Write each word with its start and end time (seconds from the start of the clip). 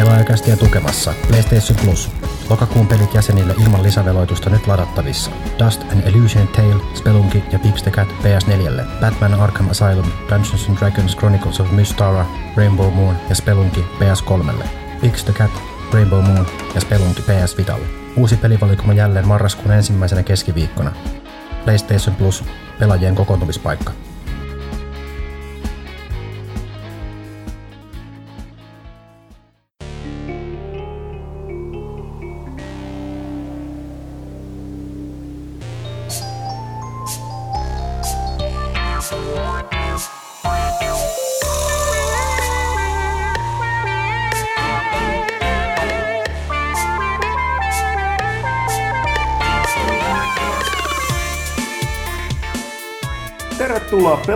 Pelaajakästiä 0.00 0.56
tukemassa 0.56 1.14
PlayStation 1.28 1.78
Plus. 1.84 2.10
Lokakuun 2.50 2.86
pelit 2.86 3.14
jäsenille 3.14 3.54
ilman 3.64 3.82
lisäveloitusta 3.82 4.50
nyt 4.50 4.66
ladattavissa. 4.66 5.30
Dust 5.64 5.82
and 5.92 6.08
Illusion 6.08 6.48
Tale, 6.48 6.82
Spelunki 6.94 7.44
ja 7.52 7.58
Pips 7.58 7.82
the 7.82 7.90
Cat 7.90 8.08
PS4, 8.08 9.00
Batman 9.00 9.34
Arkham 9.34 9.70
Asylum, 9.70 10.12
Dungeons 10.30 10.68
and 10.68 10.78
Dragons 10.78 11.16
Chronicles 11.16 11.60
of 11.60 11.70
Mystara, 11.70 12.26
Rainbow 12.56 12.94
Moon 12.94 13.16
ja 13.28 13.34
Spelunki 13.34 13.84
PS3. 13.98 14.64
Pips 15.00 15.24
the 15.24 15.32
Cat, 15.32 15.50
Rainbow 15.92 16.24
Moon 16.24 16.46
ja 16.74 16.80
Spelunki 16.80 17.22
PS 17.22 17.56
Vitalle. 17.56 17.86
Uusi 18.16 18.36
pelivalikoma 18.36 18.92
jälleen 18.92 19.28
marraskuun 19.28 19.72
ensimmäisenä 19.74 20.22
keskiviikkona. 20.22 20.92
PlayStation 21.64 22.16
Plus, 22.16 22.44
pelaajien 22.78 23.14
kokoontumispaikka. 23.14 23.92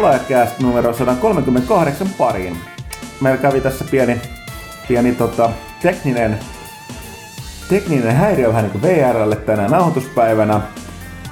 Tervetuloa 0.04 0.28
Pelaajakääst 0.28 0.60
numero 0.60 0.92
138 0.92 2.08
pariin. 2.18 2.56
Meillä 3.20 3.42
kävi 3.42 3.60
tässä 3.60 3.84
pieni, 3.90 4.20
pieni 4.88 5.14
tota, 5.14 5.50
tekninen, 5.82 6.38
tekninen 7.68 8.16
häiriö 8.16 8.48
vähän 8.48 8.62
niin 8.64 8.72
kuin 8.72 8.82
VRlle 8.82 9.36
tänään 9.36 9.70
nauhoituspäivänä. 9.70 10.60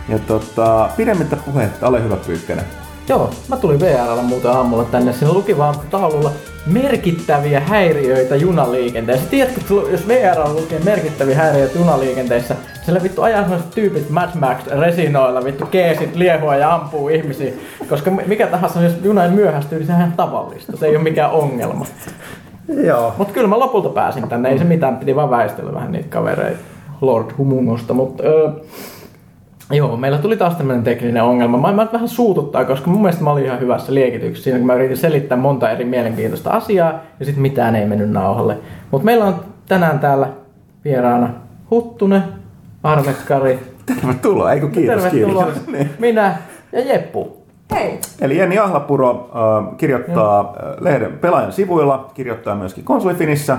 Ja 0.08 0.19
tota, 0.19 0.91
pidemmittä 0.97 1.36
puhetta, 1.36 1.88
ole 1.88 2.02
hyvä 2.02 2.16
Pyykkönen. 2.16 2.64
Joo, 3.08 3.30
mä 3.48 3.56
tulin 3.56 3.80
VRllä 3.80 4.22
muuten 4.22 4.50
aamulla 4.50 4.84
tänne. 4.84 5.12
Siinä 5.12 5.32
luki 5.32 5.58
vaan 5.58 5.75
taululla 5.91 6.32
merkittäviä 6.66 7.60
häiriöitä 7.60 8.36
junaliikenteessä. 8.36 9.30
Tiedätkö, 9.30 9.60
jos 9.91 10.08
VR 10.08 10.48
lukee 10.55 10.80
merkittäviä 10.84 11.36
häiriöitä 11.36 11.78
junaliikenteessä, 11.78 12.56
siellä 12.84 13.02
vittu 13.02 13.22
ajaa 13.22 13.42
sellaiset 13.42 13.70
tyypit 13.70 14.10
Mad 14.10 14.28
Max 14.34 14.66
resinoilla, 14.66 15.44
vittu 15.44 15.66
keesit 15.66 16.16
liehua 16.16 16.56
ja 16.56 16.74
ampuu 16.74 17.08
ihmisiä. 17.08 17.52
Koska 17.88 18.10
mikä 18.10 18.46
tahansa, 18.46 18.82
jos 18.82 18.92
juna 19.02 19.28
myöhästyy, 19.28 19.78
niin 19.78 19.86
sehän 19.86 20.08
on 20.08 20.12
tavallista. 20.12 20.77
Se 20.77 20.86
ei 20.86 20.96
ole 20.96 21.02
mikään 21.04 21.30
ongelma. 21.30 21.86
Joo. 22.69 23.14
Mut 23.19 23.32
kyllä 23.32 23.48
mä 23.48 23.58
lopulta 23.58 23.88
pääsin 23.88 24.28
tänne, 24.28 24.48
ei 24.48 24.58
se 24.58 24.64
mitään, 24.64 24.97
piti 24.97 25.16
vaan 25.16 25.30
väistellä 25.30 25.74
vähän 25.74 25.92
niitä 25.92 26.08
kavereita 26.08 26.58
Lord 27.00 27.30
Humungosta, 27.38 27.94
mutta 27.94 28.22
öö, 28.22 28.50
Joo, 29.73 29.97
meillä 29.97 30.19
tuli 30.19 30.37
taas 30.37 30.56
tämmöinen 30.56 30.84
tekninen 30.84 31.23
ongelma. 31.23 31.59
Mä, 31.59 31.73
mä 31.73 31.87
vähän 31.92 32.09
suututtaa, 32.09 32.65
koska 32.65 32.91
mun 32.91 33.03
mielestä 33.03 33.25
mä 33.25 33.31
olin 33.31 33.45
ihan 33.45 33.61
hyvässä 33.61 33.95
liekityksessä 33.95 34.45
siinä, 34.45 34.59
kun 34.59 34.67
mä 34.67 34.75
yritin 34.75 34.97
selittää 34.97 35.39
monta 35.39 35.70
eri 35.70 35.84
mielenkiintoista 35.84 36.51
asiaa 36.51 36.92
ja 37.20 37.25
sitten 37.27 37.42
mitään 37.42 37.77
ei 37.77 37.87
mennyt 37.87 38.11
nauhalle. 38.11 38.59
Mutta 38.91 39.05
meillä 39.05 39.25
on 39.25 39.34
tänään 39.69 39.98
täällä 39.98 40.28
vieraana 40.84 41.28
Huttunen, 41.70 42.23
Arvekkari. 42.83 43.59
Tervetuloa, 43.87 44.53
eikö 44.53 44.69
kiitos, 44.69 45.03
Tervetuloa. 45.03 45.45
kiitos. 45.45 45.67
Niin. 45.73 45.91
Minä 45.98 46.37
ja 46.73 46.81
Jeppu. 46.81 47.37
Hei. 47.70 47.98
Eli 48.20 48.39
Jenni 48.39 48.59
Ahlapuro 48.59 49.31
äh, 49.34 49.77
kirjoittaa 49.77 50.41
äh, 50.41 50.77
lehden 50.81 51.12
pelaajan 51.12 51.53
sivuilla, 51.53 52.11
kirjoittaa 52.15 52.55
myöskin 52.55 52.84
konsolifinissä. 52.84 53.59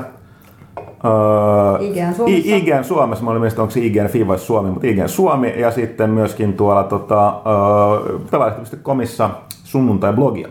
Äh, 1.06 1.82
IGN 1.86 2.14
Suomessa. 2.16 2.48
I- 2.50 2.58
IGN 2.58 2.84
Suomessa, 2.84 3.24
mä 3.24 3.30
olin 3.32 3.42
mielestä 3.42 3.62
onko 3.62 3.72
se 3.72 3.80
IGN 3.80 4.08
Fi 4.08 4.28
vai 4.28 4.40
Suomi, 4.40 4.70
mutta 4.70 4.88
IGN 4.88 5.10
Suomi 5.10 5.54
ja 5.58 5.72
sitten 5.72 6.10
myöskin 6.10 6.54
tuolla 6.54 6.84
tota, 6.84 7.28
äh, 7.28 8.22
pelaajalehti.comissa 8.32 9.30
sunnuntai-blogia. 9.64 10.48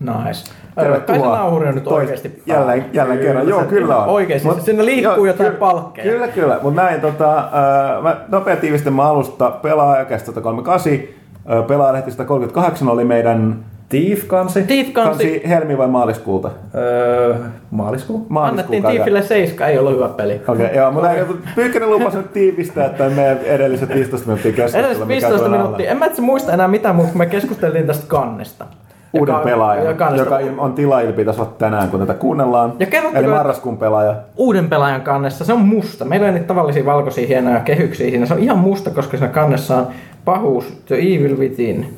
Nice. 0.00 0.50
Tervetuloa. 0.74 1.06
Kai 1.06 1.18
se 1.20 1.26
nauhuri 1.42 1.68
on 1.68 1.74
nyt 1.74 1.84
Tois- 1.84 1.92
oikeasti 1.94 2.42
Jälleen, 2.46 2.84
jälleen 2.92 3.18
kerran, 3.20 3.48
joo 3.48 3.62
kyllä 3.64 3.96
on. 3.96 4.08
Oikeesti, 4.08 4.48
Mut- 4.48 4.60
sinne 4.60 4.84
liikkuu 4.84 5.24
jotain 5.24 5.50
ky- 5.52 5.56
palkkeja. 5.58 6.10
Kyllä, 6.12 6.28
kyllä, 6.28 6.58
mutta 6.62 6.82
näin 6.82 7.00
tota, 7.00 7.38
äh, 7.38 8.02
mä 8.02 8.16
nopea 8.28 8.56
tiivistelmä 8.56 9.02
alusta, 9.02 9.50
pelaajakästä 9.50 10.26
138, 10.26 10.92
äh, 10.92 11.66
pelaajalehti 11.66 12.10
138 12.10 12.88
oli 12.88 13.04
meidän 13.04 13.64
Thief-kansi. 14.00 14.62
Thief 14.62 14.92
kansi. 14.92 15.42
helmi 15.48 15.78
vai 15.78 15.88
maaliskuulta? 15.88 16.50
Öö, 16.74 17.34
maaliskuu. 17.70 18.26
Maaliskuun 18.28 18.76
Annettiin. 18.76 18.82
Thiefille 18.82 19.22
7, 19.22 19.70
ei 19.70 19.78
ollut 19.78 19.92
hyvä 19.94 20.08
peli. 20.08 20.40
Okei, 20.48 20.66
okay, 20.66 20.76
joo, 20.76 20.90
mutta 20.92 21.08
Pyykkönen 21.54 21.90
lupasi 21.90 22.16
nyt 22.16 22.32
tiivistää 22.32 22.88
tämän 22.88 23.12
meidän 23.12 23.38
edelliset 23.38 23.88
15 23.94 24.26
minuuttia 24.26 24.52
keskustelua. 24.52 24.80
Edelliset 24.86 25.08
mikä 25.08 25.14
15 25.14 25.38
tuolla 25.38 25.56
minuuttia. 25.56 25.90
En 25.90 25.96
mä 25.98 26.06
itse 26.06 26.22
muista 26.22 26.52
enää 26.52 26.68
mitään 26.68 26.96
muuta, 26.96 27.10
kun 27.10 27.18
me 27.18 27.26
keskusteltiin 27.26 27.86
tästä 27.86 28.04
kannesta. 28.08 28.64
Uuden 29.12 29.32
Joka- 29.32 29.44
pelaajan, 29.44 29.86
ja 29.86 29.94
kannesta. 29.94 30.40
joka 30.40 30.62
on 30.62 30.72
tilailpi 30.72 31.24
taas 31.24 31.40
tänään, 31.58 31.88
kun 31.88 32.00
tätä 32.00 32.14
kuunnellaan. 32.14 32.72
Ja 32.78 32.86
Eli 32.86 33.06
että- 33.18 33.30
marraskuun 33.30 33.76
pelaaja. 33.78 34.14
Uuden 34.36 34.68
pelaajan 34.68 35.00
kannessa, 35.00 35.44
se 35.44 35.52
on 35.52 35.60
musta. 35.60 36.04
Meillä 36.04 36.26
on 36.28 36.34
niitä 36.34 36.46
tavallisia 36.46 36.84
valkoisia 36.84 37.26
hienoja 37.26 37.60
kehyksiä 37.60 38.10
siinä. 38.10 38.26
Se 38.26 38.34
on 38.34 38.40
ihan 38.40 38.58
musta, 38.58 38.90
koska 38.90 39.16
siinä 39.16 39.32
kannessa 39.32 39.76
on 39.76 39.86
pahuus, 40.24 40.64
The 40.86 40.96
Evil 40.96 41.38
Within. 41.38 41.96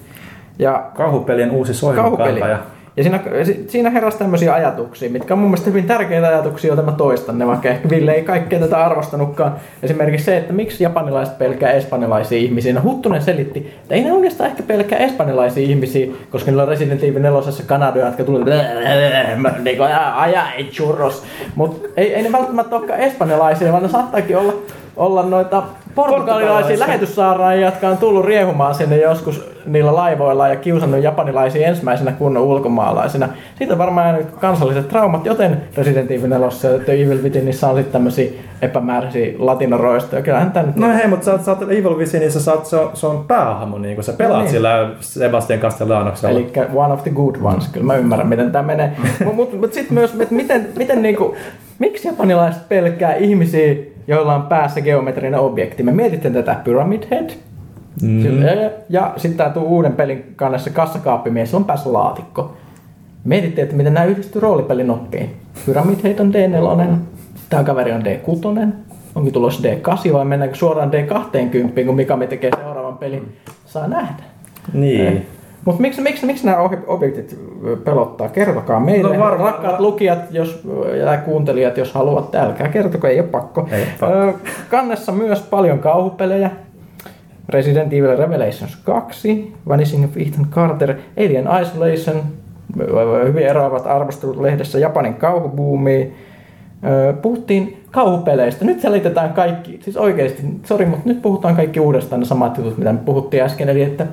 Ja 0.58 0.90
Kauhupelien 0.94 1.50
uusi 1.50 1.72
kauhupeli. 1.86 2.28
soimakantaja. 2.28 2.58
Ja 2.96 3.02
siinä, 3.02 3.20
si- 3.44 3.64
siinä 3.68 3.90
heräsi 3.90 4.18
tämmöisiä 4.18 4.54
ajatuksia, 4.54 5.10
mitkä 5.10 5.34
on 5.34 5.38
mun 5.38 5.50
mielestä 5.50 5.70
hyvin 5.70 5.84
tärkeitä 5.84 6.28
ajatuksia, 6.28 6.68
joita 6.68 6.82
mä 6.82 6.92
toistan 6.92 7.38
ne, 7.38 7.46
vaikka 7.46 7.68
ehkä 7.68 7.90
Ville 7.90 8.12
ei 8.12 8.22
kaikkea 8.22 8.58
tätä 8.58 8.84
arvostanutkaan. 8.84 9.54
Esimerkiksi 9.82 10.26
se, 10.26 10.36
että 10.36 10.52
miksi 10.52 10.84
japanilaiset 10.84 11.38
pelkää 11.38 11.70
espanjalaisia 11.72 12.38
ihmisiä. 12.38 12.72
No 12.74 12.80
Huttunen 12.82 13.22
selitti, 13.22 13.58
että 13.82 13.94
ei 13.94 14.04
ne 14.04 14.12
oikeastaan 14.12 14.50
ehkä 14.50 14.62
pelkää 14.62 14.98
espanjalaisia 14.98 15.62
ihmisiä, 15.64 16.06
koska 16.30 16.50
niillä 16.50 16.62
on 16.62 16.68
Resident 16.68 17.02
Evil 17.04 17.22
4 17.22 17.40
Kanadoja, 17.66 18.06
jotka 18.06 18.24
tulee 18.24 18.44
niin 19.64 19.76
kuin 19.76 19.88
ajaa 20.16 20.52
ei 20.52 20.64
churros. 20.64 21.24
Mutta 21.54 21.88
ei, 21.96 22.14
ei 22.14 22.22
ne 22.22 22.32
välttämättä 22.32 22.76
olekaan 22.76 23.00
espanjalaisia, 23.00 23.72
vaan 23.72 23.82
ne 23.82 23.88
saattaakin 23.88 24.36
olla, 24.36 24.52
olla 24.96 25.22
noita 25.22 25.62
portugalilaisia 25.94 26.78
lähetyssaaraajia, 26.78 27.66
jotka 27.66 27.88
on 27.88 27.98
tullut 27.98 28.24
riehumaan 28.24 28.74
sinne 28.74 28.96
joskus 28.96 29.56
niillä 29.66 29.94
laivoilla 29.94 30.48
ja 30.48 30.56
kiusannut 30.56 31.02
japanilaisia 31.02 31.66
ensimmäisenä 31.66 32.12
kunnon 32.12 32.42
ulkomaalaisina. 32.42 33.28
Siitä 33.58 33.74
on 33.74 33.78
varmaan 33.78 34.06
jäänyt 34.06 34.30
kansalliset 34.30 34.88
traumat, 34.88 35.26
joten 35.26 35.62
Resident 35.76 36.10
Evil 36.10 36.28
4 36.28 36.46
ja 36.72 36.78
The 36.78 36.92
Evil 36.92 37.22
Withinissä 37.22 37.68
on 37.68 37.76
sitten 37.76 37.92
tämmöisiä 37.92 38.30
epämääräisiä 38.62 39.34
latinoroistoja. 39.38 40.22
Kyllähän 40.22 40.52
tämä 40.52 40.66
nyt... 40.66 40.76
No 40.76 40.94
hei, 40.94 41.06
mutta 41.06 41.24
sä, 41.24 41.36
oot- 41.36 41.42
sä 41.42 41.50
oot 41.50 41.62
Evil 41.62 41.96
Withinissa, 41.96 42.40
sä 42.40 42.52
oot, 42.52 42.66
se, 42.66 42.76
on, 42.76 42.90
se 42.94 43.06
on 43.06 43.24
päähahmo, 43.28 43.78
niin 43.78 43.94
kun 43.94 44.04
sä 44.04 44.12
pelaat 44.12 44.32
No 44.32 44.38
niin. 44.38 44.44
niin. 44.44 44.52
sillä 44.52 44.90
Sebastian 45.00 45.60
Castellanoksella. 45.60 46.38
Eli 46.38 46.52
one 46.74 46.92
of 46.92 47.02
the 47.02 47.10
good 47.10 47.36
ones, 47.42 47.68
kyllä 47.68 47.86
mä 47.86 47.96
ymmärrän 47.96 48.28
miten 48.28 48.52
tämä 48.52 48.66
menee. 48.66 48.92
Mutta 49.24 49.36
mut, 49.42 49.60
mut 49.60 49.72
sitten 49.72 49.94
myös, 49.94 50.14
että 50.20 50.34
miten, 50.34 50.68
miten 50.76 51.02
niinku, 51.02 51.34
miksi 51.78 52.08
japanilaiset 52.08 52.68
pelkää 52.68 53.14
ihmisiä, 53.14 53.74
joilla 54.08 54.34
on 54.34 54.42
päässä 54.42 54.80
geometrinen 54.80 55.40
objekti? 55.40 55.82
Me 55.82 55.92
mietittiin 55.92 56.34
tätä 56.34 56.56
Pyramid 56.64 57.02
Head. 57.10 57.30
Mm. 58.02 58.22
Ja 58.88 59.12
sitten 59.16 59.36
tää 59.38 59.50
tuu 59.50 59.64
uuden 59.64 59.92
pelin 59.92 60.32
kannessa 60.36 60.70
kassakaappimies, 60.70 61.54
on 61.54 61.64
päässä 61.64 61.92
laatikko. 61.92 62.56
Mietittiin, 63.24 63.62
että 63.62 63.76
miten 63.76 63.94
nämä 63.94 64.06
yhdistyy 64.06 64.40
roolipelin 64.40 64.90
oppiin. 64.90 65.36
Pyramid 65.66 65.98
Head 66.04 66.18
on 66.18 66.32
D4, 66.34 66.96
tämä 67.50 67.64
kaveri 67.64 67.92
on 67.92 68.02
D6, 68.02 68.66
onkin 69.14 69.32
tulossa 69.32 69.68
D8 69.68 70.12
vai 70.12 70.24
mennäänkö 70.24 70.56
suoraan 70.56 70.90
D20, 70.90 71.84
kun 71.86 71.96
Mikami 71.96 72.26
tekee 72.26 72.50
seuraavan 72.56 72.98
pelin? 72.98 73.36
Saa 73.66 73.88
nähdä. 73.88 74.22
Niin. 74.72 75.26
Mutta 75.66 75.80
miksi, 75.82 76.00
miksi, 76.02 76.26
miksi 76.26 76.46
nämä 76.46 76.58
objektit 76.86 77.38
pelottaa? 77.84 78.28
Kertokaa 78.28 78.80
meille, 78.80 79.16
No 79.16 79.22
varmaan- 79.24 79.52
rakkaat 79.52 79.80
lukijat 79.80 80.18
jos, 80.30 80.68
ja 81.04 81.16
kuuntelijat, 81.18 81.76
jos 81.76 81.92
haluatte, 81.94 82.38
älkää 82.38 82.68
kertoko, 82.68 83.06
ei 83.06 83.20
ole 83.20 83.28
pakko. 83.28 83.68
Ei 83.72 83.82
ole 83.82 83.88
pakko. 84.00 84.38
Kannessa 84.70 85.12
myös 85.12 85.42
paljon 85.42 85.78
kauhupelejä. 85.78 86.50
Resident 87.48 87.92
Evil 87.92 88.16
Revelations 88.16 88.76
2, 88.76 89.54
Vanishing 89.68 90.04
of 90.04 90.16
Ethan 90.16 90.46
Carter, 90.50 90.94
Alien 91.18 91.48
Isolation, 91.62 92.22
hyvin 93.26 93.46
eroavat 93.46 93.86
arvostelut 93.86 94.40
lehdessä 94.40 94.78
Japanin 94.78 95.14
kauhubuumi. 95.14 96.12
Puhuttiin 97.22 97.84
kauhupeleistä. 97.90 98.64
Nyt 98.64 98.80
selitetään 98.80 99.32
kaikki, 99.32 99.78
siis 99.82 99.96
oikeasti, 99.96 100.42
sori, 100.64 100.86
mutta 100.86 101.08
nyt 101.08 101.22
puhutaan 101.22 101.56
kaikki 101.56 101.80
uudestaan 101.80 102.20
ne 102.20 102.26
samat 102.26 102.58
jutut, 102.58 102.78
mitä 102.78 102.92
me 102.92 102.98
puhuttiin 103.04 103.42
äsken, 103.42 103.68
eli 103.68 103.82
että 103.82 104.06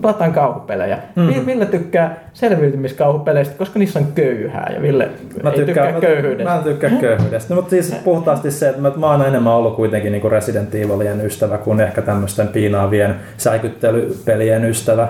pelataan 0.00 0.32
kauhupelejä. 0.32 0.98
Mm-hmm. 1.16 1.46
Ville 1.46 1.66
tykkää 1.66 2.16
selviytymiskauhupeleistä, 2.32 3.58
koska 3.58 3.78
niissä 3.78 3.98
on 3.98 4.06
köyhää 4.14 4.72
ja 4.74 4.82
Ville 4.82 5.08
Mä 5.42 5.50
ei 5.50 5.56
tykkää 5.56 5.92
köyhyydestä. 5.92 6.50
Mä 6.50 6.56
en 6.56 6.64
tykkää 6.64 6.90
köyhyydestä. 6.90 7.54
No, 7.54 7.60
mutta 7.60 7.70
siis 7.70 7.94
puhtaasti 8.04 8.50
se, 8.50 8.68
että 8.68 8.80
mä, 8.80 8.92
mä 8.96 9.10
oon 9.10 9.26
enemmän 9.26 9.52
ollut 9.52 9.76
kuitenkin 9.76 10.12
niin 10.12 10.30
Resident 10.30 10.74
Evilien 10.74 11.26
ystävä 11.26 11.58
kuin 11.58 11.80
ehkä 11.80 12.02
tämmöisten 12.02 12.48
piinaavien 12.48 13.14
säikyttelypelien 13.36 14.64
ystävä. 14.64 15.08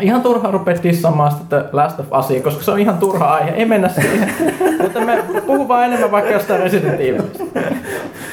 Ihan 0.00 0.22
turha 0.22 0.50
rupea 0.50 0.76
dissaamaan 0.82 1.32
sitä 1.32 1.64
Last 1.72 2.00
of 2.00 2.06
Usia, 2.18 2.42
koska 2.42 2.62
se 2.62 2.70
on 2.70 2.78
ihan 2.78 2.98
turha 2.98 3.34
aihe. 3.34 3.50
Ei 3.50 3.64
mennä 3.64 3.88
siihen. 3.88 4.32
Mutta 4.82 5.00
me 5.00 5.24
puhuu 5.46 5.68
vaan 5.68 5.84
enemmän 5.84 6.10
vaikka 6.10 6.30
jostain 6.30 6.62
Resident 6.62 7.00
Evilistä. 7.00 7.44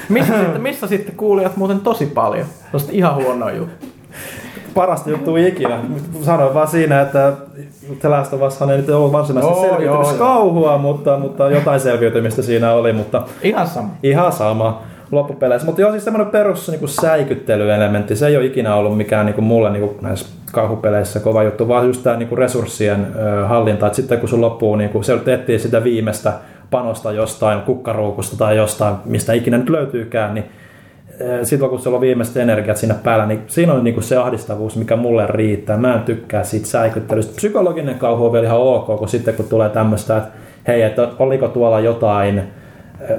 Missä 0.09 0.33
sitten, 0.41 0.61
missä 0.61 0.87
sitten 0.87 1.15
kuulijat 1.15 1.57
muuten 1.57 1.79
tosi 1.79 2.05
paljon? 2.05 2.45
Tuosta 2.71 2.91
ihan 2.91 3.15
huonoa 3.15 3.51
juttu. 3.51 3.92
Parasta 4.73 5.09
juttu 5.09 5.35
ikinä. 5.35 5.79
Sanoin 6.21 6.53
vaan 6.53 6.67
siinä, 6.67 7.01
että 7.01 7.33
The 7.99 8.09
Last 8.09 8.33
of 8.33 8.41
Ushan 8.41 8.69
ei 8.71 8.77
nyt 8.77 8.89
ollut 8.89 9.11
varsinaisesti 9.11 9.57
Oo, 9.59 9.65
joo, 9.65 9.71
selviytymiskauhua, 9.77 10.77
mutta, 10.77 11.17
mutta 11.17 11.49
jotain 11.49 11.79
selviytymistä 11.79 12.41
siinä 12.41 12.73
oli, 12.73 12.93
mutta 12.93 13.23
Ihan 13.43 13.67
sama. 13.67 13.89
ihan 14.03 14.31
sama 14.31 14.81
loppupeleissä. 15.11 15.65
Mutta 15.65 15.81
joo, 15.81 15.91
siis 15.91 16.03
semmoinen 16.03 16.31
perus 16.31 16.69
niin 16.69 16.79
kuin 16.79 16.89
säikyttelyelementti, 16.89 18.15
se 18.15 18.27
ei 18.27 18.37
ole 18.37 18.45
ikinä 18.45 18.75
ollut 18.75 18.97
mikään 18.97 19.25
niin 19.25 19.33
kuin 19.33 19.45
mulle 19.45 19.69
niin 19.69 19.81
kuin 19.87 19.97
näissä 20.01 20.25
kauhupeleissä 20.51 21.19
kova 21.19 21.43
juttu, 21.43 21.67
vaan 21.67 21.87
just 21.87 22.03
tämä 22.03 22.15
niin 22.15 22.29
kuin 22.29 22.39
resurssien 22.39 23.07
ö, 23.15 23.47
hallinta, 23.47 23.87
että 23.87 23.95
sitten 23.95 24.19
kun 24.19 24.29
sun 24.29 24.41
loppuu, 24.41 24.75
niin 24.75 24.89
kuin 24.89 25.03
se 25.03 25.19
etsii 25.27 25.59
sitä 25.59 25.83
viimeistä 25.83 26.33
panosta 26.71 27.11
jostain 27.11 27.61
kukkaruukusta 27.61 28.37
tai 28.37 28.57
jostain, 28.57 28.95
mistä 29.05 29.33
ikinä 29.33 29.57
nyt 29.57 29.69
löytyykään, 29.69 30.33
niin 30.33 30.45
silloin 31.43 31.69
kun 31.69 31.79
sulla 31.79 31.97
on 31.97 32.01
viimeiset 32.01 32.37
energiat 32.37 32.77
siinä 32.77 32.95
päällä, 33.03 33.25
niin 33.25 33.41
siinä 33.47 33.73
on 33.73 33.83
niin 33.83 33.93
kuin 33.93 34.03
se 34.03 34.17
ahdistavuus, 34.17 34.75
mikä 34.75 34.95
mulle 34.95 35.27
riittää. 35.27 35.77
Mä 35.77 35.93
en 35.93 36.01
tykkää 36.01 36.43
siitä 36.43 36.67
säikyttelystä. 36.67 37.35
Psykologinen 37.35 37.99
kauhu 37.99 38.25
on 38.25 38.33
vielä 38.33 38.45
ihan 38.45 38.59
ok, 38.59 38.85
kun 38.99 39.09
sitten 39.09 39.33
kun 39.33 39.45
tulee 39.49 39.69
tämmöistä, 39.69 40.17
että 40.17 40.29
hei, 40.67 40.81
että 40.81 41.07
oliko 41.19 41.47
tuolla 41.47 41.79
jotain, 41.79 42.43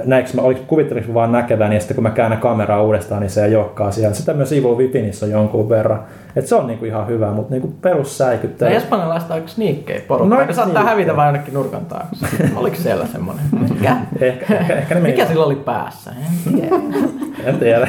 näinkö 0.05 0.29
mä, 0.33 0.41
oliko, 0.41 0.61
kuvittelinko 0.67 1.13
vaan 1.13 1.31
näkeväni, 1.31 1.75
ja 1.75 1.79
sitten 1.81 1.95
kun 1.95 2.03
mä 2.03 2.09
käännän 2.09 2.39
kameraa 2.39 2.83
uudestaan, 2.83 3.21
niin 3.21 3.29
se 3.29 3.45
ei 3.45 3.55
olekaan 3.55 3.93
siellä. 3.93 4.15
Sitä 4.15 4.33
myös 4.33 4.51
Evil 4.51 4.77
Withinissä 4.77 5.25
on 5.25 5.31
jonkun 5.31 5.69
verran. 5.69 5.99
Et 6.35 6.47
se 6.47 6.55
on 6.55 6.67
niinku 6.67 6.85
ihan 6.85 7.07
hyvä, 7.07 7.31
mutta 7.31 7.51
niinku 7.51 7.67
No 7.67 7.73
perussäikyttäjä. 7.81 8.77
espanjalaiset 8.77 9.31
aika 9.31 9.47
sniikkejä 9.47 10.01
porukka. 10.07 10.35
No, 10.35 10.45
ne 10.45 10.53
saattaa 10.53 10.83
hävitä 10.83 11.15
vain 11.15 11.27
jonnekin 11.27 11.53
nurkan 11.53 11.85
taakse. 11.85 12.27
Oliko 12.55 12.75
siellä 12.75 13.05
semmoinen? 13.05 13.45
Mikä? 13.69 13.97
Ehkä, 14.21 14.55
ehkä, 14.55 14.73
ehkä 14.75 14.95
ne 14.95 15.01
meni. 15.01 15.13
Mikä 15.13 15.27
sillä 15.27 15.45
oli 15.45 15.55
päässä? 15.55 16.11
En 16.11 16.53
tiedä. 16.53 16.75
En 17.45 17.59
tiedä. 17.59 17.87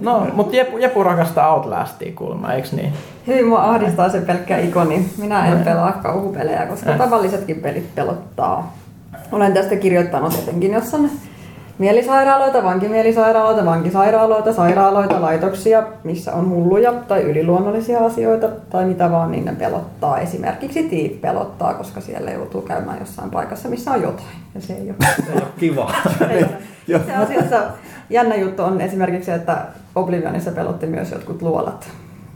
No, 0.00 0.26
mutta 0.32 0.56
Jepu, 0.56 0.78
Jepu 0.78 1.02
rakastaa 1.04 1.54
Outlastia 1.54 2.12
kuulemma, 2.14 2.52
eiks 2.52 2.72
niin? 2.72 2.92
Hyvin 3.26 3.46
mua 3.46 3.64
ahdistaa 3.64 4.08
se 4.08 4.20
pelkkä 4.20 4.58
ikoni. 4.58 5.06
Minä 5.18 5.46
en 5.46 5.58
pelaa 5.58 5.92
kauhupelejä, 5.92 6.66
koska 6.66 6.92
tavallisetkin 6.92 7.60
pelit 7.60 7.94
pelottaa. 7.94 8.74
Olen 9.32 9.52
tästä 9.52 9.76
kirjoittanut 9.76 10.34
etenkin, 10.34 10.72
jos 10.72 10.94
on 10.94 11.10
mielisairaaloita, 11.78 12.62
vankimielisairaaloita, 12.62 13.64
vankisairaaloita, 13.64 14.52
sairaaloita, 14.52 15.20
laitoksia, 15.20 15.82
missä 16.04 16.32
on 16.32 16.50
hulluja 16.50 16.92
tai 16.92 17.22
yliluonnollisia 17.22 17.98
asioita 17.98 18.48
tai 18.70 18.84
mitä 18.84 19.10
vaan, 19.10 19.30
niin 19.30 19.44
ne 19.44 19.54
pelottaa. 19.58 20.18
Esimerkiksi 20.18 20.82
Tiip 20.82 21.20
pelottaa, 21.20 21.74
koska 21.74 22.00
siellä 22.00 22.30
joutuu 22.30 22.62
käymään 22.62 22.98
jossain 23.00 23.30
paikassa, 23.30 23.68
missä 23.68 23.90
on 23.90 24.02
jotain. 24.02 24.28
Ja 24.54 24.60
se 24.60 24.72
ei 24.72 24.90
ole 24.90 25.42
Kiva. 25.60 25.92
ei 26.30 26.44
ole. 26.44 27.00
Itse 27.00 27.16
asiassa 27.22 27.62
jännä 28.10 28.36
juttu 28.36 28.62
on 28.62 28.80
esimerkiksi 28.80 29.30
että 29.30 29.58
Oblivionissa 29.94 30.50
pelotti 30.50 30.86
myös 30.86 31.12
jotkut 31.12 31.42
luolat. 31.42 31.88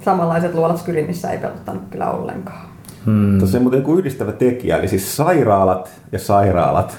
Samanlaiset 0.04 0.54
luolat 0.54 0.78
Skyrimissä 0.78 1.30
ei 1.30 1.38
pelottanut 1.38 1.82
kyllä 1.90 2.10
ollenkaan. 2.10 2.66
Hmm. 3.06 3.38
Tuossa 3.38 3.58
on 3.58 3.62
muuten 3.62 3.78
joku 3.78 3.96
yhdistävä 3.96 4.32
tekijä, 4.32 4.76
eli 4.76 4.88
siis 4.88 5.16
sairaalat 5.16 5.90
ja 6.12 6.18
sairaalat 6.18 6.98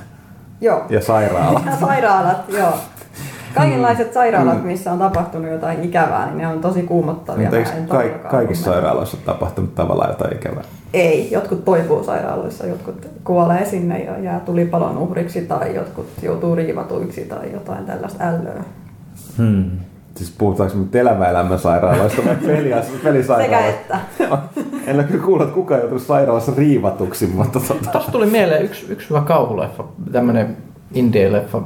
Joo. 0.63 0.85
ja 0.89 1.01
sairaalat. 1.01 1.65
Ja 1.65 1.75
sairaalat, 1.87 2.49
joo. 2.49 2.73
Kaikenlaiset 3.55 4.13
sairaalat, 4.13 4.63
missä 4.63 4.91
on 4.91 4.99
tapahtunut 4.99 5.51
jotain 5.51 5.83
ikävää, 5.83 6.25
niin 6.25 6.37
ne 6.37 6.47
on 6.47 6.61
tosi 6.61 6.83
kuumottavia. 6.83 7.43
Mutta 7.43 7.57
eikö 7.57 7.69
todellakaan 7.87 8.31
kaikissa 8.31 8.71
sairaaloissa 8.71 9.17
ole 9.17 9.25
tapahtunut 9.25 9.75
tavallaan 9.75 10.09
jotain 10.09 10.35
ikävää? 10.35 10.63
Ei, 10.93 11.31
jotkut 11.31 11.65
toipuu 11.65 12.03
sairaaloissa, 12.03 12.65
jotkut 12.65 13.07
kuolee 13.23 13.65
sinne 13.65 14.03
ja 14.03 14.19
jää 14.19 14.39
tulipalon 14.39 14.97
uhriksi 14.97 15.41
tai 15.41 15.75
jotkut 15.75 16.07
joutuu 16.21 16.55
riivatuiksi 16.55 17.21
tai 17.21 17.51
jotain 17.53 17.85
tällaista 17.85 18.23
ällöä. 18.23 18.63
Hmm. 19.37 19.71
Siis 20.15 20.31
puhutaanko 20.37 20.77
nyt 20.77 21.59
sairaaloista 21.61 22.21
vai 22.25 22.35
pelias- 22.47 22.85
Sekä 22.87 23.03
pelisairaaloista? 23.03 23.97
että. 24.19 24.37
en 24.87 24.95
ole 24.95 25.03
kyllä 25.03 25.25
kuullut, 25.25 25.47
että 25.47 25.55
kukaan 25.55 25.79
joutunut 25.79 26.03
sairaalassa 26.03 26.51
riivatuksi, 26.57 27.27
mutta 27.27 27.59
tota... 27.59 27.91
Tuossa 27.91 28.11
tuli 28.11 28.25
mieleen 28.25 28.63
yksi, 28.65 28.85
yksi 28.89 29.09
hyvä 29.09 29.21
kauhuleffa, 29.21 29.83
tämmönen 30.11 30.57
indie-leffa. 30.93 31.61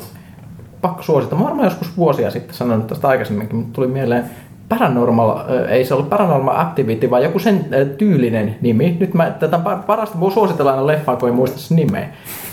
Pakko 0.81 1.01
suosittaa. 1.03 1.39
Mä 1.39 1.45
varmaan 1.45 1.65
joskus 1.67 1.97
vuosia 1.97 2.31
sitten 2.31 2.55
sanonut 2.55 2.87
tästä 2.87 3.07
aikaisemminkin, 3.07 3.55
mutta 3.57 3.73
tuli 3.73 3.87
mieleen 3.87 4.25
Paranormal, 4.69 5.35
ei 5.69 5.85
se 5.85 5.93
ollut 5.93 6.09
Paranormal 6.09 6.59
Activity, 6.59 7.09
vaan 7.09 7.23
joku 7.23 7.39
sen 7.39 7.65
tyylinen 7.97 8.55
nimi. 8.61 8.97
Nyt 8.99 9.13
mä 9.13 9.31
tätä 9.31 9.57
pa- 9.57 9.83
parasta 9.85 10.19
voi 10.19 10.31
suositella 10.31 10.71
aina 10.71 10.87
leffaa, 10.87 11.15
kun 11.15 11.29
ei 11.29 11.35
muista 11.35 11.57
sen 11.59 11.75
nimeä. 11.75 12.07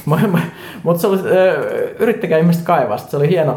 Mutta 0.83 1.01
se 1.01 1.07
oli, 1.07 1.19
yrittäkää 1.99 2.39
ihmiset 2.39 2.63
kaivaa, 2.63 2.97
se 2.99 3.17
oli 3.17 3.29
hieno. 3.29 3.57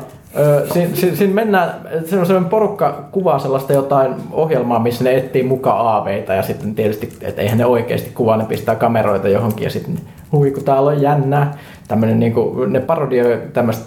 Siinä, 0.74 0.96
siinä, 0.96 1.16
siinä 1.16 1.34
mennään, 1.34 1.70
se 2.06 2.20
on 2.20 2.26
sellainen 2.26 2.50
porukka 2.50 3.04
kuvaa 3.12 3.40
sellaista 3.40 3.74
jotain 3.74 4.16
ohjelmaa, 4.32 4.80
missä 4.80 5.04
ne 5.04 5.18
etsii 5.18 5.44
mukaan 5.44 5.88
aaveita 5.88 6.34
ja 6.34 6.44
sitten 6.44 6.76
tietysti, 6.76 7.14
että 7.22 7.42
eihän 7.42 7.58
ne 7.58 7.66
oikeasti 7.66 8.10
kuvaa, 8.10 8.38
ne 8.38 8.46
pistää 8.46 8.76
kameroita 8.76 9.28
johonkin 9.28 9.64
ja 9.64 9.70
sitten 9.70 10.00
hui 10.32 10.52
kun 10.52 10.64
täällä 10.64 10.90
on 10.90 11.02
jännää. 11.02 11.58
Tämmönen 11.88 12.20
niinku, 12.20 12.66
ne 12.68 12.80
parodioi 12.80 13.42
tämmöistä 13.54 13.86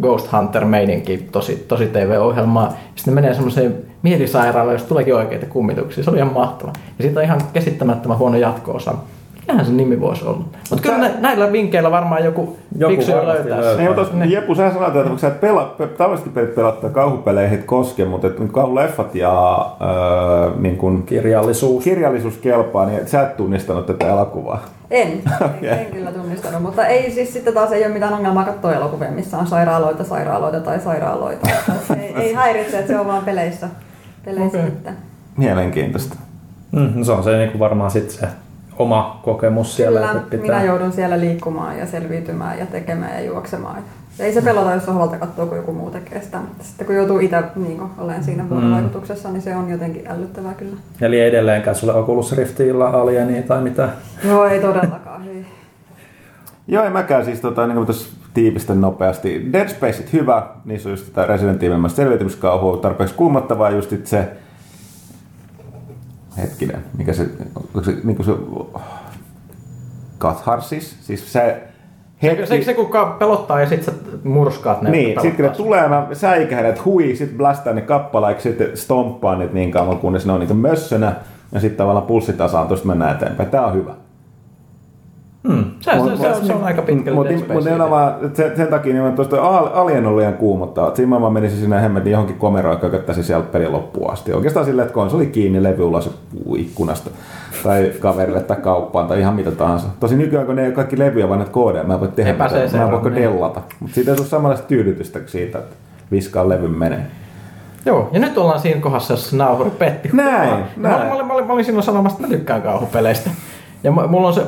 Ghost 0.00 0.32
Hunter-meininki 0.32 1.28
tosi, 1.32 1.64
tosi 1.68 1.86
TV-ohjelmaa. 1.86 2.76
Sitten 2.94 3.14
ne 3.14 3.20
menee 3.20 3.34
semmoiseen 3.34 3.74
mielisairaalaan, 4.02 4.74
josta 4.74 4.88
tuleekin 4.88 5.14
oikeita 5.14 5.46
kummituksia. 5.46 6.04
Se 6.04 6.10
oli 6.10 6.18
ihan 6.18 6.32
mahtava. 6.32 6.72
Ja 6.98 7.02
siitä 7.02 7.20
on 7.20 7.24
ihan 7.24 7.40
käsittämättömän 7.52 8.18
huono 8.18 8.36
jatko-osa. 8.36 8.94
Mikähän 9.46 9.66
se 9.66 9.72
nimi 9.72 10.00
voisi 10.00 10.24
olla? 10.24 10.44
Mutta 10.70 10.82
kyllä 10.82 10.98
nä- 10.98 11.14
näillä 11.20 11.52
vinkkeillä 11.52 11.90
varmaan 11.90 12.24
joku, 12.24 12.56
Joku 12.78 12.94
fiksu 12.94 13.12
löytää. 13.12 13.56
löytää. 13.60 13.76
Niin, 13.76 13.88
mutta 13.96 14.02
tos- 14.02 14.32
Jeppu, 14.32 14.54
sä 14.54 14.72
sanoit, 14.72 14.96
että 14.96 15.18
sä 15.18 15.26
et 15.28 15.40
pelaa, 15.40 15.64
pe- 15.78 15.86
tavallisesti 15.86 16.30
pelit 16.30 16.54
pelottaa 16.54 16.90
kauhupeleihin 16.90 17.58
et 17.58 17.64
koske, 17.64 18.04
mutta 18.04 18.26
että 18.26 18.42
kauhuleffat 18.52 19.14
ja 19.14 19.58
öö, 19.80 20.50
niin 20.60 20.76
kun 20.76 21.02
Kirjallisuus. 21.02 21.84
kirjallisuus 21.84 22.36
kelpaa, 22.38 22.86
niin 22.86 23.08
sä 23.08 23.22
et 23.22 23.36
tunnistanut 23.36 23.86
tätä 23.86 24.08
elokuvaa. 24.08 24.64
En, 24.90 25.08
en, 25.62 25.78
en 25.78 25.86
kyllä 25.86 26.12
tunnistanut, 26.12 26.62
mutta 26.62 26.86
ei 26.86 27.10
siis 27.10 27.32
sitten 27.32 27.54
taas 27.54 27.72
ei 27.72 27.84
ole 27.84 27.92
mitään 27.94 28.12
ongelmaa 28.14 28.44
katsoa 28.44 28.74
elokuvia, 28.74 29.10
missä 29.10 29.38
on 29.38 29.46
sairaaloita, 29.46 30.04
sairaaloita 30.04 30.60
tai 30.60 30.80
sairaaloita. 30.80 31.48
Ei, 32.02 32.14
ei 32.16 32.34
häiritse, 32.34 32.78
että 32.78 32.92
se 32.92 32.98
on 33.00 33.06
vaan 33.06 33.24
peleissä. 33.24 33.68
peleissä 34.24 34.58
okay. 34.58 34.92
Mielenkiintoista. 35.36 36.16
Mm, 36.72 36.92
no 36.94 37.04
se 37.04 37.12
on 37.12 37.24
se 37.24 37.36
niinku 37.36 37.58
varmaan 37.58 37.90
sitten 37.90 38.14
se 38.18 38.26
oma 38.78 39.20
kokemus 39.22 39.76
siellä. 39.76 40.00
Kyllä, 40.00 40.20
että 40.20 40.36
minä 40.36 40.64
joudun 40.64 40.92
siellä 40.92 41.20
liikkumaan 41.20 41.78
ja 41.78 41.86
selviytymään 41.86 42.58
ja 42.58 42.66
tekemään 42.66 43.14
ja 43.14 43.20
juoksemaan. 43.20 43.82
Ei 44.18 44.32
se 44.32 44.42
pelota, 44.42 44.74
jos 44.74 44.84
sohvalta 44.84 45.18
katsoo, 45.18 45.46
kun 45.46 45.56
joku 45.56 45.72
muu 45.72 45.90
tekee 45.90 46.22
sitä. 46.22 46.38
Mutta 46.38 46.64
sitten 46.64 46.86
kun 46.86 46.96
joutuu 46.96 47.18
itse 47.18 47.42
niin 47.56 47.82
olen 47.98 48.24
siinä 48.24 48.48
vuorovaikutuksessa, 48.48 49.30
niin 49.30 49.42
se 49.42 49.56
on 49.56 49.70
jotenkin 49.70 50.10
ällöttävää 50.10 50.54
kyllä. 50.54 50.76
Eli 51.00 51.20
edelleenkään 51.20 51.76
sulle 51.76 51.94
Oculus 51.94 52.32
Riftillä 52.32 52.88
alieni 52.88 53.42
tai 53.42 53.62
mitä? 53.62 53.88
Joo, 54.24 54.46
ei 54.46 54.60
todellakaan. 54.60 55.28
Ei. 55.28 55.46
Joo, 56.68 56.84
en 56.84 56.92
mäkään 56.92 57.24
siis 57.24 57.40
tota, 57.40 57.66
niin 57.66 57.76
kuin 57.76 57.86
tässä 57.86 58.08
tiivistä 58.34 58.74
nopeasti. 58.74 59.48
Dead 59.52 59.68
Spaceit 59.68 60.12
hyvä, 60.12 60.46
niissä 60.64 60.88
on 60.88 60.92
just 60.92 61.06
tätä 61.06 61.26
Resident 61.26 61.62
Evil 61.62 61.88
selviytymiskauhua, 61.88 62.76
tarpeeksi 62.76 63.14
kuumottavaa 63.14 63.70
just 63.70 63.92
se 64.04 64.28
hetkinen, 66.38 66.84
mikä 66.98 67.12
se, 67.12 67.26
onko 67.56 67.82
se, 67.82 67.94
niin 68.04 68.16
kuin 68.16 68.26
se 68.26 68.32
katharsis, 70.18 70.96
siis 71.06 71.32
se 71.32 71.62
Se, 72.20 72.46
se, 72.46 72.62
se 72.62 72.74
kun 72.74 72.86
ka- 72.86 73.16
pelottaa 73.18 73.60
ja 73.60 73.68
sitten 73.68 73.94
sä 73.94 74.00
murskaat 74.24 74.82
ne. 74.82 74.90
niin, 74.90 75.20
sitten 75.20 75.36
kun 75.36 75.44
ne 75.44 75.50
tulee, 75.50 75.88
mä 75.88 76.06
säikähän, 76.12 76.66
että 76.66 76.80
hui, 76.84 77.16
sitten 77.16 77.38
blastaa 77.38 77.72
ne 77.72 77.80
kappaleiksi, 77.80 78.48
sitten 78.48 78.76
stomppaan 78.76 79.38
niitä 79.38 79.54
niin 79.54 79.70
kauan, 79.70 79.98
kunnes 79.98 80.26
ne 80.26 80.32
on 80.32 80.40
niin 80.40 80.56
mössönä, 80.56 81.14
ja 81.52 81.60
sitten 81.60 81.76
tavallaan 81.78 82.06
pulssitasaan, 82.06 82.68
tuosta 82.68 82.86
mennään 82.86 83.16
eteenpäin. 83.16 83.50
Tää 83.50 83.66
on 83.66 83.74
hyvä. 83.74 83.94
Sua. 85.46 85.56
Se, 85.80 85.90
se, 85.90 86.22
se, 86.22 86.28
on, 86.28 86.46
se 86.46 86.52
on 86.52 86.64
aika 86.64 86.82
pitkälle 86.82 87.28
Mutta 87.28 87.52
mut 87.52 87.64
nimenomaan 87.64 88.14
sen, 88.34 88.56
sen 88.56 88.66
takia 88.66 89.02
niin 89.02 89.14
tuosta 89.14 89.42
Al- 89.42 89.70
Alien 89.74 90.06
on 90.06 90.16
liian 90.16 90.34
kuumottava. 90.34 90.94
Siinä 90.94 91.08
mä 91.10 91.20
vaan 91.20 91.32
menisin 91.32 91.58
sinne 91.58 91.82
hemmetin 91.82 92.12
johonkin 92.12 92.36
komeroon 92.36 92.74
ja 92.74 92.80
kököttäisin 92.80 93.24
siellä 93.24 93.44
pelin 93.44 93.72
loppuun 93.72 94.12
asti. 94.12 94.32
Oikeastaan 94.32 94.66
silleen, 94.66 94.86
että 94.86 94.94
konsoli 94.94 95.26
kiinni, 95.26 95.62
levy 95.62 95.82
ulos 95.82 96.18
ikkunasta. 96.56 97.10
Tai 97.62 97.92
kaverille 98.00 98.40
tai 98.40 98.56
kauppaan 98.56 99.06
tai 99.06 99.20
ihan 99.20 99.34
mitä 99.34 99.50
tahansa. 99.50 99.86
Tosi 100.00 100.16
nykyään 100.16 100.46
kun 100.46 100.56
ne 100.56 100.70
kaikki 100.70 100.98
levyjä, 100.98 101.28
vaan 101.28 101.38
näitä 101.38 101.52
koodeja, 101.52 101.84
mä 101.84 101.94
en 101.94 102.00
voi 102.00 102.08
tehdä 102.08 102.32
mitään. 102.32 102.70
Mä 102.72 102.84
en 102.84 102.90
voi 102.90 103.10
niin. 103.10 103.14
dellata. 103.14 103.60
Mutta 103.80 103.94
siitä 103.94 104.10
ei 104.12 104.18
ole 104.18 104.26
samanlaista 104.26 104.66
tyydytystä 104.66 105.20
siitä, 105.26 105.58
että 105.58 105.76
viskaa 106.12 106.48
levyn 106.48 106.70
menee. 106.70 107.06
Joo, 107.86 108.08
ja 108.12 108.20
nyt 108.20 108.38
ollaan 108.38 108.60
siinä 108.60 108.80
kohdassa, 108.80 109.12
jossa 109.12 109.36
nauhuri 109.36 109.70
petti. 109.70 110.10
Näin, 110.12 110.50
mä, 110.76 110.88
näin. 110.88 111.06
Mä, 111.06 111.14
olin, 111.14 111.26
mä, 111.26 111.32
olin, 111.32 111.46
mä 111.46 111.52
olin 111.52 111.64
silloin 111.64 111.84
sanomassa, 111.84 112.16
että 112.16 112.28
mä 112.28 112.36
tykkään 112.36 112.62
kauhupeleistä. 112.62 113.30
Ja 113.84 113.92
mä- 113.92 114.06
mulla 114.06 114.28
on 114.28 114.34
se 114.34 114.42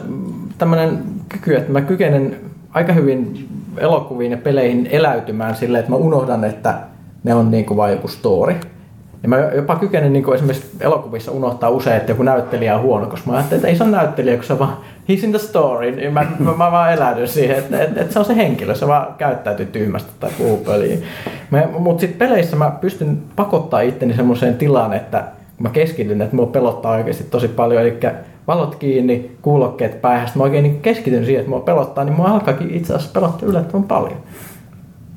tämmöinen 0.59 0.99
kyky, 1.29 1.57
että 1.57 1.73
mä 1.73 1.81
kykenen 1.81 2.37
aika 2.71 2.93
hyvin 2.93 3.49
elokuviin 3.77 4.31
ja 4.31 4.38
peleihin 4.38 4.88
eläytymään 4.93 5.57
silleen, 5.57 5.81
että 5.81 5.91
mä 5.91 5.97
unohdan, 5.97 6.45
että 6.45 6.75
ne 7.25 7.35
on 7.35 7.50
niinku 7.50 7.77
vain 7.77 7.93
joku 7.93 8.09
story. 8.09 8.55
Ja 9.23 9.29
mä 9.29 9.38
jopa 9.38 9.77
kykenen 9.77 10.12
niin 10.12 10.35
esimerkiksi 10.35 10.71
elokuvissa 10.81 11.33
unohtaa 11.33 11.71
usein, 11.71 11.97
että 11.97 12.12
joku 12.12 12.23
näyttelijä 12.23 12.77
on 12.77 12.83
huono, 12.83 13.07
koska 13.07 13.31
mä 13.31 13.37
ajattelin, 13.37 13.59
että 13.59 13.69
ei 13.69 13.77
se 13.77 13.85
ole 13.85 13.91
näyttelijä, 13.91 14.37
kun 14.37 14.45
se 14.45 14.59
vaan 14.59 14.77
he's 15.09 15.25
in 15.25 15.31
the 15.31 15.38
story. 15.38 15.91
Niin 15.91 16.12
mä, 16.12 16.27
mä, 16.38 16.57
mä 16.57 16.73
vaan 16.73 16.93
eläydyn 16.93 17.29
siihen, 17.29 17.59
että, 17.59 17.83
että, 17.83 18.00
että, 18.00 18.12
se 18.12 18.19
on 18.19 18.25
se 18.25 18.37
henkilö, 18.37 18.75
se 18.75 18.87
vaan 18.87 19.15
käyttäytyy 19.19 19.67
tyhmästi 19.67 20.11
tai 20.21 20.31
puhuu 20.38 20.57
pöliä. 20.57 20.99
Mutta 21.79 22.00
sitten 22.00 22.29
peleissä 22.29 22.57
mä 22.57 22.71
pystyn 22.81 23.19
pakottaa 23.37 23.81
itteni 23.81 24.15
semmoiseen 24.15 24.55
tilaan, 24.55 24.93
että 24.93 25.25
mä 25.59 25.69
keskityn, 25.69 26.23
että 26.23 26.37
mua 26.37 26.47
pelottaa 26.47 26.93
oikeasti 26.93 27.25
tosi 27.25 27.49
paljon. 27.49 27.83
Eli 27.83 27.99
valot 28.49 28.75
kiinni, 28.75 29.31
kuulokkeet 29.43 30.00
päähän, 30.00 30.28
mä 30.35 30.43
oikein 30.43 30.62
niin 30.62 30.81
keskityn 30.81 31.25
siihen, 31.25 31.40
että 31.40 31.50
mua 31.50 31.61
pelottaa, 31.61 32.05
niin 32.05 32.17
mua 32.17 32.26
alkaakin 32.26 32.75
itse 32.75 32.95
asiassa 32.95 33.21
pelottaa 33.21 33.49
yllättävän 33.49 33.83
paljon. 33.83 34.17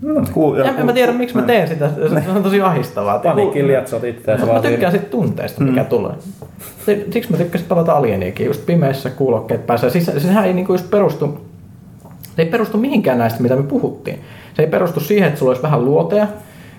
No, 0.02 0.24
ku, 0.34 0.54
en, 0.54 0.86
mä 0.86 0.94
tiedä, 0.94 1.12
miksi 1.12 1.36
mä 1.36 1.42
teen 1.42 1.68
sitä. 1.68 1.90
Se 2.24 2.32
on 2.36 2.44
tosi 2.44 2.62
ahistavaa. 2.62 3.20
Paniikin 3.20 3.68
lietsot 3.68 4.04
itseäsi 4.04 4.46
Mä 4.46 4.60
tykkään 4.60 4.92
siitä 4.92 5.08
tunteesta, 5.08 5.64
mikä 5.64 5.84
mm. 5.84 5.88
tulee. 5.88 6.14
Siksi 7.12 7.32
mä 7.32 7.38
tykkäsin 7.38 7.68
pelata 7.68 7.94
Alieniakin, 7.94 8.46
just 8.46 8.66
pimeässä 8.66 9.10
kuulokkeet 9.10 9.68
päässä. 9.68 9.90
Siis, 9.90 10.12
sehän 10.18 10.46
ei 10.46 10.54
niinku 10.54 10.74
just 10.74 10.90
perustu, 10.90 11.42
se 12.36 12.42
ei 12.42 12.46
perustu 12.46 12.78
mihinkään 12.78 13.18
näistä, 13.18 13.42
mitä 13.42 13.56
me 13.56 13.64
puhuttiin. 13.64 14.20
Se 14.54 14.62
ei 14.62 14.68
perustu 14.70 15.00
siihen, 15.00 15.28
että 15.28 15.40
sulla 15.40 15.50
olisi 15.50 15.64
vähän 15.64 15.86
luoteja, 15.86 16.28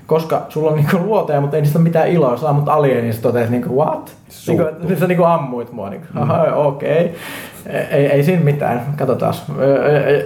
koska 0.07 0.47
sulla 0.49 0.71
on 0.71 0.77
niinku 0.77 0.99
luoteja, 0.99 1.41
mutta 1.41 1.57
ei 1.57 1.63
niistä 1.63 1.79
ole 1.79 1.85
mitään 1.85 2.09
iloa. 2.09 2.37
Sä 2.37 2.49
ammut 2.49 2.69
alienista 2.69 3.23
toteat 3.23 3.51
niinku 3.51 3.77
what? 3.77 4.17
Niinku, 4.47 4.65
sä 4.99 5.07
niinku 5.07 5.25
ammuit 5.25 5.73
mua. 5.73 5.91
Niinku, 5.91 6.07
mm. 6.15 6.21
okei. 6.55 7.05
Okay. 7.05 7.81
Ei, 7.91 8.07
ei 8.07 8.25
siinä 8.25 8.45
mitään. 8.45 8.83
Katsotaan. 8.97 9.35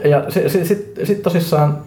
Ja 0.05 0.25
sitten 0.29 0.67
sit, 0.67 1.01
sit 1.05 1.23
tosissaan 1.23 1.79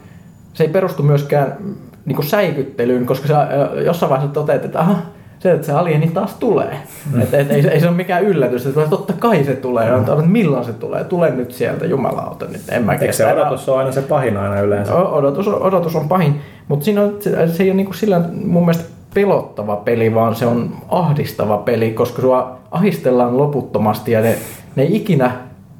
se 0.54 0.64
ei 0.64 0.70
perustu 0.70 1.04
myöskään 1.04 1.58
niin 2.06 2.16
kuin 2.16 2.26
säikyttelyyn, 2.26 3.06
koska 3.06 3.28
sä 3.28 3.48
jossain 3.86 4.10
vaiheessa 4.10 4.34
toteat, 4.34 4.66
että 4.66 4.80
aha, 4.80 4.96
se, 5.40 5.52
että 5.52 5.66
se 5.66 5.72
alieni 5.72 6.08
taas 6.08 6.34
tulee. 6.34 6.78
Mm. 7.14 7.22
Et, 7.22 7.34
et, 7.34 7.52
ei, 7.52 7.68
ei, 7.68 7.80
se 7.80 7.88
ole 7.88 7.96
mikään 7.96 8.24
yllätys, 8.24 8.66
että 8.66 8.88
totta 8.90 9.14
kai 9.14 9.44
se 9.44 9.56
tulee. 9.56 9.92
Mm. 9.92 10.00
Että 10.00 10.16
milloin 10.16 10.66
se 10.66 10.74
tulee? 10.74 11.04
Tule 11.04 11.32
nyt 11.32 11.52
sieltä, 11.52 11.86
jumalauta. 11.86 12.46
Nyt 12.46 12.62
en 12.70 12.84
mä 12.84 12.94
Eikö 12.94 13.14
se 13.14 13.34
odotus 13.34 13.70
ole 13.70 13.78
aina 13.78 13.92
se 13.92 14.02
pahin 14.02 14.38
aina 14.38 14.62
yleensä? 14.62 14.96
O, 14.96 15.18
odotus, 15.18 15.48
odotus 15.48 15.96
on 15.96 16.08
pahin, 16.08 16.42
mutta 16.70 16.86
siinä 16.86 17.02
se, 17.22 17.64
ei 17.64 17.70
ole 17.70 17.78
niin 17.78 17.94
sillä 17.94 18.22
mun 18.46 18.66
mielestä 18.66 18.90
pelottava 19.14 19.76
peli, 19.76 20.16
vaan 20.16 20.36
se 20.36 20.46
on 20.46 20.76
ahdistava 20.90 21.58
peli, 21.58 21.92
koska 21.92 22.22
sua 22.22 22.60
ahistellaan 22.72 23.38
loputtomasti 23.38 24.12
ja 24.12 24.22
ne, 24.22 24.36
ne 24.76 24.84
ei 24.84 24.96
ikinä 24.96 25.32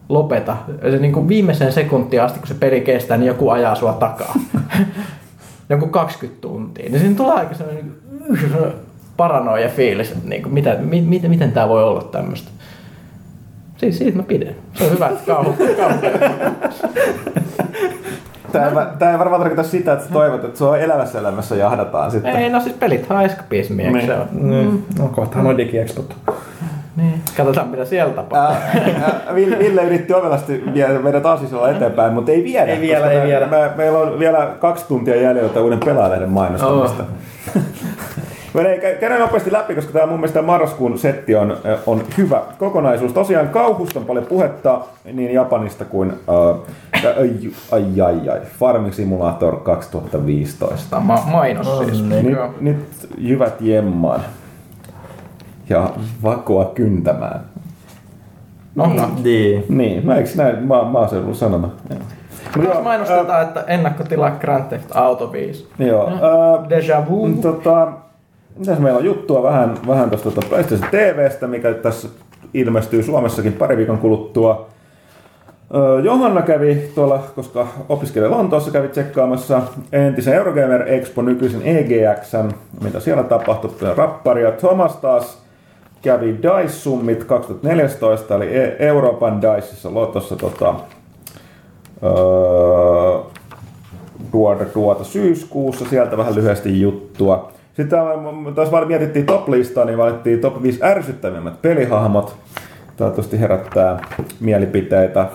lopeta. 0.10 0.58
Se 0.92 0.98
niin 0.98 1.14
kuin 1.14 1.28
sekuntiin 1.70 2.22
asti, 2.22 2.40
kun 2.40 2.48
se 2.48 2.54
peli 2.54 2.82
kestää, 2.82 3.18
niin 3.18 3.28
joku 3.28 3.50
ajaa 3.50 3.76
sua 3.76 3.94
takaa. 3.94 4.36
joku 5.70 5.88
20 5.88 6.42
tuntia. 6.42 6.90
Niin 6.90 7.00
siinä 7.00 7.16
tulee 7.16 7.34
aika 7.34 7.54
sellainen 7.54 7.92
paranoia 9.18 9.70
fiilis, 9.70 10.12
että 10.12 10.30
niin 10.30 10.44
kuin, 10.44 10.54
mitä, 10.54 10.78
mi, 10.82 11.02
miten, 11.02 11.30
miten 11.30 11.52
tämä 11.52 11.70
voi 11.70 11.84
olla 11.84 12.04
tämmöistä. 12.04 12.50
Siis 13.78 13.98
siitä 13.98 14.18
mä 14.18 14.24
pidän. 14.24 14.56
Se 14.74 14.84
on 14.84 14.92
hyvä, 14.92 15.12
kauhu, 15.26 15.56
kauhu. 15.78 16.00
Tämä 18.52 18.66
ei, 18.66 18.88
tämä 19.00 19.12
ei 19.12 19.20
varmaan 19.20 19.42
tarkoita 19.42 19.64
sitä, 19.64 19.94
että 19.94 20.14
toivot, 20.14 20.44
että 20.44 20.58
sua 20.58 20.78
elävässä 20.78 21.20
elämässä 21.20 21.56
jahdataan 21.56 22.12
sitten. 22.12 22.36
Ei, 22.36 22.50
no 22.50 22.60
siis 22.60 22.76
pelit 22.76 23.12
on 23.12 23.22
eskapismia, 23.22 23.92
niin. 23.92 24.06
se 24.06 24.14
on? 24.14 24.28
Mm. 24.32 24.82
No 25.00 25.08
kohtahan 25.08 25.48
on 25.48 25.58
digiexpot. 25.58 26.16
Niin. 26.96 27.22
Katsotaan 27.38 27.68
mitä 27.68 27.86
siellä 27.86 28.14
tapahtuu. 28.14 28.58
Ville 29.36 29.84
yritti 29.84 30.14
ovelasti 30.14 30.64
viedä 30.74 31.00
meidät 31.00 31.26
aasisella 31.26 31.70
eteenpäin, 31.70 32.14
mutta 32.14 32.32
ei 32.32 32.44
viedä. 32.44 32.72
Ei 32.72 32.82
vielä, 32.82 33.12
ei 33.12 33.20
me, 33.20 33.28
vielä. 33.28 33.48
Me, 33.48 33.72
meillä 33.76 34.00
on 34.00 34.20
vielä 34.20 34.56
kaksi 34.60 34.86
tuntia 34.88 35.16
jäljellä 35.16 35.62
uuden 35.62 35.80
pelaajalehden 35.80 36.30
mainostamista. 36.30 37.04
Oh. 37.04 37.62
Käydään 39.00 39.22
nopeasti 39.22 39.52
läpi, 39.52 39.76
koska 39.76 39.94
tämä 39.94 40.06
mun 40.06 40.20
mielestä 40.20 40.42
marraskuun 40.42 40.98
setti 41.00 41.36
on, 41.36 41.58
on 41.88 42.04
hyvä 42.18 42.42
kokonaisuus. 42.58 43.14
Tosiaan 43.14 43.50
kauhusta 43.50 44.00
on 44.00 44.06
paljon 44.06 44.26
puhetta 44.26 44.82
niin 45.14 45.34
Japanista 45.34 45.86
kuin 45.86 46.12
uh, 46.12 46.66
ai, 47.22 47.32
ai, 47.72 48.02
ai, 48.02 48.30
ai, 48.30 48.40
Farming 48.60 48.94
Simulator 48.94 49.60
2015. 49.60 51.00
Ma- 51.00 51.24
mainos 51.32 51.78
siis. 51.78 52.04
Nyt, 52.04 52.62
nyt 52.62 53.10
jyvät 53.18 53.62
jemmaan 53.62 54.22
ja 55.70 55.90
vakoa 56.24 56.66
kyntämään. 56.66 57.40
No, 58.76 58.86
no. 58.86 59.10
Niin. 59.24 59.66
Niin, 59.70 60.06
mä 60.06 60.16
eikö 60.16 60.30
näin 60.36 60.68
ma- 60.68 60.84
maaseudun 60.84 61.36
sanoma? 61.36 61.70
Joo. 62.64 62.82
mainostetaan, 62.84 63.42
äh, 63.42 63.48
että 63.48 63.64
ennakkotila 63.68 64.32
Grand 64.32 64.64
Theft 64.64 64.96
Auto 64.96 65.32
5. 65.32 65.68
Joo. 65.80 66.08
Äh, 66.08 66.70
Deja 66.70 67.06
vu. 67.10 67.30
Tota, 67.42 67.92
mitäs 68.60 68.80
meillä 68.80 69.00
on 69.00 69.06
juttua 69.06 69.44
vähän, 69.44 69.78
vähän 69.88 70.10
tuosta 70.10 70.32
tuota 70.32 70.48
PlayStation 70.50 70.90
TVstä, 70.92 71.48
mikä 71.48 71.74
tässä 71.74 72.08
ilmestyy 72.54 73.04
Suomessakin 73.04 73.54
pari 73.54 73.78
viikon 73.78 73.98
kuluttua. 73.98 74.70
Johanna 76.04 76.42
kävi 76.42 76.92
tuolla, 76.96 77.24
koska 77.36 77.68
opiskelee 77.90 78.30
Lontoossa, 78.30 78.72
kävi 78.72 78.88
tsekkaamassa 78.88 79.62
entisen 79.92 80.34
Eurogamer 80.34 80.84
Expo 80.88 81.22
nykyisen 81.22 81.62
EGX, 81.64 82.34
mitä 82.84 83.00
siellä 83.00 83.24
tapahtui, 83.24 83.72
rapparia. 83.96 84.52
Thomas 84.52 84.96
taas 84.96 85.42
kävi 86.02 86.38
Dice 86.38 86.74
Summit 86.74 87.24
2014, 87.24 88.36
eli 88.36 88.58
e- 88.58 88.76
Euroopan 88.80 89.42
Diceissa 89.42 89.94
Lotossa 89.94 90.36
tota, 90.36 90.76
öö, 92.04 93.20
tuota, 94.74 95.04
syyskuussa, 95.04 95.86
sieltä 95.90 96.18
vähän 96.18 96.36
lyhyesti 96.36 96.82
juttua. 96.82 97.52
Sitten 97.80 98.00
taas 98.56 98.70
mietittiin 98.88 99.26
top-listaa, 99.26 99.86
niin 99.86 99.98
valittiin 99.98 100.40
top 100.40 100.64
5 100.64 100.80
ärsyttävimmät 100.84 101.62
pelihahmot. 101.62 102.36
Toivottavasti 102.98 103.40
herättää 103.40 104.00
mielipiteitä. 104.40 105.26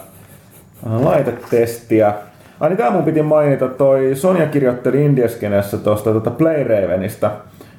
Laitetestiä. 0.87 2.15
Ai 2.61 2.69
niin, 2.69 2.77
tää 2.77 2.91
mun 2.91 3.05
piti 3.05 3.23
mainita, 3.23 3.69
toi 3.69 4.15
Sonja 4.15 4.47
kirjoitteli 4.47 5.05
Indieskenessä 5.05 5.79
tuosta 5.79 6.11
tuota 6.11 6.31
Playravenista, 6.31 7.31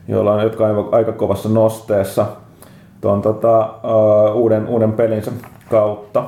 jolla 0.08 0.34
on, 0.34 0.44
jotka 0.44 0.66
on 0.68 0.90
aika 0.92 1.12
kovassa 1.12 1.50
nosteessa 1.50 2.26
tuon 3.02 3.22
tota, 3.22 3.70
uh, 3.84 4.36
uuden, 4.36 4.68
uuden 4.68 4.92
pelinsä 4.92 5.32
kautta. 5.70 6.24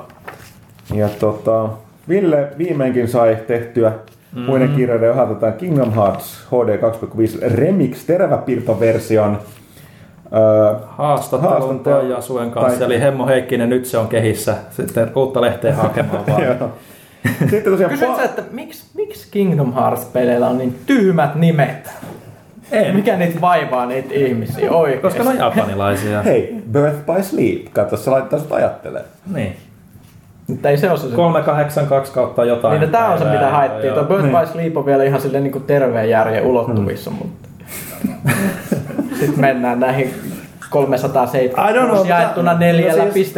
Ja 0.93 1.09
tota, 1.19 1.69
Ville 2.09 2.47
viimeinkin 2.57 3.07
sai 3.07 3.37
tehtyä 3.47 3.91
mm-hmm. 4.31 4.45
muiden 4.45 4.69
kirjoiden 4.69 5.11
ohjelta 5.11 5.35
tämän 5.35 5.57
Kingdom 5.57 5.93
Hearts 5.93 6.47
HD 6.47 6.77
2.5 6.77 7.53
Remix 7.55 8.05
teräväpiirtoversion 8.05 9.39
haastattelun 10.87 11.79
Teo 11.79 12.01
Jasuen 12.01 12.51
kanssa, 12.51 12.79
tai... 12.79 12.85
eli 12.85 13.01
Hemmo 13.01 13.27
Heikkinen, 13.27 13.69
nyt 13.69 13.85
se 13.85 13.97
on 13.97 14.07
kehissä, 14.07 14.55
sitten 14.69 15.11
uutta 15.15 15.41
lehteä 15.41 15.75
hakemaan 15.75 16.27
vaan. 16.27 16.71
Sitten 17.39 17.63
tosiaan... 17.63 17.91
Kysytkö, 17.91 18.15
pa- 18.15 18.25
että 18.25 18.43
miksi, 18.51 18.85
miksi 18.93 19.27
Kingdom 19.31 19.73
Hearts-peleillä 19.73 20.47
on 20.47 20.57
niin 20.57 20.79
tyhmät 20.85 21.35
nimet? 21.35 21.89
Ei. 22.71 22.93
Mikä 22.93 23.17
niitä 23.17 23.41
vaivaa 23.41 23.85
niitä 23.85 24.13
ihmisiä 24.13 24.71
oikein? 24.71 25.01
Koska 25.01 25.23
ne 25.23 25.29
on 25.29 25.37
japanilaisia. 25.37 26.21
Hei, 26.21 26.55
Birth 26.71 26.97
by 27.05 27.23
Sleep. 27.23 27.73
Katso, 27.73 27.97
se 27.97 28.09
laittaa 28.09 28.39
sut 28.39 28.51
ajattelee. 28.51 29.03
Niin. 29.33 29.55
Mutta 30.47 30.69
ei 30.69 30.77
se 30.77 30.91
ole 30.91 30.99
se. 30.99 31.07
382 31.15 32.13
kautta 32.13 32.45
jotain. 32.45 32.79
Niin, 32.79 32.91
tämä 32.91 33.07
on 33.07 33.19
se, 33.19 33.25
mitä 33.25 33.49
haettiin. 33.49 33.93
Tuo 33.93 34.03
Birth 34.03 34.23
niin. 34.23 34.37
by 34.37 34.47
Sleep 34.51 34.77
on 34.77 34.85
vielä 34.85 35.03
ihan 35.03 35.21
silleen 35.21 35.43
niin 35.43 35.63
terveen 35.67 36.09
järjen 36.09 36.45
ulottuvissa, 36.45 37.11
hmm. 37.11 37.19
mutta... 37.19 37.47
Sitten 39.19 39.39
mennään 39.39 39.79
näihin 39.79 40.13
370 40.69 42.09
jaettuna 42.09 42.53
4,2 42.53 42.57
no 43.05 43.11
siis, 43.13 43.35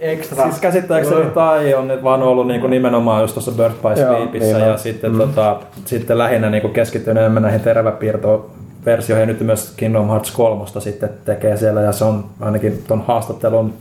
ekstra. 0.00 0.44
Siis 0.44 0.60
käsittääkseni 0.60 1.26
tai 1.34 1.74
on 1.74 1.88
nyt 1.88 2.02
vaan 2.02 2.22
ollut 2.22 2.46
niinku 2.46 2.66
nimenomaan 2.66 3.22
just 3.22 3.34
tuossa 3.34 3.52
Birth 3.52 3.82
by 3.82 3.96
Sleepissä 3.96 4.58
niin 4.58 4.68
ja 4.68 4.76
sitten, 4.76 5.12
mm. 5.12 5.18
tota, 5.18 5.56
sitten 5.84 6.18
lähinnä 6.18 6.50
niinku 6.50 6.68
keskittynyt 6.68 7.20
enemmän 7.20 7.42
näihin 7.42 7.60
teräväpiirtoon 7.60 8.50
versioihin 8.86 9.22
ja 9.22 9.26
nyt 9.26 9.40
myös 9.40 9.72
Kingdom 9.76 10.08
Hearts 10.08 10.30
3 10.30 10.64
sitten 10.78 11.10
tekee 11.24 11.56
siellä 11.56 11.80
ja 11.80 11.92
se 11.92 12.04
on 12.04 12.24
ainakin 12.40 12.84
tuon 12.88 13.04
haastattelun 13.06 13.74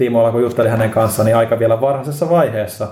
tiimoilla, 0.00 0.32
kun 0.32 0.42
juttelin 0.42 0.70
hänen 0.70 0.90
kanssaan, 0.90 1.26
niin 1.26 1.36
aika 1.36 1.58
vielä 1.58 1.80
varhaisessa 1.80 2.30
vaiheessa, 2.30 2.88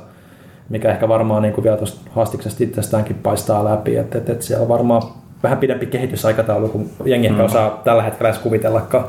mikä 0.69 0.91
ehkä 0.91 1.09
varmaan 1.09 1.43
niin 1.43 1.55
kuin 1.55 1.65
vielä 1.65 1.77
tuosta 1.77 2.11
haastiksesta 2.11 2.65
itsestäänkin 2.65 3.17
paistaa 3.17 3.65
läpi, 3.65 3.97
että, 3.97 4.19
että, 4.19 4.33
että 4.33 4.45
siellä 4.45 4.69
varmaan 4.69 5.03
vähän 5.43 5.59
pidempi 5.59 5.87
kehitysaikataulu, 5.87 6.69
kun 6.69 6.91
jengi 7.05 7.29
mm. 7.29 7.41
osaa 7.41 7.81
tällä 7.85 8.03
hetkellä 8.03 8.29
edes 8.29 8.41
kuvitellakaan. 8.41 9.05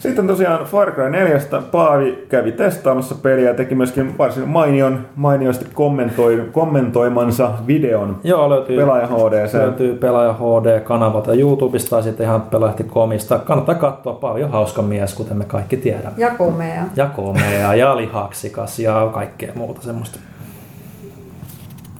Sitten 0.00 0.26
tosiaan 0.26 0.64
Far 0.64 0.92
Cry 0.92 1.10
4 1.10 1.38
Paavi 1.70 2.24
kävi 2.28 2.52
testaamassa 2.52 3.14
peliä 3.14 3.48
ja 3.48 3.54
teki 3.54 3.74
myöskin 3.74 4.18
varsin 4.18 4.48
mainion, 4.48 5.06
mainiosti 5.16 5.66
kommentoi, 5.74 6.48
kommentoimansa 6.52 7.52
videon 7.66 8.20
Joo, 8.24 8.50
löytyy, 8.50 8.76
Pelaaja 8.76 9.06
HD. 9.06 9.58
Löytyy 9.58 9.94
Pelaaja 9.94 10.32
HD-kanavalta 10.32 11.34
YouTubesta 11.34 11.90
tai 11.90 12.02
sitten 12.02 12.26
ihan 12.26 12.42
Pelahti.comista. 12.42 13.38
Kannattaa 13.38 13.74
katsoa, 13.74 14.12
Paavi 14.12 14.44
on 14.44 14.50
hauska 14.50 14.82
mies, 14.82 15.14
kuten 15.14 15.36
me 15.36 15.44
kaikki 15.44 15.76
tiedämme. 15.76 16.12
Ja 16.16 16.30
komea. 16.30 16.84
Ja 16.96 17.06
komea 17.06 17.74
ja 17.74 17.96
lihaksikas 17.96 18.78
ja 18.78 19.10
kaikkea 19.12 19.52
muuta 19.54 19.82
semmoista. 19.82 20.18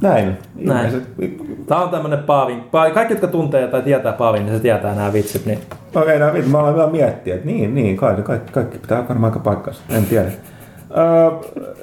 Näin. 0.00 0.38
Näin. 0.54 1.06
Tämä 1.66 1.80
on 1.80 1.88
tämmöinen 1.88 2.18
Paavin, 2.18 2.64
kaikki 2.94 3.12
jotka 3.12 3.26
tuntee 3.26 3.68
tai 3.68 3.82
tietää 3.82 4.12
Paavin, 4.12 4.46
niin 4.46 4.56
se 4.56 4.62
tietää 4.62 4.94
nämä 4.94 5.12
vitsit, 5.12 5.46
niin 5.46 5.58
Okei, 5.94 6.18
no 6.18 6.32
vittu, 6.32 6.50
mä 6.50 6.58
aloin 6.58 6.74
vielä 6.74 6.90
miettiä, 6.90 7.34
että 7.34 7.46
niin, 7.46 7.74
niin, 7.74 7.96
kaikki, 7.96 8.22
kaikki, 8.22 8.52
kaikki 8.52 8.78
pitää 8.78 9.08
varmaan 9.08 9.32
aika 9.32 9.38
paikkansa, 9.44 9.82
en 9.90 10.04
tiedä. 10.04 10.30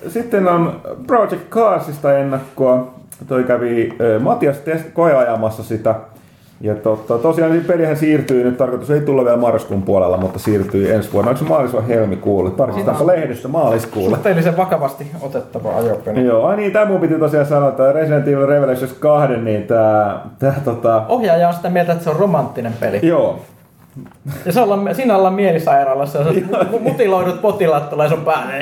Sitten 0.07 0.47
on 0.47 0.81
Project 1.07 1.49
Carsista 1.49 2.17
ennakkoa. 2.17 2.93
Toi 3.27 3.43
kävi 3.43 3.93
Matias 4.19 4.57
test- 4.57 4.91
koeajamassa 4.93 5.63
sitä. 5.63 5.95
Ja 6.61 6.75
totta, 6.75 7.17
tosiaan 7.17 7.51
niin 7.51 7.65
pelihän 7.65 7.97
siirtyy 7.97 8.43
nyt, 8.43 8.57
tarkoitus 8.57 8.91
ei 8.91 9.01
tulla 9.01 9.23
vielä 9.25 9.37
marraskuun 9.37 9.81
puolella, 9.81 10.17
mutta 10.17 10.39
siirtyy 10.39 10.93
ensi 10.93 11.13
vuonna. 11.13 11.29
Onko 11.31 11.43
se 11.43 11.49
maalis- 11.49 11.73
vai 11.73 11.87
helmikuulle? 11.87 12.51
Tarkistetaanpa 12.51 13.07
lehdestä 13.07 13.47
maaliskuulle. 13.47 14.15
Suhteellisen 14.15 14.57
vakavasti 14.57 15.11
otettava 15.21 15.75
ajopeli. 15.75 16.25
Joo, 16.25 16.45
ai 16.47 16.55
niin, 16.55 16.71
tämä 16.71 16.85
mun 16.85 16.99
piti 17.01 17.13
tosiaan 17.19 17.45
sanoa, 17.45 17.69
että 17.69 17.91
Resident 17.91 18.27
Evil 18.27 18.45
Revelations 18.47 18.93
2, 18.93 19.37
niin 19.37 19.63
tää, 19.67 20.19
tää 20.39 20.55
tota, 20.65 21.01
Ohjaaja 21.09 21.47
on 21.47 21.53
sitä 21.53 21.69
mieltä, 21.69 21.91
että 21.91 22.03
se 22.03 22.09
on 22.09 22.15
romanttinen 22.15 22.73
peli. 22.79 22.99
joo, 23.03 23.39
Ja 24.45 24.51
se 24.51 24.61
ollaan, 24.61 24.95
siinä 24.95 25.15
ollaan 25.17 25.33
mielisairaalassa 25.33 26.19
mu- 26.19 26.79
mutiloidut 26.89 27.41
potilaat 27.41 27.89
tulee 27.89 28.09
sun 28.09 28.21
päälle. 28.25 28.53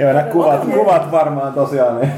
joo 0.00 0.12
nämä 0.12 0.22
kuvat, 0.22 0.60
kuvat 0.74 1.10
varmaan 1.12 1.52
tosiaan, 1.52 2.00
niin 2.00 2.12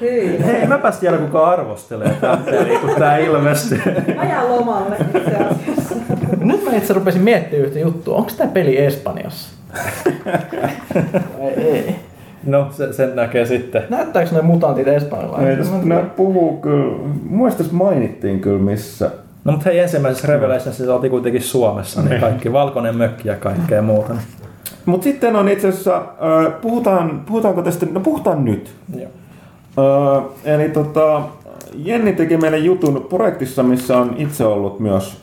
Hyi. 0.00 0.44
Hei, 0.44 0.66
mäpäs 0.66 0.98
tiedä 0.98 1.18
kuka 1.18 1.46
arvostelee 1.50 2.08
tätä 2.08 2.38
peliä, 2.44 2.78
kun 2.78 2.90
tää 2.98 3.16
ilmestyy. 3.18 3.80
Ajan 4.18 4.48
lomalle 4.56 4.96
itse 5.16 5.36
asiassa. 5.36 5.94
Nyt 6.40 6.64
mä 6.64 6.76
itse 6.76 6.94
rupesin 6.94 7.22
miettimään 7.22 7.66
yhtä 7.66 7.78
juttua. 7.78 8.16
Onko 8.16 8.30
tämä 8.36 8.50
peli 8.50 8.78
Espanjassa? 8.84 9.48
ei, 11.40 11.54
ei. 11.70 11.96
No, 12.46 12.68
se, 12.70 12.92
sen 12.92 13.16
näkee 13.16 13.46
sitten. 13.46 13.82
Näyttääkö 13.90 14.30
ne 14.34 14.42
mutantit 14.42 14.88
Ei, 14.88 14.94
espanjalaisia? 14.94 15.56
tästä 15.56 15.76
ne 15.84 16.02
puhuu 16.16 16.60
kyllä, 16.60 16.96
muistas 17.30 17.70
mainittiin 17.72 18.40
kyllä 18.40 18.58
missä. 18.62 19.10
No 19.44 19.52
mutta 19.52 19.70
hei, 19.70 19.78
ensimmäisessä 19.78 20.28
Revelationsissa 20.28 20.94
oltiin 20.94 21.10
kuitenkin 21.10 21.42
Suomessa, 21.42 22.02
niin 22.02 22.20
kaikki 22.20 22.52
valkoinen 22.52 22.96
mökki 22.96 23.28
ja 23.28 23.34
kaikkea 23.36 23.82
muuta. 23.82 24.12
niin- 24.12 24.22
Mutta 24.86 25.04
sitten 25.04 25.36
on 25.36 25.48
itse 25.48 25.68
asiassa, 25.68 25.96
äh, 25.96 26.60
puhutaan, 26.60 27.22
puhutaanko 27.26 27.62
tästä, 27.62 27.86
no 27.92 28.00
puhutaan 28.00 28.44
nyt. 28.44 28.74
Joo. 28.98 29.10
Eli 30.44 30.68
tota, 30.68 31.22
Jenni 31.74 32.12
teki 32.12 32.36
meille 32.36 32.58
jutun 32.58 33.06
projektissa, 33.08 33.62
missä 33.62 33.98
on 33.98 34.14
itse 34.18 34.44
ollut 34.44 34.80
myös 34.80 35.16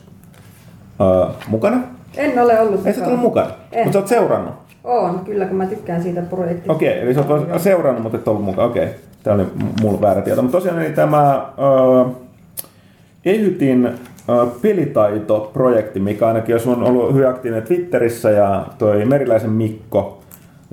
äh, 1.02 1.36
mukana. 1.48 1.78
En 2.18 2.40
ole 2.40 2.60
ollut 2.60 2.88
Ei 2.88 2.94
sä 2.94 3.06
ollut 3.06 3.20
mukana, 3.20 3.50
En. 3.72 3.84
mutta 3.84 3.94
sä 3.94 4.00
oot 4.00 4.08
seurannut. 4.08 4.54
Oon, 4.84 5.20
kyllä, 5.26 5.46
kun 5.46 5.58
mä 5.58 5.66
tykkään 5.66 6.04
siitä 6.04 6.22
projektista. 6.22 6.74
Okei, 6.74 7.02
eli 7.02 7.14
sä 7.14 7.24
oot 7.30 7.62
seurannut, 7.62 8.04
mutta 8.04 8.18
et 8.18 8.28
ollut 8.28 8.44
mukaan. 8.44 8.70
Okei, 8.70 8.88
tämä 9.24 9.36
oli 9.36 9.46
mulla 9.82 10.02
väärä 10.02 10.22
tieto. 10.22 10.42
Mutta 10.42 10.58
tosiaan 10.58 10.82
eli 10.82 10.94
tämä 10.94 11.32
äh, 11.36 12.12
Ehytin 13.26 13.86
äh, 13.86 14.48
pelitaitoprojekti, 14.62 16.00
mikä 16.00 16.28
ainakin 16.28 16.54
jos 16.54 16.68
on 16.68 16.84
ollut 16.84 17.14
hyvin 17.14 17.28
aktiivinen 17.28 17.64
Twitterissä 17.64 18.32
ja 18.32 18.66
toi 18.78 19.06
Meriläisen 19.06 19.50
Mikko, 19.50 20.23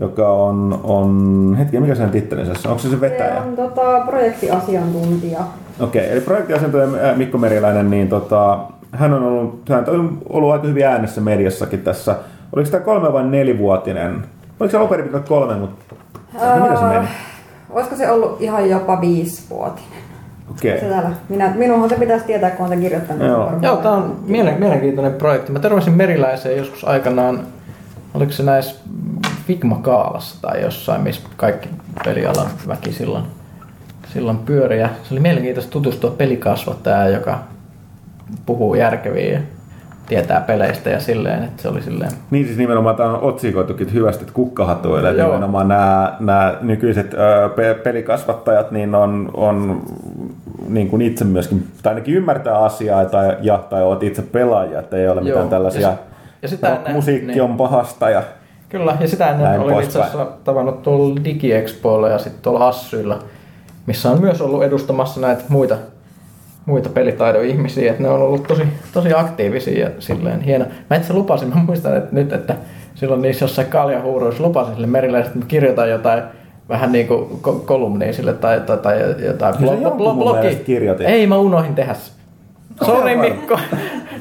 joka 0.01 0.29
on, 0.29 0.81
on 0.85 1.55
hetki, 1.59 1.81
mikä 1.81 1.95
sen 1.95 2.11
tittelinsä 2.11 2.53
on? 2.53 2.71
Onko 2.71 2.79
se 2.83 2.89
se 2.89 2.95
Se 2.95 3.01
vetäjä? 3.01 3.43
on 3.43 3.57
tota, 3.57 4.01
projektiasiantuntija. 4.07 5.41
Okei, 5.81 6.13
eli 6.13 6.21
projektiasiantuntija 6.21 7.11
äh, 7.11 7.17
Mikko 7.17 7.39
Meriläinen, 7.39 7.91
niin 7.91 8.09
tota, 8.09 8.59
hän 8.93 9.13
on 9.15 9.23
ollut, 9.23 9.69
hän 9.69 9.85
on 9.89 10.19
ollut 10.29 10.53
aika 10.53 10.67
hyvin 10.67 10.87
äänessä 10.87 11.21
mediassakin 11.21 11.81
tässä. 11.81 12.17
Oliko 12.53 12.71
tämä 12.71 12.85
kolme 12.85 13.13
vai 13.13 13.25
nelivuotinen? 13.25 14.25
Oliko 14.61 14.71
se 14.71 14.77
alun 14.77 14.89
perin 14.89 15.07
pitää 15.07 15.21
kolme, 15.21 15.55
mutta 15.55 15.95
no, 16.35 16.63
mitä 16.63 16.81
se 16.81 16.85
meni? 16.85 17.09
Olisiko 17.71 17.97
se 17.97 18.11
ollut 18.11 18.43
ihan 18.43 18.71
jopa 18.71 19.01
viisivuotinen? 19.01 20.01
Okei. 20.51 20.81
Se 20.81 20.87
täällä. 20.87 21.11
Minä, 21.29 21.53
minunhan 21.57 21.89
se 21.89 21.97
pitäisi 21.97 22.25
tietää, 22.25 22.51
kun 22.51 22.67
olen 22.67 22.81
kirjoittanut. 22.81 23.27
Joo. 23.27 23.39
varmaan. 23.39 23.63
Joo, 23.63 23.77
tää 23.77 23.93
on 23.93 24.17
mielen, 24.27 24.61
mielenkiintoinen 24.61 25.15
projekti. 25.15 25.53
Mä 25.53 25.59
törmäsin 25.59 25.93
Meriläiseen 25.93 26.59
joskus 26.59 26.85
aikanaan, 26.85 27.41
oliko 28.15 28.33
se 28.33 28.43
näissä 28.43 28.77
Figma-kaalassa 29.51 30.43
tai 30.43 30.63
jossain, 30.63 31.01
missä 31.01 31.23
kaikki 31.37 31.69
pelialan 32.05 32.47
väki 32.69 32.93
silloin, 32.93 33.25
silloin 34.13 34.39
pyöri. 34.39 34.81
Ja 34.81 34.89
se 35.03 35.15
oli 35.15 35.21
mielenkiintoista 35.21 35.71
tutustua 35.71 36.11
pelikasvattajaan, 36.11 37.13
joka 37.13 37.39
puhuu 38.47 38.75
järkeviä 38.75 39.33
ja 39.33 39.41
tietää 40.09 40.41
peleistä 40.41 40.91
ja 40.91 41.01
silleen, 41.01 41.45
että 41.45 41.63
se 41.63 41.69
oli 41.69 41.83
silleen 41.83 42.11
Niin 42.31 42.47
siis 42.47 42.59
nimenomaan 42.59 42.97
tämä 42.97 43.09
on 43.09 43.21
otsikoitukin 43.23 43.93
hyvästi 43.93 44.23
että 44.23 44.35
kukkahatuille. 44.35 45.11
Että 45.11 45.25
nimenomaan 45.25 45.69
nämä, 45.69 46.17
nämä 46.21 46.55
nykyiset 46.61 47.15
ö, 47.15 47.49
pe- 47.49 47.75
pelikasvattajat 47.75 48.71
niin 48.71 48.95
on, 48.95 49.31
on 49.35 49.83
niin 50.69 50.89
kuin 50.89 51.03
itse 51.03 51.25
myöskin, 51.25 51.69
tai 51.83 51.91
ainakin 51.91 52.15
ymmärtää 52.15 52.59
asiaa 52.59 53.05
tai, 53.05 53.37
ja, 53.43 53.59
tai 53.71 53.83
ovat 53.83 54.03
itse 54.03 54.23
pelaajia, 54.23 54.79
että 54.79 54.97
ei 54.97 55.09
ole 55.09 55.21
mitään 55.21 55.41
Joo. 55.41 55.51
tällaisia 55.51 55.81
Ja 55.81 55.97
ja 56.43 56.49
sitä 56.49 56.81
musiikki 56.93 57.27
niin. 57.27 57.43
on 57.43 57.57
pahasta 57.57 58.11
ja 58.11 58.23
Kyllä, 58.71 58.97
ja 59.01 59.09
sitä 59.09 59.31
ennen 59.31 59.45
Näin 59.45 59.61
olin 59.61 59.83
itse 59.83 59.99
asiassa 59.99 60.27
tavannut 60.45 60.83
tuolla 60.83 61.25
DigiExpoilla 61.25 62.09
ja 62.09 62.19
sitten 62.19 62.43
tuolla 62.43 62.69
Assyilla, 62.69 63.19
missä 63.87 64.11
on 64.11 64.21
myös 64.21 64.41
ollut 64.41 64.63
edustamassa 64.63 65.21
näitä 65.21 65.43
muita, 65.49 65.77
muita 66.67 66.89
pelitaidon 66.89 67.45
ihmisiä, 67.45 67.91
että 67.91 68.03
ne 68.03 68.09
on 68.09 68.23
ollut 68.23 68.47
tosi, 68.47 68.63
tosi 68.93 69.13
aktiivisia 69.13 69.85
ja 69.85 69.91
silleen 69.99 70.41
hieno. 70.41 70.65
Mä 70.91 70.97
itse 70.97 71.13
lupasin, 71.13 71.49
mä 71.49 71.63
muistan 71.67 71.97
että 71.97 72.15
nyt, 72.15 72.33
että 72.33 72.57
silloin 72.95 73.23
niissä 73.23 73.45
jossain 73.45 73.69
kaljahuuruissa 73.69 74.43
lupasin 74.43 74.75
sille 74.75 74.87
meriläiselle, 74.87 75.27
että 75.27 75.39
mä 75.39 75.49
kirjoitan 75.49 75.91
jotain 75.91 76.23
vähän 76.69 76.93
niin 76.93 77.09
kuin 77.09 77.27
ko- 77.43 77.61
kolumnia 77.65 78.13
sille 78.13 78.33
tai, 78.33 78.61
tai, 78.61 78.79
tai 78.79 79.01
jotain 79.25 79.55
mun 79.99 80.33
mielestä 80.33 80.65
kirjoitit. 80.65 81.07
Ei, 81.07 81.27
mä 81.27 81.37
unohdin 81.37 81.75
tehdä 81.75 81.95
se. 81.95 82.20
Sori. 82.87 83.17
Mikko. 83.17 83.59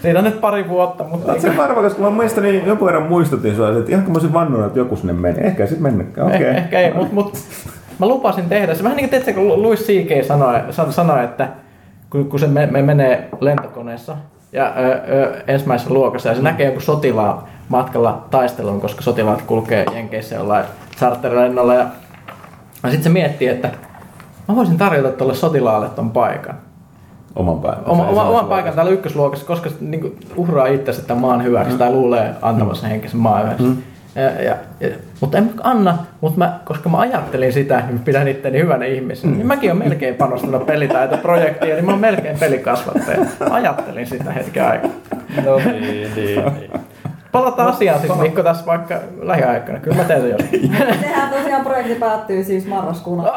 Siitä 0.02 0.20
on 0.20 0.26
nyt 0.26 0.42
pari 0.42 0.70
vuotta, 0.70 1.04
mutta 1.04 1.32
Oletko 1.32 1.52
se 1.52 1.58
varma, 1.58 1.82
koska 1.82 2.02
mä 2.02 2.10
muistan, 2.10 2.44
niin 2.44 2.66
jonkun 2.66 2.86
verran 2.86 3.04
muistutin 3.04 3.56
sua, 3.56 3.70
että 3.70 3.92
ihan 3.92 4.04
kun 4.04 4.14
mä 4.14 4.16
olisin 4.16 4.34
vannonut, 4.34 4.68
että 4.68 4.80
joku 4.80 4.96
sinne 4.96 5.14
meni. 5.14 5.40
Ehkä 5.42 5.64
ei 5.64 5.70
sit 5.70 5.80
mennäkään, 5.80 6.28
okei. 6.28 6.40
Okay. 6.40 6.52
Eh, 6.52 6.58
ehkä 6.58 6.80
ei, 6.80 6.94
mutta 6.94 7.14
mut, 7.14 7.38
mä 8.00 8.08
lupasin 8.08 8.50
tehdä 8.50 8.76
se. 8.76 8.84
Vähän 8.84 8.98
niin 8.98 9.10
kuin 9.10 9.24
teetkö, 9.24 9.42
kun 9.42 9.64
Louis 9.64 9.80
C.K. 9.80 10.26
sanoi, 10.26 10.60
san- 10.70 10.94
sanoi 10.94 11.24
että 11.24 11.48
kun, 12.10 12.30
kun 12.30 12.40
se 12.40 12.48
me, 12.48 12.66
me 12.66 12.82
menee 12.82 13.30
lentokoneessa 13.42 14.18
ja 14.52 14.74
ö, 14.78 15.14
ö, 15.14 15.44
ensimmäisessä 15.48 15.94
luokassa 15.94 16.30
ja 16.30 16.36
se 16.36 16.42
näkee 16.42 16.66
joku 16.66 16.80
sotilaan 16.80 17.44
matkalla 17.70 18.26
taisteluun, 18.32 18.82
koska 18.82 19.02
sotilaat 19.02 19.42
kulkee 19.42 19.86
Jenkeissä 19.94 20.36
jollain 20.36 20.66
charterlennolla 20.98 21.74
ja, 21.74 21.86
ja 22.84 22.90
sitten 22.90 23.04
se 23.04 23.10
miettii, 23.10 23.48
että 23.48 23.70
mä 24.48 24.56
voisin 24.56 24.78
tarjota 24.78 25.10
tuolle 25.10 25.36
sotilaalle 25.36 25.90
ton 25.90 26.12
paikan. 26.12 26.56
Oman 27.36 27.60
päivän. 27.60 27.86
Oma, 27.86 28.08
oma, 28.08 28.24
oman 28.24 28.46
paikan 28.46 28.74
täällä 28.74 28.92
ykkösluokassa, 28.92 29.46
koska 29.46 29.70
se 29.70 29.76
niin 29.82 30.20
uhraa 30.36 30.68
itsensä 30.68 31.02
tämän 31.02 31.22
maan 31.22 31.44
hyväksi 31.44 31.78
tai 31.78 31.92
luulee 31.92 32.34
antavansa 32.42 32.88
henkisen 32.88 33.20
maan 33.20 33.44
hyväksi. 33.44 33.64
Mm. 33.64 33.78
Ja, 34.16 34.44
ja, 34.44 34.56
ja, 34.80 34.90
mutta 35.22 35.38
en 35.38 35.52
anna, 35.64 35.98
mutta 36.22 36.38
mä, 36.38 36.60
koska 36.66 36.90
mä 36.90 37.00
ajattelin 37.00 37.54
sitä, 37.54 37.80
niin 37.80 37.94
mä 37.94 38.00
pidän 38.06 38.28
itteni 38.28 38.60
hyvänä 38.60 38.86
ihmisenä. 38.86 39.34
Niin 39.34 39.48
mäkin 39.48 39.72
olen 39.72 39.84
melkein 39.84 40.16
panostanut 40.16 40.66
pelitaitoprojektiin, 40.66 41.76
niin 41.76 41.86
mä 41.86 41.92
oon 41.92 42.00
melkein 42.00 42.40
pelikasvattaja. 42.40 43.20
Mä 43.20 43.56
ajattelin 43.56 44.08
sitä 44.08 44.32
hetken 44.32 44.68
aikaa. 44.68 44.92
No 45.46 45.58
niin, 45.58 45.82
niin, 45.82 46.16
niin. 46.16 46.72
Palataan 47.32 47.68
asiaan 47.70 48.00
sitten 48.00 48.18
Mikko 48.18 48.44
tässä 48.44 48.66
vaikka 48.66 48.96
lähiaikoina. 49.22 49.80
Kyllä 49.80 49.98
mä 49.98 50.04
teen 50.04 50.22
sen 50.22 50.30
joskus. 50.30 50.60
Sehän 51.02 51.30
tosiaan 51.30 51.64
projekti 51.64 51.96
päättyy 51.96 52.44
siis 52.44 52.68
marraskuun 52.68 53.24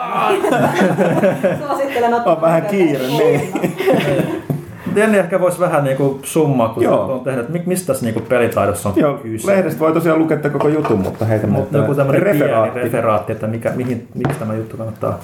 Suosittelen 1.66 2.14
ottaa 2.14 2.34
On 2.34 2.40
vähän 2.42 2.62
kiire, 2.62 3.06
niin. 3.06 3.52
Jenni 4.96 5.18
ehkä 5.18 5.40
voisi 5.40 5.60
vähän 5.60 5.84
niinku 5.84 6.20
summaa, 6.22 6.68
kun 6.68 6.82
Joo. 6.82 7.12
on 7.12 7.20
tehnyt, 7.20 7.40
että 7.40 7.52
mi- 7.52 7.62
mistä 7.66 7.86
tässä 7.86 8.04
niinku 8.04 8.20
pelitaidossa 8.20 8.88
on 8.88 8.94
Joo, 8.96 9.14
kyse. 9.14 9.46
lehdestä 9.46 9.80
voi 9.80 9.92
tosiaan 9.92 10.18
lukea 10.18 10.36
tämän 10.36 10.52
koko 10.52 10.68
jutun, 10.68 10.98
mutta 11.00 11.24
heitä 11.24 11.46
Mutta 11.46 11.78
joku 11.78 11.94
tämmöinen 11.94 12.22
referaatti. 12.22 12.78
referaatti, 12.78 13.32
että 13.32 13.46
mikä, 13.46 13.70
mihin, 13.76 14.08
miksi 14.14 14.38
tämä 14.38 14.54
juttu 14.54 14.76
kannattaa 14.76 15.18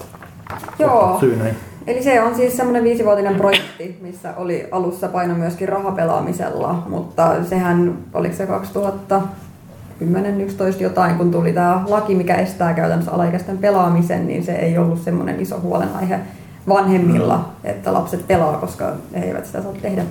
Joo. 0.79 1.17
syynäin. 1.21 1.57
Eli 1.89 2.03
se 2.03 2.23
on 2.23 2.35
siis 2.35 2.57
semmoinen 2.57 2.85
viisivuotinen 2.85 3.35
projekti, 3.35 3.99
missä 4.01 4.35
oli 4.37 4.69
alussa 4.71 5.09
paino 5.09 5.35
myöskin 5.35 5.69
rahapelaamisella, 5.69 6.83
mutta 6.89 7.45
sehän, 7.45 7.99
oliko 8.15 8.35
se 8.35 8.47
2010 8.47 10.41
11 10.41 10.83
jotain, 10.83 11.17
kun 11.17 11.31
tuli 11.31 11.53
tämä 11.53 11.85
laki, 11.89 12.15
mikä 12.15 12.35
estää 12.35 12.75
käytännössä 12.75 13.13
alaikäisten 13.13 13.59
pelaamisen, 13.59 14.27
niin 14.27 14.45
se 14.45 14.53
ei 14.53 14.79
ollut 14.79 15.03
semmoinen 15.03 15.41
iso 15.41 15.61
huolenaihe 15.61 16.21
vanhemmilla, 16.69 17.49
että 17.65 17.93
lapset 17.93 18.27
pelaa, 18.27 18.57
koska 18.57 18.93
he 19.15 19.25
eivät 19.25 19.47
sitä 19.47 19.63
saa 19.63 19.73
tehdä. 19.83 20.03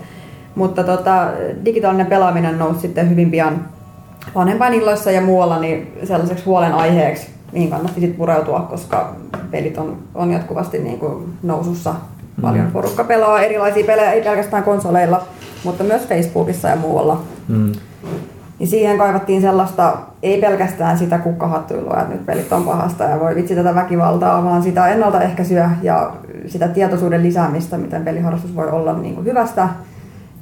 Mutta 0.56 0.84
tota, 0.84 1.28
digitaalinen 1.66 2.08
pelaaminen 2.08 2.60
nousi 2.60 2.80
sitten 2.80 3.10
hyvin 3.10 3.32
pian 3.32 3.66
vanhempainilloissa 4.36 5.12
ja 5.12 5.22
muualla 5.22 5.60
niin 5.60 5.98
sellaiseksi 6.04 6.46
huolenaiheeksi, 6.46 7.37
mihin 7.52 7.70
kannatti 7.70 8.02
sitten 8.02 8.18
pureutua, 8.18 8.60
koska 8.60 9.16
pelit 9.52 9.78
on, 9.78 9.98
on 10.16 10.32
jatkuvasti 10.32 10.80
niin 10.80 11.00
kuin 11.00 11.34
nousussa. 11.44 11.96
Paljon 12.42 12.68
porukka 12.72 13.04
pelaa 13.04 13.42
erilaisia 13.42 13.86
pelejä, 13.86 14.12
ei 14.12 14.22
pelkästään 14.22 14.64
konsoleilla, 14.64 15.28
mutta 15.64 15.84
myös 15.84 16.08
Facebookissa 16.08 16.68
ja 16.68 16.76
muualla. 16.76 17.22
Mm. 17.48 17.72
Niin 18.60 18.68
siihen 18.68 18.98
kaivattiin 18.98 19.42
sellaista, 19.42 19.98
ei 20.24 20.42
pelkästään 20.42 20.98
sitä 20.98 21.18
kukkahattuilua, 21.18 22.02
että 22.02 22.14
nyt 22.14 22.26
pelit 22.26 22.54
on 22.54 22.64
pahasta 22.64 23.04
ja 23.04 23.20
voi 23.20 23.36
vitsi 23.36 23.56
tätä 23.56 23.76
väkivaltaa, 23.76 24.44
vaan 24.44 24.64
sitä 24.64 24.88
ennaltaehkäisyä 24.88 25.72
ja 25.82 26.12
sitä 26.48 26.68
tietoisuuden 26.68 27.24
lisäämistä, 27.24 27.78
miten 27.78 28.04
peliharrastus 28.04 28.56
voi 28.56 28.70
olla 28.70 28.94
niin 28.94 29.16
kuin 29.16 29.26
hyvästä 29.26 29.70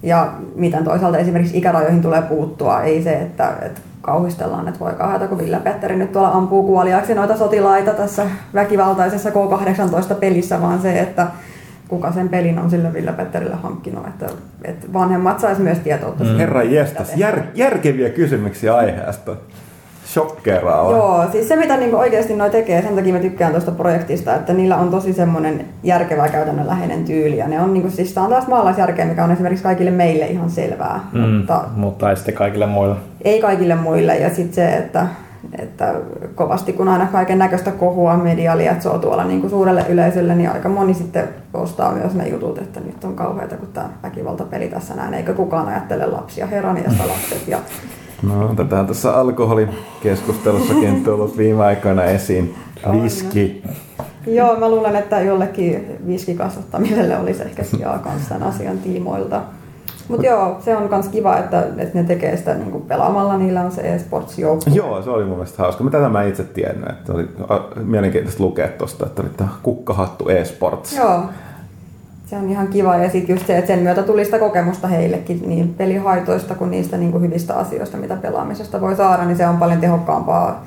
Ja 0.06 0.34
miten 0.56 0.84
toisaalta 0.84 1.18
esimerkiksi 1.18 1.58
ikärajoihin 1.58 2.02
tulee 2.02 2.22
puuttua, 2.22 2.82
ei 2.82 3.04
se, 3.04 3.13
että, 3.13 3.54
että 3.62 3.82
kauhistellaan, 4.02 4.68
että 4.68 4.80
voi 4.80 4.94
kauheata, 4.94 5.28
kun 5.28 5.38
Ville 5.38 5.60
Petteri 5.60 5.96
nyt 5.96 6.12
tuolla 6.12 6.30
ampuu 6.30 6.63
kuoliaksi 6.63 7.15
noita 7.15 7.38
sotilaita 7.38 7.91
tässä 7.91 8.26
väkivaltaisessa 8.54 9.30
K18-pelissä, 9.30 10.62
vaan 10.62 10.82
se, 10.82 11.00
että 11.00 11.28
kuka 11.88 12.12
sen 12.12 12.30
pelin 12.30 12.60
on 12.60 12.70
sille 12.70 12.94
Ville 12.94 13.13
Petterille 13.13 13.56
hankkinut, 13.56 14.08
että, 14.08 14.26
että 14.63 14.94
vanhemmat 14.94 15.39
sais 15.39 15.60
myös 15.60 15.80
tietoutta. 15.80 16.24
Mm. 16.24 16.38
Herra 16.38 16.63
jestas, 16.63 17.15
jär, 17.15 17.41
järkeviä 17.56 18.10
kysymyksiä 18.10 18.76
aiheesta. 18.76 19.36
Shokkeeraava. 20.15 20.91
Joo, 20.91 21.25
siis 21.32 21.47
se 21.47 21.56
mitä 21.56 21.78
niinku 21.78 21.97
oikeasti 21.97 22.36
noi 22.36 22.49
tekee, 22.49 22.82
sen 22.82 22.95
takia 22.95 23.13
mä 23.13 23.19
tykkään 23.19 23.51
tuosta 23.51 23.71
projektista, 23.71 24.36
että 24.36 24.54
niillä 24.54 24.78
on 24.78 24.89
tosi 24.89 25.13
semmoinen 25.13 25.65
järkevä 25.84 26.30
käytännönläheinen 26.30 27.06
tyyli. 27.06 27.38
Ja 27.38 27.47
ne 27.47 27.62
on 27.62 27.73
niinku, 27.73 27.89
siis 27.89 28.13
tää 28.13 28.23
on 28.23 28.30
taas 28.30 28.47
maalaisjärkeä, 28.47 29.06
mikä 29.06 29.23
on 29.23 29.32
esimerkiksi 29.32 29.63
kaikille 29.63 29.91
meille 29.91 30.25
ihan 30.25 30.49
selvää. 30.49 30.99
Mm, 31.13 31.19
mutta 31.21 31.63
mutta 31.75 32.10
ei 32.10 32.15
sitten 32.15 32.36
kaikille 32.36 32.65
muille. 32.65 32.95
ei 33.21 33.41
kaikille 33.41 33.75
muille. 33.75 34.17
Ja 34.17 34.30
sitten 34.30 34.54
se, 34.54 34.78
että, 34.78 35.08
että 35.60 35.93
kovasti 36.36 36.73
kun 36.73 36.88
aina 36.88 37.08
kaiken 37.12 37.38
näköistä 37.39 37.71
kohua 37.71 38.17
media 38.17 38.58
lietsoo 38.58 38.97
tuolla 38.97 39.23
niin 39.23 39.41
kuin 39.41 39.49
suurelle 39.49 39.86
yleisölle, 39.89 40.36
niin 40.36 40.49
aika 40.49 40.69
moni 40.69 40.93
sitten 40.93 41.30
ostaa 41.54 41.91
myös 41.91 42.13
ne 42.13 42.28
jutut, 42.28 42.58
että 42.58 42.80
nyt 42.80 43.04
on 43.04 43.15
kauheata, 43.15 43.56
kun 43.56 43.69
tämä 43.73 43.89
väkivaltapeli 44.04 44.67
tässä 44.67 44.93
näin, 44.93 45.13
eikä 45.13 45.34
kukaan 45.34 45.67
ajattele 45.67 46.06
lapsia, 46.06 46.47
heraniasta 46.47 47.08
lapset 47.08 47.47
ja 47.47 47.60
No, 48.23 48.54
tätä 48.56 48.80
on 48.80 48.88
tässä 48.88 49.13
alkoholikeskustelussakin 49.15 51.04
tullut 51.04 51.38
viime 51.38 51.63
aikoina 51.63 52.04
esiin. 52.04 52.56
Viski. 52.91 53.63
Joo, 54.28 54.60
mä 54.60 54.69
luulen, 54.69 54.95
että 54.95 55.21
jollekin 55.21 55.97
viskikasvattamiselle 56.08 57.17
olisi 57.17 57.43
ehkä 57.43 57.63
sijaa 57.63 57.99
kanssa 57.99 58.30
tämän 58.30 58.47
asian 58.47 58.78
tiimoilta. 58.78 59.41
Mutta 60.08 60.25
joo, 60.25 60.58
se 60.60 60.75
on 60.75 60.89
myös 60.89 61.08
kiva, 61.08 61.38
että, 61.38 61.67
että 61.78 61.97
ne 61.97 62.04
tekee 62.04 62.38
sitä 62.38 62.54
niin 62.54 62.82
pelaamalla, 62.82 63.38
niillä 63.38 63.62
on 63.62 63.71
se 63.71 63.82
e-sports 63.82 64.39
joukko. 64.39 64.71
Joo, 64.73 65.01
se 65.01 65.10
oli 65.10 65.25
mun 65.25 65.34
mielestä 65.34 65.63
hauska. 65.63 65.84
Mä 65.84 65.89
tätä 65.89 66.10
mä 66.10 66.23
itse 66.23 66.43
tiennyt, 66.43 66.89
että 66.89 67.13
oli 67.13 67.30
a, 67.49 67.60
mielenkiintoista 67.84 68.43
lukea 68.43 68.67
tuosta, 68.67 69.06
että 69.06 69.21
oli 69.21 69.30
tämä 69.38 69.49
kukkahattu 69.63 70.30
e-sports. 70.30 70.97
Joo, 70.97 71.23
se 72.25 72.35
on 72.38 72.49
ihan 72.49 72.67
kiva 72.67 72.95
ja 72.97 73.09
sitten 73.09 73.33
just 73.33 73.47
se, 73.47 73.57
että 73.57 73.67
sen 73.67 73.79
myötä 73.79 74.03
tuli 74.03 74.25
sitä 74.25 74.39
kokemusta 74.39 74.88
heillekin 74.88 75.41
niin 75.45 75.73
pelihaitoista 75.73 76.55
kuin 76.55 76.71
niistä 76.71 76.97
niin 76.97 77.11
kuin 77.11 77.23
hyvistä 77.23 77.53
asioista, 77.55 77.97
mitä 77.97 78.15
pelaamisesta 78.15 78.81
voi 78.81 78.95
saada, 78.95 79.25
niin 79.25 79.38
se 79.38 79.47
on 79.47 79.57
paljon 79.57 79.81
tehokkaampaa 79.81 80.65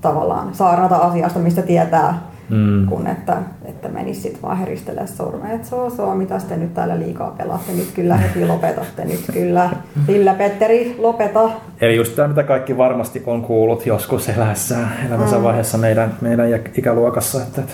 tavallaan 0.00 0.54
saarnata 0.54 0.96
asiasta, 0.96 1.38
mistä 1.38 1.62
tietää, 1.62 2.22
mm. 2.50 2.86
kun 2.86 3.06
että, 3.06 3.36
että 3.64 3.88
menisi 3.88 4.20
sitten 4.20 4.42
vaan 4.42 4.58
heristelee 4.58 5.06
sormea, 5.06 5.52
että 5.52 5.68
soo, 5.68 5.90
soo, 5.90 6.14
mitä 6.14 6.38
te 6.48 6.56
nyt 6.56 6.74
täällä 6.74 6.98
liikaa 6.98 7.34
pelaatte, 7.38 7.72
nyt 7.72 7.90
kyllä 7.94 8.16
heti 8.16 8.46
lopetatte, 8.46 9.04
nyt 9.04 9.24
kyllä. 9.32 9.70
Ville 10.06 10.34
Petteri, 10.34 10.96
lopeta. 10.98 11.50
Eli 11.80 11.96
just 11.96 12.16
tämä, 12.16 12.28
mitä 12.28 12.42
kaikki 12.42 12.76
varmasti 12.76 13.22
on 13.26 13.42
kuullut 13.42 13.86
joskus 13.86 14.28
eläessään, 14.28 14.92
elämänsä 15.08 15.36
Mm. 15.36 15.42
vaiheessa 15.42 15.78
meidän, 15.78 16.14
meidän 16.20 16.46
ikä- 16.48 16.70
ikäluokassa. 16.78 17.42
Että, 17.42 17.60
että 17.60 17.72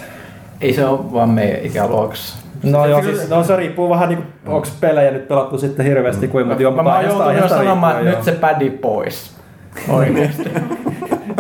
Ei 0.61 0.73
se 0.75 0.85
ole 0.87 1.13
vaan 1.13 1.31
meidän 1.31 1.61
ikäluokassa. 1.65 2.37
No 2.63 2.87
joo, 2.87 3.03
siis, 3.03 3.29
no 3.31 3.45
se 3.45 3.57
riippuu 3.57 3.91
vähän 3.91 4.09
niin 4.09 4.17
kuin, 4.45 4.55
onko 4.55 4.69
pelejä 4.81 5.11
nyt 5.11 5.29
pelattu 5.29 5.59
sitten 5.59 5.87
hirveästi 5.87 6.29
kuin, 6.29 6.47
mutta 6.47 6.63
joo, 6.63 6.73
Mä, 6.73 6.83
mutta 6.83 6.91
mä 6.91 6.97
oon 6.97 6.99
aiheesta- 6.99 7.23
joutunut 7.25 7.43
jo 7.43 7.49
sanomaan, 7.65 7.97
että 7.99 8.11
nyt 8.11 8.25
se 8.25 8.33
pädi 8.33 8.71
pois. 8.71 9.31
Oikeesti. 9.89 10.51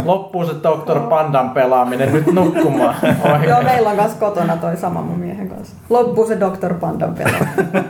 Loppuu 0.09 0.47
se 0.47 0.53
Dr. 0.53 1.01
Pandan 1.01 1.51
pelaaminen, 1.51 2.12
nyt 2.12 2.27
nukkumaan. 2.33 2.94
Joo, 3.23 3.33
Oikein. 3.35 3.64
meillä 3.64 3.90
on 3.90 3.97
kanssa 3.97 4.18
kotona 4.18 4.57
toi 4.57 4.77
sama 4.77 5.03
mun 5.03 5.18
miehen 5.18 5.49
kanssa. 5.49 5.77
Loppuu 5.90 6.27
se 6.27 6.40
Dr. 6.40 6.75
Pandan 6.75 7.14
pelaa. 7.14 7.40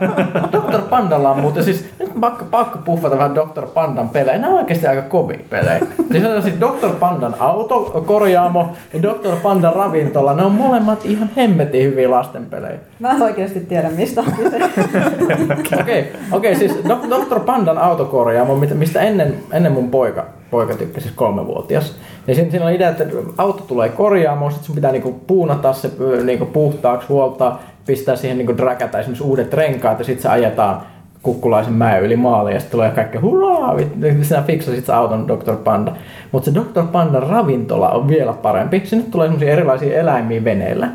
Dr. 0.53 0.81
Pandalla 0.89 1.29
on 1.31 1.39
muuten 1.39 1.63
siis, 1.63 1.85
nyt 1.99 2.11
pakko, 2.21 2.45
pakko 2.51 2.79
puffata 2.85 3.17
vähän 3.17 3.35
Dr. 3.35 3.67
Pandan 3.73 4.09
pelejä. 4.09 4.37
Nämä 4.37 4.53
on 4.53 4.59
oikeasti 4.59 4.87
aika 4.87 5.01
kovia 5.01 5.39
pelejä. 5.49 5.79
Siis 6.11 6.25
on 6.25 6.41
siis 6.43 6.55
Dr. 6.59 6.89
Pandan 6.99 7.35
autokorjaamo 7.39 8.69
ja 8.93 9.01
Dr. 9.01 9.35
Pandan 9.43 9.73
ravintola. 9.73 10.33
Ne 10.33 10.43
on 10.43 10.51
molemmat 10.51 11.05
ihan 11.05 11.29
hemmetin 11.37 11.83
hyviä 11.83 12.11
lastenpelejä. 12.11 12.79
Mä 12.99 13.11
en 13.11 13.21
oikeasti 13.21 13.59
tiedä, 13.59 13.89
mistä 13.89 14.21
on 14.21 14.31
kyse. 14.31 14.59
Okei, 15.81 16.11
okei, 16.31 16.55
siis 16.55 16.71
Dok- 16.71 17.09
Dr. 17.09 17.39
Pandan 17.39 17.77
autokorjaamo, 17.77 18.55
mistä 18.55 19.01
ennen, 19.01 19.35
ennen 19.51 19.71
mun 19.71 19.89
poika, 19.89 20.25
poika 20.51 20.75
tykkäsi, 20.75 21.03
siis 21.03 21.15
kolmevuotias. 21.15 21.95
Ja 22.27 22.35
siinä, 22.35 22.51
siinä 22.51 22.65
on 22.65 22.73
idea, 22.73 22.89
että 22.89 23.05
auto 23.37 23.63
tulee 23.67 23.89
korjaamoon, 23.89 24.51
sitten 24.51 24.65
sun 24.65 24.75
pitää 24.75 24.91
niinku 24.91 25.11
puunata 25.27 25.73
se 25.73 25.91
niinku 26.23 26.45
puhtaaksi, 26.45 27.07
huoltaa, 27.07 27.61
pistää 27.85 28.15
siihen 28.15 28.37
niinku 28.37 28.57
dräkätä 28.57 28.99
esimerkiksi 28.99 29.23
uudet 29.23 29.53
renkaat 29.53 29.99
ja 29.99 30.05
sitten 30.05 30.21
se 30.21 30.29
ajetaan 30.29 30.81
kukkulaisen 31.23 31.73
mäen 31.73 32.03
yli 32.03 32.15
maaliin 32.15 32.53
ja 32.53 32.59
sitten 32.59 32.77
tulee 32.77 32.91
kaikki 32.91 33.17
hurraa, 33.17 33.75
vit- 33.75 34.23
sinä 34.23 34.41
fiksasit 34.41 34.85
se 34.85 34.93
auton 34.93 35.27
Dr. 35.27 35.55
Panda. 35.55 35.91
Mutta 36.31 36.51
se 36.51 36.59
Dr. 36.59 36.87
Pandan 36.91 37.23
ravintola 37.23 37.89
on 37.89 38.07
vielä 38.07 38.33
parempi. 38.33 38.81
Sinne 38.85 39.05
tulee 39.11 39.27
semmoisia 39.27 39.53
erilaisia 39.53 39.99
eläimiä 39.99 40.43
veneillä. 40.43 40.87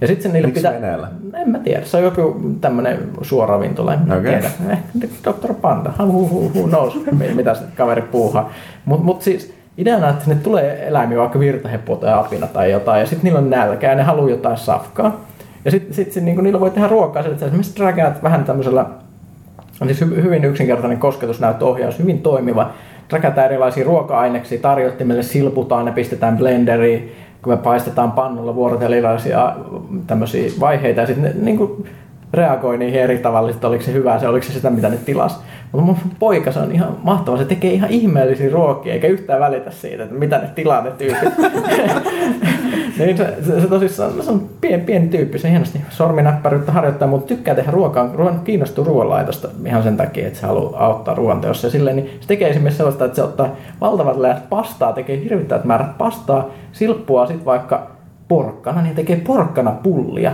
Ja 0.00 0.06
sitten 0.06 0.32
niille 0.32 0.46
Miksi 0.46 0.60
pitää... 0.60 0.72
veneellä? 0.72 1.08
En 1.34 1.50
mä 1.50 1.58
tiedä, 1.58 1.84
se 1.84 1.96
on 1.96 2.02
joku 2.02 2.40
tämmönen 2.60 2.98
suoravintola, 3.22 3.94
en 3.94 4.12
Okei. 4.12 4.22
tiedä. 4.22 4.50
Eh, 4.70 4.78
Dr. 5.24 5.54
Panda, 5.54 5.92
knows, 6.68 6.94
mi- 7.18 7.34
mitä 7.34 7.54
se 7.54 7.62
kaveri 7.76 8.02
puuhaa. 8.02 8.52
Mutta 8.84 9.04
mut 9.04 9.22
siis 9.22 9.54
ideana, 9.78 10.08
että 10.08 10.24
sinne 10.24 10.40
tulee 10.42 10.88
eläimiä, 10.88 11.18
vaikka 11.18 11.38
virtaheppo 11.38 11.96
tai 11.96 12.12
apina 12.12 12.46
tai 12.46 12.70
jotain, 12.70 13.00
ja 13.00 13.06
sitten 13.06 13.24
niillä 13.24 13.38
on 13.38 13.50
nälkä 13.50 13.90
ja 13.90 13.94
ne 13.94 14.02
haluaa 14.02 14.30
jotain 14.30 14.56
safkaa. 14.56 15.20
Ja 15.64 15.70
sitten 15.70 15.94
sit, 15.94 16.12
sit, 16.12 16.24
niinku, 16.24 16.42
niillä 16.42 16.60
voi 16.60 16.70
tehdä 16.70 16.88
ruokaa 16.88 17.22
sillä, 17.22 17.34
että 17.34 17.46
esimerkiksi 17.46 17.76
dragat 17.76 18.22
vähän 18.22 18.44
tämmöisellä 18.44 18.86
on 19.80 19.88
siis 19.88 20.02
hy- 20.02 20.22
hyvin 20.22 20.44
yksinkertainen 20.44 20.98
kosketusnäyttöohjaus, 20.98 21.98
hyvin 21.98 22.18
toimiva. 22.22 22.70
Räkätään 23.12 23.46
erilaisia 23.46 23.84
ruoka-aineksia, 23.84 24.58
tarjottimelle 24.60 25.22
silputaan, 25.22 25.84
ne 25.84 25.92
pistetään 25.92 26.36
blenderiin, 26.36 27.12
kun 27.42 27.52
me 27.52 27.56
paistetaan 27.56 28.12
pannulla 28.12 28.54
vuorotellen 28.54 28.98
erilaisia 28.98 29.56
tämmöisiä 30.06 30.50
vaiheita 30.60 31.00
ja 31.00 31.06
sitten 31.06 31.44
niin 31.44 31.58
kuin 31.58 31.86
reagoi 32.32 32.78
niihin 32.78 33.00
eri 33.00 33.18
tavalla, 33.18 33.50
että 33.50 33.68
oliko 33.68 33.84
se 33.84 33.92
hyvää, 33.92 34.18
se 34.18 34.28
oliko 34.28 34.46
se 34.46 34.52
sitä, 34.52 34.70
mitä 34.70 34.88
ne 34.88 34.96
tilas. 34.96 35.40
Mutta 35.72 35.86
mun 35.86 35.96
poika, 36.18 36.52
se 36.52 36.58
on 36.58 36.72
ihan 36.72 36.96
mahtava, 37.02 37.38
se 37.38 37.44
tekee 37.44 37.72
ihan 37.72 37.90
ihmeellisiä 37.90 38.50
ruokia, 38.50 38.92
eikä 38.92 39.06
yhtään 39.06 39.40
välitä 39.40 39.70
siitä, 39.70 40.02
että 40.02 40.14
mitä 40.14 40.38
ne 40.38 40.48
tilaa 40.54 40.82
ne 40.82 40.90
tyypit. 40.90 41.38
niin 42.98 43.16
se, 43.16 43.36
se, 43.46 43.60
se 43.60 43.66
tosissaan, 43.66 44.22
se 44.22 44.30
on 44.30 44.48
pieni, 44.60 44.82
pieni 44.82 45.08
tyyppi, 45.08 45.38
se 45.38 45.50
hienosti 45.50 45.80
sorminäppäryyttä 45.90 46.72
harjoittaa, 46.72 47.08
mutta 47.08 47.26
tykkää 47.26 47.54
tehdä 47.54 47.70
ruokaa, 47.70 48.10
ruoan, 48.14 48.40
kiinnostuu 48.44 48.84
ruoanlaitosta 48.84 49.48
ihan 49.66 49.82
sen 49.82 49.96
takia, 49.96 50.26
että 50.26 50.38
se 50.38 50.46
haluaa 50.46 50.86
auttaa 50.86 51.14
ruoanteossa. 51.14 51.66
Ja 51.66 51.70
silleen, 51.70 51.96
niin 51.96 52.10
se 52.20 52.28
tekee 52.28 52.50
esimerkiksi 52.50 52.76
sellaista, 52.76 53.04
että 53.04 53.16
se 53.16 53.22
ottaa 53.22 53.56
valtavat 53.80 54.16
läät 54.16 54.48
pastaa, 54.48 54.92
tekee 54.92 55.24
hirvittävät 55.24 55.64
määrät 55.64 55.98
pastaa, 55.98 56.48
silppua 56.72 57.26
sitten 57.26 57.46
vaikka 57.46 57.90
porkkana, 58.28 58.82
niin 58.82 58.94
tekee 58.94 59.16
porkkana 59.16 59.70
pullia. 59.70 60.32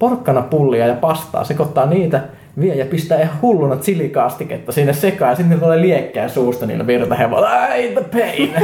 Porkkana 0.00 0.42
pullia 0.42 0.86
ja 0.86 0.94
pastaa, 0.94 1.44
sekoittaa 1.44 1.86
niitä, 1.86 2.20
vie 2.60 2.74
ja 2.74 2.84
pistää 2.84 3.20
ihan 3.20 3.40
hulluna 3.42 3.76
chilikaastiketta 3.76 4.72
sinne 4.72 4.92
sekaan 4.92 5.30
ja 5.30 5.36
sitten 5.36 5.50
niillä 5.50 5.64
tulee 5.64 5.80
liekkää 5.80 6.28
suusta 6.28 6.66
niillä 6.66 6.86
virtahevoilla. 6.86 7.48
Ai, 7.48 7.88
the 7.88 8.04
pain! 8.12 8.54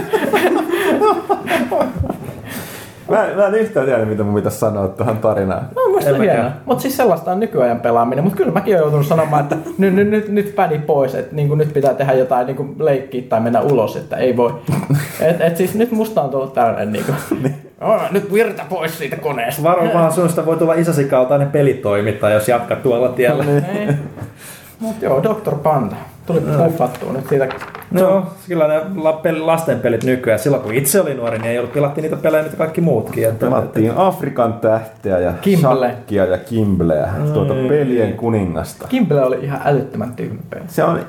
Mä, 3.11 3.27
mä 3.37 3.47
en 3.47 3.55
yhtään 3.55 3.87
tiedä, 3.87 4.05
mitä 4.05 4.23
mun 4.23 4.35
pitäisi 4.35 4.59
sanoa 4.59 4.89
tuohon 4.89 5.19
tarinaan. 5.19 5.69
No, 5.75 5.83
En 5.99 6.19
mäkään. 6.19 6.37
hienoa. 6.37 6.51
Mutta 6.67 6.83
siis 6.83 6.97
sellaista 6.97 7.33
on 7.33 7.41
nykyajan 7.41 7.81
pelaaminen. 7.81 8.25
Mutta 8.25 8.37
kyllä 8.37 8.53
mäkin 8.53 8.75
olen 8.75 8.83
joutunut 8.83 9.07
sanomaan, 9.07 9.43
että 9.43 9.57
nyt, 9.79 9.95
nyt, 9.95 10.09
nyt, 10.09 10.29
nyt 10.29 10.55
pädi 10.57 10.79
pois, 10.79 11.15
että 11.15 11.35
niin 11.37 11.59
nyt 11.59 11.73
pitää 11.73 11.95
tehdä 11.95 12.13
jotain 12.13 12.47
niin 12.47 12.77
leikkiä 12.79 13.23
tai 13.29 13.41
mennä 13.41 13.61
ulos, 13.61 13.97
että 13.97 14.17
ei 14.17 14.37
voi. 14.37 14.55
Et, 15.21 15.41
et 15.41 15.57
siis 15.57 15.75
nyt 15.75 15.93
musta 15.93 16.23
on 16.23 16.31
tullut 16.31 16.55
tällainen 16.55 16.93
niin 16.93 17.05
kuin, 17.05 17.55
oh, 17.81 18.01
nyt 18.11 18.33
virta 18.33 18.63
pois 18.69 18.99
siitä 18.99 19.17
koneesta. 19.17 19.63
Varo 19.63 19.85
vaan 19.95 20.13
sinusta 20.13 20.47
voi 20.47 20.57
tulla 20.57 20.75
isäsi 20.75 21.05
kaltainen 21.05 21.51
pelitoimittaja, 21.51 22.35
jos 22.35 22.49
jatkat 22.49 22.83
tuolla 22.83 23.09
tiellä. 23.09 23.45
Ei. 23.45 23.87
Mut 24.81 25.03
joo, 25.03 25.23
Dr. 25.23 25.55
Panda. 25.63 25.97
Tuli 26.27 26.41
puffattua 26.41 27.13
nyt 27.13 27.29
siitä. 27.29 27.49
No, 27.91 28.27
kyllä 28.49 28.69
ne 28.69 28.81
la- 28.97 29.21
pel- 29.25 29.47
lastenpelit 29.47 30.05
nykyään. 30.05 30.39
Silloin 30.39 30.63
kun 30.63 30.75
itse 30.75 31.01
oli 31.01 31.15
nuori, 31.15 31.39
niin 31.39 31.51
ei 31.51 31.59
ollut 31.59 31.73
pelattiin 31.73 32.03
niitä 32.03 32.17
pelejä, 32.17 32.43
mitä 32.43 32.57
kaikki 32.57 32.81
muutkin. 32.81 33.29
Että, 33.29 33.47
Pelattiin 33.47 33.93
Afrikan 33.97 34.53
tähteä 34.55 35.19
ja 35.19 35.33
Kimble. 35.41 35.89
shakkia 35.91 36.25
ja 36.25 36.39
kimbleä, 36.39 37.09
tuota 37.35 37.55
pelien 37.55 38.13
kuningasta. 38.13 38.89
Kimble 38.89 39.23
oli 39.25 39.39
ihan 39.43 39.61
älyttömän 39.65 40.13
tyhmä 40.15 40.41
peli. 40.51 40.63
Se 40.69 40.85
on, 40.85 41.01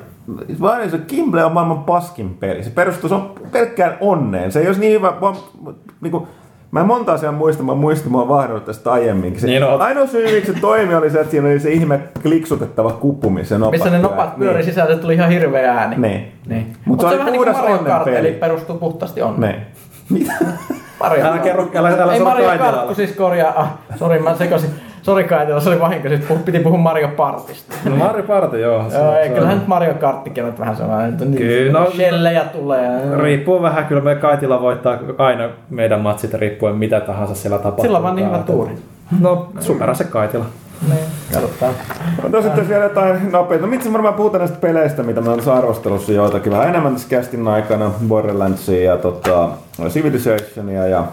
vaan 0.60 0.90
se 0.90 0.98
Kimble 0.98 1.44
on 1.44 1.52
maailman 1.52 1.84
paskin 1.84 2.34
peli. 2.40 2.64
Se 2.64 2.70
perustuu, 2.70 3.08
se 3.08 3.14
on 3.14 3.32
pelkkään 3.52 3.96
onneen. 4.00 4.52
Se 4.52 4.60
ei 4.60 4.66
olisi 4.66 4.80
niin 4.80 4.92
hyvä, 4.92 5.12
vaan, 5.20 5.36
niin 6.00 6.10
kuin, 6.10 6.26
Mä 6.70 6.80
en 6.80 6.86
monta 6.86 7.12
asiaa 7.12 7.32
muista, 7.32 7.62
mä 7.62 7.74
muistin, 7.74 8.12
mä 8.12 8.18
oon 8.18 8.60
tästä 8.60 8.92
aiemminkin. 8.92 9.40
Se, 9.40 9.46
Niin 9.46 9.64
on. 9.64 9.82
ainoa 9.82 10.06
syy, 10.06 10.34
miksi 10.34 10.52
se 10.54 10.60
toimi, 10.60 10.94
oli 10.94 11.10
se, 11.10 11.18
että 11.20 11.30
siinä 11.30 11.48
oli 11.48 11.60
se 11.60 11.70
ihme 11.70 12.00
kliksutettava 12.22 12.92
kuppu, 12.92 13.30
missä 13.30 13.54
ne 13.54 13.58
nopat 13.58 13.72
Missä 13.72 13.90
ne 13.90 13.98
pyörii. 13.98 14.10
nopat 14.16 14.38
pyöri 14.38 14.54
Niin. 14.54 14.64
sisällä, 14.64 14.96
tuli 14.96 15.14
ihan 15.14 15.30
hirveä 15.30 15.72
ääni. 15.72 15.96
Niin. 15.96 16.32
Niin. 16.46 16.66
Mut 16.66 16.76
Mutta 16.84 17.02
se 17.02 17.08
se, 17.08 17.14
oli 17.14 17.14
on 17.14 17.18
vähän 17.18 17.32
niin 17.32 17.44
kuin 17.44 17.56
Mario 17.76 17.78
Kart, 17.84 18.06
eli 18.08 18.32
perustuu 18.32 18.76
puhtaasti 18.78 19.22
onneen. 19.22 19.54
Niin. 20.10 20.26
Mitä? 20.26 20.32
Mario 21.00 21.20
Älä 21.20 21.30
Kart. 21.30 21.42
kerro, 21.42 21.68
älä, 21.74 21.88
älä 21.88 22.12
Ei 22.14 22.20
Mario 22.20 22.50
Kart, 22.58 22.96
siis 22.96 23.12
korjaa. 23.12 23.60
Ah, 23.60 23.68
sori, 23.96 24.18
mä 24.18 24.34
sekoisin. 24.34 24.70
Sori 25.02 25.24
Kaitila, 25.24 25.60
se 25.60 25.68
oli 25.68 25.80
vahinko, 25.80 26.08
sit 26.08 26.28
puh- 26.28 26.38
piti 26.44 26.58
puhua 26.60 26.78
Mario 26.78 27.08
Partista. 27.08 27.74
No 27.84 27.96
Mario 27.96 28.22
Party, 28.22 28.60
joo. 28.60 28.90
Se, 28.90 28.98
Joo, 28.98 29.14
ei, 29.16 29.28
se 29.28 29.34
kyllähän 29.34 29.58
nyt 29.58 29.66
Mario 29.66 29.94
Karttikin 29.94 30.44
on 30.44 30.58
vähän 30.58 30.76
sellainen, 30.76 31.12
että 31.12 31.24
niin- 31.24 31.38
Kyllä, 31.38 31.80
no- 31.80 31.90
shellejä 31.90 32.40
tulee. 32.44 33.16
Riippuu 33.22 33.62
vähän, 33.62 33.84
kyllä 33.86 34.00
me 34.02 34.14
Kaitila 34.14 34.60
voittaa 34.62 34.98
aina 35.18 35.48
meidän 35.70 36.00
matsit 36.00 36.34
riippuen 36.34 36.74
mitä 36.76 37.00
tahansa 37.00 37.34
siellä 37.34 37.58
tapahtuu. 37.58 37.82
Sillä 37.84 37.96
on 37.98 38.04
vaan 38.04 38.16
niin 38.16 38.26
hyvä 38.28 38.38
tuuri. 38.38 38.72
No, 39.20 39.48
superase 39.60 40.04
Kaitila. 40.04 40.44
Niin, 40.88 41.04
katsotaan. 41.32 41.74
No 42.32 42.42
sitten 42.42 42.68
vielä 42.68 42.84
jotain 42.84 43.32
nopeita. 43.32 43.64
No, 43.64 43.70
Mitsi 43.70 43.92
varmaan 43.92 44.14
puhutaan 44.14 44.38
näistä 44.40 44.58
peleistä, 44.60 45.02
mitä 45.02 45.20
me 45.20 45.30
on 45.30 45.40
arvostelussa 45.58 46.12
joitakin 46.12 46.52
vähän 46.52 46.68
enemmän 46.68 46.92
tässä 46.92 47.08
castin 47.08 47.48
aikana. 47.48 47.90
Borderlandsia 48.08 48.84
ja 48.92 48.96
tota, 48.96 49.48
Civilizationia 49.88 50.86
ja, 50.86 51.04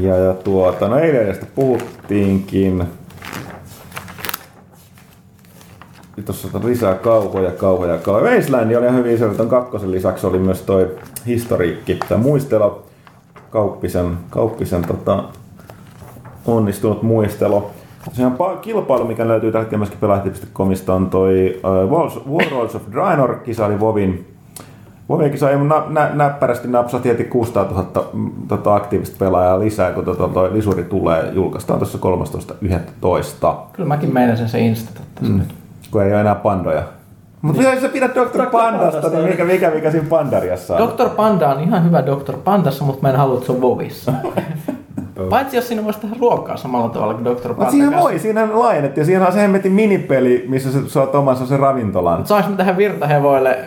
ja, 0.00 0.16
ja 0.16 0.34
tuota, 0.34 0.88
no 0.88 0.98
eilen 0.98 1.36
puhuttiinkin. 1.54 2.84
Tuossa 6.24 6.48
on 6.54 6.66
lisää 6.66 6.94
kauhoja, 6.94 7.50
kauhoja, 7.50 7.98
kauhoja. 7.98 8.34
Wasteland 8.34 8.74
oli 8.74 8.86
ihan 8.86 8.98
hyvin 8.98 9.14
iso, 9.14 9.44
kakkosen 9.48 9.90
lisäksi 9.90 10.26
oli 10.26 10.38
myös 10.38 10.62
toi 10.62 10.96
historiikki, 11.26 11.98
tai 12.08 12.18
muistelo, 12.18 12.86
Kauppisen, 13.50 14.16
Kauppisen 14.30 14.82
tota, 14.82 15.24
onnistunut 16.46 17.02
muistelo. 17.02 17.70
Sehän 18.12 18.32
pa- 18.32 18.58
kilpailu, 18.60 19.04
mikä 19.04 19.28
löytyy 19.28 19.52
tällä 19.52 19.62
hetkellä 19.62 19.78
myöskin 19.78 20.00
pelaajat.comista, 20.00 20.94
on 20.94 21.10
toi 21.10 21.60
uh, 21.90 22.34
Warlords 22.38 22.74
of 22.74 22.82
Draenor, 22.92 23.34
kisa 23.34 23.66
oli 23.66 23.80
Vovin 23.80 24.33
Kisa 25.32 25.50
ei 25.50 25.56
nä- 25.56 25.82
nä- 25.88 26.10
näppärästi 26.14 26.68
napsahti 26.68 27.08
heti 27.08 27.24
600 27.24 27.64
000 27.64 28.04
mm, 28.12 28.30
tota, 28.48 28.74
aktiivista 28.74 29.16
pelaajaa 29.18 29.60
lisää, 29.60 29.90
kun 29.92 30.04
tota, 30.04 30.28
toi 30.28 30.52
lisuri 30.52 30.84
tulee, 30.84 31.30
julkaistaan 31.32 31.78
tuossa 31.78 31.98
13.11. 31.98 33.54
Kyllä 33.72 33.88
mäkin 33.88 34.14
meinasin 34.14 34.48
se 34.48 34.58
tässä 35.14 35.32
Mm. 35.32 35.38
nyt. 35.38 35.54
Kun 35.90 36.02
ei 36.02 36.12
ole 36.12 36.20
enää 36.20 36.34
pandoja. 36.34 36.82
Mutta 37.42 37.62
niin. 37.62 37.80
sä 37.80 37.88
pidät 37.88 38.14
Dr. 38.14 38.20
Dr. 38.42 38.46
Pandasta, 38.50 39.00
Pandasta, 39.00 39.18
niin 39.18 39.30
mikä, 39.30 39.44
mikä, 39.44 39.70
mikä 39.70 39.90
siinä 39.90 40.06
Pandariassa 40.08 40.76
on? 40.76 40.88
Dr. 40.88 41.08
Panda 41.08 41.48
on 41.48 41.60
ihan 41.60 41.84
hyvä 41.84 42.06
Dr. 42.06 42.36
Pandassa, 42.44 42.84
mutta 42.84 43.02
mä 43.02 43.10
en 43.10 43.16
halua, 43.16 43.34
että 43.34 43.46
se 43.46 43.52
on 43.52 43.60
Vovissa. 43.60 44.12
Paitsi 45.30 45.56
jos 45.56 45.68
siinä 45.68 45.84
voisi 45.84 46.00
tehdä 46.00 46.16
ruokaa 46.20 46.56
samalla 46.56 46.88
tavalla 46.88 47.14
kuin 47.14 47.24
Dr. 47.24 47.30
Panda. 47.32 47.54
Mutta 47.56 47.70
siihen 47.70 47.96
voi, 48.00 48.18
siinä 48.18 48.48
laajennettiin. 48.52 49.06
Siinä 49.06 49.26
on 49.26 49.32
se 49.32 49.40
hemmetin 49.40 49.72
minipeli, 49.72 50.44
missä 50.48 50.72
sä 50.72 50.78
saat 50.86 51.14
oman 51.14 51.36
se 51.36 51.56
ravintolan. 51.56 52.16
Mutta 52.16 52.28
saanko 52.28 52.50
me 52.50 52.56
tähän 52.56 52.76
virtahevoille 52.76 53.58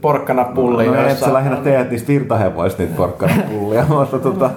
porkkana 0.00 0.44
pulliin? 0.44 0.92
No, 0.92 1.00
et 1.00 1.02
joissa- 1.08 1.26
sä 1.26 1.32
lähinnä 1.32 1.56
teet 1.56 1.90
niistä 1.90 2.08
virtahevoista 2.08 2.82
niitä 2.82 2.96
porkkanapullia, 2.96 3.84
mutta 3.98 4.18
tota, 4.18 4.50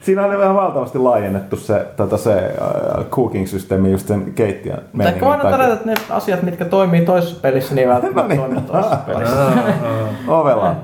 siinä 0.00 0.24
on 0.26 0.38
vähän 0.38 0.54
valtavasti 0.54 0.98
laajennettu 0.98 1.56
se, 1.56 1.86
tota, 1.96 2.16
se 2.16 2.54
uh, 2.98 3.04
cooking-systeemi 3.04 3.90
just 3.92 4.06
sen 4.08 4.32
keittiön 4.34 4.78
meningin 4.92 5.20
voidaan 5.20 5.40
takia. 5.40 5.56
todeta, 5.56 5.72
että 5.74 5.86
ne 5.86 5.94
asiat, 6.10 6.42
mitkä 6.42 6.64
toimii 6.64 7.00
toisessa 7.00 7.36
pelissä, 7.42 7.74
niin 7.74 7.88
välttämättä 7.88 8.34
No 8.34 8.46
niin. 8.46 8.54
toimi 8.54 8.60
toisessa 8.72 8.96
pelissä. 9.06 9.36
Ovela. 10.28 10.74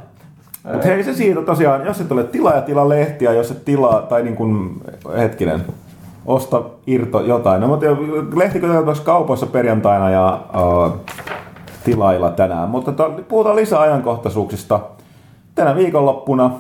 Mutta 0.73 0.89
hei 0.89 1.05
se 1.05 1.15
siitä 1.15 1.43
tosiaan, 1.43 1.87
jos 1.87 2.01
et 2.01 2.13
ole 2.13 2.25
tilaa 2.25 2.55
ja 2.55 2.63
tilaa 2.63 2.89
lehtiä, 2.89 3.33
jos 3.33 3.51
et 3.51 3.65
tilaa, 3.65 4.03
tai 4.03 4.23
niin 4.23 4.37
kuin, 4.37 4.81
hetkinen, 5.19 5.61
osta 6.27 6.63
irto 6.87 7.21
jotain. 7.21 7.61
No, 7.61 7.67
mutta 7.69 7.87
lehti 8.37 8.61
kaupoissa 9.05 9.47
perjantaina 9.47 10.11
ja 10.11 10.41
uh, 10.55 10.93
tilailla 11.85 12.31
tänään. 12.31 12.69
Mutta 12.69 12.93
to, 12.93 13.21
puhutaan 13.29 13.57
lisää 13.57 13.81
ajankohtaisuuksista. 13.81 14.81
Tänä 15.55 15.77
viikonloppuna 15.77 16.51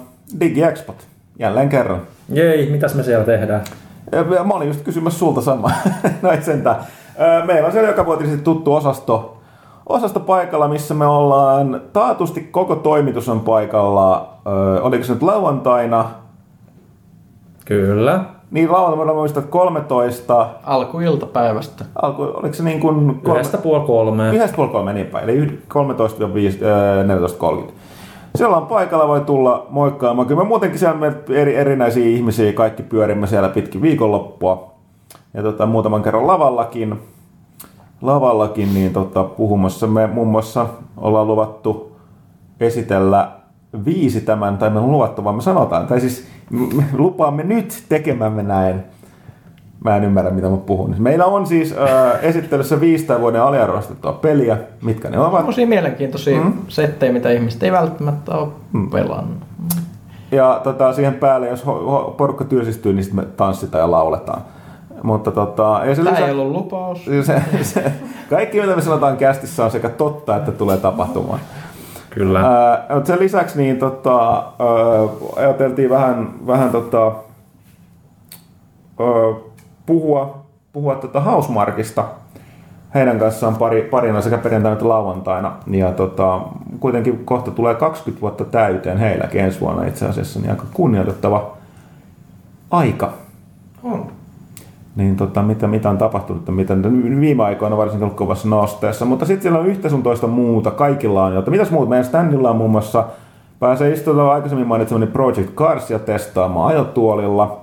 DigiExpot. 0.40 1.06
Jälleen 1.38 1.68
kerran. 1.68 2.00
Jei, 2.28 2.70
mitäs 2.70 2.94
me 2.94 3.02
siellä 3.02 3.24
tehdään? 3.24 3.64
Ja 4.12 4.44
Mä 4.44 4.54
olin 4.54 4.68
just 4.68 4.80
kysymässä 4.80 5.18
sulta 5.18 5.40
sama. 5.40 5.70
no 6.22 6.30
ei 6.30 6.42
sentään. 6.42 6.76
Ö, 7.20 7.44
Meillä 7.44 7.66
on 7.66 7.72
siellä 7.72 7.88
joka 7.88 8.06
vuotisesti 8.06 8.42
tuttu 8.42 8.74
osasto, 8.74 9.33
osasto 9.88 10.20
paikalla, 10.20 10.68
missä 10.68 10.94
me 10.94 11.06
ollaan 11.06 11.80
taatusti 11.92 12.40
koko 12.40 12.76
toimitus 12.76 13.28
on 13.28 13.40
paikalla. 13.40 14.28
Ö, 14.76 14.82
Oliko 14.82 15.04
se 15.04 15.12
nyt 15.12 15.22
lauantaina? 15.22 16.04
Kyllä. 17.64 18.24
Niin 18.50 18.72
lauantaina 18.72 19.12
mä 19.12 19.18
muistan, 19.18 19.42
että 19.42 19.52
13. 19.52 20.46
Alkuiltapäivästä. 20.64 21.84
Alku, 22.02 22.22
oliko 22.22 22.54
se 22.54 22.62
niin 22.62 22.80
kuin... 22.80 23.20
kolme- 23.24 23.32
Yhdestä 23.34 23.58
puoli 23.58 23.84
kolmea. 23.86 24.32
Yhdestä 24.32 24.56
puoli 24.56 24.70
kolme 24.70 24.92
niin 24.92 25.06
päin, 25.06 25.24
eli 25.30 25.58
13-14.30. 27.68 27.72
Siellä 28.36 28.56
on 28.56 28.66
paikalla, 28.66 29.08
voi 29.08 29.20
tulla 29.20 29.66
moikkaamaan. 29.70 30.28
Kyllä 30.28 30.42
me 30.42 30.48
muutenkin 30.48 30.78
siellä 30.78 30.96
me 30.96 31.12
eri, 31.28 31.56
erinäisiä 31.56 32.04
ihmisiä, 32.06 32.52
kaikki 32.52 32.82
pyörimme 32.82 33.26
siellä 33.26 33.48
pitkin 33.48 33.82
viikonloppua. 33.82 34.70
Ja 35.34 35.42
tota, 35.42 35.66
muutaman 35.66 36.02
kerran 36.02 36.26
lavallakin, 36.26 37.00
lavallakin 38.04 38.74
niin 38.74 38.92
tota, 38.92 39.24
puhumassa. 39.24 39.86
Me 39.86 40.06
muun 40.06 40.28
muassa 40.28 40.66
ollaan 40.96 41.26
luvattu 41.26 41.96
esitellä 42.60 43.30
viisi 43.84 44.20
tämän, 44.20 44.58
tai 44.58 44.70
me 44.70 44.78
on 44.78 44.92
luvattu, 44.92 45.24
vaan 45.24 45.36
me 45.36 45.42
sanotaan, 45.42 45.86
tai 45.86 46.00
siis 46.00 46.26
me 46.50 46.84
lupaamme 46.92 47.42
nyt 47.42 47.84
tekemämme 47.88 48.42
näin. 48.42 48.82
Mä 49.84 49.96
en 49.96 50.04
ymmärrä, 50.04 50.30
mitä 50.30 50.48
mä 50.48 50.56
puhun. 50.56 50.94
Meillä 50.98 51.24
on 51.24 51.46
siis 51.46 51.72
äh, 51.78 52.24
esittelyssä 52.24 52.80
viisi 52.80 53.04
tämän 53.04 53.20
vuoden 53.22 53.42
aliarvostettua 53.42 54.12
peliä. 54.12 54.58
Mitkä 54.82 55.10
ne 55.10 55.18
ovat? 55.18 55.32
Semmoisia 55.32 55.66
mielenkiintoisia 55.66 56.40
Mm. 56.40 56.52
settejä, 56.68 57.12
mitä 57.12 57.30
ihmiset 57.30 57.62
ei 57.62 57.72
välttämättä 57.72 58.34
ole 58.34 58.48
mm. 58.72 58.90
pelannut. 58.90 59.38
Ja 60.32 60.60
tota, 60.64 60.92
siihen 60.92 61.14
päälle, 61.14 61.48
jos 61.48 61.64
porukka 62.16 62.44
tylsistyy, 62.44 62.92
niin 62.92 63.04
sitten 63.04 63.24
me 63.24 63.30
tanssitaan 63.36 63.82
ja 63.82 63.90
lauletaan. 63.90 64.42
Mutta 65.04 65.30
tota, 65.30 65.80
ja 65.84 65.94
se 65.94 66.02
Tämä 66.02 66.14
lisä- 66.16 66.26
ei 66.26 66.32
ollut 66.32 66.52
lupaus. 66.52 67.04
se, 67.26 67.42
se, 67.62 67.92
kaikki 68.30 68.60
mitä 68.60 68.76
me 68.76 68.82
sanotaan 68.82 69.16
kästissä 69.16 69.64
on 69.64 69.70
sekä 69.70 69.88
totta 69.88 70.36
että 70.36 70.52
tulee 70.52 70.76
tapahtumaan. 70.76 71.40
Kyllä. 72.10 72.40
Ää, 72.40 72.86
mutta 72.94 73.06
sen 73.06 73.18
lisäksi 73.20 73.58
niin 73.58 73.78
tota, 73.78 74.32
ää, 74.34 74.44
ajateltiin 75.36 75.90
vähän, 75.90 76.28
vähän 76.46 76.70
tota, 76.70 77.06
ää, 77.06 77.16
puhua, 79.86 80.44
puhua 80.72 80.94
tota 80.94 81.20
Housemarkista. 81.20 82.04
Heidän 82.94 83.18
kanssaan 83.18 83.56
pari, 83.56 83.82
parina 83.82 84.20
sekä 84.20 84.38
perjantaina 84.38 84.72
että 84.72 84.88
lauantaina. 84.88 85.52
Ja 85.66 85.92
tota, 85.92 86.40
kuitenkin 86.80 87.24
kohta 87.24 87.50
tulee 87.50 87.74
20 87.74 88.20
vuotta 88.20 88.44
täyteen 88.44 88.98
heilläkin 88.98 89.40
ensi 89.40 89.60
vuonna 89.60 89.84
itse 89.84 90.06
asiassa, 90.06 90.40
niin 90.40 90.50
aika 90.50 90.64
kunnioitettava 90.74 91.50
aika. 92.70 93.23
Niin 94.96 95.16
tota, 95.16 95.42
mitä, 95.42 95.66
mitä 95.66 95.90
on 95.90 95.98
tapahtunut, 95.98 96.48
mitä 96.48 96.76
viime 97.20 97.44
aikoina 97.44 97.76
varsinkin 97.76 98.04
ollut 98.04 98.16
kovassa 98.16 98.48
nosteessa. 98.48 99.04
Mutta 99.04 99.26
sitten 99.26 99.42
siellä 99.42 99.58
on 99.58 99.66
yhtä 99.66 99.88
sun 99.88 100.02
toista 100.02 100.26
muuta, 100.26 100.70
kaikilla 100.70 101.24
on 101.24 101.34
jotain. 101.34 101.52
Mitäs 101.52 101.70
muuta? 101.70 101.88
Meidän 101.88 102.04
standilla 102.04 102.50
on 102.50 102.56
muun 102.56 102.70
muassa, 102.70 103.04
pääsee 103.60 103.92
istumaan 103.92 104.34
aikaisemmin 104.34 104.66
mainitsemani 104.66 105.06
Project 105.06 105.54
Carsia 105.54 105.98
testaamaan 105.98 106.68
ajotuolilla. 106.68 107.60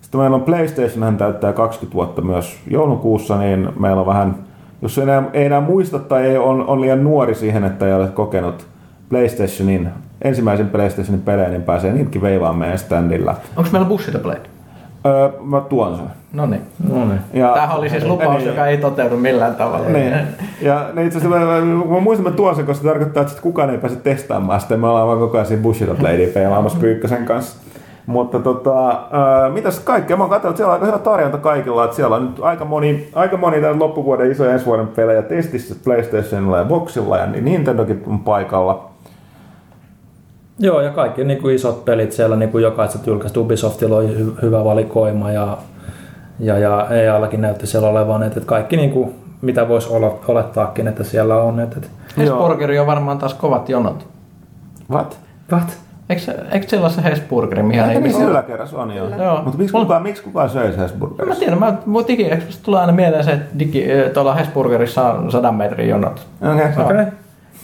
Sitten 0.00 0.20
meillä 0.20 0.34
on 0.34 0.42
PlayStation, 0.42 1.02
hän 1.02 1.16
täyttää 1.16 1.52
20 1.52 1.94
vuotta 1.94 2.22
myös 2.22 2.60
joulukuussa, 2.66 3.38
niin 3.38 3.68
meillä 3.80 4.00
on 4.00 4.06
vähän, 4.06 4.34
jos 4.82 4.98
ei 4.98 5.02
enää, 5.02 5.22
ei 5.32 5.46
enää 5.46 5.60
muista 5.60 5.98
tai 5.98 6.26
ei, 6.26 6.36
on, 6.36 6.66
on 6.66 6.80
liian 6.80 7.04
nuori 7.04 7.34
siihen, 7.34 7.64
että 7.64 7.86
ei 7.86 7.94
ole 7.94 8.08
kokenut 8.08 8.66
PlayStationin, 9.08 9.88
ensimmäisen 10.22 10.68
PlayStationin 10.68 11.22
pelejä, 11.22 11.48
niin 11.48 11.62
pääsee 11.62 11.92
niitäkin 11.92 12.22
veivaamaan 12.22 12.58
meidän 12.58 12.78
standilla. 12.78 13.34
Onko 13.56 13.70
meillä 13.72 13.88
Bushido 13.88 14.18
Blade? 14.18 14.59
Öö, 15.06 15.28
mä 15.40 15.60
tuon 15.60 15.96
sen. 15.96 16.06
No 16.32 16.46
niin. 16.46 16.62
No 16.88 17.04
niin. 17.04 17.20
Ja, 17.32 17.52
Tämähän 17.52 17.78
oli 17.78 17.90
siis 17.90 18.04
lupaus, 18.04 18.36
niin. 18.36 18.48
joka 18.48 18.66
ei 18.66 18.78
toteudu 18.78 19.16
millään 19.16 19.54
tavalla. 19.54 19.88
Niin. 19.88 20.14
Ja 20.60 20.90
ne 20.92 21.04
itse 21.04 21.18
asiassa, 21.18 21.38
mä, 21.38 21.60
mä 21.94 22.00
muistan, 22.00 22.26
että 22.26 22.30
mä 22.30 22.36
tuon 22.36 22.56
sen, 22.56 22.66
koska 22.66 22.82
se 22.82 22.88
tarkoittaa, 22.88 23.22
että 23.22 23.42
kukaan 23.42 23.70
ei 23.70 23.78
pääse 23.78 23.96
testaamaan 23.96 24.60
sitä. 24.60 24.76
Me 24.76 24.86
ollaan 24.86 25.06
vaan 25.06 25.18
koko 25.18 25.36
ajan 25.36 25.46
siinä 25.46 25.62
Bushido 25.62 25.94
Bladea 25.94 26.28
peilaamassa 26.34 26.78
Pyykkösen 26.78 27.24
kanssa. 27.24 27.56
Mutta 28.06 28.38
tota, 28.38 28.88
ää, 28.88 29.50
mitäs 29.50 29.80
kaikkea? 29.80 30.16
Mä 30.16 30.22
oon 30.22 30.30
katsellut, 30.30 30.52
että 30.52 30.56
siellä 30.56 30.72
on 30.74 30.80
aika 30.80 30.86
hyvä 30.86 30.98
tarjonta 30.98 31.38
kaikilla. 31.38 31.84
Että 31.84 31.96
siellä 31.96 32.16
on 32.16 32.26
nyt 32.26 32.40
aika 32.40 32.64
moni, 32.64 33.08
aika 33.14 33.36
moni 33.36 33.60
tämän 33.60 33.78
loppuvuoden 33.78 34.30
isoja 34.30 34.52
ensi 34.52 34.66
vuoden 34.66 34.88
pelejä 34.88 35.22
testissä 35.22 35.74
PlayStationilla 35.84 36.58
ja 36.58 36.64
Boxilla 36.64 37.18
ja 37.18 37.26
niin 37.26 37.44
Nintendokin 37.44 38.02
on 38.06 38.18
paikalla. 38.18 38.89
Joo, 40.62 40.80
ja 40.80 40.90
kaikki 40.90 41.24
niin 41.24 41.42
kuin 41.42 41.54
isot 41.54 41.84
pelit 41.84 42.12
siellä, 42.12 42.36
niin 42.36 42.50
kuin 42.50 42.62
jokaiset 42.62 43.06
julkaistu 43.06 43.40
Ubisoftilla 43.40 43.96
oli 43.96 44.06
hy- 44.06 44.42
hyvä 44.42 44.64
valikoima 44.64 45.32
ja, 45.32 45.58
ja, 46.38 46.58
ja 46.58 46.86
EAllakin 46.90 47.40
näytti 47.40 47.66
siellä 47.66 47.88
olevan, 47.88 48.22
että, 48.22 48.38
että 48.40 48.48
kaikki 48.48 48.76
niin 48.76 48.90
kuin, 48.90 49.14
mitä 49.42 49.68
voisi 49.68 49.88
olettaakin, 50.28 50.88
että 50.88 51.04
siellä 51.04 51.36
on. 51.36 51.60
Että, 51.60 51.76
että, 51.76 51.88
Hesburgeri 52.18 52.78
on 52.78 52.86
varmaan 52.86 53.18
taas 53.18 53.34
kovat 53.34 53.68
jonot. 53.68 54.06
What? 54.90 55.18
what? 55.52 55.78
Eikö, 56.10 56.68
siellä 56.68 56.86
ole 56.86 56.92
se 56.92 57.04
Hesburgeri, 57.04 57.62
mihin 57.62 57.84
ei 57.84 58.00
missä 58.00 58.18
mitään? 58.18 58.30
yläkerrassa 58.30 58.78
on 58.78 58.96
jo. 58.96 59.08
Joo. 59.08 59.42
Mutta 59.42 59.58
miksi 59.58 59.72
Mulla- 59.72 59.84
kukaan, 59.84 60.02
miksi 60.02 60.22
kukaan 60.22 60.50
söi 60.50 60.70
No 60.70 60.76
Mä 60.76 60.82
Hesburgerissa? 60.82 61.40
tiedän, 61.40 61.58
mä, 61.58 61.74
mun 61.86 62.04
DigiExposta 62.08 62.64
tulee 62.64 62.80
aina 62.80 62.92
mieleen 62.92 63.24
se, 63.24 63.30
että 63.30 63.58
digi, 63.58 63.90
eh, 63.92 64.10
tuolla 64.10 64.34
Hesburgerissa 64.34 65.12
on 65.12 65.30
100 65.30 65.52
metrin 65.52 65.88
jonot. 65.88 66.26
Okei. 66.42 66.54
Okay. 66.54 66.84
Okei, 66.84 66.96
okay. 67.00 67.06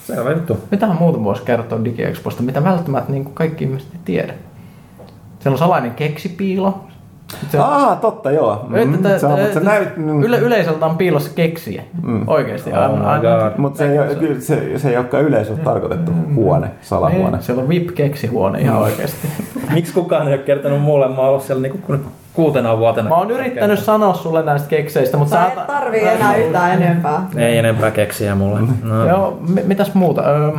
Selvä 0.06 0.30
juttu. 0.30 0.58
Mitähän 0.70 0.96
muuta 0.96 1.24
voisi 1.24 1.42
kertoa 1.42 1.84
DigiExposta, 1.84 2.42
mitä 2.42 2.64
välttämättä 2.64 3.12
niin 3.12 3.24
kuin 3.24 3.34
kaikki 3.34 3.64
ihmiset 3.64 3.92
ei 3.92 4.00
tiedä? 4.04 4.34
Siellä 5.40 5.54
on 5.54 5.58
salainen 5.58 5.94
keksipiilo. 5.94 6.84
Se, 7.52 7.58
Ah, 7.58 8.00
totta, 8.00 8.30
joo. 8.30 8.66
Mm, 8.68 8.94
että, 8.94 9.18
se 9.18 9.26
on, 9.26 9.32
mutta 9.40 9.54
se 9.54 9.60
näyt... 9.60 9.96
mm, 9.96 10.22
yle, 10.22 10.38
yleisöltä 10.38 10.86
on 10.86 10.96
piilossa 10.96 11.30
keksiä. 11.34 11.82
Mm. 12.02 12.28
Oikeesti. 12.28 12.70
Oh. 12.72 13.58
Mutta 13.58 13.78
se, 13.78 13.92
ei, 14.08 14.14
kyllä 14.16 14.40
se, 14.40 14.78
se 14.78 14.88
ei 14.90 14.96
olekaan 14.96 15.22
yleisölle 15.22 15.60
tarkoitettu 15.60 16.12
huone, 16.34 16.70
salahuone. 16.82 17.30
Niin, 17.30 17.42
siellä 17.42 17.62
on 17.62 17.68
VIP-keksihuone 17.68 18.60
ihan 18.60 18.78
oikeesti. 18.78 19.28
Miksi 19.74 19.92
kukaan 19.92 20.28
ei 20.28 20.34
ole 20.34 20.42
kertonut 20.42 20.80
mulle? 20.82 21.08
Mä 21.08 21.14
oon 21.16 21.28
ollut 21.28 21.42
siellä 21.42 21.62
niinku 21.62 21.78
kun- 21.86 22.04
kuutena 22.32 22.78
vuotena. 22.78 23.08
Mä 23.08 23.14
oon 23.16 23.30
yrittänyt 23.30 23.78
sanoa 23.78 24.14
sulle 24.14 24.42
näistä 24.42 24.68
kekseistä, 24.68 25.16
mutta 25.16 25.34
Sä 25.36 25.46
et 25.46 25.66
tarvii 25.66 26.08
enää 26.08 26.36
yhtään 26.36 26.82
enempää. 26.82 27.26
Ei 27.36 27.58
enempää 27.58 27.90
keksiä 27.90 28.34
mulle. 28.34 28.60
No. 28.82 29.08
Joo, 29.08 29.38
mi- 29.48 29.62
mitäs 29.66 29.94
muuta? 29.94 30.22
Öö, 30.22 30.50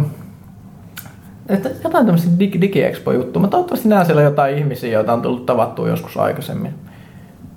että 1.50 1.70
jotain 1.84 2.06
tämmöistä 2.06 2.30
dig- 2.40 2.62
digiexpo-juttua. 2.62 3.42
Mä 3.42 3.48
toivottavasti 3.48 3.90
näen 3.90 4.06
siellä 4.06 4.22
jotain 4.22 4.58
ihmisiä, 4.58 4.92
joita 4.92 5.14
on 5.14 5.22
tullut 5.22 5.46
tavattua 5.46 5.90
joskus 5.90 6.18
aikaisemmin. 6.18 6.74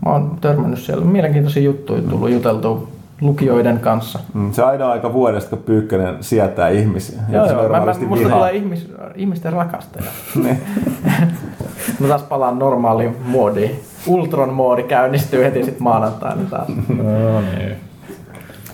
Mä 0.07 0.13
oon 0.13 0.39
törmännyt 0.41 0.79
siellä. 0.79 1.05
Mielenkiintoisia 1.05 1.63
juttuja 1.63 2.03
tullut 2.03 2.31
juteltua 2.31 2.89
lukijoiden 3.21 3.79
kanssa. 3.81 4.19
Mm, 4.35 4.53
se 4.53 4.63
aina 4.63 4.91
aika 4.91 5.13
vuodesta, 5.13 5.51
kun 5.51 5.65
Pyykkönen 5.65 6.17
sietää 6.21 6.69
ihmisiä. 6.69 7.23
Joo, 7.33 7.47
joo. 7.47 7.69
Mä, 7.69 7.81
mä, 7.81 7.87
musta 7.87 8.25
vihaa. 8.25 8.39
tulee 8.39 8.53
ihmis, 8.53 8.93
ihmisten 9.15 9.53
rakastaja. 9.53 10.11
Niin. 10.43 10.63
mä 12.01 12.09
taas 12.09 12.23
palaan 12.23 12.59
normaaliin 12.59 13.17
moodiin. 13.25 13.81
Ultron-moodi 14.07 14.83
käynnistyy 14.83 15.45
heti 15.45 15.65
sit 15.65 15.81
maanantaina 15.81 16.43
taas. 16.51 16.69
No 16.69 17.41
niin. 17.41 17.77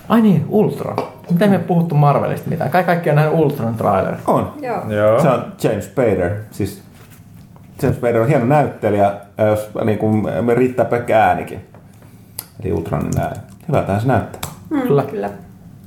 Ai 0.09 0.21
niin, 0.21 0.45
Ultron. 0.49 0.97
Mitä 1.31 1.47
me 1.47 1.59
puhuttu 1.59 1.95
Marvelista 1.95 2.51
mitään? 2.51 2.71
Kai 2.71 2.85
kaikki 2.85 3.11
on 3.11 3.17
nähnyt 3.17 3.35
Ultron 3.35 3.75
trailerin. 3.75 4.21
On. 4.27 4.53
Joo. 4.63 4.91
Joo. 4.91 5.23
Se 5.23 5.29
on 5.29 5.45
James 5.63 5.85
Spader. 5.85 6.31
Siis 6.51 6.83
James 7.83 7.97
Spader 7.97 8.21
on 8.21 8.29
hieno 8.29 8.45
näyttelijä, 8.47 9.13
jos 9.51 9.71
niin 9.85 9.99
kuin, 9.99 10.45
me 10.45 10.55
riittää 10.55 10.85
pelkkä 10.85 11.25
äänikin. 11.25 11.67
Eli 12.65 12.73
Ultronin 12.73 13.21
ääni. 13.21 13.37
Hyvältähän 13.69 14.01
se 14.01 14.07
näyttää. 14.07 14.41
Mm, 14.71 14.83
Kyllä. 14.83 15.03
kyllä. 15.03 15.31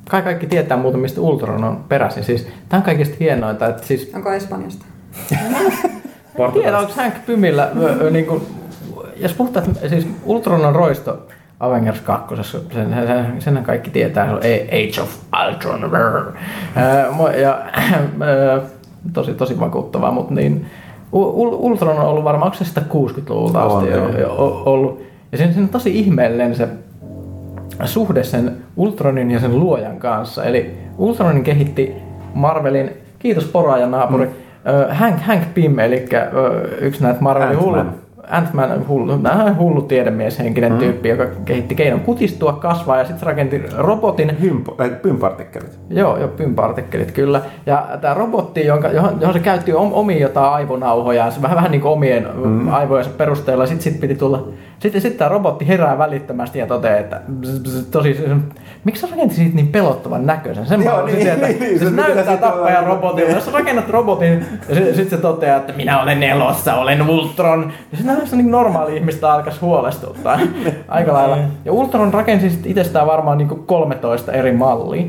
Kai 0.10 0.21
kaikki 0.21 0.47
tietää 0.47 0.78
muuten, 0.78 1.02
mistä 1.02 1.21
Ultron 1.21 1.63
on 1.63 1.84
peräisin. 1.89 2.23
Siis, 2.23 2.47
tämä 2.69 2.80
on 2.80 2.86
kaikista 2.86 3.15
hienointa, 3.19 3.67
että 3.67 3.88
siis 3.88 4.12
Onko 4.15 4.32
Espanjasta? 4.32 4.86
Tiedä, 6.54 6.78
onko 6.78 6.93
Hank 6.95 7.13
Pymillä, 7.25 7.71
ö, 7.82 8.06
ö, 8.06 8.10
niin 8.10 8.25
kuin, 8.25 8.41
jos 9.15 9.34
puhutaan, 9.34 9.65
että 9.69 9.89
siis 9.89 10.08
Ultron 10.23 10.65
on 10.65 10.75
roisto 10.75 11.28
Avengers 11.60 12.02
2, 12.02 12.36
sen, 12.43 12.62
sen, 12.74 13.36
senhän 13.39 13.63
kaikki 13.65 13.89
tietää, 13.89 14.26
se 14.26 14.32
on 14.32 14.38
Age 14.67 15.02
of 15.02 15.15
Ultron. 15.48 15.91
Mo- 17.17 17.38
Ja, 17.38 17.50
ää, 17.52 18.60
tosi, 19.13 19.34
tosi 19.34 19.60
vakuuttavaa, 19.60 20.12
mutta 20.12 20.34
niin, 20.34 20.65
Ultron 21.12 21.98
on 22.00 22.06
ollut 22.06 22.24
varmaan, 22.24 22.45
onko 22.48 22.58
se 22.58 22.65
sitä 22.65 22.82
60-luvulta 22.93 23.63
On, 23.63 23.78
asti 23.78 23.91
jo, 23.91 23.98
joo. 23.98 24.17
jo, 24.19 24.30
o- 24.30 24.63
ollut. 24.65 25.04
Ja 25.32 25.38
siinä, 25.38 25.54
siinä 25.54 25.65
on 25.65 25.69
tosi 25.69 26.00
ihmeellinen 26.00 26.56
se 26.56 26.67
suhde 27.86 28.24
sen 28.24 28.58
Ultronin 28.78 29.32
ja 29.32 29.39
sen 29.39 29.60
luojan 29.60 29.98
kanssa. 29.98 30.43
Eli 30.43 30.78
Ultronin 30.98 31.43
kehitti 31.43 31.95
Marvelin, 32.34 32.91
kiitos 33.19 33.45
poraajan 33.45 33.91
naapuri, 33.91 34.26
mm. 34.26 34.95
Hank, 34.95 35.19
Hank 35.22 35.43
Pym, 35.54 35.80
eli 35.80 36.06
yksi 36.82 37.04
näitä 37.04 37.22
Marvelin 37.22 37.60
hullu, 37.62 37.84
Ant-Man, 38.30 38.88
hullu, 38.88 39.20
hullu 39.58 39.82
tiedemieshenkinen 39.82 40.72
mm. 40.72 40.80
tyyppi, 40.80 41.10
joka 41.10 41.26
kehitti 41.46 41.76
keinon 41.76 42.00
kutistua, 42.00 42.54
kasvaa 42.54 42.98
ja 42.98 43.06
sitten 43.06 43.28
rakenti 43.28 43.63
robotin, 43.78 44.42
Hympo, 44.42 44.76
äh, 44.82 45.02
pympartikkelit. 45.02 45.80
Joo, 45.89 46.18
joo, 46.18 46.28
pympartikkelit 46.28 47.12
kyllä. 47.12 47.42
Ja 47.65 47.88
tämä 48.02 48.13
robotti, 48.13 48.65
jonka, 48.65 48.88
johon, 48.88 49.18
johon 49.22 49.34
se 49.34 49.39
käytti 49.39 49.74
om, 49.74 49.94
omia 49.94 50.18
jotain 50.18 50.54
aivonauhoja, 50.54 51.32
se 51.32 51.42
vähän, 51.42 51.56
vähän 51.56 51.72
niin 51.72 51.82
kuin 51.82 51.92
omien 51.92 52.28
mm. 52.44 52.74
aivojensa 52.74 53.12
perusteella, 53.18 53.65
sitten 53.65 53.84
sit 53.84 54.02
piti 54.02 54.15
tulla, 54.15 54.48
sitten 54.80 55.02
sit 55.02 55.18
tämä 55.18 55.30
robotti 55.30 55.68
herää 55.68 55.98
välittömästi 55.98 56.60
ja 56.60 56.68
toteaa, 56.68 56.98
että 56.98 57.22
bzz, 57.42 57.60
bzz, 57.60 57.86
tosi, 57.92 58.18
miksi 58.84 59.02
sä 59.02 59.08
rakentit 59.12 59.38
siitä 59.38 59.56
niin 59.56 59.68
pelottavan 59.68 60.26
näköisen? 60.26 60.65
Sen 60.65 60.84
Joo, 60.84 61.06
niin, 61.06 61.18
tietää. 61.18 61.50
niin, 61.50 61.60
niin, 61.60 61.80
se, 61.80 61.86
se 61.86 61.92
näyttää 61.92 62.38
tappajan 62.38 62.86
jos 63.34 63.46
sä 63.46 63.52
rakennat 63.52 63.89
robotin 63.89 64.46
ja 64.70 64.76
sitten 64.76 65.10
se 65.10 65.18
toteaa, 65.18 65.58
että 65.58 65.74
minä 65.74 66.02
olen 66.02 66.24
elossa, 66.24 66.76
olen 66.76 67.10
Ultron. 67.10 67.72
Ja 67.92 67.98
se 67.98 68.04
näyttää 68.19 68.38
niin 68.38 68.51
normaali 68.51 68.97
ihmistä 68.97 69.34
alkaisi 69.34 69.60
huolestuttaa 69.60 70.39
aika 70.88 71.13
lailla. 71.13 71.38
Ja 71.65 71.71
Ultron 71.71 72.13
rakensi 72.13 72.60
itsestään 72.65 73.08
varmaan 73.08 73.38
niin 73.38 73.49
13 73.65 74.32
eri 74.32 74.51
mallia 74.51 75.05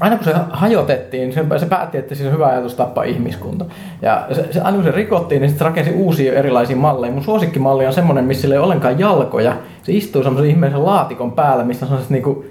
aina 0.00 0.16
kun 0.16 0.24
se 0.24 0.34
hajotettiin, 0.50 1.32
se, 1.32 1.44
se 1.56 1.66
päätti, 1.66 1.98
että 1.98 2.14
siinä 2.14 2.28
on 2.28 2.34
hyvä 2.34 2.46
ajatus 2.46 2.74
tappaa 2.74 3.04
ihmiskunta. 3.04 3.64
Ja 4.02 4.26
se, 4.32 4.52
se, 4.52 4.60
aina 4.60 4.76
kun 4.76 4.84
se 4.84 4.90
rikottiin, 4.90 5.40
niin 5.40 5.50
sitten 5.50 5.64
se 5.64 5.68
rakensi 5.68 5.90
uusia 5.90 6.32
erilaisia 6.32 6.76
malleja. 6.76 7.12
Mun 7.12 7.24
suosikkimalli 7.24 7.86
on 7.86 7.92
semmonen, 7.92 8.24
missä 8.24 8.48
ei 8.48 8.52
ole 8.52 8.64
ollenkaan 8.64 8.98
jalkoja. 8.98 9.56
Se 9.82 9.92
istuu 9.92 10.22
semmoisen 10.22 10.50
ihmeellisen 10.50 10.84
laatikon 10.84 11.32
päällä, 11.32 11.64
missä 11.64 11.86
on 11.86 11.88
sellaiset 11.88 12.10
niinku 12.10 12.44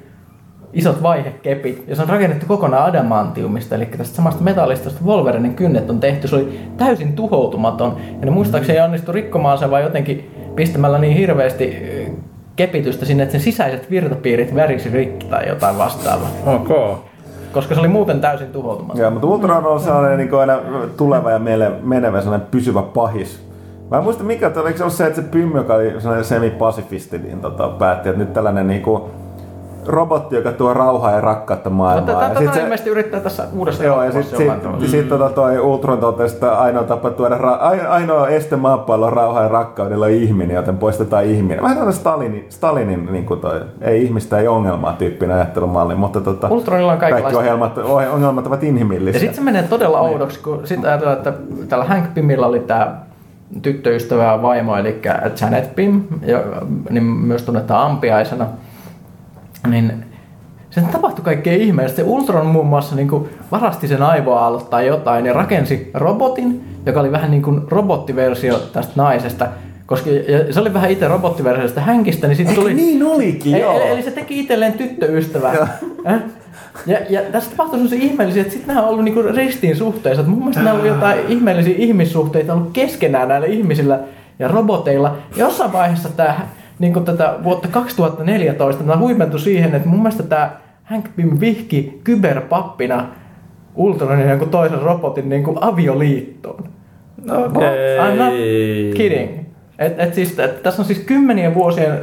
isot 0.74 1.04
vaihekepit. 1.04 1.84
Ja 1.88 1.96
se 1.96 2.02
on 2.02 2.10
rakennettu 2.10 2.46
kokonaan 2.48 2.86
adamantiumista, 2.90 3.76
eli 3.76 3.86
tästä 3.86 4.16
samasta 4.16 4.44
metallista, 4.44 4.86
josta 4.86 5.06
Wolverinen 5.06 5.54
kynnet 5.56 5.90
on 5.90 6.00
tehty. 6.00 6.28
Se 6.28 6.36
oli 6.36 6.60
täysin 6.78 7.14
tuhoutumaton. 7.14 7.98
Ja 8.20 8.26
ne 8.26 8.32
muistaakseni 8.32 8.80
ei 8.80 8.86
onnistu 8.86 9.12
rikkomaan 9.12 9.58
se, 9.58 9.72
vaan 9.72 9.84
jotenkin 9.84 10.32
pistämällä 10.56 10.98
niin 10.98 11.18
hirveästi 11.18 11.78
kepitystä 12.56 13.06
sinne, 13.06 13.24
että 13.24 13.32
sen 13.32 13.42
sisäiset 13.42 13.90
virtapiirit 13.92 14.56
värisi 14.56 14.90
rikki 14.90 15.26
tai 15.26 15.48
jotain 15.48 15.78
vastaavaa 15.78 16.30
Ok. 16.46 16.98
koska 17.52 17.74
se 17.74 17.80
oli 17.80 17.88
muuten 17.88 18.22
täysin 18.22 18.48
tuhoutumaton. 18.48 19.02
Joo, 19.02 19.12
mutta 19.12 19.28
Ultron 19.28 19.66
on 19.66 19.80
sellainen 19.80 20.18
niin 20.18 20.40
aina 20.40 20.60
tuleva 20.98 21.32
ja 21.32 21.40
meille 21.40 21.72
menevä 21.84 22.22
sellainen 22.22 22.48
pysyvä 22.52 22.82
pahis. 22.82 23.48
Mä 23.92 23.98
en 23.98 24.04
muista 24.04 24.24
mikä, 24.24 24.48
että 24.48 24.62
oliko 24.62 24.78
se 24.78 24.84
ollut 24.84 24.96
se, 24.96 25.06
että 25.06 25.22
se 25.22 25.28
Pym, 25.28 25.56
joka 25.56 25.74
oli 25.76 25.94
sellainen 25.98 26.26
semi-pasifisti, 26.26 27.18
niin 27.18 27.40
tota, 27.40 27.68
päätti, 27.68 28.10
että 28.10 28.20
nyt 28.20 28.34
tällainen 28.34 28.68
niin 28.68 28.82
kuin, 28.82 29.02
robotti, 29.88 30.36
joka 30.36 30.52
tuo 30.52 30.74
rauhaa 30.74 31.12
ja 31.12 31.22
rakkautta 31.22 31.70
maailmaan. 31.70 32.22
Ja 32.24 32.30
Tätä 32.30 32.40
sit 32.40 32.54
se... 32.54 32.62
ilmeisesti 32.62 32.90
yrittää 32.90 33.20
tässä 33.20 33.44
uudessa 33.54 33.84
Joo, 33.84 34.04
ja 34.04 34.12
sitten 34.12 34.38
sit, 34.38 34.64
tavalla. 34.64 34.88
sit, 34.88 35.10
tota 35.10 35.30
toi 35.30 35.60
Ultron 35.60 35.98
totesi, 35.98 36.34
että 36.34 36.52
ainoa 36.60 36.84
tapa 36.84 37.10
tuoda 37.10 37.38
ra- 37.38 37.58
ai- 37.60 37.86
ainoa 37.88 38.28
este 38.28 38.56
maapallon 38.56 39.14
rauhan 39.14 39.44
ja 39.44 39.50
rakkaudella 39.50 40.06
on 40.06 40.12
ihminen, 40.12 40.56
joten 40.56 40.78
poistetaan 40.78 41.26
ihminen. 41.26 41.62
Vähän 41.64 41.78
tämmöinen 41.78 42.00
Stalinin, 42.00 42.46
Stalinin 42.50 43.10
niin 43.12 43.26
kuin 43.26 43.40
toi, 43.40 43.62
ei 43.82 44.04
ihmistä 44.04 44.38
ei 44.40 44.48
ongelmaa 44.48 44.94
tyyppinen 44.94 45.36
ajattelumalli, 45.36 45.96
mutta 45.96 46.22
tota, 46.22 46.48
Ultronilla 46.50 46.92
on 46.92 46.98
kaikki 46.98 47.36
ohjelmat, 47.36 47.78
oh- 47.78 48.14
ongelmat 48.14 48.48
ovat 48.48 48.64
Ja 48.64 48.70
inhimillisiä. 48.70 49.20
sitten 49.20 49.36
se 49.36 49.42
menee 49.42 49.64
todella 49.64 50.00
oudoksi, 50.00 50.40
kun 50.40 50.68
sitten 50.68 50.90
ajatellaan, 50.90 51.18
että 51.18 51.34
tällä 51.70 51.86
Hank 51.86 52.14
Pymillä 52.14 52.48
oli 52.48 52.60
tämä 52.60 52.96
tyttöystävä 53.62 54.24
ja 54.24 54.42
vaimo, 54.42 54.76
eli 54.78 55.02
Janet 55.42 55.76
Pym, 55.76 56.02
ja, 56.26 56.40
niin 56.90 57.04
myös 57.04 57.44
tunnetaan 57.44 57.86
ampiaisena. 57.92 58.46
Niin 59.70 60.06
se 60.70 60.82
tapahtui 60.82 61.26
kaikkea 61.26 61.54
ihmeellistä. 61.54 61.96
Se 61.96 62.04
Ultron 62.04 62.46
muun 62.46 62.68
muassa 62.68 62.96
niin 62.96 63.08
kuin 63.08 63.30
varasti 63.52 63.88
sen 63.88 64.04
aivoaallot 64.04 64.70
tai 64.70 64.88
jotain 64.88 65.26
ja 65.26 65.34
rakensi 65.34 65.92
robotin, 65.94 66.64
joka 66.86 67.00
oli 67.00 67.12
vähän 67.12 67.32
niin 67.32 67.44
kuin 67.44 67.62
robottiversio 67.68 68.60
tästä 68.60 68.94
naisesta. 68.96 69.48
Koska 69.86 70.10
ja 70.10 70.54
se 70.54 70.60
oli 70.60 70.74
vähän 70.74 70.92
itse 70.92 71.08
robottiversio 71.08 71.64
tästä 71.64 71.82
Hänkistä, 71.82 72.28
niin 72.28 72.36
sitten 72.36 72.56
tuli... 72.56 72.74
niin 72.74 73.04
olikin, 73.04 73.54
Eli, 73.56 73.62
joo. 73.62 73.80
eli, 73.80 73.90
eli 73.90 74.04
se 74.04 74.12
teki 74.12 74.40
itselleen 74.40 74.74
tyttöystävää. 74.74 75.68
Äh? 76.08 76.22
Ja, 76.86 76.98
ja 77.10 77.22
tässä 77.22 77.50
tapahtui 77.50 77.80
sellaisia 77.80 78.10
ihmeellisiä, 78.10 78.42
että 78.42 78.54
sitten 78.54 78.76
nämä 78.76 78.86
on 78.86 78.90
ollut 78.90 79.04
niinku 79.04 79.22
ristiin 79.22 79.76
suhteessa. 79.76 80.22
Että 80.22 80.32
mun 80.32 80.40
mielestä 80.40 80.64
nämä 80.64 80.74
on 80.74 80.80
ollut 80.80 80.96
jotain 80.96 81.20
ihmeellisiä 81.28 81.76
ihmissuhteita 81.78 82.54
ollut 82.54 82.70
keskenään 82.74 83.28
näillä 83.28 83.48
ihmisillä 83.48 84.00
ja 84.40 84.48
roboteilla. 84.48 85.18
Jossain 85.36 85.74
vaiheessa 85.74 86.10
tämä, 86.10 86.40
niin 86.80 87.06
tätä 87.06 87.34
vuotta 87.44 87.68
2014 87.68 88.84
tämä 88.84 88.98
huimentui 88.98 89.40
siihen, 89.40 89.76
että 89.76 89.90
mun 89.90 90.00
mielestä 90.00 90.24
tämä 90.24 90.52
Hank 90.84 91.06
Pym 91.16 91.40
vihki 91.40 92.02
kyberpappina 92.04 93.06
Ultronin 93.76 94.26
ja 94.26 94.30
jonkun 94.30 94.50
toisen 94.50 94.82
robotin 94.82 95.30
niin 95.30 95.44
kuin 95.44 95.58
avioliittoon. 95.62 96.64
Okei. 97.30 97.98
I'm 97.98 98.16
not 98.16 98.34
kidding. 98.98 99.48
Et, 99.80 100.00
et 100.00 100.14
siis, 100.14 100.40
et, 100.40 100.64
tässä 100.64 100.82
on 100.82 100.86
siis 100.86 101.00
kymmenien 101.00 101.56
vuosien 101.56 102.00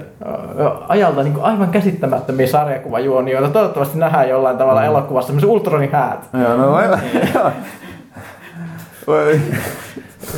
ajalta 0.89 1.23
niin 1.23 1.33
kuin 1.33 1.45
aivan 1.45 1.69
käsittämättömiä 1.69 2.47
sarjakuvajuonia, 2.47 3.35
joita 3.35 3.53
toivottavasti 3.53 3.99
nähdään 3.99 4.29
jollain 4.29 4.59
tavalla 4.59 4.81
mm. 4.81 4.87
elokuvassa, 4.87 5.27
semmoisen 5.27 5.51
Ultronin 5.51 5.93
häät. 5.93 6.29
Joo, 6.33 6.57
no 6.57 6.75
aivan. 6.75 7.01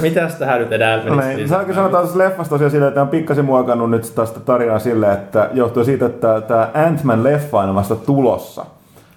Mitäs 0.03 0.35
tähän 0.35 0.61
nyt 0.61 0.73
enää 0.73 1.05
No 1.05 1.21
niin, 1.21 1.49
Saanko 1.49 1.73
sanoa 1.73 2.03
tässä 2.03 2.19
leffasta 2.19 2.55
tosiaan 2.55 2.71
silleen, 2.71 2.89
että 2.89 3.03
on 3.03 3.09
pikkasen 3.09 3.45
muokannut 3.45 3.91
nyt 3.91 4.13
tästä 4.15 4.41
tarinaa 4.41 4.79
silleen, 4.79 5.13
että 5.13 5.51
johtuu 5.53 5.85
siitä, 5.85 6.07
että 6.07 6.41
tämä 6.41 6.69
Ant-Man-leffa 6.75 7.61
on 7.61 7.75
vasta 7.75 7.97
tulossa. 7.97 8.65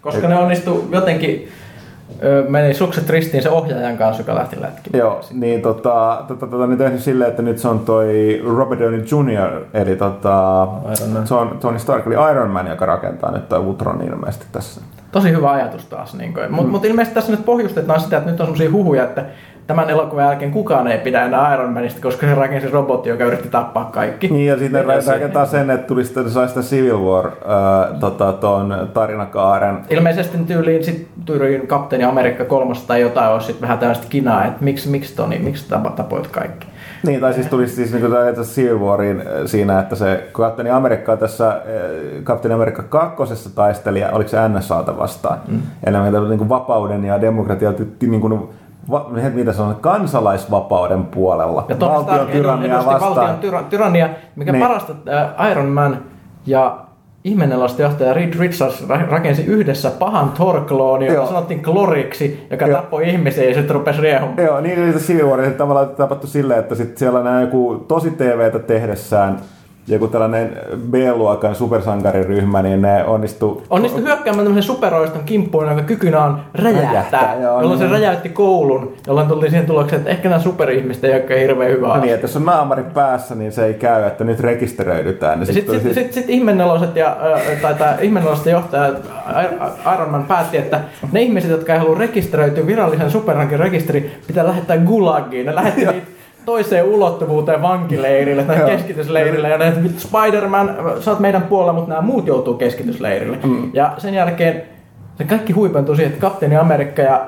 Koska 0.01 0.27
ne 0.27 0.35
onnistu 0.35 0.87
jotenkin, 0.91 1.49
meni 2.47 2.73
sukset 2.73 3.09
ristiin 3.09 3.43
se 3.43 3.49
ohjaajan 3.49 3.97
kanssa, 3.97 4.21
joka 4.21 4.35
lähti 4.35 4.61
lätkimään. 4.61 4.99
Joo, 4.99 5.21
niin 5.31 5.61
tota, 5.61 6.23
tota, 6.27 6.47
tota 6.47 6.67
niin 6.67 6.77
tehnyt 6.77 7.01
silleen, 7.01 7.29
että 7.29 7.41
nyt 7.41 7.57
se 7.57 7.67
on 7.67 7.79
toi 7.79 8.41
Robert 8.57 8.81
Downey 8.81 8.99
Jr. 8.99 9.61
eli 9.73 9.95
tota, 9.95 10.67
Iron 10.97 11.09
Man. 11.09 11.27
se 11.27 11.33
on 11.33 11.57
Tony 11.61 11.79
Stark, 11.79 12.07
eli 12.07 12.15
Iron 12.31 12.49
Man, 12.49 12.67
joka 12.67 12.85
rakentaa 12.85 13.31
nyt 13.31 13.49
toi 13.49 13.59
Ultron 13.59 14.01
ilmeisesti 14.07 14.45
tässä. 14.51 14.81
Tosi 15.11 15.31
hyvä 15.31 15.51
ajatus 15.51 15.85
taas. 15.85 16.13
Niin. 16.13 16.33
Mutta 16.49 16.63
mm. 16.63 16.69
mut 16.69 16.85
ilmeisesti 16.85 17.15
tässä 17.15 17.31
nyt 17.31 17.45
pohjustetaan 17.45 17.99
sitä, 17.99 18.17
että 18.17 18.31
nyt 18.31 18.39
on 18.39 18.45
sellaisia 18.45 18.71
huhuja, 18.71 19.03
että 19.03 19.25
tämän 19.69 19.89
elokuvan 19.89 20.25
jälkeen 20.25 20.51
kukaan 20.51 20.87
ei 20.87 20.97
pidä 20.97 21.25
enää 21.25 21.53
Iron 21.53 21.73
Manista, 21.73 22.01
koska 22.01 22.27
se 22.27 22.35
rakensi 22.35 22.67
robotti, 22.67 23.09
joka 23.09 23.23
yritti 23.23 23.49
tappaa 23.49 23.85
kaikki. 23.85 24.27
Niin, 24.27 24.45
ja 24.45 24.57
sitten 24.57 24.85
rakentaa 24.85 25.45
sen, 25.45 25.69
että 25.69 25.87
tuli 25.87 26.05
sitten, 26.05 26.29
sai 26.29 26.47
sitä 26.47 26.61
Civil 26.61 26.99
War 26.99 27.25
äh, 27.27 27.99
tota, 27.99 28.33
ton 28.33 28.89
tarinakaaren. 28.93 29.77
Ilmeisesti 29.89 30.37
tyyliin 30.37 30.83
sit 30.83 31.07
tyyliin 31.25 31.67
Kapteeni 31.67 32.05
Amerikka 32.05 32.45
kolmosta 32.45 32.87
tai 32.87 33.01
jotain 33.01 33.31
olisi 33.31 33.47
sitten 33.47 33.61
vähän 33.61 33.79
tällaista 33.79 34.07
kinaa, 34.09 34.45
että 34.45 34.63
miksi, 34.63 34.89
miksi 34.89 35.15
Toni, 35.15 35.39
miksi 35.39 35.69
tapoit 35.95 36.27
kaikki. 36.27 36.67
Niin, 37.05 37.19
tai 37.19 37.33
siis 37.33 37.47
tuli 37.47 37.67
siis 37.67 37.91
niin 37.91 38.01
kuin 38.01 38.45
Civil 38.45 38.79
Warin 38.79 39.19
äh, 39.19 39.25
siinä, 39.45 39.79
että 39.79 39.95
se 39.95 40.29
Kapteeni 40.31 40.69
Amerikka 40.69 41.17
tässä, 41.17 41.47
äh, 41.47 41.55
Kapteeni 42.23 42.55
Amerikka 42.55 42.83
kakkosessa 42.83 43.55
taisteli, 43.55 44.03
oliko 44.11 44.29
se 44.29 44.49
NSAta 44.49 44.97
vastaan, 44.97 45.39
mm. 45.47 45.61
enemmän 45.85 46.29
niin 46.29 46.37
kuin 46.37 46.49
vapauden 46.49 47.05
ja 47.05 47.21
demokratian 47.21 47.75
niin 48.01 48.21
kuin, 48.21 48.49
va, 48.91 49.09
mitä 49.33 49.53
se 49.53 49.61
on, 49.61 49.75
kansalaisvapauden 49.75 51.03
puolella. 51.05 51.65
Ja 51.69 51.79
valtion 51.79 52.27
tyrannia 52.27 52.75
vastaan. 52.85 53.01
valtion 53.15 53.35
tyra, 53.39 53.63
tyrannia, 53.63 54.09
mikä 54.35 54.51
Niin. 54.51 54.59
niin. 54.59 54.67
parasta 54.67 54.93
äh, 55.39 55.51
Iron 55.51 55.65
Man 55.69 55.97
ja 56.45 56.77
ihmenelosta 57.23 57.81
johtaja 57.81 58.13
Reed 58.13 58.33
Richards 58.39 58.87
ra- 58.89 59.09
rakensi 59.11 59.45
yhdessä 59.45 59.91
pahan 59.91 60.31
Thor-klooni, 60.31 61.05
jota 61.13 61.27
sanottiin 61.27 61.63
Kloriksi, 61.63 62.47
joka 62.51 62.67
Joo. 62.67 62.77
tappoi 62.81 63.09
ihmisiä 63.09 63.43
ja 63.43 63.53
sitten 63.53 63.75
rupesi 63.75 64.01
riehumaan. 64.01 64.43
Joo, 64.45 64.61
niin 64.61 64.83
oli 64.83 64.93
se 64.93 64.99
Civil 64.99 65.27
War, 65.29 65.43
se 65.45 65.51
tavallaan 65.51 65.89
tapahtui 65.89 66.29
silleen, 66.29 66.59
että 66.59 66.75
sit 66.75 66.97
siellä 66.97 67.23
nämä 67.23 67.41
joku 67.41 67.85
tosi 67.87 68.11
TVtä 68.11 68.59
tehdessään 68.59 69.39
joku 69.89 70.07
tällainen 70.07 70.57
B-luokan 70.91 71.55
supersankariryhmä, 71.55 72.61
niin 72.61 72.81
ne 72.81 73.03
onnistu... 73.05 73.63
Onnistui 73.69 74.03
hyökkäämään 74.03 74.45
tämmöisen 74.45 74.75
superoiston 74.75 75.23
kimppuun, 75.23 75.67
jonka 75.67 75.83
kykynä 75.83 76.23
on 76.23 76.39
räjähtää, 76.53 76.89
Räjähtää, 76.91 77.35
joo, 77.41 77.61
jolloin 77.61 77.79
niin. 77.79 77.89
se 77.89 77.93
räjäytti 77.95 78.29
koulun, 78.29 78.93
jolloin 79.07 79.27
tultiin 79.27 79.49
siihen 79.51 79.65
tulokseen, 79.67 79.99
että 79.99 80.09
ehkä 80.11 80.29
nämä 80.29 80.41
superihmiset 80.41 81.03
ei 81.03 81.13
olekaan 81.13 81.39
hirveän 81.39 81.71
hyvä 81.71 81.87
No 81.87 81.93
asia. 81.93 82.01
niin, 82.03 82.13
että 82.13 82.23
jos 82.23 82.35
on 82.35 82.45
naamari 82.45 82.83
päässä, 82.93 83.35
niin 83.35 83.51
se 83.51 83.65
ei 83.65 83.73
käy, 83.73 84.03
että 84.07 84.23
nyt 84.23 84.39
rekisteröidytään. 84.39 85.39
Niin 85.39 85.53
sitten 85.53 85.79
tuli 85.81 85.93
sit, 85.93 86.03
sit, 86.03 86.13
sit 86.13 86.29
ihmeneloset 86.29 86.95
ja, 86.95 87.17
tai 87.61 87.73
tämä 87.75 87.97
ihmenelosten 88.01 88.51
johtaja 88.51 88.89
Iron 89.95 90.09
Man 90.09 90.23
päätti, 90.23 90.57
että 90.57 90.79
ne 91.11 91.21
ihmiset, 91.21 91.51
jotka 91.51 91.73
ei 91.73 91.79
halua 91.79 91.97
rekisteröityä 91.97 92.67
virallisen 92.67 93.11
superrankin 93.11 93.59
rekisteriin, 93.59 94.11
pitää 94.27 94.47
lähettää 94.47 94.77
gulagiin. 94.77 95.45
Ne 95.45 95.55
lähetti 95.55 95.85
niitä 95.85 96.18
toiseen 96.49 96.85
ulottuvuuteen 96.85 97.61
vankileirille 97.61 98.43
tai 98.43 98.57
keskitysleirille 98.65 99.49
ja 99.49 99.57
ne, 99.57 99.67
että 99.67 99.83
"Vittu, 99.83 99.99
Spider-Man, 99.99 100.75
sä 100.99 101.11
oot 101.11 101.19
meidän 101.19 101.41
puolella, 101.41 101.73
mutta 101.73 101.89
nämä 101.89 102.01
muut 102.01 102.27
joutuu 102.27 102.53
keskitysleirille. 102.53 103.37
Mm. 103.43 103.69
Ja 103.73 103.93
sen 103.97 104.13
jälkeen 104.13 104.63
se 105.17 105.23
kaikki 105.23 105.53
huipentui 105.53 105.95
siihen, 105.95 106.13
että 106.13 106.21
Kapteeni 106.21 106.55
Amerikka 106.57 107.01
ja 107.01 107.21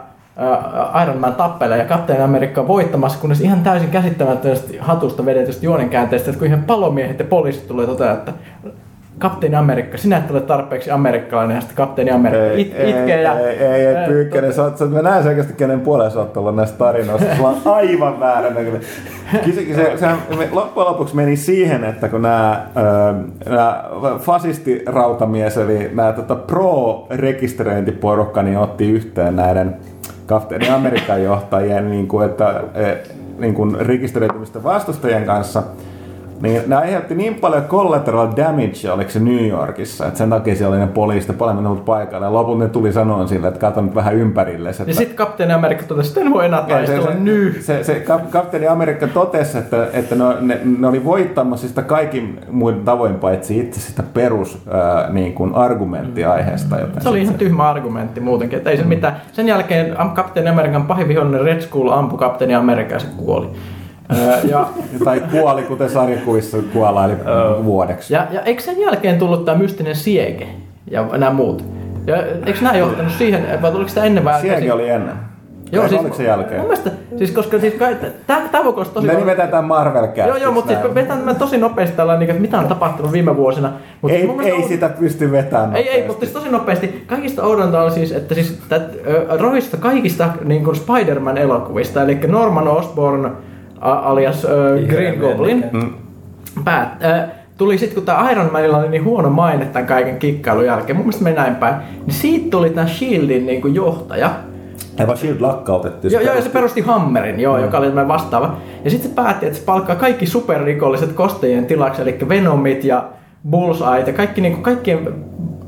äh, 0.96 1.04
Iron 1.04 1.18
Man 1.18 1.36
tappelee 1.36 1.78
ja 1.78 1.86
Kapteeni 1.86 2.24
Amerikka 2.24 2.62
on 2.62 2.68
voittamassa, 2.68 3.20
kunnes 3.20 3.42
ihan 3.42 3.62
täysin 3.64 3.90
käsittämättömästi 3.90 4.78
hatusta 4.78 5.26
vedetystä 5.26 5.66
juonenkäänteestä, 5.66 6.30
että 6.30 6.40
kun 6.40 6.48
ihan 6.48 6.64
palomiehet 6.64 7.20
ja 7.20 7.26
poliisit 7.26 7.68
tulee 7.68 7.86
toteamaan, 7.86 8.20
että 8.20 8.34
Kapteeni 9.22 9.56
Amerikka, 9.56 9.98
sinä 9.98 10.18
et 10.18 10.32
ole 10.32 10.42
tarpeeksi 10.42 10.92
amerikkalainen, 10.92 11.56
ja 11.56 11.62
sitten 11.62 11.78
Kapteeni 11.78 12.12
Amerikka 12.12 12.54
it, 12.54 12.68
itkee 12.68 13.22
ja... 13.22 13.40
Ei, 13.40 13.58
ei, 13.58 13.86
ei 13.86 14.08
pyykkäinen. 14.08 14.54
Sä, 14.54 14.72
sä, 14.76 14.86
mä 14.86 15.02
näen 15.02 15.24
selkeästi, 15.24 15.54
kenen 15.54 15.82
puoleen 15.82 16.12
sä 16.12 16.20
oot 16.20 16.38
ollut 16.38 16.56
näistä 16.56 16.78
tarinoista. 16.78 17.36
Sulla 17.36 17.50
on 17.50 17.62
aivan 17.66 18.20
väärä. 18.20 18.52
Kyse, 19.46 19.74
se, 19.76 19.98
se, 19.98 20.08
me, 20.38 20.48
loppujen 20.52 20.88
lopuksi 20.88 21.16
meni 21.16 21.36
siihen, 21.36 21.84
että 21.84 22.10
kun 22.10 22.22
nämä, 22.22 22.66
nämä 23.50 23.84
fasistirautamies, 24.20 25.58
eli 25.58 25.92
nämä 25.94 26.14
tota, 26.14 26.36
pro-rekisteröintiporukka, 26.36 28.44
niin 28.44 28.58
otti 28.58 28.92
yhteen 28.92 29.36
näiden 29.36 29.76
Kapteeni 30.26 30.70
Amerikan 30.70 31.24
johtajien 31.24 31.90
niin 31.90 32.08
kuin, 32.08 32.26
että, 32.26 32.64
eh, 32.76 32.98
niin 33.40 33.54
kuin 33.54 33.76
rekisteröitymistä 33.80 34.64
vastustajien 34.64 35.26
kanssa, 35.26 35.64
niin 36.42 36.62
ne 36.68 36.76
aiheutti 36.76 37.16
niin 37.16 37.36
paljon 37.36 37.64
collateral 37.64 38.28
damage, 38.38 38.92
oliko 38.92 39.10
se 39.10 39.20
New 39.20 39.48
Yorkissa, 39.48 40.06
että 40.06 40.18
sen 40.18 40.30
takia 40.30 40.56
siellä 40.56 40.74
oli 40.76 40.82
ne 40.82 40.88
poliisit 40.88 41.38
paljon 41.38 41.64
mennyt 41.64 41.86
paikalle. 41.86 42.26
Ja 42.26 42.34
lopulta 42.34 42.64
ne 42.64 42.70
tuli 42.70 42.94
sanoa 42.94 43.28
sille, 43.28 43.48
että 43.48 43.60
kato 43.60 43.82
nyt 43.82 43.96
vähän 43.96 44.16
ympärille. 44.16 44.70
Että 44.70 44.84
Ja 44.88 44.94
sitten 44.94 45.16
Kapteeni 45.18 45.54
Amerikka 45.54 45.86
totesi, 45.88 46.10
että 46.10 46.22
en 46.22 46.34
voi 46.34 46.46
enää 46.46 46.60
ja 46.60 46.66
se, 46.68 46.72
taistella 46.74 47.12
se, 47.12 47.20
nyt. 47.20 47.62
se, 47.62 47.84
se 47.84 47.96
kap, 48.00 48.30
kapteeni 48.30 48.68
Amerikka 48.68 49.08
totesi, 49.08 49.58
että, 49.58 49.88
että 49.94 50.16
ne, 50.16 50.24
ne, 50.42 50.60
ne 50.80 50.88
oli 50.88 51.06
voittamassa 51.06 51.68
sitä 51.68 51.82
kaikin 51.82 52.40
muin 52.50 52.86
tavoin 52.86 53.16
paitsi 53.16 53.60
itse 53.60 53.80
sitä 53.80 54.04
perus 54.14 54.62
ää, 54.72 55.10
niin 55.10 55.34
kuin 55.34 55.56
argumenttiaiheesta. 55.56 56.80
Joten 56.80 57.02
Se 57.04 57.10
oli 57.10 57.22
ihan 57.22 57.36
tyhmä 57.36 57.70
argumentti 57.70 58.20
muutenkin, 58.20 58.58
että 58.58 58.70
ei 58.70 58.78
Mm. 58.78 58.82
se 58.82 58.88
mitään. 58.88 59.16
Sen 59.32 59.48
jälkeen 59.48 59.96
Kapteeni 60.14 60.50
Amerikan 60.50 60.86
pahin 60.88 61.08
vihollinen 61.08 61.42
Red 61.42 61.62
Skull 61.62 61.90
ampui 61.92 62.20
Kapteeni 62.20 62.56
Amerikkaa 62.56 62.96
ja 62.96 63.00
se 63.00 63.08
kuoli. 63.18 63.48
Ja, 64.50 64.68
Tai 65.04 65.22
kuoli, 65.32 65.64
kuten 65.64 65.90
sarjakuvissa 65.90 66.58
kuolla, 66.74 67.06
eli 67.06 67.14
vuodeksi. 67.64 68.14
ja, 68.14 68.28
ja 68.32 68.42
eikö 68.42 68.62
sen 68.62 68.80
jälkeen 68.80 69.20
tullut 69.20 69.46
tämä 69.46 69.58
mystinen 69.58 69.96
siege 69.96 70.48
ja 70.92 71.06
nämä 71.18 71.32
muut? 71.32 71.66
Ja 72.08 72.18
eikö 72.46 72.60
nämä 72.62 72.78
johtanut 72.78 73.14
siihen, 73.14 73.62
vai 73.62 73.72
oliko 73.72 73.90
sitä 73.90 74.04
ennen 74.04 74.24
vai? 74.24 74.42
Sielläkin 74.42 74.74
oli 74.74 74.90
ennen. 74.90 75.16
Joo, 75.72 75.88
siis, 75.88 76.02
oliko 76.02 76.16
se 76.16 76.24
jälkeen? 76.24 76.60
Mun 76.60 76.68
mielestä, 76.70 76.92
siis 77.18 77.32
koska 77.32 77.60
siis 77.60 77.74
tämä 78.28 78.42
tavokosta 78.52 78.94
tosi... 78.94 79.08
Ne 79.08 79.14
nimetään 79.14 79.50
tämän 79.50 79.66
marvel 79.66 80.08
Joo, 80.28 80.36
joo, 80.36 80.52
mutta 80.52 80.74
siis 80.74 80.96
vetään 80.96 81.20
mä 81.20 81.34
tosi 81.34 81.58
nopeasti 81.58 81.98
tällainen, 81.98 82.30
että 82.30 82.42
mitä 82.42 82.60
on 82.60 82.68
tapahtunut 82.68 83.12
viime 83.12 83.38
vuosina. 83.38 83.72
Mutta 84.02 84.18
Ei, 84.18 84.28
mun 84.28 84.36
mielestä 84.36 84.58
ei 84.58 84.64
on- 84.64 84.70
sitä 84.70 84.90
pysty 84.90 85.32
vetämään 85.32 85.76
Ei, 85.76 85.90
ei, 85.90 86.08
mutta 86.08 86.26
siis 86.26 86.34
tosi 86.34 86.50
nopeasti. 86.50 87.04
Kaikista 87.08 87.44
oudonta 87.44 87.82
on 87.82 87.92
siis, 87.92 88.12
että 88.12 88.36
siis 88.36 88.60
tät, 88.70 88.84
rohista 89.40 89.78
kaikista 89.78 90.30
niin 90.44 90.64
kuin 90.64 90.76
Spider-Man 90.76 91.38
elokuvista, 91.38 92.04
eli 92.04 92.20
Norman 92.28 92.68
Osborn 92.68 93.32
alias 93.82 94.46
ö, 94.46 94.80
Green 94.88 95.20
Goblin, 95.20 95.64
päät, 96.66 96.90
ö, 97.04 97.28
tuli 97.58 97.78
sitten, 97.78 97.96
kun 97.96 98.06
tämä 98.06 98.32
Iron 98.32 98.52
Manilla 98.52 98.78
oli 98.78 98.90
niin 98.90 99.04
huono 99.04 99.30
maine 99.30 99.66
tämän 99.66 99.88
kaiken 99.88 100.20
kikkailun 100.20 100.66
jälkeen, 100.66 100.98
mun 100.98 101.06
mielestä 101.06 101.24
meni 101.24 101.36
näin 101.36 101.56
päin, 101.56 101.76
niin 102.06 102.14
siitä 102.14 102.50
tuli 102.52 102.70
tämä 102.70 102.88
Shieldin 102.88 103.46
niin 103.46 103.62
kuin 103.62 103.76
johtaja, 103.76 104.32
Ja 105.00 105.08
vaan 105.08 105.18
Shield 105.18 105.42
lakkautettiin. 105.42 106.12
Joo, 106.12 106.22
joo, 106.22 106.36
ja 106.36 106.42
se 106.42 106.50
perusti 106.50 106.82
Hammerin, 106.82 107.40
joo, 107.40 107.58
joka 107.58 107.78
oli 107.78 107.86
tämmöinen 107.86 108.08
vastaava. 108.08 108.56
Ja 108.84 108.90
sitten 108.90 109.10
se 109.10 109.16
päätti, 109.16 109.46
että 109.46 109.60
se 109.60 109.66
palkkaa 109.66 109.96
kaikki 109.96 110.26
superrikolliset 110.26 111.14
kostajien 111.14 111.66
tilaksi, 111.66 112.02
eli 112.02 112.18
Venomit 112.30 112.84
ja 112.84 113.04
Bullseye 113.50 114.04
ja 114.08 114.14
kaikki, 114.14 114.42
niin 114.42 114.54
kuin, 114.54 114.64
kaikkien 114.64 115.14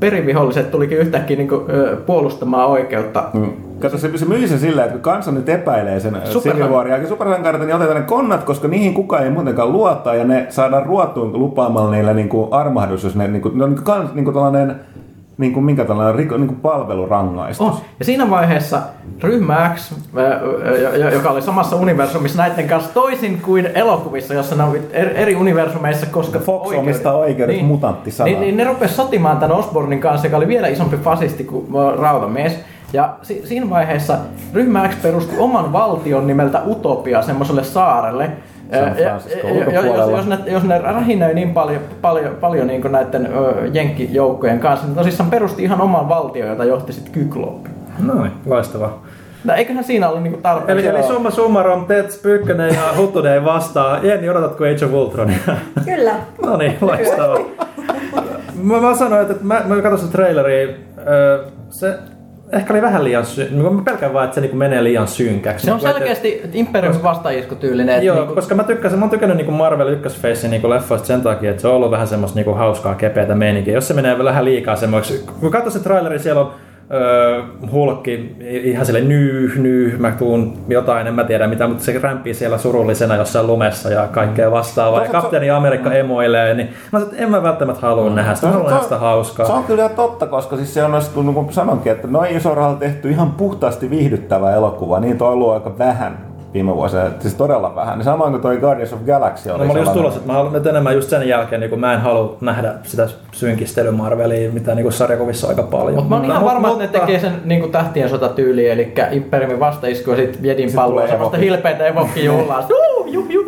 periviholliset 0.00 0.70
tulikin 0.70 0.98
yhtäkkiä 0.98 1.36
niin 1.36 1.48
kuin, 1.48 1.62
puolustamaan 2.06 2.68
oikeutta. 2.68 3.24
Mm. 3.32 3.52
Kato, 3.84 3.98
se, 3.98 4.18
se 4.18 4.24
myi 4.24 4.48
sen 4.48 4.58
silleen, 4.58 4.84
että 4.84 4.92
kun 4.92 5.02
kansa 5.02 5.30
nyt 5.30 5.48
epäilee 5.48 6.00
sen 6.00 6.16
Civil 6.24 6.68
Waria 6.68 6.96
ja 6.96 7.08
supersankarit, 7.08 7.60
niin 7.60 7.74
otetaan 7.74 8.00
ne 8.00 8.06
konnat, 8.06 8.44
koska 8.44 8.68
niihin 8.68 8.94
kukaan 8.94 9.24
ei 9.24 9.30
muutenkaan 9.30 9.72
luottaa 9.72 10.14
ja 10.14 10.24
ne 10.24 10.46
saadaan 10.48 10.86
ruotuun 10.86 11.38
lupaamalla 11.38 11.90
niille 11.90 12.14
niin 12.14 12.28
kuin 12.28 12.52
armahdus, 12.52 13.04
jos 13.04 13.16
ne, 13.16 13.28
niin 13.28 13.42
kuin, 13.42 13.58
ne 13.58 13.64
on 13.64 13.70
niin 13.70 13.84
kuin, 13.84 13.96
kans- 13.96 14.14
niin 14.14 14.24
kuin 14.24 14.34
tällainen, 14.34 14.74
niin 15.38 15.52
kuin, 15.52 15.64
minkä 15.64 15.84
tällainen 15.84 16.14
riko, 16.14 16.36
niin 16.36 16.46
kuin 16.48 16.60
palvelurangaistus. 16.60 17.66
Oh. 17.66 17.82
Ja 17.98 18.04
siinä 18.04 18.30
vaiheessa 18.30 18.82
ryhmä 19.22 19.70
X, 19.74 19.92
ö, 20.16 20.20
ö, 20.20 21.10
joka 21.14 21.30
oli 21.30 21.42
samassa 21.42 21.76
universumissa 21.76 22.42
näiden 22.42 22.68
kanssa 22.68 22.94
toisin 22.94 23.40
kuin 23.42 23.68
elokuvissa, 23.74 24.34
jossa 24.34 24.56
ne 24.56 24.62
on 24.62 24.76
eri, 24.92 25.36
universumeissa, 25.36 26.06
koska 26.06 26.38
Fox 26.38 26.72
omistaa 26.72 27.16
oikeudet 27.16 27.66
mutanttisanaan. 27.66 28.32
Niin, 28.32 28.40
niin 28.40 28.56
ne 28.56 28.64
rupes 28.64 28.96
sotimaan 28.96 29.36
tämän 29.36 29.56
Osbornin 29.56 30.00
kanssa, 30.00 30.26
joka 30.26 30.36
oli 30.36 30.48
vielä 30.48 30.68
isompi 30.68 30.96
fasisti 30.96 31.44
kuin 31.44 31.66
Rautamies. 31.98 32.58
Ja 32.94 33.14
si- 33.22 33.42
siinä 33.44 33.70
vaiheessa 33.70 34.18
ryhmä 34.54 34.88
X 34.88 35.02
perusti 35.02 35.38
oman 35.38 35.72
valtion 35.72 36.26
nimeltä 36.26 36.62
Utopia 36.66 37.22
semmoiselle 37.22 37.64
saarelle. 37.64 38.30
Jos, 39.12 39.28
ulkopuolella. 39.44 40.16
jos, 40.16 40.26
ne, 40.26 40.38
jos 40.46 40.62
ne 40.64 40.78
rähinöi 40.78 41.34
niin 41.34 41.54
paljon, 41.54 41.80
paljon, 42.02 42.34
paljon 42.40 42.66
niin 42.66 42.92
näiden 42.92 43.26
ö, 43.26 43.66
jenkkijoukkojen 43.72 44.58
kanssa, 44.60 44.86
niin 44.86 44.96
tosissaan 44.96 45.30
perusti 45.30 45.62
ihan 45.62 45.80
oman 45.80 46.08
valtion, 46.08 46.48
jota 46.48 46.64
johti 46.64 46.92
sitten 46.92 47.12
Kykloppi. 47.12 47.70
No 47.98 48.22
niin, 48.22 48.32
loistavaa. 48.46 49.02
No, 49.44 49.54
eiköhän 49.54 49.84
siinä 49.84 50.08
ollut 50.08 50.22
niinku 50.22 50.38
tarpeeksi. 50.42 50.86
Eli, 50.86 50.96
eli 50.98 51.06
summa 51.06 51.30
summarum, 51.30 51.86
Tets, 51.86 52.16
Pyykkönen 52.22 52.74
ja 52.74 52.80
Huttunen 52.96 53.44
vastaa. 53.44 53.98
Jenni, 54.02 54.28
odotatko 54.28 54.64
Age 54.64 54.84
of 54.84 54.92
Ultronia? 54.92 55.36
Kyllä. 55.84 56.14
no 56.46 56.56
niin, 56.56 56.76
loistavaa. 56.80 57.38
mä, 58.62 58.80
mä 58.80 58.94
sanoin, 58.94 59.22
että 59.30 59.44
mä, 59.44 59.62
mä 59.66 59.82
katsoin 59.82 60.12
traileria, 60.12 60.68
ö, 61.06 61.44
se 61.70 61.98
ehkä 62.52 62.72
oli 62.72 62.82
vähän 62.82 63.04
liian 63.04 63.26
sy- 63.26 63.50
mä 63.50 63.82
pelkään 63.84 64.12
vaan, 64.12 64.24
että 64.24 64.34
se 64.34 64.40
niinku 64.40 64.56
menee 64.56 64.84
liian 64.84 65.08
synkäksi. 65.08 65.64
Se 65.66 65.72
on 65.72 65.78
Niinku, 65.78 65.92
selkeästi 65.98 66.42
Imperiumin 66.52 67.02
vastaiskutyylinen. 67.02 68.02
Joo, 68.02 68.16
niinku- 68.16 68.34
koska 68.34 68.54
mä 68.54 68.64
tykkäsin, 68.64 68.98
mä 68.98 69.02
oon 69.04 69.10
tykännyt 69.10 69.36
niinku 69.36 69.52
Marvel 69.52 69.88
ykkösfeissin 69.88 70.50
niinku 70.50 70.70
leffoista 70.70 71.06
sen 71.06 71.22
takia, 71.22 71.50
että 71.50 71.62
se 71.62 71.68
on 71.68 71.74
ollut 71.74 71.90
vähän 71.90 72.08
semmoista 72.08 72.36
niinku 72.38 72.52
hauskaa, 72.54 72.94
kepeätä 72.94 73.34
meininkiä. 73.34 73.74
Jos 73.74 73.88
se 73.88 73.94
menee 73.94 74.24
vähän 74.24 74.44
liikaa 74.44 74.76
semmoiksi, 74.76 75.24
kun 75.40 75.50
katsoo 75.50 75.70
se 75.70 75.78
traileri, 75.82 76.18
siellä 76.18 76.40
on 76.40 76.50
öö, 76.92 77.42
hulkki 77.72 78.36
ihan 78.40 78.86
sille 78.86 79.00
nyy, 79.00 79.52
nyy, 79.56 79.96
mä 79.98 80.10
tuun 80.10 80.58
jotain, 80.68 81.06
en 81.06 81.14
mä 81.14 81.24
tiedä 81.24 81.46
mitä, 81.46 81.66
mutta 81.66 81.84
se 81.84 81.98
rämpii 81.98 82.34
siellä 82.34 82.58
surullisena 82.58 83.16
jossain 83.16 83.46
lumessa 83.46 83.90
ja 83.90 84.08
kaikkea 84.12 84.50
vastaavaa. 84.50 85.04
Ja 85.04 85.10
kapteeni 85.10 85.50
Amerikka 85.50 85.92
emoilee, 85.92 86.54
niin 86.54 86.68
mä 86.68 86.98
sanoin, 86.98 87.12
että 87.12 87.24
en 87.24 87.30
mä 87.30 87.42
välttämättä 87.42 87.86
halua 87.86 88.10
nähdä 88.10 88.34
sitä, 88.34 88.48
haluan 88.48 88.70
nähdä 88.70 88.82
sitä 88.82 88.98
hauskaa. 88.98 89.46
Se 89.46 89.52
on 89.52 89.64
kyllä 89.64 89.88
totta, 89.88 90.26
koska 90.26 90.56
siis 90.56 90.74
se 90.74 90.84
on, 90.84 91.02
kun 91.14 91.34
kun 91.34 91.52
sanonkin, 91.52 91.92
että 91.92 92.08
noin 92.08 92.36
iso 92.36 92.54
rahalla 92.54 92.78
tehty 92.78 93.10
ihan 93.10 93.32
puhtaasti 93.32 93.90
viihdyttävä 93.90 94.54
elokuva, 94.54 95.00
niin 95.00 95.22
on 95.22 95.28
ollut 95.28 95.52
aika 95.52 95.78
vähän 95.78 96.33
viime 96.54 96.74
vuosina. 96.74 97.02
Siis 97.20 97.34
todella 97.34 97.74
vähän. 97.74 97.98
Niin 97.98 98.04
samoin 98.04 98.30
kuin 98.30 98.42
toi 98.42 98.56
Guardians 98.56 98.92
of 98.92 99.00
Galaxy 99.06 99.50
oli 99.50 99.58
No 99.58 99.64
mä 99.64 99.72
olin 99.72 99.82
just 99.82 99.92
tulossa, 99.92 100.18
että 100.18 100.32
mä 100.32 100.38
haluan 100.38 100.68
enemmän 100.68 100.94
just 100.94 101.10
sen 101.10 101.28
jälkeen, 101.28 101.60
niin 101.60 101.70
kun 101.70 101.80
mä 101.80 101.92
en 101.94 102.00
halua 102.00 102.36
nähdä 102.40 102.74
sitä 102.82 103.08
synkistely 103.32 103.90
Marvelia, 103.90 104.50
mitä 104.50 104.74
niin 104.74 104.92
sarjakuvissa 104.92 105.46
on 105.46 105.50
aika 105.50 105.62
paljon. 105.62 105.94
Mutta 105.94 106.08
mä 106.08 106.16
oon 106.16 106.24
ihan 106.24 106.42
Mut- 106.42 106.44
varma, 106.44 106.68
että 106.68 106.82
ne 106.82 106.88
tekee 106.88 107.20
sen 107.20 107.32
niin 107.44 107.72
tähtien 107.72 108.08
sotatyyliin, 108.08 108.72
eli 108.72 108.94
Imperiumin 109.10 109.60
vastaisku 109.60 110.10
ja 110.10 110.16
sitten 110.16 110.44
Jedin 110.44 110.70
Sit 110.70 110.80
semmoista 110.80 111.14
Evokin. 111.14 111.40
hilpeitä 111.40 111.86
Evokin 111.86 112.24
juhlaa. 112.24 112.66
Juu, 112.70 113.06
juh, 113.06 113.30
juh. 113.30 113.46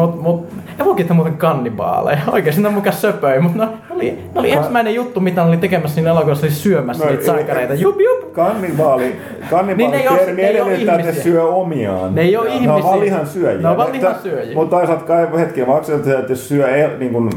Mut, 0.00 0.22
mut, 0.22 0.46
Evokit 0.80 1.10
on 1.10 1.16
muuten 1.16 1.36
kannibaaleja. 1.36 2.18
Oikeesti 2.32 2.62
ne 2.62 2.68
on 2.68 2.74
mukaan 2.74 2.96
söpöi, 2.96 3.40
mutta 3.40 3.58
ne 3.66 3.68
oli, 3.90 4.10
ne 4.34 4.40
oli 4.40 4.50
ensimmäinen 4.52 4.94
juttu, 4.94 5.20
mitä 5.20 5.42
ne 5.42 5.48
oli 5.48 5.56
tekemässä 5.56 5.94
siinä 5.94 6.10
elokuvassa, 6.10 6.46
oli 6.46 6.52
syömässä 6.54 7.04
No, 7.04 7.10
niitä 7.10 7.22
ei- 7.22 7.26
sankareita. 7.26 7.74
Jup, 7.74 7.96
jup. 8.00 8.32
Kannibaali, 8.32 9.16
kannibaali 9.50 9.96
Niin 9.96 10.08
ne 10.10 10.18
termi 10.18 10.42
edellyttää, 10.42 10.74
että 10.94 10.96
ne 10.96 11.00
ihmisiä. 11.02 11.22
syö 11.22 11.44
omiaan. 11.44 12.14
Ne 12.14 12.20
ei 12.20 12.36
oo 12.36 12.44
Ne 12.44 12.50
on 12.50 12.56
ihmisiä. 12.56 12.82
vaan 12.82 13.00
lihan 13.00 13.26
syöjiä. 13.26 13.62
Ne 13.62 13.68
on 13.68 13.76
vaan 13.76 13.88
Että- 13.94 13.98
lihansyöjiä. 14.08 14.54
Mutta 14.54 14.76
toisaalta 14.76 15.04
kai 15.04 15.26
hetki, 15.38 15.66
vaan 15.66 15.82
että 15.96 16.32
jos 16.32 16.48
syö 16.48 16.68
el, 16.68 16.90
niin 16.98 17.12
kuin, 17.12 17.30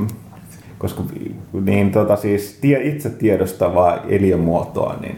koska 0.77 1.01
niin 1.65 1.91
tota 1.91 2.15
siis 2.15 2.57
tie, 2.61 2.81
itse 2.83 3.09
tiedostavaa 3.09 3.97
eliömuotoa, 4.09 4.95
niin 5.01 5.15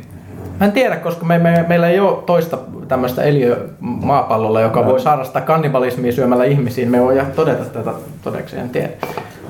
Mä 0.61 0.65
en 0.65 0.71
tiedä, 0.73 0.95
koska 0.95 1.25
me, 1.25 1.37
me, 1.37 1.65
meillä 1.67 1.89
ei 1.89 1.99
ole 1.99 2.23
toista 2.25 2.57
tämmöistä 2.87 3.23
eliö 3.23 3.69
maapallolla, 3.79 4.61
joka 4.61 4.85
voi 4.85 4.99
harrastaa 5.05 5.41
kannibalismia 5.41 6.11
syömällä 6.11 6.45
ihmisiin. 6.45 6.91
Me 6.91 7.01
voi 7.01 7.21
todeta 7.35 7.65
tätä 7.65 7.91
todeksi, 8.23 8.57
en 8.57 8.69
tiedä. 8.69 8.89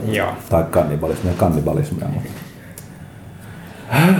Joo. 0.08 0.28
tai 0.50 0.64
kannibalismia, 0.72 1.34
kannibalismia. 1.38 2.08
mutta- 2.08 2.30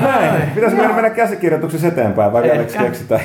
Näin. 0.02 0.42
Pitäisikö 0.56 0.82
meidän 0.82 0.96
mennä 0.96 1.10
käsikirjoituksessa 1.10 1.88
eteenpäin 1.88 2.34
vai 2.34 2.44
vieläkö 2.44 2.78
keksitään 2.80 3.22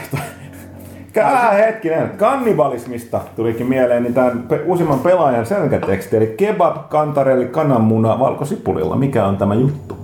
äh, 1.19 1.57
hetkinen, 1.57 2.11
kannibalismista 2.11 3.21
tulikin 3.37 3.67
mieleen 3.67 4.03
niin 4.03 4.15
tämän 4.15 4.43
pe- 4.49 4.63
uusimman 4.67 4.99
pelaajan 4.99 5.47
selkäteksti, 5.47 6.17
eli 6.17 6.35
kebab, 6.37 6.89
kantarelli, 6.89 7.47
kananmuna, 7.47 8.19
valkosipulilla. 8.19 8.97
Mikä 8.97 9.27
on 9.27 9.37
tämä 9.37 9.55
juttu? 9.55 9.97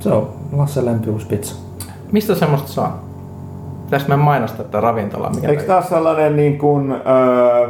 Se 0.00 0.08
on 0.08 0.32
Lasse 0.52 0.84
lempiuuspizza. 0.84 1.65
Mistä 2.12 2.34
semmoista 2.34 2.68
saa? 2.68 3.04
Pitäisikö 3.84 4.12
me 4.12 4.16
mainostaa 4.16 4.64
tätä 4.64 4.80
ravintolaa? 4.80 5.30
Mikä 5.30 5.48
Eikö 5.48 5.62
taas 5.62 5.88
sellainen 5.88 6.36
niin 6.36 6.58
kuin, 6.58 6.92
öö, 6.92 7.68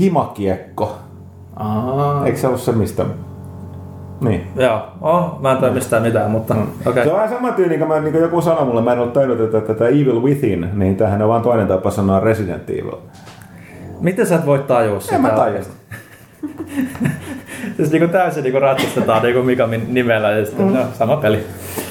himakiekko? 0.00 0.96
Aa. 1.56 2.26
Eikö 2.26 2.38
se 2.38 2.46
ollut 2.46 2.60
se 2.60 2.72
mistä? 2.72 3.04
Niin. 4.20 4.46
Joo, 4.56 4.82
oh, 5.00 5.40
mä 5.40 5.52
en 5.52 5.58
tiedä 5.58 5.74
mistään 5.74 6.02
mitään, 6.02 6.30
mutta 6.30 6.54
okei. 6.54 6.72
Se 6.84 6.90
Okay. 6.90 7.08
on 7.08 7.12
vähän 7.16 7.28
sama 7.28 7.52
tyyli, 7.52 7.76
niin 7.76 7.86
kuin, 7.86 8.04
niin 8.04 8.12
kuin 8.12 8.22
joku 8.22 8.40
sanoi 8.40 8.64
mulle, 8.64 8.82
mä 8.82 8.92
en 8.92 8.98
ollut 8.98 9.12
tajunnut, 9.12 9.40
että 9.40 9.60
tätä 9.60 9.88
Evil 9.88 10.22
Within, 10.22 10.70
niin 10.74 10.96
tämähän 10.96 11.22
on 11.22 11.28
vaan 11.28 11.42
toinen 11.42 11.68
tapa 11.68 11.90
sanoa 11.90 12.20
Resident 12.20 12.70
Evil. 12.70 12.96
Miten 14.00 14.26
sä 14.26 14.34
et 14.34 14.46
voi 14.46 14.58
tajua 14.58 15.00
sitä? 15.00 15.16
En 15.16 15.22
mä 15.22 15.28
tajua. 15.28 15.58
siis 17.76 17.90
niinku 17.90 18.08
täysin 18.08 18.42
niinku 18.42 18.60
ratsastetaan 18.60 19.22
niinku 19.22 19.42
Mikamin 19.42 19.94
nimellä 19.94 20.30
ja 20.30 20.44
sitten 20.44 20.66
mm. 20.66 20.72
no, 20.72 20.80
sama 20.98 21.16
peli. 21.16 21.44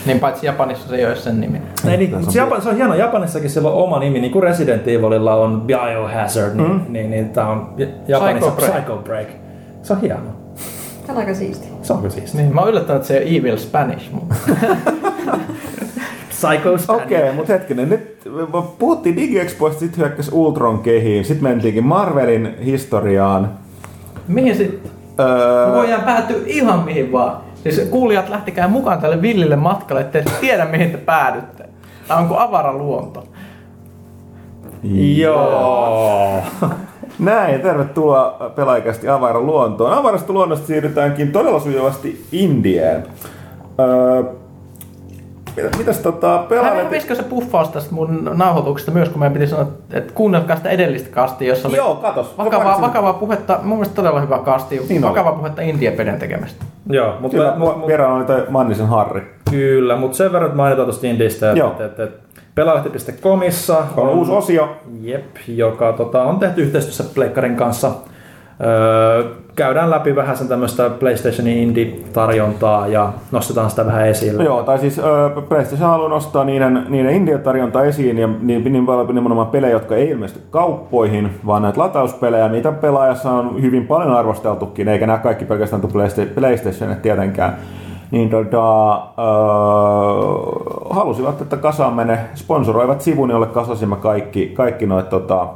Niin 0.06 0.20
paitsi 0.20 0.46
Japanissa 0.46 0.90
se 0.90 0.96
ei 0.96 1.06
ole 1.06 1.16
sen 1.16 1.42
nimi. 1.42 1.62
Ei, 1.90 1.98
niin, 1.98 2.32
se, 2.32 2.40
Japan, 2.40 2.62
se 2.62 2.70
on 2.70 2.76
hieno. 2.76 2.96
Japanissakin 2.96 3.50
sillä 3.50 3.70
on 3.70 3.84
oma 3.84 4.00
nimi, 4.00 4.20
niin 4.20 4.32
kuin 4.32 4.44
Resident 4.44 4.88
Evililla 4.88 5.36
on 5.36 5.62
Biohazard, 5.62 6.56
niin, 6.56 6.72
mm. 6.72 6.82
niin, 6.90 7.12
niin 7.12 7.30
tää 7.30 7.48
on 7.48 7.74
Ja- 7.78 7.88
Japanissa 8.08 8.52
Psycho 8.52 8.72
Break. 8.72 8.84
Psycho 8.84 8.96
Break. 8.96 9.28
Se 9.82 9.94
on 9.94 10.02
hieno. 10.02 10.44
Tämä 11.08 11.20
on 11.20 11.26
aika 11.26 11.34
siisti. 11.34 11.68
Se 11.82 11.94
on 11.94 12.12
siis. 12.12 12.34
Niin, 12.34 12.56
mä 12.56 12.62
oon 12.62 12.70
yllättänyt, 12.70 13.02
että 13.02 13.08
se 13.08 13.18
on 13.18 13.36
Evil 13.38 13.58
Spanish, 13.58 14.12
Psycho 16.30 16.78
Spanish. 16.78 16.90
Okei, 16.90 17.18
okay, 17.18 17.34
mutta 17.36 17.54
hetkinen, 17.54 17.90
nyt 17.90 18.20
puhuttiin 18.80 19.16
DigiExpoista, 19.16 19.80
sitten 19.80 20.00
hyökkäsi 20.00 20.32
Ultron 20.34 20.80
kehiin, 20.80 21.26
sitten 21.26 21.44
mentiinkin 21.44 21.84
Marvelin 21.84 22.56
historiaan. 22.66 23.63
Mihin 24.28 24.56
sitten? 24.56 24.92
Öö, 25.20 25.68
Me 25.68 25.74
voidaan 25.74 26.02
päätyä 26.02 26.38
ihan 26.46 26.80
mihin 26.80 27.12
vaan. 27.12 27.38
Siis 27.64 27.80
kuulijat 27.80 28.30
lähtikää 28.30 28.68
mukaan 28.68 29.00
tälle 29.02 29.22
villille 29.22 29.56
matkalle, 29.56 30.02
ettei 30.02 30.24
tiedä 30.42 30.66
mihin 30.66 30.92
te 30.92 30.98
päädytte. 30.98 31.70
Tää 32.08 32.18
on 32.18 32.28
kuin 32.28 32.40
avara 32.40 32.74
luonto. 32.74 33.24
Joo. 35.16 36.42
Näin, 37.20 37.62
tervetuloa 37.62 38.52
pelaajakästi 38.56 39.10
Avairan 39.10 39.46
luontoon. 39.46 39.94
Avarasta 39.94 40.34
luonnosta 40.34 40.68
siirrytäänkin 40.68 41.32
todella 41.32 41.60
sujuvasti 41.60 42.26
Indiaan. 42.32 43.04
Öö, 43.80 44.24
mitäs 45.78 46.00
tota, 46.00 46.38
Hän 46.38 46.48
pelaajalle... 46.48 46.84
hävisikö 46.84 47.16
se 47.16 47.24
puffaus 47.24 47.70
tästä 47.70 47.94
mun 47.96 48.30
nauhoituksesta 48.34 48.92
myös, 48.92 49.10
kun 49.10 49.20
meidän 49.20 49.34
piti 49.34 49.48
sanoa, 49.48 49.68
että 49.94 50.14
kuunnelkaa 50.14 50.56
sitä 50.56 50.70
edellistä 50.70 51.10
kastia, 51.10 51.48
jossa 51.48 51.68
oli 51.68 51.78
Joo, 51.78 51.96
katos. 51.96 52.38
vakavaa, 52.38 52.66
Mainitsin- 52.68 52.82
vakavaa 52.82 53.14
puhetta, 53.14 53.60
mun 53.64 53.78
mielestä 53.78 53.96
todella 53.96 54.22
hyvä 54.22 54.38
kasti, 54.40 54.80
Niin 54.90 55.04
oli. 55.04 55.10
vakavaa 55.10 55.32
puhetta 55.34 55.62
India-peden 55.62 56.20
tekemästä. 56.20 56.66
Joo, 56.90 57.14
mutta 57.20 57.38
Kyllä, 57.38 57.54
mut, 57.58 57.78
mut, 57.78 57.88
vieraana 57.88 58.16
oli 58.16 58.26
toi 58.26 58.46
Mannisen 58.50 58.88
Harri. 58.88 59.22
kyllä, 59.52 59.96
mutta 59.96 60.18
sen 60.18 60.32
verran 60.32 60.46
että 60.48 60.58
mainitaan 60.58 60.86
tuosta 60.86 61.08
Indistä, 61.08 61.46
Joo. 61.56 61.68
että, 61.72 61.86
että, 61.86 62.04
että 62.04 62.24
pelaalehti.comissa 62.56 63.84
On 63.98 64.10
uusi 64.10 64.32
osio. 64.32 64.70
Jep, 65.02 65.26
joka 65.48 65.94
tota, 65.94 66.24
on 66.24 66.40
tehty 66.40 66.62
yhteistyössä 66.62 67.04
Pleikkarin 67.16 67.56
kanssa. 67.56 67.92
Öö, 68.66 69.24
käydään 69.56 69.90
läpi 69.90 70.16
vähän 70.16 70.38
sen 70.38 70.48
tämmöistä 70.48 70.90
PlayStationin 70.90 71.58
indie-tarjontaa 71.58 72.88
ja 72.88 73.14
nostetaan 73.32 73.70
sitä 73.70 73.86
vähän 73.86 74.08
esille. 74.08 74.44
Joo, 74.44 74.64
tai 74.64 74.80
siis 74.80 75.00
ö, 75.00 75.02
PlayStation 75.50 75.90
haluaa 75.90 76.10
nostaa 76.10 76.44
niiden, 76.44 76.86
niiden 76.90 77.14
India-tarjonta 77.14 77.84
esiin 77.84 78.18
ja 78.18 78.30
niin, 78.42 78.74
niin 78.74 78.86
paljon 78.86 79.16
nimenomaan 79.16 79.48
pelejä, 79.48 79.74
jotka 79.74 79.96
ei 79.96 80.10
ilmesty 80.10 80.40
kauppoihin, 80.50 81.30
vaan 81.46 81.62
näitä 81.62 81.80
latauspelejä, 81.80 82.50
mitä 82.50 82.72
pelaajassa 82.72 83.32
on 83.32 83.62
hyvin 83.62 83.88
paljon 83.88 84.12
arvosteltukin, 84.12 84.88
eikä 84.88 85.08
nämä 85.08 85.20
kaikki 85.20 85.46
pelkästään 85.46 85.82
tule 85.82 85.92
Playsta- 85.94 86.34
PlayStationille 86.36 87.02
tietenkään. 87.02 87.58
Niin 88.12 88.30
tota, 88.30 88.94
ö, 88.94 89.00
halusivat, 90.90 91.42
että 91.42 91.58
kasaan 91.58 91.94
mene, 91.94 92.20
sponsoroivat 92.36 93.02
sivun, 93.02 93.30
jolle 93.30 93.48
kasasimme 93.48 93.96
kaikki, 93.96 94.52
kaikki 94.56 94.86
noita 94.86 95.10
tota, 95.10 95.48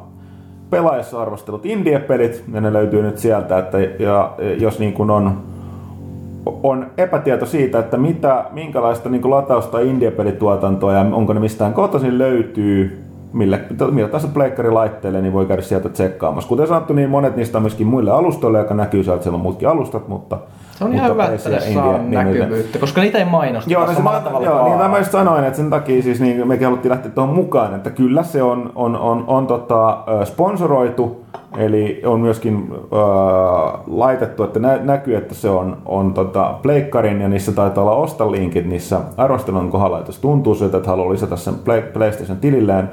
pelaajassa 0.69 1.21
arvostelut 1.21 1.65
indie-pelit, 1.65 2.43
ja 2.53 2.61
ne 2.61 2.73
löytyy 2.73 3.01
nyt 3.01 3.17
sieltä, 3.17 3.57
että 3.57 3.77
ja, 3.79 4.31
jos 4.59 4.79
niin 4.79 4.93
kuin 4.93 5.09
on 5.09 5.37
on 6.63 6.85
epätieto 6.97 7.45
siitä, 7.45 7.79
että 7.79 7.97
mitä, 7.97 8.45
minkälaista 8.51 9.09
niin 9.09 9.29
latausta 9.29 9.79
indie-pelituotantoa 9.79 10.93
ja 10.93 11.05
onko 11.11 11.33
ne 11.33 11.39
mistään 11.39 11.73
kotoisin 11.73 12.17
löytyy, 12.17 13.03
millä, 13.33 13.59
millä 13.91 14.07
tahansa 14.07 14.27
pleikkarilaitteelle, 14.33 15.21
niin 15.21 15.33
voi 15.33 15.45
käydä 15.45 15.61
sieltä 15.61 15.89
tsekkaamassa. 15.89 16.49
Kuten 16.49 16.67
sanottu, 16.67 16.93
niin 16.93 17.09
monet 17.09 17.35
niistä 17.35 17.57
on 17.57 17.61
myöskin 17.61 17.87
muille 17.87 18.11
alustoille, 18.11 18.59
joka 18.59 18.73
näkyy 18.73 19.03
sieltä, 19.03 19.23
siellä 19.23 19.35
on 19.35 19.41
muutkin 19.41 19.67
alustat, 19.67 20.07
mutta... 20.07 20.37
Se 20.77 20.83
on 20.83 20.93
ihan 20.93 21.11
hyvä, 21.11 21.25
että 21.25 21.49
ne 21.49 21.59
saa 21.59 21.93
Indie- 21.93 21.99
niin 21.99 22.11
näkyvyyttä, 22.11 22.79
koska 22.79 23.01
niitä 23.01 23.17
ei 23.17 23.25
mainosteta 23.25 23.73
Joo, 23.73 23.85
no 23.85 23.91
se, 23.91 23.95
samalla 23.95 24.19
mä, 24.19 24.25
tavalla 24.25 24.45
joo 24.45 24.77
niin 24.79 24.91
mä 24.91 24.97
just 24.97 25.11
sanoin, 25.11 25.43
että 25.43 25.57
sen 25.57 25.69
takia 25.69 26.03
siis 26.03 26.21
niin 26.21 26.47
mekin 26.47 26.67
haluttiin 26.67 26.89
lähteä 26.89 27.11
tuohon 27.11 27.35
mukaan, 27.35 27.75
että 27.75 27.89
kyllä 27.89 28.23
se 28.23 28.43
on, 28.43 28.71
on, 28.75 28.97
on, 28.97 29.23
on 29.27 29.47
tota, 29.47 30.03
sponsoroitu, 30.23 31.25
eli 31.57 32.01
on 32.05 32.19
myöskin 32.19 32.73
ö, 32.73 32.95
laitettu, 33.87 34.43
että 34.43 34.59
nä, 34.59 34.79
näkyy, 34.83 35.15
että 35.15 35.35
se 35.35 35.49
on, 35.49 35.77
on 35.85 36.13
tota, 36.13 36.55
pleikkarin 36.61 37.21
ja 37.21 37.27
niissä 37.27 37.51
taitaa 37.51 37.83
olla 37.83 37.95
ostalinkit 37.95 38.65
niissä 38.65 38.99
arvostelun 39.17 39.71
kohdalla, 39.71 39.97
että 39.97 40.09
jos 40.09 40.19
tuntuu 40.19 40.55
siltä, 40.55 40.77
että 40.77 40.89
haluaa 40.89 41.13
lisätä 41.13 41.35
sen 41.35 41.55
Play, 41.55 41.81
PlayStation 41.81 42.37
tililleen, 42.37 42.89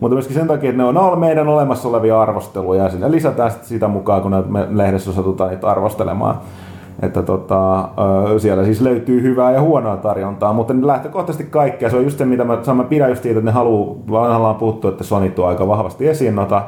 mutta 0.00 0.14
myöskin 0.14 0.36
sen 0.36 0.46
takia, 0.46 0.70
että 0.70 0.82
ne 0.82 1.00
on 1.00 1.18
meidän 1.18 1.48
olemassa 1.48 1.88
olevia 1.88 2.20
arvosteluja 2.20 2.84
ja 2.84 2.90
sinne 2.90 3.10
lisätään 3.10 3.50
sitä 3.62 3.88
mukaan, 3.88 4.22
kun 4.22 4.44
me 4.48 4.66
lehdessä 4.70 5.12
satutaan 5.12 5.50
niitä 5.50 5.68
arvostelemaan. 5.70 6.38
Että 7.02 7.22
tota, 7.22 7.88
siellä 8.38 8.64
siis 8.64 8.80
löytyy 8.80 9.22
hyvää 9.22 9.52
ja 9.52 9.60
huonoa 9.60 9.96
tarjontaa, 9.96 10.52
mutta 10.52 10.74
lähtökohtaisesti 10.82 11.50
kaikkea. 11.50 11.90
Se 11.90 11.96
on 11.96 12.04
just 12.04 12.18
se, 12.18 12.24
mitä 12.24 12.44
mä, 12.44 12.58
mä 12.74 12.84
pidän 12.84 13.10
just 13.10 13.22
siitä, 13.22 13.38
että 13.38 13.50
ne 13.50 13.54
haluaa, 13.54 13.96
vanhalla 14.10 14.48
on 14.48 14.56
puhuttu, 14.56 14.88
että 14.88 15.04
Sony 15.04 15.30
tuo 15.30 15.46
aika 15.46 15.68
vahvasti 15.68 16.08
esiin 16.08 16.36
noita 16.36 16.62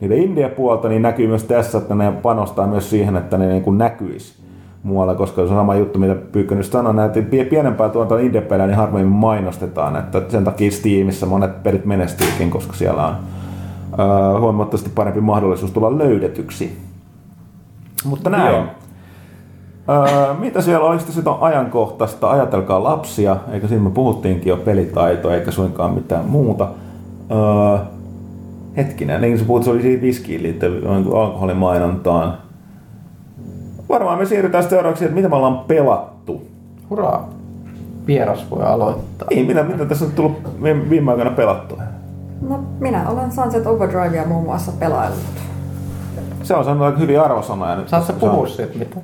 niiden 0.00 0.18
India-puolta, 0.18 0.88
niin 0.88 1.02
näkyy 1.02 1.26
myös 1.26 1.44
tässä, 1.44 1.78
että 1.78 1.94
ne 1.94 2.12
panostaa 2.12 2.66
myös 2.66 2.90
siihen, 2.90 3.16
että 3.16 3.38
ne 3.38 3.46
niin 3.46 3.62
kuin 3.62 3.78
näkyisi 3.78 4.46
muualla, 4.82 5.14
koska 5.14 5.34
se 5.34 5.42
on 5.42 5.48
sama 5.48 5.74
juttu, 5.74 5.98
mitä 5.98 6.14
Pyykkönen 6.14 6.64
sanoi, 6.64 7.06
että 7.06 7.20
pie- 7.20 7.44
pienempää 7.44 7.88
tuota 7.88 8.18
indie-pelejä 8.18 8.66
niin 8.66 8.76
harvemmin 8.76 9.12
mainostetaan, 9.12 9.96
että 9.96 10.22
sen 10.28 10.44
takia 10.44 10.70
Steamissa 10.70 11.26
monet 11.26 11.62
pelit 11.62 11.84
menestyykin, 11.84 12.50
koska 12.50 12.72
siellä 12.72 13.06
on 13.06 13.14
huomattavasti 14.40 14.90
parempi 14.94 15.20
mahdollisuus 15.20 15.70
tulla 15.70 15.98
löydetyksi. 15.98 16.78
Mutta 18.04 18.30
näin. 18.30 18.54
Joo. 18.54 18.64
Öö, 19.88 20.34
mitä 20.34 20.60
siellä 20.60 20.86
olisi 20.86 21.12
sitten 21.12 21.32
on 21.32 21.38
ajankohtaista? 21.40 22.30
Ajatelkaa 22.30 22.82
lapsia, 22.82 23.36
eikä 23.52 23.68
siinä 23.68 23.84
me 23.84 23.90
puhuttiinkin 23.90 24.50
jo 24.50 24.56
pelitaito, 24.56 25.30
eikä 25.30 25.50
suinkaan 25.50 25.90
mitään 25.90 26.24
muuta. 26.24 26.68
Öö, 27.30 27.78
hetkinen, 28.76 29.20
niin 29.20 29.32
kuin 29.32 29.40
sä 29.40 29.46
puhut, 29.46 29.64
se 29.64 29.70
oli 29.70 29.82
siitä 29.82 30.02
viskiin 30.02 30.42
liittyen 30.42 30.86
alkoholimainontaan. 30.86 32.38
Varmaan 33.88 34.18
me 34.18 34.26
siirrytään 34.26 34.64
seuraavaksi, 34.64 35.04
että 35.04 35.14
mitä 35.14 35.28
me 35.28 35.36
ollaan 35.36 35.58
pelattu. 35.58 36.42
Hurraa. 36.90 37.28
vieras 38.06 38.50
voi 38.50 38.62
aloittaa. 38.62 39.28
Niin, 39.30 39.46
mitä, 39.46 39.62
mitä 39.62 39.86
tässä 39.86 40.04
on 40.04 40.10
tullut 40.10 40.38
viime, 40.90 41.10
aikoina 41.10 41.30
pelattua? 41.30 41.82
No, 42.48 42.60
minä 42.80 43.08
olen 43.08 43.32
Sunset 43.32 43.66
Overdrivea 43.66 44.26
muun 44.26 44.44
muassa 44.44 44.72
pelaillut. 44.78 45.18
Se 46.42 46.54
on 46.54 46.64
saanut 46.64 46.82
aika 46.82 46.98
hyviä 46.98 47.22
arvosanoja 47.22 47.76
nyt. 47.76 47.88
Saat 47.88 48.04
sä 48.04 48.12
Se 48.12 48.18
puhua 48.18 48.46
siitä 48.46 48.78
mitä? 48.78 48.96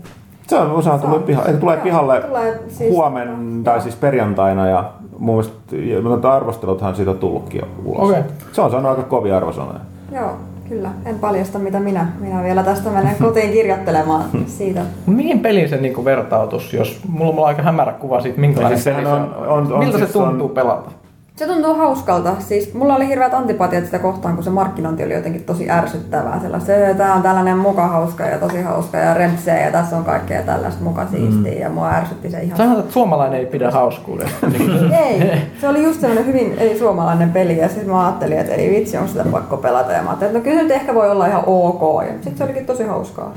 Se 0.53 0.59
on 0.59 0.71
osa 0.71 0.99
tulee, 0.99 1.17
Saa. 1.17 1.27
piha, 1.27 1.43
ei, 1.45 1.55
tulee 1.55 1.75
Joo, 1.77 1.85
pihalle 1.85 2.21
tulee 2.21 2.61
siis- 2.69 2.91
huomenna 2.91 3.65
tai 3.65 3.81
siis 3.81 3.97
perjantaina 3.97 4.69
ja 4.69 4.85
mun 5.19 5.35
mielestä 5.35 6.09
noita 6.09 6.33
arvosteluthan 6.33 6.97
siitä 6.97 7.11
on 7.11 7.19
tullutkin 7.19 7.61
jo 7.61 7.67
ulos. 7.85 8.11
Okei. 8.11 8.23
Se 8.53 8.61
on 8.61 8.71
saanut 8.71 8.91
aika 8.91 9.03
kovia 9.03 9.37
arvosanoja. 9.37 9.79
Joo, 10.15 10.31
kyllä. 10.69 10.91
En 11.07 11.19
paljasta 11.19 11.59
mitä 11.59 11.81
minä. 11.81 12.07
Minä 12.21 12.43
vielä 12.43 12.63
tästä 12.63 12.91
menen 12.91 13.17
kotiin 13.23 13.53
kirjoittelemaan 13.53 14.25
siitä. 14.59 14.81
Mihin 15.07 15.41
peliin 15.41 15.69
se 15.69 15.77
niinku 15.77 16.05
vertautus, 16.05 16.75
jos 16.75 17.01
mulla 17.09 17.41
on 17.43 17.47
aika 17.49 17.63
hämärä 17.63 17.93
kuva 17.93 18.21
siitä, 18.21 18.41
minkälainen 18.41 18.79
Siis 18.79 18.95
peli 18.97 19.05
sehän 19.07 19.27
se 19.29 19.37
on- 19.37 19.47
on, 19.49 19.49
on- 19.67 19.73
on 19.73 19.79
Miltä 19.79 19.99
siis 19.99 20.13
se 20.13 20.19
tuntuu 20.19 20.49
on- 20.49 20.55
pelata? 20.55 20.91
Se 21.37 21.47
tuntuu 21.47 21.75
hauskalta. 21.75 22.35
Siis 22.39 22.75
mulla 22.75 22.97
oli 22.97 23.09
hirveät 23.09 23.35
antipatiat 23.35 23.85
sitä 23.85 23.99
kohtaan, 23.99 24.35
kun 24.35 24.45
se 24.45 24.51
markkinointi 24.51 25.05
oli 25.05 25.15
jotenkin 25.15 25.45
tosi 25.45 25.71
ärsyttävää. 25.71 26.41
Sellaista, 26.41 26.75
että 26.75 26.95
tää 26.95 27.15
on 27.15 27.23
tällainen 27.23 27.59
muka 27.59 27.89
hauska 27.89 28.25
ja 28.25 28.39
tosi 28.39 28.63
hauska 28.63 28.99
ja 28.99 29.15
rempsee 29.15 29.65
ja 29.65 29.73
tässä 29.73 29.97
on 29.97 30.05
kaikkea 30.05 30.43
tällaista 30.43 30.85
muka 30.85 31.07
siistiä. 31.07 31.53
Ja 31.53 31.69
mua 31.69 31.91
ärsytti 31.91 32.31
se 32.31 32.41
ihan. 32.41 32.57
Sanotaan, 32.57 32.81
että 32.81 32.93
suomalainen 32.93 33.41
ei 33.41 33.47
pidä 33.47 33.71
hauskuudesta. 33.71 34.47
Ei, 35.07 35.33
se 35.61 35.69
oli 35.69 35.83
just 35.83 36.01
sellainen 36.01 36.27
hyvin 36.27 36.55
ei 36.59 36.79
suomalainen 36.79 37.31
peli 37.31 37.59
ja 37.59 37.69
sitten 37.69 37.91
mä 37.91 38.07
ajattelin, 38.07 38.39
että 38.39 38.55
ei 38.55 38.71
vitsi, 38.71 38.97
on 38.97 39.09
sitä 39.09 39.25
pakko 39.31 39.57
pelata. 39.57 39.93
Ja 39.93 40.03
mä 40.03 40.09
ajattelin, 40.09 40.37
että 40.37 40.39
no 40.39 40.53
kyllä 40.53 40.63
nyt 40.63 40.73
ehkä 40.73 40.95
voi 40.95 41.11
olla 41.11 41.27
ihan 41.27 41.43
ok. 41.47 42.07
Ja 42.07 42.13
sitten 42.13 42.37
se 42.37 42.45
olikin 42.45 42.67
tosi 42.67 42.85
hauskaa. 42.85 43.33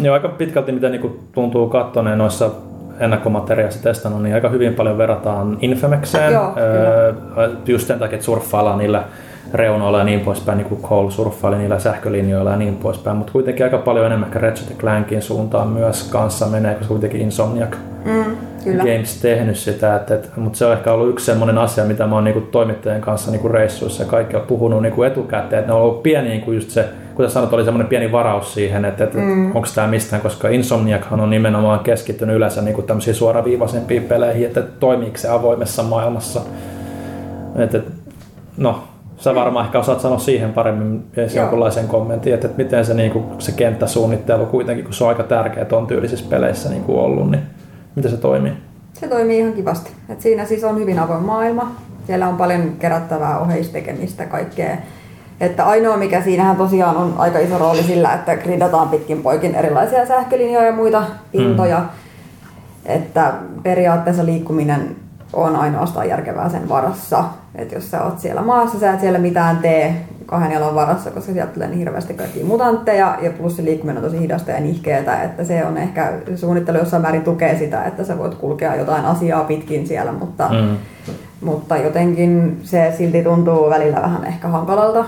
Joo, 0.00 0.14
aika 0.14 0.28
pitkälti 0.28 0.72
mitä 0.72 0.88
niinku 0.88 1.20
tuntuu 1.32 1.68
kattoneen 1.68 2.18
noissa 2.18 2.50
ennakkomateriaalissa 3.00 3.82
testannut, 3.82 4.22
niin 4.22 4.34
aika 4.34 4.48
hyvin 4.48 4.74
paljon 4.74 4.98
verrataan 4.98 5.58
Infamexeen. 5.60 6.32
Joo, 6.32 6.54
öö, 6.56 7.12
just 7.66 7.86
sen 7.86 7.98
takia, 7.98 8.14
että 8.14 8.24
surffaillaan 8.24 8.78
niillä 8.78 9.04
reunoilla 9.54 9.98
ja 9.98 10.04
niin 10.04 10.20
poispäin, 10.20 10.58
niin 10.58 10.68
kuin 10.68 10.82
Cole 10.82 11.10
surffaili 11.10 11.58
niillä 11.58 11.78
sähkölinjoilla 11.78 12.50
ja 12.50 12.56
niin 12.56 12.76
poispäin, 12.76 13.16
mutta 13.16 13.32
kuitenkin 13.32 13.64
aika 13.64 13.78
paljon 13.78 14.06
enemmän 14.06 14.26
ehkä 14.26 14.38
Ratchet 14.38 14.78
Clankin 14.78 15.22
suuntaan 15.22 15.68
myös 15.68 16.08
kanssa 16.12 16.46
menee, 16.46 16.74
koska 16.74 16.88
kuitenkin 16.88 17.20
Insomniac 17.20 17.76
Mm, 18.06 18.36
kyllä. 18.64 18.84
Games 18.84 19.20
tehnyt 19.20 19.56
sitä, 19.56 19.96
että, 19.96 20.14
että, 20.14 20.28
mutta 20.36 20.58
se 20.58 20.66
on 20.66 20.72
ehkä 20.72 20.92
ollut 20.92 21.08
yksi 21.08 21.26
sellainen 21.26 21.58
asia, 21.58 21.84
mitä 21.84 22.06
mä 22.06 22.14
oon 22.14 22.24
niinku 22.24 22.40
toimittajien 22.40 23.00
kanssa 23.00 23.30
niinku 23.30 23.48
reissuissa 23.48 24.02
ja 24.02 24.08
kaikki 24.08 24.36
on 24.36 24.42
puhunut 24.42 24.82
niinku 24.82 25.02
etukäteen, 25.02 25.60
että 25.60 25.72
ne 25.72 25.76
on 25.76 25.82
ollut 25.82 26.02
pieni, 26.02 26.28
niinku 26.28 26.52
just 26.52 26.70
se, 26.70 26.88
kuten 27.16 27.30
sanot, 27.30 27.52
oli 27.52 27.64
semmoinen 27.64 27.88
pieni 27.88 28.12
varaus 28.12 28.54
siihen, 28.54 28.84
että, 28.84 29.04
että 29.04 29.18
mm. 29.18 29.46
onko 29.46 29.68
tämä 29.74 29.86
mistään, 29.86 30.22
koska 30.22 30.48
Insomniachan 30.48 31.20
on 31.20 31.30
nimenomaan 31.30 31.80
keskittynyt 31.80 32.36
yleensä 32.36 32.62
niinku 32.62 32.82
tämmöisiin 32.82 33.14
suoraviivaisempiin 33.14 34.04
peleihin, 34.04 34.46
että 34.46 34.62
toimiiko 34.62 35.16
se 35.16 35.28
avoimessa 35.28 35.82
maailmassa. 35.82 36.40
Että, 37.56 37.80
no, 38.56 38.82
sä 39.16 39.34
varmaan 39.34 39.64
ehkä 39.64 39.78
osaat 39.78 40.00
sanoa 40.00 40.18
siihen 40.18 40.52
paremmin 40.52 41.04
jonkunlaisen 41.34 41.88
kommentin, 41.88 42.34
että, 42.34 42.46
että 42.46 42.62
miten 42.62 42.86
se, 42.86 42.94
niinku, 42.94 43.24
se 43.38 43.52
kenttäsuunnittelu 43.52 44.46
kuitenkin, 44.46 44.84
kun 44.84 44.94
se 44.94 45.04
on 45.04 45.08
aika 45.08 45.22
tärkeä 45.22 45.64
ton 45.64 45.86
tyylisissä 45.86 46.26
peleissä 46.30 46.68
niinku 46.68 46.98
ollut, 46.98 47.30
niin 47.30 47.42
miten 47.94 48.10
se 48.10 48.16
toimii? 48.16 48.52
Se 48.92 49.08
toimii 49.08 49.38
ihan 49.38 49.52
kivasti. 49.52 49.90
Et 50.08 50.20
siinä 50.20 50.44
siis 50.44 50.64
on 50.64 50.78
hyvin 50.78 50.98
avoin 50.98 51.22
maailma. 51.22 51.72
Siellä 52.06 52.28
on 52.28 52.36
paljon 52.36 52.72
kerättävää 52.78 53.38
oheistekemistä 53.38 54.26
kaikkea. 54.26 54.76
Että 55.40 55.66
ainoa 55.66 55.96
mikä 55.96 56.22
siinähän 56.22 56.56
tosiaan 56.56 56.96
on 56.96 57.14
aika 57.18 57.38
iso 57.38 57.58
rooli 57.58 57.82
sillä, 57.82 58.12
että 58.14 58.36
gridataan 58.36 58.88
pitkin 58.88 59.22
poikin 59.22 59.54
erilaisia 59.54 60.06
sähkölinjoja 60.06 60.66
ja 60.66 60.72
muita 60.72 61.02
pintoja. 61.32 61.78
Mm. 61.78 61.86
Että 62.86 63.32
periaatteessa 63.62 64.24
liikkuminen 64.26 64.96
on 65.32 65.56
ainoastaan 65.56 66.08
järkevää 66.08 66.48
sen 66.48 66.68
varassa. 66.68 67.24
Että 67.54 67.74
jos 67.74 67.90
sä 67.90 68.02
oot 68.04 68.18
siellä 68.18 68.42
maassa, 68.42 68.78
sä 68.78 68.92
et 68.92 69.00
siellä 69.00 69.18
mitään 69.18 69.56
tee 69.56 69.94
kahden 70.26 70.52
jalan 70.52 70.74
varassa, 70.74 71.10
koska 71.10 71.32
sieltä 71.32 71.52
tulee 71.52 71.68
niin 71.68 71.78
hirveästi 71.78 72.14
kaikkia 72.14 72.44
mutantteja 72.46 73.18
ja 73.22 73.30
plus 73.30 73.56
se 73.56 73.64
liikkuminen 73.64 74.04
on 74.04 74.10
tosi 74.10 74.20
hidasta 74.22 74.50
ja 74.50 74.60
nihkeetä, 74.60 75.22
että 75.22 75.44
se 75.44 75.64
on 75.64 75.76
ehkä 75.76 76.12
suunnittelu 76.36 76.78
jossain 76.78 77.02
määrin 77.02 77.24
tukee 77.24 77.58
sitä, 77.58 77.84
että 77.84 78.04
sä 78.04 78.18
voit 78.18 78.34
kulkea 78.34 78.74
jotain 78.74 79.04
asiaa 79.04 79.44
pitkin 79.44 79.86
siellä, 79.86 80.12
mutta, 80.12 80.48
Mm. 80.48 80.76
mutta 81.40 81.76
jotenkin 81.76 82.60
se 82.62 82.94
silti 82.98 83.22
tuntuu 83.24 83.70
välillä 83.70 84.02
vähän 84.02 84.24
ehkä 84.24 84.48
hankalalta. 84.48 85.04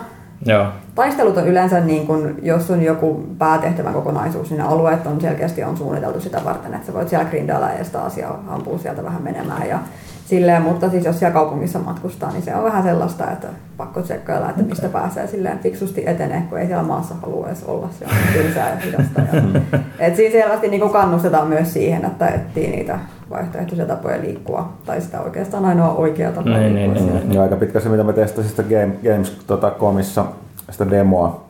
Joo. 0.46 0.66
Taistelut 0.94 1.36
on 1.36 1.48
yleensä, 1.48 1.80
niin 1.80 2.06
kun, 2.06 2.34
jos 2.42 2.70
on 2.70 2.82
joku 2.82 3.26
päätehtävän 3.38 3.92
kokonaisuus, 3.92 4.50
niin 4.50 4.60
alueet 4.60 5.06
on 5.06 5.20
selkeästi 5.20 5.64
on 5.64 5.76
suunniteltu 5.76 6.20
sitä 6.20 6.40
varten, 6.44 6.74
että 6.74 6.86
sä 6.86 6.94
voit 6.94 7.08
siellä 7.08 7.24
grindailla 7.24 7.70
ja 7.70 7.84
sitä 7.84 8.02
asiaa 8.02 8.44
ampua 8.48 8.78
sieltä 8.78 9.04
vähän 9.04 9.22
menemään. 9.22 9.68
Ja 9.68 9.78
silleen, 10.26 10.62
mutta 10.62 10.90
siis 10.90 11.04
jos 11.04 11.18
siellä 11.18 11.32
kaupungissa 11.32 11.78
matkustaa, 11.78 12.32
niin 12.32 12.42
se 12.42 12.54
on 12.54 12.64
vähän 12.64 12.82
sellaista, 12.82 13.30
että 13.30 13.48
pakko 13.76 14.02
tsekkailla, 14.02 14.50
että 14.50 14.62
mistä 14.62 14.88
pääsee 14.88 15.26
silleen 15.26 15.58
fiksusti 15.58 16.02
etenee, 16.06 16.42
kun 16.48 16.58
ei 16.58 16.66
siellä 16.66 16.82
maassa 16.82 17.14
halua 17.22 17.46
edes 17.46 17.64
olla. 17.64 17.88
Se 17.98 18.04
on 18.04 18.10
tylsää 18.32 18.70
ja 18.70 18.76
hidasta. 18.86 19.20
Ja, 19.20 19.60
et 19.98 20.16
siinä 20.16 20.32
selvästi 20.32 20.68
niin 20.68 20.90
kannustetaan 20.90 21.48
myös 21.48 21.72
siihen, 21.72 22.04
että 22.04 22.28
etsii 22.28 22.70
niitä 22.70 22.98
vaihtoehtoisia 23.30 23.86
tapoja 23.86 24.20
liikkua, 24.20 24.72
tai 24.86 25.00
sitä 25.00 25.20
oikeastaan 25.20 25.64
ainoa 25.64 25.94
oikea 25.94 26.32
tapa 26.32 26.50
Niin, 26.50 26.74
liikkua 26.74 26.94
niin, 26.94 27.06
niin, 27.06 27.20
siellä. 27.20 27.34
Ja 27.34 27.42
aika 27.42 27.56
pitkä 27.56 27.80
se, 27.80 27.88
mitä 27.88 28.04
mä 28.04 28.12
testasin 28.12 28.50
sitä 28.50 28.62
Game, 28.62 28.92
Games.comissa, 29.04 30.24
sitä 30.70 30.90
demoa. 30.90 31.44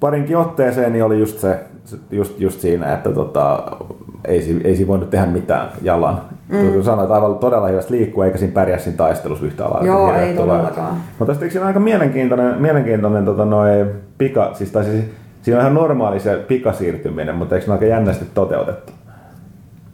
Parinkin 0.00 0.36
otteeseen 0.36 0.92
niin 0.92 1.04
oli 1.04 1.18
just 1.18 1.38
se, 1.38 1.60
just, 2.10 2.40
just 2.40 2.60
siinä, 2.60 2.94
että 2.94 3.10
tota, 3.10 3.62
ei, 4.24 4.42
si- 4.42 4.60
ei 4.64 4.76
siinä 4.76 4.88
voinut 4.88 5.10
tehdä 5.10 5.26
mitään 5.26 5.68
jalan. 5.82 6.20
Mm. 6.48 6.82
Sanoin, 6.82 7.02
että 7.04 7.14
aivan 7.14 7.38
todella 7.38 7.66
hidasta 7.66 7.94
liikkua, 7.94 8.24
eikä 8.26 8.38
siinä 8.38 8.54
pärjää 8.54 8.78
siinä 8.78 8.96
taistelussa 8.96 9.46
yhtä 9.46 9.64
lailla. 9.64 9.86
Joo, 9.86 10.14
ei 10.14 10.34
todellakaan. 10.34 10.96
Mutta 11.18 11.34
tästä 11.34 11.48
siinä 11.48 11.60
on 11.60 11.66
aika 11.66 11.80
mielenkiintoinen, 11.80 12.62
mielenkiintoinen 12.62 13.24
tota, 13.24 13.44
noi 13.44 13.86
pika, 14.18 14.50
siis, 14.54 14.70
tai 14.70 14.84
siis, 14.84 15.04
siinä 15.42 15.58
on 15.58 15.62
ihan 15.62 15.74
normaali 15.74 16.20
se 16.20 16.36
pikasiirtyminen, 16.48 17.34
mutta 17.34 17.54
eikö 17.54 17.64
se 17.64 17.70
ole 17.70 17.76
aika 17.76 17.86
jännästi 17.86 18.24
toteutettu? 18.34 18.92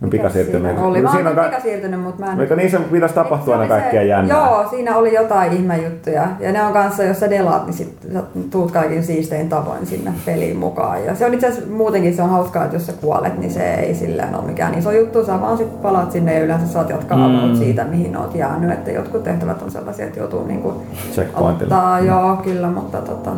No, 0.01 0.09
pikasiirtyminen. 0.09 0.79
Oli 0.79 1.03
No, 1.03 1.11
siinä 1.11 1.31
on 1.31 1.37
ka- 1.37 1.43
ka- 1.43 1.49
pikasiirtynyt, 1.49 2.01
mutta 2.03 2.25
mä 2.25 2.33
en... 2.33 2.41
Eikä 2.41 2.57
niissä 2.57 2.81
pitäisi 2.93 3.15
tapahtua 3.15 3.55
Se 3.55 3.61
aina 3.61 3.75
kaikkea 3.75 4.01
se- 4.01 4.07
jännää. 4.07 4.37
Joo, 4.39 4.69
siinä 4.71 4.97
oli 4.97 5.15
jotain 5.15 5.53
ihmejuttuja. 5.53 6.29
Ja 6.41 6.53
ne 6.53 6.63
on 6.65 6.73
kanssa, 6.73 7.03
jos 7.03 7.21
sä 7.21 7.31
delaat, 7.31 7.67
niin 7.67 7.75
sit 7.75 7.97
sä 8.13 8.23
tuut 8.51 8.71
kaikin 8.73 9.05
siistein 9.05 9.49
tavoin 9.49 9.87
sinne 9.87 10.13
peliin 10.27 10.57
mukaan. 10.57 11.05
Ja 11.05 11.15
se 11.15 11.27
on 11.27 11.35
itse 11.35 11.47
asiassa 11.47 11.71
muutenkin 11.71 12.17
se 12.17 12.23
on 12.23 12.31
hauskaa, 12.31 12.65
että 12.65 12.77
jos 12.77 12.87
sä 12.87 12.93
kuolet, 13.01 13.39
niin 13.39 13.51
se 13.51 13.75
ei 13.75 13.95
silleen 13.95 14.35
ole 14.35 14.45
mikään 14.47 14.79
iso 14.79 14.93
juttu. 14.93 15.25
Sä 15.25 15.41
vaan 15.41 15.59
sit 15.59 15.83
palaat 15.83 16.13
sinne 16.13 16.35
ja 16.35 16.45
yleensä 16.45 16.67
saat 16.67 16.91
jatkaa 16.91 17.29
Mm. 17.29 17.57
siitä, 17.57 17.85
mihin 17.85 18.17
oot 18.17 18.35
jäänyt. 18.35 18.71
Että 18.73 18.91
jotkut 18.91 19.23
tehtävät 19.25 19.63
on 19.63 19.71
sellaisia, 19.71 20.07
että 20.07 20.19
joutuu 20.21 20.47
niinku 20.47 20.75
Checkpointille. 21.13 21.75
ottaa, 21.75 22.01
joo, 22.01 22.37
kyllä, 22.37 22.69
mutta 22.69 22.99
tota, 22.99 23.31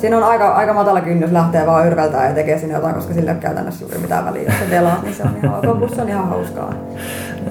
Siinä 0.00 0.16
on 0.16 0.24
aika, 0.24 0.48
aika 0.48 0.72
matala 0.72 1.00
kynnys 1.00 1.32
lähteä 1.32 1.66
vaan 1.66 1.86
yrveltää 1.86 2.28
ja 2.28 2.34
tekee 2.34 2.58
sinne 2.58 2.74
jotain, 2.74 2.94
koska 2.94 3.14
sillä 3.14 3.30
ei 3.30 3.34
ole 3.34 3.42
käytännössä 3.42 3.84
juuri 3.84 3.98
mitään 3.98 4.24
väliä. 4.24 4.42
Jos 4.42 4.54
sä 4.58 4.70
delaat, 4.70 5.02
niin 5.02 5.14
se 5.14 5.22
on 5.22 5.36
ihan 5.44 5.68
ok, 5.68 5.94
se 5.94 6.02
on 6.02 6.08
ihan 6.08 6.28
hauskaa. 6.28 6.74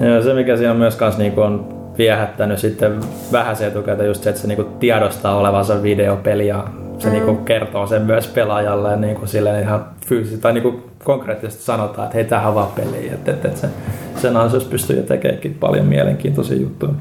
Ja 0.00 0.22
se, 0.22 0.34
mikä 0.34 0.56
siinä 0.56 0.70
on 0.70 0.76
myös 0.76 0.96
kans 0.96 1.18
niinku 1.18 1.40
on 1.40 1.68
viehättänyt 1.98 2.58
sitten 2.58 3.00
vähän 3.32 3.56
se 3.56 3.66
etukäteen 3.66 4.08
just 4.08 4.22
se, 4.22 4.30
että 4.30 4.42
se 4.42 4.48
niinku 4.48 4.64
tiedostaa 4.64 5.36
olevansa 5.36 5.82
videopeli 5.82 6.46
ja 6.46 6.64
se 6.98 7.06
mm. 7.06 7.12
niinku 7.12 7.34
kertoo 7.34 7.86
sen 7.86 8.02
myös 8.02 8.26
pelaajalle 8.26 8.96
niinku 8.96 9.26
silleen 9.26 9.62
ihan 9.62 9.84
fyysisesti 10.06 10.42
tai 10.42 10.52
niinku 10.52 10.80
konkreettisesti 11.04 11.62
sanotaan, 11.62 12.06
että 12.06 12.14
hei 12.14 12.24
tämähän 12.24 12.48
on 12.48 12.54
vaan 12.54 12.72
peli. 12.76 13.10
Että, 13.14 13.30
että, 13.30 13.48
että 13.48 13.60
se, 13.60 13.68
sen 14.16 14.36
ansiosta 14.36 14.70
pystyy 14.70 14.96
jo 14.96 15.02
tekemäänkin 15.02 15.56
paljon 15.60 15.86
mielenkiintoisia 15.86 16.60
juttuja. 16.60 16.92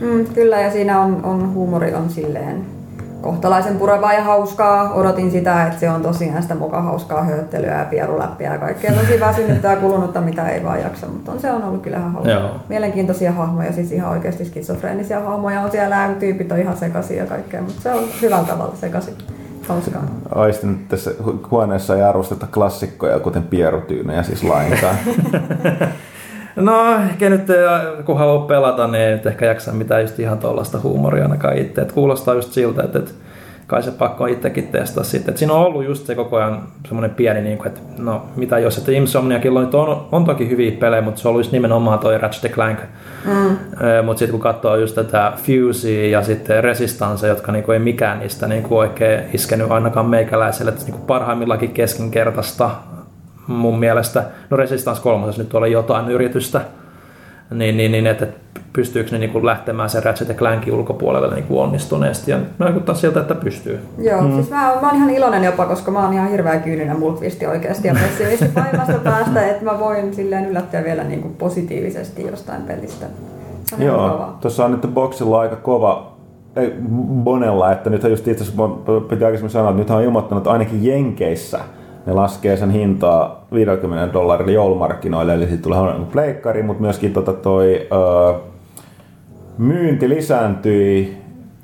Mm, 0.00 0.26
kyllä, 0.34 0.60
ja 0.60 0.70
siinä 0.70 1.00
on, 1.00 1.24
on 1.24 1.54
huumori 1.54 1.94
on 1.94 2.10
silleen 2.10 2.81
kohtalaisen 3.22 3.78
purevaa 3.78 4.12
ja 4.12 4.24
hauskaa. 4.24 4.94
Odotin 4.94 5.30
sitä, 5.30 5.66
että 5.66 5.80
se 5.80 5.90
on 5.90 6.02
tosiaan 6.02 6.42
sitä 6.42 6.54
muka 6.54 6.82
hauskaa 6.82 7.22
hööttelyä 7.22 7.78
ja 7.78 7.84
pieruläppiä 7.84 8.52
ja 8.52 8.58
kaikkea 8.58 8.92
tosi 8.92 9.20
väsynyttä 9.20 9.68
ja 9.68 9.76
kulunutta, 9.76 10.20
mitä 10.20 10.48
ei 10.48 10.64
vaan 10.64 10.80
jaksa, 10.80 11.06
mutta 11.06 11.32
on, 11.32 11.40
se 11.40 11.52
on 11.52 11.64
ollut 11.64 11.82
kyllä 11.82 11.96
ihan 11.96 12.12
hauskaa. 12.12 12.34
Joo. 12.34 12.50
Mielenkiintoisia 12.68 13.32
hahmoja, 13.32 13.72
siis 13.72 13.92
ihan 13.92 14.10
oikeasti 14.10 14.44
skitsofreenisia 14.44 15.20
hahmoja 15.20 15.60
on 15.60 15.70
siellä, 15.70 15.96
ja 15.96 16.14
tyypit 16.14 16.52
on 16.52 16.58
ihan 16.58 16.76
sekaisin 16.76 17.16
ja 17.16 17.26
kaikkea, 17.26 17.62
mutta 17.62 17.82
se 17.82 17.92
on 17.92 18.04
hyvällä 18.22 18.46
tavalla 18.46 18.74
sekaisin. 18.80 19.14
Hauskaa. 19.68 20.02
Aistin, 20.34 20.70
että 20.70 20.88
tässä 20.88 21.10
hu- 21.24 21.48
huoneessa 21.50 21.96
ei 21.96 22.02
arvosteta 22.02 22.46
klassikkoja, 22.54 23.20
kuten 23.20 23.42
pierutyynejä 23.42 24.22
siis 24.22 24.42
lainkaan. 24.44 24.96
No, 26.56 26.94
ehkä 26.94 27.30
nyt 27.30 27.50
äh, 27.50 28.04
kun 28.04 28.18
haluaa 28.18 28.46
pelata, 28.46 28.86
niin 28.86 29.04
ei 29.04 29.12
nyt 29.12 29.26
ehkä 29.26 29.46
jaksa 29.46 29.72
mitään 29.72 30.02
just 30.02 30.18
ihan 30.18 30.38
tuollaista 30.38 30.78
huumoria 30.82 31.22
ainakaan 31.22 31.58
itse. 31.58 31.80
Et 31.80 31.92
kuulostaa 31.92 32.34
just 32.34 32.52
siltä, 32.52 32.82
että, 32.82 32.98
että 32.98 33.12
kai 33.66 33.82
se 33.82 33.90
pakko 33.90 34.24
on 34.24 34.30
itsekin 34.30 34.68
testaa 34.68 35.04
sitten. 35.04 35.32
Et 35.32 35.38
siinä 35.38 35.52
on 35.52 35.66
ollut 35.66 35.84
just 35.84 36.06
se 36.06 36.14
koko 36.14 36.36
ajan 36.36 36.62
semmoinen 36.86 37.10
pieni, 37.10 37.40
niin 37.40 37.58
kuin, 37.58 37.66
että 37.66 37.80
no 37.98 38.26
mitä 38.36 38.58
jos, 38.58 38.78
että 38.78 38.92
Insomniakilla 38.92 39.60
nyt 39.60 39.74
on, 39.74 40.06
on 40.12 40.24
toki 40.24 40.50
hyviä 40.50 40.72
pelejä, 40.80 41.02
mutta 41.02 41.20
se 41.20 41.28
on 41.28 41.30
ollut 41.30 41.40
just 41.40 41.52
nimenomaan 41.52 41.98
toi 41.98 42.18
Ratchet 42.18 42.52
Clank. 42.52 42.78
Mm. 43.24 43.56
Mutta 44.04 44.18
sitten 44.18 44.30
kun 44.30 44.40
katsoo 44.40 44.76
just 44.76 44.94
tätä 44.94 45.32
Fusea 45.36 46.08
ja 46.08 46.22
sitten 46.22 46.64
Resistance, 46.64 47.28
jotka 47.28 47.52
niinku 47.52 47.72
ei 47.72 47.78
mikään 47.78 48.18
niistä 48.18 48.46
niinku 48.46 48.78
oikein 48.78 49.20
iskenyt 49.32 49.70
ainakaan 49.70 50.06
meikäläiselle, 50.06 50.72
että 50.72 50.84
niinku 50.84 51.06
parhaimmillakin 51.06 51.70
keskinkertaista 51.70 52.70
mun 53.46 53.78
mielestä. 53.78 54.24
No 54.50 54.56
Resistance 54.56 55.02
3 55.02 55.26
nyt 55.38 55.54
oli 55.54 55.72
jotain 55.72 56.10
yritystä, 56.10 56.60
niin, 57.50 57.76
niin, 57.76 57.92
niin 57.92 58.06
että 58.06 58.26
pystyykö 58.72 59.10
ne 59.10 59.18
niin 59.18 59.30
kuin 59.30 59.46
lähtemään 59.46 59.90
sen 59.90 60.02
Ratchet 60.02 60.28
ja 60.28 60.34
Clankin 60.34 60.74
ulkopuolelle 60.74 61.34
niin 61.34 61.44
kuin 61.44 61.60
onnistuneesti. 61.60 62.30
Ja 62.30 62.38
vaikuttaa 62.60 62.94
siltä, 62.94 63.20
että 63.20 63.34
pystyy. 63.34 63.80
Joo, 63.98 64.22
mm. 64.22 64.34
siis 64.34 64.50
mä, 64.50 64.72
oon, 64.72 64.80
mä 64.80 64.88
oon 64.88 64.96
ihan 64.96 65.10
iloinen 65.10 65.44
jopa, 65.44 65.66
koska 65.66 65.90
mä 65.90 66.04
oon 66.04 66.12
ihan 66.12 66.30
hirveä 66.30 66.58
kyyninen 66.58 66.98
mulkvisti 66.98 67.46
oikeasti 67.46 67.88
ja 67.88 67.94
pessimisti 67.94 68.48
pahimmasta 68.54 68.98
päästä, 69.10 69.46
että 69.46 69.64
mä 69.64 69.78
voin 69.78 70.14
silleen 70.14 70.46
yllättyä 70.46 70.84
vielä 70.84 71.04
niin 71.04 71.22
kuin 71.22 71.34
positiivisesti 71.34 72.26
jostain 72.26 72.62
pelistä. 72.62 73.06
Se 73.64 73.84
Joo, 73.84 74.34
tuossa 74.40 74.64
on 74.64 74.70
nyt 74.70 74.94
boxilla 74.94 75.40
aika 75.40 75.56
kova, 75.56 76.12
ei, 76.56 76.74
Bonella, 77.24 77.72
että 77.72 77.90
nythän 77.90 78.12
just 78.12 78.28
itse 78.28 78.44
asiassa 78.44 78.68
piti 79.08 79.24
aikaisemmin 79.24 79.50
sanoa, 79.50 79.70
että 79.70 79.80
nythän 79.80 79.98
on 79.98 80.04
ilmoittanut, 80.04 80.40
että 80.40 80.50
ainakin 80.50 80.84
Jenkeissä 80.84 81.58
ne 82.06 82.12
laskee 82.12 82.56
sen 82.56 82.70
hintaa 82.70 83.44
50 83.54 84.12
dollarilla 84.12 84.52
joulumarkkinoille, 84.52 85.34
eli 85.34 85.46
siitä 85.46 85.62
tulee 85.62 85.78
huono 85.78 86.06
pleikkari, 86.12 86.62
mutta 86.62 86.82
myöskin 86.82 87.12
tota 87.12 87.32
toi, 87.32 87.88
ö, 87.92 88.34
myynti 89.58 90.08
lisääntyi 90.08 91.16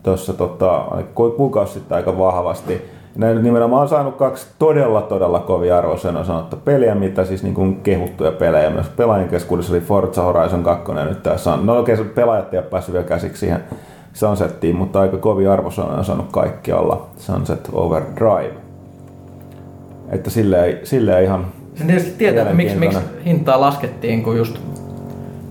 tuossa 0.02 0.32
tota, 0.32 0.84
ku- 1.14 1.30
kuukausi 1.30 1.72
sitten 1.72 1.96
aika 1.96 2.18
vahvasti. 2.18 2.82
Ne 3.16 3.34
nimenomaan 3.34 3.82
on 3.82 3.88
saanut 3.88 4.16
kaksi 4.16 4.46
todella 4.58 5.02
todella 5.02 5.40
kovia 5.40 5.78
arvosanoja 5.78 6.24
sanottu 6.24 6.56
peliä, 6.64 6.94
mitä 6.94 7.24
siis 7.24 7.42
niin 7.42 7.54
kuin 7.54 7.80
kehuttuja 7.80 8.32
pelejä. 8.32 8.70
Myös 8.70 8.88
pelaajien 8.88 9.28
keskuudessa 9.28 9.72
oli 9.72 9.80
Forza 9.80 10.22
Horizon 10.22 10.62
2 10.62 10.92
ja 10.92 11.04
nyt 11.04 11.22
tässä 11.22 11.52
on. 11.52 11.66
No 11.66 11.76
oikein 11.76 12.10
pelaajat 12.14 12.54
ei 12.54 12.58
ole 12.58 12.66
päässyt 12.66 12.92
vielä 12.92 13.06
käsiksi 13.06 13.40
siihen 13.40 13.60
Sunsettiin, 14.12 14.76
mutta 14.76 15.00
aika 15.00 15.16
kovia 15.16 15.52
arvosanoja 15.52 15.98
on 15.98 16.04
saanut 16.04 16.26
kaikkialla 16.32 17.06
Sunset 17.16 17.68
Overdrive. 17.72 18.67
Että 20.10 20.30
silleen, 20.30 20.86
silleen 20.86 21.24
ihan 21.24 21.46
Se 21.74 21.84
tietysti 21.84 22.10
tietää, 22.18 22.42
että 22.42 22.54
miksi, 22.54 22.76
miksi 22.76 22.98
hintaa 23.24 23.60
laskettiin, 23.60 24.22
kun 24.22 24.36
just, 24.36 24.58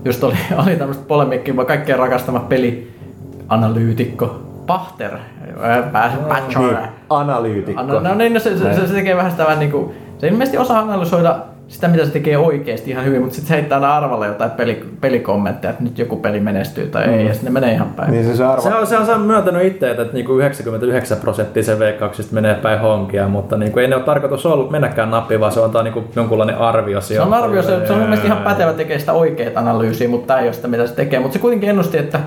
just 0.04 0.24
oli, 0.24 0.34
oli 0.64 0.76
tämmöistä 0.76 1.04
polemiikkiä, 1.08 1.56
vaan 1.56 1.66
kaikkien 1.66 1.98
rakastama 1.98 2.40
pelianalyytikko 2.40 4.42
Pachter, 4.66 5.18
ää, 5.60 5.82
pääsi 5.82 6.16
niin, 6.58 6.76
analyytikko. 7.10 7.82
No, 7.82 8.00
no 8.00 8.14
niin, 8.14 8.34
no 8.34 8.40
se, 8.40 8.58
se, 8.58 8.86
se, 8.86 8.94
tekee 8.94 9.16
vähän 9.16 9.30
sitä 9.30 9.44
vähän 9.44 9.58
niinku, 9.58 9.94
se 10.18 10.28
ilmeisesti 10.28 10.58
osaa 10.58 10.78
analysoida 10.78 11.38
sitä, 11.68 11.88
mitä 11.88 12.04
se 12.04 12.10
tekee 12.10 12.38
oikeasti 12.38 12.90
ihan 12.90 13.04
hyvin, 13.04 13.20
mutta 13.20 13.34
sitten 13.34 13.48
se 13.48 13.54
heittää 13.54 13.76
aina 13.76 13.96
arvalle 13.96 14.26
jotain 14.26 14.50
peli, 14.50 14.84
pelikommentteja, 15.00 15.70
että 15.70 15.82
nyt 15.82 15.98
joku 15.98 16.16
peli 16.16 16.40
menestyy 16.40 16.86
tai 16.86 17.04
ei, 17.04 17.26
ja 17.26 17.34
sitten 17.34 17.54
ne 17.54 17.60
menee 17.60 17.74
ihan 17.74 17.88
päin. 17.88 18.10
Niin 18.10 18.24
se, 18.24 18.36
se 18.36 18.44
arvo. 18.44 18.62
Se 18.62 18.74
on, 18.74 18.86
se 18.86 18.98
on, 18.98 19.06
se 19.06 19.12
on 19.12 19.20
myöntänyt 19.20 19.62
itse, 19.62 19.90
että 19.90 20.06
niinku 20.12 20.38
99 20.38 21.18
prosenttia 21.18 21.62
se 21.62 21.74
V2 21.74 22.24
menee 22.30 22.54
päin 22.54 22.80
honkia, 22.80 23.28
mutta 23.28 23.56
niinku 23.56 23.78
ei 23.78 23.88
ne 23.88 23.96
ole 23.96 24.04
tarkoitus 24.04 24.46
ollut 24.46 24.70
mennäkään 24.70 25.10
nappiin, 25.10 25.40
vaan 25.40 25.52
se 25.52 25.60
on 25.60 25.84
niinku 25.84 26.04
jonkunlainen 26.16 26.58
arvio 26.58 27.00
Se 27.00 27.20
on 27.20 27.34
arvio, 27.34 27.62
se, 27.62 27.86
se 27.86 27.92
on 27.92 27.98
mielestäni 27.98 28.32
ihan 28.32 28.44
pätevä 28.44 28.72
tekee 28.72 28.98
sitä 28.98 29.12
oikeaa 29.12 29.52
analyysiä, 29.54 30.08
mutta 30.08 30.26
tämä 30.26 30.40
ei 30.40 30.46
ole 30.46 30.52
sitä, 30.52 30.68
mitä 30.68 30.86
se 30.86 30.94
tekee. 30.94 31.20
Mutta 31.20 31.32
se 31.32 31.38
kuitenkin 31.38 31.68
ennusti, 31.68 31.98
että, 31.98 32.20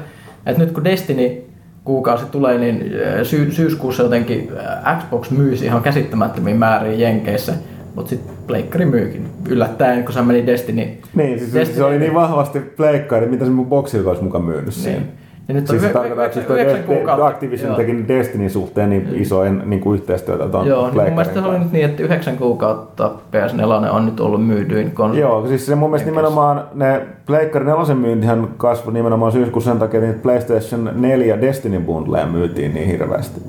että 0.45 0.61
nyt 0.61 0.71
kun 0.71 0.83
Destiny 0.83 1.43
kuukausi 1.83 2.25
tulee, 2.25 2.57
niin 2.57 2.93
sy- 3.23 3.51
syyskuussa 3.51 4.03
jotenkin 4.03 4.51
Xbox 4.99 5.31
myisi 5.31 5.65
ihan 5.65 5.81
käsittämättömiin 5.81 6.57
määriin 6.57 6.99
Jenkeissä, 6.99 7.53
mutta 7.95 8.09
sitten 8.09 8.33
Pleikkari 8.47 8.85
myykin. 8.85 9.25
Yllättäen, 9.49 10.03
kun 10.03 10.13
se 10.13 10.21
meni 10.21 10.45
Destiny. 10.45 10.87
Niin, 11.15 11.39
siis 11.39 11.53
Destiny- 11.53 11.77
se 11.77 11.83
oli 11.83 11.99
niin 11.99 12.13
vahvasti 12.13 12.59
pleikkari, 12.59 13.25
mitä 13.25 13.45
se 13.45 13.51
mun 13.51 13.65
boksilla 13.65 14.09
olisi 14.09 14.23
mukaan 14.23 14.43
myynyt. 14.43 14.73
Niin. 14.85 15.07
Ja 15.47 15.53
nyt 15.53 15.63
on 15.63 15.67
Siis 15.69 15.81
se 15.81 15.89
tarkoittaa, 15.89 16.25
että 16.25 16.39
siis 16.73 16.85
kuukautta. 16.85 17.27
Activision 17.27 17.67
Joo. 17.67 17.77
teki 17.77 18.07
Destinin 18.07 18.49
suhteen 18.49 18.89
niin 18.89 19.07
iso 19.15 19.43
en, 19.43 19.63
niin 19.65 19.81
kuin 19.81 19.99
yhteistyötä 19.99 20.47
tuon 20.47 20.67
Joo, 20.67 20.85
niin 20.89 20.95
mun 20.95 21.13
mielestä 21.13 21.41
se 21.41 21.47
oli 21.47 21.59
nyt 21.59 21.71
niin, 21.71 21.85
että 21.85 22.03
yhdeksän 22.03 22.37
kuukautta 22.37 23.11
PS4 23.31 23.91
on 23.91 24.05
nyt 24.05 24.19
ollut 24.19 24.47
myydyin 24.47 24.91
konsoli. 24.91 25.21
Joo, 25.21 25.47
siis 25.47 25.65
se 25.65 25.75
mun 25.75 25.89
mielestä 25.89 26.09
nimenomaan 26.09 26.63
ne 26.73 27.01
Pleikkari 27.25 27.65
4 27.65 27.95
myyntihän 27.95 28.47
kasvoi 28.57 28.93
nimenomaan 28.93 29.31
syyskuussa 29.31 29.71
sen 29.71 29.79
takia, 29.79 30.09
että 30.09 30.23
PlayStation 30.23 30.89
4 30.95 31.41
Destiny 31.41 31.79
bundleja 31.79 32.25
myytiin 32.25 32.73
niin 32.73 32.87
hirveästi. 32.87 33.41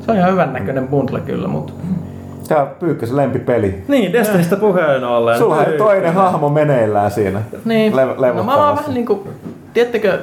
Se 0.00 0.10
on 0.10 0.16
ihan 0.16 0.32
hyvän 0.32 0.52
näköinen 0.52 0.88
bundle 0.88 1.20
kyllä, 1.20 1.48
mutta 1.48 1.72
Tää 2.48 2.62
on 2.62 2.68
Pyykkösen 2.80 3.16
lempipeli. 3.16 3.84
Niin, 3.88 4.12
Destinystä 4.12 4.56
puheen 4.56 5.04
ollen. 5.04 5.38
Sulla 5.38 5.56
on 5.56 5.64
toinen 5.78 6.14
hahmo 6.14 6.48
meneillään 6.48 7.10
siinä. 7.10 7.42
Niin, 7.64 7.96
Le- 7.96 8.32
no 8.32 8.42
mä 8.42 8.66
oon 8.66 8.76
vähän 8.76 8.94
niinku, 8.94 9.28
tiedättekö, 9.74 10.18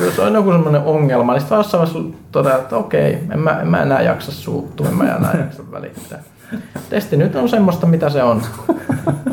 jos 0.00 0.18
on 0.18 0.34
joku 0.34 0.52
semmoinen 0.52 0.82
ongelma, 0.82 1.32
niin 1.32 1.40
sitten 1.40 1.56
jossain 1.56 1.80
vaiheessa 1.80 2.18
toteaa, 2.32 2.58
että 2.58 2.76
okei, 2.76 3.18
en 3.32 3.38
mä, 3.38 3.60
en 3.60 3.68
mä 3.68 3.82
enää 3.82 4.02
jaksa 4.02 4.32
suuttua, 4.32 4.86
en 4.86 4.94
mä 4.94 5.16
enää 5.16 5.36
jaksa 5.38 5.62
välittää. 5.72 6.18
Testi 6.90 7.16
nyt 7.16 7.36
on 7.36 7.48
semmoista, 7.48 7.86
mitä 7.86 8.08
se 8.10 8.22
on. 8.22 8.42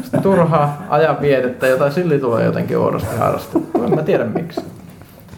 Sitten 0.01 0.21
turhaa 0.21 0.85
ajan 0.89 1.21
vietettä, 1.21 1.67
jota 1.67 1.91
silti 1.91 2.19
tulee 2.19 2.45
jotenkin 2.45 2.77
oudosti 2.77 3.15
harrastettua. 3.17 3.85
En 3.85 3.95
mä 3.95 4.01
tiedä 4.01 4.23
miksi. 4.25 4.61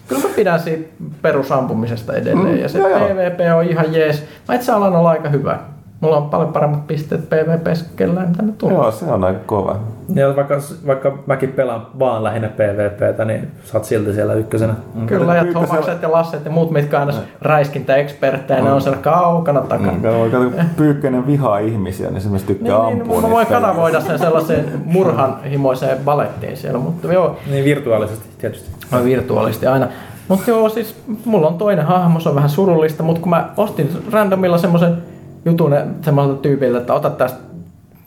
Kyllä 0.08 0.22
mä 0.22 0.30
pidän 0.36 0.60
siitä 0.60 0.90
perusampumisesta 1.22 2.14
edelleen. 2.14 2.56
Mm, 2.56 2.62
ja 2.62 2.70
se 2.70 2.80
joo. 2.80 2.90
PvP 2.90 3.40
on 3.58 3.64
ihan 3.64 3.94
jees. 3.94 4.24
Mä 4.48 4.56
itse 4.56 4.72
alan 4.72 4.96
olla 4.96 5.10
aika 5.10 5.30
hyvä. 5.30 5.60
Mulla 6.02 6.18
on 6.18 6.30
paljon 6.30 6.54
paremmat 6.54 6.88
pisteet 6.88 7.30
PvPssä 7.30 7.86
kellään, 7.96 8.30
mitä 8.30 8.42
ne 8.44 8.54
tulee. 8.58 8.76
Joo, 8.76 8.92
se 8.92 9.06
on 9.06 9.24
aika 9.24 9.40
kova. 9.46 9.76
Ja 10.16 10.36
vaikka, 10.36 10.58
vaikka 10.88 11.18
mäkin 11.26 11.50
pelaan 11.52 11.88
vaan 12.00 12.24
lähinnä 12.24 12.48
PvPtä, 12.48 13.26
niin 13.26 13.48
sä 13.64 13.78
oot 13.78 13.86
silti 13.86 14.14
siellä 14.14 14.34
ykkösenä. 14.34 14.74
Kyllä, 15.06 15.36
ja 15.36 15.46
Tomakset 15.54 16.02
ja 16.02 16.12
Lasset 16.12 16.46
ja 16.46 16.52
muut, 16.52 16.72
mitkä 16.72 17.00
aina 17.00 17.14
räiskintäeksperttejä, 17.42 18.62
ne 18.62 18.72
on 18.72 18.82
siellä 18.82 19.00
kaukana 19.02 19.62
takana. 19.62 19.92
Mm, 19.92 20.02
kato, 20.32 20.44
kun 20.50 20.54
Pyykkönen 20.78 21.28
vihaa 21.28 21.58
ihmisiä, 21.60 22.12
niin 22.12 22.22
se 22.22 22.30
myös 22.30 22.44
tykkää 22.44 22.78
Niin, 22.78 22.86
niin, 22.86 23.02
ampua. 23.02 23.16
mä 23.16 23.22
niitä 23.22 23.36
voin 23.36 23.48
kanavoida 23.48 24.02
sen 24.02 24.20
sellaiseen 24.20 24.66
murhanhimoiseen 24.86 25.98
balettiin 26.06 26.58
siellä, 26.58 26.80
mutta 26.80 27.14
joo, 27.14 27.38
Niin 27.52 27.66
virtuaalisesti 27.66 28.26
tietysti. 28.38 28.70
mä 28.92 29.04
virtuaalisti 29.04 29.68
aina. 29.68 29.88
Mutta 30.28 30.50
joo, 30.52 30.70
siis 30.70 30.96
mulla 31.26 31.48
on 31.48 31.58
toinen 31.58 31.86
hahmo, 31.86 32.20
se 32.20 32.30
on 32.30 32.36
vähän 32.36 32.50
surullista, 32.50 33.04
mutta 33.04 33.22
kun 33.22 33.30
mä 33.30 33.50
ostin 33.58 33.90
randomilla 34.12 34.58
semmoisen 34.58 34.98
jutun 35.46 35.76
semmoiselta 36.02 36.42
tyypiltä, 36.42 36.78
että 36.78 36.94
ota 36.94 37.10
tästä 37.10 37.40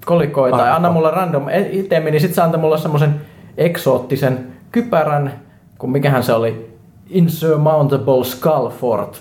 kolikoita 0.05 0.67
ja 0.67 0.77
anna 0.77 0.91
mulle 0.91 1.11
random 1.11 1.47
itemi, 1.71 2.11
niin 2.11 2.21
sit 2.21 2.35
se 2.35 2.43
antoi 2.43 2.61
mulle 2.61 2.79
semmoisen 2.79 3.15
eksoottisen 3.57 4.39
kypärän, 4.73 5.33
kun 5.79 5.93
mikähän 5.93 6.23
se 6.23 6.33
oli, 6.33 6.69
Insurmountable 7.11 8.25
Skull 8.25 8.69
Fort, 8.69 9.21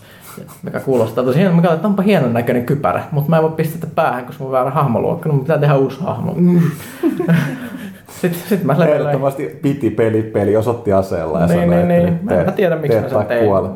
mikä 0.64 0.80
kuulostaa 0.80 1.24
tosi 1.24 1.40
hieno. 1.40 1.56
Mä 1.56 1.62
katsoin, 1.62 1.76
että 1.76 1.88
onpa 1.88 2.04
hienon 2.04 2.34
näköinen 2.34 2.66
kypärä, 2.66 3.04
mutta 3.12 3.30
mä 3.30 3.38
en 3.38 3.44
voi 3.44 3.52
pistää 3.52 3.90
päähän, 3.96 4.26
koska 4.26 4.44
mä 4.44 4.52
väärä 4.52 4.70
hahmoluokka, 4.72 5.30
no 5.30 5.36
mun 5.36 5.44
pitää 5.44 5.58
tehdä 5.58 5.76
uusi 5.76 6.00
hahmo. 6.02 6.36
Sitten 8.22 8.42
sit 8.50 8.64
mä. 8.64 8.74
Ehdottomasti 8.74 9.60
piti 9.62 9.90
peli, 9.90 10.22
peli 10.24 10.56
osoitti 10.58 10.94
aseella 10.94 11.40
ja 11.40 11.48
Niin, 11.48 11.60
sanoi, 11.60 11.76
niin, 11.76 11.92
että 11.92 11.94
niin. 11.94 12.14
nyt 12.14 12.24
Mä 12.24 12.42
en 12.42 12.54
tiedä, 12.54 12.76
miksi 12.76 13.00
mä 13.00 13.10
sen 13.10 13.26
tein. 13.26 13.46
kuole. 13.46 13.70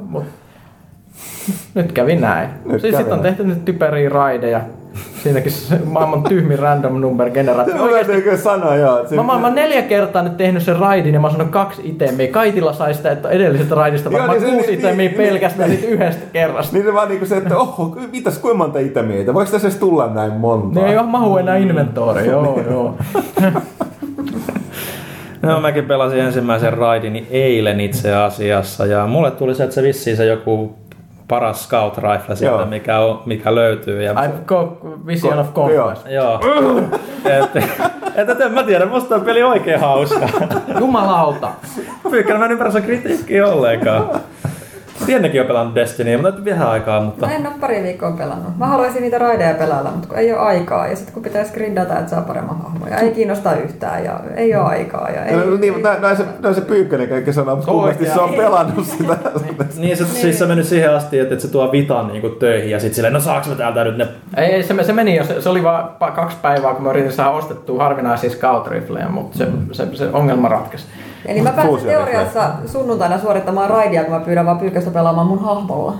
Mut 1.47 1.55
nyt 1.75 1.91
kävi 1.91 2.15
näin. 2.15 2.49
Nyt 2.65 2.81
siis 2.81 2.95
sitten 2.95 3.13
on 3.13 3.19
tehty 3.23 3.43
nyt 3.43 3.65
typeriä 3.65 4.09
raideja. 4.09 4.61
Siinäkin 5.23 5.51
se 5.51 5.79
maailman 5.85 6.23
tyhmin 6.23 6.59
random 6.59 7.01
number 7.01 7.29
generaatio. 7.29 7.75
Mä 8.13 8.21
kyllä 8.21 8.37
sanoa, 8.37 8.75
joo. 8.75 9.05
Mä, 9.15 9.23
mä, 9.23 9.39
mä 9.39 9.47
oon 9.47 9.55
neljä 9.55 9.81
kertaa 9.81 10.21
nyt 10.23 10.37
tehnyt 10.37 10.63
sen 10.63 10.75
raidin 10.75 11.13
ja 11.13 11.19
mä 11.19 11.27
oon 11.27 11.31
sanonut 11.31 11.53
kaksi 11.53 11.81
itemiä. 11.85 12.27
Kaitilla 12.27 12.73
sai 12.73 12.93
sitä, 12.93 13.11
että 13.11 13.29
edellisestä 13.29 13.75
raidista 13.75 14.09
Joo, 14.09 14.19
varmaan 14.19 14.39
niin 14.39 14.49
se- 14.49 14.53
kuusi 14.55 14.67
niin- 14.71 14.79
itemiä 14.79 15.09
niin- 15.09 15.17
pelkästään 15.17 15.69
niin- 15.69 15.79
siitä 15.79 15.93
yhdestä 15.93 16.21
kerrasta. 16.33 16.73
Niin 16.75 16.85
se 16.85 16.93
vaan 16.93 17.09
niinku 17.09 17.25
se, 17.25 17.37
että 17.37 17.57
oho, 17.57 17.97
mitäs 18.11 18.37
kuinka 18.39 18.57
monta 18.57 18.79
itemiä? 18.79 19.33
Voiko 19.33 19.51
tässä 19.51 19.67
edes 19.67 19.79
tulla 19.79 20.07
näin 20.13 20.33
monta? 20.33 20.79
Ne 20.79 20.91
ei 20.91 20.97
ole 20.97 21.07
mahu 21.07 21.37
enää 21.37 21.57
inventoori, 21.57 22.27
joo 22.27 22.59
joo. 22.69 22.95
No 25.41 25.59
mäkin 25.61 25.85
pelasin 25.85 26.19
ensimmäisen 26.19 26.73
raidini 26.73 27.27
eilen 27.31 27.79
itse 27.79 28.13
asiassa 28.15 28.85
ja 28.85 29.07
mulle 29.07 29.31
tuli 29.31 29.55
se, 29.55 29.63
että 29.63 29.73
se 29.75 29.83
vissiin 29.83 30.17
se 30.17 30.25
joku 30.25 30.75
paras 31.32 31.63
scout 31.63 31.97
rifle 31.97 32.36
sieltä, 32.36 32.61
Joo. 32.61 32.65
mikä, 32.65 32.99
on, 32.99 33.21
mikä 33.25 33.55
löytyy. 33.55 34.03
Ja 34.03 34.13
I've 34.13 34.45
got 34.45 34.79
vision 35.05 35.39
of 35.39 35.53
conquest. 35.53 36.07
Joo. 36.09 36.39
et, 37.25 37.55
et, 38.15 38.29
et, 38.29 38.41
en 38.41 38.53
mä 38.53 38.63
tiedä, 38.63 38.86
musta 38.86 39.15
on 39.15 39.21
peli 39.21 39.43
oikein 39.43 39.79
hauska. 39.79 40.29
Jumalauta. 40.79 41.51
Pyykkäinen, 42.11 42.39
mä 42.39 42.45
en 42.45 42.51
ymmärrä 42.51 42.82
kritiikkiä 42.82 43.47
ollenkaan. 43.47 44.09
Tiennekin 45.05 45.41
on 45.41 45.47
pelannut 45.47 45.75
Destinyä, 45.75 46.17
mutta 46.17 46.35
nyt 46.35 46.45
vähän 46.45 46.67
aikaa, 46.67 47.01
mutta... 47.01 47.27
Mä 47.27 47.33
en 47.33 47.47
ole 47.47 47.55
pari 47.59 47.83
viikkoa 47.83 48.11
pelannut. 48.11 48.57
Mä 48.57 48.67
haluaisin 48.67 49.01
niitä 49.01 49.17
raideja 49.17 49.53
pelailla, 49.53 49.91
mutta 49.91 50.07
kun 50.07 50.17
ei 50.17 50.33
ole 50.33 50.39
aikaa. 50.41 50.87
Ja 50.87 50.95
sitten 50.95 51.13
kun 51.13 51.23
pitäisi 51.23 51.53
grindata, 51.53 51.99
että 51.99 52.09
saa 52.09 52.21
paremman 52.21 52.57
hahmoja. 52.61 52.97
Ei 52.97 53.11
kiinnosta 53.11 53.55
yhtään 53.55 54.05
ja 54.05 54.19
ei 54.35 54.55
ole 54.55 54.63
aikaa. 54.63 55.09
Ja 55.09 55.25
ei, 55.25 55.35
No, 55.35 55.57
niin, 55.57 55.73
mutta 55.73 55.95
näin 56.01 56.17
se, 56.17 56.25
näin 56.39 56.55
se 56.55 56.61
Pyykkönen 56.61 57.09
kaikki 57.09 57.33
sanoo, 57.33 57.55
mutta 57.55 57.71
kummasti 57.71 58.05
se 58.05 58.19
on 58.19 58.33
pelannut 58.33 58.85
sitä. 58.85 59.17
Niin, 59.77 59.97
se, 59.97 60.05
siis 60.05 60.39
se 60.39 60.45
meni 60.45 60.63
siihen 60.63 60.95
asti, 60.95 61.19
että, 61.19 61.33
että 61.33 61.45
se 61.45 61.51
tuo 61.51 61.71
Vitan 61.71 62.07
niin 62.07 62.21
kuin, 62.21 62.35
töihin 62.35 62.71
ja 62.71 62.79
sitten 62.79 62.95
silleen, 62.95 63.13
no 63.13 63.19
saaks 63.19 63.47
mä 63.47 63.55
täältä 63.55 63.83
nyt 63.83 63.97
ne... 63.97 64.07
Ei, 64.37 64.45
ei 64.45 64.63
se, 64.63 64.83
se 64.83 64.93
meni 64.93 65.15
jo, 65.15 65.23
se, 65.23 65.41
se 65.41 65.49
oli 65.49 65.63
vaan 65.63 65.89
kaksi 66.15 66.37
päivää, 66.41 66.73
kun 66.73 66.83
mä 66.83 66.89
yritin 66.89 67.11
saada 67.11 67.31
ostettua 67.31 67.83
harvinaisia 67.83 68.29
scout 68.29 68.67
rifleja, 68.67 69.09
mutta 69.09 69.37
se, 69.37 69.47
se, 69.71 69.95
se 69.95 70.09
ongelma 70.13 70.47
ratkesi. 70.47 70.85
Eli 71.26 71.41
mä 71.41 71.49
pääsen 71.49 71.80
teoriassa 71.86 72.49
sunnuntaina 72.65 73.19
suorittamaan 73.19 73.69
raidia, 73.69 74.03
kun 74.03 74.13
mä 74.13 74.19
pyydän 74.19 74.45
vaan 74.45 74.59
pyykköstä 74.59 74.91
pelaamaan 74.91 75.28
mun 75.28 75.43
hahmolla. 75.43 75.93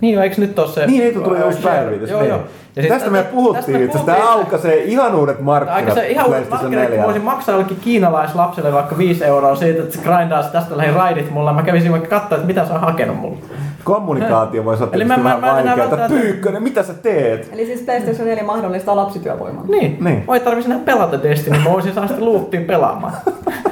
Niin 0.00 0.14
jo, 0.14 0.22
eikö 0.22 0.40
nyt 0.40 0.58
ole 0.58 0.68
se... 0.68 0.86
Niin, 0.86 1.02
ei 1.02 1.12
tuli 1.12 1.42
uusi 1.42 1.60
Share? 1.60 1.76
päivitys. 1.76 2.10
Joo, 2.10 2.20
niin. 2.20 2.30
joo. 2.30 2.40
Ja 2.76 2.82
sit 2.82 2.92
tästä 2.92 3.10
me 3.10 3.22
puhuttiin, 3.22 3.82
että 3.82 3.98
tämä 3.98 4.32
aukaisee 4.32 4.84
ihan 4.84 5.14
uudet 5.14 5.36
Aika 5.36 5.44
markkinat 5.44 5.94
se 5.94 6.08
ihan 6.08 6.26
uusi 6.26 6.38
PlayStation 6.38 6.72
markkina, 6.72 6.82
kun 6.82 6.90
4. 6.90 7.04
voisin 7.04 7.24
maksaa 7.24 7.52
jollekin 7.52 7.80
kiinalaislapselle 7.80 8.72
vaikka 8.72 8.98
5 8.98 9.24
euroa 9.24 9.56
siitä, 9.56 9.82
että 9.82 9.96
se 9.96 10.02
grindaisi 10.02 10.52
tästä 10.52 10.76
lähin 10.76 10.94
raidit 10.94 11.30
mulla. 11.30 11.52
Mä 11.52 11.62
kävisin 11.62 11.92
vaikka 11.92 12.20
katsoa, 12.20 12.36
että 12.36 12.46
mitä 12.46 12.66
se 12.66 12.72
on 12.72 12.80
hakenut 12.80 13.16
mulle. 13.16 13.38
Kommunikaatio 13.86 14.64
voisi 14.64 14.82
olla 14.82 14.92
Eli 14.94 15.04
tietysti 15.04 15.22
mä- 15.22 15.24
vähän 15.28 15.40
mä- 15.40 15.46
mä 15.46 15.52
vaikeaa. 15.54 15.76
välttämättä- 15.76 16.14
Pyykkönen, 16.14 16.62
mitä 16.62 16.82
sä 16.82 16.94
teet? 16.94 17.48
Eli 17.52 17.66
siis 17.66 17.80
PlayStation 17.80 18.26
4 18.28 18.44
mahdollistaa 18.44 18.96
lapsityövoimaa. 18.96 19.64
Niin. 19.68 19.96
Niin. 20.04 20.24
Voi 20.26 20.40
tarvitsisi 20.40 20.72
enää 20.72 20.84
pelata 20.84 21.22
Destiny, 21.22 21.58
mä 21.58 21.70
voisin 21.72 21.94
saada 21.94 22.08
sitä 22.08 22.24
loopia 22.24 22.60
pelaamaan. 22.60 23.12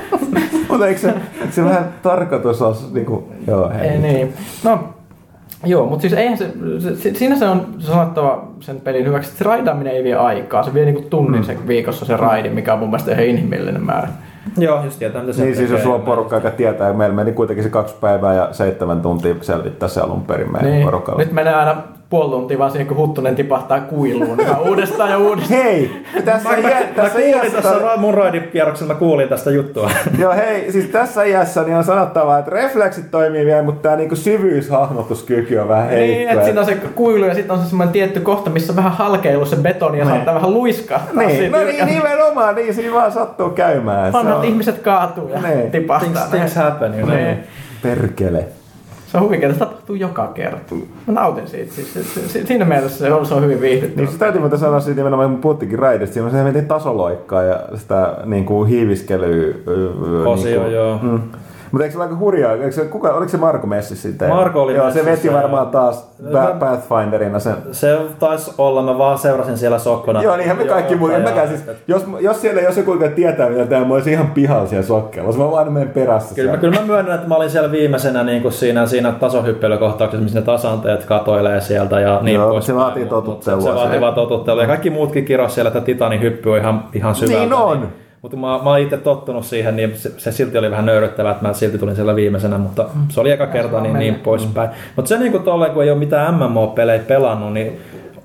Mutta 0.69 0.87
eikö 0.87 1.01
se, 1.01 1.09
eikö 1.41 1.53
se 1.53 1.65
vähän 1.65 1.89
tarkoitus 2.03 2.63
ole, 2.63 2.77
niinku, 2.93 3.29
joo 3.47 3.69
hei. 3.79 3.89
Ei 3.89 3.99
niin. 3.99 4.35
No, 4.65 4.79
joo, 5.65 5.87
mutta 5.87 6.01
siis 6.01 6.13
eihän 6.13 6.39
se, 6.39 6.51
se, 7.01 7.15
siinä 7.15 7.37
se 7.37 7.45
on 7.49 7.67
sanottava 7.79 8.49
sen 8.61 8.81
pelin 8.81 9.07
hyväksi, 9.07 9.29
että 9.29 9.39
se 9.39 9.45
raidaaminen 9.45 9.93
ei 9.95 10.05
vie 10.05 10.15
aikaa. 10.15 10.63
Se 10.63 10.75
vie 10.75 10.85
niinku 10.85 11.03
tunnin 11.11 11.41
Mm. 11.41 11.45
se 11.45 11.57
viikossa 11.67 12.05
se 12.05 12.17
raidi, 12.17 12.49
mikä 12.51 12.73
on 12.73 12.79
mun 12.79 12.89
mielestä 12.91 13.13
ihan 13.13 13.25
inhimillinen 13.25 13.85
määrä. 13.85 14.09
Joo, 14.59 14.85
just 14.85 14.99
tietää 14.99 15.21
mitä 15.23 15.33
se 15.33 15.43
Niin 15.45 15.57
siis 15.57 15.71
jos 15.71 15.83
sulla 15.83 15.95
on 15.97 16.03
porukka, 16.03 16.37
joka 16.37 16.51
tietää, 16.51 16.93
meillä 16.93 17.15
meni 17.15 17.33
kuitenkin 17.33 17.63
se 17.65 17.71
kaksi 17.71 17.95
päivää 18.01 18.35
ja 18.35 18.49
seitsemän 18.53 19.01
tuntia 19.01 19.35
selvittää 19.41 19.89
se 19.89 20.01
alun 20.01 20.23
perin 20.25 20.53
meidän 20.53 20.71
Niin. 20.71 20.85
porukalla. 20.85 21.19
Nyt 21.21 21.33
menee 21.33 21.55
aina 21.55 21.83
puoli 22.15 22.31
tuntia 22.31 22.59
vaan 22.59 22.71
siihen, 22.71 22.87
kun 22.87 22.97
Huttunen 22.97 23.37
tipahtaa 23.37 23.81
kuiluun. 23.81 24.41
Ihan 24.41 24.61
uudestaan 24.61 25.11
ja 25.11 25.19
uudestaan. 25.19 25.63
Hei! 25.63 26.03
Tässä, 26.25 26.49
Mä, 26.49 26.57
mä, 26.57 26.69
iä, 26.69 26.75
mä 26.81 26.87
tässä 26.97 27.11
kuulin 27.19 27.29
iässä, 27.35 27.63
tässä 27.63 27.97
mun 27.97 28.15
raidikierroksella, 28.15 28.93
mä 28.95 28.99
kuulin 28.99 29.29
tästä 29.29 29.51
juttua. 29.51 29.91
joo 30.19 30.33
hei, 30.35 30.73
siis 30.73 30.85
tässä 30.87 31.25
iässä 31.25 31.63
niin 31.63 31.77
on 31.77 31.85
sanottava, 31.85 32.39
että 32.39 32.51
refleksit 32.51 33.11
toimii 33.11 33.47
vielä, 33.47 33.63
mutta 33.63 33.83
tämä 33.83 33.97
niinku 33.97 34.17
syvyyshahmotuskyky 34.17 35.57
on 35.59 35.69
vähän 35.69 35.89
Niin, 35.89 36.15
heikko. 36.17 36.33
että 36.33 36.45
siinä 36.45 36.61
on 36.61 36.67
se 36.67 36.75
kuilu 36.95 37.25
ja 37.25 37.35
sitten 37.35 37.57
on 37.57 37.63
se 37.63 37.69
semmoinen 37.69 37.93
tietty 37.93 38.21
kohta, 38.21 38.51
missä 38.51 38.73
on 38.73 38.77
vähän 38.77 38.93
halkeillut 38.93 39.49
se 39.49 39.57
betoni 39.57 39.99
ja 39.99 40.05
Niin. 40.05 40.15
saattaa 40.15 40.35
vähän 40.35 40.55
luiskahtaa. 40.55 41.23
niin, 41.23 41.53
no 41.53 41.59
niin, 41.59 41.87
nimenomaan, 41.87 42.55
niin 42.55 42.75
siinä 42.75 42.95
vaan 42.95 43.13
sattuu 43.13 43.51
käymään. 43.51 44.17
On- 44.17 44.45
ihmiset 44.45 44.79
kaatuu 44.79 45.29
ja 45.29 45.41
Niin. 45.41 45.71
tipahtaa. 45.71 46.11
things, 46.13 46.29
things 46.31 46.55
happen, 46.57 46.95
you 46.99 47.07
know. 47.07 47.17
Niin. 47.19 47.39
Perkele. 47.83 48.45
Se 49.15 49.19
on 49.19 49.29
huikea, 49.29 49.53
se 49.53 49.59
tapahtuu 49.59 49.97
joka 49.97 50.27
kerta. 50.27 50.75
Mä 51.07 51.13
nautin 51.13 51.49
siitä. 51.49 51.73
Siis, 51.73 51.95
se, 51.95 52.29
se, 52.29 52.47
siinä 52.47 52.65
mielessä 52.65 52.99
se 52.99 53.13
on, 53.13 53.27
se 53.27 53.35
on 53.35 53.43
hyvin 53.43 53.61
viihdyttävä. 53.61 54.03
Niin 54.03 54.13
se 54.13 54.19
täytyy 54.19 54.41
muuten 54.41 54.59
sanoa 54.59 54.81
siitä 54.81 55.01
nimenomaan, 55.01 55.31
kun 55.31 55.41
puhuttiinkin 55.41 55.79
raidista, 55.79 56.15
siinä 56.15 56.27
on 56.47 56.53
se 56.53 56.63
tasoloikkaa 56.63 57.43
ja 57.43 57.61
sitä 57.75 58.17
niin 58.25 58.45
kuin 58.45 58.69
hiiviskelyä. 58.69 59.55
Osio, 60.27 60.63
niin 60.63 60.73
joo. 60.73 60.99
Mm. 61.03 61.21
Mutta 61.75 61.85
eikö 61.85 61.93
se 61.93 61.99
ole 61.99 62.05
aika 62.05 62.17
hurjaa? 62.19 62.53
Eikö 62.53 62.73
se, 62.73 62.85
kuka, 62.85 63.13
oliko 63.13 63.29
se 63.29 63.37
Marko 63.37 63.67
Messi 63.67 63.97
sitten? 63.97 64.29
Marko 64.29 64.63
oli 64.63 64.75
Joo, 64.75 64.91
se 64.91 65.05
veti 65.05 65.33
varmaan 65.33 65.67
taas 65.67 66.11
Mä- 66.19 66.57
Pathfinderina 66.59 67.39
sen. 67.39 67.55
Se 67.73 67.99
taisi 68.19 68.53
olla, 68.59 68.83
mä 68.83 68.99
vaan 68.99 69.19
seurasin 69.19 69.59
siellä 69.59 69.79
sokkona. 69.79 70.23
Joo, 70.23 70.37
niinhän 70.37 70.59
me 70.59 70.65
kaikki 70.65 70.97
muut. 70.97 71.13
Siis, 71.49 71.61
jos, 71.89 72.07
jos 72.21 72.41
siellä 72.41 72.61
jos 72.61 72.77
joku 72.77 72.93
joka 72.93 73.09
tietää 73.09 73.51
mitä 73.51 73.67
tämä, 73.67 73.85
mä 73.85 73.95
olisin 73.95 74.13
ihan 74.13 74.31
pihalla 74.31 74.67
siellä 74.67 74.87
sokkeella. 74.87 75.33
Mä 75.33 75.51
vaan 75.51 75.73
menen 75.73 75.89
perässä 75.89 76.35
Kyllä, 76.35 76.51
mä, 76.53 76.57
kyllä 76.59 76.81
mä 76.81 76.87
myönnän, 76.87 77.15
että 77.15 77.29
mä 77.29 77.35
olin 77.35 77.51
siellä 77.51 77.71
viimeisenä 77.71 78.25
niin 78.25 78.43
kuin 78.43 78.53
siinä, 78.53 78.87
siinä 78.87 79.13
tasohyppelykohtauksessa, 79.13 80.23
missä 80.23 80.41
ne 80.41 80.45
tasanteet 80.47 81.05
katoilee 81.05 81.61
sieltä 81.61 82.01
ja 82.01 82.21
niin 82.23 82.35
Joo, 82.35 82.51
pois 82.51 82.67
se 82.67 82.75
vaatii 82.75 83.07
totuttelua 83.07 83.63
Se, 83.63 83.69
se 83.69 83.75
vaatii 83.75 84.01
vaan 84.01 84.15
totuttelua. 84.15 84.63
Ja 84.63 84.69
kaikki 84.69 84.91
muutkin 84.91 85.25
kiros 85.25 85.55
siellä, 85.55 85.69
että 85.69 85.81
Titanin 85.81 86.21
hyppy 86.21 86.51
on 86.51 86.59
ihan, 86.59 86.85
ihan 86.93 87.15
syvältä. 87.15 87.41
Niin 87.41 87.53
on. 87.53 87.89
Mutta 88.25 88.37
mä, 88.37 88.47
mä 88.47 88.71
oon 88.71 88.79
itse 88.79 88.97
tottunut 88.97 89.45
siihen, 89.45 89.77
niin 89.77 89.97
se, 89.97 90.13
se, 90.17 90.33
silti 90.33 90.59
oli 90.59 90.71
vähän 90.71 90.87
nöyryttävää, 90.87 91.33
että 91.33 91.47
mä 91.47 91.53
silti 91.53 91.79
tulin 91.79 91.95
siellä 91.95 92.17
viimeisenä, 92.17 92.59
mutta 92.59 92.89
se 93.09 93.21
oli 93.21 93.31
eka 93.31 93.47
kerta 93.47 93.81
niin, 93.81 93.99
niin 93.99 94.15
poispäin. 94.15 94.71
Mutta 94.97 95.09
se 95.09 95.19
niin 95.19 95.33
kuin 95.33 95.43
tolleen, 95.43 95.73
kun 95.73 95.83
ei 95.83 95.91
ole 95.91 95.99
mitään 95.99 96.35
MMO-pelejä 96.35 97.03
pelannut, 97.09 97.53
niin 97.53 97.81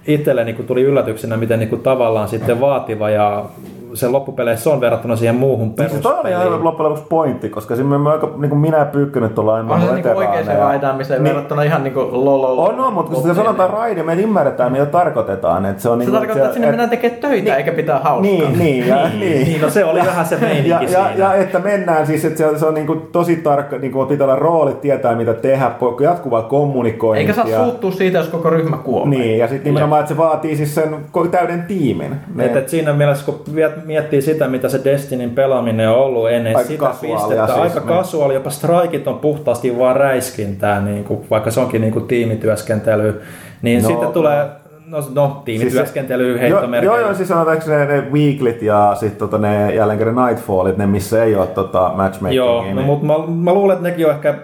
itselle 0.07 0.43
niin 0.43 0.65
tuli 0.67 0.81
yllätyksenä, 0.81 1.37
miten 1.37 1.59
niin 1.59 1.69
kuin 1.69 1.81
tavallaan 1.81 2.27
sitten 2.27 2.59
vaativa 2.59 3.09
ja 3.09 3.45
sen 3.93 4.11
loppupeleissä 4.11 4.69
on 4.69 4.81
verrattuna 4.81 5.15
siihen 5.15 5.35
muuhun 5.35 5.67
Niin 5.67 5.75
Se 5.77 5.83
peruspeliin. 5.83 6.03
toi 6.03 6.19
oli 6.19 6.29
ihan 6.47 6.63
loppujen 6.63 6.89
lopuksi 6.89 7.09
pointti, 7.09 7.49
koska 7.49 7.75
siinä 7.75 7.97
me 7.99 8.09
aika, 8.09 8.29
niin 8.37 8.49
kuin 8.49 8.59
minä 8.59 8.77
ja 8.77 8.85
Pyykkönen 8.85 9.29
tuolla 9.29 9.55
aina 9.55 9.73
On 9.73 9.79
se 9.81 9.83
ollut 9.89 9.95
niinku 9.95 10.09
oikeaan 10.09 10.37
veteraaneja. 10.37 10.67
raidaamiseen 10.67 11.23
Niin. 11.23 11.29
verrattuna 11.33 11.63
ihan 11.63 11.83
niinku 11.83 11.99
lolo. 12.11 12.65
On, 12.65 12.79
on, 12.79 12.93
mutta 12.93 13.11
kun 13.13 13.21
sitä 13.21 13.33
sanotaan 13.35 13.69
raide, 13.69 14.03
me 14.03 14.13
ymmärretään, 14.13 14.71
mitä 14.71 14.85
tarkoitetaan. 14.85 15.65
Että 15.65 15.81
se 15.81 15.89
on 15.89 15.99
Se 15.99 16.05
niin 16.05 16.11
tarkoittaa, 16.13 16.45
että 16.45 16.53
sinne 16.53 16.67
mennään 16.67 16.89
tekemään 16.89 17.21
töitä 17.21 17.55
eikä 17.55 17.71
pitää 17.71 17.99
hauskaa. 17.99 18.21
Niin, 18.21 18.59
niin, 18.59 18.87
ja, 18.87 19.09
niin. 19.19 19.19
Niin, 19.47 19.61
no 19.61 19.69
se 19.69 19.85
oli 19.85 19.99
vähän 19.99 20.25
se 20.25 20.37
meininki 20.37 20.69
Ja, 20.69 20.81
ja, 20.83 20.87
siinä. 20.89 21.09
ja, 21.17 21.33
että 21.33 21.59
mennään 21.59 22.07
siis, 22.07 22.25
että 22.25 22.37
se, 22.37 22.57
se 22.59 22.65
on 22.65 22.73
niin 22.73 22.87
kuin 22.87 23.01
tosi 23.11 23.35
tarkka, 23.35 23.77
niin 23.77 23.91
kuin 23.91 24.07
pitää 24.07 24.25
olla 24.25 24.35
roolit, 24.35 24.81
tietää 24.81 25.15
mitä 25.15 25.33
tehdä, 25.33 25.71
jatkuvaa 26.01 26.41
kommunikointia. 26.41 27.21
Eikä 27.21 27.33
saa 27.33 27.63
suuttua 27.65 27.91
siitä, 27.91 28.17
jos 28.17 28.27
koko 28.27 28.49
ryhmä 28.49 28.77
kuolee. 28.77 29.09
Niin, 29.09 29.37
ja 29.39 29.47
sitten 29.47 29.63
nimenomaan, 29.73 29.99
että 29.99 30.09
se 30.13 30.17
vaatii 30.17 30.55
siis 30.55 30.75
sen 30.75 30.95
täyden 31.31 31.63
tiimin. 31.67 32.15
Ne- 32.35 32.45
Et, 32.45 32.55
et 32.55 32.69
siinä 32.69 32.93
mielessä, 32.93 33.25
kun 33.25 33.35
viet- 33.55 33.78
miettii 33.85 34.21
sitä, 34.21 34.47
mitä 34.47 34.69
se 34.69 34.81
Destinin 34.83 35.29
pelaaminen 35.29 35.89
on 35.89 35.97
ollut 35.97 36.31
ennen 36.31 36.55
Aika 36.55 36.67
sitä 36.67 36.85
pistettä, 37.01 37.45
siis, 37.45 37.57
aika 37.57 37.79
niin. 37.79 37.87
kasuaali, 37.87 38.33
jopa 38.33 38.49
strikit 38.49 39.07
on 39.07 39.19
puhtaasti 39.19 39.77
vaan 39.77 39.95
räiskintää, 39.95 40.81
niin 40.81 41.03
kuin, 41.03 41.25
vaikka 41.29 41.51
se 41.51 41.59
onkin 41.59 41.81
niin 41.81 41.93
kuin 41.93 42.07
tiimityöskentely, 42.07 43.21
niin 43.61 43.83
No, 43.83 43.89
sitten 43.89 44.11
tulee 44.11 44.45
no, 44.89 45.03
no 45.13 45.41
tiimityöskentely 45.45 46.25
Siis 46.31 46.41
heittomerkillä. 46.41 46.95
Joo, 46.95 47.05
joo, 47.05 47.13
siis 47.13 47.29
sanotaanko 47.29 47.63
ne, 47.67 47.85
ne 47.85 48.03
weeklit 48.11 48.61
ja 48.61 48.95
sitten 48.99 49.19
tota 49.19 49.37
ne 49.37 49.75
jälleen 49.75 49.99
kerran 49.99 50.27
nightfallit, 50.27 50.77
ne 50.77 50.85
missä 50.85 51.23
ei 51.23 51.35
ole 51.35 51.47
tota 51.47 51.91
matchmakingia. 51.95 52.45
Joo, 52.45 52.61
no, 52.61 52.73
niin- 52.75 52.85
mutta 52.85 53.05
mä, 53.05 53.13
mä 53.43 53.53
luulen, 53.53 53.73
että 53.75 53.89
nekin 53.89 54.05
on 54.05 54.11
ehkä 54.11 54.35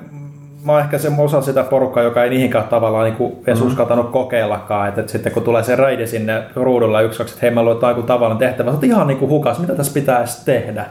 mä 0.65 0.71
oon 0.71 0.81
ehkä 0.81 0.97
se 0.97 1.11
osa 1.17 1.41
sitä 1.41 1.63
porukkaa, 1.63 2.03
joka 2.03 2.23
ei 2.23 2.29
niihinkään 2.29 2.67
tavallaan 2.67 3.05
niin 3.05 3.15
kuin 3.15 3.33
edes 3.47 3.61
Mm. 3.61 3.67
uskaltanut 3.67 4.11
kokeillakaan. 4.11 4.87
Että, 4.89 5.01
että 5.01 5.11
sitten 5.11 5.31
kun 5.31 5.43
tulee 5.43 5.63
se 5.63 5.75
raidi 5.75 6.07
sinne 6.07 6.43
ruudulla 6.55 7.01
yksi, 7.01 7.17
kaksi, 7.17 7.33
että 7.33 7.45
hei 7.45 7.51
mä 7.51 7.61
että 7.71 7.89
joku 7.89 8.01
tavallaan 8.01 8.37
tehtävä, 8.37 8.71
sä 8.71 8.85
ihan 8.85 9.07
niin 9.07 9.17
kuin 9.17 9.29
hukas, 9.29 9.59
mitä 9.59 9.75
tässä 9.75 9.93
pitäisi 9.93 10.45
tehdä. 10.45 10.85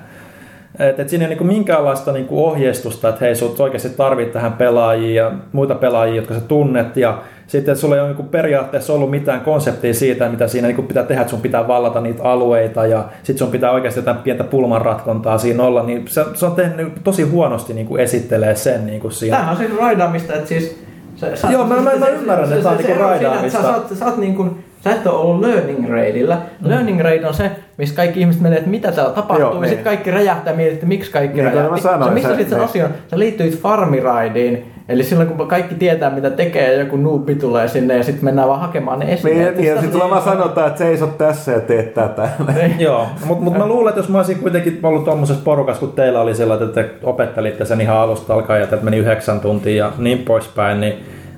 Että 0.79 1.03
et 1.03 1.09
siinä 1.09 1.25
ei 1.25 1.29
niinku 1.29 1.45
minkäänlaista 1.45 2.13
niinku 2.13 2.47
ohjeistusta, 2.47 3.09
että 3.09 3.25
hei, 3.25 3.35
sut 3.35 3.61
oikeasti 3.61 3.89
tarvit 3.89 4.33
tähän 4.33 4.53
pelaajia 4.53 5.25
ja 5.25 5.33
muita 5.53 5.75
pelaajia, 5.75 6.17
jotka 6.17 6.35
sä 6.35 6.41
tunnet. 6.41 6.97
Ja 6.97 7.19
sitten 7.47 7.77
sulla 7.77 7.95
ei 7.95 8.01
ole 8.01 8.09
niinku 8.09 8.23
periaatteessa 8.23 8.93
ollut 8.93 9.11
mitään 9.11 9.41
konseptia 9.41 9.95
siitä, 9.95 10.29
mitä 10.29 10.49
siinä 10.49 10.69
niinku 10.69 10.83
pitää 10.83 11.03
tehdä, 11.03 11.21
että 11.21 11.31
sun 11.31 11.41
pitää 11.41 11.69
vallata 11.69 12.01
niitä 12.01 12.23
alueita 12.23 12.87
ja 12.87 13.05
sitten 13.23 13.39
sun 13.39 13.51
pitää 13.53 13.71
oikeasti 13.71 14.01
jotain 14.01 14.17
pientä 14.17 14.45
pulmanratkontaa 14.45 15.39
siinä 15.39 15.63
olla. 15.63 15.83
Niin 15.83 16.09
se, 16.09 16.25
se 16.35 16.47
on 16.47 16.55
tehnyt 16.55 16.93
tosi 17.05 17.23
huonosti 17.23 17.75
niinku 17.75 17.97
esittelee 17.97 18.55
sen 18.55 18.87
niinku 18.87 19.11
siinä. 19.11 19.37
Tämähän 19.37 19.57
on 19.57 19.67
siis 19.67 19.79
raidaamista, 19.81 20.35
että 20.35 20.49
siis... 20.49 20.79
Se, 21.17 21.37
sä- 21.37 21.51
Joo, 21.51 21.65
mä- 21.67 21.77
mä- 21.77 21.97
mä 21.99 22.07
ymmärrän, 22.07 22.53
että 22.53 22.63
tää 22.63 22.73
on 22.73 22.79
niinku 22.79 22.93
että 22.93 23.05
raidaamista. 23.05 23.63
Sä, 23.63 23.75
sä, 23.89 23.97
sä, 23.97 24.05
oot 24.07 24.17
niin 24.17 24.35
kuin, 24.35 24.65
sä 24.85 24.93
et 24.93 25.07
ole 25.07 25.19
ollut 25.19 25.41
learning 25.41 25.89
raidilla. 25.91 26.35
Mm. 26.35 26.69
Learning 26.69 27.01
raid 27.01 27.25
on 27.25 27.35
se, 27.35 27.51
missä 27.79 27.95
kaikki 27.97 28.21
ihmiset 28.21 28.43
menee, 28.43 28.59
että 28.59 28.71
mitä 28.71 28.93
täällä 28.93 29.13
tapahtuu, 29.13 29.47
Joo, 29.47 29.55
ja 29.55 29.61
niin. 29.61 29.69
sitten 29.69 29.85
kaikki 29.85 30.11
räjähtää 30.11 30.55
mietit, 30.55 30.75
että 30.75 30.87
miksi 30.87 31.11
kaikki 31.11 31.41
Niin, 31.43 31.53
räjähti. 31.53 31.71
mä 31.71 31.77
sanoin, 31.77 32.05
sä, 32.09 32.15
mistä 32.15 32.29
se- 32.29 32.35
sitten 32.35 32.51
sen 32.51 32.59
niin. 32.59 32.69
osion? 32.71 32.91
Sä 33.11 33.19
liittyit 33.19 33.59
farmiraidiin, 33.61 34.71
eli 34.89 35.05
silloin 35.05 35.29
kun 35.29 35.49
kaikki 35.49 35.75
tietää 35.75 36.11
mitä 36.11 36.31
tekee 36.31 36.73
ja 36.73 36.79
joku 36.81 36.97
nuubi 36.97 37.35
tulee 37.35 37.69
sinne 37.69 37.97
ja 37.97 38.03
sitten 38.05 38.25
mennään 38.25 38.49
vaan 38.49 38.61
hakemaan 38.61 38.99
ne 38.99 39.13
esineet. 39.13 39.39
Niin, 39.39 39.57
niin, 39.57 39.67
ja 39.69 39.75
sitten 39.75 39.93
sulla 39.93 40.11
vaan 40.11 40.23
sanotaan, 40.23 40.67
että 40.67 40.79
seisot 40.79 41.19
tässä 41.19 41.53
ja 41.53 41.61
teet 41.61 41.95
tätä. 41.95 42.29
Joo, 42.79 43.07
mutta 43.25 43.45
mut 43.45 43.59
mä 43.59 43.67
luulen, 43.67 43.89
että 43.89 43.99
jos 44.01 44.09
mä 44.09 44.19
olisin 44.19 44.39
kuitenkin 44.39 44.79
ollut 44.83 45.05
tuommoisessa 45.05 45.45
porukassa, 45.45 45.81
kun 45.81 45.93
teillä 45.93 46.21
oli 46.21 46.35
sellainen, 46.35 46.69
että 46.69 46.83
te 46.83 46.91
opettelitte 47.03 47.65
sen 47.65 47.81
ihan 47.81 47.97
alusta 47.97 48.35
alkaen 48.35 48.61
ja 48.61 48.65
että 48.65 48.77
meni 48.83 48.97
yhdeksän 48.97 49.41
tuntia 49.41 49.85
ja 49.85 49.93
niin 49.99 50.19
poispäin, 50.19 50.81
niin 50.81 50.95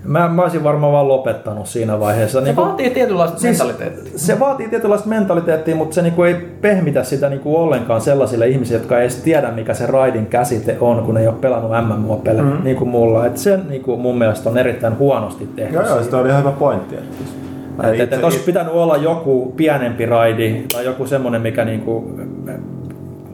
mä, 0.06 0.28
mä 0.28 0.42
olisin 0.42 0.64
varmaan 0.64 0.92
vaan 0.92 1.08
lopettanut 1.08 1.66
siinä 1.66 2.00
vaiheessa. 2.00 2.38
Se 2.38 2.44
Niin 2.44 2.56
kun- 2.56 2.64
vaatii 2.66 2.90
tietynlaista 2.90 3.38
Siis 3.38 3.58
mentaliteettia. 3.58 4.12
Se 4.18 4.40
vaatii 4.40 4.68
tietynlaista 4.68 5.08
mentaliteettia, 5.08 5.76
mutta 5.76 5.94
se 5.94 6.02
niinku 6.02 6.22
ei 6.22 6.34
pehmitä 6.60 7.04
sitä 7.04 7.28
niinku 7.28 7.56
ollenkaan 7.56 8.00
sellaisille 8.00 8.48
ihmisille, 8.48 8.80
jotka 8.80 8.96
ei 8.98 9.02
edes 9.02 9.16
tiedä, 9.16 9.50
mikä 9.50 9.74
se 9.74 9.86
raidin 9.86 10.26
käsite 10.26 10.76
on, 10.80 11.02
kun 11.04 11.16
ei 11.16 11.26
ole 11.28 11.36
pelannut 11.40 11.72
MMO-pelejä, 11.86 12.42
mm-hmm. 12.42 12.64
niin 12.64 12.76
kuin 12.76 12.90
mulla. 12.90 13.26
Et 13.26 13.36
se 13.36 13.58
niinku 13.68 13.96
mun 13.96 14.18
mielestä 14.18 14.50
on 14.50 14.58
erittäin 14.58 14.98
huonosti 14.98 15.48
tehty. 15.56 15.74
Joo, 15.74 15.86
joo, 15.86 16.02
sitä 16.02 16.16
oli 16.18 16.28
ihan 16.28 16.40
hyvä 16.40 16.52
pointti. 16.52 16.96
Mä 17.76 17.82
Et, 17.82 17.94
et, 17.94 18.00
et 18.00 18.12
itse- 18.12 18.24
olisi 18.24 18.38
pitänyt 18.38 18.72
olla 18.72 18.96
joku 18.96 19.52
pienempi 19.56 20.06
raidi 20.06 20.64
tai 20.72 20.84
joku 20.84 21.06
semmoinen, 21.06 21.42
mikä 21.42 21.64
niinku, 21.64 22.10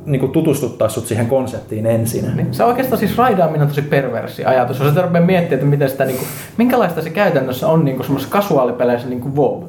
niinku 0.06 0.28
tutustuttaisi 0.28 0.94
sut 0.94 1.06
siihen 1.06 1.26
konseptiin 1.26 1.86
ensin. 1.86 2.36
Niin. 2.36 2.54
Se 2.54 2.64
oikeastaan 2.64 2.98
siis 2.98 3.18
raidaaminen 3.18 3.62
on 3.62 3.68
tosi 3.68 3.82
perversi 3.82 4.44
ajatus. 4.44 4.80
Jos 4.80 4.96
rupeaa 4.96 5.24
miettimään, 5.24 5.54
että 5.54 5.66
miten 5.66 5.90
sitä, 5.90 6.04
niinku, 6.04 6.24
minkälaista 6.56 7.02
se 7.02 7.10
käytännössä 7.10 7.68
on 7.68 7.84
niinku 7.84 8.02
semmoisessa 8.02 8.32
kasuaalipeleissä 8.32 9.08
niin 9.08 9.20
kuin 9.20 9.36
WoW. 9.36 9.62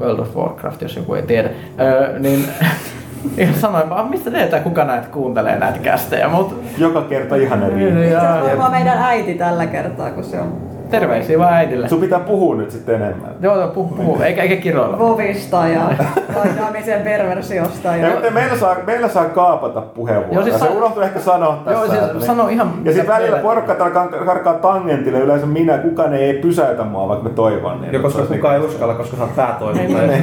World 0.00 0.18
of 0.18 0.36
Warcraft, 0.36 0.82
jos 0.82 0.96
joku 0.96 1.14
ei 1.14 1.22
tiedä. 1.22 1.50
Öö, 1.80 2.18
niin 2.18 2.44
ihan 3.38 3.54
sanoin 3.54 3.90
vaan, 3.90 4.10
mistä 4.10 4.30
teetään, 4.30 4.62
kuka 4.62 4.84
näitä 4.84 5.08
kuuntelee 5.08 5.58
näitä 5.58 5.78
kästejä, 5.78 6.28
mutta 6.28 6.54
Joka 6.78 7.02
kerta 7.02 7.36
ihan 7.36 7.62
eri. 7.62 7.92
Niin, 7.92 8.10
Se 8.10 8.64
on 8.64 8.70
meidän 8.70 8.98
äiti 8.98 9.34
tällä 9.34 9.66
kertaa, 9.66 10.10
kun 10.10 10.24
se 10.24 10.40
on 10.40 10.75
terveisiä 10.90 11.38
vaan 11.38 11.52
äidille. 11.52 11.88
Sun 11.88 12.00
pitää 12.00 12.18
puhua 12.20 12.54
nyt 12.54 12.70
sitten 12.70 12.94
enemmän. 12.94 13.30
Joo, 13.40 13.60
joo, 13.60 13.68
puhu, 13.68 13.94
puhu. 13.94 14.22
Eikä, 14.22 14.42
eikä 14.42 14.56
kiroilla. 14.56 14.98
Vovista 14.98 15.68
ja 15.68 15.80
raidaamisen 16.36 17.02
perversiosta. 17.02 17.96
Ja 17.96 18.06
Ja... 18.08 18.14
mutta 18.14 18.30
meillä 18.30 18.56
saa, 18.56 18.76
meillä 18.86 19.08
saa 19.08 19.24
kaapata 19.24 19.80
puheenvuoroja. 19.80 20.34
Joo, 20.34 20.42
siis 20.44 20.54
se 20.54 20.66
sa- 20.66 20.70
unohtui 20.78 21.04
ehkä 21.04 21.20
sanoa 21.20 21.62
tässä. 21.64 21.70
Joo, 21.80 21.86
siis 21.88 22.12
niin- 22.12 22.22
sano 22.26 22.48
ihan 22.48 22.72
Ja 22.84 22.92
sitten 22.92 23.14
välillä 23.14 23.38
porukka 23.38 23.74
karkaa, 24.26 24.54
tangentille, 24.54 25.18
yleensä 25.18 25.46
minä, 25.46 25.78
kukaan 25.78 26.14
ei 26.14 26.34
pysäytä 26.34 26.84
mua, 26.84 27.08
vaikka 27.08 27.28
mä 27.28 27.34
toivon. 27.34 27.80
Niin 27.80 27.92
Ja 27.92 27.98
koska 28.00 28.16
Se 28.16 28.22
olisi 28.22 28.34
kukaan 28.34 28.54
ei 28.54 28.60
uskalla, 28.60 28.94
koska 28.94 29.16
sä 29.16 29.22
oot 29.22 29.36
päätoimittaja. 29.36 30.18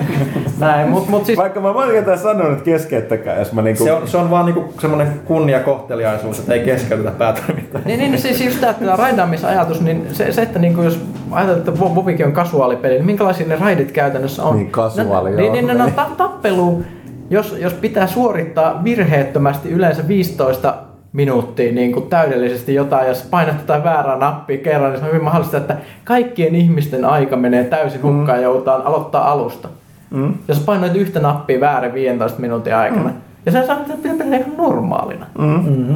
Näin, 0.60 0.90
mut, 0.90 1.08
mut 1.10 1.26
siis... 1.26 1.38
Vaikka 1.38 1.60
mä 1.60 1.74
monta 1.74 1.92
kertaa 1.92 2.18
sanonut, 2.18 2.52
että 2.52 2.64
keskeyttäkää, 2.66 3.40
jos 3.40 3.54
mä 3.54 3.62
niinku... 3.62 3.84
Se 3.84 3.92
on, 3.94 4.08
se 4.08 4.18
on 4.18 4.30
vaan 4.30 4.46
niinku 4.46 4.74
semmonen 4.80 5.08
kunniakohteliaisuus, 5.26 6.40
että 6.40 6.54
ei 6.54 6.60
keskeytetä 6.60 7.12
päätoimittajaa. 7.12 7.86
Niin, 7.88 8.00
niin 8.00 8.20
siis 8.20 8.42
just 8.46 8.62
tämä 8.62 8.96
raidaamisajatus, 8.96 9.82
niin 9.82 10.08
se, 10.12 10.32
se 10.32 10.46
että 10.54 10.62
niin 10.62 10.74
kuin 10.74 10.86
jos 10.86 11.00
ajatellaan, 11.32 11.70
että 11.70 11.80
Vovikin 11.80 12.26
on 12.26 12.32
kasuaalipeli, 12.32 12.94
niin 12.94 13.06
minkälaisia 13.06 13.48
ne 13.48 13.56
raidit 13.56 13.92
käytännössä 13.92 14.44
on? 14.44 14.56
Niin, 14.56 14.72
casual, 14.72 15.24
ne, 15.24 15.32
joo. 15.32 15.40
Niin, 15.40 15.52
niin 15.54 15.78
ne 15.78 15.84
on 15.84 15.92
ta- 15.92 16.10
tappelu, 16.18 16.84
jos, 17.30 17.56
jos 17.60 17.74
pitää 17.74 18.08
suorittaa 18.08 18.84
virheettömästi 18.84 19.70
yleensä 19.70 20.08
15 20.08 20.76
minuuttia 21.14 21.72
niin 21.72 21.94
kuin 21.94 22.08
täydellisesti 22.10 22.74
jotain, 22.74 23.08
jos 23.08 23.28
painat 23.32 23.56
jotain 23.60 23.84
väärää 23.84 24.18
nappia 24.18 24.58
kerran, 24.58 24.92
niin 24.92 25.00
se 25.00 25.06
on 25.06 25.12
hyvin 25.12 25.24
mahdollista, 25.24 25.58
että 25.58 25.78
kaikkien 26.04 26.56
ihmisten 26.56 27.06
aika 27.06 27.36
menee 27.36 27.64
täysin 27.64 28.04
hukkaan 28.04 28.38
ja 28.38 28.44
joudutaan 28.44 28.82
aloittaa 28.82 29.32
alusta. 29.32 29.70
Mm. 30.10 30.34
Jos 30.48 30.60
painoit 30.60 30.96
yhtä 30.96 31.20
nappia 31.20 31.60
väärin 31.60 31.94
15 31.94 32.42
minuutin 32.42 32.76
aikana. 32.76 33.10
Ja 33.46 33.52
sen 33.52 33.68
saa 33.68 33.76
pitää 33.76 33.98
pitää 33.98 34.38
ihan 34.38 34.58
normaalina. 34.58 35.26
Mm. 35.38 35.46
Mm-hmm. 35.46 35.96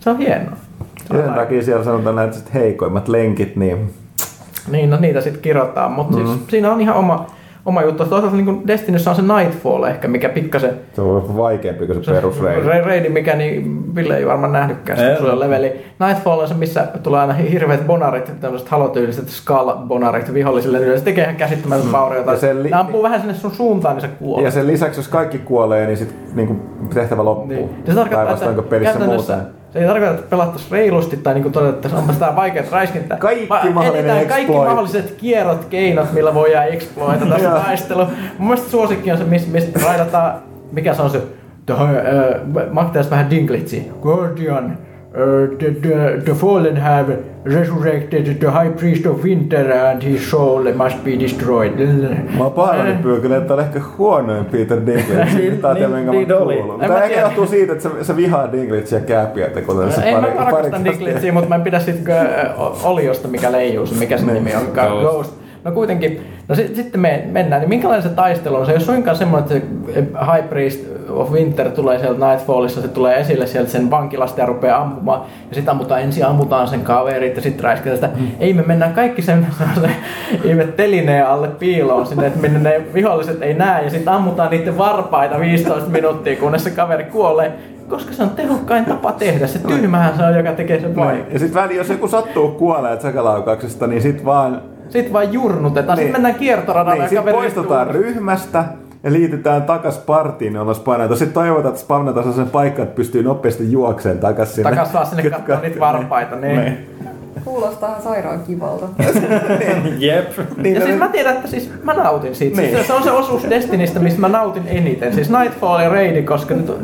Se 0.00 0.10
on 0.10 0.18
hienoa. 0.18 0.65
Se 1.12 1.22
Sen 1.22 1.34
takia 1.34 1.62
siellä 1.62 1.84
sanotaan 1.84 2.16
näitä 2.16 2.32
sit 2.32 2.54
heikoimmat 2.54 3.08
lenkit, 3.08 3.56
niin 3.56 3.90
Niin, 4.70 4.90
no 4.90 4.96
niitä 5.00 5.20
sitten 5.20 5.42
kirjoittaa, 5.42 5.88
mutta 5.88 6.16
mm. 6.16 6.26
siis 6.26 6.38
siinä 6.48 6.72
on 6.72 6.80
ihan 6.80 6.96
oma, 6.96 7.26
oma 7.66 7.82
juttu. 7.82 8.04
Toisaalta 8.04 8.36
niin 8.36 8.66
Destinyssä 8.66 9.10
on 9.10 9.16
se 9.16 9.22
Nightfall 9.22 9.84
ehkä, 9.84 10.08
mikä 10.08 10.28
pikkasen 10.28 10.70
se 10.92 11.00
on 11.00 11.36
vaikeampi 11.36 11.86
kuin 11.86 12.04
se 12.04 12.12
perusreidi. 12.12 12.68
Re- 12.68 12.84
reidi, 12.86 13.08
mikä 13.08 13.36
niin 13.36 13.94
Ville 13.94 14.16
ei 14.16 14.26
varmaan 14.26 14.52
nähnytkään, 14.52 14.98
se 14.98 15.38
leveli. 15.38 15.72
Nightfall 16.06 16.40
on 16.40 16.48
se, 16.48 16.54
missä 16.54 16.86
tulee 17.02 17.20
aina 17.20 17.32
hirveät 17.32 17.86
bonarit, 17.86 18.40
tämmöiset 18.40 18.68
halotyyliset 18.68 19.28
skull-bonarit 19.28 20.34
vihollisille. 20.34 20.78
Niin 20.78 20.98
se 20.98 21.04
tekee 21.04 21.24
ihan 21.24 21.36
käsittämätöntä 21.36 21.92
vaurioita. 21.92 22.30
Ja 22.32 22.38
sen 22.38 22.62
li- 22.62 22.70
Ne 22.70 22.76
ampuu 22.76 23.02
vähän 23.02 23.20
sinne 23.20 23.34
sun 23.34 23.50
suuntaan, 23.50 23.96
niin 23.96 24.02
se 24.02 24.08
kuolee. 24.18 24.44
Ja 24.44 24.50
sen 24.50 24.66
lisäksi, 24.66 24.98
jos 25.00 25.08
kaikki 25.08 25.38
kuolee, 25.38 25.86
niin 25.86 25.96
sit 25.96 26.14
niinku 26.34 26.56
tehtävä 26.94 27.24
loppuu. 27.24 27.46
Niin. 27.48 27.70
Ja 27.86 27.92
se 27.94 27.98
tarkoittaa, 27.98 28.50
että 28.50 28.62
pelissä 28.62 28.98
käytännössä 28.98 29.36
muuten. 29.36 29.55
Se 29.72 29.78
ei 29.78 29.86
tarkoita, 29.86 30.14
että 30.14 30.30
pelattaisiin 30.30 30.72
reilusti 30.72 31.16
tai 31.16 31.34
niin 31.34 31.52
todettaisiin, 31.52 32.00
onpa 32.00 32.12
sitä 32.18 32.36
vaikeat 32.36 32.72
räiskintää. 32.72 33.18
Kaikki 33.18 33.46
mahdollinen 33.72 34.26
kaikki 34.26 34.52
mahdolliset 34.52 35.10
kierrot, 35.10 35.64
keinot, 35.64 36.12
millä 36.12 36.34
voidaan 36.34 36.68
exploita 36.68 37.26
tässä 37.26 37.50
taistelu. 37.50 38.04
Mun 38.38 38.48
mielestä 38.48 38.70
suosikki 38.70 39.12
on 39.12 39.18
se, 39.18 39.24
mistä 39.24 39.50
mistä 39.50 39.80
raidataan, 39.84 40.34
mikä 40.72 40.94
se 40.94 41.02
on 41.02 41.10
se, 41.10 41.22
mä 42.72 42.80
oon 42.80 43.10
vähän 43.10 43.30
dinglitsiä. 43.30 43.82
Guardian, 44.02 44.78
the, 45.58 45.70
the, 45.70 46.20
the 46.24 46.34
fallen 46.34 46.76
have 46.76 47.18
resurrected 47.44 48.38
the 48.40 48.50
high 48.50 48.68
priest 48.76 49.06
of 49.06 49.24
winter 49.24 49.72
and 49.72 50.02
his 50.02 50.30
soul 50.30 50.72
must 50.74 51.04
be 51.04 51.16
destroyed. 51.20 51.72
Mä 52.38 52.44
oon 52.44 52.52
pahoillani 52.52 52.96
pyykillä, 53.02 53.36
että 53.36 53.54
on 53.54 53.60
ehkä 53.60 53.80
huonoin 53.98 54.44
Peter 54.44 54.78
Dinklage, 54.86 55.24
Niin, 55.38 55.52
mitä 55.52 55.74
niin, 55.74 55.90
minkä 55.90 56.10
niin 56.10 56.28
mä 56.28 56.36
oli. 56.36 56.54
kuullut. 56.56 56.74
En 56.74 56.80
Mutta 56.80 56.98
mä 56.98 57.04
ehkä 57.04 57.20
johtuu 57.20 57.46
siitä, 57.46 57.72
että 57.72 57.82
sä, 57.82 57.90
sä 58.02 58.16
vihaa 58.16 58.52
Dinklagea 58.52 59.00
kääpiötä, 59.06 59.60
kuten 59.62 59.92
se 59.92 60.02
Ei 60.02 60.14
pari, 60.14 60.34
mä 60.34 60.44
rakastan 60.44 60.84
Diglitsia, 60.84 61.32
mutta 61.32 61.48
mä 61.48 61.54
en 61.54 61.62
pidä 61.62 61.80
siitä 61.80 62.20
äh, 62.20 62.86
Oliosta, 62.86 63.28
mikä 63.28 63.52
leijuu, 63.52 63.86
se 63.86 63.94
mikä 63.94 64.18
se 64.18 64.24
Niin. 64.24 64.34
nimi 64.34 64.50
on. 64.56 64.62
Ghost. 65.00 65.34
No 65.64 65.72
kuitenkin, 65.72 66.20
no 66.48 66.54
sit, 66.54 66.76
sitten 66.76 67.00
me 67.00 67.24
mennään, 67.30 67.60
niin 67.60 67.68
minkälainen 67.68 68.02
se 68.02 68.14
taistelu 68.14 68.56
on? 68.56 68.66
Se 68.66 68.72
ei 68.72 68.76
ole 68.76 68.84
suinkaan 68.84 69.16
semmoinen, 69.16 69.56
että 69.56 69.68
se 69.94 70.00
High 70.00 70.48
Priest 70.48 70.80
of 71.10 71.32
Winter 71.32 71.70
tulee 71.70 71.98
sieltä 71.98 72.26
Nightfallissa, 72.26 72.82
se 72.82 72.88
tulee 72.88 73.20
esille 73.20 73.46
sieltä 73.46 73.70
sen 73.70 73.90
vankilasta 73.90 74.40
ja 74.40 74.46
rupeaa 74.46 74.82
ampumaan. 74.82 75.20
Ja 75.48 75.54
sitten 75.54 75.72
ammutaan, 75.72 76.00
ensin 76.00 76.26
ammutaan 76.26 76.68
sen 76.68 76.80
kaverit 76.80 77.36
ja 77.36 77.42
sitten 77.42 77.64
räiskätään 77.64 77.96
sitä. 77.96 78.10
Mm. 78.16 78.28
Ei, 78.40 78.54
me 78.54 78.62
mennään 78.62 78.94
kaikki 78.94 79.22
sen, 79.22 79.46
se 79.80 79.90
ihme 80.44 80.64
telineen 80.64 81.26
alle 81.26 81.48
piiloon 81.48 82.06
sinne, 82.06 82.26
että 82.26 82.40
minne 82.40 82.58
ne 82.58 82.80
viholliset 82.94 83.42
ei 83.42 83.54
näe. 83.54 83.84
Ja 83.84 83.90
sitten 83.90 84.12
ammutaan 84.12 84.50
niiden 84.50 84.78
varpaita 84.78 85.40
15 85.40 85.90
minuuttia, 85.90 86.36
kunnes 86.36 86.64
se 86.64 86.70
kaveri 86.70 87.04
kuolee. 87.04 87.52
Koska 87.88 88.12
se 88.12 88.22
on 88.22 88.30
tehokkain 88.30 88.84
tapa 88.84 89.12
tehdä. 89.12 89.46
Se 89.46 89.58
tyhmähän 89.58 90.16
se 90.16 90.24
on, 90.24 90.36
joka 90.36 90.52
tekee 90.52 90.80
sen 90.80 90.96
vaikean. 90.96 91.32
Ja 91.32 91.38
sit 91.38 91.54
väliin, 91.54 91.78
jos 91.78 91.88
joku 91.88 92.08
sattuu 92.08 92.48
kuolemaan 92.48 93.00
sakalaukauksesta, 93.00 93.86
niin 93.86 94.02
sit 94.02 94.24
vaan 94.24 94.62
Sitten 94.88 95.12
vaan 95.12 95.32
jurnutetaan. 95.32 95.96
Niin. 95.98 96.06
Sitten 96.06 96.22
mennään 96.22 96.40
kiertoradalle 96.40 96.94
niin, 96.94 97.02
ja 97.02 97.08
sit 97.08 97.18
kaveri 97.18 97.36
poistutaan 97.36 97.86
istuu- 97.88 98.02
ryhmästä 98.02 98.64
ja 99.02 99.12
liitytään 99.12 99.62
takas 99.62 99.98
partiin, 99.98 100.54
jolla 100.54 100.74
spawnataan. 100.74 101.18
Sitten 101.18 101.34
toivotaan, 101.34 101.68
että 101.68 101.80
spawnataan 101.80 102.24
sellaisen 102.24 102.50
paikkaan, 102.52 102.88
että 102.88 102.96
pystyy 102.96 103.22
nopeasti 103.22 103.72
juokseen 103.72 104.18
takas 104.18 104.54
sinne. 104.54 104.70
Takas 104.70 104.94
vaan 104.94 105.06
sinne 105.06 105.30
katsomaan 105.30 105.62
niitä 105.62 105.80
varpaita. 105.80 106.36
Niin. 106.36 106.60
Niin. 106.60 106.88
Kuulostaa 107.44 108.00
sairaan 108.00 108.40
kivalta. 108.46 108.88
Jep. 109.98 110.28
Niin, 110.56 110.74
Ja 110.74 110.80
siis 110.80 110.84
niin. 110.84 110.98
mä 110.98 111.08
tiedän, 111.08 111.36
että 111.36 111.48
siis 111.48 111.70
mä 111.82 111.94
nautin 111.94 112.34
siitä. 112.34 112.60
Niin. 112.60 112.74
Siis 112.74 112.86
se 112.86 112.92
on 112.92 113.02
se 113.02 113.10
osuus 113.10 113.50
Destinistä, 113.50 114.00
mistä 114.00 114.20
mä 114.20 114.28
nautin 114.28 114.62
eniten. 114.66 115.14
Siis 115.14 115.30
Nightfall 115.30 115.80
ja 115.80 115.88
Raidi, 115.88 116.22
koska 116.22 116.54
nyt 116.54 116.70
on... 116.70 116.76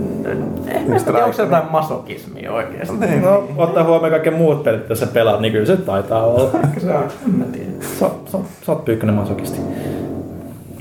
En 0.69 0.91
mä 0.91 0.99
tiedä, 0.99 1.19
onko 1.19 1.33
se 1.33 1.43
jotain 1.43 1.65
masokismia 1.71 2.53
oikeesti. 2.53 2.97
Niin. 2.97 3.23
No, 3.23 3.45
ottaa 3.57 3.85
huomioon 3.85 4.11
kaikki 4.11 4.31
muut 4.31 4.63
pelit, 4.63 4.89
jos 4.89 5.01
sä 5.01 5.07
pelaat, 5.07 5.41
niin 5.41 5.53
kyllä 5.53 5.67
se 5.67 5.77
taitaa 5.77 6.27
olla. 6.27 6.51
Ehkä 6.65 6.81
se 6.81 6.95
on, 6.95 7.05
en 7.27 7.35
mä 7.35 7.45
tiedä. 7.45 7.71
Sä, 7.81 8.07
sä, 8.33 8.39
sä 8.67 8.73
oot 8.73 8.85
pyykkönen 8.85 9.15
masokisti. 9.15 9.61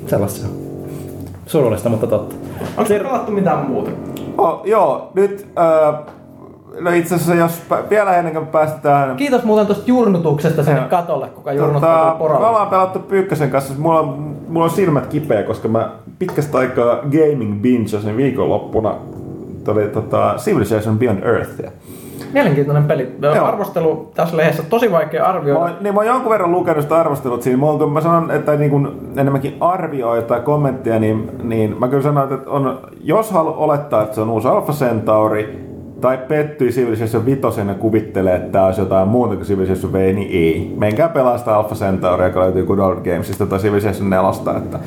Sellaista 0.07 0.39
se 0.39 0.45
on. 0.45 0.53
Surullista, 1.45 1.89
mutta 1.89 2.07
totta. 2.07 2.35
Onko 2.77 2.87
se 2.87 2.99
pelattu 2.99 3.31
mitään 3.31 3.65
muuta? 3.65 3.91
Oh, 4.37 4.61
joo, 4.65 5.11
nyt... 5.13 5.47
Äh, 5.59 5.95
no 6.79 6.91
itse 6.91 7.15
asiassa, 7.15 7.35
jos 7.35 7.61
vielä 7.89 8.15
ennen 8.17 8.33
kuin 8.33 8.47
päästetään... 8.47 9.15
Kiitos 9.15 9.43
muuten 9.43 9.65
tuosta 9.65 9.83
jurnutuksesta 9.87 10.63
sinne 10.63 10.81
katolle, 10.81 11.27
kuka 11.27 11.53
jurnuttaa 11.53 12.11
Tota, 12.11 12.23
tota, 12.27 12.39
me 12.39 12.45
ollaan 12.47 12.67
pelattu 12.67 12.99
Pyykkösen 12.99 13.51
kanssa. 13.51 13.73
Mulla 13.77 13.99
on, 13.99 14.35
mulla 14.49 14.63
on 14.63 14.69
silmät 14.69 15.07
kipeä, 15.07 15.43
koska 15.43 15.67
mä 15.67 15.89
pitkästä 16.19 16.57
aikaa 16.57 16.95
gaming 16.95 17.61
bingeasin 17.61 18.17
viikonloppuna 18.17 18.95
tuli 19.63 19.87
tota, 19.87 20.33
Civilization 20.37 20.99
Beyond 20.99 21.23
Earthia. 21.23 21.71
Mielenkiintoinen 22.33 22.83
peli. 22.83 23.15
Joo. 23.21 23.45
Arvostelu 23.45 24.11
tässä 24.15 24.37
lehdessä 24.37 24.63
tosi 24.63 24.91
vaikea 24.91 25.21
Mä 25.21 25.27
arvioida. 25.29 25.59
oon, 25.59 25.71
niin 25.81 25.93
mä 25.93 25.99
oon 25.99 26.07
jonkun 26.07 26.31
verran 26.31 26.51
lukenut 26.51 26.81
sitä 26.83 26.95
arvostelut 26.95 27.41
siinä. 27.41 27.57
Mulla 27.57 27.73
on, 27.73 27.79
kun 27.79 27.93
mä 27.93 28.01
sanon, 28.01 28.31
että 28.31 28.55
niin 28.55 28.71
kun 28.71 28.99
enemmänkin 29.17 29.57
arvioita 29.59 30.27
tai 30.27 30.39
kommentteja, 30.39 30.99
niin, 30.99 31.29
niin 31.43 31.75
mä 31.79 31.87
kyllä 31.87 32.03
sanon, 32.03 32.33
että 32.33 32.49
on, 32.49 32.79
jos 33.03 33.31
halu 33.31 33.53
olettaa, 33.57 34.03
että 34.03 34.15
se 34.15 34.21
on 34.21 34.29
uusi 34.29 34.47
Alpha 34.47 34.73
Centauri, 34.73 35.70
tai 36.01 36.17
pettyy 36.27 36.69
Civilization 36.69 37.25
5 37.25 37.41
ja 37.67 37.73
kuvittelee, 37.73 38.35
että 38.35 38.51
tämä 38.51 38.65
olisi 38.65 38.81
jotain 38.81 39.07
muuta 39.07 39.35
kuin 39.35 39.45
Civilization 39.47 39.93
V, 39.93 40.15
niin 40.15 40.29
ei. 40.31 40.73
Menkää 40.77 41.09
pelaa 41.09 41.37
sitä 41.37 41.55
Alpha 41.55 41.75
Centauria, 41.75 42.27
joka 42.27 42.39
löytyy 42.39 42.65
Good 42.65 42.79
Old 42.79 42.95
Gamesista 42.95 43.45
tai 43.45 43.59
Civilization 43.59 44.09
4. 44.09 44.29
Että 44.57 44.79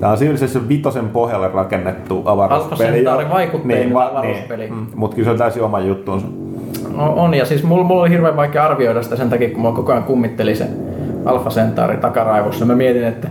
Tämä 0.00 0.12
on 0.12 0.18
Civilization 0.18 0.68
5 0.68 0.82
pohjalle 1.12 1.50
rakennettu 1.54 2.22
avaruuspeli. 2.24 2.82
Alpha 2.82 2.92
Centauri 2.94 3.28
vaikutteinen 3.30 3.78
Niin, 3.80 3.94
va- 3.94 4.06
avaruuspeli. 4.06 4.62
Niin, 4.70 4.86
mutta 4.94 5.14
kyllä 5.14 5.26
se 5.26 5.30
on 5.30 5.38
täysin 5.38 5.62
oma 5.62 5.80
juttuunsa. 5.80 6.26
On, 6.96 7.08
on, 7.08 7.34
ja 7.34 7.44
siis 7.44 7.62
mulla, 7.64 7.84
mulla 7.84 8.00
oli 8.02 8.10
hirveän 8.10 8.36
vaikea 8.36 8.64
arvioida 8.64 9.02
sitä 9.02 9.16
sen 9.16 9.30
takia, 9.30 9.50
kun 9.50 9.60
mulla 9.60 9.76
koko 9.76 9.92
ajan 9.92 10.04
kummitteli 10.04 10.54
se 10.56 10.66
Alpha 11.24 11.50
Centauri 11.50 11.96
takaraivossa. 11.96 12.64
Mä 12.64 12.74
mietin, 12.74 13.04
että, 13.04 13.28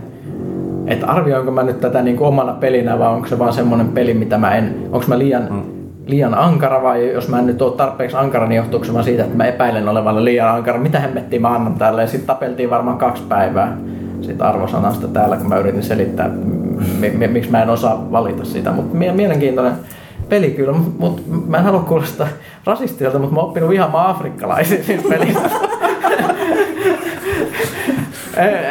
että 0.86 1.06
arvioinko 1.06 1.50
mä 1.50 1.62
nyt 1.62 1.80
tätä 1.80 2.02
niin 2.02 2.16
kuin 2.16 2.28
omana 2.28 2.52
pelinä 2.52 2.98
vai 2.98 3.08
onko 3.08 3.26
se 3.26 3.38
vaan 3.38 3.52
semmoinen 3.52 3.88
peli, 3.88 4.14
mitä 4.14 4.38
mä 4.38 4.54
en, 4.56 4.74
onko 4.92 5.06
mä 5.08 5.18
liian, 5.18 5.42
mm. 5.50 5.79
Liian 6.10 6.34
ankara 6.34 6.82
vai 6.82 7.12
jos 7.12 7.28
mä 7.28 7.38
en 7.38 7.46
nyt 7.46 7.62
ole 7.62 7.76
tarpeeksi 7.76 8.16
ankara, 8.16 8.46
niin 8.46 8.56
johtuuko 8.56 8.86
vaan 8.92 9.04
siitä, 9.04 9.24
että 9.24 9.36
mä 9.36 9.44
epäilen 9.44 9.88
olevan 9.88 10.24
liian 10.24 10.48
ankara. 10.48 10.78
Mitä 10.78 11.00
hemmettiä 11.00 11.40
mä 11.40 11.48
annan 11.48 11.74
tälle 11.74 12.06
sitten 12.06 12.26
tapeltiin 12.26 12.70
varmaan 12.70 12.98
kaksi 12.98 13.22
päivää 13.28 13.76
siitä 14.20 14.48
arvosanasta 14.48 15.08
täällä, 15.08 15.36
kun 15.36 15.48
mä 15.48 15.58
yritin 15.58 15.82
selittää, 15.82 16.28
m- 16.28 17.24
m- 17.24 17.30
miksi 17.30 17.50
mä 17.50 17.62
en 17.62 17.70
osaa 17.70 18.12
valita 18.12 18.44
sitä, 18.44 18.72
mutta 18.72 18.96
mielenkiintoinen 18.96 19.72
peli 20.28 20.50
kyllä, 20.50 20.72
mutta 20.72 20.90
mut, 20.98 21.48
mä 21.48 21.56
en 21.56 21.64
halua 21.64 21.80
kuulostaa 21.80 22.28
rasistilta, 22.64 23.18
mutta 23.18 23.34
mä 23.34 23.40
oon 23.40 23.48
oppinut 23.48 23.70
vihaamaan 23.70 24.10
afrikkalaisia 24.10 24.84
siitä 24.84 25.02
pelistä. 25.08 25.50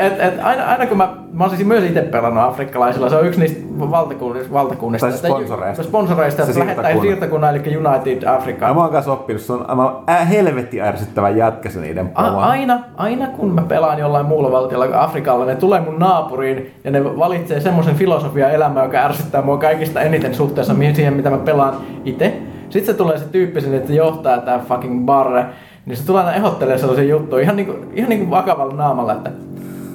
et, 0.01 0.19
et, 0.19 0.33
aina, 0.43 0.65
aina 0.65 0.85
kun 0.85 0.97
mä, 0.97 1.09
mä 1.33 1.43
oon 1.43 1.55
siis 1.55 1.67
myös 1.67 1.83
itse 1.83 2.01
pelannut 2.01 2.43
afrikkalaisilla, 2.43 3.09
se 3.09 3.15
on 3.15 3.25
yksi 3.27 3.39
niistä 3.39 3.59
valtakunnista, 3.79 4.53
valtakunnista 4.53 5.07
Tai 5.07 5.17
sponsoreista. 5.17 5.83
sponsoreista 5.83 6.45
Se 6.45 6.49
että 6.51 6.59
lähettää 6.65 7.01
siirtokunnan. 7.01 7.55
eli 7.55 7.77
United 7.77 8.21
Ja 8.21 8.35
Africa. 8.35 8.73
mä 8.73 8.81
oon 8.81 8.91
kanssa 8.91 9.11
oppinut, 9.11 9.41
se 9.41 9.53
on 9.53 9.69
aivan 9.69 9.95
helvetti 10.29 10.81
ärsyttävä 10.81 11.29
jätkä 11.29 11.69
se 11.69 11.79
niiden 11.79 12.11
A- 12.15 12.27
aina, 12.37 12.79
aina 12.97 13.27
kun 13.27 13.51
mä 13.53 13.61
pelaan 13.61 13.99
jollain 13.99 14.25
muulla 14.25 14.51
valtiolla 14.51 14.87
kuin 14.87 14.99
Afrikalla, 14.99 15.45
ne 15.45 15.55
tulee 15.55 15.79
mun 15.79 15.99
naapuriin 15.99 16.71
ja 16.83 16.91
ne 16.91 17.03
valitsee 17.17 17.59
semmoisen 17.59 17.95
filosofian 17.95 18.51
elämää, 18.51 18.83
joka 18.83 18.97
ärsyttää 18.97 19.41
mua 19.41 19.57
kaikista 19.57 20.01
eniten 20.01 20.35
suhteessa 20.35 20.73
mihin 20.73 20.95
siihen, 20.95 21.13
mitä 21.13 21.29
mä 21.29 21.37
pelaan 21.37 21.73
itse. 22.05 22.33
Sitten 22.69 22.93
se 22.93 22.97
tulee 22.97 23.17
se 23.17 23.25
tyyppi 23.25 23.61
sinne, 23.61 23.77
että 23.77 23.93
johtaa 23.93 24.37
tää 24.37 24.59
fucking 24.59 25.05
barre. 25.05 25.45
niin 25.85 25.97
se 25.97 26.05
tulee 26.05 26.23
aina 26.23 26.35
ehdottelee 26.35 26.77
sellaisia 26.77 27.03
juttuja 27.05 27.43
ihan 27.43 27.55
niinku, 27.55 27.73
ihan 27.93 28.09
niinku 28.09 28.29
vakavalla 28.31 28.73
naamalla, 28.75 29.13
että 29.13 29.29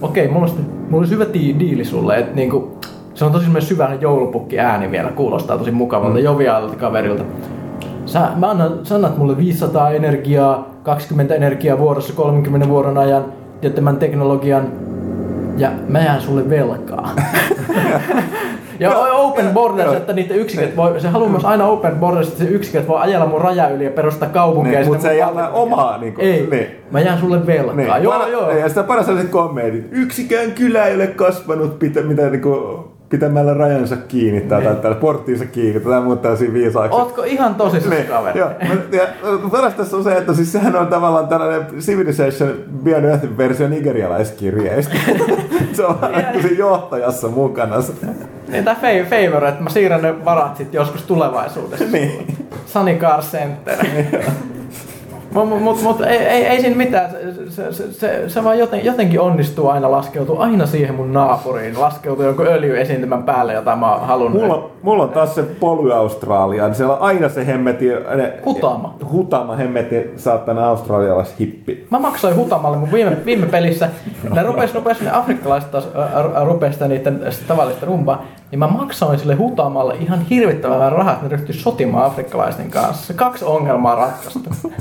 okei, 0.02 0.28
mulla 0.28 0.46
olisi, 0.46 0.60
mulla 0.60 0.98
olisi 0.98 1.14
hyvä 1.14 1.26
diili 1.34 1.84
sulle, 1.84 2.16
että 2.18 2.34
niinku, 2.34 2.78
se 3.14 3.24
on 3.24 3.32
tosi 3.32 3.44
semmoinen 3.44 3.68
syvä 3.68 3.96
joulupukki 4.00 4.60
ääni 4.60 4.90
vielä, 4.90 5.10
kuulostaa 5.10 5.58
tosi 5.58 5.70
mukavalta, 5.70 6.18
mm. 6.18 6.24
joviaalilta 6.24 6.76
kaverilta. 6.76 7.24
Sä, 8.06 8.28
mä 8.36 8.50
annan, 8.50 8.78
sä 8.82 8.94
annat 8.94 9.18
mulle 9.18 9.36
500 9.36 9.90
energiaa, 9.90 10.70
20 10.82 11.34
energiaa 11.34 11.78
vuorossa 11.78 12.12
30 12.12 12.68
vuoden 12.68 12.98
ajan, 12.98 13.24
ja 13.62 13.70
tämän 13.70 13.96
teknologian, 13.96 14.72
ja 15.56 15.70
mä 15.88 16.00
jään 16.00 16.20
sulle 16.20 16.50
velkaa. 16.50 17.10
ja 18.80 18.98
open 18.98 19.50
borders, 19.50 19.92
että 19.92 20.12
niitä 20.12 20.34
yksiköt 20.34 20.76
voi, 20.76 21.00
se 21.00 21.08
haluaa 21.08 21.30
myös 21.30 21.44
aina 21.44 21.66
open 21.66 21.96
borders, 21.96 22.28
että 22.28 22.44
se 22.44 22.50
yksiköt 22.50 22.88
voi 22.88 23.00
ajella 23.00 23.26
mun 23.26 23.40
raja 23.40 23.68
yli 23.68 23.84
ja 23.84 23.90
perustaa 23.90 24.28
kaupunkeja. 24.28 24.78
Niin, 24.78 24.88
mutta 24.88 25.02
se 25.02 25.10
ei 25.10 25.22
anna 25.22 25.48
omaa 25.48 25.98
niinku, 25.98 26.20
Ei, 26.20 26.46
niin. 26.50 26.66
mä 26.90 27.00
jään 27.00 27.18
sulle 27.18 27.46
velkaa. 27.46 27.74
Niin. 27.74 28.02
Joo, 28.02 28.18
Para- 28.18 28.28
joo. 28.28 28.48
Niin, 28.48 28.60
ja 28.60 28.68
sitä 28.68 28.82
paras 28.82 29.08
on 29.08 29.18
se 29.18 29.24
kommentit. 29.24 29.86
Yksikään 29.90 30.52
kylä 30.52 30.84
ei 30.86 30.94
ole 30.94 31.06
kasvanut 31.06 31.78
pitä, 31.78 32.00
mitä 32.02 32.30
niinku, 32.30 32.84
pitämällä 33.18 33.54
rajansa 33.54 33.96
kiinni 33.96 34.40
tai, 34.40 34.62
tai, 34.62 34.76
tai 34.76 34.94
porttiinsa 34.94 35.44
kiinni 35.46 35.80
tai 35.80 36.00
muuta 36.00 36.22
tällaisia 36.22 36.52
viisauksia. 36.52 36.98
Ootko 36.98 37.22
ihan 37.24 37.54
tosissaan 37.54 37.96
Niin, 37.96 38.06
kaveri? 38.08 38.38
joo. 38.38 38.50
Ja 38.92 39.02
parasta 39.50 39.82
tässä 39.82 39.96
on 39.96 40.04
se, 40.04 40.12
että 40.16 40.34
siis 40.34 40.52
sehän 40.52 40.76
on 40.76 40.86
tavallaan 40.86 41.28
tällainen 41.28 41.66
Civilization 41.80 42.54
Beyond 42.84 43.04
Earthin 43.04 43.36
versio 43.36 43.68
nigerialaiskirjeistä. 43.68 44.94
se 45.76 45.84
on 45.86 45.98
aina 46.02 46.22
tosi 46.32 46.58
johtajassa 46.58 47.28
mukana. 47.28 47.76
Niin 48.48 48.64
fa- 48.64 49.06
favor, 49.10 49.44
että 49.44 49.62
mä 49.62 49.70
siirrän 49.70 50.02
ne 50.02 50.24
varat 50.24 50.56
sit 50.56 50.74
joskus 50.74 51.02
tulevaisuudessa. 51.02 51.84
niin. 51.92 52.36
Sunny 52.66 52.94
Car 52.94 53.20
Center. 53.22 53.76
Mutta 55.34 55.54
mut, 55.54 55.82
mut, 55.82 56.00
ei, 56.00 56.18
ei, 56.18 56.46
ei 56.46 56.60
siinä 56.60 56.76
mitään, 56.76 57.10
se, 57.48 57.72
se, 57.72 57.92
se, 57.92 58.28
se 58.28 58.44
vaan 58.44 58.58
joten, 58.58 58.84
jotenkin 58.84 59.20
onnistuu 59.20 59.68
aina 59.68 59.90
laskeutuu 59.90 60.40
aina 60.40 60.66
siihen 60.66 60.94
mun 60.94 61.12
naapuriin, 61.12 61.80
laskeutuu 61.80 62.24
jonkun 62.24 62.46
öljyesiintymän 62.46 63.22
päälle, 63.22 63.52
jota 63.52 63.76
mä 63.76 63.86
halunnut. 63.86 64.42
Mulla, 64.42 64.70
mulla 64.82 65.02
on 65.02 65.08
taas 65.08 65.34
se 65.34 65.42
Poly 65.42 65.92
Australia, 65.92 66.66
niin 66.66 66.74
siellä 66.74 66.94
on 66.94 67.02
aina 67.02 67.28
se 67.28 67.46
hemmeti... 67.46 67.88
Ne, 68.14 68.32
Hutama. 68.44 68.94
Hutama 69.12 69.56
hemmeti 69.56 70.10
saatana 70.16 70.68
australialais 70.68 71.34
hippi. 71.40 71.86
Mä 71.90 71.98
maksoin 71.98 72.36
Hutamalle 72.36 72.76
mun 72.76 72.92
viime, 72.92 73.16
viime 73.24 73.46
pelissä, 73.46 73.88
ne 74.34 74.42
rupes, 74.42 74.74
rupes 74.74 75.00
ne 75.00 75.10
afrikkalaiset 75.12 75.70
taas 75.70 75.88
rupes 76.44 76.72
sitä 76.72 76.88
niiden 76.88 77.20
tavallista 77.48 77.86
rumpaa, 77.86 78.24
niin 78.50 78.58
mä 78.58 78.66
maksoin 78.66 79.18
sille 79.18 79.34
Hutamalle 79.34 79.94
ihan 79.94 80.20
hirvittävän 80.20 80.78
vähän 80.78 80.92
rahaa, 80.92 81.12
että 81.12 81.24
ne 81.24 81.36
ryhtyi 81.36 81.54
sotimaan 81.54 82.06
afrikkalaisten 82.06 82.70
kanssa. 82.70 83.14
Kaksi 83.14 83.44
ongelmaa 83.44 83.94
ratkaistu. 83.94 84.50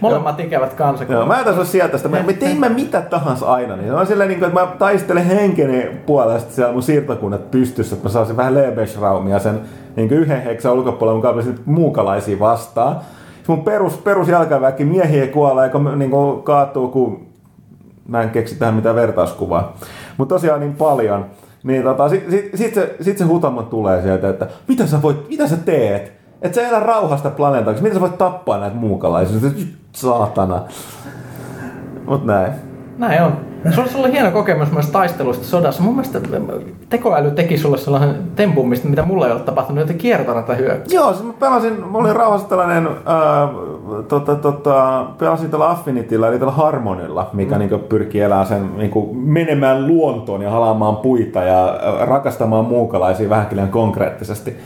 Molemmat 0.00 0.40
ikävät 0.40 0.70
Joo, 0.70 0.78
kansakunnat. 0.78 1.28
mä 1.28 1.38
en 1.38 1.44
taas 1.44 1.72
sieltä 1.72 1.96
sitä. 1.96 2.08
Me, 2.08 2.22
me 2.22 2.32
teimme 2.32 2.68
mitä 2.68 3.00
tahansa 3.00 3.52
aina. 3.52 3.76
Niin 3.76 3.94
on 3.94 4.06
silleen, 4.06 4.28
niin 4.28 4.38
kuin, 4.38 4.48
että 4.48 4.60
mä 4.60 4.66
taistelen 4.78 5.26
henkeni 5.26 5.86
puolesta 6.06 6.54
siellä 6.54 6.72
mun 6.72 6.82
siirtokunnat 6.82 7.50
pystyssä, 7.50 7.94
että 7.96 8.08
mä 8.08 8.12
saisin 8.12 8.36
vähän 8.36 8.54
lebesraumia 8.54 9.38
sen 9.38 9.60
niin 9.96 10.08
kuin 10.08 10.20
yhden 10.20 10.42
heksän 10.42 10.72
ulkopuolella 10.72 11.14
mun 11.16 11.22
kaupallisesti 11.22 11.62
muukalaisia 11.64 12.38
vastaan. 12.38 12.96
Mun 13.46 13.64
perus, 13.64 13.96
perus 13.96 14.28
jalkaväki, 14.28 14.84
miehiä 14.84 15.26
kuolee, 15.26 15.68
kun 15.68 15.98
niin 15.98 16.10
kuin 16.10 16.42
kaatuu, 16.42 16.88
kun 16.88 17.26
mä 18.08 18.22
en 18.22 18.30
keksi 18.30 18.54
tähän 18.54 18.74
mitään 18.74 18.96
vertauskuvaa. 18.96 19.72
Mutta 20.16 20.34
tosiaan 20.34 20.60
niin 20.60 20.74
paljon. 20.74 21.26
Niin 21.62 21.82
tota, 21.82 22.08
sit, 22.08 22.30
sit, 22.30 22.50
sit, 22.54 22.74
se, 22.74 22.96
sit 23.00 23.18
se 23.18 23.24
hutama 23.24 23.62
tulee 23.62 24.02
sieltä, 24.02 24.28
että 24.28 24.46
mitä 24.68 24.86
sä, 24.86 25.02
voit, 25.02 25.28
mitä 25.28 25.48
sä 25.48 25.56
teet? 25.56 26.12
Et 26.42 26.54
sä 26.54 26.68
elä 26.68 26.80
rauhasta 26.80 27.30
planeetaksi. 27.30 27.82
Miten 27.82 27.96
sä 27.96 28.00
voit 28.00 28.18
tappaa 28.18 28.58
näitä 28.58 28.76
muukalaisia? 28.76 29.50
Saatana. 29.92 30.64
Mut 32.06 32.24
näin. 32.24 32.52
Näin 32.98 33.22
on. 33.22 33.49
Sulla, 33.74 33.88
sulla 33.88 34.04
oli 34.04 34.12
hieno 34.12 34.30
kokemus 34.30 34.72
myös 34.72 34.86
taisteluista 34.86 35.44
sodassa. 35.44 35.82
Mun 35.82 35.94
mielestä 35.94 36.20
tekoäly 36.88 37.30
teki 37.30 37.58
sulle 37.58 37.78
sellaisen 37.78 38.14
tempun, 38.36 38.68
mistä, 38.68 38.88
mitä 38.88 39.02
mulla 39.02 39.26
ei 39.26 39.32
ole 39.32 39.40
tapahtunut, 39.40 39.80
että 39.80 39.94
kiertorata 39.94 40.54
hyökkäys. 40.54 40.92
Joo, 40.92 41.12
siis 41.12 41.26
mä 41.26 41.32
pelasin, 41.40 41.84
mulla 41.86 42.08
oli 42.08 42.18
rauhassa 42.18 42.48
tällainen, 42.48 42.88
ää, 43.06 43.48
tota, 44.08 44.34
tota, 44.34 45.06
pelasin 45.18 45.50
tällä 45.50 45.70
Affinityllä, 45.70 46.28
eli 46.28 46.38
tällä 46.38 46.52
Harmonilla, 46.52 47.30
mikä 47.32 47.54
mm. 47.54 47.58
niin 47.58 47.80
pyrkii 47.80 48.20
elämään 48.20 48.46
sen 48.46 48.76
niin 48.76 49.16
menemään 49.16 49.86
luontoon 49.86 50.42
ja 50.42 50.50
halaamaan 50.50 50.96
puita 50.96 51.42
ja 51.42 51.66
ää, 51.66 52.04
rakastamaan 52.04 52.64
muukalaisia 52.64 53.28
liian 53.52 53.68
konkreettisesti. 53.68 54.56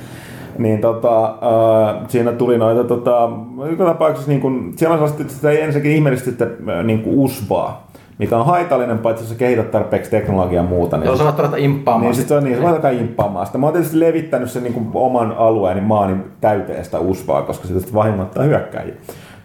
Niin 0.59 0.81
tota, 0.81 1.25
ää, 1.25 2.03
siinä 2.09 2.33
tuli 2.33 2.59
noita, 2.59 2.85
tota, 2.85 3.31
joka 3.71 3.85
tapauksessa 3.85 4.31
niin 4.31 4.41
kun, 4.41 4.73
siellä 4.77 4.93
on 4.93 5.09
sellaista, 5.09 5.35
sitä 5.35 5.51
ei 5.51 5.61
ensinnäkin 5.61 5.93
ihmeellisesti 5.93 6.31
sitä 6.31 6.47
niin 6.83 7.03
kuin 7.03 7.19
usvaa, 7.19 7.87
mikä 8.19 8.37
on 8.39 8.47
haitallinen, 8.47 8.99
paitsi 8.99 9.25
jos 9.25 9.31
sä 9.31 9.37
kehität 9.37 9.71
tarpeeksi 9.71 10.11
teknologiaa 10.11 10.65
ja 10.65 10.69
muuta. 10.69 10.97
Niin 10.97 11.07
Joo, 11.07 11.17
sä 11.17 11.25
voit 11.25 11.39
ruveta 11.39 11.57
imppaamaan. 11.57 12.03
niin 12.03 12.15
sit 12.15 12.29
se 12.29 12.35
on 12.35 12.45
niin, 12.45 12.57
se 12.57 12.63
voi 12.63 12.71
alkaa 12.71 12.91
imppaamaan 12.91 13.47
sitä. 13.47 13.59
Mä 13.59 13.67
oon 13.67 13.73
tietysti 13.73 14.01
levittänyt 14.01 14.51
sen 14.51 14.63
niin 14.63 14.91
oman 14.95 15.33
alueeni 15.33 15.81
maani 15.81 16.17
täyteen 16.41 16.85
sitä 16.85 16.99
usvaa, 16.99 17.43
koska 17.43 17.67
sitä 17.67 17.79
sitten 17.79 17.95
vahingoittaa 17.95 18.43
hyökkäjiä. 18.45 18.95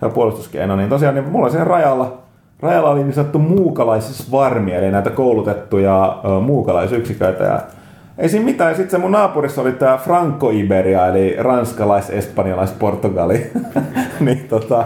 Ja 0.02 0.10
puolustuskeino, 0.10 0.76
niin 0.76 0.90
tosiaan 0.90 1.16
niin 1.16 1.30
mulla 1.30 1.50
siinä 1.50 1.64
rajalla, 1.64 2.18
rajalla 2.60 2.90
oli 2.90 3.04
niin 3.04 3.14
sanottu 3.14 3.40
muukalaisisvarmi, 3.40 4.74
eli 4.74 4.92
näitä 4.92 5.10
koulutettuja 5.10 6.20
ö, 6.26 6.40
muukalaisyksiköitä. 6.40 7.44
Ja 7.44 7.60
ei 8.18 8.30
siinä 8.30 8.46
mitään. 8.46 8.76
Sitten 8.76 8.92
se 8.92 8.98
mun 8.98 9.12
naapurissa 9.12 9.62
oli 9.62 9.72
tää 9.72 9.98
Franco 9.98 10.50
Iberia, 10.50 11.08
eli 11.08 11.36
ranskalais, 11.40 12.10
espanjalais, 12.10 12.72
portugali. 12.72 13.52
niin 14.20 14.46
tota, 14.50 14.86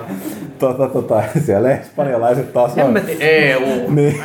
tota, 0.67 0.87
tota, 0.87 1.23
siellä 1.45 1.71
espanjalaiset 1.71 2.53
taas 2.53 2.71
on. 2.71 2.83
Hemmetin 2.83 3.17
EU. 3.19 3.61
Niin, 3.89 4.19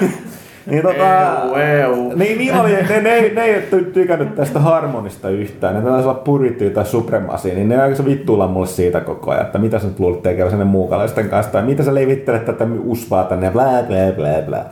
niin 0.66 0.82
tota, 0.82 1.30
EU, 1.44 1.54
EU. 1.54 2.12
Niin, 2.16 2.38
niin 2.38 2.54
oli, 2.60 2.72
ne, 2.88 3.00
ne, 3.00 3.10
ei- 3.14 3.34
ne 3.34 3.42
ei 3.44 3.60
ty- 3.70 3.84
tykännyt 3.92 4.34
tästä 4.34 4.58
harmonista 4.58 5.28
yhtään. 5.30 5.74
Ne 5.74 5.80
taisi 5.90 6.08
olla 6.08 6.18
purity 6.24 6.70
tai 6.70 6.86
supremacy, 6.86 7.54
niin 7.54 7.68
ne 7.68 7.82
aika 7.82 8.04
vittuilla 8.04 8.48
mulle 8.48 8.66
siitä 8.66 9.00
koko 9.00 9.30
ajan, 9.30 9.46
että 9.46 9.58
mitä 9.58 9.78
sä 9.78 9.86
nyt 9.86 10.00
luulit 10.00 10.22
tekevä 10.22 10.50
sinne 10.50 10.64
muukalaisten 10.64 11.28
kanssa, 11.28 11.52
tai 11.52 11.62
mitä 11.62 11.82
sä 11.82 11.94
levittelet 11.94 12.44
tätä 12.44 12.66
usvaa 12.84 13.24
tänne, 13.24 13.46
ja 13.46 13.52
blää, 13.52 13.82
blää, 13.82 14.12
blää, 14.12 14.42
blää. 14.42 14.64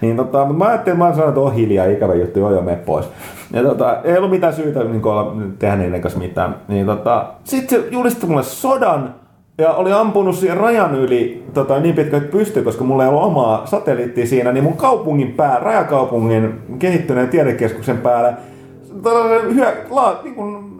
Niin 0.00 0.16
tota, 0.16 0.38
mutta 0.44 0.64
mä 0.64 0.70
ajattelin, 0.70 0.98
mä 0.98 1.12
sanoin, 1.12 1.28
että 1.28 1.40
on 1.40 1.54
hiljaa, 1.54 1.86
ikävä 1.86 2.14
juttu, 2.14 2.38
joo 2.38 2.50
joo, 2.50 2.62
mene 2.62 2.76
pois. 2.76 3.08
Ja 3.52 3.62
tota, 3.62 3.96
ei 4.04 4.16
ollut 4.16 4.30
mitään 4.30 4.52
syytä 4.52 4.84
niin 4.84 5.06
olla, 5.06 5.36
tehdä 5.58 5.76
niiden 5.76 6.00
kanssa 6.00 6.18
mitään. 6.18 6.54
Niin 6.68 6.86
tota, 6.86 7.26
sitten 7.44 7.80
se 7.80 7.88
julisti 7.90 8.26
mulle 8.26 8.42
sodan, 8.42 9.14
ja 9.58 9.72
oli 9.72 9.92
ampunut 9.92 10.36
siihen 10.36 10.56
rajan 10.56 10.94
yli 10.94 11.44
tota, 11.54 11.80
niin 11.80 11.94
pitkä 11.94 12.20
kuin 12.20 12.30
pystyi, 12.30 12.62
koska 12.62 12.84
mulla 12.84 13.02
ei 13.02 13.08
ollut 13.08 13.22
omaa 13.22 13.66
satelliittia 13.66 14.26
siinä, 14.26 14.52
niin 14.52 14.64
mun 14.64 14.76
kaupungin 14.76 15.32
päällä, 15.32 15.58
rajakaupungin 15.58 16.58
kehittyneen 16.78 17.28
tiedekeskuksen 17.28 17.98
päällä, 17.98 18.34
tällainen 19.02 19.54
hyö, 19.54 19.72
la, 19.90 20.20
niin 20.24 20.34
kuin 20.34 20.78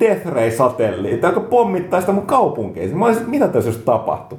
Death 0.00 0.26
Ray-satelliitti, 0.26 1.26
joka 1.26 1.40
pommittaa 1.40 2.00
sitä 2.00 2.12
mun 2.12 2.26
kaupunkeisiin. 2.26 2.98
Mä 2.98 3.04
olisin, 3.04 3.20
että 3.20 3.30
mitä 3.30 3.48
tässä 3.48 3.70
just 3.70 3.84
tapahtui? 3.84 4.38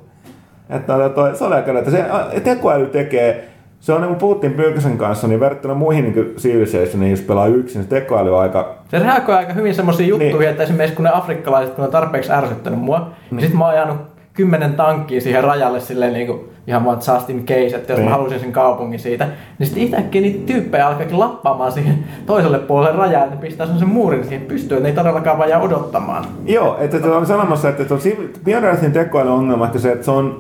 Että 0.70 0.94
tota, 0.94 1.10
toi, 1.10 1.36
se 1.36 1.44
oli 1.44 1.56
aika, 1.56 1.80
että 1.80 1.92
se 1.92 2.06
tekoäly 2.44 2.86
tekee, 2.86 3.51
se 3.82 3.94
on 3.94 4.02
niin 4.02 4.08
kuin 4.10 4.20
puhuttiin 4.20 4.54
Pylkäsen 4.54 4.98
kanssa, 4.98 5.28
niin 5.28 5.40
verrattuna 5.40 5.74
muihin 5.74 6.04
niin 6.04 6.34
Civilizationiin, 6.38 7.12
jos 7.12 7.22
pelaa 7.22 7.48
yksin, 7.48 7.84
se 7.84 7.90
tekoäly 7.90 8.36
on 8.36 8.42
aika 8.42 8.76
Se 8.92 9.00
reagoi 9.00 9.36
aika 9.36 9.54
hyvin 9.54 9.76
semmoisiin 9.76 10.10
juttuihin, 10.10 10.40
Niin. 10.40 10.50
että 10.50 10.64
esimerkiksi 10.64 10.96
kun 10.96 11.04
ne 11.06 11.12
afrikkalaiset, 11.14 11.76
kun 11.76 11.82
ne 11.82 11.86
on 11.86 11.92
tarpeeksi 11.92 12.32
ärsyttänyt 12.32 12.80
mua, 12.80 13.10
niin 13.32 13.42
sit 13.42 13.54
mä 13.54 13.66
oon 13.66 13.74
ajanut 13.74 13.98
kymmenen 14.34 14.74
tankkia 14.74 15.22
siihen 15.22 15.44
rajalle 15.44 15.80
silleen 15.80 16.14
niin 16.14 16.28
kuin, 16.28 16.40
ihan 16.68 16.86
vaan 16.86 16.98
just 17.16 17.30
in 17.30 17.46
case, 17.46 17.76
että 17.76 17.94
jos 17.94 18.00
mä 18.00 18.06
Niin. 18.06 18.12
halusin 18.12 18.40
sen 18.40 18.52
kaupungin 18.52 19.00
siitä, 19.00 19.28
niin 19.60 19.68
sitten 19.68 19.84
yhtäkkiä 19.84 20.22
niitä 20.22 20.46
tyyppejä 20.54 20.88
alkaakin 20.88 21.20
lappaamaan 21.20 21.72
siihen 21.72 21.96
toiselle 22.26 22.60
puolelle 22.60 22.98
rajaa, 22.98 23.24
että 23.24 23.36
ne 23.36 23.42
pistää 23.42 23.68
sen 23.68 23.88
muurin 23.90 24.24
siihen 24.24 24.46
pystyyn, 24.46 24.78
että 24.78 24.84
ne 24.84 24.90
ei 24.90 24.96
todellakaan 24.96 25.38
vaan 25.38 25.50
jää 25.50 25.62
odottamaan. 25.62 26.26
Joo, 26.46 26.78
että 26.80 27.00
se 27.00 27.08
on 27.08 27.26
sanomassa, 27.26 27.70
että 27.70 27.86
tuon 27.86 28.00
Beyond 28.46 28.66
Earthin 28.66 28.92
tekoälyn 28.92 29.34
ongelma, 29.34 29.66
että 29.66 29.80
se, 29.80 29.92
että 29.92 30.06
se 30.06 30.12
on 30.12 30.40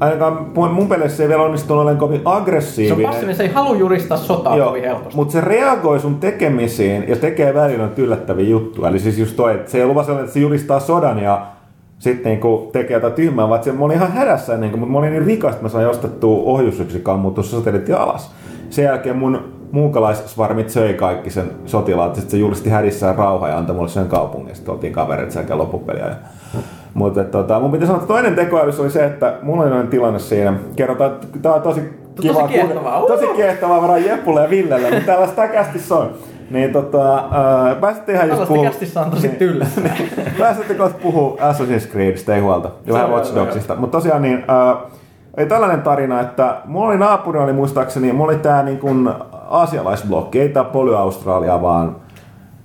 ainakaan 0.00 0.46
mun- 0.54 0.68
mun 0.72 0.88
peleissä 0.88 1.22
ei 1.22 1.28
vielä 1.28 1.42
onnistunut 1.42 1.82
olemaan 1.82 1.98
kovin 1.98 2.20
Se 2.20 2.28
on 2.28 2.36
aggressiivinen. 2.36 3.06
passiivinen, 3.06 3.36
se 3.36 3.42
ei 3.42 3.48
halua 3.52 3.76
juristaa 3.76 4.16
sotaa 4.18 4.56
Joo, 4.56 4.68
kovin 4.68 4.82
helposti. 4.84 5.16
mutta 5.16 5.32
se 5.32 5.40
reagoi 5.40 6.00
sun 6.00 6.14
tekemisiin 6.14 7.04
ja 7.08 7.16
tekee 7.16 7.54
välillä 7.54 7.88
yllättäviä 7.96 8.48
juttuja. 8.48 8.88
Eli 8.88 8.98
siis 8.98 9.18
just 9.18 9.36
toi, 9.36 9.54
että 9.54 9.70
se 9.70 9.82
ei 9.82 9.94
vaan 9.94 10.04
sellainen, 10.04 10.24
että 10.24 10.34
se 10.34 10.40
julistaa 10.40 10.80
sodan 10.80 11.18
ja 11.18 11.46
sitten 11.98 12.30
niinku 12.30 12.68
tekee 12.72 12.94
jotain 12.94 13.12
tyhmää, 13.12 13.48
vaan 13.48 13.60
mä 13.78 13.84
olin 13.84 13.96
ihan 13.96 14.12
hädässä 14.12 14.54
ennen 14.54 14.70
kuin, 14.70 14.80
mutta 14.80 14.92
mä 14.92 14.98
olin 14.98 15.10
niin 15.12 15.26
rikas, 15.26 15.50
että 15.52 15.62
mä 15.64 15.68
sain 15.68 15.88
ostettua 15.88 16.42
ohjusyksikön 16.44 17.14
ammuttua 17.14 17.44
satelliitti 17.44 17.92
alas. 17.92 18.34
Sen 18.70 18.84
jälkeen 18.84 19.16
mun 19.16 19.40
muukalaissvarmit 19.72 20.70
söi 20.70 20.94
kaikki 20.94 21.30
sen 21.30 21.50
sotilaat, 21.66 22.14
sitten 22.14 22.30
se 22.30 22.36
julisti 22.36 22.70
hädissään 22.70 23.16
rauha 23.16 23.48
ja 23.48 23.58
antoi 23.58 23.76
mulle 23.76 23.88
sen 23.88 24.06
kaupungin. 24.06 24.54
Sitten 24.56 24.74
oltiin 24.74 24.92
kaverit 24.92 25.30
sen 25.30 25.46
loppupeliä. 25.58 26.06
Ja... 26.06 26.14
Mutta 26.96 27.24
tota, 27.24 27.60
mun 27.60 27.70
piti 27.70 27.86
sanoa, 27.86 28.00
että 28.00 28.08
toinen 28.08 28.34
tekoälys 28.34 28.80
oli 28.80 28.90
se, 28.90 29.04
että 29.04 29.34
mulla 29.42 29.62
oli 29.62 29.70
noin 29.70 29.88
tilanne 29.88 30.18
siinä. 30.18 30.54
Kerrotaan, 30.76 31.10
että 31.10 31.26
tää 31.42 31.54
on 31.54 31.62
tosi 31.62 31.80
kiva. 32.20 32.48
kiehtovaa. 32.48 33.00
Tosi 33.06 33.26
kiehtovaa 33.26 33.80
varmaan 33.80 34.04
Jeppulle 34.04 34.42
ja 34.42 34.50
Villelle, 34.50 34.90
mutta 34.90 35.06
tällaista 35.06 35.48
kästissä 35.48 35.94
on. 35.94 36.10
Niin 36.50 36.72
tota, 36.72 37.14
äh, 37.16 37.80
pääsitte 37.80 38.12
ihan 38.12 38.28
just 38.28 38.32
Tällaista 38.32 38.54
puhua... 38.54 38.64
kästissä 38.64 39.00
on 39.00 39.10
tosi 39.10 39.28
tylsää. 39.28 39.96
Pääsitte 40.38 40.74
kohta 40.74 40.98
puhua 41.02 41.36
Assassin's 41.40 41.90
Creedistä, 41.90 42.34
ei 42.34 42.40
huolta. 42.40 42.70
Ja 42.86 42.94
vähän 42.94 43.10
Watch. 43.10 43.34
Dogsista. 43.34 43.76
Mutta 43.76 43.98
tosiaan 43.98 44.22
niin, 44.22 44.44
äh, 44.50 44.76
ei 45.36 45.46
tällainen 45.46 45.82
tarina, 45.82 46.20
että 46.20 46.56
mulla 46.64 46.86
oli 46.88 46.98
naapuri, 46.98 47.38
oli 47.38 47.52
muistaakseni, 47.52 48.12
mulla 48.12 48.32
oli 48.32 48.40
tää 48.40 48.62
niin 48.62 48.78
kuin 48.78 49.10
aasialaisblokki, 49.48 50.40
ei 50.40 50.48
tää 50.48 50.64
Poly-Australia, 50.64 51.62
vaan 51.62 51.96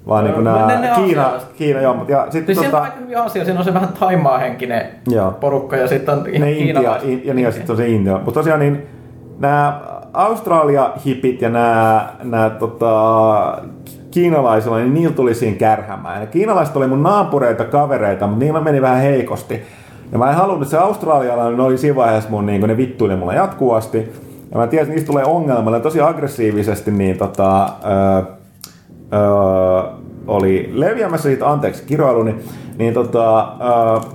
vaan 0.07 0.23
niin 0.23 0.33
kuin 0.33 0.43
Ne- 0.43 0.51
nää 0.51 0.67
ne- 0.67 0.73
ne 0.87 0.87
Kiina, 0.95 1.21
aasialaiset. 1.21 1.51
Kiina, 1.57 1.81
joo, 1.81 1.93
mutta 1.93 2.11
ja 2.11 2.27
sit 2.29 2.45
Siis 2.45 2.59
siinä 2.59 2.67
on 2.67 2.71
tota, 2.71 2.83
aika 2.83 2.97
hyvin 2.99 3.17
asia, 3.17 3.45
siinä 3.45 3.59
on 3.59 3.65
se 3.65 3.73
vähän 3.73 3.89
Taimaa 3.99 4.37
henkinen 4.37 4.85
Joo. 5.07 5.31
porukka 5.31 5.75
ja 5.75 5.87
sitten 5.87 6.15
on 6.17 6.23
ne 6.23 6.29
Intia, 6.51 6.53
kiinalaiset. 6.73 7.09
in, 7.09 7.21
ja 7.25 7.33
niin, 7.33 7.45
ja 7.45 7.51
sitten 7.51 7.71
on 7.73 7.77
se 7.77 7.87
Intia. 7.87 8.13
Mutta 8.13 8.31
tosiaan 8.39 8.59
niin, 8.59 8.85
nämä 9.39 9.81
Australia-hipit 10.13 11.41
ja 11.41 11.49
nämä, 11.49 12.09
nämä 12.23 12.49
tota, 12.49 13.57
kiinalaisilla, 14.11 14.77
niin 14.77 14.93
niillä 14.93 15.15
tuli 15.15 15.33
siinä 15.33 15.57
kärhämään. 15.57 16.21
Ja 16.21 16.27
kiinalaiset 16.27 16.75
oli 16.75 16.87
mun 16.87 17.03
naapureita, 17.03 17.63
kavereita, 17.65 18.27
mutta 18.27 18.45
niillä 18.45 18.61
meni 18.61 18.81
vähän 18.81 19.01
heikosti. 19.01 19.61
Ja 20.11 20.17
mä 20.17 20.29
en 20.29 20.35
halunnut, 20.35 20.67
se 20.67 20.77
australialainen 20.77 21.59
oli 21.59 21.77
siinä 21.77 21.95
vaiheessa 21.95 22.29
mun, 22.29 22.45
niin 22.45 22.61
ne 22.61 22.77
vittuili 22.77 23.15
mulla 23.15 23.33
jatkuvasti. 23.33 24.11
Ja 24.51 24.57
mä 24.57 24.67
tiesin, 24.67 24.83
että 24.83 24.93
niistä 24.95 25.07
tulee 25.07 25.23
ongelma. 25.25 25.71
Ne 25.71 25.79
tosi 25.79 26.01
aggressiivisesti 26.01 26.91
niin 26.91 27.17
tota, 27.17 27.63
öö, 27.63 28.21
öö, 29.13 29.91
oli 30.27 30.71
leviämässä 30.73 31.29
siitä 31.29 31.49
anteeksi 31.51 31.83
kiroiluni, 31.83 32.35
niin 32.77 32.93
tota, 32.93 33.39
öö, 33.39 34.11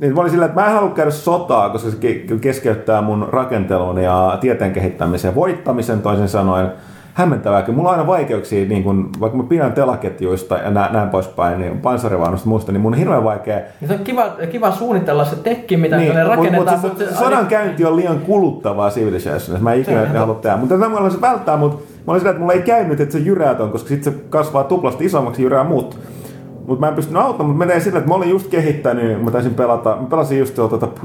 niin 0.00 0.14
mä 0.14 0.20
olin 0.20 0.30
silleen, 0.30 0.50
että 0.50 0.60
mä 0.60 0.66
en 0.66 0.74
halua 0.74 0.90
käydä 0.90 1.10
sotaa, 1.10 1.70
koska 1.70 1.90
se 1.90 1.96
ke- 1.96 2.38
keskeyttää 2.40 3.02
mun 3.02 3.28
rakentelun 3.32 3.98
ja 3.98 4.38
tieteen 4.40 4.72
kehittämisen 4.72 5.28
ja 5.28 5.34
voittamisen 5.34 6.02
toisin 6.02 6.28
sanoen. 6.28 6.72
Hämmentävääkin. 7.14 7.74
Mulla 7.74 7.88
on 7.88 7.94
aina 7.94 8.06
vaikeuksia, 8.06 8.68
niin 8.68 8.84
kun, 8.84 9.10
vaikka 9.20 9.38
mä 9.38 9.44
pidän 9.44 9.72
telaketjuista 9.72 10.54
ja 10.54 10.70
näin, 10.70 10.92
näin 10.92 11.08
poispäin, 11.08 11.60
niin 11.60 11.80
panssarivaunusta 11.80 12.48
muista, 12.48 12.72
niin 12.72 12.80
mun 12.80 12.92
on 12.92 12.98
hirveän 12.98 13.24
vaikea 13.24 13.60
Niin 13.80 13.88
se 13.88 13.94
on 13.94 14.00
kiva, 14.00 14.24
kiva 14.52 14.70
suunnitella 14.70 15.24
se 15.24 15.36
tekki, 15.36 15.76
mitä 15.76 15.96
niin, 15.96 16.14
ne 16.14 16.24
rakennetaan. 16.24 16.80
mut 16.80 16.98
se, 16.98 17.08
se, 17.08 17.16
sodan 17.16 17.46
käynti 17.46 17.84
on 17.84 17.96
liian 17.96 18.20
kuluttavaa 18.20 18.90
Civilizationissa. 18.90 19.58
Mä 19.58 19.72
en 19.72 19.80
ikinä 19.80 20.06
halua 20.18 20.34
tehdä. 20.34 20.56
Mutta 20.56 20.74
tätä 20.74 20.88
mä 20.88 20.94
haluaisin 20.94 21.20
välttää, 21.20 21.56
mutta 21.56 21.76
mä 21.76 22.12
olin 22.12 22.20
sillä, 22.20 22.30
että 22.30 22.40
mulla 22.40 22.52
ei 22.52 22.62
käynyt, 22.62 23.00
että 23.00 23.12
se 23.12 23.18
jyrää 23.18 23.54
ton, 23.54 23.70
koska 23.70 23.88
sitten 23.88 24.12
se 24.12 24.18
kasvaa 24.28 24.64
tuplasti 24.64 25.04
isommaksi 25.04 25.42
jyrää 25.42 25.64
muut. 25.64 25.98
Mutta 26.66 26.80
mä 26.80 26.88
en 26.88 26.94
pystynyt 26.94 27.22
auttamaan, 27.22 27.50
mutta 27.50 27.64
mä 27.64 27.70
tein 27.70 27.82
sillä, 27.82 27.98
että 27.98 28.08
mä 28.08 28.14
olin 28.14 28.30
just 28.30 28.50
kehittänyt, 28.50 29.24
mä 29.24 29.30
taisin 29.30 29.54
pelata, 29.54 29.96
mä 30.00 30.06
pelasin 30.10 30.38
just 30.38 30.54
tuota 30.54 30.78
tuota 30.78 31.02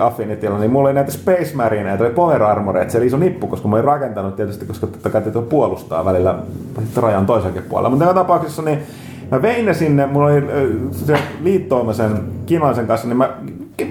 Affinitilla, 0.00 0.58
niin 0.58 0.70
mulla 0.70 0.88
oli 0.88 0.94
näitä 0.94 1.10
Space 1.12 1.50
Marineita, 1.54 2.04
oli 2.04 2.12
Power 2.12 2.42
Armoreita, 2.42 2.92
se 2.92 2.98
oli 2.98 3.06
iso 3.06 3.16
nippu, 3.16 3.46
koska 3.46 3.68
mä 3.68 3.76
olin 3.76 3.84
rakentanut 3.84 4.36
tietysti, 4.36 4.66
koska 4.66 4.86
totta 4.86 5.10
kai 5.10 5.22
täytyy 5.22 5.42
puolustaa 5.42 6.04
välillä 6.04 6.34
rajan 6.96 7.26
toisenkin 7.26 7.62
puolella. 7.62 7.90
Mutta 7.90 8.04
joka 8.04 8.14
tapauksessa 8.14 8.62
niin 8.62 8.78
mä 9.30 9.42
vein 9.42 9.66
ne 9.66 9.74
sinne, 9.74 10.06
mulla 10.06 10.26
oli 10.26 10.42
se 10.90 11.14
liittoima 11.42 11.92
sen 11.92 12.10
kiinalaisen 12.46 12.86
kanssa, 12.86 13.08
niin 13.08 13.16
mä 13.16 13.30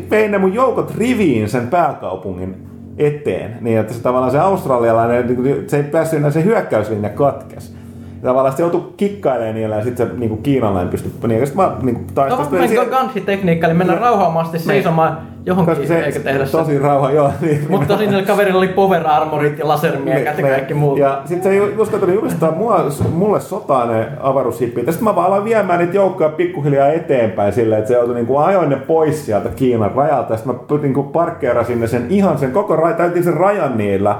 vein 0.09 0.31
ne 0.31 0.37
mun 0.37 0.53
joukot 0.53 0.95
riviin 0.97 1.49
sen 1.49 1.67
pääkaupungin 1.67 2.67
eteen, 2.97 3.57
niin 3.61 3.79
että 3.79 3.93
se 3.93 4.01
tavallaan 4.01 4.31
se 4.31 4.39
australialainen, 4.39 5.27
niin 5.27 5.69
se 5.69 5.77
ei 5.77 5.83
päässyt 5.83 6.19
enää 6.19 6.31
se 6.31 6.43
hyökkäyslinja 6.43 7.09
katkes. 7.09 7.75
Ja 8.21 8.27
tavallaan 8.27 8.57
se 8.57 8.63
joutui 8.63 8.93
kikkailemaan 8.97 9.55
niillä 9.55 9.75
ja 9.75 9.83
sitten 9.83 10.07
se 10.07 10.13
niin 10.17 10.43
kiinalainen 10.43 10.89
pystyi, 10.91 11.11
niin 11.27 11.39
ja 11.39 11.45
sit 11.45 11.55
mä 11.55 11.71
niin 11.81 11.95
No 11.95 12.03
taistelin. 12.13 12.69
vähän 12.75 12.87
Gandhi-tekniikka, 12.89 13.67
eli 13.67 13.73
mennään 13.73 14.01
rauhaamasti 14.01 14.59
seisomaan 14.59 15.17
johonkin, 15.45 15.75
Koska 15.75 15.87
se, 15.87 15.99
eikä 15.99 16.19
tehdä 16.19 16.45
se. 16.45 16.51
tosi 16.51 16.79
rauha, 16.79 17.11
joo. 17.11 17.31
Niin, 17.41 17.65
Mutta 17.69 17.87
tosin 17.87 18.09
niillä 18.09 18.25
kaverilla 18.27 18.57
oli 18.59 18.67
power 18.67 19.07
armorit 19.07 19.59
ja 19.59 19.67
lasermiekat 19.67 20.37
ja 20.37 20.43
Ne- 20.45 20.51
kaikki 20.51 20.73
muut. 20.73 20.99
Ja 20.99 21.21
sitten 21.25 21.43
se 21.43 21.59
ei 21.59 21.75
uskaltanut 21.77 22.15
julistaa 22.15 22.51
mua, 22.51 22.85
mulle 23.13 23.39
sotaa 23.39 23.85
ne 23.85 24.07
avaruushippit. 24.19 24.85
Ja 24.85 24.91
sitten 24.91 25.03
mä 25.07 25.15
vaan 25.15 25.27
aloin 25.27 25.43
viemään 25.45 25.79
niitä 25.79 25.95
joukkoja 25.95 26.29
pikkuhiljaa 26.29 26.87
eteenpäin 26.87 27.53
silleen, 27.53 27.79
että 27.79 27.87
se 27.87 27.93
joutui 27.93 28.15
niinku 28.15 28.37
ajoin 28.37 28.69
ne 28.69 28.75
pois 28.75 29.25
sieltä 29.25 29.49
Kiinan 29.49 29.91
rajalta. 29.95 30.33
Ja 30.33 30.37
sitten 30.37 30.55
mä 30.55 30.81
niinku 30.81 31.03
parkkeerasin 31.03 31.79
ne 31.79 31.87
sen 31.87 32.05
ihan 32.09 32.37
sen 32.37 32.51
koko 32.51 32.75
rajan, 32.75 32.97
täytin 32.97 33.23
sen 33.23 33.33
rajan 33.33 33.77
niillä 33.77 34.15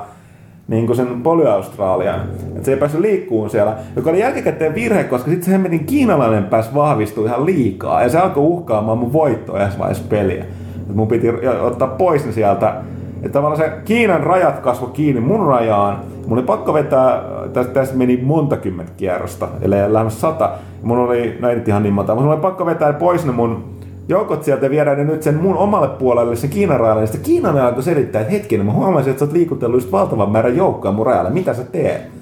niin 0.68 0.86
kuin 0.86 0.96
sen 0.96 1.24
Poly-Australian. 1.24 2.20
Että 2.48 2.66
se 2.66 2.72
ei 2.72 2.78
päässyt 2.78 3.02
liikkuun 3.02 3.50
siellä, 3.50 3.74
joka 3.96 4.10
oli 4.10 4.20
jälkikäteen 4.20 4.76
virhe, 4.76 5.04
koska 5.04 5.30
sitten 5.30 5.46
se 5.46 5.52
hemmetin 5.52 5.86
kiinalainen 5.86 6.44
pääsi 6.44 6.70
vahvistua 6.76 7.26
ihan 7.26 7.46
liikaa. 7.46 8.04
Ja 8.04 8.10
se 8.10 8.20
alkoi 8.20 8.44
uhkaamaan 8.44 8.98
mun 8.98 9.14
voittoa 9.14 9.62
edes 9.62 9.80
vaiheessa 9.80 10.04
peliä. 10.10 10.46
Mun 10.94 11.08
piti 11.08 11.28
ottaa 11.62 11.88
pois 11.88 12.26
ne 12.26 12.32
sieltä. 12.32 12.76
Että 13.16 13.34
tavallaan 13.34 13.62
se 13.62 13.72
Kiinan 13.86 14.24
rajat 14.24 14.60
kasvoi 14.60 14.90
kiinni 14.94 15.22
mun 15.22 15.48
rajaan. 15.48 15.98
Mun 16.28 16.38
oli 16.38 16.46
pakko 16.46 16.74
vetää, 16.74 17.22
tästä, 17.54 17.74
tästä 17.74 17.98
meni 17.98 18.20
monta 18.24 18.58
kymmentä 18.58 18.92
kierrosta, 18.98 19.48
ellei 19.62 19.94
lähemmäs 19.94 20.22
sata. 20.22 20.50
Mun 20.84 20.98
oli, 20.98 21.38
no 21.40 21.50
ei 21.50 21.62
ihan 21.68 21.84
niin 21.84 21.94
monta, 21.94 22.16
mutta 22.16 22.26
mun 22.26 22.34
oli 22.34 22.42
pakko 22.42 22.66
vetää 22.66 22.94
pois 22.94 23.26
ne 23.26 23.32
mun 23.32 23.64
joukot 24.08 24.44
sieltä 24.44 24.66
ja 24.66 24.70
viedä 24.70 24.96
ne 24.96 25.04
nyt 25.04 25.24
sen 25.24 25.36
mun 25.36 25.58
omalle 25.58 25.88
puolelle, 25.88 26.36
se 26.36 26.48
Kiinan 26.48 26.80
rajalle. 26.80 27.02
Ja 27.02 27.08
sitten 27.08 27.26
Kiinan 27.26 27.58
alkoi 27.58 27.84
selittää, 27.84 28.22
että 28.22 28.34
hetkinen, 28.34 28.66
mä 28.66 28.72
huomasin, 28.72 29.12
että 29.12 29.20
sä 29.20 29.26
oot 29.26 29.34
liikutellut 29.34 29.82
just 29.82 29.92
valtavan 29.92 30.32
määrän 30.32 30.58
joukkoja 30.58 30.92
mun 30.92 31.06
rajalle. 31.06 31.30
Mitä 31.30 31.54
sä 31.54 31.64
teet? 31.64 32.21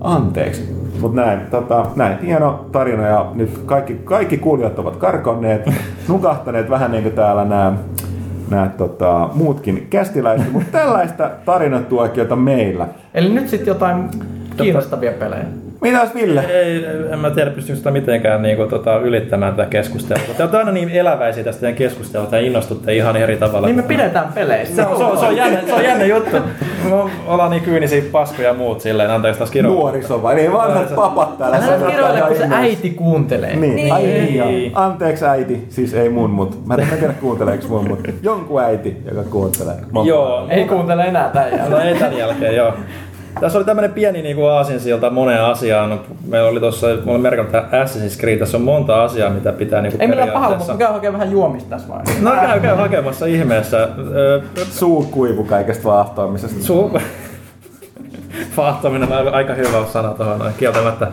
Anteeksi. 0.00 0.74
Mutta 1.00 1.20
näin, 1.20 1.40
tota, 1.40 1.86
näin, 1.96 2.18
hieno 2.18 2.66
tarina 2.72 3.06
ja 3.06 3.30
nyt 3.34 3.58
kaikki, 3.66 3.94
kaikki 3.94 4.38
kuulijat 4.38 4.78
ovat 4.78 4.96
karkonneet, 4.96 5.70
nukahtaneet 6.08 6.70
vähän 6.70 6.90
niin 6.90 7.02
kuin 7.02 7.14
täällä 7.14 7.44
nämä 7.44 7.72
nämä 8.50 8.70
tota, 8.78 9.30
muutkin 9.34 9.86
kästiläiset, 9.90 10.52
mutta 10.52 10.78
tällaista 10.78 11.30
tarinatuokiota 11.44 12.36
meillä. 12.36 12.88
Eli 13.14 13.28
nyt 13.28 13.48
sitten 13.48 13.66
jotain 13.66 14.08
kiinnostavia 14.56 15.12
pelejä. 15.12 15.44
Mitäs 15.80 16.14
Ville? 16.14 16.40
Ei, 16.40 16.86
en 17.12 17.18
mä 17.18 17.30
tiedä, 17.30 17.50
pystyykö 17.50 17.76
sitä 17.78 17.90
mitenkään 17.90 18.42
niin 18.42 18.56
kuin, 18.56 18.68
tota, 18.70 18.98
ylittämään 18.98 19.54
tätä 19.54 19.68
keskustelua. 19.70 20.34
Te 20.36 20.42
olette 20.42 20.56
aina 20.56 20.72
niin 20.72 20.90
eläväisiä 20.90 21.44
tästä 21.44 21.60
teidän 21.60 21.76
keskustelua, 21.76 22.28
ja 22.32 22.38
innostutte 22.38 22.94
ihan 22.94 23.16
eri 23.16 23.36
tavalla. 23.36 23.66
Niin 23.66 23.76
me 23.76 23.82
pidetään 23.82 24.32
peleistä. 24.34 24.74
Se 24.74 24.86
on, 24.86 24.98
se, 24.98 25.04
on, 25.04 25.18
se, 25.18 25.26
on 25.26 25.36
jännä, 25.36 25.60
se 25.66 25.72
on 25.72 25.84
jännä 25.84 26.04
juttu. 26.04 26.36
Me 26.84 26.94
ollaan 27.26 27.50
niin 27.50 27.62
kyynisiä 27.62 28.02
paskoja 28.12 28.48
ja 28.48 28.54
muut 28.54 28.80
silleen, 28.80 29.10
anteeksi 29.10 29.38
taas 29.38 29.50
kirjoittaa. 29.50 29.82
Nuoriso 29.82 30.22
vai? 30.22 30.34
Niin 30.34 30.52
vanhat 30.52 30.94
papat 30.94 31.38
täällä. 31.38 31.56
Älä 31.56 31.74
että 31.74 32.26
kun 32.26 32.36
se 32.36 32.44
ihan 32.44 32.62
äiti 32.64 32.90
kuuntelee. 32.90 33.56
Niin. 33.56 33.76
Niin. 33.76 33.92
Ai 33.92 34.02
niin. 34.02 34.44
Niin. 34.46 34.72
Anteeksi 34.74 35.24
äiti, 35.24 35.64
siis 35.68 35.94
ei 35.94 36.08
mun, 36.08 36.30
mutta 36.30 36.56
mä 36.66 36.74
en 36.74 36.98
tiedä 36.98 37.14
kuunteleeko 37.20 37.64
mun, 37.68 37.88
mutta 37.88 38.10
jonkun 38.22 38.62
äiti, 38.62 38.96
joka 39.08 39.22
kuuntelee. 39.22 39.76
Monta. 39.90 40.08
Joo, 40.08 40.46
Ei 40.50 40.64
kuuntele 40.64 41.02
enää 41.04 41.28
tämän 41.28 41.48
jälkeen. 41.48 41.70
No 41.70 41.78
ei 41.78 41.94
tämän 41.94 42.18
jälkeen, 42.18 42.56
joo. 42.56 42.72
Tässä 43.40 43.58
oli 43.58 43.64
tämmönen 43.64 43.92
pieni 43.92 44.22
niin 44.22 44.50
aasinsilta 44.50 45.10
moneen 45.10 45.44
asiaan. 45.44 46.00
Meillä 46.28 46.48
oli 46.48 46.60
tuossa, 46.60 46.86
mulla 46.86 47.12
oli 47.12 47.18
merkannut 47.18 47.52
tähän 47.52 47.70
Assassin's 47.70 48.20
Creed, 48.20 48.38
tässä 48.38 48.56
on 48.56 48.62
monta 48.62 49.02
asiaa, 49.02 49.30
mitä 49.30 49.52
pitää 49.52 49.82
niin 49.82 49.92
Ei 49.98 50.08
millään 50.08 50.30
pahalla, 50.30 50.56
mutta 50.56 50.74
käy 50.74 50.92
hakemaan 50.92 51.20
vähän 51.20 51.32
juomista 51.32 51.70
tässä 51.70 51.88
vaiheessa. 51.88 52.22
No 52.22 52.30
käy, 52.30 52.60
käy 52.60 52.76
hakemassa 52.76 53.26
ihmeessä. 53.26 53.88
Suu 54.70 55.02
kuivu 55.12 55.44
kaikesta 55.44 55.84
vaahtoamisesta. 55.84 56.64
Su... 56.64 56.98
Fahtaminen 58.56 59.12
on 59.12 59.18
aika- 59.18 59.30
aika 59.30 59.54
hyvä 59.54 59.84
sana 59.92 60.08
tuohon 60.08 60.38
noin 60.38 60.54
kieltämättä. 60.58 61.08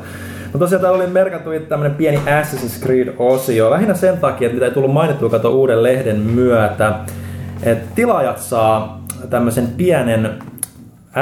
No 0.53 0.59
tosiaan 0.59 0.81
täällä 0.81 0.97
oli 0.97 1.07
merkattu 1.07 1.49
tämmönen 1.69 1.95
pieni 1.95 2.17
Assassin's 2.17 2.83
Creed-osio. 2.85 3.71
Lähinnä 3.71 3.93
sen 3.93 4.17
takia, 4.17 4.45
että 4.45 4.53
mitä 4.53 4.65
ei 4.65 4.71
tullut 4.71 4.93
mainittua 4.93 5.29
kato 5.29 5.49
uuden 5.49 5.83
lehden 5.83 6.19
myötä. 6.19 6.93
Että 7.63 7.85
tilaajat 7.95 8.37
saa 8.37 9.01
tämmöisen 9.29 9.67
pienen 9.67 10.29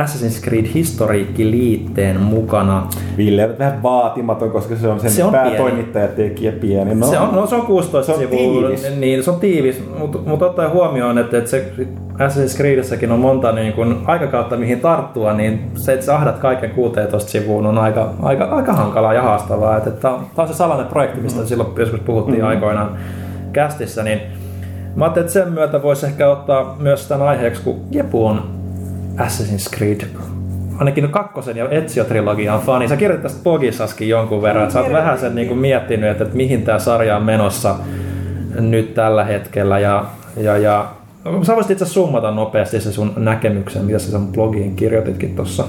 Assassin's 0.04 0.44
Creed 0.44 0.66
historiikkiliitteen 0.74 2.22
mukana. 2.22 2.88
Ville 3.18 3.46
on 3.46 3.60
vähän 3.60 3.84
vaatimaton, 3.84 4.52
koska 4.52 4.76
se 4.76 4.88
on 4.88 5.00
sen 5.00 5.12
Se 5.12 5.24
on 5.24 5.32
päätoimittaja 5.32 6.08
tekijä 6.08 6.52
pieni. 6.52 6.96
No, 6.96 7.08
Se 7.08 7.20
on, 7.20 7.36
no, 7.36 7.48
se 7.48 7.56
on 7.56 7.66
16 7.66 8.06
Se 8.06 8.12
on 8.12 8.20
sivua, 8.20 8.38
tiivis. 8.38 8.96
niin 9.00 9.24
se 9.24 9.32
on 9.32 9.40
tiivis, 9.40 9.84
mutta 10.00 10.18
mut 10.26 10.42
ottaen 10.42 10.72
huomioon, 10.72 11.18
että, 11.18 11.38
että 11.38 11.50
se 11.50 11.72
Assassin's 12.14 12.58
Creedissäkin 12.58 13.12
on 13.12 13.20
monta 13.20 13.52
niin 13.52 13.74
kun, 13.74 14.02
aikakautta 14.06 14.58
mihin 14.58 14.80
tarttua, 14.80 15.34
niin 15.34 15.72
se, 15.76 15.94
että 15.94 16.06
sä 16.06 16.16
ahdat 16.16 16.40
kaiken 16.40 16.70
16 16.70 17.32
sivuun 17.32 17.66
on 17.66 17.78
aika, 17.78 18.14
aika, 18.22 18.44
aika 18.44 18.74
hankalaa 18.74 19.14
ja 19.14 19.22
haastavaa. 19.22 19.80
Tämä 19.80 20.16
on 20.38 20.48
se 20.48 20.54
salainen 20.54 20.88
projekti, 20.88 21.22
mistä 21.22 21.42
mm. 21.42 21.48
silloin 21.48 21.70
joskus 21.78 22.00
puhuttiin 22.00 22.42
mm. 22.42 22.48
aikoinaan 22.48 22.98
kästissä, 23.54 24.04
niin 24.04 24.20
mä 24.96 25.06
ajattelin, 25.06 25.28
että 25.28 25.40
sen 25.40 25.54
myötä 25.54 25.84
voisi 25.84 26.06
ehkä 26.06 26.30
ottaa 26.30 26.76
myös 26.80 27.08
tämän 27.08 27.28
aiheeksi, 27.28 27.64
kun 27.64 27.82
Jepu 27.92 28.26
on 28.26 28.55
Assassin's 29.18 29.78
Creed 29.78 30.02
ainakin 30.80 31.10
kakkosen 31.10 31.58
ja 31.58 31.70
Ezio-trilogian 31.70 32.60
fani. 32.60 32.88
Sä 32.88 32.98
kirjoitit 32.98 33.24
tästä 33.24 33.44
Pogissaskin 33.44 34.10
jonkun 34.10 34.42
verran, 34.42 34.72
sä 34.72 34.82
oot 34.82 34.92
vähän 34.92 35.20
sen 35.20 35.36
niin 35.36 35.58
miettinyt, 35.58 36.10
että, 36.10 36.24
että 36.24 36.36
mihin 36.36 36.64
tämä 36.64 36.80
sarja 36.80 37.18
on 37.18 37.24
menossa 37.24 37.76
nyt 38.60 38.94
tällä 38.94 39.24
hetkellä. 39.24 39.80
Ja, 39.80 40.06
ja, 40.38 40.58
ja 40.58 40.88
sä 41.44 41.56
voisit 41.56 41.72
itse 41.72 41.86
summata 41.86 42.32
nopeasti 42.32 42.82
se 42.82 42.92
sun 42.92 43.14
näkemyksen, 43.18 43.86
mitä 43.86 44.00
sä 44.00 44.12
sun 44.12 44.32
blogiin 44.32 44.76
kirjoititkin 44.76 45.36
tuossa. 45.36 45.64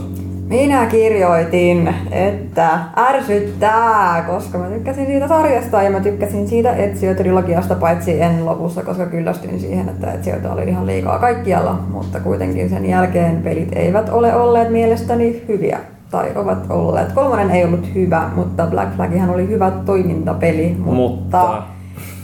Minä 0.49 0.87
kirjoitin, 0.87 1.95
että 2.11 2.79
ärsyttää, 2.97 4.25
koska 4.27 4.59
mä 4.59 4.67
tykkäsin 4.67 5.07
siitä 5.07 5.29
sarjasta 5.29 5.83
ja 5.83 5.91
mä 5.91 6.01
tykkäsin 6.01 6.49
siitä 6.49 6.73
Ezio-trilogiasta, 6.77 7.75
paitsi 7.75 8.23
en 8.23 8.47
lopussa, 8.47 8.83
koska 8.83 9.07
kyllästyin 9.07 9.61
siihen, 9.61 9.89
että 9.89 10.13
Ezioita 10.13 10.53
oli 10.53 10.69
ihan 10.69 10.87
liikaa 10.87 11.19
kaikkialla, 11.19 11.79
mutta 11.93 12.21
kuitenkin 12.21 12.71
sen 12.71 12.87
jälkeen 12.87 13.43
pelit 13.43 13.73
eivät 13.77 14.09
ole 14.09 14.35
olleet 14.35 14.71
mielestäni 14.71 15.45
hyviä. 15.49 15.79
tai 16.11 16.33
ovat 16.35 16.71
olleet. 16.71 17.13
Kolmonen 17.13 17.51
ei 17.51 17.65
ollut 17.65 17.95
hyvä, 17.95 18.31
mutta 18.37 18.67
Black 18.67 18.97
Flagihan 18.97 19.31
oli 19.31 19.49
hyvä 19.49 19.73
toimintapeli, 19.87 20.77
mutta, 20.79 20.93
Mutta- 20.93 21.63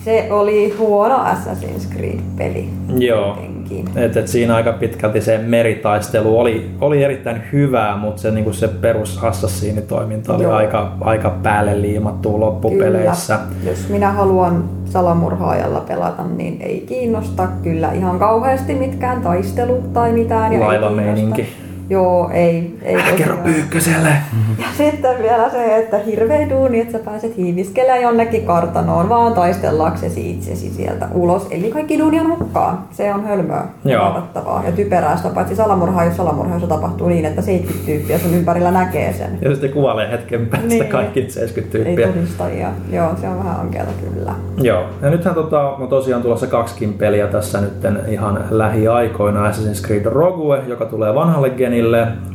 se 0.05 0.28
oli 0.31 0.74
huono 0.78 1.16
Assassin's 1.16 1.97
Creed-peli. 1.97 2.69
Joo. 2.99 3.36
Kuitenkin. 3.74 4.03
Et, 4.03 4.16
et 4.16 4.28
siinä 4.28 4.55
aika 4.55 4.73
pitkälti 4.73 5.20
se 5.20 5.39
meritaistelu 5.39 6.40
oli, 6.40 6.70
oli 6.81 7.05
erittäin 7.05 7.43
hyvää, 7.53 7.97
mutta 7.97 8.23
se, 8.23 8.31
niinku 8.31 8.53
se 8.53 8.69
perus 8.69 9.19
Assassini-toiminta 9.24 10.35
oli 10.35 10.43
Joo. 10.43 10.55
aika, 10.55 10.93
aika 11.01 11.31
päälle 11.31 11.82
liimattua 11.82 12.40
loppupeleissä. 12.40 13.39
Kyllä. 13.39 13.70
Jos 13.70 13.89
minä 13.89 14.12
haluan 14.12 14.65
salamurhaajalla 14.85 15.81
pelata, 15.81 16.24
niin 16.36 16.62
ei 16.62 16.81
kiinnosta 16.81 17.49
kyllä 17.62 17.93
ihan 17.93 18.19
kauheasti 18.19 18.74
mitkään 18.74 19.23
taistelu 19.23 19.82
tai 19.93 20.12
mitään. 20.12 20.61
Laivameininki. 20.61 21.43
kiinnosta. 21.43 21.61
Joo, 21.93 22.31
ei. 22.32 22.78
ei 22.82 22.94
Kerro 22.97 23.36
tosiaan. 23.36 23.39
pyykköselle! 23.39 24.09
Ja 24.59 24.66
sitten 24.77 25.19
vielä 25.23 25.51
se, 25.51 25.77
että 25.77 25.98
hirveä 25.98 26.51
duuni, 26.51 26.81
että 26.81 26.93
sä 26.93 27.05
pääset 27.05 27.36
hiiviskelemään 27.36 28.02
jonnekin 28.02 28.47
kartanoon, 28.47 29.09
vaan 29.09 29.32
taistellaksesi 29.35 30.31
itsesi 30.31 30.70
sieltä 30.70 31.09
ulos. 31.14 31.47
Eli 31.51 31.70
kaikki 31.73 31.98
duuni 31.98 32.20
on 32.20 32.28
hukkaan. 32.39 32.78
Se 32.90 33.14
on 33.14 33.24
hölmöä, 33.24 33.64
Joo. 33.85 34.23
ja 34.66 34.73
typerää. 34.73 35.16
Sitä 35.16 35.28
paitsi 35.28 35.56
salamurhaa, 35.56 36.05
jos 36.05 36.16
salamurhaissa 36.16 36.66
tapahtuu 36.66 37.09
niin, 37.09 37.24
että 37.24 37.43
70 37.43 37.86
tyyppiä 37.86 38.19
sun 38.19 38.35
ympärillä 38.35 38.70
näkee 38.70 39.12
sen. 39.12 39.39
Ja 39.43 39.51
sitten 39.51 39.70
kuvailee 39.73 40.10
hetken 40.10 40.47
päästä 40.47 40.69
Niin. 40.69 40.86
kaikki 40.89 41.31
70 41.31 41.78
Ei 41.78 41.85
tyyppiä. 41.85 42.06
todistajia. 42.09 42.69
Joo, 42.93 43.10
se 43.20 43.28
on 43.28 43.39
vähän 43.39 43.60
ankeata 43.60 43.90
kyllä. 44.14 44.35
Joo, 44.62 44.82
ja 45.02 45.10
nythän 45.10 45.35
tota, 45.35 45.60
on 45.70 45.89
tosiaan 45.89 46.23
tulossa 46.23 46.47
kaksikin 46.47 46.93
peliä 46.94 47.27
tässä 47.27 47.60
nyt 47.60 47.73
ihan 48.09 48.44
lähiaikoina. 48.51 49.51
Assassin's 49.51 49.86
Creed 49.86 50.05
Rogue, 50.05 50.62
joka 50.66 50.85
tulee 50.85 51.14
vanhalle 51.14 51.51
genille, 51.51 51.81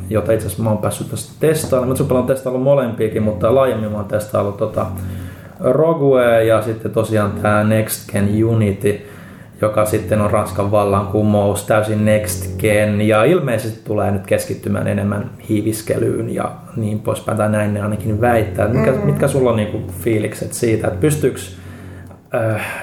jota 0.09 0.31
itse 0.31 0.47
asiassa 0.47 0.63
mä 0.63 0.69
oon 0.69 0.77
päässyt 0.77 1.09
tästä 1.09 1.33
testailemaan. 1.39 1.97
Mä 2.09 2.15
oon 2.15 2.27
testaillut 2.27 2.63
molempiakin, 2.63 3.23
mutta 3.23 3.55
laajemmin 3.55 3.91
mä 3.91 3.97
oon 3.97 4.05
testaillut 4.05 4.57
tota 4.57 4.85
Rogue 5.59 6.43
ja 6.43 6.61
sitten 6.61 6.91
tosiaan 6.91 7.31
tämä 7.31 7.63
Next 7.63 8.11
Gen 8.11 8.45
Unity, 8.45 9.01
joka 9.61 9.85
sitten 9.85 10.21
on 10.21 10.31
Ranskan 10.31 10.71
vallankumous, 10.71 11.63
täysin 11.63 12.05
Next 12.05 12.57
Gen, 12.59 13.01
ja 13.01 13.23
ilmeisesti 13.23 13.81
tulee 13.85 14.11
nyt 14.11 14.27
keskittymään 14.27 14.87
enemmän 14.87 15.29
hiiviskelyyn 15.49 16.33
ja 16.35 16.51
niin 16.75 16.99
poispäin, 16.99 17.37
tai 17.37 17.49
näin 17.49 17.73
ne 17.73 17.81
ainakin 17.81 18.21
väittää. 18.21 18.67
Mitkä, 18.67 18.91
mm. 18.91 19.05
mitkä 19.05 19.27
sulla 19.27 19.49
on 19.49 19.55
niinku 19.55 19.81
fiilikset 19.99 20.53
siitä, 20.53 20.87
että 20.87 20.99
pystyykö 20.99 21.39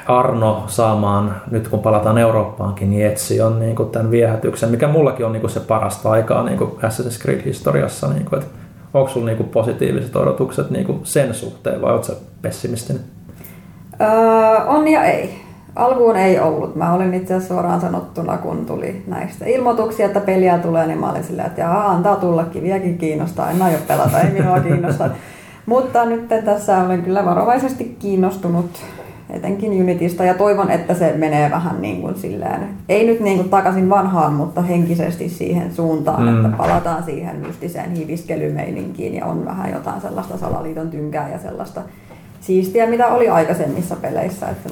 Arno 0.07 0.65
saamaan, 0.67 1.37
nyt 1.51 1.69
kun 1.69 1.79
palataan 1.79 2.19
Eurooppaankin, 2.19 2.91
niin 2.91 3.07
etsi 3.07 3.41
on 3.41 3.61
niin 3.61 3.77
kuin 3.77 3.91
tämän 3.91 4.11
viehätyksen, 4.11 4.71
mikä 4.71 4.89
mullakin 4.89 5.27
on 5.27 5.33
niin 5.33 5.41
kuin 5.41 5.51
se 5.51 5.61
parasta 5.61 6.11
aikaa 6.11 6.43
niin 6.43 6.59
kuin 6.59 6.71
Assassin's 6.71 7.23
Creed-historiassa. 7.23 8.09
Niin 8.09 8.25
kuin, 8.25 8.43
että 8.43 8.55
onko 8.95 9.11
sulla 9.11 9.27
niin 9.27 9.37
kuin 9.37 9.49
positiiviset 9.49 10.17
odotukset 10.17 10.71
niin 10.71 10.87
kuin 10.87 11.01
sen 11.03 11.35
suhteen 11.35 11.83
vai 11.83 11.93
oletko 11.93 12.13
pessimistinen? 12.43 13.03
Öö, 14.01 14.09
on 14.67 14.89
ja 14.89 15.05
ei. 15.05 15.45
Alkuun 15.77 16.17
ei 16.17 16.41
ollut. 16.41 16.77
Mä 16.77 16.93
olin 16.93 17.15
itse 17.15 17.35
asiassa 17.35 17.55
suoraan 17.55 17.81
sanottuna, 17.81 18.37
kun 18.37 18.67
tuli 18.67 19.03
näistä 19.07 19.45
ilmoituksia, 19.47 20.07
että 20.07 20.21
peliä 20.21 20.59
tulee, 20.59 20.87
niin 20.87 21.01
mä 21.01 21.11
olin 21.11 21.25
silleen, 21.25 21.47
että 21.47 21.61
jaa, 21.61 21.91
antaa 21.91 22.17
tullakin, 22.17 22.63
vieläkin 22.63 22.99
kiinnostaa, 22.99 23.51
en 23.51 23.63
aio 23.63 23.79
pelata, 23.89 24.21
ei 24.21 24.31
minua 24.31 24.61
kiinnosta. 24.61 25.11
Mutta 25.67 26.05
nyt 26.05 26.29
tässä 26.45 26.79
olen 26.79 27.03
kyllä 27.03 27.25
varovaisesti 27.25 27.97
kiinnostunut 27.99 28.71
etenkin 29.31 29.73
Unitista 29.83 30.25
ja 30.25 30.35
toivon, 30.35 30.71
että 30.71 30.95
se 30.95 31.13
menee 31.17 31.51
vähän 31.51 31.83
niin 31.83 32.01
kuin 32.03 32.15
silleen, 32.15 32.69
ei 32.89 33.07
nyt 33.07 33.21
niin 33.21 33.37
kuin 33.37 33.49
takaisin 33.49 33.91
vanhaan, 33.91 34.33
mutta 34.33 34.63
henkisesti 34.63 35.29
siihen 35.29 35.75
suuntaan, 35.75 36.23
Mm. 36.23 36.37
että 36.45 36.57
palataan 36.57 37.03
siihen 37.03 37.37
mystiseen 37.37 37.91
hiviskelymeininkiin 37.93 39.15
ja 39.15 39.27
on 39.27 39.45
vähän 39.45 39.73
jotain 39.73 40.01
sellaista 40.01 40.39
salaliiton 40.39 40.91
tynkää 40.91 41.29
ja 41.29 41.39
sellaista 41.39 41.81
siistiä, 42.41 42.87
mitä 42.87 43.07
oli 43.07 43.29
aikaisemmissa 43.29 43.97
peleissä. 43.97 44.49
Että 44.49 44.71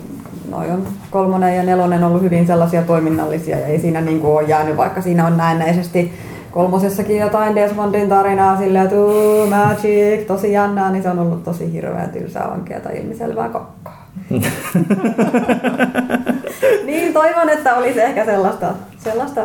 noi 0.51 0.71
on 0.71 0.87
kolmonen 1.11 1.57
ja 1.57 1.63
nelonen 1.63 2.05
ollut 2.05 2.23
hyvin 2.23 2.47
sellaisia 2.47 2.83
toiminnallisia 2.83 3.59
ja 3.59 3.67
ei 3.67 3.79
siinä 3.81 4.01
niin 4.01 4.21
kuin 4.21 4.33
ole 4.33 4.43
jäänyt, 4.43 4.77
vaikka 4.77 5.01
siinä 5.03 5.27
on 5.27 5.37
näennäisesti 5.37 6.13
kolmosessakin 6.51 7.17
jotain 7.19 7.55
Desmondin 7.55 8.09
tarinaa 8.09 8.57
silleen, 8.59 8.85
että 8.85 8.97
"Uu, 8.97 9.47
magic, 9.47 10.27
tosi 10.27 10.53
jännää, 10.53 10.91
niin 10.93 11.03
se 11.03 11.11
on 11.11 11.19
ollut 11.19 11.45
tosi 11.45 11.73
hirveän 11.73 12.11
tylsää, 12.11 12.51
vankeata, 12.51 12.91
ilmiselvää 12.91 13.49
kokkaa. 13.49 14.02
niin 16.87 17.13
toivon, 17.13 17.49
että 17.49 17.75
olisi 17.75 18.01
ehkä 18.01 18.25
sellaista, 18.25 18.67
sellaista 18.99 19.43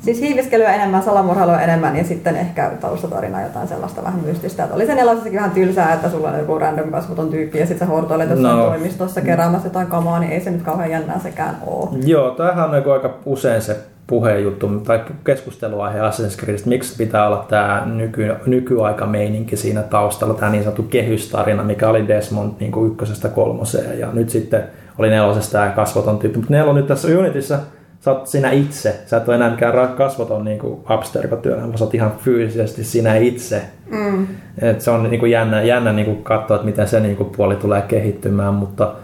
Siis 0.00 0.20
hiiviskelyä 0.20 0.74
enemmän, 0.74 1.02
salamurhailua 1.02 1.60
enemmän 1.60 1.96
ja 1.96 2.04
sitten 2.04 2.36
ehkä 2.36 2.70
taustatarina 2.80 3.42
jotain 3.42 3.68
sellaista 3.68 4.04
vähän 4.04 4.20
mystistä. 4.20 4.62
Että 4.62 4.74
oli 4.76 4.86
se 4.86 4.94
nelosessakin 4.94 5.36
vähän 5.36 5.50
tylsää, 5.50 5.94
että 5.94 6.10
sulla 6.10 6.28
on 6.28 6.38
joku 6.38 6.58
random 6.58 6.90
kasvoton 6.90 7.30
tyyppi 7.30 7.58
ja 7.58 7.66
sitten 7.66 7.88
sä 7.88 7.94
hortoilet 7.94 8.30
jossain 8.30 8.56
No. 8.58 8.64
toimistossa 8.64 9.20
keräämässä 9.20 9.66
jotain 9.66 9.86
kamaa, 9.86 10.18
niin 10.18 10.32
ei 10.32 10.40
se 10.40 10.50
nyt 10.50 10.62
kauhean 10.62 10.90
jännää 10.90 11.18
sekään 11.18 11.56
oo. 11.66 11.94
Joo, 12.04 12.30
tämähän 12.30 12.64
on 12.64 12.70
niinku 12.70 12.90
aika 12.90 13.14
usein 13.26 13.62
se 13.62 13.76
puheenjuttu 14.06 14.68
tai 14.68 15.00
keskusteluaihe 15.24 15.98
Assassin's 15.98 16.40
Creedistä, 16.40 16.68
miksi 16.68 16.96
pitää 16.96 17.26
olla 17.26 17.46
tämä 17.48 17.82
nyky, 17.86 18.34
nykyaika-meininki 18.46 19.56
siinä 19.56 19.82
taustalla, 19.82 20.34
tämä 20.34 20.52
niin 20.52 20.62
sanottu 20.62 20.82
kehystarina, 20.82 21.64
mikä 21.64 21.88
oli 21.88 22.08
Desmond 22.08 22.52
niin 22.60 22.72
kuin 22.72 22.92
ykkösestä 22.92 23.28
kolmoseen 23.28 23.98
ja 23.98 24.08
nyt 24.12 24.30
sitten 24.30 24.64
oli 24.98 25.10
nelosesta 25.10 25.52
tämä 25.52 25.70
kasvoton 25.70 26.18
tyyppi, 26.18 26.38
mutta 26.38 26.52
neljä 26.52 26.70
on 26.70 26.76
nyt 26.76 26.86
tässä 26.86 27.18
Unitissa, 27.18 27.58
sä 28.00 28.10
oot 28.10 28.26
sinä 28.26 28.50
itse, 28.50 29.00
sä 29.06 29.16
et 29.16 29.28
ole 29.28 29.36
enää 29.36 29.50
mikään 29.50 29.88
kasvoton 29.88 30.44
niin 30.44 30.58
kuin 30.58 30.80
abstergotyönä, 30.84 31.62
vaan 31.62 31.78
sä 31.78 31.84
oot 31.84 31.94
ihan 31.94 32.12
fyysisesti 32.18 32.84
sinä 32.84 33.16
itse. 33.16 33.62
Mm. 33.90 34.26
Et 34.62 34.80
se 34.80 34.90
on 34.90 35.02
niin 35.02 35.20
kuin 35.20 35.32
jännä, 35.32 35.62
jännä 35.62 35.92
niin 35.92 36.06
kuin 36.06 36.22
katsoa, 36.24 36.54
että 36.54 36.66
miten 36.66 36.88
se 36.88 37.00
niin 37.00 37.16
kuin 37.16 37.30
puoli 37.36 37.56
tulee 37.56 37.82
kehittymään, 37.82 38.54
mutta, 38.54 38.94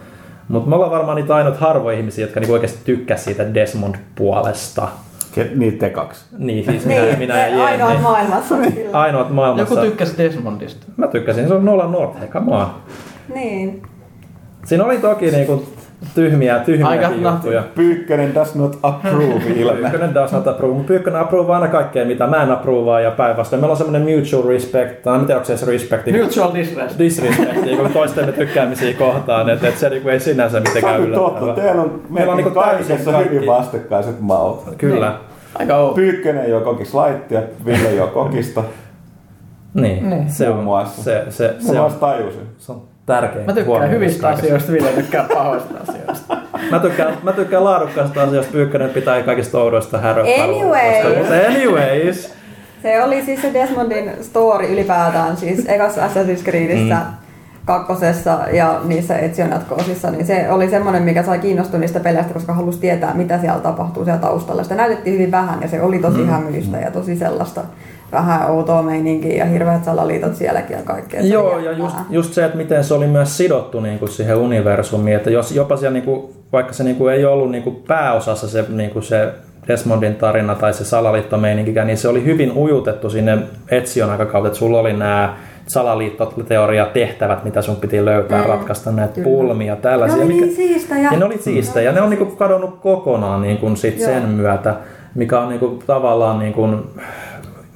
mutta 0.49 0.69
me 0.71 0.75
ollaan 0.75 0.91
varmaan 0.91 1.17
niitä 1.17 1.35
ainut 1.35 1.57
harvoja 1.57 1.99
ihmisiä, 1.99 2.25
jotka 2.25 2.41
niin 2.41 2.51
oikeasti 2.53 2.79
tykkää 2.85 3.17
siitä 3.17 3.55
Desmond-puolesta. 3.55 4.89
Ke- 5.37 5.49
Niitä 5.59 5.79
te 5.79 5.91
kaksi. 5.91 6.25
Niin, 6.39 6.65
siis 6.65 6.87
minä, 6.87 7.03
Niin, 7.03 7.19
minä 7.19 7.47
ja 7.49 7.65
ainoa 7.65 7.89
Jenni. 7.89 8.03
maailmassa 8.03 8.55
kyllä. 8.57 8.99
Ainoat 8.99 9.31
maailmassa. 9.31 9.75
Joku 9.75 9.87
tykkäsi 9.87 10.19
Desmondista. 10.19 10.87
Mä 10.97 11.07
tykkäsin, 11.07 11.49
se 11.49 11.55
on 11.55 11.65
Nolan 11.65 11.93
North, 11.93 12.21
hei, 12.21 12.29
come 12.29 12.55
on. 12.57 12.67
Niin. 13.35 13.83
Siinä 14.65 14.85
oli 14.85 14.99
toki 14.99 15.31
niinku 15.31 15.67
tyhmiä, 16.15 16.59
tyhmiä 16.59 16.87
Aika 16.89 17.11
juttuja. 17.33 17.63
Pyykkönen 17.75 18.35
does 18.35 18.55
not 18.55 18.79
approve 18.83 19.43
ilme. 19.57 19.79
Pyykkönen 19.81 20.15
does 20.15 20.33
not 20.33 20.47
approve, 20.49 20.85
Pyykkönen 20.85 21.21
approve 21.21 21.53
aina 21.53 21.69
kaikkea, 21.69 22.05
mitä 22.05 22.27
mä 22.27 22.43
en 22.43 22.51
approvea 22.51 23.01
ja 23.01 23.11
päinvastoin. 23.11 23.61
Meillä 23.61 23.73
on 23.73 23.77
semmoinen 23.77 24.03
mutual 24.17 24.49
respect, 24.49 25.03
tai 25.03 25.15
en 25.19 25.21
tiedä, 25.27 25.35
onko 25.35 25.45
se 25.47 25.53
edes 25.53 25.67
respect. 25.67 26.07
Mutual 26.07 26.55
disrespect. 26.55 26.99
disrespect, 26.99 27.65
niin 27.65 27.93
toistemme 27.93 28.33
tykkäämisiä 28.33 28.95
kohtaan, 28.95 29.49
että 29.51 29.69
et 29.69 29.79
se 29.79 29.89
niinku 29.91 30.09
ei 30.09 30.21
sinänsä 30.21 30.61
mitenkään 30.61 31.01
on 31.03 31.07
totta. 31.13 31.41
yllättävää. 31.45 31.55
Teillä 31.67 31.83
on 31.83 32.03
Meillä 32.11 32.31
on 32.33 32.37
niinku 32.37 32.55
kaikessa 32.61 33.13
kaikki. 33.13 33.35
hyvin 33.35 33.47
vastakkaiset 33.47 34.21
maut. 34.21 34.65
Kyllä. 34.79 35.15
Aika 35.55 35.77
outo. 35.77 35.95
Pyykkönen 35.95 36.51
jo 36.51 36.61
kokis 36.61 36.95
laittia, 36.95 37.43
Ville 37.65 37.95
jo 37.95 38.07
kokista. 38.07 38.63
Niin, 39.75 40.11
Niin. 40.11 40.31
se 40.31 40.47
Muun 40.47 40.59
on, 40.59 40.65
muassa. 40.65 41.03
se, 41.03 41.25
se, 41.29 41.55
se, 41.59 41.73
on, 41.81 41.85
vasta 41.85 42.01
tajusin. 42.01 42.47
se 42.59 42.73
on 42.73 42.83
tärkein 43.09 43.47
Mä 43.47 43.53
tykkään 43.53 43.67
huomio 43.67 43.89
hyvistä 43.89 44.23
kaikessa. 44.23 44.47
asioista, 44.47 44.73
Ville 44.73 44.89
tykkää 44.89 45.27
pahoista 45.35 45.75
asioista. 45.89 46.37
Mä 46.71 46.79
tykkään, 46.79 47.15
mä 47.23 47.33
tykkään 47.33 47.65
laadukkaasta 47.65 48.23
asioista, 48.23 48.53
Pyykkönen 48.53 48.91
pitää 48.91 49.23
kaikista 49.23 49.59
oudoista. 49.59 50.01
Anyway. 50.43 51.19
Mutta 51.19 51.35
anyways. 51.49 52.33
Se 52.83 53.03
oli 53.03 53.25
siis 53.25 53.43
se 53.43 53.55
Desmondin 53.55 54.11
story 54.21 54.73
ylipäätään, 54.73 55.37
siis 55.37 55.65
ekassa 55.69 56.07
Assassin's 56.07 56.45
Creedissä, 56.45 56.95
mm. 56.95 57.13
kakkosessa 57.65 58.39
ja 58.53 58.81
niissä 58.85 59.19
Etsion 59.19 59.51
jatko-osissa, 59.51 60.11
niin 60.11 60.27
se 60.27 60.51
oli 60.51 60.71
semmoinen, 60.71 61.03
mikä 61.03 61.23
sai 61.23 61.39
kiinnostua 61.39 61.81
niistä 61.81 62.01
peleistä, 62.01 62.35
koska 62.35 62.53
halusi 62.53 62.81
tietää, 62.81 63.15
mitä 63.15 63.41
siellä 63.41 63.61
tapahtuu 63.61 64.05
siellä 64.05 64.21
taustalla. 64.21 64.63
Sitä 64.63 64.75
näytettiin 64.75 65.15
hyvin 65.15 65.31
vähän 65.31 65.63
ja 65.63 65.69
se 65.69 65.83
oli 65.83 65.99
tosi 65.99 66.19
mm. 66.19 66.29
hämyistä 66.29 66.77
ja 66.79 66.91
tosi 66.91 67.17
sellaista 67.17 67.61
vähän 68.13 68.51
outoa 68.51 68.83
meininkiä 68.83 69.37
ja 69.37 69.45
hirveät 69.45 69.85
salaliitot 69.85 70.35
sielläkin 70.35 70.77
ja 70.77 70.83
kaikkea. 70.83 71.21
Joo, 71.21 71.59
ja 71.59 71.73
just, 71.73 71.97
just 72.11 72.33
se, 72.33 72.45
että 72.45 72.57
miten 72.57 72.85
se 72.85 72.95
oli 72.95 73.07
myös 73.07 73.37
sidottu 73.37 73.81
niin 73.81 73.99
kuin 73.99 74.09
siihen 74.09 74.37
universumiin, 74.37 75.17
että 75.17 75.31
jos 75.31 75.53
jopa 75.53 75.77
siellä, 75.77 75.93
niin 75.93 76.05
kuin, 76.05 76.23
vaikka 76.53 76.73
se 76.73 76.85
niin 76.85 76.97
kuin 76.97 77.15
ei 77.15 77.25
ollut 77.25 77.51
niin 77.51 77.63
kuin 77.63 77.77
pääosassa 77.89 78.49
se, 78.49 78.65
niin 78.69 78.91
kuin 78.91 79.03
se 79.03 79.29
Desmondin 79.69 80.15
tarina 80.15 80.55
tai 80.55 80.75
se 80.75 80.85
salaliittomeininkikä, 80.85 81.85
niin 81.85 81.99
se 81.99 82.09
oli 82.09 82.25
hyvin 82.25 82.53
ujutettu 82.53 83.11
sinne 83.11 83.39
Etsion 83.71 84.11
aikakautta, 84.11 84.47
että 84.47 84.59
sulla 84.59 84.79
oli 84.81 84.93
nämä 84.93 85.37
salaliittoteoria 85.67 86.87
tehtävät, 86.87 87.45
mitä 87.45 87.63
sun 87.63 87.77
piti 87.77 88.05
löytää, 88.05 88.43
mm, 88.43 88.49
ratkaista 88.49 88.91
näitä 88.93 89.15
kyllä. 89.15 89.25
pulmia, 89.25 89.77
tällaisia. 89.77 90.17
Ne 90.19 90.25
oli 90.25 90.33
mikä- 90.35 90.47
niin 90.47 90.57
siistejä. 90.57 91.09
ja 91.13 91.19
ne 91.19 91.25
oli 91.25 91.39
siistejä 91.39 91.91
ja 91.91 91.93
ne 91.93 92.01
on 92.01 92.11
niinku 92.11 92.27
kadonnut 92.27 92.81
kokonaan 92.81 93.43
niinku 93.43 93.77
sit 93.77 93.99
Joo. 93.99 94.11
sen 94.11 94.23
myötä, 94.29 94.75
mikä 95.15 95.41
on 95.41 95.49
niinku 95.49 95.83
tavallaan 95.87 96.39
niinku, 96.39 96.69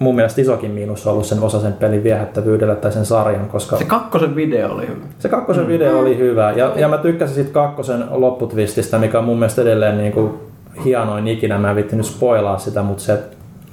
mun 0.02 0.14
mielestä 0.14 0.40
isokin 0.40 0.70
miinus 0.70 1.06
ollut 1.06 1.26
sen 1.26 1.42
osa 1.42 1.60
sen 1.60 1.72
pelin 1.72 2.04
viehättävyydellä 2.04 2.74
tai 2.74 2.92
sen 2.92 3.06
sarjan, 3.06 3.48
koska 3.48 3.76
Se 3.76 3.84
kakkosen 3.84 4.36
video 4.36 4.72
oli 4.72 4.86
hyvä. 4.86 5.04
se 5.18 5.28
kakkosen 5.28 5.68
video 5.68 5.98
oli 5.98 6.18
hyvä 6.18 6.52
ja, 6.52 6.72
ja 6.76 6.88
mä 6.88 6.98
tykkäsin 6.98 7.34
siitä 7.34 7.50
kakkosen 7.50 8.04
lopputvististä, 8.10 8.98
mikä 8.98 9.18
on 9.18 9.24
mun 9.24 9.38
mielestä 9.38 9.62
edelleen 9.62 9.98
niinku 9.98 10.40
hienoin 10.84 11.28
ikinä. 11.28 11.58
Mä 11.58 11.70
en 11.70 11.76
vitti 11.76 11.96
nyt 11.96 12.06
spoilaa 12.06 12.58
sitä, 12.58 12.82
mutta 12.82 13.02
se 13.02 13.18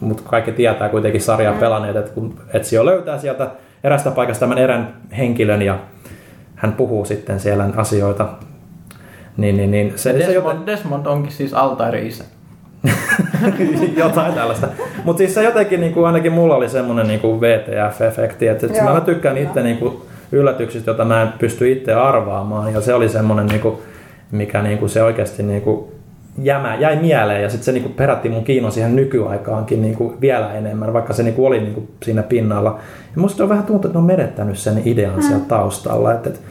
mutta 0.02 0.24
kaikki 0.30 0.52
tietää 0.52 0.90
kuitenkin 0.90 1.22
sarjaa 1.22 1.54
mm. 1.54 1.60
pelanneet, 1.60 1.96
että 1.96 2.12
kun 2.12 2.34
Etsio 2.54 2.86
löytää 2.86 3.18
sieltä 3.18 3.52
erästä 3.84 4.12
paikasta 4.12 4.40
tämän 4.40 4.58
erän 4.58 4.94
henkilön 5.18 5.62
ja 5.62 5.80
hän 6.56 6.74
puhuu 6.74 7.06
sitten 7.06 7.40
siellä 7.40 7.70
asioita, 7.76 8.28
niin, 9.38 9.58
niin, 9.58 9.72
niin 9.72 9.94
se, 9.96 10.14
Desmond, 10.14 10.26
se 10.26 10.34
joten, 10.34 10.66
Desmond 10.66 11.06
onkin 11.06 11.32
siis 11.32 11.54
Altairi-isä. 11.54 12.24
jotain 13.98 14.34
tällaista. 14.34 14.68
Mutta 15.04 15.18
siis 15.18 15.34
se 15.34 15.44
jotenkin 15.44 15.82
niin 15.82 15.94
kuin, 15.94 16.08
ainakin 16.08 16.32
mulla 16.32 16.56
oli 16.56 16.70
semmoinen 16.70 17.08
niin 17.08 17.20
kuin 17.20 17.42
VTF-efekti, 17.42 18.48
että, 18.48 18.66
että 18.66 18.78
Joo, 18.78 18.94
mä 18.94 19.02
tykkään 19.02 19.38
itse 19.38 19.64
niin 19.64 19.78
kuin, 19.78 20.02
yllätyksistä, 20.32 20.92
joita 20.92 21.06
mä 21.06 21.22
en 21.22 21.34
pysty 21.40 21.72
itse 21.72 21.94
arvaamaan. 21.94 22.74
Ja 22.74 22.82
se 22.82 22.94
oli 22.94 23.10
semmoinen, 23.10 23.46
niin 23.46 23.62
kuin, 23.62 23.78
mikä 24.32 24.62
niin 24.62 24.78
kuin, 24.78 24.90
se 24.90 25.04
oikeasti 25.04 25.44
niin 25.44 25.62
kuin, 25.62 25.86
jämä, 26.42 26.76
jäi 26.76 26.96
mieleen 26.96 27.44
ja 27.44 27.50
sitten 27.50 27.66
se 27.66 27.72
niin 27.72 27.84
kuin, 27.84 27.94
perätti 27.94 28.30
mun 28.30 28.44
kiinnon 28.44 28.72
siihen 28.72 28.96
nykyaikaankin 28.96 29.82
niin 29.82 29.96
kuin, 29.96 30.22
vielä 30.22 30.54
enemmän, 30.54 30.94
vaikka 30.94 31.14
se 31.14 31.24
niin 31.24 31.36
kuin, 31.36 31.48
oli 31.48 31.60
niin 31.60 31.74
kuin, 31.74 31.92
siinä 32.04 32.24
pinnalla. 32.24 32.80
Ja 33.16 33.22
musta 33.22 33.44
on 33.44 33.50
vähän 33.50 33.64
tuntunut, 33.64 33.86
että 33.86 33.98
ne 33.98 34.00
on 34.00 34.18
menettänyt 34.18 34.58
sen 34.58 34.82
idean 34.86 35.16
mm. 35.16 35.22
siellä 35.22 35.46
taustalla. 35.48 36.14
Et, 36.14 36.28
et, 36.28 36.42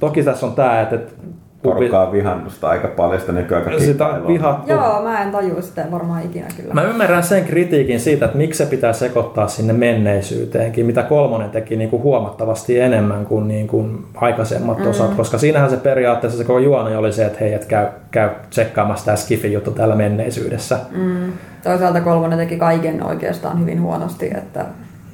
toki 0.00 0.22
tässä 0.22 0.46
on 0.46 0.52
tämä, 0.52 0.80
että 0.80 0.96
et, 0.96 1.14
Porukkaa 1.62 2.12
sitä 2.48 2.68
aika 2.68 2.88
paljon 2.88 3.20
sitä 3.20 3.32
nykyaika 3.32 3.78
sitä 3.78 4.06
on 4.06 4.26
vihattu. 4.26 4.70
Joo, 4.70 5.02
mä 5.02 5.22
en 5.22 5.32
tajua 5.32 5.62
sitä 5.62 5.86
varmaan 5.90 6.22
ikinä 6.22 6.46
kyllä. 6.56 6.74
Mä 6.74 6.82
ymmärrän 6.82 7.22
sen 7.22 7.44
kritiikin 7.44 8.00
siitä, 8.00 8.24
että 8.24 8.38
miksi 8.38 8.58
se 8.58 8.70
pitää 8.70 8.92
sekoittaa 8.92 9.48
sinne 9.48 9.72
menneisyyteenkin, 9.72 10.86
mitä 10.86 11.02
kolmonen 11.02 11.50
teki 11.50 11.76
niin 11.76 11.90
kuin 11.90 12.02
huomattavasti 12.02 12.80
enemmän 12.80 13.26
kuin, 13.26 13.48
niin 13.48 13.68
kuin 13.68 14.04
aikaisemmat 14.14 14.78
mm. 14.78 14.86
osat, 14.86 15.14
koska 15.14 15.38
siinähän 15.38 15.70
se 15.70 15.76
periaatteessa 15.76 16.38
se 16.38 16.44
koko 16.44 16.58
juoni 16.58 16.96
oli 16.96 17.12
se, 17.12 17.24
että 17.24 17.38
hei, 17.40 17.52
et 17.52 17.64
käy, 17.64 17.86
käy 18.10 18.28
tsekkaamassa 18.50 19.04
tämä 19.04 19.16
Skiffin 19.16 19.52
juttu 19.52 19.70
täällä 19.70 19.94
menneisyydessä. 19.94 20.78
Mm. 20.90 21.32
Toisaalta 21.62 22.00
kolmonen 22.00 22.38
teki 22.38 22.56
kaiken 22.56 23.06
oikeastaan 23.06 23.60
hyvin 23.60 23.82
huonosti, 23.82 24.30
että 24.38 24.64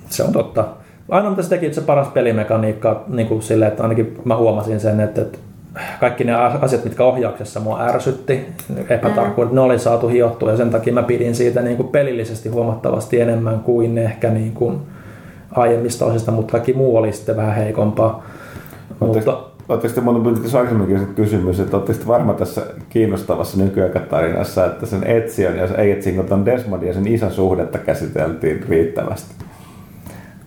Se 0.08 0.22
on 0.22 0.32
totta. 0.32 0.64
Ainoa 1.08 1.30
mitä 1.30 1.42
se 1.42 1.48
teki, 1.48 1.66
että 1.66 1.80
se 1.80 1.86
paras 1.86 2.08
pelimekaniikka 2.08 3.04
niin 3.08 3.28
kuin 3.28 3.42
silleen, 3.42 3.70
että 3.70 3.82
ainakin 3.82 4.20
mä 4.24 4.36
huomasin 4.36 4.80
sen, 4.80 5.00
että, 5.00 5.22
että 5.22 5.38
kaikki 6.00 6.24
ne 6.24 6.34
asiat, 6.34 6.84
mitkä 6.84 7.04
ohjauksessa 7.04 7.60
mua 7.60 7.80
ärsytti, 7.80 8.46
epätarkkuudet, 8.88 9.52
ne 9.52 9.60
oli 9.60 9.78
saatu 9.78 10.08
hiottua 10.08 10.50
ja 10.50 10.56
sen 10.56 10.70
takia 10.70 10.92
mä 10.92 11.02
pidin 11.02 11.34
siitä 11.34 11.62
niin 11.62 11.76
kuin 11.76 11.88
pelillisesti 11.88 12.48
huomattavasti 12.48 13.20
enemmän 13.20 13.60
kuin 13.60 13.98
ehkä 13.98 14.30
niin 14.30 14.52
kuin 14.52 14.78
aiemmista 15.52 16.06
osista, 16.06 16.32
mutta 16.32 16.52
kaikki 16.52 16.72
muu 16.72 16.96
oli 16.96 17.12
sitten 17.12 17.36
vähän 17.36 17.54
heikompaa. 17.54 18.26
Mutta, 19.00 19.38
Oletteko 19.68 19.94
te 19.94 20.00
monta 20.00 20.20
pyytänyt 20.20 20.54
aikaisemminkin 20.54 20.98
se 20.98 21.06
kysymys, 21.06 21.60
että 21.60 21.76
oletteko 21.76 21.98
te 21.98 22.06
varma 22.06 22.34
tässä 22.34 22.62
kiinnostavassa 22.88 23.58
nykyaikatarinassa, 23.58 24.66
että 24.66 24.86
sen 24.86 25.04
Etsion 25.04 25.56
ja 25.56 25.66
ei 25.78 25.90
Etsion, 25.90 26.26
kun 26.26 26.46
Desmondin 26.46 26.88
ja 26.88 26.94
sen 26.94 27.08
isän 27.08 27.30
suhdetta 27.30 27.78
käsiteltiin 27.78 28.64
riittävästi? 28.68 29.34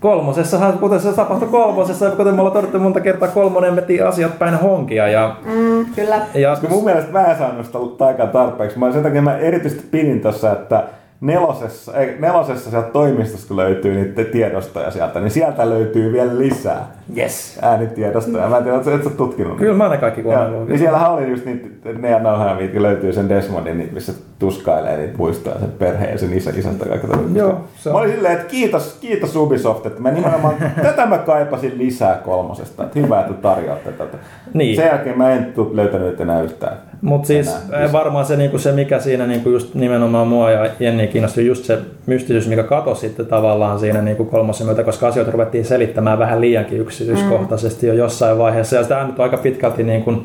Kolmosessahan, 0.01 0.79
kuten 0.79 0.99
se 0.99 1.13
tapahtui 1.13 1.47
kolmosessa, 1.47 2.11
kuten 2.11 2.35
me 2.35 2.41
ollaan 2.41 2.53
todettu 2.53 2.79
monta 2.79 2.99
kertaa, 3.01 3.27
kolmonen 3.27 3.75
veti 3.75 4.01
asiat 4.01 4.39
päin 4.39 4.55
honkia. 4.55 5.07
Ja, 5.07 5.35
mm, 5.45 5.85
kyllä. 5.95 6.21
ja 6.33 6.49
Koska 6.49 6.67
mun 6.67 6.85
mielestä 6.85 7.11
mä 7.11 7.25
en 7.25 7.37
saanut 7.37 7.65
sitä 7.65 7.77
ollut 7.77 8.01
aikaa 8.01 8.27
tarpeeksi. 8.27 8.79
Mä 8.79 8.91
sen 8.91 9.03
takia 9.03 9.21
mä 9.21 9.37
erityisesti 9.37 9.87
pidin 9.91 10.21
tossa, 10.21 10.51
että 10.51 10.83
nelosessa, 11.21 11.97
ei, 11.97 12.15
nelosessa 12.19 12.69
sieltä 12.69 12.89
toimistosta 12.89 13.47
kun 13.47 13.57
löytyy 13.57 13.95
niitä 13.95 14.23
tiedostoja 14.23 14.91
sieltä, 14.91 15.19
niin 15.19 15.31
sieltä 15.31 15.69
löytyy 15.69 16.13
vielä 16.13 16.37
lisää 16.37 16.91
yes. 17.17 17.59
äänitiedostoja. 17.61 18.49
Mä 18.49 18.57
en 18.57 18.63
tiedä, 18.63 18.77
et 18.77 19.03
sä 19.03 19.09
tutkinut 19.09 19.57
Kyllä 19.57 19.73
mä 19.73 19.89
ne 19.89 19.97
kaikki 19.97 20.23
kuunnellut. 20.23 20.67
niin 20.67 20.79
siellähän 20.79 21.11
oli 21.11 21.29
just 21.29 21.45
niitä, 21.45 21.67
ne 21.97 22.09
ja 22.09 22.19
nauhaa, 22.19 22.55
mitkä 22.55 22.81
löytyy 22.81 23.13
sen 23.13 23.29
Desmondin, 23.29 23.77
niin 23.77 23.93
missä 23.93 24.13
tuskailee 24.39 24.97
niitä 24.97 25.17
muistoja 25.17 25.59
sen 25.59 25.71
perheen 25.71 26.11
ja 26.11 26.17
sen 26.17 26.33
isä, 26.33 26.51
isästä 26.55 26.85
kaikki 26.85 27.07
Joo, 27.33 27.63
se 27.75 27.89
on. 27.89 27.95
Mä 27.95 27.99
olin 27.99 28.13
silleen, 28.13 28.33
että 28.33 28.47
kiitos, 28.47 28.97
kiitos 29.01 29.35
Ubisoft, 29.35 29.85
että 29.85 30.01
mä 30.01 30.11
nimenomaan, 30.11 30.55
tätä 30.83 31.05
mä 31.05 31.17
kaipasin 31.17 31.77
lisää 31.77 32.15
kolmosesta, 32.15 32.83
että 32.83 32.99
hyvä, 32.99 33.19
että 33.19 33.33
tarjoatte 33.33 33.91
tätä. 33.91 34.17
Niin. 34.53 34.75
Sen 34.75 34.85
jälkeen 34.85 35.17
mä 35.17 35.31
en 35.31 35.53
löytänyt 35.73 36.21
enää 36.21 36.41
yhtään. 36.41 36.77
Mutta 37.01 37.27
siis 37.27 37.47
enää 37.69 37.83
eh, 37.83 37.91
varmaan 37.91 38.25
se, 38.25 38.37
niinku 38.37 38.57
se, 38.57 38.71
mikä 38.71 38.99
siinä 38.99 39.27
niinku 39.27 39.49
just 39.49 39.75
nimenomaan 39.75 40.27
mua 40.27 40.51
ja 40.51 40.69
Jenni 40.79 41.07
kiinnosti, 41.07 41.45
just 41.47 41.65
se 41.65 41.77
mystisyys, 42.05 42.47
mikä 42.47 42.63
katosi 42.63 43.01
sitten 43.01 43.25
tavallaan 43.25 43.79
siinä 43.79 44.01
niinku 44.01 44.25
kolmosen 44.25 44.67
myötä, 44.67 44.83
koska 44.83 45.07
asioita 45.07 45.31
ruvettiin 45.31 45.65
selittämään 45.65 46.19
vähän 46.19 46.41
liiankin 46.41 46.79
yksityiskohtaisesti 46.79 47.87
jo 47.87 47.93
jossain 47.93 48.37
vaiheessa. 48.37 48.75
Ja 48.75 48.83
sitä 48.83 49.03
nyt 49.03 49.19
on 49.19 49.23
aika 49.23 49.37
pitkälti 49.37 49.83
niinku, 49.83 50.23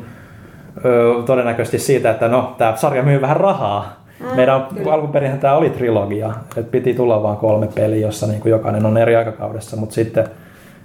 ö, 0.85 1.13
todennäköisesti 1.25 1.79
siitä, 1.79 2.11
että 2.11 2.27
no, 2.27 2.55
tämä 2.57 2.75
sarja 2.75 3.03
myy 3.03 3.21
vähän 3.21 3.37
rahaa. 3.37 4.03
Mm, 4.19 4.35
Meidän 4.35 4.67
alkuperin 4.91 5.39
tämä 5.39 5.55
oli 5.55 5.69
trilogia, 5.69 6.33
että 6.57 6.71
piti 6.71 6.93
tulla 6.93 7.23
vain 7.23 7.37
kolme 7.37 7.67
peliä, 7.75 8.07
jossa 8.07 8.27
niinku 8.27 8.49
jokainen 8.49 8.85
on 8.85 8.97
eri 8.97 9.15
aikakaudessa, 9.15 9.77
mutta 9.77 9.95
sitten, 9.95 10.27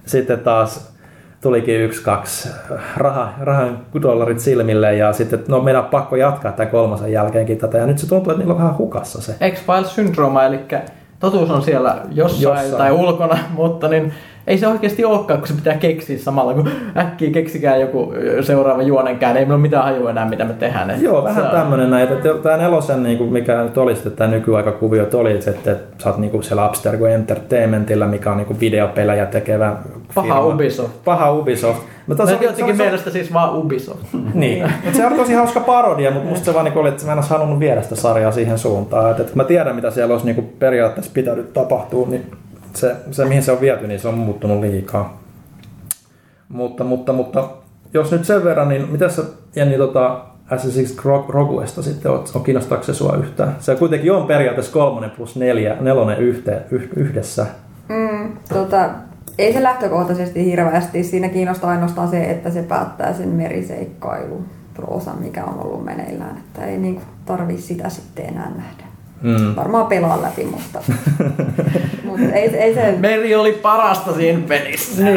sitten 0.06 0.38
taas 0.38 0.91
tulikin 1.42 1.80
yksi, 1.80 2.02
kaksi 2.02 2.48
raha, 2.96 3.32
rahan 3.40 3.78
dollarit 4.02 4.40
silmille 4.40 4.96
ja 4.96 5.12
sitten, 5.12 5.44
no 5.48 5.60
meidän 5.60 5.82
on 5.84 5.90
pakko 5.90 6.16
jatkaa 6.16 6.52
tämän 6.52 6.70
kolmasen 6.70 7.12
jälkeenkin 7.12 7.58
tätä 7.58 7.78
ja 7.78 7.86
nyt 7.86 7.98
se 7.98 8.08
tuntuu, 8.08 8.30
että 8.30 8.40
niillä 8.40 8.54
on 8.54 8.60
vähän 8.60 8.78
hukassa 8.78 9.22
se. 9.22 9.32
X-Files 9.50 9.94
syndrooma, 9.94 10.44
eli 10.44 10.60
totuus 11.20 11.50
on 11.50 11.62
siellä 11.62 11.96
jossain, 12.10 12.42
Jossain. 12.42 12.72
tai 12.72 12.92
ulkona, 12.92 13.38
mutta 13.56 13.88
niin 13.88 14.12
ei 14.46 14.58
se 14.58 14.68
oikeasti 14.68 15.04
olekaan, 15.04 15.38
kun 15.38 15.48
se 15.48 15.54
pitää 15.54 15.74
keksiä 15.74 16.18
samalla, 16.18 16.54
kun 16.54 16.68
äkkiä 16.96 17.30
keksikää 17.30 17.76
joku 17.76 18.12
seuraava 18.40 18.82
juonenkään, 18.82 19.36
ei 19.36 19.42
meillä 19.42 19.54
ole 19.54 19.62
mitään 19.62 19.84
hajua 19.84 20.10
enää, 20.10 20.28
mitä 20.28 20.44
me 20.44 20.52
tehdään. 20.52 20.90
Et 20.90 21.02
Joo, 21.02 21.24
vähän 21.24 21.44
on- 21.44 21.50
tämmöinen 21.50 21.90
näin, 21.90 22.08
että 22.08 22.28
tämä 22.42 22.56
nelosen, 22.56 23.02
niin 23.02 23.18
kuin 23.18 23.32
mikä 23.32 23.62
nyt 23.62 23.78
oli 23.78 23.94
sitten 23.94 24.12
tämä 24.12 24.30
nykyaikakuvio, 24.30 25.02
että 25.02 25.16
oli, 25.16 25.32
että, 25.32 25.50
että 25.50 25.76
sä 25.98 26.08
oot 26.08 26.18
niin 26.18 26.30
kuin 26.30 26.42
siellä 26.42 26.64
Abstergo 26.64 27.06
Entertainmentilla, 27.06 28.06
mikä 28.06 28.30
on 28.30 28.36
niin 28.36 28.46
kuin 28.46 28.60
videopelejä 28.60 29.26
tekevä 29.26 29.76
Paha 30.14 30.34
firma. 30.34 30.46
Ubisoft. 30.46 31.04
Paha 31.04 31.32
Ubisoft. 31.32 31.82
No, 32.06 32.26
se, 32.26 32.32
jotenkin 32.32 32.76
se, 32.76 32.82
mielestä 32.82 33.10
siis 33.10 33.32
vaan 33.32 33.56
Ubisoft. 33.56 34.06
Niin, 34.34 34.72
mutta 34.84 34.96
se 34.96 35.06
oli 35.06 35.16
tosi 35.16 35.34
hauska 35.34 35.60
parodia, 35.60 36.10
mutta 36.10 36.28
musta 36.28 36.44
se 36.44 36.54
vaan 36.54 36.64
niin 36.64 36.78
oli, 36.78 36.88
että 36.88 37.06
mä 37.06 37.12
en 37.12 37.18
olisi 37.18 37.30
halunnut 37.30 37.60
viedä 37.60 37.82
sitä 37.82 37.94
sarjaa 37.96 38.32
siihen 38.32 38.58
suuntaan. 38.58 39.10
Että, 39.10 39.22
että 39.22 39.36
mä 39.36 39.44
tiedän, 39.44 39.74
mitä 39.76 39.90
siellä 39.90 40.12
olisi 40.12 40.26
niin 40.26 40.52
periaatteessa 40.58 41.12
pitänyt 41.14 41.52
tapahtua, 41.52 42.06
niin 42.08 42.26
se, 42.74 42.96
se, 43.10 43.24
mihin 43.24 43.42
se 43.42 43.52
on 43.52 43.60
viety, 43.60 43.86
niin 43.86 44.00
se 44.00 44.08
on 44.08 44.18
muuttunut 44.18 44.60
liikaa. 44.60 45.22
Mutta, 46.48 46.84
mutta, 46.84 47.12
mutta 47.12 47.48
jos 47.94 48.12
nyt 48.12 48.24
sen 48.24 48.44
verran, 48.44 48.68
niin 48.68 48.88
mitä 48.90 49.08
sä 49.08 49.22
Jenni 49.56 49.76
tota, 49.76 50.24
Creed 51.02 51.24
Roguesta 51.28 51.82
sitten 51.82 52.12
on, 52.12 52.24
on 52.34 52.44
kiinnostaako 52.44 52.84
se 52.84 52.94
sua 52.94 53.16
yhtään? 53.16 53.56
Se 53.60 53.76
kuitenkin 53.76 54.12
on 54.12 54.26
periaatteessa 54.26 54.72
kolmonen 54.72 55.10
plus 55.10 55.36
neljä, 55.36 55.76
nelonen 55.80 56.18
yhteen, 56.18 56.64
yh, 56.70 56.88
yhdessä. 56.96 57.46
Mm, 57.88 58.36
tota, 58.48 58.90
ei 59.38 59.52
se 59.52 59.62
lähtökohtaisesti 59.62 60.44
hirveästi. 60.44 61.04
Siinä 61.04 61.28
kiinnostaa 61.28 61.70
ainoastaan 61.70 62.08
se, 62.08 62.24
että 62.24 62.50
se 62.50 62.62
päättää 62.62 63.12
sen 63.12 63.28
meriseikkailu 63.28 64.44
proosan, 64.74 65.18
mikä 65.22 65.44
on 65.44 65.60
ollut 65.60 65.84
meneillään. 65.84 66.36
Että 66.36 66.66
ei 66.66 66.78
niinku 66.78 67.02
tarvi 67.26 67.58
sitä 67.58 67.88
sitten 67.88 68.26
enää 68.26 68.50
nähdä. 68.56 68.91
Mm. 69.22 69.56
Varmaan 69.56 69.86
pelaa 69.86 70.22
läpi, 70.22 70.44
mutta, 70.44 70.78
mutta 72.06 72.34
ei, 72.34 72.56
ei 72.56 72.74
se... 72.74 72.94
Meri 72.98 73.34
oli 73.34 73.52
parasta 73.52 74.14
siinä 74.14 74.42
pelissä. 74.48 75.02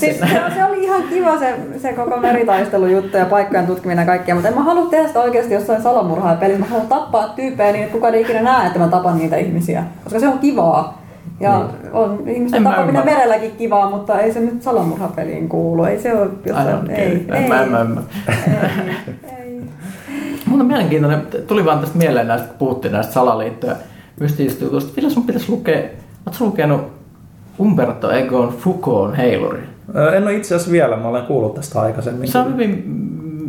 Siis 0.00 0.18
se, 0.20 0.26
se, 0.54 0.64
oli 0.64 0.84
ihan 0.84 1.02
kiva 1.02 1.38
se, 1.38 1.54
se 1.82 1.92
koko 1.92 2.16
meritaistelujuttu 2.16 3.16
ja 3.16 3.26
paikkojen 3.26 3.66
tutkiminen 3.66 4.02
ja 4.02 4.06
kaikkea, 4.06 4.34
mutta 4.34 4.48
en 4.48 4.54
mä 4.54 4.62
halua 4.62 4.86
tehdä 4.90 5.06
sitä 5.06 5.20
oikeasti 5.20 5.54
jossain 5.54 5.82
salamurhaa 5.82 6.34
pelissä. 6.36 6.60
Mä 6.60 6.66
haluan 6.66 6.86
tappaa 6.86 7.28
tyyppejä 7.28 7.72
niin, 7.72 7.82
että 7.84 7.94
kukaan 7.94 8.14
ei 8.14 8.20
ikinä 8.22 8.42
näe, 8.42 8.66
että 8.66 8.78
mä 8.78 8.88
tapan 8.88 9.18
niitä 9.18 9.36
ihmisiä, 9.36 9.84
koska 10.04 10.20
se 10.20 10.28
on 10.28 10.38
kivaa. 10.38 11.00
Ja 11.40 11.64
on 11.92 12.28
ihmisten 12.28 12.56
En 12.56 12.62
mä 12.62 12.68
tappaminen 12.68 13.00
ymmärrä. 13.00 13.18
merelläkin 13.18 13.56
kivaa, 13.56 13.90
mutta 13.90 14.20
ei 14.20 14.32
se 14.32 14.40
nyt 14.40 14.62
salamurhapeliin 14.62 15.48
kuulu. 15.48 15.84
Ei 15.84 16.00
se 16.00 16.12
ole 16.14 16.30
don't 16.46 16.90
Ei, 16.90 17.26
ei, 17.34 17.48
mä 17.48 17.62
ymmärrä. 17.62 18.02
ei, 18.28 18.34
ei. 19.38 19.60
Mutta 20.46 20.64
mielenkiintoinen, 20.64 21.26
tuli 21.46 21.64
vaan 21.64 21.78
tästä 21.78 21.98
mieleen 21.98 22.28
näistä, 22.28 22.48
kun 22.48 22.58
puhuttiin 22.58 22.92
näistä 22.92 23.12
salaliittoja 23.12 23.76
mystisistä 24.20 24.64
jutuista. 24.64 24.96
Vielä 24.96 25.10
sun 25.10 25.26
pitäisi 25.26 25.52
lukea, 25.52 25.82
ootko 26.26 26.44
lukenut 26.44 26.80
Umberto 27.60 28.10
Egon 28.10 28.48
Foucaultin 28.48 29.16
heiluri? 29.16 29.62
En 30.16 30.22
ole 30.22 30.34
itse 30.34 30.54
asiassa 30.54 30.72
vielä, 30.72 30.96
mä 30.96 31.08
olen 31.08 31.26
kuullut 31.26 31.54
tästä 31.54 31.80
aikaisemmin. 31.80 32.28
Se 32.28 32.38
on 32.38 32.52
hyvin 32.52 32.84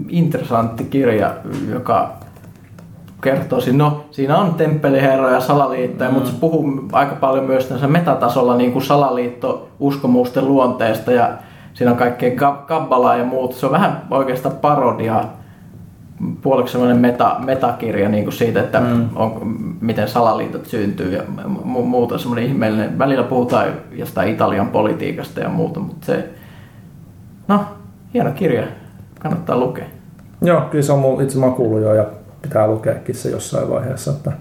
interessantti 0.09 0.84
kirja, 0.84 1.34
joka 1.69 2.13
kertoo, 3.22 3.61
siinä- 3.61 3.84
no 3.84 4.05
siinä 4.11 4.38
on 4.38 4.53
temppeliherroja 4.53 5.34
ja 5.34 5.39
salaliittoja, 5.39 6.09
mm. 6.09 6.13
mutta 6.13 6.30
se 6.30 6.35
puhuu 6.39 6.84
aika 6.91 7.15
paljon 7.15 7.45
myös 7.45 7.65
tämmöisellä 7.65 7.91
metatasolla 7.91 8.55
niin 8.55 8.72
kuin 8.72 8.85
salaliitto-uskomusten 8.85 10.47
luonteesta 10.47 11.11
ja 11.11 11.30
siinä 11.73 11.91
on 11.91 11.97
kaikkea 11.97 12.30
kab- 12.30 12.65
kabbalaa 12.68 13.15
ja 13.15 13.26
muut. 13.26 13.53
Se 13.53 13.65
on 13.65 13.72
vähän 13.72 14.01
oikeastaan 14.11 14.55
parodia, 14.55 15.23
puoliksi 16.41 16.72
semmoinen 16.72 16.98
meta, 16.98 17.35
metakirja 17.45 18.10
niin 18.10 18.23
kuin 18.23 18.34
siitä, 18.34 18.60
että 18.60 18.80
mm. 18.80 19.10
on, 19.15 19.56
miten 19.81 20.07
salaliitot 20.07 20.65
syntyy 20.65 21.15
ja 21.15 21.23
mu- 21.45 21.84
muuta 21.84 22.18
semmoinen 22.18 22.45
ihmeellinen. 22.45 22.99
Välillä 22.99 23.23
puhutaan 23.23 23.68
jostain 23.91 24.30
Italian 24.30 24.68
politiikasta 24.68 25.39
ja 25.39 25.49
muuta, 25.49 25.80
mutta 25.80 26.06
se, 26.06 26.30
no, 27.48 27.65
hieno 28.14 28.31
kirja, 28.31 28.68
kannattaa 29.19 29.57
lukea. 29.57 29.85
Joo, 30.41 30.61
kyllä 30.61 30.84
se 30.84 30.91
on 30.91 30.99
mun, 30.99 31.22
itse 31.22 31.39
mä 31.39 31.49
kuullut 31.49 31.81
jo 31.81 31.93
ja 31.93 32.06
pitää 32.41 32.68
lukeekin 32.68 33.15
se 33.15 33.30
jossain 33.30 33.69
vaiheessa. 33.69 34.11
Että 34.11 34.31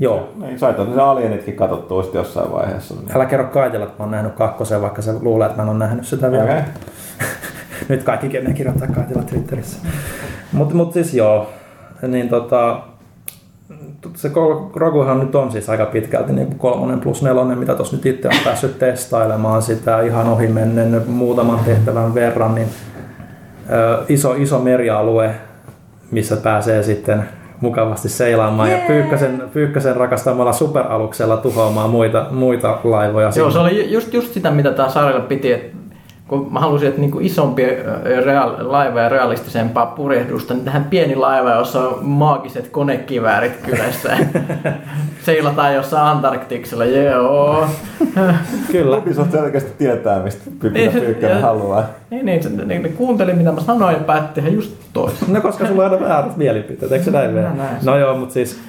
Joo. 0.00 0.32
Niin, 0.36 0.58
sait 0.58 0.76
se 0.76 1.00
Alienitkin 1.00 1.56
katsottua 1.56 2.02
sitten 2.02 2.18
jossain 2.18 2.52
vaiheessa. 2.52 2.94
Niin. 2.94 3.16
Älä 3.16 3.26
kerro 3.26 3.44
Kaitilla, 3.44 3.84
että 3.84 3.98
mä 3.98 4.04
oon 4.04 4.10
nähnyt 4.10 4.34
kakkosen, 4.34 4.82
vaikka 4.82 5.02
se 5.02 5.12
luulee, 5.20 5.46
että 5.46 5.56
mä 5.56 5.62
en 5.62 5.68
ole 5.68 5.78
nähnyt 5.78 6.06
sitä 6.06 6.30
vielä. 6.30 6.44
Okei. 6.44 6.62
Nyt 7.88 8.02
kaikki 8.02 8.28
ne 8.28 8.52
kirjoittaa 8.52 8.88
Kaitilla 8.88 9.22
Twitterissä. 9.22 9.78
Mutta 10.54 10.74
mut 10.74 10.92
siis 10.92 11.14
joo, 11.14 11.50
niin 12.08 12.28
tota, 12.28 12.80
se 14.14 14.30
Roguhan 14.74 15.20
nyt 15.20 15.34
on 15.34 15.52
siis 15.52 15.70
aika 15.70 15.86
pitkälti 15.86 16.32
niin 16.32 16.46
kuin 16.46 16.58
kolmonen 16.58 17.00
plus 17.00 17.22
nelonen, 17.22 17.58
mitä 17.58 17.74
tuossa 17.74 17.96
nyt 17.96 18.06
itse 18.06 18.28
on 18.28 18.34
päässyt 18.44 18.78
testailemaan 18.78 19.62
sitä 19.62 20.02
ihan 20.02 20.28
ohi 20.28 20.46
mennen 20.46 21.02
muutaman 21.06 21.58
tehtävän 21.64 22.14
verran, 22.14 22.54
niin 22.54 22.68
ö, 23.70 24.04
iso, 24.08 24.34
iso 24.34 24.58
merialue, 24.58 25.34
missä 26.10 26.36
pääsee 26.36 26.82
sitten 26.82 27.24
mukavasti 27.60 28.08
seilaamaan 28.08 28.68
yeah. 28.68 28.80
ja 28.80 28.86
Pyykkösen, 28.86 29.42
Pyykkösen 29.52 29.96
rakastamalla 29.96 30.52
superaluksella 30.52 31.36
tuhoamaan 31.36 31.90
muita, 31.90 32.26
muita 32.30 32.78
laivoja. 32.84 33.24
Joo, 33.24 33.32
sinne. 33.32 33.52
se 33.52 33.58
oli 33.58 33.92
just, 33.92 34.14
just 34.14 34.32
sitä, 34.34 34.50
mitä 34.50 34.72
tämä 34.72 34.88
sarjalle 34.88 35.26
piti, 35.26 35.52
että 35.52 35.76
kun 36.28 36.52
mä 36.52 36.60
halusin, 36.60 36.88
että 36.88 37.00
niinku 37.00 37.18
isompi 37.20 37.66
real, 38.24 38.54
laiva 38.58 39.00
ja 39.00 39.08
realistisempaa 39.08 39.86
purjehdusta, 39.86 40.54
niin 40.54 40.64
tähän 40.64 40.84
pieni 40.84 41.16
laiva, 41.16 41.50
jossa 41.50 41.88
on 41.88 42.04
maagiset 42.06 42.68
konekiväärit 42.68 43.56
kylässä. 43.56 44.16
Seilataan 45.24 45.74
jossain 45.74 46.06
Antarktiksella, 46.06 46.84
joo. 46.84 47.66
Kyllä. 48.72 48.96
Ubisoft 48.96 49.32
selkeästi 49.32 49.72
tietää, 49.78 50.22
mistä 50.22 50.50
Niin, 50.62 50.72
mitä 50.72 51.00
Pyykkönen 51.00 51.42
haluaa. 51.42 51.84
Niin, 52.10 52.26
niin, 52.26 52.42
se, 52.42 52.48
niin, 52.48 52.82
ne 52.82 52.88
kuunteli 52.88 53.32
mitä 53.32 53.52
mä 53.52 53.60
sanoin 53.60 53.94
ja 53.94 54.00
päätti 54.00 54.40
tehdä 54.40 54.56
just 54.56 54.74
toisin. 54.92 55.32
No 55.32 55.40
koska 55.40 55.66
sulla 55.66 55.84
on 55.84 55.92
aina 55.92 56.08
väärät 56.08 56.36
mielipiteet, 56.36 56.92
eikö 56.92 57.04
se 57.04 57.10
näin 57.10 57.30
mene? 57.30 57.48
näin. 57.48 57.76
No 57.84 57.98
joo, 57.98 58.16
mutta 58.16 58.32
siis 58.32 58.60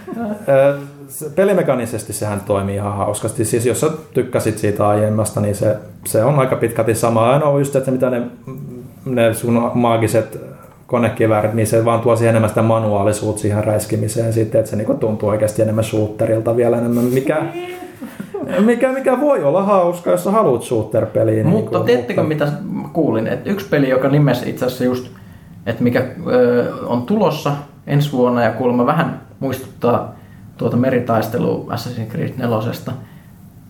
pelimekanisesti 1.35 2.13
sehän 2.13 2.41
toimii 2.41 2.75
ihan 2.75 2.97
hauskasti. 2.97 3.45
Siis 3.45 3.65
jos 3.65 3.79
sä 3.79 3.89
tykkäsit 4.13 4.57
siitä 4.57 4.87
aiemmasta, 4.87 5.41
niin 5.41 5.55
se, 5.55 5.77
se 6.05 6.23
on 6.23 6.39
aika 6.39 6.55
pitkälti 6.55 6.95
sama. 6.95 7.31
Ainoa 7.31 7.49
on 7.49 7.59
just, 7.59 7.75
että 7.75 7.91
mitä 7.91 8.09
ne, 8.09 8.21
ne 9.05 9.33
sun 9.33 9.71
maagiset 9.73 10.39
konekiväärit, 10.87 11.53
niin 11.53 11.67
se 11.67 11.85
vaan 11.85 12.01
tuo 12.01 12.15
siihen 12.15 12.29
enemmän 12.29 12.49
sitä 12.49 12.61
manuaalisuutta 12.61 13.41
siihen 13.41 13.63
räiskimiseen 13.63 14.33
sitten, 14.33 14.59
että 14.59 14.71
se 14.71 14.77
niinku 14.77 14.93
tuntuu 14.93 15.29
oikeasti 15.29 15.61
enemmän 15.61 15.83
shooterilta 15.83 16.57
vielä 16.57 16.77
enemmän, 16.77 17.03
mikä, 17.03 17.43
mikä, 18.59 18.91
mikä 18.91 19.21
voi 19.21 19.43
olla 19.43 19.63
hauska, 19.63 20.11
jos 20.11 20.23
sä 20.23 20.31
haluat 20.31 20.63
shooter-peliin. 20.63 21.47
Mutta 21.47 21.71
niinku, 21.71 21.85
tiedättekö 21.85 22.23
mitä 22.23 22.51
mä 22.71 22.89
kuulin? 22.93 23.27
Että 23.27 23.49
yksi 23.49 23.69
peli, 23.69 23.89
joka 23.89 24.09
nimessä 24.09 24.45
itse 24.45 24.65
asiassa 24.65 24.83
just, 24.83 25.07
että 25.65 25.83
mikä 25.83 26.05
ö, 26.27 26.73
on 26.85 27.01
tulossa 27.01 27.51
ensi 27.87 28.11
vuonna 28.11 28.43
ja 28.43 28.51
kuulemma 28.51 28.85
vähän 28.85 29.21
muistuttaa 29.39 30.15
tuota 30.57 30.77
meritaistelua 30.77 31.73
Assassin's 31.73 32.11
Creed 32.11 32.33
4. 32.37 32.93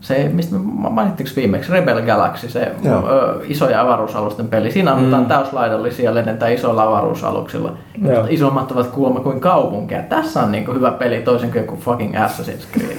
Se, 0.06 0.30
mistä 0.34 0.56
me 0.56 0.60
mainittiinko 0.90 1.34
viimeksi, 1.36 1.72
Rebel 1.72 2.02
Galaxy, 2.02 2.50
se 2.50 2.72
Joo. 2.84 3.10
ö, 3.10 3.40
isoja 3.44 3.82
avaruusalusten 3.82 4.48
peli. 4.48 4.72
Siinä 4.72 4.94
annetaan 4.94 5.24
mm. 5.24 5.30
täyslaidallisia 5.30 6.16
lennetään 6.16 6.54
isoilla 6.54 6.84
avaruusaluksilla. 6.84 7.78
Joo. 8.08 8.26
Isommat 8.30 8.72
ovat 8.72 8.88
kuulemma 8.88 9.20
kuin 9.20 9.40
kaupunkeja. 9.40 10.02
Tässä 10.02 10.44
on 10.44 10.52
niinku 10.52 10.74
hyvä 10.74 10.92
peli 10.92 11.22
toisin 11.22 11.52
kuin 11.52 11.62
joku 11.62 11.78
fucking 11.78 12.16
Assassin's 12.16 12.66
Creed. 12.74 12.98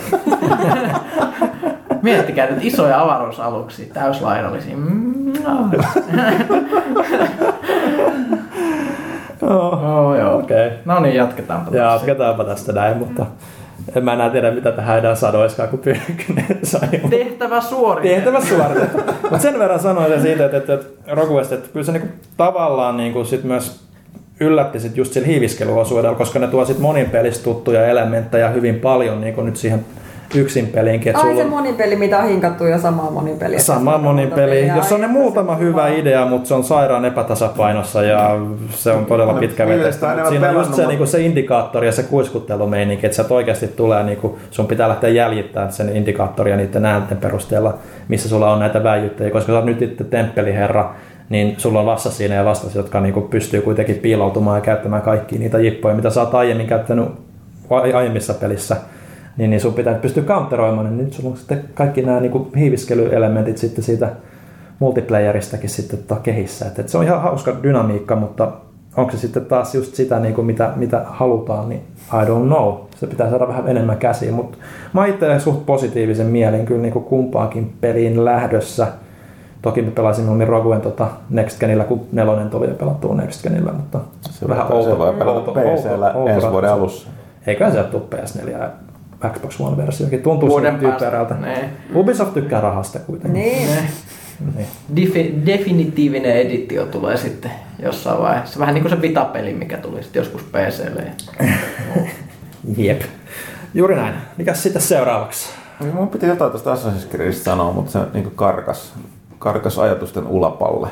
Miettikää, 2.02 2.46
että 2.46 2.60
isoja 2.60 3.02
avaruusaluksia, 3.02 3.86
täyslaidallisia. 3.94 4.76
Mm, 4.76 5.32
no. 5.44 5.70
oh, 9.42 10.16
joo. 10.18 10.38
Okei. 10.38 10.66
Okay. 10.66 10.78
No 10.84 11.00
niin, 11.00 11.14
jatketaanpa. 11.14 11.76
Ja 11.76 11.82
taas. 11.82 12.00
jatketaanpa 12.00 12.44
tästä 12.44 12.72
näin, 12.72 12.96
mutta 12.96 13.26
en 13.94 14.04
mä 14.04 14.12
enää 14.12 14.30
tiedä, 14.30 14.50
mitä 14.50 14.72
tähän 14.72 14.98
enää 14.98 15.14
sanoiskaan, 15.14 15.68
kun 15.68 15.78
Pyykkönen 15.78 16.58
sai 16.62 16.88
Tehtävä 17.10 17.60
suoritettu. 17.60 18.16
tehtävä 18.16 18.40
suoritettu. 18.40 18.98
Mutta 19.22 19.38
sen 19.38 19.58
verran 19.58 19.80
sanoin 19.80 20.22
siitä, 20.22 20.44
että, 20.44 20.56
että, 20.56 20.74
että 20.74 20.86
Roguest, 21.14 21.52
että 21.52 21.68
kyllä 21.72 21.86
se 21.86 21.92
niinku, 21.92 22.08
tavallaan 22.36 22.96
niinku 22.96 23.24
sit 23.24 23.44
myös 23.44 23.86
yllätti 24.40 24.80
sit 24.80 24.96
just 24.96 25.12
sillä 25.12 25.26
hiiviskeluosuudella, 25.26 26.16
koska 26.16 26.38
ne 26.38 26.46
tuo 26.46 26.64
sit 26.64 26.78
monin 26.78 27.10
pelistä 27.10 27.44
tuttuja 27.44 27.86
elementtejä 27.86 28.48
hyvin 28.48 28.74
paljon 28.74 29.20
niinku 29.20 29.42
nyt 29.42 29.56
siihen 29.56 29.84
yksin 30.34 30.66
peliinkin. 30.66 31.10
että 31.10 31.18
Ai 31.22 31.24
sulla 31.24 31.36
se 31.36 31.44
on- 31.44 31.50
monipeli, 31.50 31.96
mitä 31.96 32.18
on 32.18 32.28
hinkattu 32.28 32.64
ja 32.64 32.78
sama 32.78 33.10
monipeli. 33.10 33.60
Sama 33.60 33.98
monipeli. 33.98 34.66
Ja 34.66 34.76
Jos 34.76 34.92
on 34.92 35.00
ne 35.00 35.06
muutama 35.06 35.56
hyvä 35.56 35.88
idea, 35.88 36.26
mutta 36.26 36.48
se 36.48 36.54
on 36.54 36.64
sairaan 36.64 37.04
epätasapainossa 37.04 38.02
ja 38.02 38.36
se 38.70 38.90
on 38.92 39.06
todella 39.06 39.34
pitkä 39.34 39.66
vetä. 39.66 39.92
Siinä 40.28 40.48
on 40.50 40.54
just 40.54 40.74
se, 40.74 40.86
niinku, 40.86 41.06
se 41.06 41.20
indikaattori 41.20 41.86
ja 41.86 41.92
se 41.92 42.02
kuiskuttelumeininki, 42.02 43.06
että 43.06 43.16
sieltä 43.16 43.34
oikeasti 43.34 43.68
tulee, 43.68 44.02
niinku, 44.02 44.38
sun 44.50 44.66
pitää 44.66 44.88
lähteä 44.88 45.10
jäljittämään 45.10 45.72
sen 45.72 45.96
indikaattoria 45.96 46.54
ja 46.54 46.56
niiden 46.56 46.84
äänten 46.86 47.18
perusteella, 47.18 47.74
missä 48.08 48.28
sulla 48.28 48.52
on 48.52 48.58
näitä 48.58 48.82
väijyttäjiä, 48.84 49.30
koska 49.30 49.52
sä 49.52 49.56
oot 49.56 49.64
nyt 49.64 49.82
itse 49.82 50.04
temppeliherra, 50.04 50.94
niin 51.28 51.54
sulla 51.58 51.80
on 51.80 51.86
vasta 51.86 52.10
siinä 52.10 52.34
ja 52.34 52.44
vastasi, 52.44 52.78
jotka 52.78 53.00
niinku 53.00 53.20
pystyy 53.20 53.60
kuitenkin 53.62 53.96
piiloutumaan 53.96 54.56
ja 54.58 54.60
käyttämään 54.64 55.02
kaikkia 55.02 55.38
niitä 55.38 55.58
jippoja, 55.58 55.94
mitä 55.94 56.10
sä 56.10 56.20
oot 56.20 56.34
aiemmin 56.34 56.66
käyttänyt 56.66 57.08
ai- 57.70 57.92
aiemmissa 57.92 58.34
pelissä 58.34 58.76
niin, 59.36 59.50
niin 59.50 59.60
sun 59.60 59.74
pitää 59.74 59.94
pystyä 59.94 60.22
counteroimaan, 60.22 60.86
niin 60.86 61.04
nyt 61.04 61.12
sulla 61.12 61.30
on 61.30 61.36
sitten 61.36 61.64
kaikki 61.74 62.02
nämä 62.02 62.20
niin 62.20 62.50
hiiviskelyelementit 62.56 63.58
sitten 63.58 63.84
siitä 63.84 64.08
multiplayeristakin 64.78 65.70
sitten 65.70 65.98
tota 65.98 66.20
kehissä. 66.20 66.66
Et, 66.66 66.78
et 66.78 66.88
se 66.88 66.98
on 66.98 67.04
ihan 67.04 67.22
hauska 67.22 67.56
dynamiikka, 67.62 68.16
mutta 68.16 68.52
onko 68.96 69.12
se 69.12 69.18
sitten 69.18 69.44
taas 69.44 69.74
just 69.74 69.94
sitä, 69.94 70.20
niin 70.20 70.34
kuin 70.34 70.46
mitä, 70.46 70.72
mitä 70.76 71.02
halutaan, 71.06 71.68
niin 71.68 71.80
I 72.12 72.26
don't 72.26 72.46
know. 72.46 72.74
Se 72.96 73.06
pitää 73.06 73.30
saada 73.30 73.48
vähän 73.48 73.68
enemmän 73.68 73.98
käsiin, 73.98 74.34
mutta 74.34 74.58
mä 74.92 75.06
itse 75.06 75.38
suht 75.38 75.66
positiivisen 75.66 76.26
mielin 76.26 76.66
kyllä 76.66 76.82
niin 76.82 76.92
kuin 76.92 77.04
kumpaankin 77.04 77.72
peliin 77.80 78.24
lähdössä. 78.24 78.86
Toki 79.62 79.82
me 79.82 79.90
pelasimme 79.90 80.34
niin 80.34 80.48
Roguen 80.48 80.80
tota 80.80 81.08
Next 81.30 81.60
Genillä, 81.60 81.84
kun 81.84 82.06
nelonen 82.12 82.50
tuli 82.50 82.68
jo 82.68 82.74
pelattua 82.74 83.14
Next 83.14 83.42
Genillä, 83.42 83.72
mutta 83.72 84.00
Se 84.20 84.48
vähän 84.48 84.72
outo, 84.72 84.90
se 84.90 84.98
voi 84.98 85.12
pelata 85.12 85.52
PCllä 85.52 86.14
ensi 86.34 86.50
vuoden 86.50 86.72
alussa. 86.72 87.08
Eikä 87.46 87.70
se 87.70 87.82
tule 87.82 88.02
PS4 88.14 88.50
ja 88.50 88.70
Xbox 89.32 89.60
One-versiokin. 89.60 90.22
Tuntuu 90.22 90.48
Vuoden 90.48 90.78
typerältä. 90.78 91.34
Niin. 91.34 91.70
Ubisoft 91.94 92.34
tykkää 92.34 92.60
rahasta 92.60 92.98
kuitenkin. 92.98 93.42
Niin. 93.42 93.68
Niin. 94.56 94.66
Defi- 94.96 95.46
definitiivinen 95.46 96.32
editio 96.36 96.86
tulee 96.86 97.16
sitten 97.16 97.50
jossain 97.82 98.22
vaiheessa. 98.22 98.58
Vähän 98.58 98.74
niin 98.74 98.82
kuin 98.82 98.92
se 98.92 99.02
Vita-peli, 99.02 99.52
mikä 99.54 99.76
tuli 99.76 100.02
sitten 100.02 100.20
joskus 100.20 100.42
PClle. 100.42 101.02
Jep. 102.76 103.02
Juuri 103.74 103.94
näin. 103.96 104.14
Mikäs 104.36 104.62
sitten 104.62 104.82
seuraavaksi? 104.82 105.48
Niin, 105.80 105.94
Mun 105.94 106.08
piti 106.08 106.26
jotain 106.26 106.50
tuosta 106.50 106.74
Assassin's 106.74 107.08
Creedistä 107.10 107.44
sanoa, 107.44 107.72
mutta 107.72 107.92
se 107.92 107.98
niin 108.14 108.30
karkas, 108.34 108.94
karkas 109.38 109.78
ajatusten 109.78 110.26
ulapalle. 110.26 110.88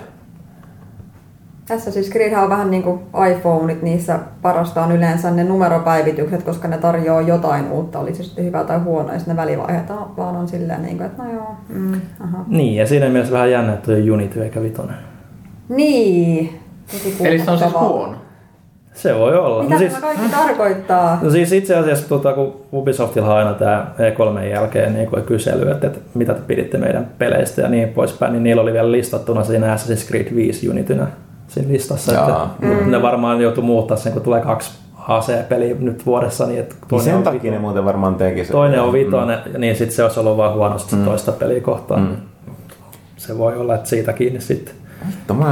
Tässä 1.69 1.91
siis 1.91 2.11
Creed 2.11 2.33
on 2.35 2.51
vähän 2.51 2.71
niin 2.71 2.83
kuin 2.83 3.01
iPhoneit, 3.31 3.83
niissä 3.83 4.19
parasta 4.43 4.83
on 4.85 4.93
yleensä 4.93 5.31
ne 5.31 5.45
numeropäivitykset, 5.45 6.43
koska 6.43 6.69
ne 6.69 6.79
tarjoaa 6.79 7.21
jotain 7.21 7.71
uutta, 7.73 7.99
oli 7.99 8.15
se 8.15 8.23
sitten 8.23 8.45
hyvä 8.45 8.65
tai 8.65 8.79
huono, 8.79 9.13
ja 9.13 9.19
ne 9.27 9.37
välivaiheet 9.37 9.91
on- 9.91 10.17
vaan 10.17 10.37
on 10.37 10.49
silleen, 10.49 10.83
niin 10.83 10.97
kuin, 10.97 11.07
että 11.07 11.23
no 11.23 11.33
joo, 11.33 11.51
mm, 11.69 12.01
aha. 12.21 12.45
Niin, 12.49 12.77
ja 12.77 12.87
siinä 12.87 13.09
mielessä 13.09 13.33
vähän 13.33 13.51
jännä, 13.51 13.73
että 13.75 13.93
on 13.93 14.11
Unity 14.11 14.43
eikä 14.45 14.63
Vitonen. 14.63 14.97
Niin, 15.69 16.61
Eli 17.21 17.39
se 17.39 17.51
on 17.51 17.59
siis 17.59 17.75
huono. 17.75 18.15
Se 18.95 19.15
voi 19.15 19.37
olla. 19.37 19.63
Mitä 19.63 19.75
No 19.75 19.79
siis, 19.79 19.93
tämä 19.93 20.07
kaikki 20.07 20.29
tarkoittaa? 20.37 21.19
no 21.23 21.31
siis 21.31 21.53
itse 21.53 21.77
asiassa, 21.77 22.09
tota, 22.09 22.33
kun 22.33 22.55
Ubisoftilla 22.73 23.33
on 23.33 23.39
aina 23.39 23.55
tämä 23.55 23.87
E3 23.99 24.45
jälkeen 24.45 24.95
niin 24.95 25.07
kuin 25.11 25.23
kysely, 25.23 25.71
että, 25.71 25.87
että 25.87 25.99
mitä 26.15 26.35
te 26.35 26.41
piditte 26.47 26.79
meidän 26.79 27.07
peleistä 27.19 27.63
ja 27.63 27.69
niin 27.69 27.89
poispäin, 27.89 28.33
niin 28.33 28.43
niillä 28.43 28.63
oli 28.63 28.73
vielä 28.73 28.93
listattuna 28.93 29.45
siinä 29.45 29.77
Assassin's 29.77 30.09
Creed 30.09 30.35
5 30.35 30.69
Unitynä 30.71 31.07
siinä 31.55 31.73
listassa. 31.73 32.13
Jaa. 32.13 32.57
Että, 32.63 32.75
mm. 32.85 32.91
Ne 32.91 33.03
varmaan 33.03 33.41
joutuu 33.41 33.65
muuttaa 33.65 33.97
sen, 33.97 34.13
kun 34.13 34.23
tulee 34.23 34.41
kaksi 34.41 34.71
AC-peliä 35.09 35.75
nyt 35.79 36.07
vuodessa. 36.07 36.47
Niin, 36.47 36.61
että 36.61 36.75
Niin 36.75 36.89
toinen 36.89 37.05
sen 37.05 37.15
on 37.15 37.23
takia 37.23 37.53
ne 37.53 37.59
muuten 37.59 37.85
varmaan 37.85 38.15
teki 38.15 38.45
sen. 38.45 38.53
Toinen 38.53 38.83
on 38.83 38.93
vitonen, 38.93 39.39
mm. 39.47 39.61
niin 39.61 39.77
sitten 39.77 39.97
se 39.97 40.03
olisi 40.03 40.21
ollut 40.21 40.37
vaan 40.37 40.55
huonosti 40.55 40.97
mm. 40.97 41.05
toista 41.05 41.33
peliä 41.33 41.61
kohtaan. 41.61 42.01
Mm. 42.01 42.17
Se 43.17 43.39
voi 43.39 43.57
olla, 43.57 43.75
että 43.75 43.89
siitä 43.89 44.13
kiinni 44.13 44.41
sitten. 44.41 44.75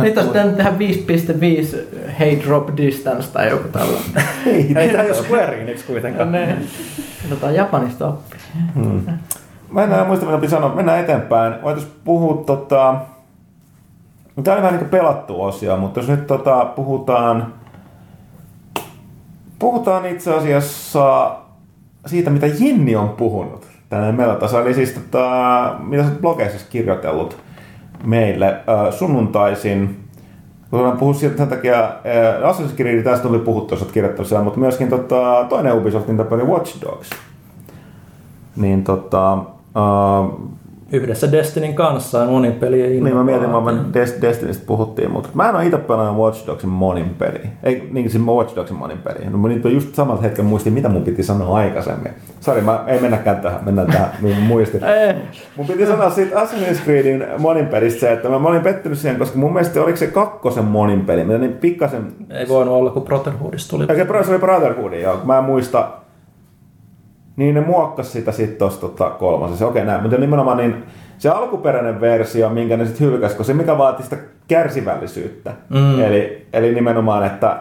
Nyt 0.02 0.16
olisi 0.16 0.30
pitänyt 0.30 0.56
tehdä 0.56 0.70
5.5 0.70 2.18
Hey 2.18 2.38
Drop 2.44 2.68
Distance 2.76 3.28
tai 3.32 3.48
joku 3.50 3.68
tällainen. 3.68 4.02
Ei 4.76 4.88
tämä 4.88 5.04
ole 5.04 5.14
Square 5.14 5.62
Enix 5.62 5.82
kuitenkaan. 5.86 6.32
ne. 6.32 6.56
Otetaan 7.26 7.54
Japanista 7.54 8.08
oppia. 8.08 8.38
Mä 9.70 9.82
en 9.82 9.92
enää 9.92 10.04
muista, 10.04 10.26
mitä 10.26 10.38
piti 10.38 10.50
sanoa. 10.50 10.74
Mennään 10.74 11.00
eteenpäin. 11.00 11.62
Voitaisiin 11.62 11.92
puhua 12.04 12.44
tota... 12.46 12.96
Tämä 14.44 14.54
oli 14.54 14.62
vähän 14.62 14.78
niin 14.78 14.90
pelattu 14.90 15.42
osio, 15.42 15.76
mutta 15.76 16.00
jos 16.00 16.08
nyt 16.08 16.26
tota, 16.26 16.64
puhutaan... 16.64 17.54
Puhutaan 19.58 20.06
itse 20.06 20.34
asiassa 20.34 21.36
siitä, 22.06 22.30
mitä 22.30 22.46
Jenni 22.46 22.96
on 22.96 23.08
puhunut 23.08 23.66
tänne 23.88 24.12
Melatasa. 24.12 24.60
Eli 24.60 24.74
siis 24.74 24.90
tota, 24.90 25.74
mitä 25.78 26.04
sä 26.04 26.10
blogeissa 26.20 26.70
kirjoitellut 26.70 27.36
meille 28.04 28.46
äh, 28.46 28.94
sunnuntaisin. 28.94 30.04
Voidaan 30.72 30.98
puhua 30.98 31.14
siitä 31.14 31.36
sen 31.36 31.48
takia, 31.48 31.84
äh, 31.84 32.50
Assassin's 32.50 32.76
Creed 32.76 33.02
tästä 33.02 33.28
tuli 33.28 33.38
puhuttu, 33.38 33.74
jos 33.74 34.28
siellä, 34.28 34.44
mutta 34.44 34.60
myöskin 34.60 34.88
tota, 34.88 35.46
toinen 35.48 35.74
Ubisoftin 35.74 36.16
tapainen 36.16 36.48
Watch 36.48 36.80
Dogs 36.80 37.10
niin 38.56 38.84
tota, 38.84 39.34
uh, 39.34 40.40
Yhdessä 40.92 41.32
Destinin 41.32 41.74
kanssa 41.74 42.24
monin 42.24 42.52
peli 42.52 43.00
niin 43.00 43.16
mä 43.16 43.24
mietin, 43.24 43.48
että 43.48 44.00
Des- 44.00 44.22
Destinystä 44.22 44.64
puhuttiin, 44.66 45.10
mutta 45.10 45.28
mä 45.34 45.48
en 45.48 45.54
ole 45.54 45.64
itse 45.64 45.78
pelannut 45.78 46.16
Watch 46.16 46.46
Dogsin 46.46 46.70
monin 46.70 47.14
peli. 47.18 47.40
Ei, 47.62 47.88
niin 47.92 48.10
siis 48.10 48.24
Watch 48.24 48.56
Dogsin 48.56 48.76
monin 48.76 48.98
peli. 48.98 49.30
No, 49.30 49.48
nyt 49.48 49.64
just 49.64 49.94
samalta 49.94 50.22
hetken 50.22 50.44
muistin, 50.44 50.72
mitä 50.72 50.88
mun 50.88 51.02
piti 51.02 51.22
sanoa 51.22 51.56
aikaisemmin. 51.56 52.12
Sori, 52.40 52.60
mä 52.60 52.84
ei 52.86 53.00
mennäkään 53.00 53.40
tähän, 53.40 53.60
mennään 53.64 53.88
tähän, 53.88 54.10
niin 54.22 54.42
muistin. 54.42 54.80
mun 55.56 55.66
piti 55.66 55.86
sanoa 55.86 56.10
siitä 56.10 56.36
Assassin's 56.36 56.84
Creedin 56.84 57.24
monin 57.38 57.66
pelistä 57.66 58.00
se, 58.00 58.12
että 58.12 58.28
mä 58.28 58.48
olin 58.48 58.62
pettynyt 58.62 58.98
siihen, 58.98 59.18
koska 59.18 59.38
mun 59.38 59.52
mielestä 59.52 59.82
oliko 59.82 59.96
se 59.96 60.06
kakkosen 60.06 60.64
monin 60.64 61.00
peli, 61.00 61.24
mitä 61.24 61.38
niin 61.38 61.52
pikkasen... 61.52 62.12
Ei 62.30 62.48
voinut 62.48 62.74
olla, 62.74 62.90
kun 62.90 63.02
Brotherhoodista 63.02 63.70
tuli. 63.70 63.84
Okei, 63.84 64.02
okay, 64.02 64.24
se 64.24 64.30
oli 64.30 64.38
Brotherhood, 64.38 64.92
joo. 64.92 65.20
Mä 65.24 65.38
en 65.38 65.44
muista, 65.44 65.88
niin 67.36 67.54
ne 67.54 67.60
muokkas 67.60 68.12
sitä 68.12 68.32
sitten 68.32 68.58
tuossa 68.58 68.80
tota, 68.80 69.10
kolmosessa. 69.10 69.66
Okei, 69.66 69.84
näin. 69.84 70.02
Mutta 70.02 70.18
nimenomaan 70.18 70.56
niin 70.56 70.76
se 71.18 71.28
alkuperäinen 71.28 72.00
versio, 72.00 72.48
minkä 72.48 72.76
ne 72.76 72.86
sitten 72.86 73.06
hylkäsi, 73.06 73.36
kun 73.36 73.44
se 73.44 73.54
mikä 73.54 73.78
vaati 73.78 74.02
sitä 74.02 74.16
kärsivällisyyttä. 74.48 75.52
Mm. 75.68 76.00
Eli, 76.00 76.46
eli 76.52 76.74
nimenomaan, 76.74 77.26
että 77.26 77.56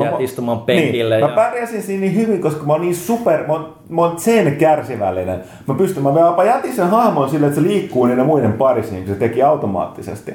Jäät 0.00 0.20
istumaan 0.20 0.60
penkille. 0.60 1.14
Niin, 1.14 1.20
ja... 1.22 1.28
Mä 1.28 1.34
pärjäsin 1.34 1.82
siinä 1.82 2.00
niin 2.00 2.14
hyvin, 2.14 2.40
koska 2.40 2.64
mä 2.64 2.72
oon 2.72 2.82
niin 2.82 2.94
super, 2.94 3.46
mä 3.46 3.52
oon, 3.52 3.74
mä 3.88 4.02
oon 4.02 4.18
sen 4.18 4.56
kärsivällinen. 4.56 5.40
Mä 5.66 5.74
pystyn, 5.74 6.02
mä 6.02 6.20
jopa 6.20 6.44
jätin 6.44 6.72
sen 6.72 6.90
hahmon 6.90 7.30
sille, 7.30 7.46
että 7.46 7.60
se 7.60 7.66
liikkuu 7.66 8.06
niiden 8.06 8.26
muiden 8.26 8.52
parissa, 8.52 8.94
niin 8.94 9.06
se 9.06 9.14
teki 9.14 9.42
automaattisesti. 9.42 10.34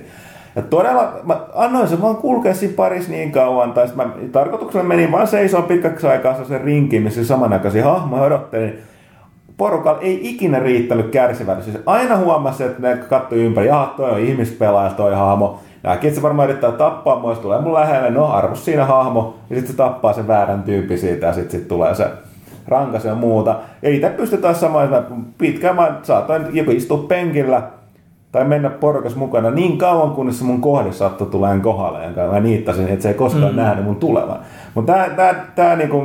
Ja 0.57 0.63
todella, 0.63 1.13
mä 1.23 1.39
annoin 1.55 1.88
sen 1.88 2.01
vaan 2.01 2.15
kulkea 2.15 2.53
siinä 2.53 2.73
parissa 2.75 3.11
niin 3.11 3.31
kauan, 3.31 3.73
tai 3.73 3.88
mä 3.95 4.09
tarkoituksena 4.31 4.84
menin 4.84 5.11
vaan 5.11 5.27
seisoon 5.27 5.63
pitkäksi 5.63 6.07
aikaa 6.07 6.43
sen 6.43 6.61
rinkin, 6.61 7.03
missä 7.03 7.25
samanaikaisia 7.25 7.84
hahmoja 7.84 8.23
odottelin 8.23 8.79
porukalla 9.57 10.01
ei 10.01 10.19
ikinä 10.29 10.59
riittänyt 10.59 11.09
kärsivällisyys. 11.11 11.77
Aina 11.85 12.17
huomasi, 12.17 12.63
että 12.63 12.81
ne 12.81 12.97
katsoi 12.97 13.39
ympäri, 13.39 13.67
jaha, 13.67 13.93
toi 13.97 14.11
on 14.11 14.19
ihmispelaaja, 14.19 14.89
toi 14.89 15.13
hahmo. 15.15 15.59
Että 15.93 16.09
se 16.15 16.21
varmaan 16.21 16.49
yrittää 16.49 16.71
tappaa 16.71 17.19
mua, 17.19 17.35
tulee 17.35 17.61
mun 17.61 17.73
lähelle, 17.73 18.09
no 18.09 18.25
arvos 18.25 18.65
siinä 18.65 18.85
hahmo, 18.85 19.35
ja 19.49 19.55
sitten 19.55 19.71
se 19.71 19.77
tappaa 19.77 20.13
sen 20.13 20.27
väärän 20.27 20.63
tyyppi 20.63 20.97
siitä, 20.97 21.27
ja 21.27 21.34
sitten 21.34 21.59
sit 21.59 21.67
tulee 21.67 21.95
se 21.95 22.07
rankas 22.67 23.05
ja 23.05 23.15
muuta. 23.15 23.55
Ja 23.81 23.89
itse 23.89 24.09
pystytään 24.09 24.55
samaan, 24.55 25.05
pitkään 25.38 25.75
mä 25.75 25.99
saatoin 26.03 26.45
joku 26.51 26.71
istua 26.71 27.05
penkillä, 27.07 27.61
tai 28.32 28.45
mennä 28.45 28.70
porukas 28.70 29.16
mukana 29.16 29.52
niin 29.52 29.78
kauan, 29.78 30.12
kunnes 30.12 30.41
mun 30.41 30.62
kohde 30.62 30.91
saattoi 30.91 31.28
tuleen 31.28 31.62
kohdalle, 31.62 32.04
jonka 32.04 32.28
mä 32.32 32.40
niittasin, 32.40 32.88
että 32.88 33.04
se 33.04 33.10
ei 33.10 33.16
koskaan 33.16 33.52
mm. 33.52 33.58
nähnyt 33.58 33.86
mun 33.86 33.95
tulevan. 33.95 34.40
Mutta 34.76 34.94
tää, 34.94 35.10
tää, 35.10 35.45
tää, 35.56 35.76
niinku, 35.76 36.04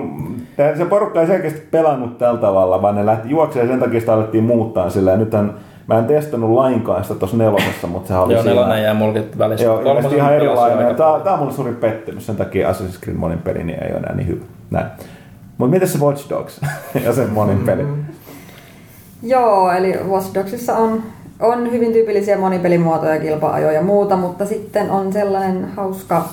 tää, 0.57 0.77
se 0.77 0.85
porukka 0.85 1.21
ei 1.21 1.27
selkeästi 1.27 1.69
pelannut 1.71 2.19
tällä 2.19 2.41
tavalla, 2.41 2.83
vaan 2.83 2.95
ne 2.95 3.07
lähti 3.07 3.31
juoksemaan 3.31 3.69
sen 3.69 3.81
takia 3.81 4.01
sitä 4.01 4.15
alettiin 4.15 4.45
muuttaa 4.45 4.91
silleen. 4.91 5.19
Nythän 5.19 5.55
Mä 5.87 5.99
en 5.99 6.05
testannut 6.05 6.51
lainkaan 6.51 7.05
sitä 7.05 7.15
tuossa 7.15 7.37
nelosessa, 7.37 7.87
mutta 7.87 8.09
se 8.09 8.17
oli 8.17 8.35
Joo, 8.35 8.43
nelonen 8.43 8.83
jää 8.83 8.95
mulkin 8.95 9.25
välissä. 9.39 9.65
Joo, 9.65 9.81
ilmeisesti 9.81 10.17
ihan 10.17 10.35
erilainen. 10.35 10.97
Tää, 10.97 11.21
tää 11.25 11.33
on 11.33 11.39
mulle 11.39 11.53
suuri 11.53 11.73
pettymys, 11.73 12.27
sen 12.27 12.37
takia 12.37 12.71
Assassin's 12.73 13.01
Creed 13.05 13.17
monin 13.17 13.39
peli 13.39 13.65
niin 13.65 13.85
ei 13.85 13.91
ole 13.91 13.99
enää 13.99 14.15
niin 14.15 14.27
hyvä. 14.27 14.45
Näin. 14.71 14.87
Mutta 15.59 15.71
miten 15.71 15.89
se 15.89 15.99
Watch 15.99 16.31
Dogs 16.31 16.61
ja 17.05 17.13
sen 17.13 17.31
monin 17.31 17.59
peli? 17.59 17.83
Mm. 17.83 18.05
Joo, 19.23 19.73
eli 19.73 19.95
Watch 20.09 20.35
Dogsissa 20.35 20.77
on 20.77 21.03
on 21.43 21.73
hyvin 21.73 21.93
tyypillisiä 21.93 22.39
monipelimuotoja, 22.39 23.21
kilpa-ajoja 23.21 23.73
ja 23.73 23.83
muuta, 23.83 24.17
mutta 24.17 24.47
sitten 24.47 24.91
on 24.91 25.13
sellainen 25.13 25.65
hauska 25.77 26.29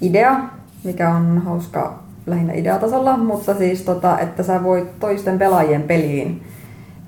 idea, 0.00 0.40
mikä 0.84 1.10
on 1.10 1.38
hauska 1.38 2.02
lähinnä 2.26 2.52
ideatasolla, 2.52 3.16
mutta 3.16 3.54
siis 3.54 3.82
tota, 3.82 4.18
että 4.18 4.42
sä 4.42 4.62
voit 4.62 5.00
toisten 5.00 5.38
pelaajien 5.38 5.82
peliin 5.82 6.42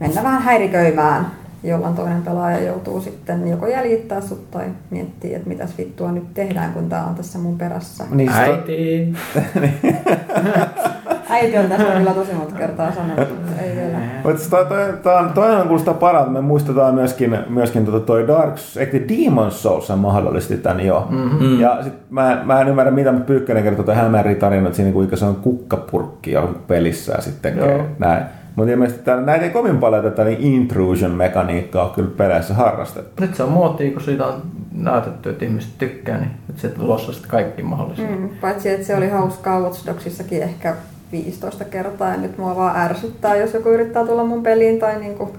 mennä 0.01 0.23
vähän 0.23 0.43
häiriköimään, 0.43 1.27
jolloin 1.63 1.95
toinen 1.95 2.23
pelaaja 2.23 2.61
joutuu 2.61 3.01
sitten 3.01 3.49
joko 3.49 3.67
jäljittää 3.67 4.21
sut 4.21 4.51
tai 4.51 4.65
miettiä, 4.91 5.37
että 5.37 5.49
mitäs 5.49 5.79
vittua 5.79 6.13
nyt 6.13 6.35
tehdään, 6.35 6.73
kun 6.73 6.89
tää 6.89 7.05
on 7.05 7.15
tässä 7.15 7.39
mun 7.39 7.59
perässä. 7.59 8.05
Niin 8.11 8.31
Äiti! 8.33 9.15
Äiti 11.35 11.59
on 11.59 11.67
tästä 11.67 11.93
kyllä 11.99 12.15
tosi 12.15 12.33
monta 12.33 12.55
kertaa 12.55 12.93
sanonut, 12.93 13.29
mutta 13.31 13.63
ei 13.63 13.77
vielä. 13.77 13.99
Mutta 14.25 14.51
toi, 14.51 14.67
toi, 14.67 14.93
toi, 15.03 15.29
toi 15.35 15.57
on 15.57 15.67
kuulostaa 15.67 15.95
paralta. 15.95 16.31
Me 16.31 16.41
muistetaan 16.41 16.95
myöskin, 16.95 17.39
myöskin 17.49 17.85
tota 17.85 18.01
toi 18.01 18.27
Dark 18.27 18.55
ehkä 18.77 18.99
Demon 19.09 19.51
Souls 19.51 19.93
mahdollisti 19.97 20.57
tän 20.57 20.81
jo. 20.81 21.07
Mm-hmm. 21.11 21.61
Ja 21.61 21.83
sit 21.83 21.93
mä, 22.11 22.43
mä 22.45 22.61
en 22.61 22.69
ymmärrä, 22.69 22.91
mitä 22.91 23.13
Pyykkönen 23.13 23.63
kertoo 23.63 23.85
toi 23.85 23.95
Hämäri 23.95 24.35
tarina, 24.35 24.67
että 24.67 24.77
siinä 24.77 24.93
kuinka 24.93 25.17
se 25.17 25.25
on 25.25 25.37
kukkapurkki 25.37 26.37
on 26.37 26.59
pelissä 26.67 27.13
ja 27.13 27.21
sitten 27.21 27.59
näin. 27.99 28.25
Mutta 28.57 28.73
ilmeisesti 28.73 29.05
täällä, 29.05 29.25
näitä 29.25 29.45
ei 29.45 29.51
kovin 29.51 29.79
paljon 29.79 30.03
tätä 30.03 30.25
niin 30.25 30.41
intrusion-mekaniikkaa 30.41 31.93
kyllä 31.95 32.11
peleissä 32.17 32.55
harrastettu. 32.55 33.23
Nyt 33.23 33.35
se 33.35 33.43
on 33.43 33.53
muotia, 33.53 33.93
kun 33.93 34.01
siitä 34.01 34.27
on 34.27 34.43
näytetty, 34.73 35.31
että 35.31 35.45
ihmiset 35.45 35.79
tykkää, 35.79 36.19
niin 36.19 36.31
nyt 36.49 36.59
se 36.59 36.69
tulossa 36.69 37.13
sitten 37.13 37.31
kaikki 37.31 37.63
mahdollista. 37.63 38.07
Mm, 38.07 38.29
paitsi, 38.41 38.69
että 38.69 38.87
se 38.87 38.97
oli 38.97 39.09
hauskaa 39.09 39.61
Watch 39.61 39.87
Dogsissakin 39.87 40.43
ehkä 40.43 40.75
15 41.13 41.65
kertaa 41.65 42.11
ja 42.11 42.17
nyt 42.17 42.39
mua 42.39 42.57
vaan 42.57 42.77
ärsyttää, 42.77 43.37
jos 43.37 43.55
joku 43.55 43.69
yrittää 43.69 44.07
tulla 44.07 44.25
mun 44.25 44.43
peliin 44.43 44.79
tai 44.79 44.99
niinku 45.01 45.31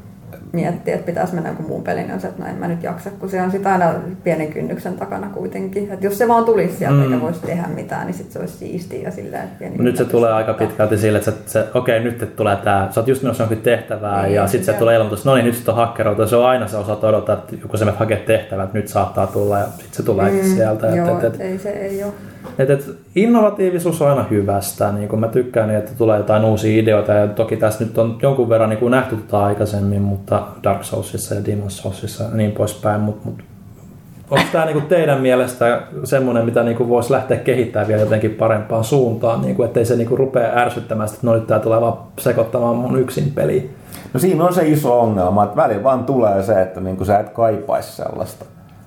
miettiä, 0.55 0.95
että 0.95 1.05
pitäisi 1.05 1.33
mennä 1.33 1.49
jonkun 1.49 1.65
muun 1.65 1.83
pelin, 1.83 2.11
on 2.11 2.19
se, 2.19 2.27
että 2.27 2.43
no 2.43 2.49
en 2.49 2.55
mä 2.55 2.67
nyt 2.67 2.83
jaksa, 2.83 3.09
kun 3.19 3.29
se 3.29 3.41
on 3.41 3.51
sitä 3.51 3.71
aina 3.71 3.93
pienen 4.23 4.47
kynnyksen 4.47 4.93
takana 4.93 5.29
kuitenkin. 5.29 5.91
Että 5.91 6.05
jos 6.05 6.17
se 6.17 6.27
vaan 6.27 6.45
tulisi 6.45 6.75
sieltä 6.75 6.97
mm. 6.97 7.03
eikä 7.03 7.21
voisi 7.21 7.41
tehdä 7.41 7.67
mitään, 7.67 8.05
niin 8.05 8.13
sitten 8.13 8.33
se 8.33 8.39
olisi 8.39 8.57
siistiä 8.57 9.01
ja 9.01 9.11
sillä 9.11 9.43
että 9.43 9.55
pieni 9.59 9.77
Nyt 9.77 9.97
se 9.97 10.05
tulee 10.05 10.33
aika 10.33 10.53
pitkälti 10.53 10.97
sille, 10.97 11.17
että 11.17 11.31
se, 11.45 11.67
okei, 11.73 11.99
okay, 11.99 12.11
nyt 12.11 12.35
tulee 12.35 12.55
tämä, 12.55 12.87
sä 12.91 12.99
oot 12.99 13.07
just 13.07 13.21
menossa 13.21 13.43
jonkin 13.43 13.61
tehtävää 13.61 14.23
niin, 14.23 14.35
ja 14.35 14.47
sitten 14.47 14.73
se 14.73 14.79
tulee 14.79 14.95
ilmoitus, 14.95 15.25
no 15.25 15.35
niin, 15.35 15.45
nyt 15.45 15.55
sitten 15.55 15.73
on 15.73 15.79
hakkeroita. 15.79 16.27
Se 16.27 16.35
on 16.35 16.45
aina 16.45 16.67
se 16.67 16.77
osaat 16.77 17.03
odottaa, 17.03 17.35
että 17.35 17.55
joku 17.61 17.77
se 17.77 17.85
hakee 17.85 18.17
tehtävää, 18.17 18.63
että 18.65 18.77
nyt 18.77 18.87
saattaa 18.87 19.27
tulla 19.27 19.59
ja 19.59 19.65
sitten 19.65 19.93
se 19.93 20.03
tulee 20.03 20.31
mm, 20.31 20.55
sieltä. 20.55 20.87
Joo, 20.87 21.17
et, 21.17 21.23
et, 21.23 21.33
et, 21.33 21.41
ei 21.41 21.59
se 21.59 21.69
ei 21.69 22.03
ole. 22.03 22.13
Et, 22.59 22.69
et, 22.69 22.89
innovatiivisuus 23.15 24.01
on 24.01 24.09
aina 24.09 24.23
hyvästä, 24.23 24.91
niin 24.91 25.09
kun 25.09 25.19
mä 25.19 25.27
tykkään, 25.27 25.67
niin, 25.67 25.80
että 25.80 25.91
tulee 25.97 26.17
jotain 26.17 26.45
uusia 26.45 26.81
ideoita 26.81 27.13
ja 27.13 27.27
toki 27.27 27.57
tässä 27.57 27.84
nyt 27.84 27.97
on 27.97 28.17
jonkun 28.22 28.49
verran 28.49 28.69
niin 28.69 28.91
nähty 28.91 29.15
tätä 29.15 29.39
aikaisemmin, 29.39 30.01
mutta 30.01 30.43
Dark 30.63 30.84
Soulsissa 30.84 31.35
ja 31.35 31.45
Demon 31.45 31.72
Soulsissa 31.72 32.23
ja 32.23 32.30
niin 32.34 32.51
poispäin, 32.51 33.01
mutta 33.01 33.22
mut, 33.26 33.43
onko 34.31 34.45
tämä 34.51 34.65
niin 34.65 34.81
teidän 34.81 35.22
mielestä 35.22 35.81
semmoinen, 36.03 36.45
mitä 36.45 36.63
niin 36.63 36.89
voisi 36.89 37.11
lähteä 37.11 37.38
kehittämään 37.38 37.88
vielä 37.88 38.01
jotenkin 38.01 38.31
parempaan 38.31 38.84
suuntaan, 38.84 39.41
niin 39.41 39.55
kuin, 39.55 39.67
ettei 39.67 39.85
se 39.85 39.95
niin 39.95 40.17
rupea 40.17 40.51
ärsyttämään, 40.55 41.09
että 41.09 41.19
no 41.22 41.34
nyt 41.34 41.47
tämä 41.47 41.59
tulee 41.59 41.81
vaan 41.81 41.97
sekoittamaan 42.19 42.76
mun 42.76 42.99
yksin 42.99 43.31
peliin? 43.35 43.76
No 44.13 44.19
siinä 44.19 44.43
on 44.43 44.53
se 44.53 44.67
iso 44.67 44.99
ongelma, 44.99 45.43
että 45.43 45.55
välillä 45.55 45.84
vaan 45.84 46.03
tulee 46.03 46.43
se, 46.43 46.61
että 46.61 46.81
niin 46.81 46.97
kuin 46.97 47.07
sä 47.07 47.19
et 47.19 47.30
kaipaisi 47.30 47.95
sellaista. 47.95 48.45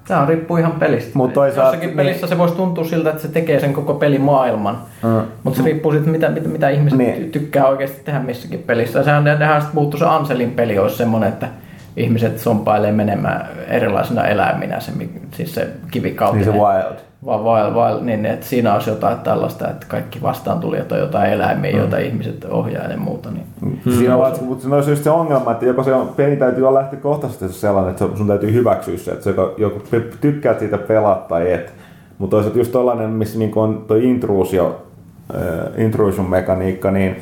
Tämä 0.09 0.26
riippuu 0.26 0.56
ihan 0.56 0.72
pelistä. 0.72 1.10
Mut 1.14 1.32
toisaalta, 1.32 1.68
Jossakin 1.68 1.89
niin... 1.89 1.97
pelissä 1.97 2.26
se 2.26 2.39
voisi 2.39 2.55
tuntua 2.55 2.85
siltä, 2.85 3.10
että 3.10 3.22
se 3.22 3.28
tekee 3.28 3.60
sen 3.60 3.72
koko 3.72 3.94
pelimaailman. 3.94 4.78
Mm. 5.02 5.22
Mutta 5.44 5.56
se 5.56 5.64
riippuu 5.64 5.93
siitä, 5.93 6.10
mitä, 6.10 6.28
mitä, 6.28 6.48
mitä 6.48 6.68
ihmiset 6.68 6.98
niin. 6.98 7.30
tykkää 7.30 7.66
oikeasti 7.66 8.01
tehdä 8.05 8.20
missäkin 8.20 8.62
pelissä. 8.62 9.05
Sehän, 9.05 9.24
nehän 9.24 9.60
sitten 9.60 9.80
muuttuu 9.80 9.98
se 9.98 10.06
Anselin 10.06 10.51
peli 10.51 10.78
olisi 10.78 10.97
semmoinen, 10.97 11.28
että 11.28 11.48
ihmiset 11.97 12.39
sompailee 12.39 12.93
menemään 12.93 13.48
erilaisina 13.68 14.26
eläiminä, 14.26 14.80
se, 14.80 14.93
siis 15.32 15.55
se 15.55 15.68
kivikautinen. 15.90 16.47
Niin 16.47 16.55
se 16.55 16.64
wild. 16.64 17.07
Vaan 17.24 17.45
wild, 17.45 17.74
wild, 17.74 18.05
niin 18.05 18.27
että 18.27 18.47
siinä 18.47 18.74
olisi 18.74 18.90
jotain 18.90 19.19
tällaista, 19.19 19.70
että 19.70 19.86
kaikki 19.89 20.23
vastaan 20.23 20.61
tuli 20.61 20.78
on 20.90 20.99
jotain 20.99 21.32
eläimiä, 21.32 21.73
mm. 21.73 21.78
joita 21.78 21.99
ihmiset 21.99 22.45
ohjaa 22.45 22.85
ja 22.85 22.97
muuta. 22.97 23.31
Niin. 23.31 23.47
Mm. 23.61 23.93
Siinä 23.93 24.16
on, 24.16 24.32
mutta 24.40 24.69
se 24.69 24.74
olisi 24.74 24.90
just 24.90 25.05
se 25.05 25.11
ongelma, 25.11 25.53
että 25.53 25.66
joko 25.66 25.82
se 25.82 25.95
on, 25.95 26.09
peli 26.09 26.36
täytyy 26.36 26.69
olla 26.69 26.78
lähtökohtaisesti 26.78 27.49
sellainen, 27.49 27.90
että 27.90 28.07
sun 28.16 28.27
täytyy 28.27 28.53
hyväksyä 28.53 28.99
se, 28.99 29.11
että 29.11 29.24
se 29.24 29.31
joko, 29.31 29.55
joko 29.59 29.81
tykkää 30.20 30.59
siitä 30.59 30.78
pelaa 30.78 31.15
tai 31.15 31.53
et. 31.53 31.73
Mutta 32.19 32.36
toisaalta 32.36 32.59
just 32.59 32.73
tollainen, 32.73 33.11
missä 33.11 33.39
niin 33.39 33.53
on 33.57 33.85
tuo 33.89 33.97
intruusio, 33.97 34.86
äh, 35.35 35.81
intrusion 35.81 36.31
mekaniikka, 36.31 36.90
niin 36.90 37.16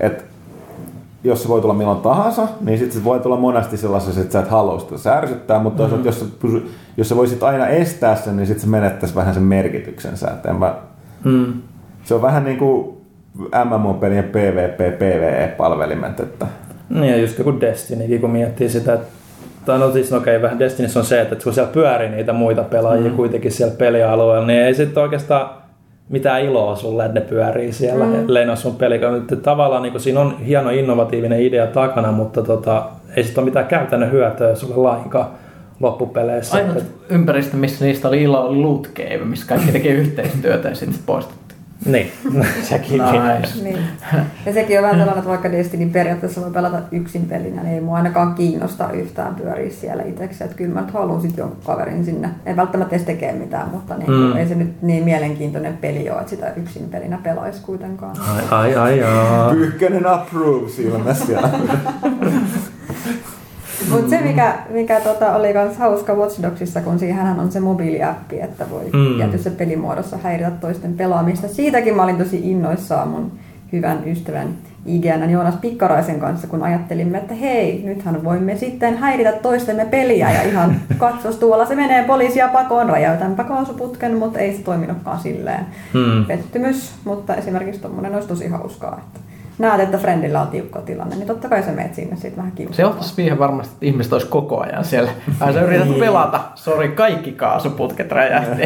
että 0.00 0.24
jos 1.26 1.42
se 1.42 1.48
voi 1.48 1.60
tulla 1.60 1.74
milloin 1.74 2.00
tahansa, 2.00 2.48
niin 2.60 2.78
sitten 2.78 2.98
se 2.98 3.04
voi 3.04 3.20
tulla 3.20 3.36
monesti 3.36 3.76
sellaisessa, 3.76 4.20
että 4.20 4.32
sä 4.32 4.38
et 4.38 4.48
halua 4.48 4.78
sitä 4.78 4.98
särsyttää, 4.98 5.58
mutta 5.58 5.88
mm-hmm. 5.88 6.04
jos, 6.04 6.20
sä, 6.20 6.26
jos 6.96 7.08
sä 7.08 7.16
voisit 7.16 7.42
aina 7.42 7.66
estää 7.66 8.16
sen, 8.16 8.36
niin 8.36 8.46
sitten 8.46 8.64
se 8.64 8.70
menettäisi 8.70 9.14
vähän 9.14 9.34
sen 9.34 9.42
merkityksensä. 9.42 10.28
Että 10.28 10.52
mä, 10.52 10.74
mm. 11.24 11.52
Se 12.04 12.14
on 12.14 12.22
vähän 12.22 12.44
niin 12.44 12.58
kuin 12.58 12.96
MMO-pelien 13.64 14.24
PvP, 14.24 14.98
PvE-palvelimet. 14.98 16.20
Että... 16.20 16.46
Niin 16.90 17.12
ja 17.12 17.16
just 17.16 17.38
joku 17.38 17.60
Destiny, 17.60 18.18
kun 18.18 18.30
miettii 18.30 18.68
sitä, 18.68 18.94
että 18.94 19.06
tai 19.66 19.78
no 19.78 19.92
siis 19.92 20.10
no 20.10 20.16
okei, 20.16 20.42
vähän 20.42 20.58
Destinissä 20.58 20.98
on 20.98 21.04
se, 21.04 21.20
että 21.20 21.36
kun 21.44 21.54
siellä 21.54 21.72
pyörii 21.72 22.08
niitä 22.08 22.32
muita 22.32 22.62
pelaajia 22.62 23.10
mm. 23.10 23.16
kuitenkin 23.16 23.52
siellä 23.52 23.74
pelialueella, 23.76 24.46
niin 24.46 24.62
ei 24.62 24.74
sitten 24.74 25.02
oikeastaan 25.02 25.50
mitään 26.08 26.42
iloa 26.42 26.76
sulle, 26.76 27.04
että 27.04 27.20
ne 27.20 27.26
pyörii 27.26 27.72
siellä 27.72 28.04
mm. 28.04 28.24
Leino 28.26 28.56
sun 28.56 28.76
pelikantti. 28.76 29.36
Tavallaan 29.36 29.82
niin 29.82 30.00
siinä 30.00 30.20
on 30.20 30.38
hieno 30.38 30.70
innovatiivinen 30.70 31.40
idea 31.40 31.66
takana, 31.66 32.12
mutta 32.12 32.42
tota, 32.42 32.86
ei 33.16 33.24
sitten 33.24 33.42
ole 33.42 33.50
mitään 33.50 33.66
käytännön 33.66 34.12
hyötyä 34.12 34.54
sulle 34.54 34.76
lainkaan 34.76 35.26
loppupeleissä. 35.80 36.56
Ainut 36.56 36.84
ympäristö, 37.08 37.56
missä 37.56 37.84
niistä 37.84 38.08
oli 38.08 38.22
ilo, 38.22 38.46
oli 38.46 38.58
Loot 38.58 38.88
Cave, 38.94 39.24
missä 39.24 39.46
kaikki 39.46 39.72
tekee 39.72 39.92
yhteistyötä 39.92 40.68
ja 40.68 40.74
sitten 40.74 41.00
poistettiin. 41.06 41.45
Niin. 41.84 42.12
Sekin 42.68 43.02
nice. 43.02 43.62
Niin. 43.62 43.78
Ja 44.46 44.52
sekin 44.52 44.78
on 44.78 44.82
vähän 44.82 44.98
sellainen, 44.98 45.18
että 45.18 45.30
vaikka 45.30 45.52
Destiny 45.52 45.86
periaatteessa 45.86 46.40
voi 46.40 46.50
pelata 46.50 46.78
yksin 46.92 47.26
pelinä, 47.26 47.62
niin 47.62 47.74
ei 47.74 47.80
mua 47.80 47.96
ainakaan 47.96 48.34
kiinnosta 48.34 48.92
yhtään 48.92 49.34
pyöriä 49.34 49.70
siellä 49.70 50.02
itseksi. 50.02 50.44
Että 50.44 50.56
kyllä 50.56 50.74
mä 50.74 50.80
nyt 50.80 50.90
haluan 50.90 51.20
sitten 51.20 51.42
jonkun 51.42 51.62
kaverin 51.66 52.04
sinne. 52.04 52.28
En 52.46 52.56
välttämättä 52.56 52.96
edes 52.96 53.06
tekee 53.06 53.32
mitään, 53.32 53.68
mutta 53.68 53.96
niin, 53.96 54.10
mm. 54.10 54.36
ei 54.36 54.48
se 54.48 54.54
nyt 54.54 54.82
niin 54.82 55.04
mielenkiintoinen 55.04 55.76
peli 55.76 56.10
ole, 56.10 56.18
että 56.18 56.30
sitä 56.30 56.52
yksin 56.56 56.88
pelinä 56.88 57.18
pelaisi 57.22 57.62
kuitenkaan. 57.62 58.16
Ai, 58.20 58.44
ai, 58.50 58.74
ai, 58.74 59.02
ai. 59.02 59.54
Pyyhkönen 59.54 60.06
approves 60.06 60.78
ilmeisesti. 60.78 61.32
Mutta 63.90 64.10
se, 64.10 64.20
mikä, 64.20 64.54
mikä 64.70 65.00
tota, 65.00 65.36
oli 65.36 65.52
myös 65.52 65.76
hauska 65.76 66.14
Watch 66.14 66.42
Dogsissa, 66.42 66.80
kun 66.80 66.98
siihen 66.98 67.26
on 67.26 67.52
se 67.52 67.60
mobiiliäppi, 67.60 68.40
että 68.40 68.70
voi 68.70 68.84
mm. 68.84 69.16
tietyssä 69.16 69.50
pelimuodossa 69.50 70.16
häiritä 70.22 70.50
toisten 70.50 70.94
pelaamista. 70.94 71.48
Siitäkin 71.48 71.96
mä 71.96 72.02
olin 72.02 72.18
tosi 72.18 72.50
innoissaan 72.50 73.08
mun 73.08 73.32
hyvän 73.72 73.98
ystävän 74.06 74.48
IGN 74.86 75.30
Joonas 75.30 75.56
Pikkaraisen 75.56 76.20
kanssa, 76.20 76.46
kun 76.46 76.62
ajattelimme, 76.62 77.18
että 77.18 77.34
hei, 77.34 77.82
nythän 77.84 78.24
voimme 78.24 78.56
sitten 78.56 78.98
häiritä 78.98 79.32
toistemme 79.32 79.84
peliä 79.84 80.32
ja 80.32 80.42
ihan 80.42 80.80
katsos 80.98 81.36
tuolla 81.36 81.66
se 81.66 81.74
menee 81.74 82.04
poliisia 82.04 82.48
pakoon, 82.48 82.88
räjäytänpä 82.88 83.44
kaasuputken, 83.44 84.16
mutta 84.16 84.38
ei 84.38 84.56
se 84.56 84.62
toiminutkaan 84.62 85.20
silleen. 85.20 85.66
Hmm. 85.92 86.24
Pettymys, 86.26 86.94
mutta 87.04 87.34
esimerkiksi 87.34 87.80
tuommoinen 87.80 88.14
olisi 88.14 88.28
tosi 88.28 88.48
hauskaa, 88.48 89.00
että 89.06 89.20
näet, 89.58 89.80
että 89.80 89.98
friendillä 89.98 90.40
on 90.40 90.48
tiukka 90.48 90.80
tilanne, 90.80 91.16
niin 91.16 91.26
totta 91.26 91.48
kai 91.48 91.62
sä 91.62 91.72
meet 91.72 91.94
sinne 91.94 92.16
sitten 92.16 92.36
vähän 92.36 92.52
kiusaamaan. 92.52 92.76
Se 92.76 92.82
johtaisi 92.82 93.14
siihen 93.14 93.38
varmasti, 93.38 93.74
että 93.74 93.86
ihmiset 93.86 94.12
olisi 94.12 94.26
koko 94.26 94.60
ajan 94.60 94.84
siellä. 94.84 95.10
Ai 95.40 95.52
sä 95.52 95.60
yrität 95.60 95.88
niin. 95.88 96.00
pelata, 96.00 96.40
sori, 96.54 96.88
kaikki 96.88 97.32
kaasuputket 97.32 98.12
räjähti. 98.12 98.62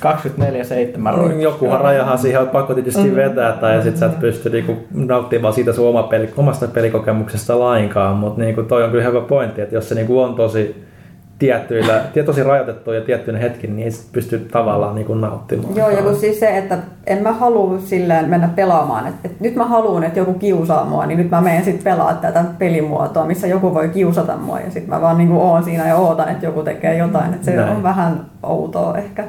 24-7 0.00 0.98
mm, 0.98 1.40
Jokuhan 1.40 1.80
rajahan 1.80 2.18
siihen 2.18 2.40
on 2.40 2.48
pakko 2.48 2.74
tietysti 2.74 3.10
mm. 3.10 3.16
vetää, 3.16 3.52
tai 3.52 3.74
ja 3.74 3.82
sit 3.82 3.96
sä 3.96 4.06
et 4.06 4.20
pysty 4.20 4.50
niinku 4.50 4.76
nauttimaan 4.94 5.54
siitä 5.54 5.72
sun 5.72 5.88
oma 5.88 6.02
peli, 6.02 6.30
omasta 6.36 6.68
pelikokemuksesta 6.68 7.58
lainkaan, 7.58 8.16
mutta 8.16 8.40
niinku 8.40 8.62
toi 8.62 8.84
on 8.84 8.90
kyllä 8.90 9.04
hyvä 9.04 9.20
pointti, 9.20 9.60
että 9.60 9.74
jos 9.74 9.88
se 9.88 9.94
niinku 9.94 10.20
on 10.20 10.34
tosi 10.34 10.87
tiettyillä, 11.38 12.02
tosi 12.26 12.42
rajoitettu 12.42 12.92
ja 12.92 13.00
tiettyinä 13.00 13.38
hetkin, 13.38 13.76
niin 13.76 13.86
ei 13.86 13.92
pysty 14.12 14.38
tavallaan 14.38 14.94
niin 14.94 15.06
kuin 15.06 15.20
nauttimaan. 15.20 15.76
Joo, 15.76 15.90
ja 15.90 16.14
siis 16.14 16.40
se, 16.40 16.58
että 16.58 16.78
en 17.06 17.22
mä 17.22 17.32
halua 17.32 17.78
silleen 17.78 18.28
mennä 18.28 18.48
pelaamaan, 18.56 19.06
että, 19.06 19.20
että 19.24 19.44
nyt 19.44 19.56
mä 19.56 19.64
haluan, 19.64 20.04
että 20.04 20.18
joku 20.18 20.34
kiusaa 20.34 20.84
mua, 20.84 21.06
niin 21.06 21.18
nyt 21.18 21.30
mä 21.30 21.40
menen 21.40 21.64
sitten 21.64 21.84
pelaa 21.84 22.14
tätä 22.14 22.44
pelimuotoa, 22.58 23.26
missä 23.26 23.46
joku 23.46 23.74
voi 23.74 23.88
kiusata 23.88 24.36
mua, 24.36 24.60
ja 24.60 24.70
sitten 24.70 24.90
mä 24.90 25.00
vaan 25.00 25.18
niin 25.18 25.28
kuin 25.28 25.40
oon 25.40 25.64
siinä 25.64 25.88
ja 25.88 25.96
ootan, 25.96 26.28
että 26.28 26.46
joku 26.46 26.62
tekee 26.62 26.96
jotain, 26.96 27.34
että 27.34 27.44
se 27.44 27.56
Näin. 27.56 27.76
on 27.76 27.82
vähän 27.82 28.26
outoa 28.42 28.98
ehkä 28.98 29.24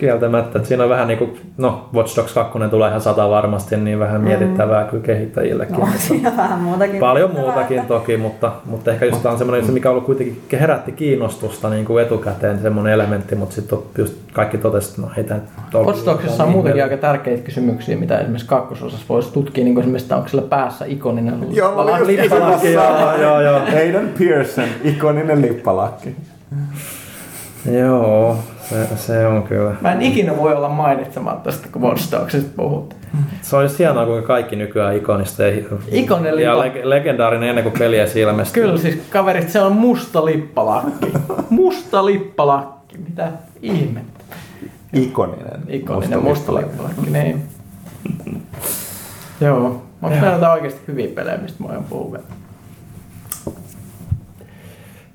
kieltämättä. 0.00 0.58
Että 0.58 0.68
siinä 0.68 0.84
on 0.84 0.90
vähän 0.90 1.08
niin 1.08 1.18
kuin, 1.18 1.40
no 1.58 1.88
Watch 1.94 2.16
Dogs 2.16 2.32
2 2.32 2.58
tulee 2.70 2.88
ihan 2.88 3.00
sata 3.00 3.30
varmasti, 3.30 3.76
niin 3.76 3.98
vähän 3.98 4.20
mm. 4.20 4.26
mietittävää 4.26 4.84
mm. 4.84 4.90
kyllä 4.90 5.04
kehittäjillekin. 5.04 5.76
No, 5.76 5.88
siinä 6.08 6.36
vähän 6.36 6.58
muutakin. 6.58 7.00
Paljon 7.00 7.30
muutakin 7.30 7.86
toki, 7.86 8.16
mutta, 8.16 8.52
mutta 8.64 8.90
ehkä 8.90 9.06
just 9.06 9.22
tämä 9.22 9.32
on 9.32 9.38
semmoinen, 9.38 9.72
mikä 9.72 9.88
on 9.88 9.92
ollut 9.92 10.06
kuitenkin 10.06 10.42
herätti 10.52 10.92
kiinnostusta 10.92 11.70
niin 11.70 11.84
kuin 11.84 12.04
etukäteen 12.04 12.58
semmoinen 12.62 12.92
elementti, 12.92 13.34
mutta 13.34 13.54
sitten 13.54 13.78
just 13.98 14.14
kaikki 14.32 14.58
totesi, 14.58 14.90
että 14.90 15.02
no 15.02 15.08
ei 15.16 15.24
tämä 15.24 15.40
Watch 15.74 16.06
Dogsissa 16.06 16.44
on 16.44 16.50
muutakin 16.50 16.82
aika 16.82 16.96
tärkeitä 16.96 17.42
kysymyksiä, 17.42 17.96
mitä 17.96 18.18
esimerkiksi 18.18 18.48
kakkososassa 18.48 19.06
voisi 19.08 19.32
tutkia, 19.32 19.64
niin 19.64 19.74
kuin 19.74 19.82
esimerkiksi, 19.82 20.04
että 20.04 20.16
onko 20.16 20.28
sillä 20.28 20.42
päässä 20.42 20.84
ikoninen 20.84 21.40
lippalakki. 22.06 22.72
Joo, 22.72 23.16
joo, 23.20 23.40
joo. 23.40 23.60
Aidan 23.76 24.08
Pearson, 24.18 24.68
ikoninen 24.84 25.42
lippalakki. 25.42 26.16
Joo, 27.72 28.36
se, 28.70 28.96
se 28.96 29.26
on 29.26 29.42
kyllä. 29.42 29.74
Mä 29.80 29.92
en 29.92 30.02
ikinä 30.02 30.36
voi 30.36 30.54
olla 30.54 30.68
mainitsematta 30.68 31.52
sitä, 31.52 31.68
kun 31.72 31.82
Watch 31.82 32.12
Dogsista 32.12 32.50
puhut. 32.56 32.96
Se 33.42 33.56
olisi 33.56 33.78
hienoa, 33.78 34.06
kuinka 34.06 34.26
kaikki 34.26 34.56
nykyään 34.56 34.96
ikonista 34.96 35.42
ja, 35.42 35.62
Ikoninen 35.90 36.38
ja 36.38 36.58
le- 36.58 36.80
legendaarinen 36.84 37.48
ennen 37.48 37.64
kuin 37.64 37.78
peliä 37.78 38.06
ilmestyy. 38.14 38.62
Kyllä 38.62 38.78
siis 38.78 38.98
kaverit, 39.10 39.50
se 39.50 39.60
on 39.60 39.72
musta 39.72 40.24
lippalakki. 40.24 41.12
musta 41.50 42.06
lippalakki, 42.06 42.98
mitä 42.98 43.28
ihmettä. 43.62 44.24
Ikoninen. 44.92 45.62
Ikoninen 45.68 46.22
musta, 46.22 46.52
musta 46.52 46.54
lippalakki, 46.54 47.10
niin. 47.10 47.42
Joo. 49.40 49.82
Onko 50.02 50.16
meillä 50.20 50.52
oikeasti 50.52 50.80
hyviä 50.88 51.08
pelejä, 51.14 51.36
mistä 51.36 51.64
mä 51.64 51.72
oon 51.72 51.84
puhua 51.84 52.18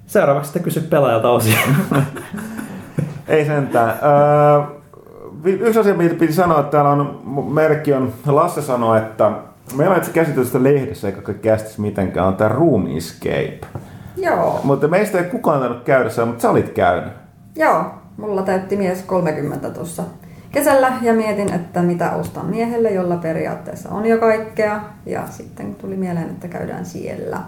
Seuraavaksi 0.07 0.47
sitten 0.47 0.63
kysy 0.63 0.81
pelaajalta 0.81 1.29
osia. 1.29 1.57
Ei 3.27 3.45
sentään. 3.45 3.89
Öö, 3.89 4.75
yksi 5.43 5.79
asia, 5.79 5.93
mitä 5.93 6.15
piti 6.15 6.33
sanoa, 6.33 6.59
että 6.59 6.71
täällä 6.71 6.89
on, 6.89 7.21
merkki 7.53 7.93
on, 7.93 8.13
Lasse 8.25 8.61
sanoi, 8.61 8.97
että 8.97 9.31
meillä 9.75 9.93
on 9.93 9.97
itse 9.97 10.11
käsitystä 10.11 10.63
lehdessä, 10.63 11.07
eikä 11.07 11.33
kästissä 11.33 11.81
mitenkään, 11.81 12.27
on 12.27 12.35
tämä 12.35 12.49
Room 12.49 12.87
Escape. 12.97 13.59
Joo. 14.17 14.59
Mutta 14.63 14.87
meistä 14.87 15.17
ei 15.17 15.23
kukaan 15.23 15.59
tainnut 15.59 15.83
käydä 15.83 16.09
siellä, 16.09 16.27
mutta 16.27 16.41
sä 16.41 16.49
olit 16.49 16.69
käynyt. 16.69 17.13
Joo, 17.55 17.83
mulla 18.17 18.41
täytti 18.41 18.77
mies 18.77 19.03
30 19.03 19.69
tuossa 19.69 20.03
kesällä 20.51 20.93
ja 21.01 21.13
mietin, 21.13 21.53
että 21.53 21.81
mitä 21.81 22.11
ostan 22.11 22.45
miehelle, 22.45 22.91
jolla 22.91 23.17
periaatteessa 23.17 23.89
on 23.89 24.05
jo 24.05 24.17
kaikkea. 24.17 24.81
Ja 25.05 25.23
sitten 25.29 25.75
tuli 25.75 25.95
mieleen, 25.95 26.29
että 26.29 26.47
käydään 26.47 26.85
siellä. 26.85 27.39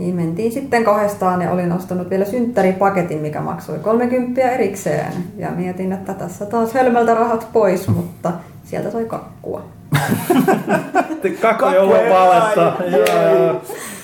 Niin 0.00 0.14
mentiin 0.14 0.52
sitten 0.52 0.84
kahdestaan 0.84 1.42
ja 1.42 1.50
olin 1.50 1.72
ostanut 1.72 2.10
vielä 2.10 2.24
synttäripaketin, 2.24 3.18
mikä 3.18 3.40
maksoi 3.40 3.78
30 3.78 4.40
erikseen. 4.40 5.12
Ja 5.36 5.48
mietin, 5.50 5.92
että 5.92 6.14
tässä 6.14 6.46
taas 6.46 6.74
hölmöltä 6.74 7.14
rahat 7.14 7.48
pois, 7.52 7.88
mutta 7.88 8.32
sieltä 8.64 8.90
sai 8.90 9.04
kakkua. 9.04 9.62
Kakku 11.40 11.64
joulun 11.74 11.96
valetta. 12.10 12.72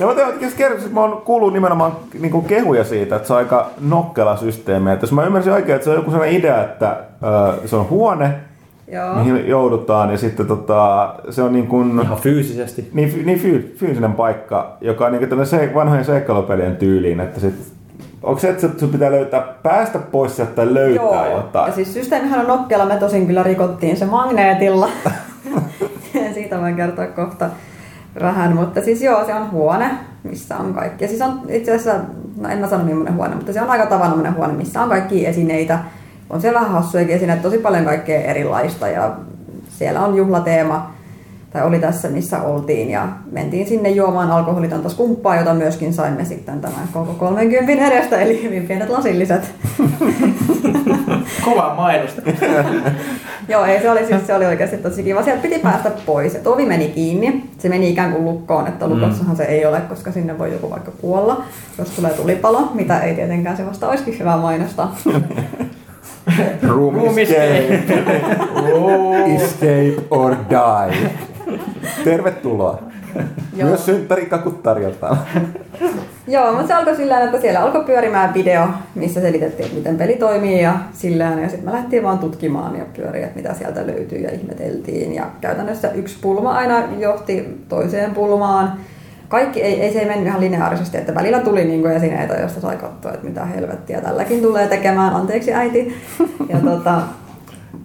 Ja 0.01 0.07
mä 0.07 0.15
tein 0.15 0.73
että 0.73 0.91
mä 0.91 1.01
oon 1.01 1.23
kuullut 1.25 1.53
nimenomaan 1.53 1.93
niin 2.21 2.45
kehuja 2.45 2.85
siitä, 2.85 3.17
että 3.17 3.27
se 3.29 3.33
on 3.33 3.39
aika 3.39 3.71
nokkela 3.81 4.37
systeemi. 4.37 4.93
Että 4.93 5.05
jos 5.05 5.13
mä 5.13 5.25
ymmärsin 5.25 5.53
oikein, 5.53 5.77
että 5.77 5.85
se 5.85 5.91
on 5.91 5.97
joku 5.97 6.11
sellainen 6.11 6.39
idea, 6.39 6.65
että 6.65 6.97
se 7.65 7.77
on 7.77 7.91
huone, 7.91 8.35
Joo. 8.93 9.15
mihin 9.15 9.49
joudutaan. 9.49 10.11
Ja 10.11 10.19
sitten 10.19 10.47
tota, 10.47 11.15
se 11.31 11.43
on 11.43 11.53
niin 11.53 11.67
kuin, 11.67 12.01
Ihan 12.01 12.19
fyysisesti. 12.19 12.91
Niin, 12.93 13.27
niin 13.27 13.39
fyy, 13.39 13.77
fyysinen 13.79 14.13
paikka, 14.13 14.77
joka 14.81 15.07
on 15.07 15.13
niin 15.13 15.29
kuin 15.29 15.47
se, 15.47 15.71
vanhojen 15.75 16.05
seikkailupelien 16.05 16.77
tyyliin, 16.77 17.21
että 17.21 17.41
sit, 17.41 17.77
Onko 18.23 18.41
se, 18.41 18.49
että 18.49 18.69
sun 18.79 18.89
pitää 18.89 19.11
löytää, 19.11 19.41
päästä 19.63 19.99
pois 19.99 20.37
sieltä 20.37 20.53
tai 20.53 20.75
löytää 20.75 21.27
Joo. 21.27 21.37
jotain? 21.37 21.67
Ja 21.67 21.75
siis 21.75 21.95
systeemihän 21.95 22.41
on 22.41 22.47
nokkela, 22.47 22.87
me 22.87 22.97
tosin 22.97 23.27
kyllä 23.27 23.43
rikottiin 23.43 23.97
se 23.97 24.05
magneetilla. 24.05 24.89
Siitä 26.35 26.61
voin 26.61 26.77
kertoa 26.77 27.07
kohta 27.07 27.51
vähän, 28.23 28.55
mutta 28.55 28.81
siis 28.81 29.03
joo, 29.03 29.25
se 29.25 29.35
on 29.35 29.51
huone, 29.51 29.91
missä 30.23 30.57
on 30.57 30.75
kaikki. 30.75 31.05
Ja 31.05 31.09
siis 31.09 31.23
on 31.23 31.41
itse 31.49 31.75
asiassa, 31.75 32.01
no 32.41 32.49
en 32.49 32.59
mä 32.59 32.69
sano 32.69 32.85
millainen 32.85 33.15
huone, 33.15 33.35
mutta 33.35 33.53
se 33.53 33.63
on 33.63 33.71
aika 33.71 33.87
tavanomainen 33.87 34.37
huone, 34.37 34.53
missä 34.53 34.83
on 34.83 34.89
kaikki 34.89 35.27
esineitä, 35.27 35.79
on 36.31 36.41
siellä 36.41 36.61
vähän 36.61 36.73
hassuja 36.73 37.19
siinä 37.19 37.37
tosi 37.37 37.59
paljon 37.59 37.85
kaikkea 37.85 38.21
erilaista 38.21 38.89
ja 38.89 39.17
siellä 39.69 40.01
on 40.01 40.17
juhlateema, 40.17 40.97
tai 41.53 41.67
oli 41.67 41.79
tässä 41.79 42.09
missä 42.09 42.43
oltiin 42.43 42.91
ja 42.91 43.09
mentiin 43.33 43.67
sinne 43.67 43.91
juomaan 43.91 44.31
alkoholitonta 44.31 44.89
skumppaa, 44.89 45.37
jota 45.37 45.55
myöskin 45.55 45.95
saimme 45.95 46.25
sitten 46.25 46.61
tämän 46.61 46.89
koko 46.93 47.15
30 47.15 47.87
edestä, 47.87 48.21
eli 48.21 48.43
hyvin 48.43 48.67
pienet 48.67 48.89
lasilliset. 48.89 49.55
Kova 51.45 51.75
mainosta. 51.75 52.23
Joo, 53.49 53.65
ei, 53.65 53.81
se 53.81 53.91
oli, 53.91 54.07
siis, 54.07 54.27
se 54.27 54.35
oli 54.35 54.47
oikeasti 54.47 54.77
tosi 54.77 55.03
kiva. 55.03 55.23
Sieltä 55.23 55.43
piti 55.43 55.59
päästä 55.59 55.91
pois. 56.07 56.35
Ja 56.35 56.41
ovi 56.45 56.67
meni 56.67 56.89
kiinni. 56.89 57.51
Se 57.59 57.69
meni 57.69 57.91
ikään 57.91 58.13
kuin 58.13 58.25
lukkoon, 58.25 58.67
että 58.67 58.89
lukossahan 58.89 59.35
mm. 59.35 59.37
se 59.37 59.45
ei 59.45 59.67
ole, 59.67 59.81
koska 59.81 60.13
sinne 60.13 60.39
voi 60.39 60.53
joku 60.53 60.71
vaikka 60.71 60.91
kuolla, 61.01 61.45
jos 61.79 61.91
tulee 61.91 62.13
tulipalo, 62.13 62.71
mitä 62.75 63.01
ei 63.01 63.15
tietenkään 63.15 63.57
se 63.57 63.67
vasta 63.67 63.89
olisikin 63.89 64.19
hyvä 64.19 64.37
mainosta. 64.37 64.89
Room, 66.69 66.95
Room 66.95 67.19
escape. 67.19 67.83
escape 69.35 70.03
or 70.11 70.37
die. 70.51 71.11
Tervetuloa. 72.05 72.83
Joo. 73.57 73.69
Myös 73.69 73.87
synttärikakut 73.87 74.63
tarjotaan. 74.63 75.19
Joo, 76.29 76.53
mutta 76.53 76.67
se 76.67 76.75
alkoi 76.75 76.97
sillä 76.97 77.21
että 77.21 77.41
siellä 77.41 77.61
alkoi 77.61 77.85
pyörimään 77.85 78.35
video, 78.35 78.69
missä 78.95 79.21
selitettiin, 79.21 79.65
että 79.65 79.79
miten 79.79 79.97
peli 79.97 80.17
toimii 80.17 80.63
ja 80.63 80.75
sillä 80.93 81.25
Ja 81.25 81.49
sitten 81.49 81.65
me 81.65 81.73
lähtiin 81.73 82.03
vaan 82.03 82.19
tutkimaan 82.19 82.77
ja 82.77 82.85
pyöriä, 82.97 83.27
että 83.27 83.37
mitä 83.37 83.55
sieltä 83.55 83.87
löytyy 83.87 84.19
ja 84.19 84.33
ihmeteltiin. 84.33 85.15
Ja 85.15 85.27
käytännössä 85.41 85.91
yksi 85.91 86.19
pulma 86.21 86.53
aina 86.53 86.83
johti 86.99 87.65
toiseen 87.69 88.15
pulmaan 88.15 88.73
kaikki 89.29 89.63
ei, 89.63 89.81
ei 89.81 89.93
se 89.93 89.99
ei 89.99 90.07
mennyt 90.07 90.27
ihan 90.27 90.41
lineaarisesti, 90.41 90.97
että 90.97 91.15
välillä 91.15 91.41
tuli 91.41 91.65
niin 91.65 91.81
kuin 91.81 91.93
esineitä, 91.93 92.35
joista 92.35 92.61
sai 92.61 92.77
katsoa, 92.77 93.13
että 93.13 93.27
mitä 93.27 93.45
helvettiä 93.45 94.01
tälläkin 94.01 94.43
tulee 94.43 94.69
tekemään, 94.69 95.15
anteeksi 95.15 95.55
äiti. 95.55 95.97
Ja 96.49 96.59
tota, 96.59 97.03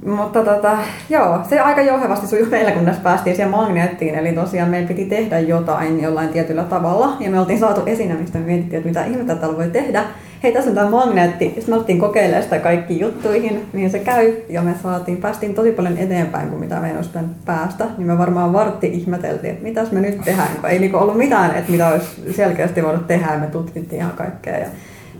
mutta 0.06 0.44
tota, 0.44 0.78
joo, 1.10 1.40
se 1.50 1.60
aika 1.60 1.82
jouhevasti 1.82 2.28
sujui 2.28 2.50
meillä, 2.50 2.72
kunnes 2.72 2.98
päästiin 2.98 3.36
siihen 3.36 3.52
magneettiin. 3.52 4.16
Eli 4.16 4.34
tosiaan 4.34 4.70
meidän 4.70 4.88
piti 4.88 5.06
tehdä 5.06 5.40
jotain 5.40 6.02
jollain 6.02 6.30
tietyllä 6.30 6.64
tavalla. 6.64 7.18
Ja 7.20 7.32
me 7.32 7.40
oltiin 7.40 7.60
saatu 7.60 7.82
esine, 7.86 8.14
mistä 8.14 8.40
me 8.40 8.46
mietittiin, 8.46 8.78
että 8.78 8.88
mitä 8.88 9.06
ihmettä 9.06 9.36
täällä 9.36 9.58
voi 9.58 9.70
tehdä. 9.70 10.04
Hei 10.44 10.52
tässä 10.52 10.70
on 10.70 10.76
tämä 10.76 10.90
magneetti. 10.90 11.46
Sitten 11.46 11.70
me 11.70 11.76
alettiin 11.76 12.00
kokeilemaan 12.00 12.44
sitä 12.44 12.60
kaikki 12.60 13.00
juttuihin, 13.00 13.66
niin 13.74 13.90
se 13.90 14.00
käy. 14.00 14.34
Ja 14.50 14.62
me 14.62 14.76
saatiin, 14.84 15.18
päästiin 15.18 15.54
tosi 15.54 15.72
paljon 15.72 15.98
eteenpäin 15.98 16.50
kuin 16.50 16.60
mitä 16.60 16.80
me 16.80 16.96
olisi 16.96 17.10
päästä. 17.46 17.86
Niin 17.98 18.08
me 18.08 18.18
varmaan 18.18 18.54
vartti 18.54 18.88
ihmeteltiin, 18.88 19.52
että 19.54 19.64
mitäs 19.64 19.92
me 19.92 20.02
nyt 20.02 20.22
tehdään. 20.26 20.50
Ei 20.70 20.80
niinku 20.80 20.98
ollut 20.98 21.18
mitään, 21.18 21.56
että 21.56 21.72
mitä 21.72 21.88
olisi 21.88 22.34
selkeästi 22.36 22.84
voinut 22.84 23.08
tehdä. 23.08 23.34
Ja 23.34 23.40
me 23.40 23.48
tutkittiin 23.48 24.02
ihan 24.02 24.14
kaikkea. 24.14 24.58
Ja 24.58 24.68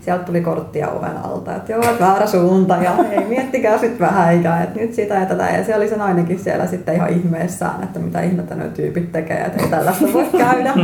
sieltä 0.04 0.24
tuli 0.24 0.40
korttia 0.40 0.90
oven 0.90 1.16
alta, 1.24 1.56
että 1.56 1.72
joo, 1.72 1.82
väärä 2.00 2.26
suunta 2.26 2.76
ja 2.76 2.94
ei 3.10 3.24
miettikää 3.24 3.78
sitten 3.78 4.00
vähän 4.00 4.34
ikään, 4.34 4.62
että 4.62 4.80
nyt 4.80 4.94
sitä 4.94 5.14
ja 5.14 5.26
tätä. 5.26 5.48
Ja 5.48 5.64
se 5.64 5.76
oli 5.76 5.88
se 5.88 5.96
nainenkin 5.96 6.38
siellä 6.38 6.66
sitten 6.66 6.94
ihan 6.94 7.08
ihmeessään, 7.08 7.82
että 7.82 7.98
mitä 7.98 8.20
ihmettä 8.20 8.54
ne 8.54 8.68
tyypit 8.68 9.12
tekee, 9.12 9.40
että 9.40 9.62
ei 9.62 9.68
tällaista 9.68 10.06
voi 10.12 10.26
käydä. 10.38 10.74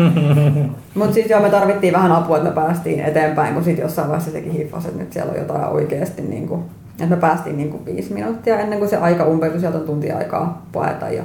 Mutta 0.95 1.15
siis 1.15 1.31
joo, 1.31 1.41
me 1.41 1.51
tarvittiin 1.51 1.93
vähän 1.93 2.13
apua, 2.13 2.37
että 2.37 2.49
me 2.49 2.55
päästiin 2.55 3.01
eteenpäin, 3.01 3.55
kun 3.55 3.65
sitten 3.65 3.83
jossain 3.83 4.09
vaiheessa 4.09 4.31
sekin 4.31 4.53
hiffasi, 4.53 4.89
että 4.89 5.01
nyt 5.01 5.13
siellä 5.13 5.33
on 5.33 5.39
jotain 5.39 5.65
oikeasti 5.65 6.23
niin 6.23 6.49
kuin, 6.49 6.63
että 6.91 7.15
me 7.15 7.21
päästiin 7.21 7.57
niin 7.57 7.71
kuin 7.71 7.85
viisi 7.85 8.13
minuuttia 8.13 8.61
ennen 8.61 8.79
kuin 8.79 8.89
se 8.89 8.97
aika 8.97 9.25
umpeutui, 9.25 9.61
sieltä 9.61 9.79
on 9.79 9.85
tunti 9.85 10.13
aikaa 10.13 10.67
paeta 10.73 11.09
ja 11.09 11.23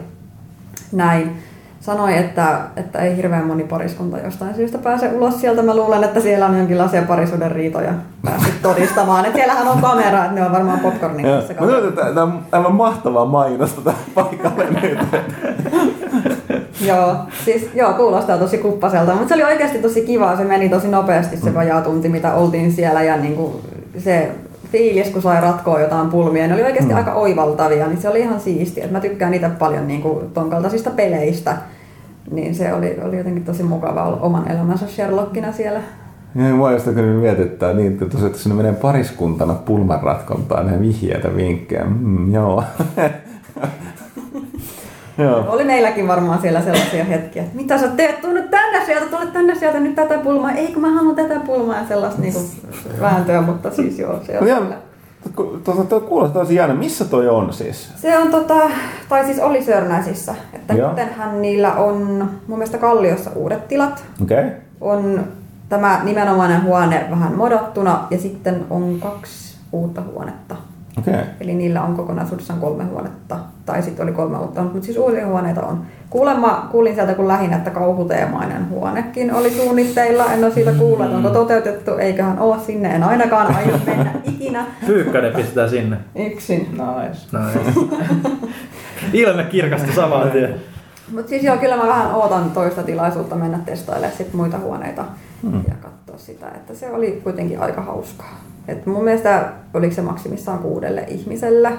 näin 0.92 1.43
sanoi, 1.84 2.18
että, 2.18 2.60
että 2.76 3.00
ei 3.00 3.18
hirveän 3.18 3.46
moni 3.46 3.64
pariskunta 3.64 4.18
jostain 4.18 4.56
syystä 4.56 4.78
pääse 4.78 5.08
ulos 5.08 5.42
sieltä. 5.42 5.62
Mä 5.62 5.76
luulen, 5.76 6.04
että 6.04 6.20
siellä 6.20 6.46
on 6.46 6.58
jonkinlaisia 6.58 7.02
parisuuden 7.02 7.52
riitoja 7.52 7.94
päässyt 8.26 8.62
todistamaan. 8.62 9.26
Että 9.26 9.38
siellähän 9.38 9.68
on 9.68 9.82
kamera, 9.82 10.26
että 10.26 10.36
ne 10.36 10.46
on 10.46 10.52
varmaan 10.52 10.80
popcornin 10.80 11.26
kanssa. 11.26 11.54
Mä 11.54 11.88
että 11.88 12.06
tämä 12.52 12.68
on 12.68 12.76
mahtavaa 12.76 13.26
mainosta 13.26 13.82
tähän 13.82 14.02
paikalle 14.16 14.66
nyt. 14.82 15.00
joo, 16.90 17.16
siis 17.46 17.70
joo, 17.74 17.94
kuulostaa 17.94 18.38
tosi 18.38 18.58
kuppaselta, 18.58 19.14
mutta 19.14 19.28
se 19.28 19.34
oli 19.34 19.44
oikeasti 19.44 19.80
tosi 19.80 20.02
kiva. 20.02 20.38
Se 20.38 20.44
meni 20.44 20.70
tosi 20.70 20.88
nopeasti 20.88 21.38
se 21.38 21.50
mm. 21.50 21.56
vajaa 21.56 21.82
tunti, 21.82 22.10
mitä 22.10 22.34
oltiin 22.34 22.72
siellä 22.72 23.04
ja 23.04 23.18
niin 23.18 23.36
kuin 23.36 23.54
se 23.98 24.32
fiilis, 24.74 25.10
kun 25.10 25.22
sai 25.22 25.42
ratkoa 25.42 25.80
jotain 25.80 26.10
pulmia, 26.10 26.48
ne 26.48 26.54
oli 26.54 26.64
oikeasti 26.64 26.92
mm. 26.92 26.98
aika 26.98 27.14
oivaltavia, 27.14 27.88
niin 27.88 28.02
se 28.02 28.10
oli 28.10 28.20
ihan 28.20 28.40
siistiä. 28.40 28.88
Mä 28.88 29.00
tykkään 29.00 29.32
niitä 29.32 29.50
paljon 29.50 29.88
niin 29.88 30.02
kuin 30.02 30.32
ton 30.34 30.50
kaltaisista 30.50 30.90
peleistä, 30.90 31.58
niin 32.32 32.56
se 32.56 32.74
oli, 32.74 32.98
oli 33.04 33.18
jotenkin 33.18 33.44
tosi 33.44 33.64
mukava 33.64 34.04
olla 34.04 34.18
oman 34.18 34.52
elämänsä 34.52 34.88
Sherlockina 34.88 35.52
siellä. 35.52 35.80
Ja 36.36 36.56
mua 36.56 36.72
just 36.72 36.86
kyllä 36.86 37.22
mietittää 37.22 37.74
niin, 37.74 37.92
että 37.92 38.06
tosiaan, 38.06 38.28
että 38.28 38.40
sinne 38.40 38.56
menee 38.56 38.74
pariskuntana 38.74 39.54
pulmanratkontaan 39.54 40.74
ja 40.74 40.80
vihjeitä 40.80 41.36
vinkkejä. 41.36 41.84
Mm, 41.84 42.34
joo. 42.34 42.64
Joo. 45.18 45.46
Oli 45.48 45.64
meilläkin 45.64 46.08
varmaan 46.08 46.42
siellä 46.42 46.62
sellaisia 46.62 47.04
hetkiä, 47.04 47.44
että 47.44 47.58
mitä 47.58 47.78
sä 47.78 47.88
teet, 47.88 48.22
tuu 48.22 48.32
nyt 48.32 48.50
tänne 48.50 48.86
sieltä, 48.86 49.06
tule 49.06 49.26
tänne 49.26 49.56
sieltä 49.56 49.80
nyt 49.80 49.96
tätä 49.96 50.18
pulmaa. 50.18 50.52
Ei 50.52 50.68
kun 50.68 50.82
mä 50.82 50.92
haluan 50.92 51.16
tätä 51.16 51.40
pulmaa 51.40 51.78
ja 51.78 51.88
sellaista 51.88 52.22
niinku 52.22 52.40
vääntöä, 53.02 53.42
mutta 53.42 53.72
siis 53.72 54.00
joo, 54.00 54.20
se 54.24 54.40
on 54.40 54.70
no, 54.70 54.76
Tuota, 55.64 55.84
tuo 55.84 56.00
kuulostaa 56.00 56.42
tosi 56.42 56.56
jäänyt. 56.56 56.80
Missä 56.80 57.06
toi 57.06 57.30
on 57.30 57.54
siis? 57.54 57.92
Se 57.96 58.18
on 58.18 58.28
tota, 58.28 58.70
tai 59.10 59.26
siis 59.26 59.40
oli 59.40 59.64
Sörnäisissä. 59.64 60.36
Että 60.54 60.74
nyttenhän 60.74 61.42
niillä 61.42 61.74
on 61.74 62.30
mun 62.48 62.58
mielestä 62.58 62.78
Kalliossa 62.78 63.32
uudet 63.36 63.68
tilat. 63.68 64.04
Okay. 64.24 64.50
On 64.82 65.24
tämä 65.70 66.02
nimenomainen 66.04 66.64
huone 66.64 67.06
vähän 67.12 67.36
modattuna 67.36 68.08
ja 68.10 68.18
sitten 68.18 68.66
on 68.70 69.00
kaksi 69.00 69.58
uutta 69.72 70.02
huonetta. 70.02 70.56
Okay. 71.00 71.24
Eli 71.40 71.56
niillä 71.56 71.82
on 71.82 71.96
kokonaisuudessaan 71.96 72.60
kolme 72.60 72.84
huonetta, 72.84 73.38
tai 73.66 73.84
sitten 73.84 74.04
oli 74.04 74.12
kolme 74.12 74.38
uutta, 74.38 74.64
mutta 74.64 74.82
siis 74.82 74.98
uusia 74.98 75.28
huoneita 75.28 75.62
on. 75.62 75.86
Kuulemma 76.10 76.68
kuulin 76.72 76.96
sieltä 76.96 77.14
kun 77.14 77.28
lähinnä, 77.28 77.58
että 77.58 77.70
kauhuteemainen 77.70 78.70
huonekin 78.70 79.34
oli 79.34 79.52
suunnitteilla. 79.52 80.26
En 80.34 80.44
ole 80.44 80.54
siitä 80.54 80.72
kuullut, 80.72 81.06
että 81.06 81.18
onko 81.18 81.30
mm. 81.30 81.34
toteutettu, 81.34 81.92
eiköhän 81.92 82.40
ole 82.40 82.60
sinne. 82.60 82.96
En 82.96 83.04
ainakaan 83.04 83.56
aio 83.56 83.80
mennä 83.88 84.12
ikinä. 84.24 84.66
Pyykkönen 84.86 85.34
pistää 85.34 85.68
sinne. 85.68 85.98
Yksin. 86.16 86.68
Nice. 86.72 87.38
nice. 87.38 87.80
Ilme 89.14 89.44
kirkasta 89.44 89.94
samaan 89.96 90.32
tien. 90.32 90.56
Mutta 91.12 91.30
siis 91.30 91.44
joo, 91.44 91.58
kyllä 91.58 91.78
mä 91.78 91.88
vähän 91.88 92.16
ootan 92.16 92.52
toista 92.52 92.84
tilaisuutta 92.84 93.36
mennä 93.36 93.60
testailemaan 93.66 94.18
sit 94.18 94.34
muita 94.34 94.58
huoneita 94.58 95.06
hmm. 95.44 95.64
ja 95.68 95.74
katsoa 95.82 96.18
sitä, 96.18 96.48
että 96.48 96.74
se 96.74 96.92
oli 96.92 97.22
kuitenkin 97.24 97.62
aika 97.62 97.82
hauskaa. 97.82 98.40
Et 98.68 98.86
mun 98.86 99.04
mielestä 99.04 99.52
oliko 99.74 99.94
se 99.94 100.02
maksimissaan 100.02 100.60
kuudelle 100.60 101.06
ihmiselle. 101.08 101.72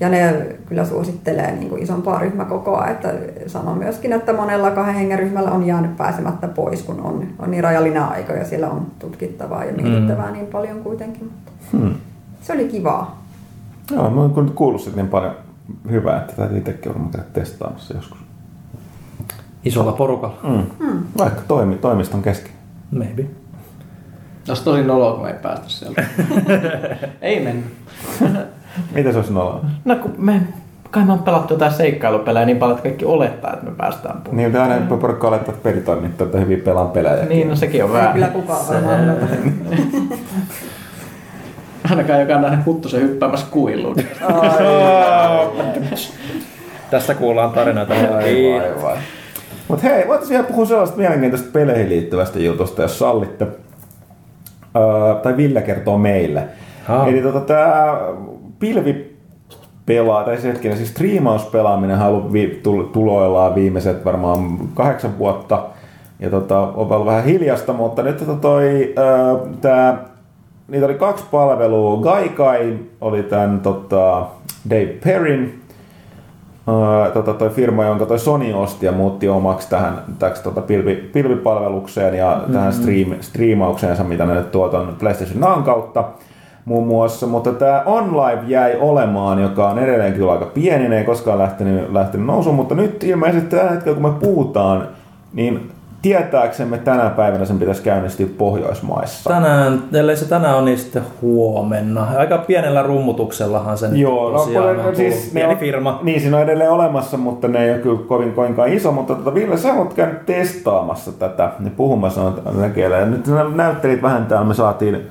Ja 0.00 0.08
ne 0.08 0.46
kyllä 0.66 0.84
suosittelee 0.84 1.52
niin 1.52 1.68
kuin 1.68 1.82
isompaa 1.82 2.18
ryhmäkokoa, 2.18 2.86
että 2.86 3.14
sanoo 3.46 3.74
myöskin, 3.74 4.12
että 4.12 4.32
monella 4.32 4.70
kahden 4.70 4.94
hengen 4.94 5.18
ryhmällä 5.18 5.50
on 5.50 5.66
jäänyt 5.66 5.96
pääsemättä 5.96 6.48
pois, 6.48 6.82
kun 6.82 7.00
on, 7.00 7.26
on 7.38 7.50
niin 7.50 7.64
rajallinen 7.64 8.02
aika 8.02 8.32
ja 8.32 8.44
siellä 8.44 8.70
on 8.70 8.86
tutkittavaa 8.98 9.64
ja 9.64 9.72
mietittävää 9.72 10.26
mm. 10.26 10.32
niin 10.32 10.46
paljon 10.46 10.80
kuitenkin. 10.80 11.24
Mutta 11.24 11.52
hmm. 11.72 11.94
Se 12.40 12.52
oli 12.52 12.64
kivaa. 12.64 13.22
Joo, 13.90 14.10
mä 14.10 14.20
oon 14.20 14.52
kuullut 14.54 14.96
niin 14.96 15.08
paljon 15.08 15.34
hyvää, 15.90 16.20
että 16.20 16.32
täytyy 16.36 16.58
itsekin 16.58 16.92
olla 16.92 17.08
käydä 17.12 17.26
testaamassa 17.32 17.94
joskus. 17.94 18.18
Isolla 19.64 19.92
porukalla. 19.92 20.38
Mm. 20.42 20.86
Mm. 20.86 21.02
Vaikka 21.18 21.42
toimi, 21.48 21.76
toimiston 21.76 22.22
kesken. 22.22 22.52
Maybe. 22.90 23.26
Olisi 24.48 24.64
tosi 24.64 24.82
noloa, 24.82 25.12
kun 25.12 25.22
me 25.22 25.30
ei 25.30 25.38
päästä 25.42 25.64
sieltä. 25.68 26.04
ei 27.22 27.40
mennä. 27.40 27.66
Mitä 28.94 29.12
se 29.12 29.18
olisi 29.18 29.32
noloa? 29.32 29.64
No 29.84 29.96
kun 29.96 30.14
me 30.18 30.40
kai 30.92 31.04
me 31.04 31.12
on 31.12 31.18
pelattu 31.18 31.54
jotain 31.54 31.72
seikkailupelejä 31.72 32.46
niin 32.46 32.56
paljon, 32.56 32.78
että 32.78 32.88
kaikki 32.88 33.04
olettaa, 33.04 33.52
että 33.52 33.64
me 33.64 33.72
päästään 33.76 34.16
puhumaan. 34.16 34.36
Niin, 34.36 34.50
mutta 34.50 34.74
aina 34.74 34.86
porukka 34.86 35.28
olettaa, 35.28 35.54
että 35.54 35.68
pelitoimittajat 35.68 36.28
että 36.28 36.40
hyvin 36.40 36.60
pelaan 36.60 36.90
pelejä. 36.90 37.24
Niin, 37.24 37.48
no 37.48 37.56
sekin 37.56 37.84
on 37.84 37.92
vähän. 37.92 38.12
Kyllä 38.12 38.28
kukaan 38.28 38.68
varmaan 38.68 39.16
Ainakaan 41.90 42.20
joka 42.20 42.34
on 42.34 42.42
nähnyt 42.42 42.66
Huttusen 42.66 43.00
hyppäämässä 43.00 43.46
kuiluun. 43.50 43.96
Tästä 46.90 47.14
kuullaan 47.14 47.50
tarinoita. 47.50 47.94
Aivan, 47.94 48.98
Mutta 49.68 49.88
hei, 49.88 50.08
voitaisiin 50.08 50.30
vielä 50.30 50.48
puhua 50.48 50.66
sellaista 50.66 50.96
mielenkiintoista 50.96 51.48
peleihin 51.52 51.88
liittyvästä 51.88 52.38
jutusta, 52.38 52.82
jos 52.82 52.98
sallitte. 52.98 53.46
Öö, 54.76 55.14
tai 55.22 55.36
Ville 55.36 55.62
kertoo 55.62 55.98
meille. 55.98 56.44
Ha. 56.84 57.06
Eli 57.06 57.22
tota, 57.22 57.40
tämä 57.40 57.98
pilvi 58.58 59.16
pelaa, 59.86 60.24
tai 60.24 60.36
se 60.36 60.48
hetkinen, 60.48 60.76
siis 60.76 60.90
striimauspelaaminen 60.90 61.98
on 61.98 62.06
ollut 62.06 62.32
vi, 62.32 62.60
tuloillaan 62.92 63.54
viimeiset 63.54 64.04
varmaan 64.04 64.58
kahdeksan 64.74 65.18
vuotta. 65.18 65.62
Ja 66.20 66.30
tota, 66.30 66.58
on 66.60 66.92
ollut 66.92 67.06
vähän 67.06 67.24
hiljasta, 67.24 67.72
mutta 67.72 68.02
nyt 68.02 68.16
tota 68.16 68.34
toi, 68.34 68.94
öö, 68.98 69.36
tää, 69.60 70.04
niitä 70.68 70.86
oli 70.86 70.94
kaksi 70.94 71.24
palvelua. 71.30 72.02
Gaikai 72.02 72.78
oli 73.00 73.22
tämän 73.22 73.60
tota, 73.60 74.26
Dave 74.70 74.96
Perrin 75.04 75.61
tota, 77.14 77.34
toi 77.34 77.50
firma, 77.50 77.84
jonka 77.84 78.06
toi 78.06 78.18
Sony 78.18 78.52
osti 78.52 78.86
ja 78.86 78.92
muutti 78.92 79.28
omaksi 79.28 79.70
tähän 79.70 80.02
täksi, 80.18 80.42
tota, 80.42 80.60
pilvi, 80.60 80.94
pilvipalvelukseen 80.94 82.14
ja 82.14 82.34
mm-hmm. 82.36 82.52
tähän 82.52 82.72
stream, 82.72 83.14
striimaukseensa, 83.20 84.04
mitä 84.04 84.26
ne 84.26 84.42
tuo 84.42 84.68
tuon 84.68 84.96
PlayStation 84.98 85.40
Now 85.40 85.62
kautta 85.62 86.04
muun 86.64 86.86
muassa, 86.86 87.26
mutta 87.26 87.52
tämä 87.52 87.82
OnLive 87.86 88.42
jäi 88.46 88.76
olemaan, 88.80 89.42
joka 89.42 89.68
on 89.68 89.78
edelleenkin 89.78 90.20
kyllä 90.20 90.32
aika 90.32 90.46
pieni, 90.46 90.88
ne 90.88 90.98
ei 90.98 91.04
koskaan 91.04 91.38
lähtenyt, 91.38 91.92
lähtenyt 91.92 92.26
nousuun, 92.26 92.56
mutta 92.56 92.74
nyt 92.74 93.04
ilmeisesti 93.04 93.56
tällä 93.56 93.70
hetkellä, 93.70 94.00
kun 94.00 94.12
me 94.12 94.18
puhutaan, 94.20 94.88
niin 95.32 95.70
tietääksemme 96.02 96.78
tänä 96.78 97.10
päivänä 97.10 97.44
sen 97.44 97.58
pitäisi 97.58 97.82
käynnistyä 97.82 98.26
Pohjoismaissa. 98.38 99.30
Tänään, 99.30 99.82
ellei 99.92 100.16
se 100.16 100.28
tänään 100.28 100.56
on, 100.56 100.64
niin 100.64 100.78
sitten 100.78 101.02
huomenna. 101.22 102.06
Aika 102.16 102.38
pienellä 102.38 102.82
rummutuksellahan 102.82 103.78
sen 103.78 103.96
Joo, 103.96 104.30
no, 104.30 104.42
on 104.88 104.96
siis 104.96 105.30
pieni 105.34 105.52
on, 105.52 105.58
firma. 105.58 106.00
Niin, 106.02 106.20
siinä 106.20 106.36
on 106.36 106.42
edelleen 106.42 106.70
olemassa, 106.70 107.16
mutta 107.16 107.48
ne 107.48 107.64
ei 107.64 107.70
ole 107.70 107.78
kyllä 107.78 108.00
kovin 108.06 108.32
koinkaan 108.32 108.72
iso. 108.72 108.92
Mutta 108.92 109.14
tota, 109.14 109.34
Ville, 109.34 109.56
sä 109.56 109.74
oot 109.74 109.94
käynyt 109.94 110.26
testaamassa 110.26 111.12
tätä 111.12 111.50
ja 111.64 111.70
puhumassa 111.76 112.32
näkeellä. 112.54 113.06
Nyt 113.06 113.24
näyttelit 113.54 114.02
vähän 114.02 114.26
täällä, 114.26 114.46
me 114.46 114.54
saatiin 114.54 115.10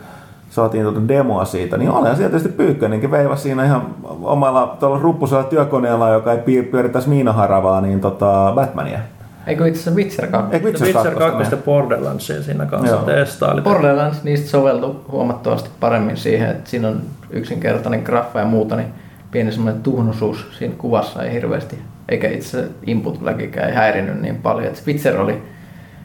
saatiin 0.49 0.83
tuota 0.83 1.07
demoa 1.07 1.45
siitä, 1.45 1.77
niin 1.77 1.91
olen 1.91 2.15
sieltä 2.15 2.31
tietysti 2.31 2.57
Pyykkönenkin 2.57 3.11
veivasi 3.11 3.43
siinä 3.43 3.65
ihan 3.65 3.81
omalla 4.23 4.77
tuolla 4.79 4.99
ruppusella 4.99 5.43
työkoneella, 5.43 6.09
joka 6.09 6.31
ei 6.33 6.63
pyörittäisi 6.63 7.09
Miinaharavaa, 7.09 7.81
niin 7.81 7.99
tota 7.99 8.51
Batmania. 8.55 8.99
Eikö 9.47 9.67
itse 9.67 9.79
asiassa 9.81 9.97
Witcher 9.97 10.27
2? 10.27 10.55
Eikö 10.55 10.67
Witcher, 10.67 10.87
Witcher 10.87 11.15
2 11.15 11.55
ja 11.55 11.57
Borderlandsia 11.57 12.43
siinä 12.43 12.65
kanssa 12.65 12.95
Joo. 12.95 13.03
testaili. 13.05 13.61
Borderlands 13.61 14.23
niistä 14.23 14.49
soveltui 14.49 14.95
huomattavasti 15.11 15.69
paremmin 15.79 16.17
siihen, 16.17 16.49
että 16.49 16.69
siinä 16.69 16.87
on 16.87 17.01
yksinkertainen 17.29 18.01
graffa 18.03 18.39
ja 18.39 18.45
muuta, 18.45 18.75
niin 18.75 18.87
pieni 19.31 19.51
semmoinen 19.51 19.83
tuhnusuus 19.83 20.45
siinä 20.57 20.73
kuvassa 20.77 21.23
ei 21.23 21.33
hirveästi, 21.33 21.79
eikä 22.09 22.29
itse 22.29 22.67
input 22.85 23.21
lagikään 23.21 23.69
ei 23.69 23.75
häirinyt 23.75 24.21
niin 24.21 24.35
paljon. 24.35 24.67
Että 24.67 24.81
Witcher 24.87 25.21
oli 25.21 25.43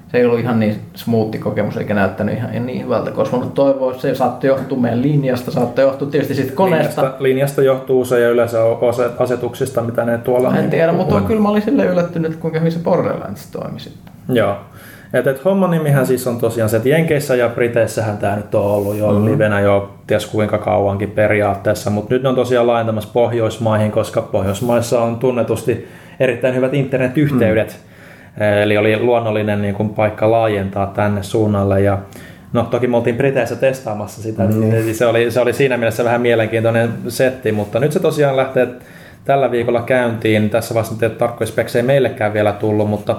se 0.09 0.19
ei 0.19 0.25
ollut 0.25 0.41
ihan 0.41 0.61
niin 0.61 0.77
smoothi 0.95 1.39
kokemus 1.39 1.77
eikä 1.77 1.95
näyttänyt 1.95 2.35
ihan 2.35 2.67
niin 2.67 2.85
hyvältä, 2.85 3.11
koska 3.11 3.37
voinut 3.37 3.55
toivoa, 3.55 3.91
että 3.91 4.03
se 4.03 4.15
saattoi 4.15 4.49
johtua 4.49 4.79
meidän 4.79 5.03
linjasta, 5.03 5.51
saattoi 5.51 5.85
johtua 5.85 6.09
tietysti 6.09 6.35
siitä 6.35 6.53
koneesta. 6.53 7.03
Linjasta, 7.03 7.23
linjasta 7.23 7.63
johtuu 7.63 8.05
se 8.05 8.21
ja 8.21 8.31
yleensä 8.31 8.59
ase- 8.89 9.11
asetuksista, 9.19 9.83
mitä 9.83 10.05
ne 10.05 10.19
tuolla... 10.19 10.49
En 10.49 10.55
niin 10.55 10.71
tiedä, 10.71 10.93
mutta 10.93 11.15
on. 11.15 11.25
kyllä 11.25 11.41
mä 11.41 11.49
olin 11.49 11.63
sille 11.63 11.85
yllättynyt, 11.85 12.37
kuinka 12.37 12.59
hyvin 12.59 12.73
se 12.73 12.79
Borderlands 12.79 13.51
toimi 13.51 13.81
sitten. 13.81 14.13
Joo. 14.29 14.57
Et, 15.13 15.27
et 15.27 15.45
homman 15.45 15.71
nimihän 15.71 16.07
siis 16.07 16.27
on 16.27 16.39
tosiaan 16.39 16.71
se, 16.71 16.77
että 16.77 16.89
Jenkeissä 16.89 17.35
ja 17.35 17.49
Briteissähän 17.49 18.19
tämä 18.19 18.37
nyt 18.37 18.55
on 18.55 18.65
ollut 18.65 18.97
jo 18.97 19.11
mm-hmm. 19.11 19.25
livenä 19.25 19.61
jo 19.61 19.95
ties 20.07 20.27
kuinka 20.27 20.59
kauankin 20.59 21.11
periaatteessa, 21.11 21.91
mutta 21.91 22.15
nyt 22.15 22.23
ne 22.23 22.29
on 22.29 22.35
tosiaan 22.35 22.67
laajentamassa 22.67 23.11
Pohjoismaihin, 23.13 23.93
koska 23.93 24.23
Pohjoismaissa 24.23 25.01
on 25.01 25.17
tunnetusti 25.19 25.89
erittäin 26.21 26.55
hyvät 26.55 26.75
internetyhteydet. 26.75 27.69
Mm. 27.69 27.96
Eli 28.63 28.77
oli 28.77 29.01
luonnollinen 29.01 29.63
niin 29.63 29.75
kuin, 29.75 29.89
paikka 29.89 30.31
laajentaa 30.31 30.87
tänne 30.87 31.23
suunnalle 31.23 31.81
ja 31.81 31.99
No 32.53 32.63
toki 32.63 32.87
me 32.87 32.97
oltiin 32.97 33.17
Briteissä 33.17 33.57
testaamassa 33.57 34.23
sitä, 34.23 34.43
mm. 34.43 34.61
niin 34.61 34.95
se 34.95 35.07
oli, 35.07 35.31
se 35.31 35.41
oli 35.41 35.53
siinä 35.53 35.77
mielessä 35.77 36.05
vähän 36.05 36.21
mielenkiintoinen 36.21 36.91
setti, 37.09 37.53
mutta 37.53 37.81
nyt 37.81 37.93
se 37.93 38.01
tosiaan 38.01 38.37
lähtee 38.37 38.69
tällä 39.25 39.51
viikolla 39.51 39.83
käyntiin. 39.83 40.51
Tässä 40.51 40.75
vaiheessa 40.75 41.07
nyt 41.07 41.19
tarkkoja 41.19 41.49
speksejä 41.49 41.83
meillekään 41.83 42.33
vielä 42.33 42.53
tullut, 42.53 42.91
mutta 42.91 43.17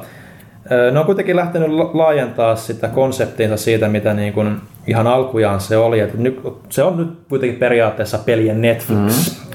ne 0.91 0.99
on 0.99 1.05
kuitenkin 1.05 1.35
lähtenyt 1.35 1.69
laajentaa 1.93 2.55
sitä 2.55 2.87
konseptiinsa 2.87 3.57
siitä, 3.57 3.87
mitä 3.87 4.13
niin 4.13 4.33
kuin 4.33 4.57
ihan 4.87 5.07
alkujaan 5.07 5.59
se 5.59 5.77
oli. 5.77 5.99
Että 5.99 6.17
nyt, 6.17 6.41
se 6.69 6.83
on 6.83 6.97
nyt 6.97 7.09
kuitenkin 7.29 7.59
periaatteessa 7.59 8.17
pelien 8.17 8.61
Netflix, 8.61 8.97
mm-hmm. 8.97 9.46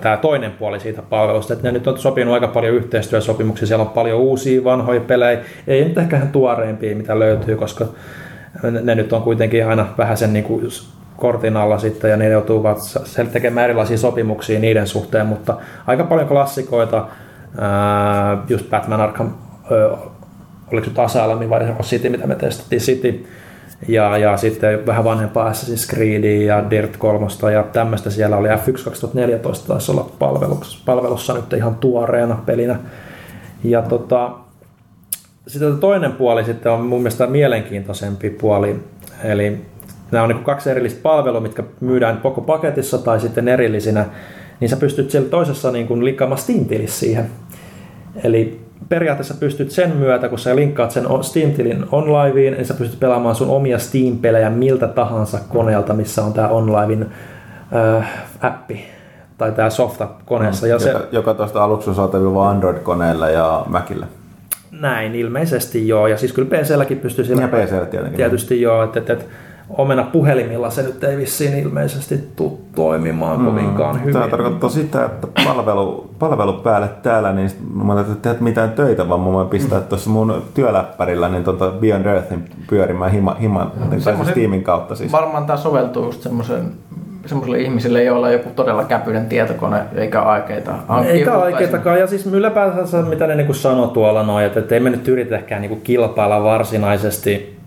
Tämä 0.00 0.16
toinen 0.16 0.52
puoli 0.52 0.80
siitä 0.80 1.02
palvelusta. 1.02 1.52
Että 1.52 1.68
ne 1.68 1.72
nyt 1.72 1.86
on 1.86 1.98
sopinut 1.98 2.34
aika 2.34 2.48
paljon 2.48 2.74
yhteistyösopimuksia, 2.74 3.66
siellä 3.66 3.82
on 3.84 3.90
paljon 3.90 4.18
uusia 4.18 4.64
vanhoja 4.64 5.00
pelejä, 5.00 5.40
ei 5.66 5.84
nyt 5.84 5.98
ehkä 5.98 6.16
ihan 6.16 6.28
tuoreimpia, 6.28 6.96
mitä 6.96 7.18
löytyy, 7.18 7.56
koska 7.56 7.86
ne 8.82 8.94
nyt 8.94 9.12
on 9.12 9.22
kuitenkin 9.22 9.66
aina 9.66 9.86
vähän 9.98 10.16
sen 10.16 10.32
niin 10.32 10.44
kuin 10.44 10.66
kortin 11.16 11.56
alla 11.56 11.78
sitten 11.78 12.10
ja 12.10 12.16
ne 12.16 12.28
joutuvat 12.28 12.78
tekemään 13.32 13.64
erilaisia 13.64 13.98
sopimuksia 13.98 14.60
niiden 14.60 14.86
suhteen, 14.86 15.26
mutta 15.26 15.56
aika 15.86 16.04
paljon 16.04 16.28
klassikoita, 16.28 17.06
just 18.48 18.70
Batman 18.70 19.00
Arkham 19.00 19.30
oliko 20.72 20.86
se 20.94 21.02
Asylum 21.02 21.50
vai 21.50 21.74
City, 21.82 22.08
mitä 22.08 22.26
me 22.26 22.34
testattiin 22.34 22.82
City. 22.82 23.26
Ja, 23.88 24.18
ja 24.18 24.36
sitten 24.36 24.86
vähän 24.86 25.04
vanhempaa 25.04 25.52
Assassin's 25.52 25.90
Creedia 25.90 26.56
ja 26.56 26.70
Dirt 26.70 26.96
3 26.96 27.26
ja 27.52 27.62
tämmöistä 27.62 28.10
siellä 28.10 28.36
oli 28.36 28.48
F1 28.48 28.84
2014 28.84 29.68
taisi 29.68 29.92
olla 29.92 30.10
palvelussa, 30.18 30.78
palvelussa 30.86 31.34
nyt 31.34 31.52
ihan 31.52 31.74
tuoreena 31.74 32.42
pelinä. 32.46 32.78
Ja 33.64 33.82
tota, 33.82 34.30
sitten 35.46 35.78
toinen 35.78 36.12
puoli 36.12 36.44
sitten 36.44 36.72
on 36.72 36.86
mun 36.86 37.00
mielestä 37.00 37.26
mielenkiintoisempi 37.26 38.30
puoli, 38.30 38.76
eli 39.24 39.60
nämä 40.10 40.22
on 40.22 40.28
niin 40.28 40.44
kaksi 40.44 40.70
erillistä 40.70 41.00
palvelua, 41.02 41.40
mitkä 41.40 41.62
myydään 41.80 42.16
koko 42.16 42.40
paketissa 42.40 42.98
tai 42.98 43.20
sitten 43.20 43.48
erillisinä, 43.48 44.06
niin 44.60 44.68
sä 44.68 44.76
pystyt 44.76 45.10
siellä 45.10 45.28
toisessa 45.28 45.70
niin 45.70 45.86
kuin 45.86 46.04
liikkaamaan 46.04 46.40
steam 46.40 46.66
siihen. 46.86 47.30
Eli 48.24 48.60
periaatteessa 48.88 49.34
pystyt 49.34 49.70
sen 49.70 49.96
myötä, 49.96 50.28
kun 50.28 50.38
sä 50.38 50.56
linkkaat 50.56 50.90
sen 50.90 51.04
Steam-tilin 51.20 51.84
OnLiveen, 51.92 52.52
niin 52.52 52.66
sä 52.66 52.74
pystyt 52.74 53.00
pelaamaan 53.00 53.34
sun 53.34 53.48
omia 53.50 53.78
Steam-pelejä 53.78 54.50
miltä 54.50 54.88
tahansa 54.88 55.38
koneelta, 55.48 55.94
missä 55.94 56.24
on 56.24 56.32
tämä 56.32 56.48
OnLivein 56.48 57.06
äh, 57.76 58.24
appi 58.40 58.84
tai 59.38 59.52
tämä 59.52 59.70
softa 59.70 60.08
koneessa. 60.26 60.66
Ja 60.66 60.74
joka, 60.74 60.84
se, 60.84 60.94
joka 61.12 61.34
tuosta 61.34 61.64
aluksi 61.64 61.90
on 61.90 61.96
saatavilla 61.96 62.34
vain 62.34 62.56
Android-koneella 62.56 63.28
ja 63.28 63.64
Macillä. 63.68 64.06
Näin, 64.70 65.14
ilmeisesti 65.14 65.88
joo. 65.88 66.06
Ja 66.06 66.16
siis 66.16 66.32
kyllä 66.32 66.48
PC-lläkin 66.48 66.98
pystyy 66.98 67.24
sillä... 67.24 67.42
Ja 67.42 67.48
PC 67.48 67.90
tietenkin. 67.90 68.16
Tietysti 68.16 68.60
joo, 68.60 68.82
että, 68.82 68.98
että, 68.98 69.12
että 69.12 69.24
omena 69.78 70.02
puhelimilla 70.02 70.70
se 70.70 70.82
nyt 70.82 71.04
ei 71.04 71.16
vissiin 71.16 71.58
ilmeisesti 71.58 72.30
tule 72.36 72.52
toimimaan 72.74 73.38
mm. 73.38 73.46
kovinkaan 73.46 74.00
hyvin. 74.00 74.12
Tämä 74.12 74.28
tarkoittaa 74.28 74.70
sitä, 74.70 75.04
että 75.04 75.26
palvelu, 75.44 76.10
palvelu 76.18 76.52
päälle 76.52 76.88
täällä, 77.02 77.32
niin 77.32 77.50
mä 77.74 78.00
en 78.00 78.16
tehdä 78.22 78.36
mitään 78.40 78.70
töitä, 78.70 79.08
vaan 79.08 79.20
mä 79.20 79.32
voin 79.32 79.48
pistää 79.48 79.80
mm. 79.80 79.86
tuossa 79.86 80.10
mun 80.10 80.42
työläppärillä 80.54 81.28
niin 81.28 81.44
tuota 81.44 81.70
Beyond 81.70 82.06
Earthin 82.06 82.44
pyörimään 82.70 83.10
hima, 83.10 83.36
hima 83.40 83.72
no, 84.18 84.24
Steamin 84.24 84.64
kautta. 84.64 84.94
Siis. 84.94 85.12
Varmaan 85.12 85.46
tämä 85.46 85.56
soveltuu 85.56 86.04
just 86.04 86.22
semmoisen 86.22 86.72
semmoisille 87.26 87.58
ihmisille, 87.58 88.04
joilla 88.04 88.26
on 88.26 88.32
joku 88.32 88.50
todella 88.56 88.84
käpyinen 88.84 89.26
tietokone, 89.26 89.82
eikä 89.94 90.22
aikeita 90.22 90.72
Eikä 91.06 91.38
aikeitakaan, 91.38 91.98
ja 91.98 92.06
siis 92.06 92.26
ylipäätänsä 92.26 93.02
mitä 93.02 93.26
ne 93.26 93.34
niin 93.34 93.54
sanoo 93.54 93.86
tuolla 93.86 94.22
noin, 94.22 94.46
että, 94.46 94.60
että 94.60 94.74
ei 94.74 94.80
me 94.80 94.90
nyt 94.90 95.08
yritetäkään 95.08 95.62
niin 95.62 95.80
kilpailla 95.80 96.42
varsinaisesti 96.42 97.59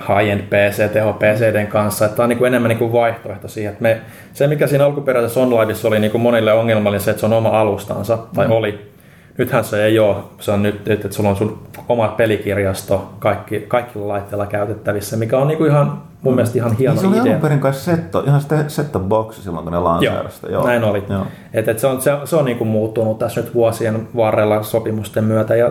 high-end 0.00 0.40
PC, 0.40 0.92
teho 0.92 1.12
PCden 1.12 1.66
kanssa, 1.66 2.04
että 2.04 2.16
tämä 2.16 2.24
on 2.24 2.28
niin 2.28 2.38
kuin 2.38 2.46
enemmän 2.46 2.68
niin 2.68 2.78
kuin 2.78 2.92
vaihtoehto 2.92 3.48
siihen. 3.48 3.72
Että 3.72 3.82
me, 3.82 4.00
se, 4.32 4.46
mikä 4.46 4.66
siinä 4.66 4.84
alkuperäisessä 4.84 5.40
onlineissa 5.40 5.88
oli 5.88 6.00
niin 6.00 6.10
kuin 6.10 6.22
monille 6.22 6.52
ongelmallinen, 6.52 7.00
se, 7.00 7.10
että 7.10 7.20
se 7.20 7.26
on 7.26 7.32
oma 7.32 7.60
alustansa, 7.60 8.18
tai 8.34 8.46
mm. 8.46 8.52
oli. 8.52 8.92
Nythän 9.38 9.64
se 9.64 9.84
ei 9.84 9.98
ole. 9.98 10.16
Se 10.40 10.52
on 10.52 10.62
nyt, 10.62 10.88
että 10.88 11.12
sulla 11.12 11.28
on 11.28 11.36
sun 11.36 11.62
oma 11.88 12.08
pelikirjasto 12.08 13.12
kaikki, 13.18 13.60
kaikilla 13.60 14.08
laitteilla 14.08 14.46
käytettävissä, 14.46 15.16
mikä 15.16 15.38
on 15.38 15.48
niin 15.48 15.58
kuin 15.58 15.70
ihan 15.70 16.02
mun 16.22 16.32
mm. 16.32 16.36
mielestä 16.36 16.58
ihan 16.58 16.76
hieno 16.76 16.94
niin 16.94 17.00
se 17.00 17.06
oli 17.06 17.30
alun 17.30 17.40
perin 17.40 17.60
kai 17.60 17.74
setto, 17.74 18.24
ihan 18.26 18.40
set 18.68 18.92
box 18.98 19.36
silloin, 19.36 19.64
kun 19.64 19.72
ne 19.72 19.78
lanseerasta. 19.78 20.46
Joo, 20.46 20.60
Joo, 20.60 20.66
näin 20.66 20.84
oli. 20.84 21.04
Joo. 21.08 21.26
Et, 21.54 21.68
et 21.68 21.78
se 21.78 21.86
on, 21.86 22.02
se, 22.02 22.10
se 22.24 22.36
on 22.36 22.44
niin 22.44 22.58
kuin 22.58 22.68
muuttunut 22.68 23.18
tässä 23.18 23.40
nyt 23.40 23.54
vuosien 23.54 24.08
varrella 24.16 24.62
sopimusten 24.62 25.24
myötä, 25.24 25.56
ja 25.56 25.70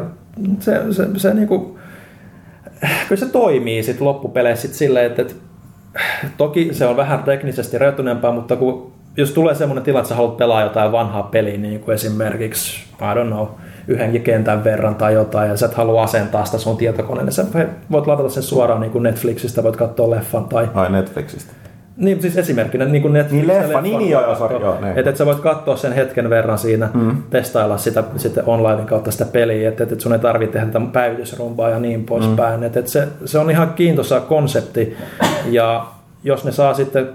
se, 0.60 0.82
se, 0.92 1.08
se 1.18 1.34
niin 1.34 1.48
kuin, 1.48 1.78
kyllä 3.10 3.20
se 3.20 3.32
toimii 3.32 3.84
sitten 3.84 4.08
loppupeleissä 4.08 4.68
sit 4.68 4.78
silleen, 4.78 5.06
että, 5.06 5.22
että 5.22 5.36
toki 6.38 6.70
se 6.72 6.86
on 6.86 6.98
vähän 6.98 7.24
teknisesti 7.24 7.78
rajoittuneempaa, 7.78 8.32
mutta 8.32 8.56
kun, 8.56 8.92
jos 9.18 9.32
tulee 9.32 9.56
semmoinen 9.56 9.84
tilanne, 9.84 10.02
että 10.02 10.10
sä 10.10 10.16
haluat 10.16 10.38
pelaa 10.38 10.64
jotain 10.64 10.92
vanhaa 10.92 11.24
peliä, 11.24 11.58
niin 11.58 11.80
kuin 11.80 11.96
esimerkiksi, 11.96 12.84
I 13.02 13.16
don't 13.16 13.28
know, 13.28 13.48
yhden 13.88 14.22
kentän 14.22 14.64
verran 14.64 14.96
tai 14.96 15.14
jotain, 15.14 15.50
ja 15.50 15.58
sä 15.58 15.66
et 15.66 15.74
halua 15.74 16.04
asentaa 16.04 16.46
sitä 16.46 16.58
sun 16.58 16.78
tietokoneen, 16.78 17.26
niin 17.26 17.34
sä 17.34 17.46
voit 17.92 18.08
ladata 18.08 18.30
sen 18.30 18.44
suoraan 18.44 18.82
niin 18.82 18.92
kuin 18.92 19.04
Netflixistä, 19.04 19.64
voit 19.64 19.76
katsoa 19.76 20.10
leffan 20.10 20.46
tai... 20.46 20.70
Ai 20.74 20.92
Netflixistä. 20.92 21.54
Niin, 21.98 22.22
siis 22.22 22.38
esimerkkinä 22.38 22.86
niin 22.86 23.02
kuin 23.02 23.14
Netflix. 23.14 23.48
Niin 23.48 23.48
leffa, 23.48 23.82
niin, 23.82 23.98
niin 23.98 24.10
joo, 24.10 24.36
sorry, 24.36 24.60
joo. 24.60 24.82
Niin. 24.82 24.98
Että 24.98 25.10
et 25.10 25.18
sä 25.18 25.26
voit 25.26 25.40
katsoa 25.40 25.78
sen 25.78 25.94
hetken 25.94 26.30
verran 26.30 26.58
siinä, 26.58 26.90
mm. 26.94 27.24
testailla 27.30 27.78
sitä 27.78 28.04
sitten 28.18 28.44
online 28.46 28.86
kautta 28.86 29.12
sitä 29.12 29.26
peliä, 29.26 29.70
että 29.70 29.84
et 29.84 30.02
sun 30.02 30.14
ei 30.14 30.20
tarvitse 30.20 30.54
tehdä 30.54 30.72
tätä 30.72 30.86
päivitysrumpaa 30.94 31.70
ja 31.70 31.80
niin 31.80 32.04
poispäin. 32.04 32.60
Mm. 32.60 32.66
Että 32.66 32.80
et 32.80 32.88
se, 32.88 33.08
se 33.26 33.40
on 33.40 33.52
ihan 33.52 33.74
kiintoisa 33.74 34.20
konsepti 34.20 34.98
ja 35.50 35.86
jos 36.24 36.46
ne 36.46 36.52
saa 36.52 36.74
sitten 36.74 37.10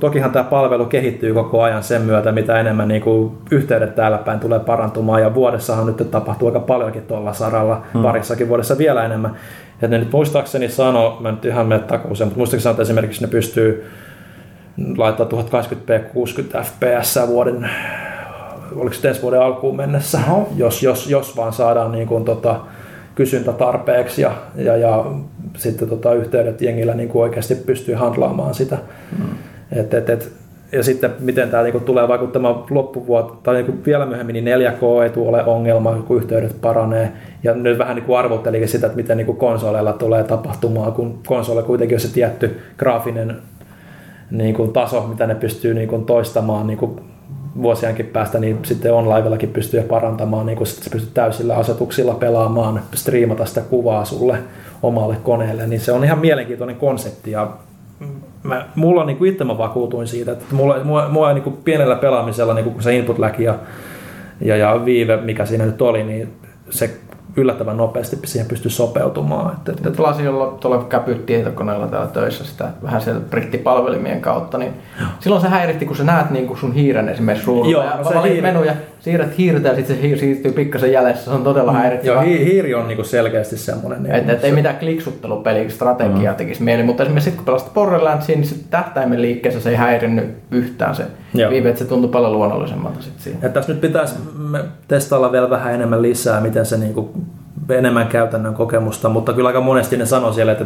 tokihan 0.00 0.30
tämä 0.30 0.44
palvelu 0.44 0.84
kehittyy 0.84 1.34
koko 1.34 1.62
ajan 1.62 1.82
sen 1.82 2.02
myötä, 2.02 2.32
mitä 2.32 2.60
enemmän 2.60 2.88
niin 2.88 3.02
kuin 3.02 3.38
yhteydet 3.50 3.94
täällä 3.94 4.18
päin 4.18 4.40
tulee 4.40 4.58
parantumaan, 4.58 5.22
ja 5.22 5.34
vuodessahan 5.34 5.86
nyt 5.86 6.10
tapahtuu 6.10 6.48
aika 6.48 6.60
paljonkin 6.60 7.02
tuolla 7.02 7.32
saralla, 7.32 7.82
hmm. 7.94 8.02
parissakin 8.02 8.48
vuodessa 8.48 8.78
vielä 8.78 9.04
enemmän. 9.04 9.36
Ja 9.82 9.88
ne 9.88 9.98
nyt 9.98 10.12
muistaakseni 10.12 10.68
sano, 10.68 11.16
mä 11.20 11.30
nyt 11.30 11.44
ihan 11.44 11.66
mene 11.66 11.80
takuuseen, 11.80 12.28
mutta 12.28 12.38
muistaakseni 12.38 12.70
että 12.70 12.82
esimerkiksi 12.82 13.22
ne 13.22 13.28
pystyy 13.28 13.86
laittaa 14.96 15.26
1080p 15.26 15.98
60 16.12 16.62
fps 16.62 17.18
vuoden, 17.26 17.70
oliko 18.76 18.94
se 18.94 19.08
ensi 19.08 19.22
vuoden 19.22 19.42
alkuun 19.42 19.76
mennessä, 19.76 20.20
no. 20.28 20.48
jos, 20.56 20.82
jos, 20.82 21.10
jos 21.10 21.36
vaan 21.36 21.52
saadaan 21.52 21.92
niin 21.92 22.08
kuin, 22.08 22.24
tota, 22.24 22.60
kysyntä 23.16 23.52
tarpeeksi 23.52 24.22
ja, 24.22 24.32
ja, 24.56 24.76
ja 24.76 25.04
sitten 25.56 25.88
tota, 25.88 26.14
yhteydet 26.14 26.60
jengillä 26.60 26.94
niin 26.94 27.08
kuin 27.08 27.22
oikeasti 27.22 27.54
pystyy 27.54 27.94
handlaamaan 27.94 28.54
sitä. 28.54 28.78
Mm. 29.18 29.24
Et, 29.72 29.94
et, 29.94 30.10
et, 30.10 30.32
ja 30.72 30.82
sitten 30.82 31.10
miten 31.20 31.50
tämä 31.50 31.62
niinku 31.62 31.80
tulee 31.80 32.08
vaikuttamaan 32.08 32.64
loppuvuotta, 32.70 33.34
tai 33.42 33.54
niinku 33.54 33.72
vielä 33.86 34.06
myöhemmin, 34.06 34.44
niin 34.44 34.58
4K 34.58 35.02
ei 35.02 35.10
tule 35.10 35.28
ole 35.28 35.44
ongelma, 35.44 36.02
kun 36.06 36.16
yhteydet 36.16 36.60
paranee. 36.60 37.12
Ja 37.42 37.54
nyt 37.54 37.78
vähän 37.78 37.96
niinku 37.96 38.14
arvottelikin 38.14 38.68
sitä, 38.68 38.86
että 38.86 38.96
miten 38.96 39.16
niinku 39.16 39.34
konsoleilla 39.34 39.92
tulee 39.92 40.24
tapahtumaan, 40.24 40.92
kun 40.92 41.18
konsole 41.26 41.62
kuitenkin 41.62 41.96
on 41.96 42.00
se 42.00 42.12
tietty 42.12 42.60
graafinen 42.78 43.36
niinku 44.30 44.66
taso, 44.66 45.06
mitä 45.06 45.26
ne 45.26 45.34
pystyy 45.34 45.74
niinku 45.74 45.98
toistamaan 45.98 46.66
niinku 46.66 47.00
vuosienkin 47.62 48.06
päästä, 48.06 48.38
niin 48.38 48.58
sitten 48.62 48.92
onlivellakin 48.92 49.48
pystyy 49.48 49.82
parantamaan, 49.82 50.46
niin 50.46 50.58
kun 50.58 50.66
se 50.66 50.90
pystyy 50.90 51.10
täysillä 51.14 51.56
asetuksilla 51.56 52.14
pelaamaan, 52.14 52.82
striimata 52.94 53.44
sitä 53.44 53.60
kuvaa 53.60 54.04
sulle 54.04 54.38
omalle 54.82 55.16
koneelle, 55.22 55.66
niin 55.66 55.80
se 55.80 55.92
on 55.92 56.04
ihan 56.04 56.18
mielenkiintoinen 56.18 56.76
konsepti. 56.76 57.30
Ja 57.30 57.50
mä, 58.42 58.66
mulla 58.74 59.00
on 59.00 59.06
niin 59.06 59.16
kuin 59.16 59.32
itse 59.32 59.44
mä 59.44 59.58
vakuutuin 59.58 60.06
siitä, 60.06 60.32
että 60.32 60.54
mulla, 60.54 60.84
mulla, 60.84 61.08
mulla 61.08 61.32
niin 61.32 61.42
kuin 61.42 61.56
pienellä 61.64 61.96
pelaamisella, 61.96 62.54
niin 62.54 62.64
kuin 62.64 62.82
se 62.82 62.96
input 62.96 63.18
ja, 63.38 63.54
ja, 64.40 64.56
ja 64.56 64.84
viive, 64.84 65.16
mikä 65.16 65.46
siinä 65.46 65.66
nyt 65.66 65.82
oli, 65.82 66.04
niin 66.04 66.28
se 66.70 66.90
yllättävän 67.36 67.76
nopeasti 67.76 68.18
siihen 68.24 68.48
pystyy 68.48 68.70
sopeutumaan. 68.70 69.52
Että, 69.52 69.72
että... 69.72 69.90
Pelasin 69.90 70.24
jolla 70.24 70.46
tuolla 70.60 70.84
käpyt 70.84 71.26
tietokoneella 71.26 71.86
täällä 71.86 72.06
töissä 72.06 72.44
sitä 72.44 72.68
vähän 72.82 73.00
siellä 73.00 73.20
brittipalvelimien 73.20 74.20
kautta, 74.20 74.58
niin 74.58 74.72
Joo. 75.00 75.08
silloin 75.20 75.42
se 75.42 75.48
häiritti, 75.48 75.86
kun 75.86 75.96
sä 75.96 76.04
näet 76.04 76.30
niin 76.30 76.46
kuin 76.46 76.58
sun 76.58 76.72
hiiren 76.72 77.08
esimerkiksi 77.08 77.46
ruudulla 77.46 77.70
Joo, 77.70 77.82
ja 77.82 78.04
se 78.04 78.22
hiiren... 78.22 78.54
menuja. 78.54 78.72
Siirrät 79.06 79.38
hiirtä 79.38 79.68
ja 79.68 79.74
sitten 79.74 79.96
se 79.96 80.02
hiir 80.02 80.18
siirtyy 80.18 80.52
pikkasen 80.52 80.92
jäljessä. 80.92 81.24
Se 81.24 81.30
on 81.30 81.44
todella 81.44 81.72
Joo, 81.72 81.80
häiritsevä. 81.80 82.20
hi- 82.20 82.44
hiiri 82.44 82.74
on 82.74 82.88
niinku 82.88 83.04
selkeästi 83.04 83.56
semmoinen. 83.56 84.02
Niinku, 84.02 84.18
Että 84.18 84.32
et 84.32 84.44
ei 84.44 84.52
mitään 84.52 84.76
kliksuttelupeliä, 84.76 85.68
strategiaa 85.68 86.32
mm. 86.32 86.36
tekisi 86.36 86.62
mieli, 86.62 86.82
mutta 86.82 87.02
esimerkiksi 87.02 87.24
sitten 87.24 87.36
kun 87.36 87.44
pelasit 87.46 87.74
Borderlandsia, 87.74 88.36
niin 88.36 88.46
sit 88.46 88.70
tähtäimen 88.70 89.22
liikkeessä 89.22 89.60
se 89.60 89.70
ei 89.70 89.76
häirinnyt 89.76 90.24
yhtään 90.50 90.94
se 90.94 91.04
Joo. 91.34 91.50
viive, 91.50 91.68
että 91.68 91.78
se 91.78 91.84
tuntui 91.84 92.10
paljon 92.10 92.32
luonnollisemmalta 92.32 93.02
sitten 93.02 93.22
siinä. 93.22 93.38
että 93.42 93.48
tässä 93.48 93.72
nyt 93.72 93.80
pitäisi 93.80 94.14
testailla 94.88 95.32
vielä 95.32 95.50
vähän 95.50 95.74
enemmän 95.74 96.02
lisää, 96.02 96.40
miten 96.40 96.66
se 96.66 96.76
niinku, 96.76 97.12
enemmän 97.70 98.06
käytännön 98.06 98.54
kokemusta, 98.54 99.08
mutta 99.08 99.32
kyllä 99.32 99.48
aika 99.48 99.60
monesti 99.60 99.96
ne 99.96 100.06
sanoo 100.06 100.32
siellä, 100.32 100.52
että 100.52 100.64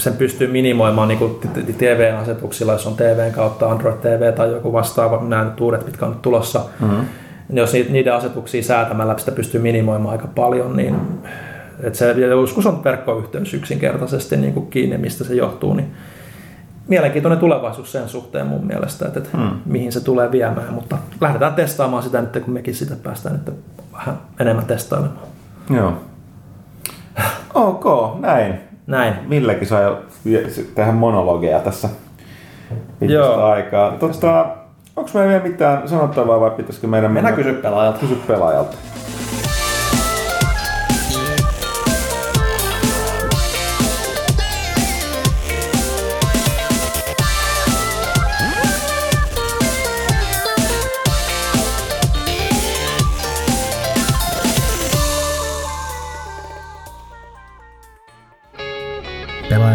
sen 0.00 0.12
pystyy 0.12 0.48
minimoimaan 0.48 1.08
niin 1.08 1.38
TV-asetuksilla, 1.78 2.72
jos 2.72 2.86
on 2.86 2.96
TVn 2.96 3.32
kautta 3.32 3.70
Android 3.70 3.96
TV 3.96 4.32
tai 4.32 4.52
joku 4.52 4.72
vastaava, 4.72 5.22
nämä 5.28 5.44
nyt 5.44 5.60
uudet, 5.60 5.86
mitkä 5.86 6.06
on 6.06 6.12
nyt 6.12 6.22
tulossa. 6.22 6.60
Mm-hmm. 6.80 7.04
Jos 7.50 7.72
ni- 7.72 7.86
niiden 7.90 8.14
asetuksia 8.14 8.62
säätämällä 8.62 9.18
sitä 9.18 9.32
pystyy 9.32 9.60
minimoimaan 9.60 10.12
aika 10.12 10.28
paljon, 10.34 10.76
niin 10.76 10.96
että 11.82 11.98
se 11.98 12.10
joskus 12.12 12.66
on 12.66 12.84
verkkoyhteys 12.84 13.54
yksinkertaisesti 13.54 14.36
niin 14.36 14.54
kuin 14.54 14.66
kiinni, 14.66 14.98
mistä 14.98 15.24
se 15.24 15.34
johtuu, 15.34 15.74
niin 15.74 15.92
mielenkiintoinen 16.88 17.38
tulevaisuus 17.38 17.92
sen 17.92 18.08
suhteen 18.08 18.46
mun 18.46 18.66
mielestä, 18.66 19.06
että, 19.06 19.18
että 19.18 19.38
hmm. 19.38 19.50
mihin 19.66 19.92
se 19.92 20.04
tulee 20.04 20.32
viemään, 20.32 20.74
mutta 20.74 20.98
lähdetään 21.20 21.54
testaamaan 21.54 22.02
sitä 22.02 22.20
nyt, 22.20 22.44
kun 22.44 22.54
mekin 22.54 22.74
sitä 22.74 22.96
päästään 23.02 23.34
nyt 23.34 23.54
vähän 23.92 24.18
enemmän 24.40 24.66
testailemaan. 24.66 25.26
Joo. 25.70 25.92
Ok, 27.54 27.84
näin. 28.20 28.54
Näin. 28.86 29.14
Milläkin 29.28 29.68
vie- 30.24 30.48
tähän 30.74 30.94
monologeja 30.94 31.60
tässä 31.60 31.88
pitkästä 32.98 33.14
Joo. 33.14 33.44
aikaa. 33.44 33.90
Tota, 33.90 34.46
onko 34.96 35.10
meillä 35.14 35.28
vielä 35.28 35.42
mitään 35.42 35.88
sanottavaa 35.88 36.40
vai 36.40 36.50
pitäisikö 36.50 36.86
meidän 36.86 37.12
Mennään 37.12 37.34
kysy 37.34 37.52
pelaajalta. 37.52 37.98
kysy 37.98 38.14
pelaajalta? 38.26 38.76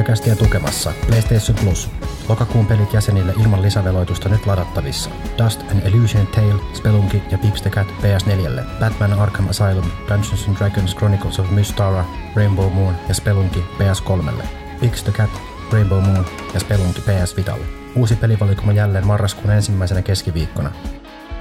Pelaajakästiä 0.09 0.45
tukemassa 0.45 0.93
PlayStation 1.07 1.57
Plus. 1.63 1.89
Lokakuun 2.29 2.65
pelit 2.65 2.93
jäsenille 2.93 3.33
ilman 3.41 3.61
lisäveloitusta 3.61 4.29
nyt 4.29 4.45
ladattavissa. 4.45 5.09
Dust 5.43 5.61
and 5.71 5.87
Illusion 5.87 6.27
Tale, 6.27 6.55
Spelunky 6.73 7.21
ja 7.31 7.37
Pips 7.37 7.61
the 7.61 7.69
Cat 7.69 7.87
PS4, 7.87 8.79
Batman 8.79 9.13
Arkham 9.13 9.49
Asylum, 9.49 9.91
Dungeons 10.07 10.47
and 10.47 10.57
Dragons 10.57 10.95
Chronicles 10.95 11.39
of 11.39 11.51
Mystara, 11.51 12.05
Rainbow 12.35 12.73
Moon 12.73 12.95
ja 13.07 13.13
Spelunky 13.13 13.59
PS3. 13.59 14.43
Pips 14.79 15.03
the 15.03 15.11
Cat, 15.11 15.29
Rainbow 15.71 16.03
Moon 16.03 16.25
ja 16.53 16.59
Spelunky 16.59 17.01
PS 17.01 17.37
Vitalle. 17.37 17.65
Uusi 17.95 18.15
pelivalikoma 18.15 18.73
jälleen 18.73 19.07
marraskuun 19.07 19.53
ensimmäisenä 19.53 20.01
keskiviikkona. 20.01 20.71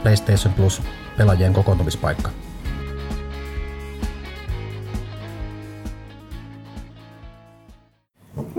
PlayStation 0.02 0.54
Plus, 0.54 0.82
pelaajien 1.16 1.52
kokoontumispaikka. 1.52 2.30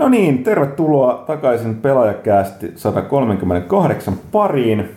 No 0.00 0.08
niin, 0.08 0.44
tervetuloa 0.44 1.24
takaisin 1.26 1.74
pelaajakäästi 1.74 2.72
138 2.76 4.14
pariin. 4.32 4.90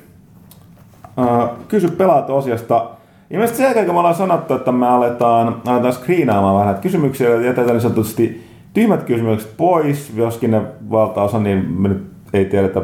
Uh, 1.17 1.49
kysy 1.67 1.87
pelaat 1.87 2.29
osiosta. 2.29 2.85
Ilmeisesti 3.31 3.57
sen 3.57 3.63
jälkeen, 3.63 3.85
kun 3.85 3.95
me 3.95 3.99
ollaan 3.99 4.15
sanottu, 4.15 4.53
että 4.53 4.71
me 4.71 4.87
aletaan, 4.87 5.61
aletaan 5.67 5.93
screenaamaan 5.93 6.59
vähän 6.59 6.81
kysymyksiä 6.81 7.29
ja 7.29 7.41
jätetään 7.41 7.67
niin 7.67 7.81
sanotusti 7.81 8.43
tyhmät 8.73 9.03
kysymykset 9.03 9.57
pois, 9.57 10.13
joskin 10.15 10.51
ne 10.51 10.61
valtaosa, 10.91 11.39
niin 11.39 11.71
me 11.71 11.87
nyt 11.87 12.03
ei 12.33 12.45
tiedetä 12.45 12.81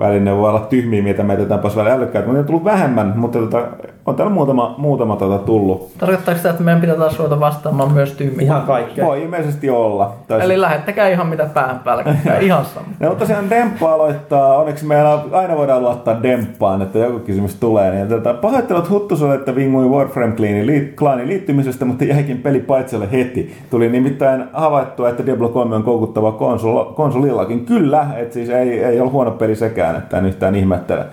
välillä 0.00 0.24
ne 0.24 0.36
voi 0.36 0.48
olla 0.48 0.60
tyhmiä, 0.60 1.02
mitä 1.02 1.22
me 1.22 1.32
jätetään 1.32 1.60
pois 1.60 1.76
välillä 1.76 1.94
älykkäitä, 1.94 2.26
mutta 2.26 2.32
ne 2.32 2.40
on 2.40 2.46
tullut 2.46 2.64
vähemmän, 2.64 3.12
mutta 3.16 3.38
tota, 3.38 3.62
on 4.06 4.14
täällä 4.14 4.34
muutama, 4.34 4.74
muutama 4.78 5.16
tota 5.16 5.38
tullut. 5.38 5.92
Tarkoittaako 5.98 6.38
sitä, 6.38 6.50
että 6.50 6.62
meidän 6.62 6.80
pitää 6.80 6.96
taas 6.96 7.18
ruveta 7.18 7.40
vastaamaan 7.40 7.92
myös 7.92 8.12
tyhmiä? 8.12 8.44
Ihan 8.44 8.62
kaikkea. 8.62 9.06
Voi 9.06 9.22
ilmeisesti 9.22 9.70
olla. 9.70 10.14
Tai 10.28 10.40
Eli 10.42 10.60
lähettäkää 10.60 11.08
ihan 11.08 11.26
mitä 11.26 11.46
päähän 11.54 11.78
päällä, 11.78 12.04
käy 12.24 12.44
ihan 12.46 12.64
sama. 12.64 12.86
No 13.00 13.08
mutta 13.08 13.24
tosiaan 13.24 13.50
Demppa 13.50 13.92
aloittaa, 13.92 14.58
onneksi 14.58 14.86
meillä 14.86 15.18
aina 15.32 15.56
voidaan 15.56 15.82
luottaa 15.82 16.22
Demppaan, 16.22 16.82
että 16.82 16.98
joku 16.98 17.18
kysymys 17.18 17.54
tulee. 17.54 17.90
Niin, 17.90 18.08
tota, 18.08 18.34
pahoittelut 18.34 18.90
Huttuselle, 18.90 19.34
että 19.34 19.54
vingui 19.54 19.86
Warframe 19.86 20.36
Clanin, 20.36 20.66
liit, 20.66 20.94
Clanin 20.96 21.28
liittymisestä, 21.28 21.84
mutta 21.84 22.04
jäikin 22.04 22.38
peli 22.38 22.60
paitsiolle 22.60 23.08
heti. 23.12 23.56
Tuli 23.70 23.88
nimittäin 23.88 24.44
havaittua, 24.52 25.08
että 25.08 25.26
Diablo 25.26 25.48
3 25.48 25.76
on 25.76 25.82
koukuttava 25.82 26.32
konsol, 26.32 26.84
konsolillakin. 26.84 27.66
Kyllä, 27.66 28.06
että 28.16 28.34
siis 28.34 28.50
ei, 28.50 28.84
ei 28.84 29.00
ole 29.00 29.10
huono 29.10 29.30
peli 29.30 29.56
sekään, 29.56 29.89
että 29.96 30.18
en 30.18 30.26
yhtään 30.26 30.54
ihmettele. 30.54 31.06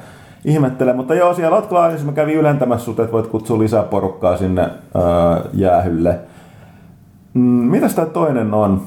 ihmettele. 0.45 0.93
Mutta 0.93 1.15
joo, 1.15 1.33
siellä 1.33 1.57
olet 1.57 1.69
Clanissa, 1.69 2.05
mä 2.05 2.11
kävin 2.11 2.35
ylentämässä 2.35 2.85
sut, 2.85 2.99
että 2.99 3.11
voit 3.11 3.27
kutsua 3.27 3.59
lisää 3.59 3.83
porukkaa 3.83 4.37
sinne 4.37 4.61
öö, 4.61 5.01
jäähylle. 5.53 6.19
Mm, 7.33 7.41
mitäs 7.41 7.95
tää 7.95 8.05
toinen 8.05 8.53
on? 8.53 8.81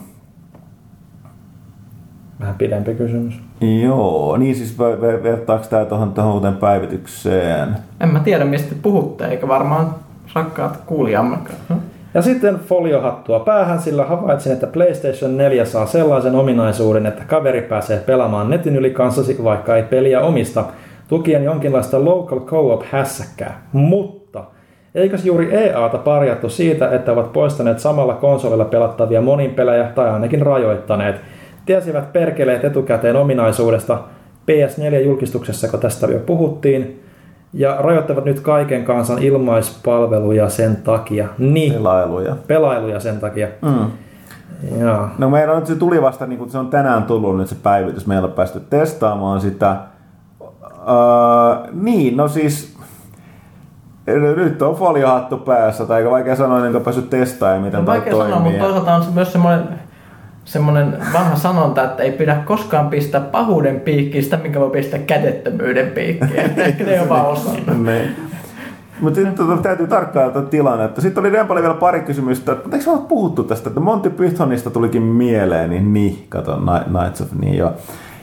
Vähän 2.40 2.54
pidempi 2.54 2.94
kysymys. 2.94 3.40
Joo, 3.82 4.36
niin 4.36 4.54
siis 4.56 4.76
ver- 4.78 5.00
ver- 5.00 5.22
vertaako 5.22 5.64
tämä 5.70 5.84
tuohon 5.84 6.12
tuohon 6.12 6.34
uuteen 6.34 6.56
päivitykseen? 6.56 7.76
En 8.00 8.08
mä 8.08 8.20
tiedä, 8.20 8.44
mistä 8.44 8.74
puhutte, 8.82 9.26
eikä 9.26 9.48
varmaan 9.48 9.94
rakkaat 10.34 10.76
kuulijammekaan. 10.86 11.58
Ja 12.14 12.22
sitten 12.22 12.58
foliohattua 12.58 13.40
päähän, 13.40 13.78
sillä 13.78 14.04
havaitsin, 14.04 14.52
että 14.52 14.66
PlayStation 14.66 15.36
4 15.36 15.64
saa 15.64 15.86
sellaisen 15.86 16.34
ominaisuuden, 16.34 17.06
että 17.06 17.22
kaveri 17.26 17.62
pääsee 17.62 17.98
pelaamaan 17.98 18.50
netin 18.50 18.76
yli 18.76 18.90
kanssasi, 18.90 19.44
vaikka 19.44 19.76
ei 19.76 19.82
peliä 19.82 20.20
omista, 20.20 20.64
tukien 21.08 21.44
jonkinlaista 21.44 22.04
local 22.04 22.40
co-op 22.40 22.82
hässäkkää. 22.90 23.62
Mutta 23.72 24.44
eikös 24.94 25.26
juuri 25.26 25.54
EAta 25.54 25.98
parjattu 25.98 26.48
siitä, 26.48 26.90
että 26.90 27.12
ovat 27.12 27.32
poistaneet 27.32 27.78
samalla 27.78 28.14
konsolilla 28.14 28.64
pelattavia 28.64 29.20
monin 29.20 29.54
pelejä 29.54 29.84
tai 29.84 30.10
ainakin 30.10 30.42
rajoittaneet? 30.42 31.16
Tiesivät 31.66 32.12
perkeleet 32.12 32.64
etukäteen 32.64 33.16
ominaisuudesta 33.16 33.98
PS4-julkistuksessa, 34.50 35.68
kun 35.68 35.80
tästä 35.80 36.06
jo 36.06 36.18
puhuttiin, 36.18 37.02
ja 37.52 37.76
rajoittavat 37.78 38.24
nyt 38.24 38.40
kaiken 38.40 38.84
kansan 38.84 39.18
ilmaispalveluja 39.22 40.48
sen 40.48 40.76
takia. 40.76 41.28
Niin, 41.38 41.72
Pelailuja. 41.72 42.36
pelailuja 42.46 43.00
sen 43.00 43.20
takia. 43.20 43.48
Mm. 43.62 43.90
Joo. 44.80 45.08
No 45.18 45.30
meillä 45.30 45.54
on, 45.54 45.66
se 45.66 45.74
tuli 45.74 46.02
vasta, 46.02 46.26
niin 46.26 46.38
kuin 46.38 46.50
se 46.50 46.58
on 46.58 46.68
tänään 46.68 47.02
tullut 47.02 47.36
nyt 47.36 47.48
se 47.48 47.56
päivitys, 47.62 48.06
meillä 48.06 48.26
on 48.26 48.32
päästy 48.32 48.60
testaamaan 48.70 49.40
sitä. 49.40 49.76
Uh, 50.40 51.82
niin, 51.82 52.16
no 52.16 52.28
siis 52.28 52.76
nyt 54.36 54.62
on 54.62 54.74
foliohattu 54.74 55.36
päässä, 55.36 55.86
tai 55.86 55.98
aika 55.98 56.10
vaikea 56.10 56.36
sanoa, 56.36 56.66
enkä 56.66 56.80
päässyt 56.80 57.10
testaamaan, 57.10 57.62
miten 57.62 57.80
On 57.80 57.86
tämä 57.86 57.96
vaikea 57.96 58.12
toimii. 58.12 58.32
sanoa, 58.32 58.44
mutta 58.50 58.64
toisaalta 58.64 58.94
on 58.94 59.02
se 59.04 59.10
myös 59.14 59.32
semmoinen, 59.32 59.68
semmoinen 60.50 60.96
vanha 61.12 61.36
sanonta, 61.36 61.84
että 61.84 62.02
ei 62.02 62.12
pidä 62.12 62.42
koskaan 62.44 62.88
pistää 62.90 63.20
pahuuden 63.20 63.80
piikkiin 63.80 64.24
sitä, 64.24 64.36
minkä 64.36 64.60
voi 64.60 64.70
pistää 64.70 65.00
kädettömyyden 65.00 65.90
piikkiin. 65.90 66.36
Ehkä 66.56 66.84
ne 66.90 67.00
on 67.00 67.08
vaan 67.08 67.26
osannut. 67.26 67.86
Mutta 69.00 69.20
sitten 69.20 69.46
tota, 69.46 69.62
täytyy 69.62 69.86
tarkkailla 69.86 70.32
tätä 70.32 70.46
tilannetta. 70.46 71.00
Sitten 71.00 71.20
oli 71.20 71.32
Dempalle 71.32 71.62
vielä 71.62 71.74
pari 71.74 72.00
kysymystä. 72.00 72.52
että 72.52 72.76
Eikö 72.76 72.90
ole 72.90 73.00
puhuttu 73.08 73.44
tästä, 73.44 73.68
että 73.70 73.80
Monty 73.80 74.10
Pythonista 74.10 74.70
tulikin 74.70 75.02
mieleen, 75.02 75.70
niin 75.70 75.92
niin, 75.92 76.26
kato, 76.28 76.56
Ni- 76.56 77.00
Nights 77.00 77.20
of, 77.20 77.28
niin 77.40 77.56
joo. 77.56 77.72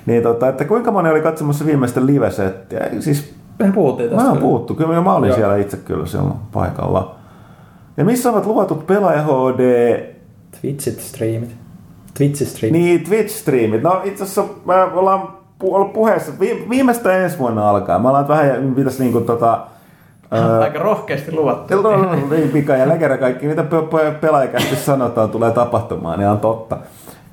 Niin 0.06 0.24
tota, 0.24 0.48
että 0.50 0.66
kuinka 0.66 0.92
moni 0.92 1.10
oli 1.10 1.22
katsomassa 1.22 1.66
viimeistä 1.66 2.06
live-settiä? 2.06 2.88
Siis 3.00 3.34
Me 3.60 3.72
puhuttiin 3.72 4.10
tästä. 4.10 4.24
Mä 4.24 4.30
oon 4.30 4.38
puhuttu, 4.38 4.76
kyllä 4.76 5.02
mä 5.02 5.14
olin 5.16 5.28
Joo. 5.28 5.38
siellä 5.38 5.58
itse 5.58 5.78
kyllä 5.78 6.06
silloin 6.06 6.34
paikalla. 6.54 7.16
Ja 7.98 8.06
missä 8.06 8.30
ovat 8.30 8.46
luvatut 8.46 8.88
pelaaja 8.88 9.24
HD, 9.24 10.00
Twitchit 10.62 11.00
streamit. 11.00 11.67
Twitchit 12.18 12.48
streamit. 12.48 12.82
niin 12.82 13.04
Twitch-striimit? 13.04 13.82
No 13.82 14.02
itse 14.04 14.24
asiassa 14.24 14.44
me 14.66 14.74
ollaan 14.84 15.22
pu- 15.64 15.74
ollut 15.76 15.94
puheessa, 15.94 16.32
vi- 16.40 16.66
viimeistä 16.70 17.18
ensi 17.18 17.40
vuonna 17.40 17.70
alkaa. 17.70 18.00
Me 18.00 18.08
ollaan 18.08 18.28
vähän, 18.28 18.74
pitäisi 18.76 19.04
niinku 19.04 19.22
tota... 19.22 19.60
ää, 20.32 20.60
Aika 20.60 20.80
rohkeasti 20.90 21.32
luvattu. 21.32 21.74
Niin 22.30 22.50
pika 22.50 22.76
ja 22.76 22.88
läkerä 22.88 23.18
kaikki, 23.18 23.48
mitä 23.48 23.64
pe- 23.64 23.82
pe- 23.92 24.12
pelaajakästi 24.22 24.76
sanotaan, 24.76 25.30
tulee 25.30 25.52
tapahtumaan, 25.52 26.20
niin 26.20 26.30
on 26.30 26.40
totta. 26.40 26.78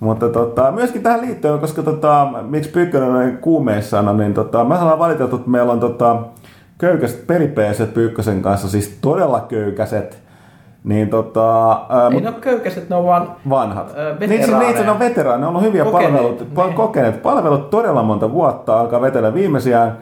Mutta 0.01 0.29
tota, 0.29 0.73
myöskin 0.73 1.03
tähän 1.03 1.21
liittyen, 1.21 1.59
koska 1.59 1.83
tota, 1.83 2.29
miksi 2.43 2.71
Pyykkönen 2.71 3.11
on 3.11 3.39
kuumeissaan, 3.41 4.09
on, 4.09 4.17
niin 4.17 4.35
tota, 4.35 4.65
mä 4.65 4.81
ollaan 4.83 4.99
valiteltu, 4.99 5.37
että 5.37 5.51
meillä 5.51 5.73
on 5.73 5.81
tota, 5.81 6.17
köykäiset 6.79 7.27
pelipeeset 7.27 7.95
Pyykkösen 7.95 8.43
kanssa, 8.43 8.69
siis 8.69 8.99
todella 9.01 9.41
köykäiset. 9.41 10.24
Niin 10.85 11.09
tota, 11.09 11.71
ää, 11.71 12.09
Ei 12.13 12.21
ne 12.21 12.29
ole 12.29 12.37
köykäiset, 12.41 12.89
ne 12.89 12.97
on 12.97 13.05
vaan 13.05 13.37
vanhat. 13.49 13.95
Niin, 14.21 14.31
siis, 14.31 14.59
niin, 14.59 14.77
se 14.77 14.91
on 14.91 14.99
veteraaneja, 14.99 15.41
ne 15.41 15.47
on 15.47 15.51
ollut 15.51 15.63
hyviä 15.63 15.85
Kokeneet, 15.85 16.13
palvelut, 16.13 16.41
niin. 16.57 16.75
kokeneet 16.75 17.23
palvelut 17.23 17.71
todella 17.71 18.03
monta 18.03 18.33
vuotta, 18.33 18.81
alkaa 18.81 19.01
vetellä 19.01 19.35
viimeisiään. 19.35 19.99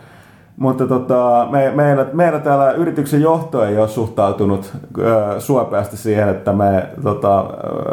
Mutta 0.56 0.86
tota, 0.86 1.48
me, 1.50 1.72
meillä, 1.74 2.06
meillä 2.12 2.38
täällä 2.38 2.72
yrityksen 2.72 3.22
johto 3.22 3.64
ei 3.64 3.78
ole 3.78 3.88
suhtautunut 3.88 4.72
ö, 4.98 5.34
suopeasti 5.40 5.96
siihen, 5.96 6.28
että 6.28 6.52
me, 6.52 6.88
tota, 7.02 7.44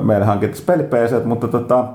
meille 0.01 0.25
hankittaisiin 0.25 0.87
peli 0.89 1.23
mutta 1.25 1.47
tota, 1.47 1.85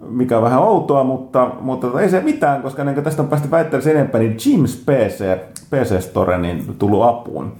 mikä 0.00 0.36
on 0.36 0.42
vähän 0.42 0.62
outoa, 0.62 1.04
mutta, 1.04 1.50
mutta 1.60 1.86
tota, 1.86 2.00
ei 2.00 2.08
se 2.08 2.20
mitään, 2.20 2.62
koska 2.62 2.84
niin 2.84 3.04
tästä 3.04 3.22
on 3.22 3.28
päästy 3.28 3.50
väittelemään 3.50 3.96
enempää, 3.96 4.20
niin 4.20 4.36
James 4.46 4.84
PC, 4.86 5.38
PC 5.70 6.00
Store, 6.00 6.38
niin 6.38 6.74
tullut 6.78 7.02
apuun. 7.02 7.52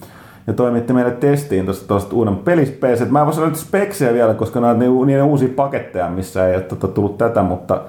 Ja 0.49 0.55
toimitti 0.55 0.93
meille 0.93 1.11
testiin 1.11 1.67
tuosta, 1.89 2.17
uuden 2.17 2.37
pelispc. 2.37 3.11
Mä 3.11 3.21
en 3.21 3.27
voi 3.27 3.35
sanoa 3.35 3.55
speksejä 3.55 4.13
vielä, 4.13 4.35
koska 4.35 4.61
nämä 4.61 4.71
on 4.71 5.07
niiden 5.07 5.25
uusia 5.25 5.49
paketteja, 5.57 6.11
missä 6.11 6.49
ei 6.49 6.55
ole 6.55 6.63
tota, 6.63 6.89
tullut 6.89 7.19
tätä, 7.19 7.43
mutta 7.43 7.81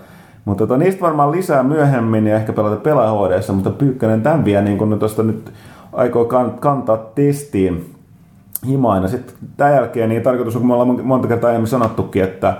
mutta 0.45 0.67
tota, 0.67 0.77
niistä 0.77 1.01
varmaan 1.01 1.31
lisää 1.31 1.63
myöhemmin 1.63 2.27
ja 2.27 2.35
ehkä 2.35 2.53
pelata 2.53 2.75
pelaajahuodeessa, 2.75 3.53
mutta 3.53 3.69
Pyykkönen 3.69 4.21
tämän 4.21 4.45
vielä 4.45 4.61
niin 4.61 4.77
kun 4.77 4.99
tuosta 4.99 5.23
nyt 5.23 5.51
aikoo 5.93 6.25
kantaa 6.59 6.97
testiin 6.97 7.95
himaina. 8.67 9.07
Sitten 9.07 9.35
tämän 9.57 9.73
jälkeen 9.73 10.09
niin 10.09 10.21
tarkoitus 10.21 10.55
on, 10.55 10.61
kun 10.61 10.67
me 10.67 10.73
ollaan 10.73 11.05
monta 11.05 11.27
kertaa 11.27 11.47
aiemmin 11.47 11.67
sanottukin, 11.67 12.23
että 12.23 12.53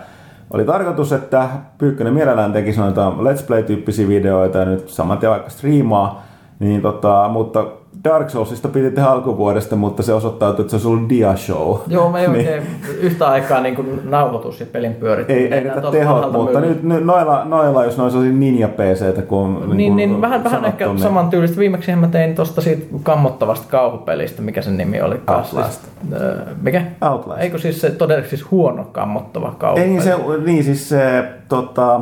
oli 0.52 0.66
tarkoitus, 0.66 1.14
että 1.14 1.50
Pyykkönen 1.78 2.14
mielellään 2.14 2.54
tekisi 2.54 2.80
noita 2.80 3.10
Let's 3.10 3.46
Play-tyyppisiä 3.48 4.08
videoita 4.08 4.58
ja 4.58 4.66
nyt 4.66 4.90
saman 4.90 5.18
tien 5.18 5.32
vaikka 5.32 5.50
striimaa, 5.50 6.24
niin 6.60 6.82
tota, 6.82 7.30
mutta 7.34 7.66
Dark 8.04 8.30
Soulsista 8.30 8.68
piti 8.68 8.92
tehdä 8.92 9.10
alkuvuodesta, 9.10 9.76
mutta 9.76 10.04
se 10.04 10.14
osoittautui, 10.14 10.64
että 10.64 10.70
se 10.70 10.76
olisi 10.76 10.88
ollut 10.88 11.10
dia-show. 11.10 11.78
Joo, 11.88 12.10
me 12.10 12.22
ei 12.22 12.28
niin. 12.28 12.38
oikein 12.38 12.64
yhtä 13.00 13.28
aikaa 13.28 13.62
niin 13.62 13.76
kuin 13.76 14.02
nauhoitus 14.04 14.60
ja 14.60 14.66
pelin 14.66 14.94
pyörittäminen. 14.94 15.54
Ei, 15.54 15.60
ei 15.60 15.64
riitä 15.64 15.92
tehot, 15.92 16.32
mutta 16.32 16.62
nyt, 16.62 16.84
nyt 16.84 17.06
noilla, 17.06 17.46
noilla, 17.46 17.86
jos 17.86 17.98
noissa 17.98 18.20
olisi 18.20 18.34
ninja 18.34 18.68
pc 18.68 19.28
kun 19.28 19.60
niin, 19.60 19.78
niin, 19.78 19.96
niin, 19.96 20.22
vähän, 20.22 20.44
vähän 20.44 20.66
ehkä 20.66 20.86
niin... 20.86 21.00
saman 21.00 21.30
tyylistä. 21.30 21.58
Viimeksi 21.58 21.96
mä 21.96 22.08
tein 22.08 22.36
tuosta 22.36 22.62
siitä 22.62 22.86
kammottavasta 23.04 23.68
kauhupelistä, 23.70 24.42
mikä 24.42 24.62
sen 24.62 24.78
nimi 24.78 25.02
oli. 25.02 25.16
Outlast. 25.28 25.82
Siis, 25.82 26.22
äh, 26.22 26.56
mikä? 26.62 26.84
Outlast. 27.02 27.42
Eikö 27.42 27.58
siis 27.58 27.82
se 27.82 27.90
todella 27.90 28.26
siis 28.26 28.52
huono 28.52 28.84
kammottava 28.84 29.56
kauhupeli? 29.58 29.94
Ei, 29.94 30.02
se, 30.02 30.16
niin 30.46 30.64
siis 30.64 30.90
se, 30.90 31.24
tota, 31.50 32.02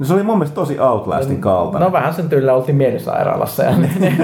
No 0.00 0.06
se 0.06 0.14
oli 0.14 0.22
mun 0.22 0.38
mielestä 0.38 0.54
tosi 0.54 0.80
Outlastin 0.80 1.40
kaltainen. 1.40 1.86
No 1.86 1.92
vähän 1.92 2.14
sen 2.14 2.28
tyylillä 2.28 2.54
oltiin 2.54 2.76
mielisairaalassa. 2.76 3.62
Ja 3.62 3.76
niin, 3.78 4.16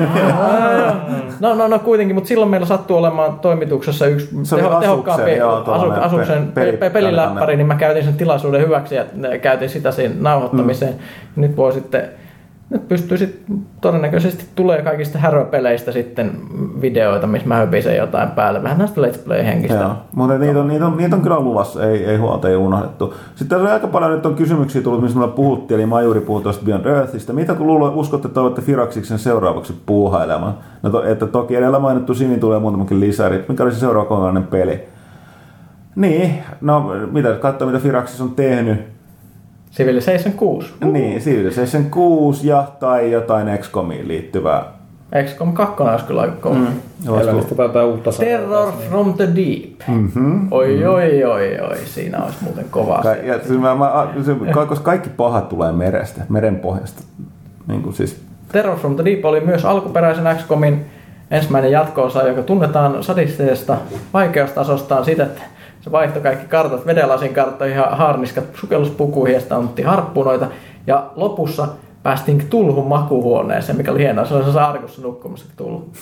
no, 1.40 1.54
no, 1.54 1.68
no 1.68 1.78
kuitenkin, 1.78 2.14
mutta 2.14 2.28
silloin 2.28 2.50
meillä 2.50 2.66
sattui 2.66 2.98
olemaan 2.98 3.38
toimituksessa 3.38 4.06
yksi 4.06 4.28
teho, 4.56 4.80
tehokkaampi 4.80 5.40
asu, 5.40 5.90
asuksen 6.00 6.52
pe, 6.52 6.72
pe, 6.72 6.90
peliläppäri, 6.90 7.56
niin 7.56 7.66
mä 7.66 7.74
käytin 7.74 8.04
sen 8.04 8.14
tilaisuuden 8.14 8.60
hyväksi 8.60 8.94
ja 8.94 9.04
käytin 9.42 9.70
sitä 9.70 9.90
siinä 9.90 10.14
nauhoittamiseen. 10.20 10.92
Mm. 10.92 11.40
Nyt 11.40 11.56
voi 11.56 11.72
sitten 11.72 12.08
nyt 12.70 12.88
pystyy 12.88 13.18
sitten, 13.18 13.58
todennäköisesti 13.80 14.44
tulee 14.54 14.82
kaikista 14.82 15.18
häröpeleistä 15.18 15.92
sitten 15.92 16.32
videoita, 16.80 17.26
missä 17.26 17.48
mä 17.48 17.56
höpisen 17.56 17.96
jotain 17.96 18.30
päälle. 18.30 18.62
Vähän 18.62 18.78
näistä 18.78 19.00
Let's 19.00 19.18
Play-henkistä. 19.24 19.78
Joo, 19.78 19.92
mutta 20.12 20.38
niitä 20.38 20.60
on, 20.60 20.68
niitä, 20.68 20.86
on, 20.86 20.96
niitä 20.96 21.16
on 21.16 21.22
kyllä 21.22 21.40
luvassa, 21.40 21.86
ei, 21.86 22.04
ei 22.04 22.16
huolta, 22.16 22.48
ei 22.48 22.56
unohdettu. 22.56 23.14
Sitten 23.34 23.58
on 23.58 23.66
aika 23.66 23.86
paljon 23.86 24.12
nyt 24.12 24.26
on 24.26 24.34
kysymyksiä 24.34 24.82
tullut, 24.82 25.02
missä 25.02 25.18
me 25.18 25.28
puhuttiin, 25.28 25.80
eli 25.80 25.86
Majuri 25.86 26.20
puhui 26.20 26.42
tuosta 26.42 26.64
Beyond 26.64 26.86
Earthista. 26.86 27.32
Mitä 27.32 27.54
kun 27.54 27.66
luulee, 27.66 27.90
uskotte, 27.94 28.28
että 28.28 28.40
olette 28.40 28.62
Firaxiksen 28.62 29.18
seuraavaksi 29.18 29.82
puuhailemaan? 29.86 30.54
No 30.82 30.90
to, 30.90 31.04
että 31.04 31.26
toki 31.26 31.56
edellä 31.56 31.78
mainittu 31.78 32.14
Sini 32.14 32.38
tulee 32.38 32.58
muutamakin 32.58 33.00
lisäri. 33.00 33.44
Mikä 33.48 33.62
olisi 33.62 33.80
seuraava 33.80 34.08
kokonainen 34.08 34.44
peli? 34.44 34.84
Niin, 35.96 36.34
no 36.60 36.92
mitä, 37.12 37.32
katsoa 37.32 37.66
mitä 37.66 37.78
Firaxis 37.78 38.20
on 38.20 38.30
tehnyt 38.30 38.95
Civilization 39.76 40.34
6. 40.34 40.74
Niin, 40.84 41.20
Civilization 41.20 41.90
6 41.90 42.48
ja 42.48 42.64
tai 42.80 43.12
jotain 43.12 43.58
XCOMiin 43.58 44.08
liittyvää. 44.08 44.64
XCOM 45.24 45.52
2 45.52 45.82
olisi 45.82 46.04
kyllä 46.04 46.20
aika 46.20 46.36
kova. 46.40 46.54
Mm. 46.54 46.66
jotain 47.04 47.86
uutta 47.86 48.12
Terror 48.12 48.72
from 48.88 49.14
the 49.14 49.26
Deep. 49.26 49.88
Mm-hmm. 49.88 50.48
Oi, 50.50 50.68
mm-hmm. 50.68 50.88
oi, 50.88 51.24
oi, 51.24 51.60
oi, 51.60 51.76
siinä 51.84 52.18
olisi 52.18 52.38
muuten 52.40 52.64
kova. 52.70 53.00
Ka- 53.02 53.14
ja, 53.14 53.38
siis 53.38 53.60
mä, 53.60 53.74
mä, 53.74 54.08
se, 54.24 54.36
koska 54.52 54.84
kaikki 54.84 55.08
pahat 55.08 55.48
tulee 55.48 55.72
merestä, 55.72 56.22
meren 56.28 56.56
pohjasta. 56.56 57.02
Niin 57.68 57.82
kuin 57.82 57.94
siis. 57.94 58.20
Terror 58.52 58.78
from 58.78 58.96
the 58.96 59.04
Deep 59.04 59.24
oli 59.24 59.40
myös 59.40 59.64
alkuperäisen 59.64 60.36
XCOMin 60.36 60.86
ensimmäinen 61.30 61.72
jatko-osa, 61.72 62.28
joka 62.28 62.42
tunnetaan 62.42 63.04
sadisteesta 63.04 63.76
vaikeustasostaan 64.14 65.04
sitä, 65.04 65.24
että 65.24 65.42
se 65.86 65.92
vaihtoi 65.92 66.22
kaikki 66.22 66.46
kartat 66.46 66.86
vedelasin 66.86 67.34
karttoihin 67.34 67.76
ja 67.76 67.86
haarniskat 67.90 68.44
sukelluspukuihin 68.54 69.34
ja 69.34 69.40
sitten 69.40 69.58
annettiin 69.58 69.88
harppunoita. 69.88 70.46
Ja 70.86 71.10
lopussa 71.16 71.68
päästiin 72.02 72.46
tulhun 72.50 72.88
makuhuoneeseen, 72.88 73.78
mikä 73.78 73.90
oli 73.90 73.98
hienoa. 73.98 74.24
Se 74.24 74.34
oli 74.34 74.52
se 74.52 74.60
arkussa 74.60 75.02
nukkumassa 75.02 75.46
tullut. 75.56 75.92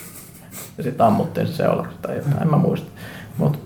Ja 0.77 0.83
sitten 0.83 1.05
ammuttiin 1.05 1.47
se 1.47 1.53
seuraavaksi 1.53 1.97
tai 2.01 2.15
jotain, 2.15 2.41
en 2.41 2.49
mä 2.49 2.57
muista. 2.57 2.87
Mutta 3.37 3.59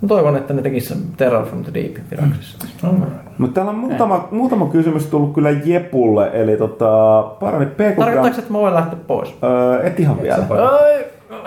Mä 0.00 0.08
toivon, 0.08 0.36
että 0.36 0.54
ne 0.54 0.62
tekisivät 0.62 1.02
Terror 1.16 1.46
from 1.46 1.64
the 1.64 1.74
Deep 1.74 1.96
viraksissa. 2.10 2.58
Mm. 2.82 3.02
Mutta 3.38 3.54
täällä 3.54 3.70
on 3.70 3.78
muutama, 3.78 4.28
muutama 4.30 4.66
kysymys 4.66 5.06
tullut 5.06 5.34
kyllä 5.34 5.50
Jepulle, 5.50 6.30
eli 6.32 6.56
tota, 6.56 7.22
parani 7.40 7.66
Pekku... 7.66 8.00
Tarkoittaako, 8.00 8.38
että 8.38 8.52
mä 8.52 8.58
voin 8.58 8.74
lähteä 8.74 8.98
pois? 9.06 9.34
Öö, 9.42 9.82
et 9.82 10.00
ihan 10.00 10.22
vielä. 10.22 10.46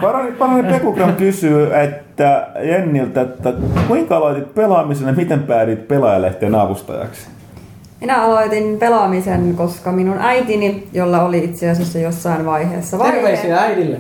Parani, 0.02 0.32
parani 0.32 0.64
Pekugram 0.64 1.16
kysyy 1.16 1.76
että 1.76 2.48
Jenniltä, 2.62 3.22
että 3.22 3.54
kuinka 3.88 4.18
aloitit 4.18 4.56
pelaamisen 4.56 5.08
ja 5.08 5.14
miten 5.14 5.44
päädyit 5.44 5.88
pelaajalehteen 5.88 6.56
avustajaksi? 6.56 7.28
Minä 8.02 8.24
aloitin 8.24 8.78
pelaamisen, 8.80 9.56
koska 9.56 9.92
minun 9.92 10.18
äitini, 10.20 10.88
jolla 10.94 11.22
oli 11.22 11.44
itse 11.44 11.70
asiassa 11.70 12.00
jossain 12.00 12.46
vaiheessa 12.46 13.00
vaihe... 13.00 13.12
Terveisiä 13.12 13.58
äidille! 13.58 13.98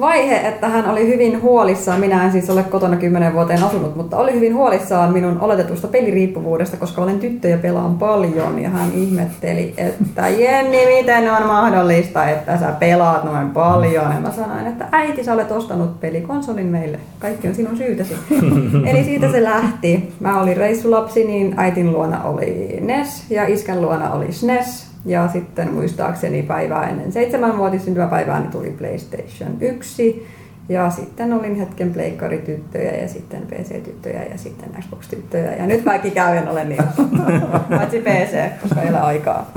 Vaihe, 0.00 0.36
että 0.36 0.68
hän 0.68 0.90
oli 0.90 1.06
hyvin 1.06 1.42
huolissaan. 1.42 2.00
Minä 2.00 2.24
en 2.24 2.32
siis 2.32 2.50
ole 2.50 2.62
kotona 2.62 2.96
kymmenen 2.96 3.34
vuoteen 3.34 3.62
asunut, 3.64 3.96
mutta 3.96 4.16
oli 4.16 4.32
hyvin 4.32 4.54
huolissaan 4.54 5.12
minun 5.12 5.40
oletetusta 5.40 5.88
peliriippuvuudesta, 5.88 6.76
koska 6.76 7.02
olen 7.02 7.20
tyttö 7.20 7.48
ja 7.48 7.58
pelaan 7.58 7.98
paljon. 7.98 8.62
Ja 8.62 8.70
hän 8.70 8.92
ihmetteli, 8.94 9.74
että 9.76 10.28
Jenni, 10.28 10.86
miten 10.96 11.32
on 11.32 11.46
mahdollista, 11.46 12.28
että 12.28 12.58
sä 12.58 12.66
pelaat 12.78 13.24
noin 13.24 13.50
paljon. 13.50 14.12
Ja 14.14 14.20
mä 14.20 14.32
sanoin, 14.32 14.66
että 14.66 14.88
äiti, 14.92 15.24
sä 15.24 15.32
olet 15.32 15.50
ostanut 15.50 16.00
pelikonsolin 16.00 16.66
meille. 16.66 16.98
Kaikki 17.18 17.48
on 17.48 17.54
sinun 17.54 17.76
syytäsi. 17.76 18.16
Eli 18.90 19.04
siitä 19.04 19.32
se 19.32 19.44
lähti. 19.44 20.14
Mä 20.20 20.40
olin 20.40 20.56
reissulapsi, 20.56 21.24
niin 21.24 21.54
äitin 21.56 21.92
luona 21.92 22.22
oli 22.22 22.78
NES 22.80 23.30
ja 23.30 23.46
iskän 23.46 23.82
luona 23.82 24.10
oli 24.10 24.32
SNES. 24.32 24.95
Ja 25.06 25.28
sitten 25.28 25.72
muistaakseni 25.72 26.42
päivää 26.42 26.88
ennen 26.88 27.12
seitsemänvuotis 27.12 27.84
syntymäpäivää 27.84 28.40
niin 28.40 28.50
tuli 28.50 28.70
PlayStation 28.70 29.56
1. 29.60 30.26
Ja 30.68 30.90
sitten 30.90 31.32
olin 31.32 31.54
hetken 31.54 31.92
pleikkarityttöjä 31.92 32.90
ja 32.90 33.08
sitten 33.08 33.42
PC-tyttöjä 33.42 34.22
ja 34.22 34.38
sitten 34.38 34.68
Xbox-tyttöjä. 34.80 35.56
Ja 35.56 35.66
nyt 35.66 35.84
kaikki 35.84 36.10
käy 36.10 36.38
olen 36.48 36.68
niin. 36.68 36.82
Paitsi 37.78 38.00
PC, 38.00 38.60
koska 38.62 38.82
ei 38.82 38.90
ole 38.90 39.00
aikaa. 39.00 39.50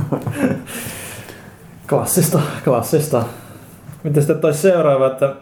Klassista, 1.90 2.40
klassista. 2.64 3.24
Miten 4.04 4.24
sitten 4.24 4.40
toi 4.40 4.54
seuraava, 4.54 5.08
että 5.08 5.36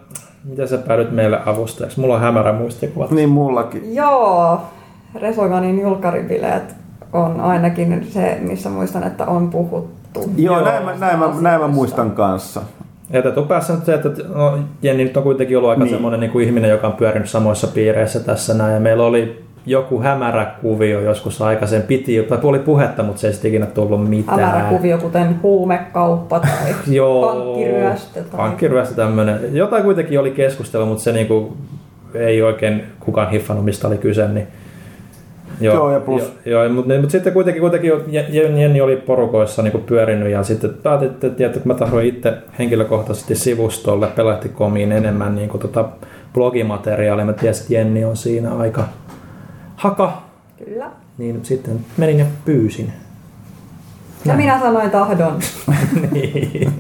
miten 0.43 0.67
sä 0.67 0.77
päädyt 0.77 1.11
meille 1.11 1.39
avustajaksi? 1.45 1.99
Mulla 1.99 2.15
on 2.15 2.21
hämärä 2.21 2.53
muistikuva. 2.53 3.07
Niin 3.11 3.29
mullakin. 3.29 3.95
Joo, 3.95 4.61
Resoganin 5.15 5.81
julkaribileet 5.81 6.75
on 7.13 7.41
ainakin 7.41 8.07
se, 8.09 8.38
missä 8.41 8.69
muistan, 8.69 9.03
että 9.03 9.25
on 9.25 9.49
puhuttu. 9.49 9.97
Joo, 10.15 10.25
Joo 10.38 10.65
näin, 10.65 10.85
mä, 10.85 10.95
näin, 10.99 11.19
mä, 11.19 11.34
näin 11.41 11.61
mä 11.61 11.67
muistan 11.67 12.11
kanssa. 12.11 12.61
Ja 13.09 13.21
päässä 13.47 13.73
se, 13.85 13.93
että 13.93 14.09
no, 14.35 14.59
Jenni 14.81 15.03
nyt 15.03 15.17
on 15.17 15.23
kuitenkin 15.23 15.57
ollut 15.57 15.69
aika 15.69 15.84
niin. 15.84 15.93
semmoinen 15.93 16.19
niin 16.19 16.31
kuin 16.31 16.45
ihminen, 16.45 16.69
joka 16.69 16.88
on 16.88 16.93
pyörinyt 16.93 17.29
samoissa 17.29 17.67
piireissä 17.67 18.19
tässä 18.19 18.53
näin. 18.53 18.73
Ja 18.73 18.79
meillä 18.79 19.03
oli 19.03 19.47
joku 19.65 20.01
hämärä 20.01 20.45
kuvio 20.61 21.01
joskus 21.01 21.41
aikaisemmin. 21.41 21.88
Piti, 21.88 22.23
tai 22.23 22.39
oli 22.43 22.59
puhetta, 22.59 23.03
mutta 23.03 23.21
se 23.21 23.27
ei 23.27 23.34
sitten 23.34 23.49
ikinä 23.49 23.65
tullut 23.65 24.09
mitään. 24.09 24.39
Hämärä 24.39 24.69
kuvio, 24.69 24.97
kuten 24.97 25.39
huumekauppa 25.43 26.39
tai 26.39 26.49
Joo, 26.88 27.35
pankkiryöstö. 27.35 28.23
Tai... 28.23 28.38
Pankkiryöstö 28.38 28.95
tämmöinen. 28.95 29.39
Jotain 29.51 29.84
kuitenkin 29.84 30.19
oli 30.19 30.31
keskustelu, 30.31 30.85
mutta 30.85 31.03
se 31.03 31.11
niinku, 31.11 31.57
ei 32.13 32.41
oikein 32.41 32.84
kukaan 32.99 33.29
hiffannut, 33.29 33.65
mistä 33.65 33.88
oli 33.88 33.97
kyse. 33.97 34.27
Niin 34.27 34.47
Joo, 35.61 35.75
joo 35.75 35.91
ja 35.91 35.99
plus... 35.99 36.21
Joo, 36.45 36.63
joo 36.63 36.73
mutta, 36.73 36.93
mutta 36.93 37.11
sitten 37.11 37.34
kuitenkin, 37.34 37.61
kuitenkin 37.61 37.91
Jenni 38.29 38.81
oli 38.81 38.95
porukoissa 38.95 39.61
niin 39.61 39.84
pyörinyt 39.85 40.29
ja 40.29 40.43
sitten 40.43 40.73
päätitte, 40.84 41.27
että, 41.27 41.45
että 41.45 41.59
mä 41.63 41.73
tahdon 41.73 42.03
itse 42.03 42.34
henkilökohtaisesti 42.59 43.35
sivustolle 43.35 44.07
pelahti.comiin 44.07 44.91
enemmän 44.91 45.35
niin 45.35 45.49
kuin, 45.49 45.61
tota, 45.61 45.89
blogimateriaalia. 46.34 47.25
Mä 47.25 47.34
tiesin, 47.34 47.61
että 47.61 47.73
Jenni 47.73 48.05
on 48.05 48.17
siinä 48.17 48.55
aika 48.55 48.84
haka. 49.75 50.21
Kyllä. 50.65 50.91
Niin 51.17 51.39
sitten 51.43 51.79
menin 51.97 52.19
ja 52.19 52.25
pyysin. 52.45 52.93
Ja 54.25 54.34
minä 54.34 54.59
sanoin 54.59 54.91
tahdon. 54.91 55.39
niin. 56.11 56.73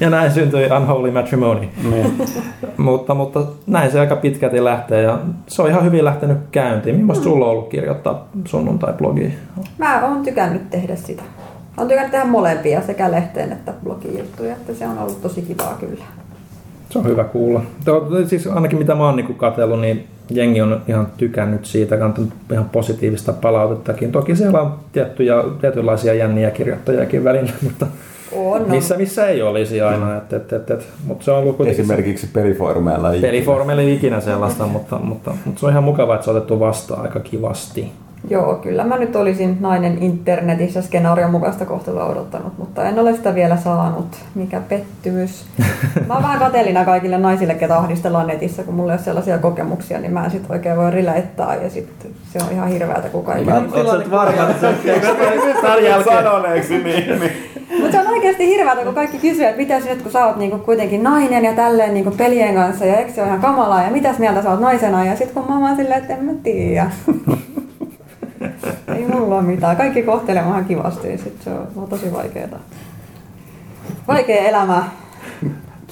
Ja 0.00 0.10
näin 0.10 0.32
syntyi 0.32 0.68
Unholy 0.76 1.10
Matrimony. 1.10 1.68
Niin. 1.90 2.28
mutta, 2.76 3.14
mutta 3.14 3.42
näin 3.66 3.90
se 3.90 4.00
aika 4.00 4.16
pitkälti 4.16 4.64
lähtee 4.64 5.02
ja 5.02 5.18
se 5.46 5.62
on 5.62 5.68
ihan 5.68 5.84
hyvin 5.84 6.04
lähtenyt 6.04 6.38
käyntiin. 6.50 6.96
Millaista 6.96 7.24
mm. 7.24 7.30
sulla 7.30 7.44
on 7.44 7.50
ollut 7.50 7.68
kirjoittaa 7.68 8.28
sunnuntai-blogia? 8.44 9.30
Mä 9.78 10.08
oon 10.08 10.22
tykännyt 10.24 10.70
tehdä 10.70 10.96
sitä. 10.96 11.22
Olen 11.76 11.88
tykännyt 11.88 12.12
tehdä 12.12 12.24
molempia, 12.24 12.82
sekä 12.82 13.10
lehteen 13.10 13.52
että 13.52 13.72
blogijuttuja, 13.84 14.52
että 14.52 14.74
se 14.74 14.86
on 14.86 14.98
ollut 14.98 15.22
tosi 15.22 15.42
kivaa 15.42 15.76
kyllä. 15.80 16.04
Se 16.90 16.98
on 16.98 17.04
hyvä 17.04 17.24
kuulla. 17.24 17.62
Tuo, 17.84 18.08
siis 18.26 18.46
ainakin 18.46 18.78
mitä 18.78 18.94
mä 18.94 19.06
oon 19.06 19.16
niin 19.16 19.34
katsellut, 19.34 19.80
niin 19.80 20.06
jengi 20.30 20.60
on 20.60 20.82
ihan 20.88 21.06
tykännyt 21.16 21.64
siitä, 21.64 22.04
antanut 22.04 22.30
ihan 22.52 22.68
positiivista 22.70 23.32
palautettakin. 23.32 24.12
Toki 24.12 24.36
siellä 24.36 24.60
on 24.60 24.74
tiettyjä, 24.92 25.34
tietynlaisia 25.60 26.14
jänniä 26.14 26.50
kirjoittajakin 26.50 27.24
välillä, 27.24 27.52
mutta 27.62 27.86
On, 28.32 28.62
no. 28.62 28.68
missä, 28.68 28.96
missä 28.96 29.26
ei 29.26 29.42
olisi 29.42 29.80
aina. 29.80 30.16
Et, 30.16 30.32
et, 30.32 30.52
et, 30.52 30.70
et. 30.70 30.86
Mutta 31.04 31.24
se 31.24 31.30
on 31.30 31.38
ollut 31.38 31.56
kuitenkin 31.56 31.82
Esimerkiksi 31.84 32.26
pelifoorumeilla. 32.26 33.12
ei- 33.12 33.20
Pelifoorumilla 33.20 33.82
ei 33.82 33.94
ikinä 33.94 34.20
sellaista, 34.20 34.66
mutta, 34.66 34.98
mutta, 34.98 35.32
mutta, 35.44 35.60
se 35.60 35.66
on 35.66 35.72
ihan 35.72 35.84
mukava, 35.84 36.14
että 36.14 36.24
se 36.24 36.30
on 36.30 36.36
otettu 36.36 36.60
vastaan 36.60 37.02
aika 37.02 37.20
kivasti. 37.20 37.92
Joo, 38.28 38.54
kyllä 38.54 38.84
mä 38.84 38.98
nyt 38.98 39.16
olisin 39.16 39.56
nainen 39.60 40.02
internetissä 40.02 40.82
skenaarion 40.82 41.30
mukaista 41.30 41.64
kohtelua 41.64 42.04
odottanut, 42.04 42.58
mutta 42.58 42.84
en 42.84 42.98
ole 42.98 43.16
sitä 43.16 43.34
vielä 43.34 43.56
saanut. 43.56 44.16
Mikä 44.34 44.60
pettymys. 44.68 45.46
Mä 46.08 46.14
oon 46.14 46.22
vähän 46.22 46.38
kateellina 46.38 46.84
kaikille 46.84 47.18
naisille, 47.18 47.54
ketä 47.54 47.78
ahdistellaan 47.78 48.26
netissä, 48.26 48.62
kun 48.62 48.74
mulla 48.74 48.92
ei 48.92 48.96
ole 48.96 49.04
sellaisia 49.04 49.38
kokemuksia, 49.38 50.00
niin 50.00 50.12
mä 50.12 50.24
en 50.24 50.30
sit 50.30 50.50
oikein 50.50 50.76
voi 50.76 50.90
rilettää 50.90 51.54
ja 51.54 51.70
sit 51.70 51.88
se 52.32 52.38
on 52.44 52.52
ihan 52.52 52.68
hirveätä, 52.68 53.08
kun 53.08 53.24
kaikki... 53.24 53.52
Oletko 53.52 54.10
varma, 54.10 54.50
että? 54.50 54.72
Sanoneeksi 56.22 56.78
niin, 56.78 57.08
niin. 57.20 57.32
Mutta 57.80 57.92
se 57.92 58.00
on 58.00 58.06
oikeasti 58.06 58.46
hirveätä, 58.46 58.84
kun 58.84 58.94
kaikki 58.94 59.18
kysyy, 59.18 59.44
että 59.44 59.56
mitä 59.56 59.80
sinä 59.80 59.94
nyt, 59.94 60.02
kun 60.02 60.12
sä 60.12 60.26
oot 60.26 60.36
niinku 60.36 60.58
kuitenkin 60.58 61.02
nainen 61.02 61.44
ja 61.44 61.52
tälleen 61.52 61.94
niinku 61.94 62.10
pelien 62.10 62.54
kanssa 62.54 62.84
ja 62.84 62.96
eikö 62.96 63.12
se 63.12 63.20
ole 63.20 63.28
ihan 63.28 63.40
kamalaa 63.40 63.82
ja 63.82 63.90
mitäs 63.90 64.18
mieltä 64.18 64.42
sä 64.42 64.50
oot 64.50 64.60
naisena 64.60 65.04
ja 65.04 65.16
sit 65.16 65.32
kun 65.32 65.44
mä 65.48 65.52
oon 65.52 65.62
vaan 65.62 65.76
silleen, 65.76 66.00
että 66.00 66.14
en 66.14 66.24
mä 66.24 66.32
tiedä. 66.42 66.90
Ei 68.96 69.06
mulla 69.06 69.34
ole 69.34 69.42
mitään. 69.42 69.76
Kaikki 69.76 70.02
kohtelee 70.02 70.44
vähän 70.44 70.64
kivasti 70.64 71.18
sit 71.18 71.42
se 71.42 71.50
on, 71.50 71.68
on 71.76 71.88
tosi 71.88 72.12
vaikeeta. 72.12 72.56
Vaikea 74.08 74.48
elämä. 74.48 74.84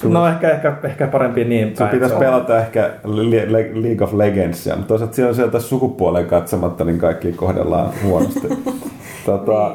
No 0.03 0.27
ehkä, 0.27 0.49
ehkä, 0.49 0.73
ehkä 0.83 1.07
parempi 1.07 1.45
niin 1.45 1.67
Sun 1.67 1.77
päin. 1.77 1.89
pitäisi 1.89 2.09
Se 2.11 2.15
on- 2.15 2.19
pelata 2.19 2.59
ehkä 2.59 2.89
Le- 3.03 3.51
Le- 3.53 3.71
League 3.73 4.03
of 4.03 4.13
Legendsia, 4.13 4.75
mutta 4.75 4.87
toisaalta 4.87 5.15
siellä 5.15 5.29
on 5.29 5.35
sieltä 5.35 5.59
sukupuoleen 5.59 6.25
katsomatta, 6.25 6.83
niin 6.85 6.97
kaikki 6.99 7.31
kohdellaan 7.31 7.89
huonosti. 8.03 8.47
tota, 9.25 9.71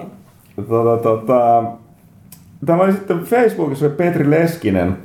tota, 0.69 1.03
tota, 1.03 1.63
Täällä 2.67 2.85
oli 2.85 2.93
sitten 2.93 3.19
Facebookissa 3.21 3.87
oli 3.87 3.95
Petri 3.95 4.31
Leskinen. 4.31 4.97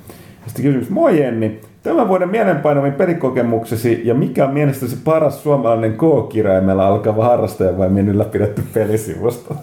Sitten 0.45 0.65
kysymys, 0.65 0.89
moi 0.89 1.19
Jenni. 1.21 1.61
Tämän 1.83 2.07
vuoden 2.07 2.29
mielenpainuvin 2.29 2.93
pelikokemuksesi 2.93 4.01
ja 4.03 4.13
mikä 4.13 4.45
on 4.45 4.53
mielestäsi 4.53 4.97
paras 5.03 5.43
suomalainen 5.43 5.93
K-kirjaimella 5.93 6.87
alkava 6.87 7.25
harrastaja 7.25 7.77
vai 7.77 7.89
minun 7.89 8.15
ylläpidetty 8.15 8.63
pelisivusto? 8.73 9.55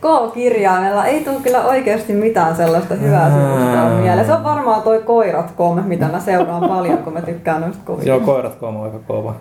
K-kirjaimella 0.00 1.06
ei 1.06 1.24
tule 1.24 1.36
kyllä 1.42 1.64
oikeasti 1.64 2.12
mitään 2.12 2.56
sellaista 2.56 2.94
hyvää 2.94 3.30
sivusta 3.30 4.00
mieleen. 4.02 4.26
Se 4.26 4.32
on 4.32 4.44
varmaan 4.44 4.82
toi 4.82 5.02
koirat.com, 5.02 5.82
mitä 5.84 6.08
mä 6.08 6.20
seuraan 6.20 6.68
paljon, 6.68 6.98
kun 6.98 7.12
mä 7.12 7.22
tykkään 7.22 7.60
noista 7.60 7.82
kovista. 7.84 8.08
Joo, 8.08 8.20
koirat 8.20 8.62
on 8.62 8.82
aika 8.84 8.98
kova. 9.06 9.34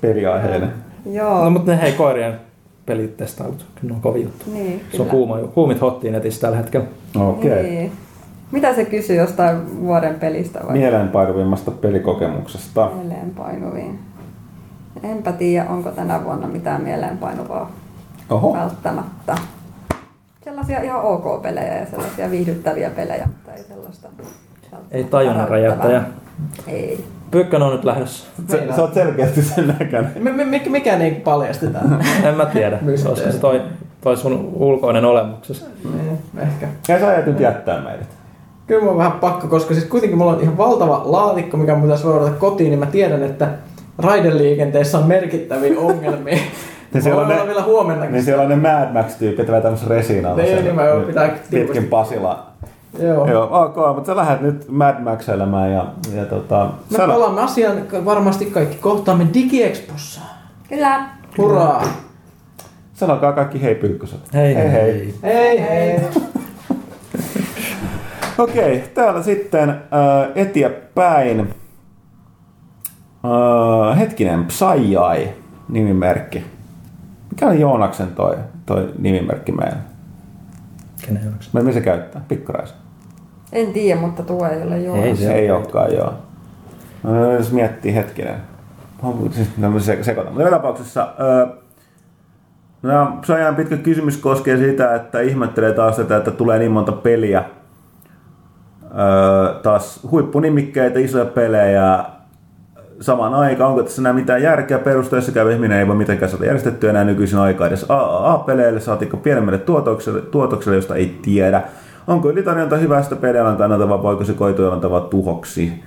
Peliaiheinen. 0.00 0.72
Joo. 1.12 1.44
No 1.44 1.50
mutta 1.50 1.70
ne 1.70 1.80
hei 1.82 1.92
koirien 1.92 2.40
pelitestailut, 2.86 3.66
kyllä 3.80 3.92
ne 3.92 3.94
on 3.94 4.00
kovin 4.00 4.22
juttu. 4.22 4.44
niin, 4.52 4.80
Se 4.80 5.02
on 5.02 5.08
kyllä. 5.08 5.10
kuuma, 5.10 5.38
kuumit 5.38 5.80
hottiin 5.80 6.12
netissä 6.12 6.40
tällä 6.40 6.56
hetkellä. 6.56 6.86
Okei. 7.16 7.50
Okay. 7.50 7.62
Niin. 7.62 7.92
Mitä 8.52 8.74
se 8.74 8.84
kysyy 8.84 9.16
jostain 9.16 9.80
vuoden 9.80 10.14
pelistä 10.14 10.60
vai 10.66 10.72
Mielenpainuvimmasta 10.78 11.70
pelikokemuksesta. 11.70 12.90
mieleenpainuviin? 12.94 13.98
Enpä 15.02 15.32
tiedä, 15.32 15.66
onko 15.68 15.90
tänä 15.90 16.24
vuonna 16.24 16.46
mitään 16.46 16.82
mieleenpainuvaa 16.82 17.70
Oho. 18.30 18.52
välttämättä. 18.52 19.34
Sellaisia 20.44 20.82
ihan 20.82 21.02
ok-pelejä 21.02 21.78
ja 21.78 21.86
sellaisia 21.86 22.30
viihdyttäviä 22.30 22.90
pelejä, 22.90 23.26
mutta 23.26 23.52
ei 23.52 23.62
sellaista 23.64 24.08
Ei 24.90 25.04
tajunnan 25.04 25.48
räjäyttäjä. 25.48 26.02
Ei. 26.66 27.04
Pyykkönen 27.30 27.66
on 27.66 27.72
nyt 27.72 27.84
lähdössä. 27.84 28.26
Se, 28.48 28.66
sä 28.76 28.82
oot 28.82 28.94
selkeästi 28.94 29.42
sen 29.42 29.68
näköinen. 29.78 30.12
Mi- 30.18 30.44
mikä, 30.44 30.70
mikä 30.70 30.98
niin 30.98 31.14
paljastetaan? 31.16 32.00
En 32.28 32.34
mä 32.34 32.46
tiedä. 32.46 32.78
Se 32.96 33.08
olisiko 33.08 33.32
se 33.32 33.38
toi, 33.38 33.62
toi 34.00 34.16
sun 34.16 34.52
ulkoinen 34.54 35.04
olemuksesi. 35.04 35.64
Niin, 35.84 36.18
Ehkä. 36.38 36.68
Ja 36.88 37.00
sä 37.00 37.08
ajat 37.08 37.26
nyt 37.26 37.40
jättää 37.40 37.80
meidät. 37.80 38.17
Kyllä 38.68 38.82
mun 38.82 38.90
on 38.90 38.98
vähän 38.98 39.12
pakko, 39.12 39.48
koska 39.48 39.74
siis 39.74 39.86
kuitenkin 39.86 40.18
mulla 40.18 40.32
on 40.32 40.40
ihan 40.40 40.58
valtava 40.58 41.02
laatikko, 41.04 41.56
mikä 41.56 41.74
mun 41.74 41.82
pitäisi 41.82 42.04
voida 42.04 42.30
kotiin, 42.30 42.70
niin 42.70 42.78
mä 42.78 42.86
tiedän, 42.86 43.22
että 43.22 43.48
raideliikenteessä 43.98 44.98
on 44.98 45.06
merkittäviä 45.06 45.78
ongelmia. 45.88 46.38
Niin 46.92 47.02
siellä 47.02 47.22
on 47.22 47.28
ne- 47.28 47.46
vielä 47.46 47.62
huomennakin. 47.62 48.12
Niin 48.12 48.24
siellä 48.24 48.42
on 48.42 48.48
ne 48.48 48.56
Mad 48.56 48.92
Max-tyypit, 48.92 49.38
jotka 49.38 49.52
vetää 49.52 49.60
tämmöisen 49.60 49.88
resiinalla. 49.88 50.42
Niin, 50.42 50.64
niin 50.64 50.74
mä 50.74 50.84
joudun 50.84 51.06
pitää 51.06 51.38
pitkin. 51.50 51.84
Pasila. 51.84 52.46
Joo. 52.98 53.30
Joo, 53.30 53.48
ok, 53.64 53.76
mutta 53.94 54.06
sä 54.06 54.16
lähdet 54.16 54.40
nyt 54.40 54.68
Mad 54.68 55.00
Max-elämään 55.00 55.72
ja, 55.72 55.86
ja 56.14 56.24
tota, 56.24 56.70
Me 56.90 56.96
sano, 56.96 57.12
palaamme 57.12 57.40
asiaan 57.40 57.82
varmasti 58.04 58.44
kaikki 58.46 58.76
kohtaamme 58.76 59.26
DigiExpossa. 59.34 60.20
Kyllä. 60.68 61.04
Hurraa! 61.38 61.82
sanokaa 62.94 63.32
kaikki 63.32 63.62
hei 63.62 63.74
pyykköset. 63.74 64.20
Hei 64.34 64.54
hei. 64.54 64.70
hei. 64.70 65.14
Hei 65.22 65.60
hei! 65.60 66.00
Okei, 68.38 68.84
täällä 68.94 69.22
sitten 69.22 69.68
äh, 69.70 69.76
eteenpäin. 70.34 71.40
Äh, 73.90 73.98
hetkinen, 73.98 74.44
Psyai 74.44 75.28
nimimerkki. 75.68 76.44
Mikä 77.30 77.46
on 77.46 77.60
Joonaksen 77.60 78.08
toi, 78.08 78.36
toi 78.66 78.92
nimimerkki 78.98 79.52
meillä? 79.52 79.76
Kenen 81.06 81.24
hyväksi? 81.24 81.50
Missä 81.52 81.72
se 81.72 81.80
käyttää? 81.80 82.22
Pikkuraisen. 82.28 82.76
En 83.52 83.72
tiedä, 83.72 84.00
mutta 84.00 84.22
tuo 84.22 84.48
ei 84.48 84.62
ole 84.62 84.80
joo. 84.80 84.96
Ei 84.96 85.16
Se 85.16 85.22
se 85.24 85.32
ei 85.34 85.50
olekaan, 85.50 85.94
joo. 85.94 86.14
No, 87.02 87.32
jos 87.32 87.52
miettii 87.52 87.94
hetkinen. 87.94 88.36
On- 89.02 89.32
siis 89.32 89.56
No, 89.56 89.80
se, 89.80 89.98
sekoitan. 90.02 90.32
Mutta 90.32 90.48
joka 90.48 90.56
tapauksessa 90.56 91.14
öö, 91.20 91.46
no, 92.82 93.18
Psyain 93.20 93.54
pitkä 93.54 93.76
kysymys 93.76 94.16
koskee 94.16 94.56
sitä, 94.56 94.94
että 94.94 95.20
ihmettelee 95.20 95.72
taas 95.72 95.96
tätä, 95.96 96.16
että 96.16 96.30
tulee 96.30 96.58
niin 96.58 96.70
monta 96.70 96.92
peliä. 96.92 97.44
Öö, 98.90 99.54
taas 99.62 100.00
huippunimikkeitä, 100.10 100.98
isoja 100.98 101.24
pelejä 101.24 102.04
samaan 103.00 103.34
aikaan. 103.34 103.70
Onko 103.70 103.82
tässä 103.82 104.02
enää 104.02 104.12
mitään 104.12 104.42
järkeä 104.42 104.78
perusteessa 104.78 105.32
käyvä 105.32 105.52
ihminen 105.52 105.78
ei 105.78 105.86
voi 105.86 105.96
mitenkään 105.96 106.30
saada 106.30 106.44
järjestettyä 106.44 106.90
enää 106.90 107.04
nykyisin 107.04 107.38
aikaa 107.38 107.66
edes 107.66 107.86
AAA-peleille, 107.88 108.80
saatiko 108.80 109.16
pienemmälle 109.16 109.58
tuotokselle, 109.58 110.20
tuotokselle, 110.20 110.76
josta 110.76 110.94
ei 110.94 111.18
tiedä. 111.22 111.62
Onko 112.06 112.30
ylitarjonta 112.30 112.76
hyvästä 112.76 113.16
pelialan 113.16 113.56
kannalta 113.56 113.88
vai 113.88 114.02
voiko 114.02 114.24
se 114.24 114.32
koitua 114.32 114.64
jollain 114.64 114.80
tavalla 114.80 115.08
tuhoksi? 115.08 115.82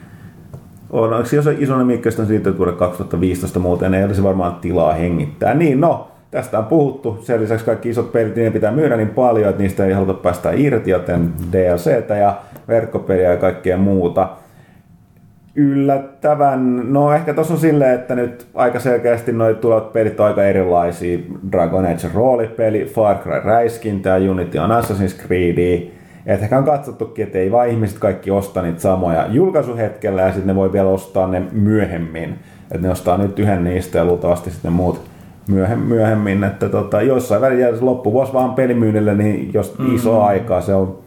Onneksi 0.89 1.35
jos 1.35 1.45
iso 1.57 1.77
nimikkeestä 1.77 2.21
on 2.21 2.27
siitä 2.27 2.57
vuoden 2.57 2.75
2015 2.75 3.59
muuten 3.59 3.93
ei 3.93 4.03
olisi 4.03 4.23
varmaan 4.23 4.55
tilaa 4.55 4.93
hengittää. 4.93 5.53
Niin 5.53 5.81
no, 5.81 6.07
tästä 6.31 6.59
on 6.59 6.65
puhuttu. 6.65 7.19
Sen 7.21 7.41
lisäksi 7.41 7.65
kaikki 7.65 7.89
isot 7.89 8.11
pelit, 8.11 8.35
niin 8.35 8.53
pitää 8.53 8.71
myydä 8.71 8.97
niin 8.97 9.09
paljon, 9.09 9.49
että 9.49 9.61
niistä 9.61 9.85
ei 9.85 9.93
haluta 9.93 10.13
päästä 10.13 10.51
irti, 10.51 10.91
joten 10.91 11.33
DLCtä 11.51 12.15
ja 12.15 12.35
verkkopeliä 12.71 13.31
ja 13.31 13.37
kaikkea 13.37 13.77
muuta. 13.77 14.29
Yllättävän, 15.55 16.93
no 16.93 17.13
ehkä 17.13 17.33
tuossa 17.33 17.53
on 17.53 17.59
silleen, 17.59 17.95
että 17.95 18.15
nyt 18.15 18.47
aika 18.55 18.79
selkeästi 18.79 19.31
noi 19.31 19.55
tulevat 19.55 19.93
pelit 19.93 20.19
on 20.19 20.25
aika 20.25 20.43
erilaisia. 20.43 21.19
Dragon 21.51 21.85
Age 21.85 22.09
roolipeli, 22.13 22.85
Far 22.85 23.17
Cry 23.17 23.41
räiskintä 23.43 24.09
ja 24.09 24.31
Unity 24.31 24.57
on 24.57 24.69
Assassin's 24.69 25.25
Creed. 25.25 25.91
Et 26.25 26.41
ehkä 26.41 26.57
on 26.57 26.63
katsottukin, 26.63 27.25
että 27.25 27.37
ei 27.37 27.51
vaan 27.51 27.69
ihmiset 27.69 27.99
kaikki 27.99 28.31
osta 28.31 28.61
niitä 28.61 28.79
samoja 28.79 29.27
julkaisuhetkellä 29.29 30.21
ja 30.21 30.27
sitten 30.27 30.47
ne 30.47 30.55
voi 30.55 30.73
vielä 30.73 30.89
ostaa 30.89 31.27
ne 31.27 31.41
myöhemmin. 31.51 32.35
Että 32.71 32.87
ne 32.87 32.89
ostaa 32.89 33.17
nyt 33.17 33.39
yhden 33.39 33.63
niistä 33.63 33.97
ja 33.97 34.05
luultavasti 34.05 34.51
sitten 34.51 34.73
muut 34.73 35.01
myöhemmin. 35.87 36.43
Että 36.43 36.69
tota, 36.69 37.01
jossain 37.01 37.41
välillä 37.41 37.67
loppuvuosi 37.81 38.33
vaan 38.33 38.53
pelimyynnille, 38.53 39.15
niin 39.15 39.53
jos 39.53 39.79
mm. 39.79 39.95
iso 39.95 40.21
aikaa 40.21 40.61
se 40.61 40.75
on 40.75 41.00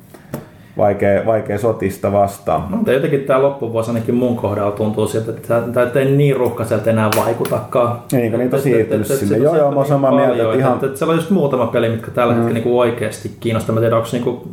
vaikea, 0.76 1.26
vaikea 1.26 1.58
sotista 1.58 2.12
vastaan. 2.12 2.64
No, 2.70 2.76
mutta 2.76 2.92
jotenkin 2.92 3.20
tämä 3.20 3.42
loppuvuosi 3.42 3.90
ainakin 3.90 4.14
mun 4.14 4.36
kohdalla 4.36 4.70
tuntuu 4.72 5.06
siltä, 5.06 5.30
että 5.30 5.62
tämä 5.72 5.90
ei 5.94 6.10
niin 6.10 6.36
ruuhkaiselta 6.36 6.90
enää 6.90 7.10
vaikutakaan. 7.16 7.98
Eikö 8.12 8.36
niitä 8.38 8.56
Et- 8.56 8.60
et- 8.60 8.62
siirtynyt 8.62 9.06
sinne? 9.06 9.36
Joo, 9.36 9.56
joo, 9.56 9.70
mä 9.70 9.76
oon 9.76 9.86
sieltä 9.86 9.88
samaa 9.88 10.10
niin 10.10 10.20
mieltä, 10.20 10.42
että 10.44 10.58
ihan- 10.58 10.76
et- 10.76 10.82
et 10.82 10.96
siellä 10.96 11.12
on 11.12 11.18
just 11.18 11.30
muutama 11.30 11.66
peli, 11.66 11.88
mitkä 11.88 12.10
tällä 12.10 12.32
Mm. 12.32 12.36
hetkellä 12.38 12.54
niinku 12.54 12.78
oikeasti 12.78 13.30
kiinnostaa. 13.40 13.74
Mä 13.74 13.80
tiedän, 13.80 13.98
onko 13.98 14.08
niinku 14.12 14.48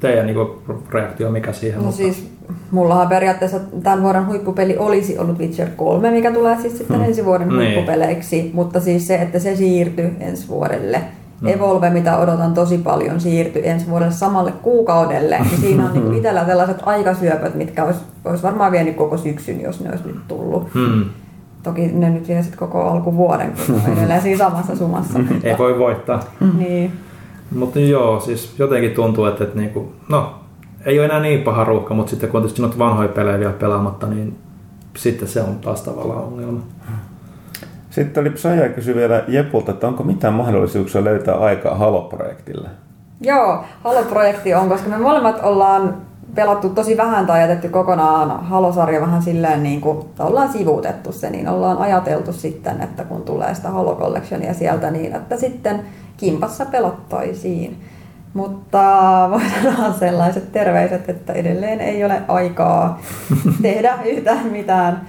teidän 0.00 0.26
niinku 0.26 0.62
reaktio 0.90 1.30
mikä 1.30 1.52
siihen. 1.52 1.78
No 1.78 1.84
mutta- 1.84 1.96
siis, 1.96 2.32
mullahan 2.70 3.08
periaatteessa 3.08 3.60
tämän 3.82 4.02
vuoden 4.02 4.26
huippupeli 4.26 4.76
olisi 4.78 5.18
ollut 5.18 5.38
Witcher 5.38 5.68
3, 5.76 6.10
mikä 6.10 6.32
tulee 6.32 6.56
siis 6.60 6.78
sitten 6.78 6.96
Hmm. 6.96 7.04
ensi 7.06 7.24
vuoden 7.24 7.48
Niin. 7.48 7.58
huippupeleiksi, 7.60 8.50
mutta 8.54 8.80
siis 8.80 9.06
se, 9.06 9.14
että 9.14 9.38
se 9.38 9.56
siirtyi 9.56 10.10
ensi 10.20 10.48
vuodelle. 10.48 11.00
Hmm. 11.42 11.50
Evolve, 11.50 11.90
mitä 11.90 12.16
odotan 12.16 12.54
tosi 12.54 12.78
paljon, 12.78 13.20
siirtyi 13.20 13.68
ensi 13.68 13.86
vuodelle 13.88 14.12
samalle 14.12 14.52
kuukaudelle. 14.52 15.34
Ja 15.34 15.58
siinä 15.60 15.86
on 15.86 15.92
niinku 15.92 16.12
itsellä 16.12 16.46
sellaiset 16.46 16.76
aikasyöpöt, 16.82 17.54
mitkä 17.54 17.84
olisi, 17.84 18.00
olisi 18.24 18.42
varmaan 18.42 18.72
vienyt 18.72 18.96
koko 18.96 19.16
syksyn, 19.18 19.60
jos 19.60 19.80
ne 19.80 19.90
olisi 19.90 20.06
nyt 20.06 20.28
tullut. 20.28 20.74
Hmm. 20.74 21.04
Toki 21.62 21.86
ne 21.86 22.10
nyt 22.10 22.28
vie 22.28 22.42
sitten 22.42 22.58
koko 22.58 22.82
alkuvuoden, 22.82 23.52
kun 23.66 23.76
ne 23.76 23.82
on 23.86 23.98
edelleen 23.98 24.22
siinä 24.22 24.38
samassa 24.38 24.76
sumassa. 24.76 25.20
Ei 25.42 25.58
voi 25.58 25.78
voittaa. 25.78 26.22
niin. 26.58 26.92
Mutta 27.50 27.80
joo, 27.80 28.20
siis 28.20 28.54
jotenkin 28.58 28.90
tuntuu, 28.90 29.24
että, 29.24 29.44
että 29.44 29.58
niinku, 29.58 29.92
no, 30.08 30.34
ei 30.84 30.98
ole 30.98 31.06
enää 31.06 31.20
niin 31.20 31.42
paha 31.42 31.64
ruuhka, 31.64 31.94
mutta 31.94 32.10
sitten 32.10 32.30
kun 32.30 32.38
on 32.38 32.42
tietysti 32.42 32.62
noita 32.62 32.78
vanhoja 32.78 33.08
pelejä 33.08 33.38
vielä 33.38 33.52
pelaamatta, 33.52 34.06
niin 34.06 34.36
sitten 34.96 35.28
se 35.28 35.40
on 35.40 35.58
taas 35.58 35.82
tavallaan 35.82 36.24
ongelma. 36.24 36.60
Sitten 37.92 38.20
oli 38.20 38.30
Psaja 38.30 38.68
kysyi 38.68 38.94
vielä 38.94 39.24
Jepulta, 39.28 39.70
että 39.72 39.88
onko 39.88 40.02
mitään 40.02 40.34
mahdollisuuksia 40.34 41.04
löytää 41.04 41.34
aikaa 41.34 41.74
Halo-projektille? 41.74 42.68
Joo, 43.20 43.64
Halo-projekti 43.84 44.54
on, 44.54 44.68
koska 44.68 44.88
me 44.88 44.98
molemmat 44.98 45.40
ollaan 45.42 45.96
pelattu 46.34 46.68
tosi 46.68 46.96
vähän 46.96 47.26
tai 47.26 47.40
jätetty 47.40 47.68
kokonaan 47.68 48.44
Halo-sarja 48.44 49.00
vähän 49.00 49.22
silleen 49.22 49.62
niin 49.62 49.80
kuin, 49.80 49.98
ollaan 50.18 50.52
sivuutettu 50.52 51.12
se, 51.12 51.30
niin 51.30 51.48
ollaan 51.48 51.78
ajateltu 51.78 52.32
sitten, 52.32 52.80
että 52.80 53.04
kun 53.04 53.22
tulee 53.22 53.54
sitä 53.54 53.70
Halo 53.70 53.96
Collectionia 53.96 54.54
sieltä, 54.54 54.90
niin 54.90 55.16
että 55.16 55.36
sitten 55.36 55.80
kimpassa 56.16 56.66
pelattaisiin. 56.66 57.80
Mutta 58.34 58.80
voin 59.30 59.50
sanoa 59.62 59.92
sellaiset 59.92 60.52
terveiset, 60.52 61.08
että 61.08 61.32
edelleen 61.32 61.80
ei 61.80 62.04
ole 62.04 62.22
aikaa 62.28 63.00
tehdä 63.62 63.98
yhtään 64.04 64.46
mitään. 64.46 65.00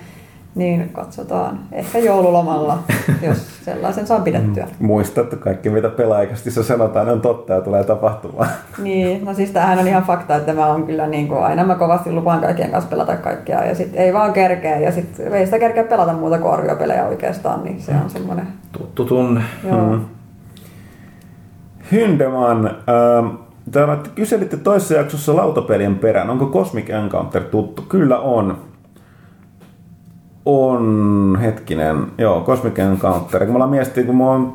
Niin 0.55 0.89
katsotaan 0.89 1.59
ehkä 1.71 1.99
joululomalla, 1.99 2.79
jos 3.27 3.37
sellaisen 3.65 4.07
saa 4.07 4.19
pidettyä. 4.19 4.67
Muista, 4.79 5.21
että 5.21 5.35
kaikki 5.35 5.69
mitä 5.69 5.89
pelaaikastissa 5.89 6.63
sanotaan 6.63 7.09
on 7.09 7.21
totta 7.21 7.53
ja 7.53 7.61
tulee 7.61 7.83
tapahtumaan. 7.83 8.49
Niin, 8.83 9.25
no 9.25 9.33
siis 9.33 9.51
tämähän 9.51 9.79
on 9.79 9.87
ihan 9.87 10.03
fakta, 10.03 10.35
että 10.35 10.53
mä 10.53 10.65
on 10.65 10.85
kyllä 10.85 11.07
niin 11.07 11.27
kuin, 11.27 11.43
aina 11.43 11.63
mä 11.63 11.75
kovasti 11.75 12.11
lupaan 12.11 12.41
kaikkien 12.41 12.71
kanssa 12.71 12.89
pelata 12.89 13.17
kaikkea 13.17 13.65
ja 13.65 13.75
sitten 13.75 14.01
ei 14.01 14.13
vaan 14.13 14.33
kerkeä 14.33 14.79
ja 14.79 14.91
sitten 14.91 15.33
ei 15.33 15.45
sitä 15.45 15.59
kerkeä 15.59 15.83
pelata 15.83 16.13
muuta 16.13 16.39
kuin 16.39 16.53
arviopelejä 16.53 17.05
oikeastaan, 17.05 17.63
niin 17.63 17.81
se 17.81 17.91
on 18.03 18.09
semmoinen... 18.09 18.47
Tuttu 18.71 19.05
tunne. 19.05 19.41
Joo. 19.67 19.95
Mm. 19.95 20.01
Hyndeman, 21.91 22.65
ähm, 22.67 23.27
täällä 23.71 23.97
kyselitte 24.15 24.57
toisessa 24.57 24.93
jaksossa 24.93 25.35
lautapelien 25.35 25.95
perään. 25.95 26.29
Onko 26.29 26.45
Cosmic 26.45 26.89
Encounter 26.89 27.43
tuttu? 27.43 27.81
Kyllä 27.81 28.19
on. 28.19 28.57
On, 30.45 31.37
hetkinen, 31.41 32.07
joo, 32.17 32.41
Cosmic 32.41 32.79
Encounter. 32.79 33.39
Kun 33.39 33.49
me 33.49 33.55
ollaan 33.55 33.69
mietitty, 33.69 34.03
kun 34.03 34.21
on, 34.21 34.53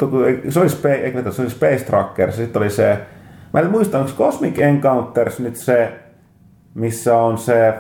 se 0.48 0.60
oli, 0.60 0.68
Space, 0.68 0.94
eikö, 0.94 1.32
se 1.32 1.42
oli 1.42 1.50
Space 1.50 1.84
Tracker, 1.84 2.32
sitten 2.32 2.62
oli 2.62 2.70
se, 2.70 2.98
mä 3.52 3.60
en 3.60 3.70
muista, 3.70 3.98
onko 3.98 4.10
Cosmic 4.18 4.58
Encounters 4.58 5.40
nyt 5.40 5.56
se, 5.56 5.92
missä 6.74 7.16
on 7.16 7.38
se 7.38 7.74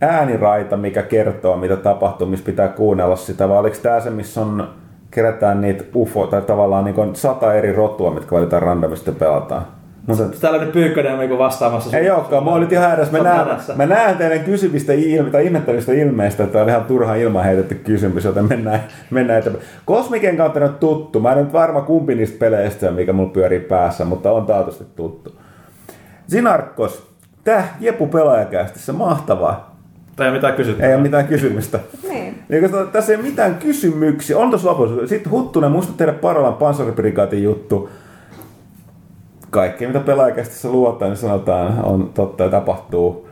ääniraita, 0.00 0.76
mikä 0.76 1.02
kertoo, 1.02 1.56
mitä 1.56 1.76
tapahtuu, 1.76 2.26
missä 2.26 2.46
pitää 2.46 2.68
kuunnella 2.68 3.16
sitä, 3.16 3.48
vai 3.48 3.58
oliko 3.58 3.76
tämä 3.82 4.00
se, 4.00 4.10
missä 4.10 4.40
on, 4.40 4.68
kerätään 5.10 5.60
niitä 5.60 5.84
UFO, 5.94 6.26
tai 6.26 6.42
tavallaan 6.42 6.84
niin 6.84 7.16
sata 7.16 7.54
eri 7.54 7.72
rotua, 7.72 8.10
mitkä 8.10 8.36
valitaan 8.36 8.62
randomisti 8.62 9.12
pelataan. 9.12 9.77
Mutta 10.08 10.24
tällainen 10.40 10.72
pyykkönen 10.72 11.12
on 11.12 11.18
niinku 11.18 11.38
vastaamassa. 11.38 11.98
Ei 11.98 12.10
olekaan, 12.10 12.44
mä 12.44 12.50
olin 12.50 12.68
ihan 12.70 12.90
hädässä. 12.90 13.18
Mä, 13.18 13.22
näen, 13.22 13.46
mä 13.76 13.86
näen 13.86 14.16
teidän 14.16 14.40
kysymistä 14.40 14.92
ilme, 14.92 15.30
tai 15.30 15.44
ihmettelistä 15.46 15.92
ilmeistä, 15.92 16.44
että 16.44 16.62
on 16.62 16.68
ihan 16.68 16.84
turha 16.84 17.14
ilman 17.14 17.44
heitetty 17.44 17.74
kysymys, 17.74 18.24
joten 18.24 18.44
mennään, 18.44 18.80
mennään 19.10 19.38
eteenpäin. 19.38 19.66
Kosmiken 19.84 20.36
kautta 20.36 20.64
on 20.64 20.76
tuttu. 20.80 21.20
Mä 21.20 21.32
en 21.32 21.38
nyt 21.38 21.52
varma 21.52 21.80
kumpi 21.80 22.14
niistä 22.14 22.38
peleistä, 22.38 22.90
mikä 22.90 23.12
mulla 23.12 23.30
pyörii 23.30 23.60
päässä, 23.60 24.04
mutta 24.04 24.32
on 24.32 24.46
taatusti 24.46 24.84
tuttu. 24.96 25.34
Sinarkkos, 26.28 27.06
tää 27.44 27.76
Jepu 27.80 28.06
pelaajakästissä, 28.06 28.92
mahtavaa. 28.92 29.76
Tai 30.16 30.26
ei 30.26 30.30
ole 30.30 30.38
mitään 30.38 30.54
kysymystä. 30.54 30.86
Ei 30.86 30.94
ole 30.94 31.02
mitään 31.02 31.26
kysymystä. 31.26 31.80
Niin. 32.08 32.42
Niin, 32.48 32.62
koska 32.62 32.84
tässä 32.84 33.12
ei 33.12 33.18
ole 33.18 33.26
mitään 33.26 33.54
kysymyksiä. 33.54 34.38
On 34.38 34.50
tuossa 34.50 34.68
lopussa. 34.68 35.06
Sitten 35.06 35.32
Huttunen, 35.32 35.70
muista 35.70 35.92
tehdä 35.96 36.12
Parolan 36.12 36.54
panssariprikaatin 36.54 37.42
juttu 37.42 37.90
kaikki, 39.50 39.86
mitä 39.86 40.00
pelaajakästissä 40.00 40.68
luotaan, 40.68 41.10
niin 41.10 41.18
sanotaan, 41.18 41.84
on 41.84 42.10
totta 42.14 42.44
ja 42.44 42.50
tapahtuu. 42.50 43.28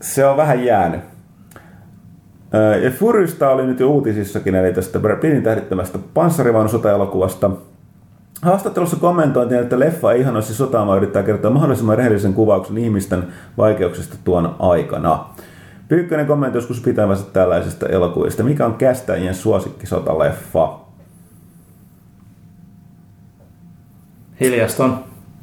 Se 0.00 0.26
on 0.26 0.36
vähän 0.36 0.64
jäänyt. 0.64 1.00
Ja 2.82 2.90
Furysta 2.90 3.50
oli 3.50 3.66
nyt 3.66 3.80
jo 3.80 3.90
uutisissakin, 3.90 4.54
eli 4.54 4.72
tästä 4.72 4.98
Brittin 4.98 5.42
tähdittämästä 5.42 5.98
panssarivaunu 6.14 6.70
elokuvasta 6.94 7.50
Haastattelussa 8.42 8.96
kommentoitiin, 8.96 9.60
että 9.60 9.78
leffa 9.78 10.12
ei 10.12 10.20
ihan 10.20 10.34
olisi 10.34 10.54
sotaamaan 10.54 10.98
yrittää 10.98 11.22
kertoa 11.22 11.50
mahdollisimman 11.50 11.98
rehellisen 11.98 12.34
kuvauksen 12.34 12.78
ihmisten 12.78 13.24
vaikeuksista 13.58 14.16
tuon 14.24 14.56
aikana. 14.58 15.24
Pyykkönen 15.88 16.26
kommentoi 16.26 16.58
joskus 16.58 16.80
pitävänsä 16.80 17.24
tällaisesta 17.32 17.88
elokuvista. 17.88 18.42
Mikä 18.42 18.66
on 18.66 18.74
kästäjien 18.74 19.34
suosikkisotaleffa? 24.38 24.44
Hiljaston. 24.44 24.98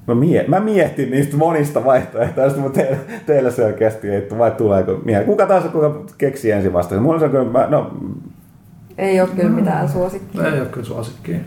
Mä, 0.07 0.15
mie- 0.15 0.45
mä 0.47 0.59
mietin 0.59 1.11
niistä 1.11 1.37
monista 1.37 1.85
vaihtoehtoista, 1.85 2.59
mutta 2.59 2.79
teillä, 2.79 2.97
teillä 3.25 3.51
selkeästi 3.51 4.09
ei 4.09 4.27
vai 4.37 4.51
tuleeko 4.51 4.99
mieleen. 5.05 5.25
Kuka 5.25 5.45
taas 5.45 5.63
kuka 5.63 6.01
keksii 6.17 6.51
ensin 6.51 6.73
vasta? 6.73 6.95
Mulla 6.99 7.23
on 7.25 7.29
kyllä, 7.31 7.45
mä, 7.51 7.67
no, 7.69 7.91
Ei 8.97 9.21
ole 9.21 9.29
kyllä 9.35 9.49
mitään 9.49 9.89
suosikkia. 9.89 10.45
Ei 10.45 10.59
ole 10.59 10.67
kyllä 10.69 10.85
suosikkia. 10.85 11.37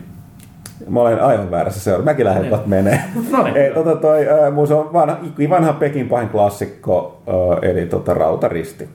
Mä 0.89 0.99
olen 1.01 1.21
aivan 1.21 1.51
väärässä 1.51 1.79
seura. 1.79 2.03
Mäkin 2.03 2.25
lähden 2.25 2.43
Niin. 2.51 2.61
menee. 2.65 3.01
No 3.31 3.43
niin. 3.43 3.57
Ei, 3.57 3.73
tota 3.73 3.95
toi, 3.95 4.27
äh, 4.29 4.53
mun 4.53 4.67
se 4.67 4.73
on 4.73 4.93
vanha, 4.93 5.17
vanha 5.49 5.73
Pekin 5.73 6.09
pahin 6.09 6.29
klassikko, 6.29 7.21
äh, 7.27 7.69
eli 7.69 7.85
tota, 7.85 8.13
Rautaristi. 8.13 8.89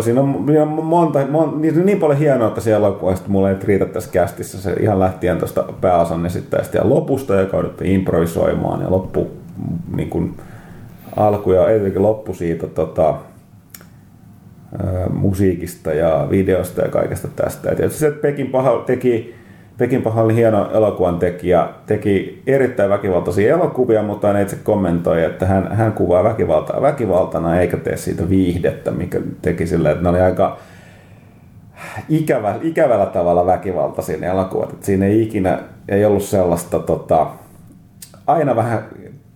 Siinä 0.00 0.20
on, 0.20 0.42
siinä 0.46 0.62
on 0.62 0.84
monta, 0.84 1.26
mon, 1.30 1.62
niin, 1.62 1.86
niin 1.86 1.98
paljon 1.98 2.18
hienoa, 2.18 2.48
että 2.48 2.60
siellä 2.60 2.86
elokuvasta 2.86 3.28
mulla 3.28 3.50
ei 3.50 3.56
riitä 3.64 3.86
tässä 3.86 4.10
kästissä. 4.12 4.60
Se 4.60 4.72
ihan 4.72 5.00
lähtien 5.00 5.38
tuosta 5.38 5.64
pääosan 5.80 6.26
esittäjästä 6.26 6.78
ja 6.78 6.88
lopusta, 6.88 7.40
joka 7.40 7.56
jouduttiin 7.56 7.92
improvisoimaan 7.92 8.82
ja 8.82 8.90
loppu 8.90 9.30
niin 9.96 10.10
kuin, 10.10 10.36
alku 11.16 11.52
ja 11.52 11.70
etenkin 11.70 12.02
loppu 12.02 12.34
siitä 12.34 12.66
tota, 12.66 13.14
musiikista 15.10 15.92
ja 15.92 16.26
videosta 16.30 16.82
ja 16.82 16.88
kaikesta 16.88 17.28
tästä. 17.36 17.68
Ja 17.68 17.76
tietysti 17.76 18.00
se, 18.00 18.06
että 18.06 18.22
Pekin 18.22 18.46
paha 18.46 18.82
teki 18.86 19.34
Pekin 19.78 20.02
paha 20.02 20.22
oli 20.22 20.34
hieno 20.34 20.70
elokuvan 20.72 21.18
tekijä, 21.18 21.68
teki 21.86 22.42
erittäin 22.46 22.90
väkivaltaisia 22.90 23.54
elokuvia, 23.54 24.02
mutta 24.02 24.28
hän 24.28 24.42
itse 24.42 24.56
kommentoi, 24.56 25.24
että 25.24 25.46
hän, 25.46 25.72
hän 25.72 25.92
kuvaa 25.92 26.24
väkivaltaa 26.24 26.82
väkivaltana 26.82 27.60
eikä 27.60 27.76
tee 27.76 27.96
siitä 27.96 28.28
viihdettä, 28.28 28.90
mikä 28.90 29.20
teki 29.42 29.66
silleen, 29.66 29.92
että 29.92 30.02
ne 30.02 30.08
oli 30.08 30.20
aika 30.20 30.58
ikävä, 32.08 32.54
ikävällä 32.62 33.06
tavalla 33.06 33.46
väkivaltaisia 33.46 34.18
ne 34.18 34.26
elokuvat. 34.26 34.72
Että 34.72 34.86
siinä 34.86 35.06
ei 35.06 35.22
ikinä, 35.22 35.58
ei 35.88 36.04
ollut 36.04 36.22
sellaista, 36.22 36.78
tota, 36.78 37.26
aina 38.26 38.56
vähän 38.56 38.84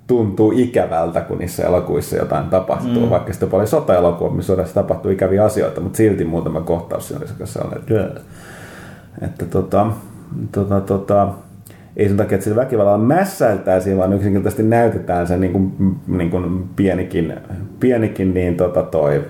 tuntuu 0.06 0.52
ikävältä, 0.56 1.20
kun 1.20 1.38
niissä 1.38 1.66
elokuvissa 1.66 2.16
jotain 2.16 2.46
tapahtuu, 2.46 3.02
mm. 3.02 3.10
vaikka 3.10 3.32
sitten 3.32 3.50
paljon 3.50 3.68
sota-elokuvia, 3.68 4.36
missä 4.36 4.52
sodassa 4.52 4.74
tapahtuu 4.74 5.10
ikäviä 5.10 5.44
asioita, 5.44 5.80
mutta 5.80 5.96
silti 5.96 6.24
muutama 6.24 6.60
kohtaus 6.60 7.08
siinä 7.08 7.24
oli 7.40 7.46
sellainen, 7.46 7.80
että, 7.80 8.20
että 9.22 9.44
tota, 9.46 9.86
tota, 10.52 10.80
tota, 10.80 11.28
ei 11.96 12.08
sen 12.08 12.16
takia, 12.16 12.34
että 12.34 12.44
sillä 12.44 12.62
väkivallalla 12.62 12.98
mässäiltäisiin, 12.98 13.98
vaan 13.98 14.12
yksinkertaisesti 14.12 14.62
näytetään 14.62 15.26
se 15.26 15.36
niin 15.36 15.52
kuin, 15.52 15.72
niin 16.08 16.30
kuin 16.30 16.64
pienikin, 16.76 17.34
pienikin 17.80 18.34
niin 18.34 18.56
tota 18.56 18.82
toi, 18.82 19.22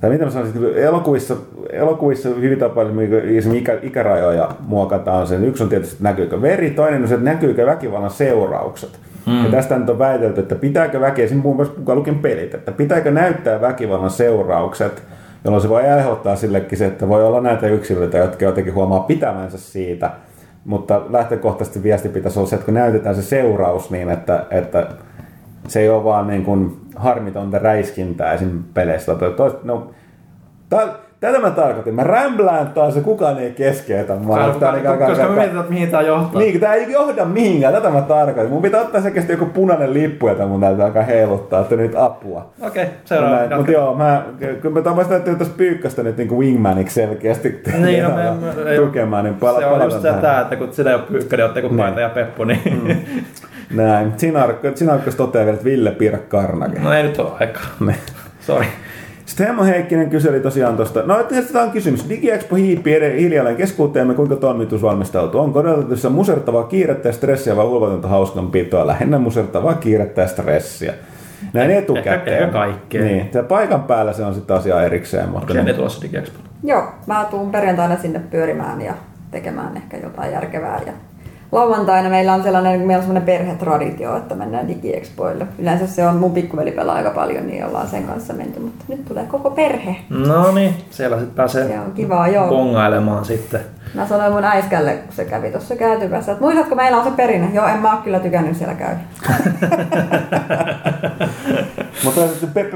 tai 0.00 0.10
mitä 0.10 0.24
mä 0.24 0.30
sanoisin, 0.30 0.64
elokuvissa, 0.74 1.36
elokuvissa 1.70 2.28
hyvin 2.28 2.58
tapauksessa 2.58 3.52
ikä, 3.52 3.78
ikärajoja 3.82 4.50
muokataan 4.60 5.26
sen. 5.26 5.44
Yksi 5.44 5.62
on 5.62 5.68
tietysti, 5.68 5.94
että 5.94 6.04
näkyykö 6.04 6.42
veri, 6.42 6.70
toinen 6.70 7.02
on 7.02 7.08
se, 7.08 7.14
että 7.14 7.30
näkyykö 7.30 7.66
väkivallan 7.66 8.10
seuraukset. 8.10 9.00
Mm. 9.26 9.44
Ja 9.44 9.50
tästä 9.50 9.78
nyt 9.78 9.90
on 9.90 9.98
väitelty, 9.98 10.40
että 10.40 10.54
pitääkö 10.54 11.00
väki, 11.00 11.22
esim. 11.22 11.38
muun 11.38 11.56
muassa 11.56 11.74
mukaan 11.78 11.98
lukien 11.98 12.18
pelit, 12.18 12.54
että 12.54 12.72
pitääkö 12.72 13.10
näyttää 13.10 13.60
väkivallan 13.60 14.10
seuraukset, 14.10 15.02
jolloin 15.46 15.62
se 15.62 15.68
voi 15.68 15.90
aiheuttaa 15.90 16.36
sillekin 16.36 16.78
se, 16.78 16.86
että 16.86 17.08
voi 17.08 17.24
olla 17.24 17.40
näitä 17.40 17.66
yksilöitä, 17.66 18.18
jotka 18.18 18.44
jotenkin 18.44 18.74
huomaa 18.74 19.00
pitävänsä 19.00 19.58
siitä, 19.58 20.10
mutta 20.64 21.02
lähtökohtaisesti 21.08 21.82
viesti 21.82 22.08
pitäisi 22.08 22.38
olla 22.38 22.48
se, 22.48 22.56
että 22.56 22.64
kun 22.64 22.74
näytetään 22.74 23.14
se 23.14 23.22
seuraus 23.22 23.90
niin, 23.90 24.10
että, 24.10 24.46
että 24.50 24.86
se 25.68 25.80
ei 25.80 25.88
ole 25.88 26.04
vaan 26.04 26.26
niin 26.26 26.44
kuin 26.44 26.76
harmitonta 26.96 27.58
räiskintää 27.58 28.32
esim. 28.32 28.62
peleissä. 28.74 29.14
Tois, 29.36 29.54
no, 29.62 29.90
Tätä 31.26 31.38
mä 31.38 31.50
tarkoitin. 31.50 31.94
Mä 31.94 32.02
rämblään 32.02 32.66
taas 32.66 32.96
ja 32.96 33.02
kukaan 33.02 33.38
ei 33.38 33.50
keskeytä. 33.50 34.12
Mä 34.12 34.20
koska, 34.26 34.72
koska, 34.72 35.06
koska 35.06 35.28
me 35.28 35.34
mietitään, 35.34 35.60
että 35.60 35.72
mihin 35.72 35.90
tää 35.90 36.02
johtaa. 36.02 36.40
Niin, 36.40 36.60
tää 36.60 36.74
ei 36.74 36.92
johda 36.92 37.24
mihinkään. 37.24 37.74
Tätä 37.74 37.90
mä 37.90 38.02
tarkoitin. 38.02 38.52
Mun 38.52 38.62
pitää 38.62 38.80
ottaa 38.80 39.00
selkeästi 39.00 39.32
joku 39.32 39.46
punainen 39.46 39.94
lippu, 39.94 40.28
jota 40.28 40.46
mun 40.46 40.60
täytyy 40.60 40.84
alkaa 40.84 41.02
heiluttaa, 41.02 41.60
että 41.60 41.76
nyt 41.76 41.92
apua. 41.96 42.50
Okei, 42.60 42.82
okay, 42.82 42.94
seuraava. 43.04 43.56
Mutta 43.56 43.72
joo, 43.72 43.94
mä, 43.94 44.22
kyllä 44.38 44.74
mä 44.74 44.82
taas 44.82 45.06
täytyy 45.06 45.36
tästä 45.36 45.54
pyykkästä 45.56 46.02
nyt 46.02 46.16
niinku 46.16 46.38
wingmaniksi 46.38 46.94
selkeästi 46.94 47.62
niin, 47.78 48.04
no, 48.04 48.10
me, 48.10 48.22
me, 48.64 48.76
tukemaan. 48.86 49.24
Niin 49.24 49.34
pala, 49.34 49.58
se 49.58 49.66
on 49.66 49.82
just 49.82 50.02
tää, 50.20 50.40
että 50.40 50.56
kun 50.56 50.72
sitä 50.72 50.90
ei 50.90 50.96
ole 50.96 51.04
pyykkä, 51.10 51.36
niin 51.36 51.46
ottaa 51.46 51.62
kuin 51.62 51.76
paita 51.76 52.00
ja 52.00 52.08
peppu, 52.08 52.44
niin... 52.44 52.60
Mm. 52.64 52.96
Näin. 53.76 54.12
Sinarkkos 54.74 55.14
toteaa 55.14 55.44
vielä, 55.44 55.54
että 55.54 55.64
Ville 55.64 55.90
Pirkka 55.90 56.40
Karnake. 56.40 56.78
No 56.78 56.92
ei 56.92 57.02
nyt 57.02 57.18
ole 57.18 57.30
aikaa. 57.40 57.64
Sori. 58.40 58.66
Sitten 59.26 59.46
Hemmo 59.46 59.64
Heikkinen 59.64 60.10
kyseli 60.10 60.40
tosiaan 60.40 60.76
tuosta, 60.76 61.02
no 61.02 61.16
tämä 61.52 61.64
on 61.64 61.70
kysymys. 61.70 62.08
DigiExpo 62.08 62.56
hiipii 62.56 62.94
ed- 62.94 63.20
hiljalleen 63.20 63.56
keskuuteemme, 63.56 64.14
kuinka 64.14 64.36
toimitus 64.36 64.82
valmistautuu? 64.82 65.40
Onko 65.40 65.58
odotettavissa 65.58 66.10
musertavaa 66.10 66.64
kiirettä 66.64 67.08
ja 67.08 67.12
stressiä 67.12 67.56
vai 67.56 67.66
hulvatonta 67.66 68.08
hauskanpitoa? 68.08 68.86
Lähinnä 68.86 69.18
musertavaa 69.18 69.74
kiirettä 69.74 70.20
ja 70.20 70.28
stressiä. 70.28 70.94
Näin 71.52 71.70
etukäteen. 71.70 72.38
ehkä 72.42 72.52
kaikkea. 72.52 73.02
Niin, 73.02 73.30
ja 73.34 73.42
paikan 73.42 73.82
päällä 73.82 74.12
se 74.12 74.24
on 74.24 74.34
sitten 74.34 74.56
asia 74.56 74.82
erikseen. 74.82 75.24
Mutta 75.28 75.40
Onko 75.40 75.54
Jenni 75.54 75.74
tulossa 75.74 76.02
DigiExpo? 76.02 76.38
Joo, 76.64 76.84
mä 77.06 77.26
tuun 77.30 77.50
perjantaina 77.50 77.96
sinne 77.96 78.20
pyörimään 78.30 78.80
ja 78.80 78.94
tekemään 79.30 79.76
ehkä 79.76 79.96
jotain 79.96 80.32
järkevää. 80.32 80.80
Ja 80.86 80.92
lauantaina 81.52 82.08
meillä 82.08 82.34
on 82.34 82.42
sellainen, 82.42 82.80
meillä 82.80 82.96
on 82.96 83.02
sellainen 83.02 83.26
perhetraditio, 83.26 84.16
että 84.16 84.34
mennään 84.34 84.68
digiexpoille. 84.68 85.46
Yleensä 85.58 85.86
se 85.86 86.06
on 86.08 86.16
mun 86.16 86.32
pikkuveli 86.32 86.70
pelaa 86.70 86.96
aika 86.96 87.10
paljon, 87.10 87.46
niin 87.46 87.64
ollaan 87.64 87.88
sen 87.88 88.04
kanssa 88.04 88.32
menty, 88.32 88.60
mutta 88.60 88.84
nyt 88.88 89.04
tulee 89.04 89.24
koko 89.24 89.50
perhe. 89.50 89.96
No 90.08 90.50
niin, 90.50 90.74
siellä 90.90 91.16
sitten 91.18 91.36
pääsee 91.36 91.68
Se 91.68 91.80
on 91.80 91.92
kivaa, 91.92 92.28
joo. 92.28 92.48
bongailemaan 92.48 93.24
sitten. 93.24 93.60
Mä 93.94 94.06
sanoin 94.06 94.32
mun 94.32 94.44
äiskälle, 94.44 94.92
kun 94.92 95.12
se 95.12 95.24
kävi 95.24 95.50
tuossa 95.50 95.76
käytyvässä, 95.76 96.32
että 96.32 96.44
muistatko 96.44 96.74
meillä 96.74 96.98
on 96.98 97.04
se 97.04 97.10
perinne? 97.10 97.48
Joo, 97.54 97.66
en 97.66 97.78
mä 97.78 97.92
oo 97.92 98.02
kyllä 98.02 98.20
tykännyt 98.20 98.56
siellä 98.56 98.74
käydä. 98.74 99.00
Mutta 102.06 102.20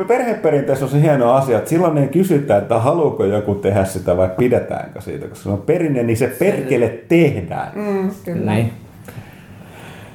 perheperinteessä 0.08 0.84
on 0.84 0.90
se 0.90 1.00
hieno 1.00 1.32
asia, 1.32 1.58
että 1.58 1.70
silloin 1.70 1.98
ei 1.98 2.08
kysytä, 2.08 2.56
että 2.56 2.78
haluuko 2.78 3.24
joku 3.24 3.54
tehdä 3.54 3.84
sitä 3.84 4.16
vai 4.16 4.30
pidetäänkö 4.38 5.00
siitä, 5.00 5.28
koska 5.28 5.42
se 5.42 5.50
on 5.50 5.62
perinne, 5.62 6.02
niin 6.02 6.16
se 6.16 6.26
perkele 6.38 6.98
tehdään. 7.08 7.72
Mm, 7.74 8.10
kyllä. 8.24 8.52
Niin. 8.52 8.72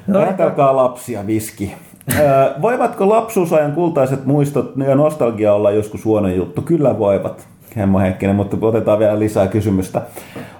No, 0.06 0.18
Ajatelkaa 0.18 0.76
lapsia, 0.76 1.26
viski. 1.26 1.74
Voivatko 2.62 3.08
lapsuusajan 3.08 3.72
kultaiset 3.72 4.26
muistot 4.26 4.72
ja 4.88 4.94
nostalgia 4.94 5.54
olla 5.54 5.70
joskus 5.70 6.04
huono 6.04 6.28
juttu? 6.28 6.62
Kyllä 6.62 6.98
voivat, 6.98 7.48
Hemmo 7.76 7.98
Heikkinen, 7.98 8.36
mutta 8.36 8.56
otetaan 8.60 8.98
vielä 8.98 9.18
lisää 9.18 9.46
kysymystä. 9.46 10.02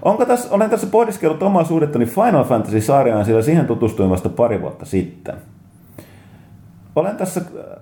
Onko 0.03 0.24
tässä, 0.24 0.49
olen 0.51 0.70
tässä 0.70 0.87
pohdiskellut 0.87 1.43
omaa 1.43 1.65
suhdettani 1.65 2.07
Final 2.07 2.45
Fantasy-sarjaan, 2.45 3.24
sillä 3.24 3.43
siihen 3.43 3.66
tutustuin 3.66 4.11
vasta 4.11 4.28
pari 4.28 4.62
vuotta 4.62 4.85
sitten. 4.85 5.35
Olen 6.97 7.16
tässä 7.16 7.40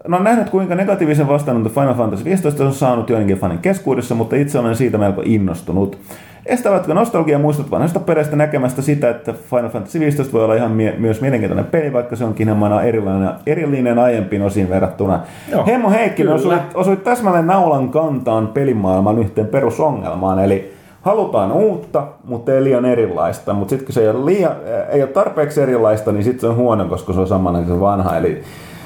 no, 0.09 0.19
nähnyt, 0.19 0.51
kuinka 0.51 0.75
negatiivisen 0.75 1.29
vastaanoton 1.29 1.73
Final 1.73 1.95
Fantasy 1.95 2.25
15 2.25 2.65
on 2.65 2.73
saanut 2.73 3.11
joidenkin 3.11 3.37
fanin 3.37 3.59
keskuudessa, 3.59 4.15
mutta 4.15 4.37
itse 4.37 4.59
olen 4.59 4.77
siitä 4.77 4.99
melko 4.99 5.23
innostunut. 5.25 5.99
Estävätkö 6.47 6.95
nostalgia 6.95 7.39
muistot 7.39 7.71
vanhasta 7.71 8.01
perästä 8.01 8.37
näkemästä 8.37 8.83
sitä, 8.83 9.11
että 9.11 9.33
Final 9.33 9.69
Fantasy 9.69 10.01
15 10.01 10.33
voi 10.33 10.45
olla 10.45 10.55
ihan 10.55 10.71
mie- 10.71 10.95
myös 10.99 11.21
mielenkiintoinen 11.21 11.65
peli, 11.65 11.93
vaikka 11.93 12.17
se 12.17 12.25
onkin 12.25 12.49
hieman 12.49 12.85
erillinen, 12.85 13.31
erillinen 13.47 13.99
aiempiin 13.99 14.43
osiin 14.43 14.71
verrattuna. 14.71 15.21
Joo, 15.53 15.67
Hemmo 15.67 15.91
Heikkinen 15.91 16.33
osui, 16.33 16.57
osui 16.75 16.97
täsmälleen 16.97 17.47
naulan 17.47 17.89
kantaan 17.89 18.49
pelimaailman 18.49 19.19
yhteen 19.19 19.47
perusongelmaan, 19.47 20.39
eli 20.39 20.73
halutaan 21.03 21.53
uutta, 21.53 22.07
mutta 22.25 22.55
ei 22.55 22.65
liian 22.65 22.85
erilaista. 22.85 23.55
Mutta 23.55 23.71
sitten 23.71 23.87
kun 23.87 23.93
se 23.93 24.01
ei 24.01 24.09
ole, 24.09 24.25
liian, 24.25 24.53
ei 24.89 25.03
ole 25.03 25.11
tarpeeksi 25.11 25.61
erilaista, 25.61 26.13
niin 26.13 26.25
sitten 26.25 26.41
se 26.41 26.47
on 26.47 26.57
huono, 26.57 26.85
koska 26.85 27.13
se 27.13 27.21
on 27.21 27.27
samana 27.27 27.59
kuin 27.59 27.75
se 27.75 27.81
vanha. 27.81 28.17
Eli 28.17 28.43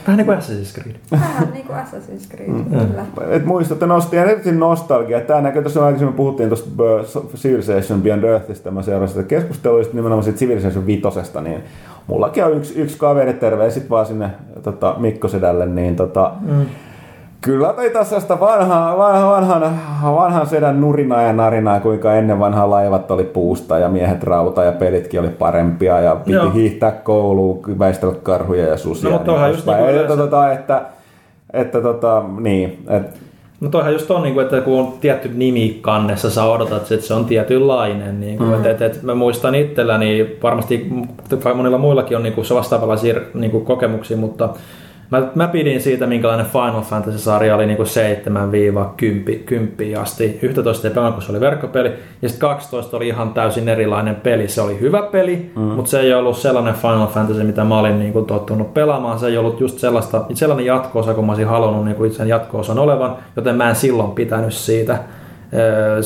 Vähän 0.09 0.17
niin 0.17 0.27
kuin 0.27 0.39
Assassin's 0.39 0.75
Creed. 0.75 0.97
Vähän 1.11 1.49
niin 1.53 1.67
kuin 1.67 1.79
Assassin's 1.79 2.31
Creed, 2.31 2.49
mm. 2.49 2.65
kyllä. 2.65 3.05
et 3.31 3.45
muistatte 3.45 3.87
nosti 3.87 4.17
erityisesti 4.17 4.53
nostalgia. 4.59 5.21
Tämä 5.21 5.41
näkyy 5.41 5.63
tuossa 5.63 5.87
aikaisemmin 5.87 6.17
puhuttiin 6.17 6.49
tuosta 6.49 6.71
Civilization 7.37 8.03
Beyond 8.03 8.25
Earthista. 8.25 8.71
Mä 8.71 8.83
seurasin 8.83 9.17
sitä 9.17 9.29
keskustelua 9.29 9.83
sit 9.83 9.93
nimenomaan 9.93 10.25
siitä 10.25 10.39
Civilization 10.39 10.87
vitosesta, 10.87 11.41
niin 11.41 11.63
mullakin 12.07 12.45
on 12.45 12.57
yksi, 12.57 12.81
yksi 12.81 12.99
kaveri, 12.99 13.33
terveisit 13.33 13.91
vaan 13.91 14.07
sinne 14.07 14.31
tota, 14.63 14.95
Mikko 14.99 15.29
Sedälle, 15.29 15.67
niin 15.67 15.97
tota, 15.97 16.33
mm. 16.41 16.67
Kyllä 17.41 17.75
tässä 17.93 18.21
sitä 18.21 18.41
vanhaa, 18.41 18.99
vanha, 18.99 19.31
vanhan, 19.31 19.81
vanhan 20.03 20.47
sedän 20.47 20.81
nurinaa 20.81 21.23
ja 21.23 21.33
narinaa, 21.33 21.81
kuinka 21.81 22.15
ennen 22.15 22.39
vanhaa 22.39 22.71
laivat 22.71 23.11
oli 23.11 23.25
puusta 23.25 23.79
ja 23.79 23.89
miehet 23.89 24.23
rauta 24.23 24.65
ja 24.65 24.73
pelitkin 24.73 25.21
oli 25.21 25.29
parempia 25.29 26.01
ja 26.01 26.17
piti 26.17 26.33
Joo. 26.33 26.51
hiihtää 26.51 26.91
kouluun, 26.91 27.79
väistellä 27.79 28.15
karhuja 28.23 28.67
ja 28.67 28.77
susia. 28.77 29.11
No, 29.11 29.17
mutta 29.17 29.31
ja 29.31 29.35
onhan 29.35 29.51
niin 29.51 29.57
just 29.57 29.67
niin 29.67 30.01
että, 30.01 30.17
tota, 30.17 30.53
että, 30.53 30.83
että 31.53 31.81
tota, 31.81 32.25
niin, 32.41 32.85
et, 32.89 33.29
No 33.61 33.69
toihan 33.69 33.93
just 33.93 34.11
on, 34.11 34.23
niin 34.23 34.35
kuin, 34.35 34.45
että 34.45 34.61
kun 34.61 34.81
on 34.81 34.93
tietty 35.01 35.31
nimi 35.35 35.79
kannessa, 35.81 36.31
sä 36.31 36.45
odotat, 36.45 36.93
että 36.93 37.07
se 37.07 37.15
on 37.15 37.25
tietynlainen. 37.25 38.21
Niin 38.21 38.39
kuin, 38.39 38.49
mm. 38.49 38.55
että, 38.55 38.71
että, 38.71 38.87
että 38.87 38.99
mä 39.03 39.15
muistan 39.15 39.55
itselläni, 39.55 40.37
varmasti 40.43 40.91
monilla 41.55 41.79
muillakin 41.79 42.17
on 42.17 42.23
niin 42.23 42.33
kuin, 42.33 42.45
se 42.45 42.55
vastaavanlaisia 42.55 43.21
niin 43.35 43.51
kuin, 43.51 43.65
kokemuksia, 43.65 44.17
mutta 44.17 44.49
mä, 45.11 45.23
mä 45.35 45.49
pidin 45.49 45.81
siitä, 45.81 46.07
minkälainen 46.07 46.47
Final 46.47 46.83
Fantasy-sarja 46.83 47.55
oli 47.55 47.67
niin 47.67 47.77
kuin 47.77 47.89
7-10 49.97 50.01
asti. 50.01 50.39
11 50.43 50.89
ei 50.89 50.95
pelannut, 50.95 51.15
kun 51.15 51.23
se 51.23 51.33
oli 51.33 51.41
verkkopeli. 51.41 51.93
Ja 52.23 52.29
sitten 52.29 52.49
12 52.49 52.97
oli 52.97 53.09
ihan 53.09 53.35
täysin 53.35 53.69
erilainen 53.69 54.15
peli. 54.15 54.49
Se 54.49 54.61
oli 54.61 54.81
hyvä 54.81 55.03
peli, 55.03 55.51
mm. 55.57 55.63
mutta 55.63 55.91
se 55.91 56.01
ei 56.01 56.15
ollut 56.15 56.37
sellainen 56.37 56.75
Final 56.75 57.07
Fantasy, 57.07 57.45
mitä 57.45 57.65
mä 57.65 57.79
olin 57.79 57.99
niin 57.99 58.13
kuin, 58.13 58.25
tottunut 58.25 58.75
pelaamaan. 58.75 59.19
Se 59.19 59.27
ei 59.27 59.39
ollut 59.39 59.61
just 59.61 59.79
sellaista, 59.79 60.25
sellainen 60.35 60.67
jatko-osa, 60.67 61.15
kun 61.15 61.27
mä 61.27 61.33
olisin 61.33 61.49
halunnut 61.49 61.85
niin 61.85 61.97
kuin 61.97 62.11
itse 62.11 62.25
jatko-osan 62.25 62.79
olevan, 62.79 63.17
joten 63.37 63.57
mä 63.57 63.69
en 63.69 63.77
silloin 63.77 64.11
pitänyt 64.11 64.55
siitä. 64.55 64.99
Öö, 65.55 66.01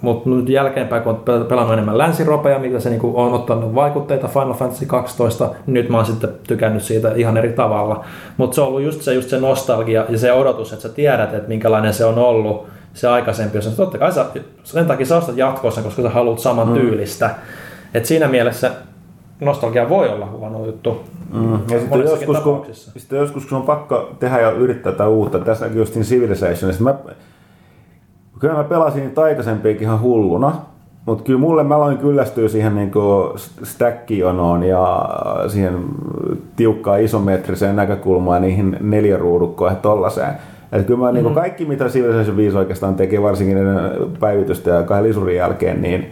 Mutta 0.00 0.30
nyt 0.30 0.48
jälkeenpäin, 0.48 1.02
kun 1.02 1.14
pel- 1.14 1.44
pelannut 1.44 1.72
enemmän 1.72 1.98
länsiropeja, 1.98 2.58
mitä 2.58 2.80
se 2.80 2.90
niinku 2.90 3.12
on 3.16 3.32
ottanut 3.32 3.74
vaikutteita 3.74 4.28
Final 4.28 4.54
Fantasy 4.54 4.86
12, 4.86 5.50
niin 5.66 5.74
nyt 5.74 5.88
mä 5.88 5.96
oon 5.96 6.06
sitten 6.06 6.30
tykännyt 6.46 6.82
siitä 6.82 7.12
ihan 7.14 7.36
eri 7.36 7.52
tavalla. 7.52 8.04
Mutta 8.36 8.54
se 8.54 8.60
on 8.60 8.66
ollut 8.66 8.82
just 8.82 9.02
se, 9.02 9.14
just 9.14 9.28
se 9.28 9.40
nostalgia 9.40 10.04
ja 10.08 10.18
se 10.18 10.32
odotus, 10.32 10.72
että 10.72 10.82
sä 10.82 10.88
tiedät, 10.88 11.34
että 11.34 11.48
minkälainen 11.48 11.94
se 11.94 12.04
on 12.04 12.18
ollut 12.18 12.66
se 12.94 13.08
aikaisempi 13.08 13.58
osa. 13.58 13.70
Totta 13.70 13.98
kai 13.98 14.12
sä, 14.12 14.26
sen 14.64 14.86
takia 14.86 15.06
sä 15.06 15.16
ostat 15.16 15.36
jatkossa, 15.36 15.82
koska 15.82 16.02
sä 16.02 16.08
haluat 16.08 16.38
saman 16.38 16.74
tyylistä. 16.74 17.30
Et 17.94 18.06
siinä 18.06 18.28
mielessä 18.28 18.70
nostalgia 19.40 19.88
voi 19.88 20.08
olla 20.08 20.26
huono 20.26 20.66
juttu. 20.66 21.04
Mm. 21.32 21.52
Ja 21.52 21.80
sitten 21.80 22.00
joskus, 22.00 22.38
kun, 22.38 22.66
sitten 22.72 23.18
joskus, 23.18 23.46
kun 23.46 23.58
on 23.58 23.64
pakko 23.64 24.16
tehdä 24.18 24.40
ja 24.40 24.50
yrittää 24.50 24.92
tätä 24.92 25.08
uutta, 25.08 25.38
tässä 25.38 25.64
näkyy 25.64 25.80
just 25.80 25.94
Civilizationissa, 25.94 26.84
mä, 26.84 26.94
kyllä 28.40 28.54
mä 28.54 28.64
pelasin 28.64 29.02
niitä 29.02 29.22
aikaisempiakin 29.22 29.82
ihan 29.82 30.00
hulluna, 30.00 30.52
mutta 31.06 31.24
kyllä 31.24 31.40
mulle 31.40 31.64
mä 31.64 31.76
aloin 31.76 31.98
kyllästyä 31.98 32.48
siihen 32.48 32.74
niinku 32.74 33.34
stack-jonoon 33.62 34.62
ja 34.62 35.08
siihen 35.48 35.84
tiukkaan 36.56 37.00
isometriseen 37.00 37.76
näkökulmaan 37.76 38.42
ja 38.42 38.48
niihin 38.48 38.76
neljäruudukkoihin 38.80 39.76
ja 39.76 39.82
tollaseen. 39.82 40.34
Että 40.72 40.86
kyllä 40.86 41.00
mä 41.00 41.12
niinku 41.12 41.30
kaikki 41.30 41.64
mitä 41.64 41.84
Civilization 41.84 42.36
5 42.36 42.58
oikeastaan 42.58 42.94
teki, 42.94 43.22
varsinkin 43.22 43.58
päivitystä 44.20 44.70
ja 44.70 44.82
kahden 44.82 45.08
lisurin 45.08 45.36
jälkeen, 45.36 45.82
niin 45.82 46.08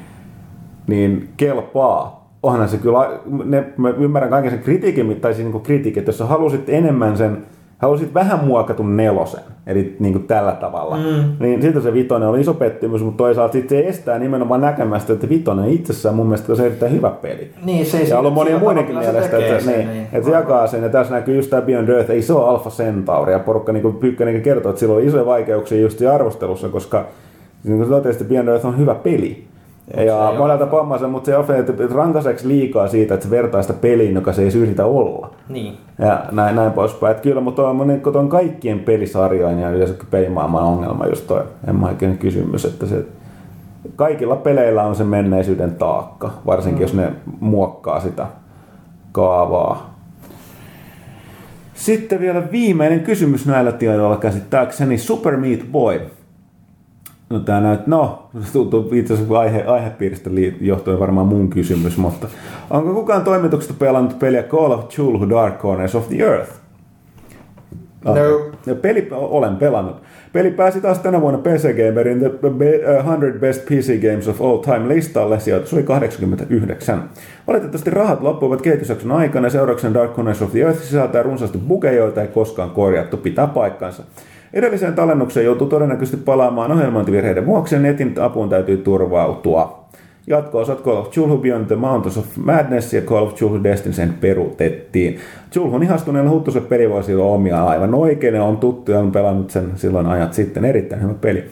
niin 0.86 1.28
kelpaa. 1.36 2.26
Onhan 2.42 2.68
se 2.68 2.76
kyllä, 2.76 3.10
ne, 3.44 3.64
mä 3.76 3.88
ymmärrän 3.88 4.30
kaiken 4.30 4.50
sen 4.50 4.60
kritiikin, 4.60 5.20
tai 5.20 5.34
siis 5.34 5.48
niin 5.48 5.62
kritiikin, 5.62 6.00
että 6.00 6.08
jos 6.08 6.18
sä 6.18 6.26
halusit 6.26 6.68
enemmän 6.68 7.16
sen, 7.16 7.46
halusit 7.78 8.14
vähän 8.14 8.44
muokatun 8.44 8.96
nelosen, 8.96 9.40
eli 9.66 9.96
niin 9.98 10.12
kuin 10.12 10.26
tällä 10.26 10.52
tavalla, 10.52 10.96
mm. 10.96 11.36
niin 11.40 11.62
sitten 11.62 11.82
se 11.82 11.92
vitonen 11.92 12.28
oli 12.28 12.40
iso 12.40 12.54
pettymys, 12.54 13.02
mutta 13.02 13.16
toisaalta 13.16 13.52
sit 13.52 13.68
se 13.68 13.78
estää 13.78 14.18
nimenomaan 14.18 14.60
näkemästä, 14.60 15.12
että 15.12 15.28
vitonen 15.28 15.68
itsessään 15.68 16.14
mun 16.14 16.26
mielestä 16.26 16.52
on 16.52 16.60
erittäin 16.60 16.92
hyvä 16.92 17.10
peli. 17.10 17.50
Niin, 17.64 17.86
se 17.86 17.98
ei 17.98 18.08
Ja 18.08 18.16
on 18.16 18.20
ollut 18.20 18.34
monia 18.34 18.58
muidenkin 18.58 18.98
mielestä, 18.98 19.38
että, 19.38 19.60
sen, 19.60 19.78
niin, 19.78 19.88
niin. 19.88 20.08
että 20.12 20.28
se 20.28 20.30
jakaa 20.30 20.66
sen. 20.66 20.82
Ja 20.82 20.88
tässä 20.88 21.14
näkyy 21.14 21.36
just 21.36 21.50
tämä 21.50 21.62
Beyond 21.62 21.88
Earth, 21.88 22.10
ei 22.10 22.22
se 22.22 22.32
ole 22.32 22.48
Alpha 22.48 22.70
Centauri. 22.70 23.32
Ja 23.32 23.38
porukka 23.38 23.72
niin 23.72 23.94
Pyykkönen 23.94 24.42
kertoo, 24.42 24.70
että 24.70 24.80
sillä 24.80 24.94
on 24.94 25.02
isoja 25.02 25.26
vaikeuksia 25.26 25.80
just 25.80 26.02
arvostelussa, 26.02 26.68
koska 26.68 27.04
niin 27.64 27.78
kuin 27.78 27.88
totesi, 27.88 28.24
Beyond 28.24 28.48
Earth 28.48 28.66
on 28.66 28.78
hyvä 28.78 28.94
peli. 28.94 29.46
Ja 30.06 30.34
monelta 30.38 30.66
pommansa, 30.66 31.08
mutta 31.08 31.26
se 31.26 31.36
on, 31.36 31.44
että 31.54 31.72
rankaiseksi 31.94 32.48
liikaa 32.48 32.88
siitä, 32.88 33.14
että 33.14 33.24
se 33.24 33.30
vertaa 33.30 33.62
sitä 33.62 33.74
peliin, 33.74 34.14
joka 34.14 34.32
se 34.32 34.42
ei 34.42 34.44
edes 34.44 34.56
yritä 34.56 34.86
olla. 34.86 35.30
Niin. 35.48 35.76
Ja 35.98 36.24
näin, 36.32 36.56
näin 36.56 36.72
poispäin. 36.72 37.10
Että 37.10 37.22
kyllä, 37.22 37.40
mutta 37.40 37.68
on, 37.68 37.88
niin, 37.88 38.16
on 38.16 38.28
kaikkien 38.28 38.80
pelisarjojen 38.80 39.58
ja 39.58 39.70
yleensä 39.70 39.94
pelimaailman 40.10 40.62
ongelma 40.62 41.06
just 41.06 41.26
toi 41.26 41.42
Emma 41.68 41.94
kysymys, 42.18 42.64
että 42.64 42.86
se, 42.86 43.04
kaikilla 43.96 44.36
peleillä 44.36 44.82
on 44.82 44.96
se 44.96 45.04
menneisyyden 45.04 45.74
taakka, 45.74 46.30
varsinkin 46.46 46.78
mm. 46.78 46.82
jos 46.82 46.94
ne 46.94 47.12
muokkaa 47.40 48.00
sitä 48.00 48.26
kaavaa. 49.12 49.96
Sitten 51.74 52.20
vielä 52.20 52.42
viimeinen 52.52 53.00
kysymys 53.00 53.46
näillä 53.46 53.72
tiedoilla 53.72 54.16
käsittääkseni. 54.16 54.98
Super 54.98 55.36
Meat 55.36 55.60
Boy. 55.72 56.00
No 57.30 57.40
tää 57.40 57.60
näyt, 57.60 57.86
no, 57.86 58.28
tuntuu 58.52 58.88
itse 58.92 59.14
asiassa 59.14 59.38
aihe, 59.38 59.64
aihepiiristä 59.64 60.30
johtuen 60.60 61.00
varmaan 61.00 61.26
mun 61.26 61.50
kysymys, 61.50 61.96
mutta 61.96 62.26
onko 62.70 62.94
kukaan 62.94 63.24
toimituksesta 63.24 63.74
pelannut 63.78 64.18
peliä 64.18 64.42
Call 64.42 64.72
of 64.72 64.88
Cthulhu 64.88 65.30
Dark 65.30 65.58
Corners 65.58 65.94
of 65.94 66.08
the 66.08 66.16
Earth? 66.16 66.52
No. 68.04 68.14
Ja 68.66 68.74
peli 68.74 69.08
olen 69.10 69.56
pelannut. 69.56 69.96
Peli 70.32 70.50
pääsi 70.50 70.80
taas 70.80 70.98
tänä 70.98 71.20
vuonna 71.20 71.38
PC 71.38 71.62
Gamerin 71.76 72.18
The 72.18 72.50
Be- 72.50 72.80
uh, 72.98 73.04
100 73.04 73.38
Best 73.40 73.64
PC 73.64 74.00
Games 74.02 74.28
of 74.28 74.42
All 74.42 74.58
Time 74.58 74.88
listalle. 74.88 75.40
Sijoitus 75.40 75.74
oli 75.74 75.82
89. 75.82 77.10
Valitettavasti 77.46 77.90
rahat 77.90 78.22
loppuivat 78.22 78.62
kehitysjakson 78.62 79.12
aikana 79.12 79.46
ja 79.46 79.50
seurauksen 79.50 79.94
Dark 79.94 80.14
Corners 80.14 80.42
of 80.42 80.50
the 80.50 80.60
Earth 80.60 80.82
sisältää 80.82 81.22
runsaasti 81.22 81.58
bugeja, 81.58 81.96
joita 81.96 82.22
ei 82.22 82.28
koskaan 82.28 82.70
korjattu. 82.70 83.16
Pitää 83.16 83.46
paikkansa. 83.46 84.02
Edelliseen 84.56 84.94
tallennukseen 84.94 85.46
joutuu 85.46 85.66
todennäköisesti 85.66 86.16
palaamaan 86.16 86.72
ohjelmointivirheiden 86.72 87.46
vuoksi 87.46 87.74
ja 87.74 87.80
netin 87.80 88.14
apuun 88.20 88.48
täytyy 88.48 88.76
turvautua. 88.76 89.84
Jatko-osat 90.26 90.82
Call 90.82 90.96
of 90.96 91.10
Cthulhu 91.10 91.38
Beyond 91.38 91.66
the 91.66 91.76
Mountains 91.76 92.18
of 92.18 92.26
Madness 92.36 92.94
ja 92.94 93.00
Call 93.00 93.26
of 93.26 93.34
Cthulhu 93.34 93.64
Destiny 93.64 93.92
sen 93.92 94.14
peruutettiin. 94.20 95.18
Cthulhun 95.50 95.82
ihastuneella 95.82 96.30
huttuselle 96.30 96.68
peli 96.68 96.90
voisi 96.90 97.14
olla 97.14 97.34
omia 97.34 97.64
aivan 97.64 97.94
oikein 97.94 98.34
ja 98.34 98.44
on 98.44 98.56
tuttu 98.56 98.92
ja 98.92 98.98
on 98.98 99.12
pelannut 99.12 99.50
sen 99.50 99.72
silloin 99.74 100.06
ajat 100.06 100.32
sitten. 100.32 100.64
Erittäin 100.64 101.02
hyvä 101.02 101.14
peli. 101.14 101.44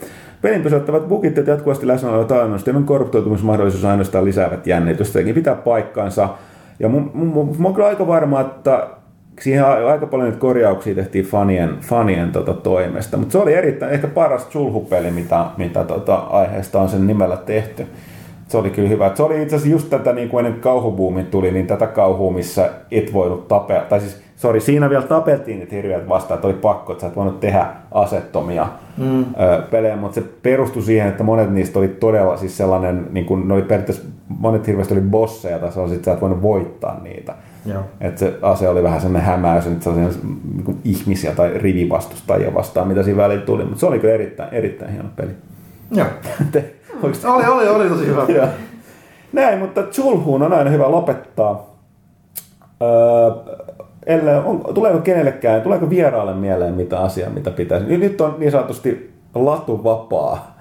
Pelin 0.43 0.63
pysäyttävät 0.63 1.09
bugit 1.09 1.37
ja 1.37 1.43
jatkuvasti 1.47 1.87
läsnä 1.87 2.11
olevat 2.11 2.29
tallennusten 2.29 2.85
korruptoitumismahdollisuus 2.85 3.85
ainoastaan 3.85 4.25
lisäävät 4.25 4.67
jännitystä. 4.67 5.13
Sekin 5.13 5.35
pitää 5.35 5.55
paikkaansa. 5.55 6.29
Ja 6.81 6.89
mun, 6.89 7.11
mun, 7.15 7.27
mun, 7.27 7.47
mun 7.59 7.67
on 7.67 7.75
kyllä 7.75 7.89
aika 7.89 8.07
varma, 8.07 8.41
että 8.41 8.87
siihen 9.41 9.65
aika 9.65 10.07
paljon 10.07 10.29
niitä 10.29 10.41
korjauksia 10.41 10.95
tehtiin 10.95 11.25
fanien, 11.25 11.77
fanien 11.81 12.33
tota, 12.33 12.55
toimesta. 12.55 13.17
Mutta 13.17 13.33
se 13.33 13.39
oli 13.39 13.55
erittäin, 13.55 13.93
ehkä 13.93 14.09
paras 14.09 14.49
Chulhu-peli, 14.49 15.11
mitä, 15.11 15.45
mitä 15.57 15.85
tota, 15.85 16.15
aiheesta 16.15 16.81
on 16.81 16.89
sen 16.89 17.07
nimellä 17.07 17.37
tehty. 17.37 17.87
Se 18.49 18.59
oli 18.59 18.71
kyllä 18.71 18.89
hyvä. 18.89 19.11
Se 19.15 19.23
oli 19.23 19.43
itse 19.43 19.57
asiassa 19.57 19.73
just 19.73 19.91
tätä, 19.91 20.13
niin 20.13 20.29
kuin 20.29 20.47
ennen 20.47 20.61
kauhubuumit 20.61 21.31
tuli, 21.31 21.51
niin 21.51 21.67
tätä 21.67 21.87
kauhua, 21.87 22.33
missä 22.33 22.71
et 22.91 23.13
voinut 23.13 23.49
tapea. 23.49 23.81
Tai 23.81 24.01
siis, 24.01 24.23
sori, 24.37 24.61
siinä 24.61 24.91
vielä 24.91 25.05
tapeltiin 25.05 25.59
niitä 25.59 25.75
hirviöitä 25.75 26.09
vastaan, 26.09 26.39
että 26.39 26.47
oli 26.47 26.57
pakko, 26.57 26.93
että 26.93 27.03
sä 27.03 27.07
et 27.07 27.17
voinut 27.17 27.41
tehdä 27.41 27.67
asettomia 27.93 28.67
mm. 28.97 29.21
ö, 29.21 29.63
pelejä, 29.71 29.97
mutta 29.97 30.15
se 30.15 30.27
perustui 30.43 30.83
siihen, 30.83 31.09
että 31.09 31.25
monet 31.25 31.51
niistä 31.51 31.79
oli 31.79 31.89
todella 31.89 32.37
siis 32.37 32.57
sellainen, 32.57 33.07
niin 33.11 33.27
kuin 33.27 33.49
ne 33.49 33.55
oli 33.55 33.63
periaatteessa, 33.63 34.05
monet 34.29 34.67
hirveästi 34.67 34.95
oli 34.95 35.01
bosseja 35.01 35.59
tai 35.59 35.73
sellaisia, 35.73 35.97
että 35.97 36.05
sä 36.05 36.13
et 36.13 36.21
voinut 36.21 36.43
voittaa 36.43 37.01
niitä. 37.03 37.35
Joo. 37.67 37.83
Että 38.01 38.21
se 38.21 38.39
ase 38.43 38.69
oli 38.69 38.83
vähän 38.83 39.01
sellainen 39.01 39.27
hämäys, 39.27 39.67
että 39.67 39.85
sellaisia 39.85 40.23
niin 40.55 40.81
ihmisiä 40.85 41.35
tai 41.35 41.51
rivivastustajia 41.55 42.55
vastaan, 42.55 42.89
mitä 42.89 43.03
siinä 43.03 43.23
välillä 43.23 43.45
tuli. 43.45 43.65
Mutta 43.65 43.81
se 43.81 43.87
oli 43.87 43.99
kyllä 43.99 44.15
erittäin, 44.15 44.55
erittäin 44.55 44.93
hieno 44.93 45.09
peli. 45.17 45.31
Joo. 45.91 46.07
Te, 46.53 46.75
oikeasti 47.03 47.27
Oli, 47.27 47.45
oli, 47.45 47.69
oli 47.69 47.89
tosi 47.89 48.07
hyvä. 48.07 48.25
Joo. 48.29 48.49
Näin, 49.33 49.59
mutta 49.59 49.83
Chulhuun 49.83 50.43
on 50.43 50.53
aina 50.53 50.71
hyvä 50.71 50.91
lopettaa. 50.91 51.75
Öö, 52.83 53.55
ellei, 54.07 54.37
on, 54.37 54.65
tuleeko 54.75 54.99
kenellekään, 54.99 55.63
tuleeko 55.63 55.91
vieraalle 55.91 56.35
mieleen 56.35 56.75
mitä 56.75 57.01
asiaa, 57.01 57.31
mitä 57.31 57.51
pitäisi? 57.51 57.99
Nyt 57.99 58.21
on 58.21 58.35
niin 58.39 58.53
sanotusti 58.53 59.15
latu 59.35 59.85
vapaa, 59.85 60.54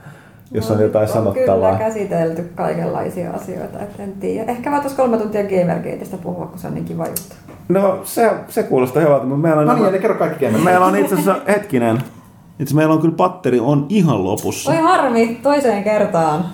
jos 0.54 0.72
on 0.72 0.82
jotain 0.82 1.08
on 1.08 1.14
sanottavaa. 1.14 1.76
kyllä 1.76 1.90
käsitelty 1.90 2.52
kaikenlaisia 2.56 3.32
asioita, 3.32 3.80
et 3.80 4.00
en 4.00 4.12
tiedä. 4.12 4.52
Ehkä 4.52 4.70
mä 4.70 4.80
tuossa 4.80 4.98
kolme 4.98 5.18
tuntia 5.18 5.44
Gamergateista 5.44 6.18
puhua, 6.18 6.46
kun 6.46 6.60
se 6.60 6.68
on 6.68 6.74
niin 6.74 6.86
kiva 6.86 7.06
juttu. 7.08 7.36
No 7.70 8.00
se, 8.04 8.32
se 8.50 8.64
kuulostaa 8.64 9.02
hyvältä, 9.04 9.26
mutta 9.26 9.42
meillä 9.42 9.62
on, 9.62 9.68
No 9.68 9.74
niin, 9.74 9.86
eli 9.86 10.00
kerro 10.00 10.16
kaikki 10.18 10.50
meillä 10.50 10.86
on 10.86 10.96
itse 10.96 11.16
asiassa 11.16 11.42
hetkinen. 11.48 11.98
Itse 12.60 12.76
meillä 12.76 12.94
on 12.94 13.02
kyllä 13.02 13.16
patteri 13.16 13.60
on 13.60 13.86
ihan 13.90 14.24
lopussa. 14.24 14.72
Oi 14.72 14.78
harmi, 14.78 15.40
toiseen 15.44 15.84
kertaan. 15.84 16.46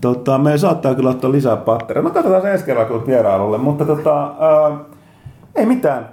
Tota, 0.00 0.38
me 0.38 0.58
saattaa 0.58 0.94
kyllä 0.94 1.10
ottaa 1.10 1.32
lisää 1.32 1.56
patteria. 1.56 2.02
No 2.02 2.10
katsotaan 2.10 2.42
se 2.42 2.52
ensi 2.52 2.64
kerralla, 2.64 2.88
kun 2.88 3.06
vierailulle. 3.06 3.58
Mutta 3.58 3.84
tota, 3.84 4.34
ää, 4.40 4.78
ei 5.54 5.66
mitään. 5.66 6.08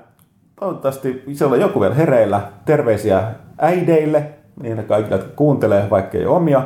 Toivottavasti 0.59 1.23
siellä 1.33 1.53
on 1.53 1.61
joku 1.61 1.81
vielä 1.81 1.95
hereillä. 1.95 2.41
Terveisiä 2.65 3.23
äideille, 3.57 4.29
niille 4.61 4.83
kaikille, 4.83 5.15
jotka 5.15 5.31
kuuntelee, 5.35 5.89
vaikka 5.89 6.17
ei 6.17 6.25
omia. 6.25 6.63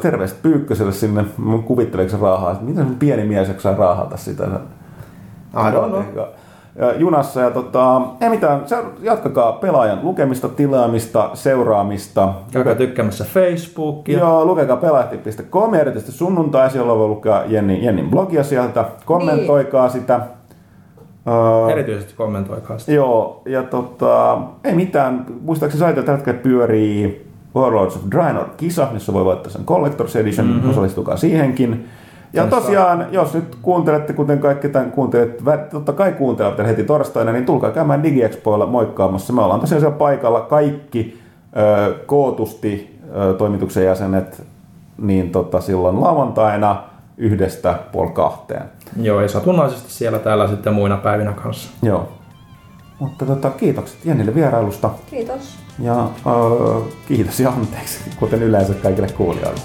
Terveiset 0.00 0.42
Pyykköselle 0.42 0.92
sinne. 0.92 1.24
Mä 1.38 1.58
kuvittelen, 1.58 2.10
se 2.10 2.16
raahaa. 2.20 2.56
Miten 2.60 2.88
se 2.88 2.94
pieni 2.98 3.24
mies 3.24 3.48
jaksaa 3.48 3.74
raahata 3.74 4.16
sitä? 4.16 4.44
Don't 5.54 5.88
know. 5.88 6.02
Ja 6.76 6.94
junassa 6.94 7.40
ja 7.40 7.50
tota, 7.50 8.02
ei 8.20 8.28
mitään, 8.28 8.64
jatkakaa 9.02 9.52
pelaajan 9.52 9.98
lukemista, 10.02 10.48
tilaamista, 10.48 11.30
seuraamista. 11.34 12.34
Käykää 12.52 12.74
tykkäämässä 12.74 13.24
Facebookia. 13.24 14.18
Joo, 14.18 14.44
lukekaa 14.44 14.76
pelaajat.com 14.76 15.74
ja 15.74 15.80
erityisesti 15.80 16.18
sunnuntaisin, 16.18 16.78
jolloin 16.78 16.98
voi 16.98 17.08
lukea 17.08 17.44
Jenni, 17.46 17.84
Jennin 17.84 18.10
blogia 18.10 18.44
sieltä. 18.44 18.84
Kommentoikaa 19.04 19.82
niin. 19.82 19.92
sitä. 19.92 20.20
Erityisesti 21.70 22.14
kommentoikaa 22.16 22.78
sitä. 22.78 22.92
joo, 22.92 23.42
ja 23.46 23.62
tota, 23.62 24.38
ei 24.64 24.74
mitään. 24.74 25.26
Muistaakseni 25.40 25.80
saita 25.80 26.02
tällä 26.02 26.16
hetkellä 26.16 26.40
pyörii 26.40 27.27
Warlords 27.54 27.96
of 27.96 28.02
Draenor-kisa, 28.10 28.88
missä 28.92 29.12
voi 29.12 29.24
voittaa 29.24 29.52
sen 29.52 29.64
Collector's 29.66 30.18
Edition, 30.18 30.46
mm-hmm. 30.46 30.70
osallistukaa 30.70 31.16
siihenkin. 31.16 31.88
Ja 32.32 32.42
Kannattaa. 32.42 32.60
tosiaan, 32.60 33.06
jos 33.10 33.34
nyt 33.34 33.56
kuuntelette, 33.62 34.12
kuten 34.12 34.38
kaikki 34.38 34.68
tämän 34.68 34.90
kuuntelet, 34.90 35.42
totta 35.70 35.92
kai 35.92 36.12
kuuntelevat 36.12 36.66
heti 36.66 36.84
torstaina, 36.84 37.32
niin 37.32 37.46
tulkaa 37.46 37.70
käymään 37.70 38.02
DigiExpoilla 38.02 38.66
moikkaamassa. 38.66 39.32
Me 39.32 39.42
ollaan 39.42 39.60
tosiaan 39.60 39.80
siellä 39.80 39.98
paikalla 39.98 40.40
kaikki 40.40 41.20
ö, 41.56 41.94
kootusti 42.06 43.00
ö, 43.16 43.34
toimituksen 43.34 43.84
jäsenet, 43.84 44.42
niin 44.98 45.30
tota, 45.30 45.60
silloin 45.60 46.00
lauantaina 46.00 46.82
yhdestä 47.16 47.78
puoli 47.92 48.10
kahteen. 48.10 48.62
Joo, 49.00 49.20
ja 49.20 49.28
satunnaisesti 49.28 49.92
siellä 49.92 50.18
täällä 50.18 50.48
sitten 50.48 50.74
muina 50.74 50.96
päivinä 50.96 51.32
kanssa. 51.32 51.70
Joo. 51.82 52.08
Mutta 52.98 53.26
tota, 53.26 53.50
kiitokset 53.50 54.04
Jennille 54.04 54.34
vierailusta 54.34 54.90
Kiitos. 55.10 55.67
Ja 55.82 56.10
ö, 56.26 56.80
kiitos 57.08 57.40
ja 57.40 57.50
anteeksi, 57.50 57.98
kuten 58.16 58.42
yleensä 58.42 58.74
kaikille 58.74 59.08
kuulijoille. 59.08 59.60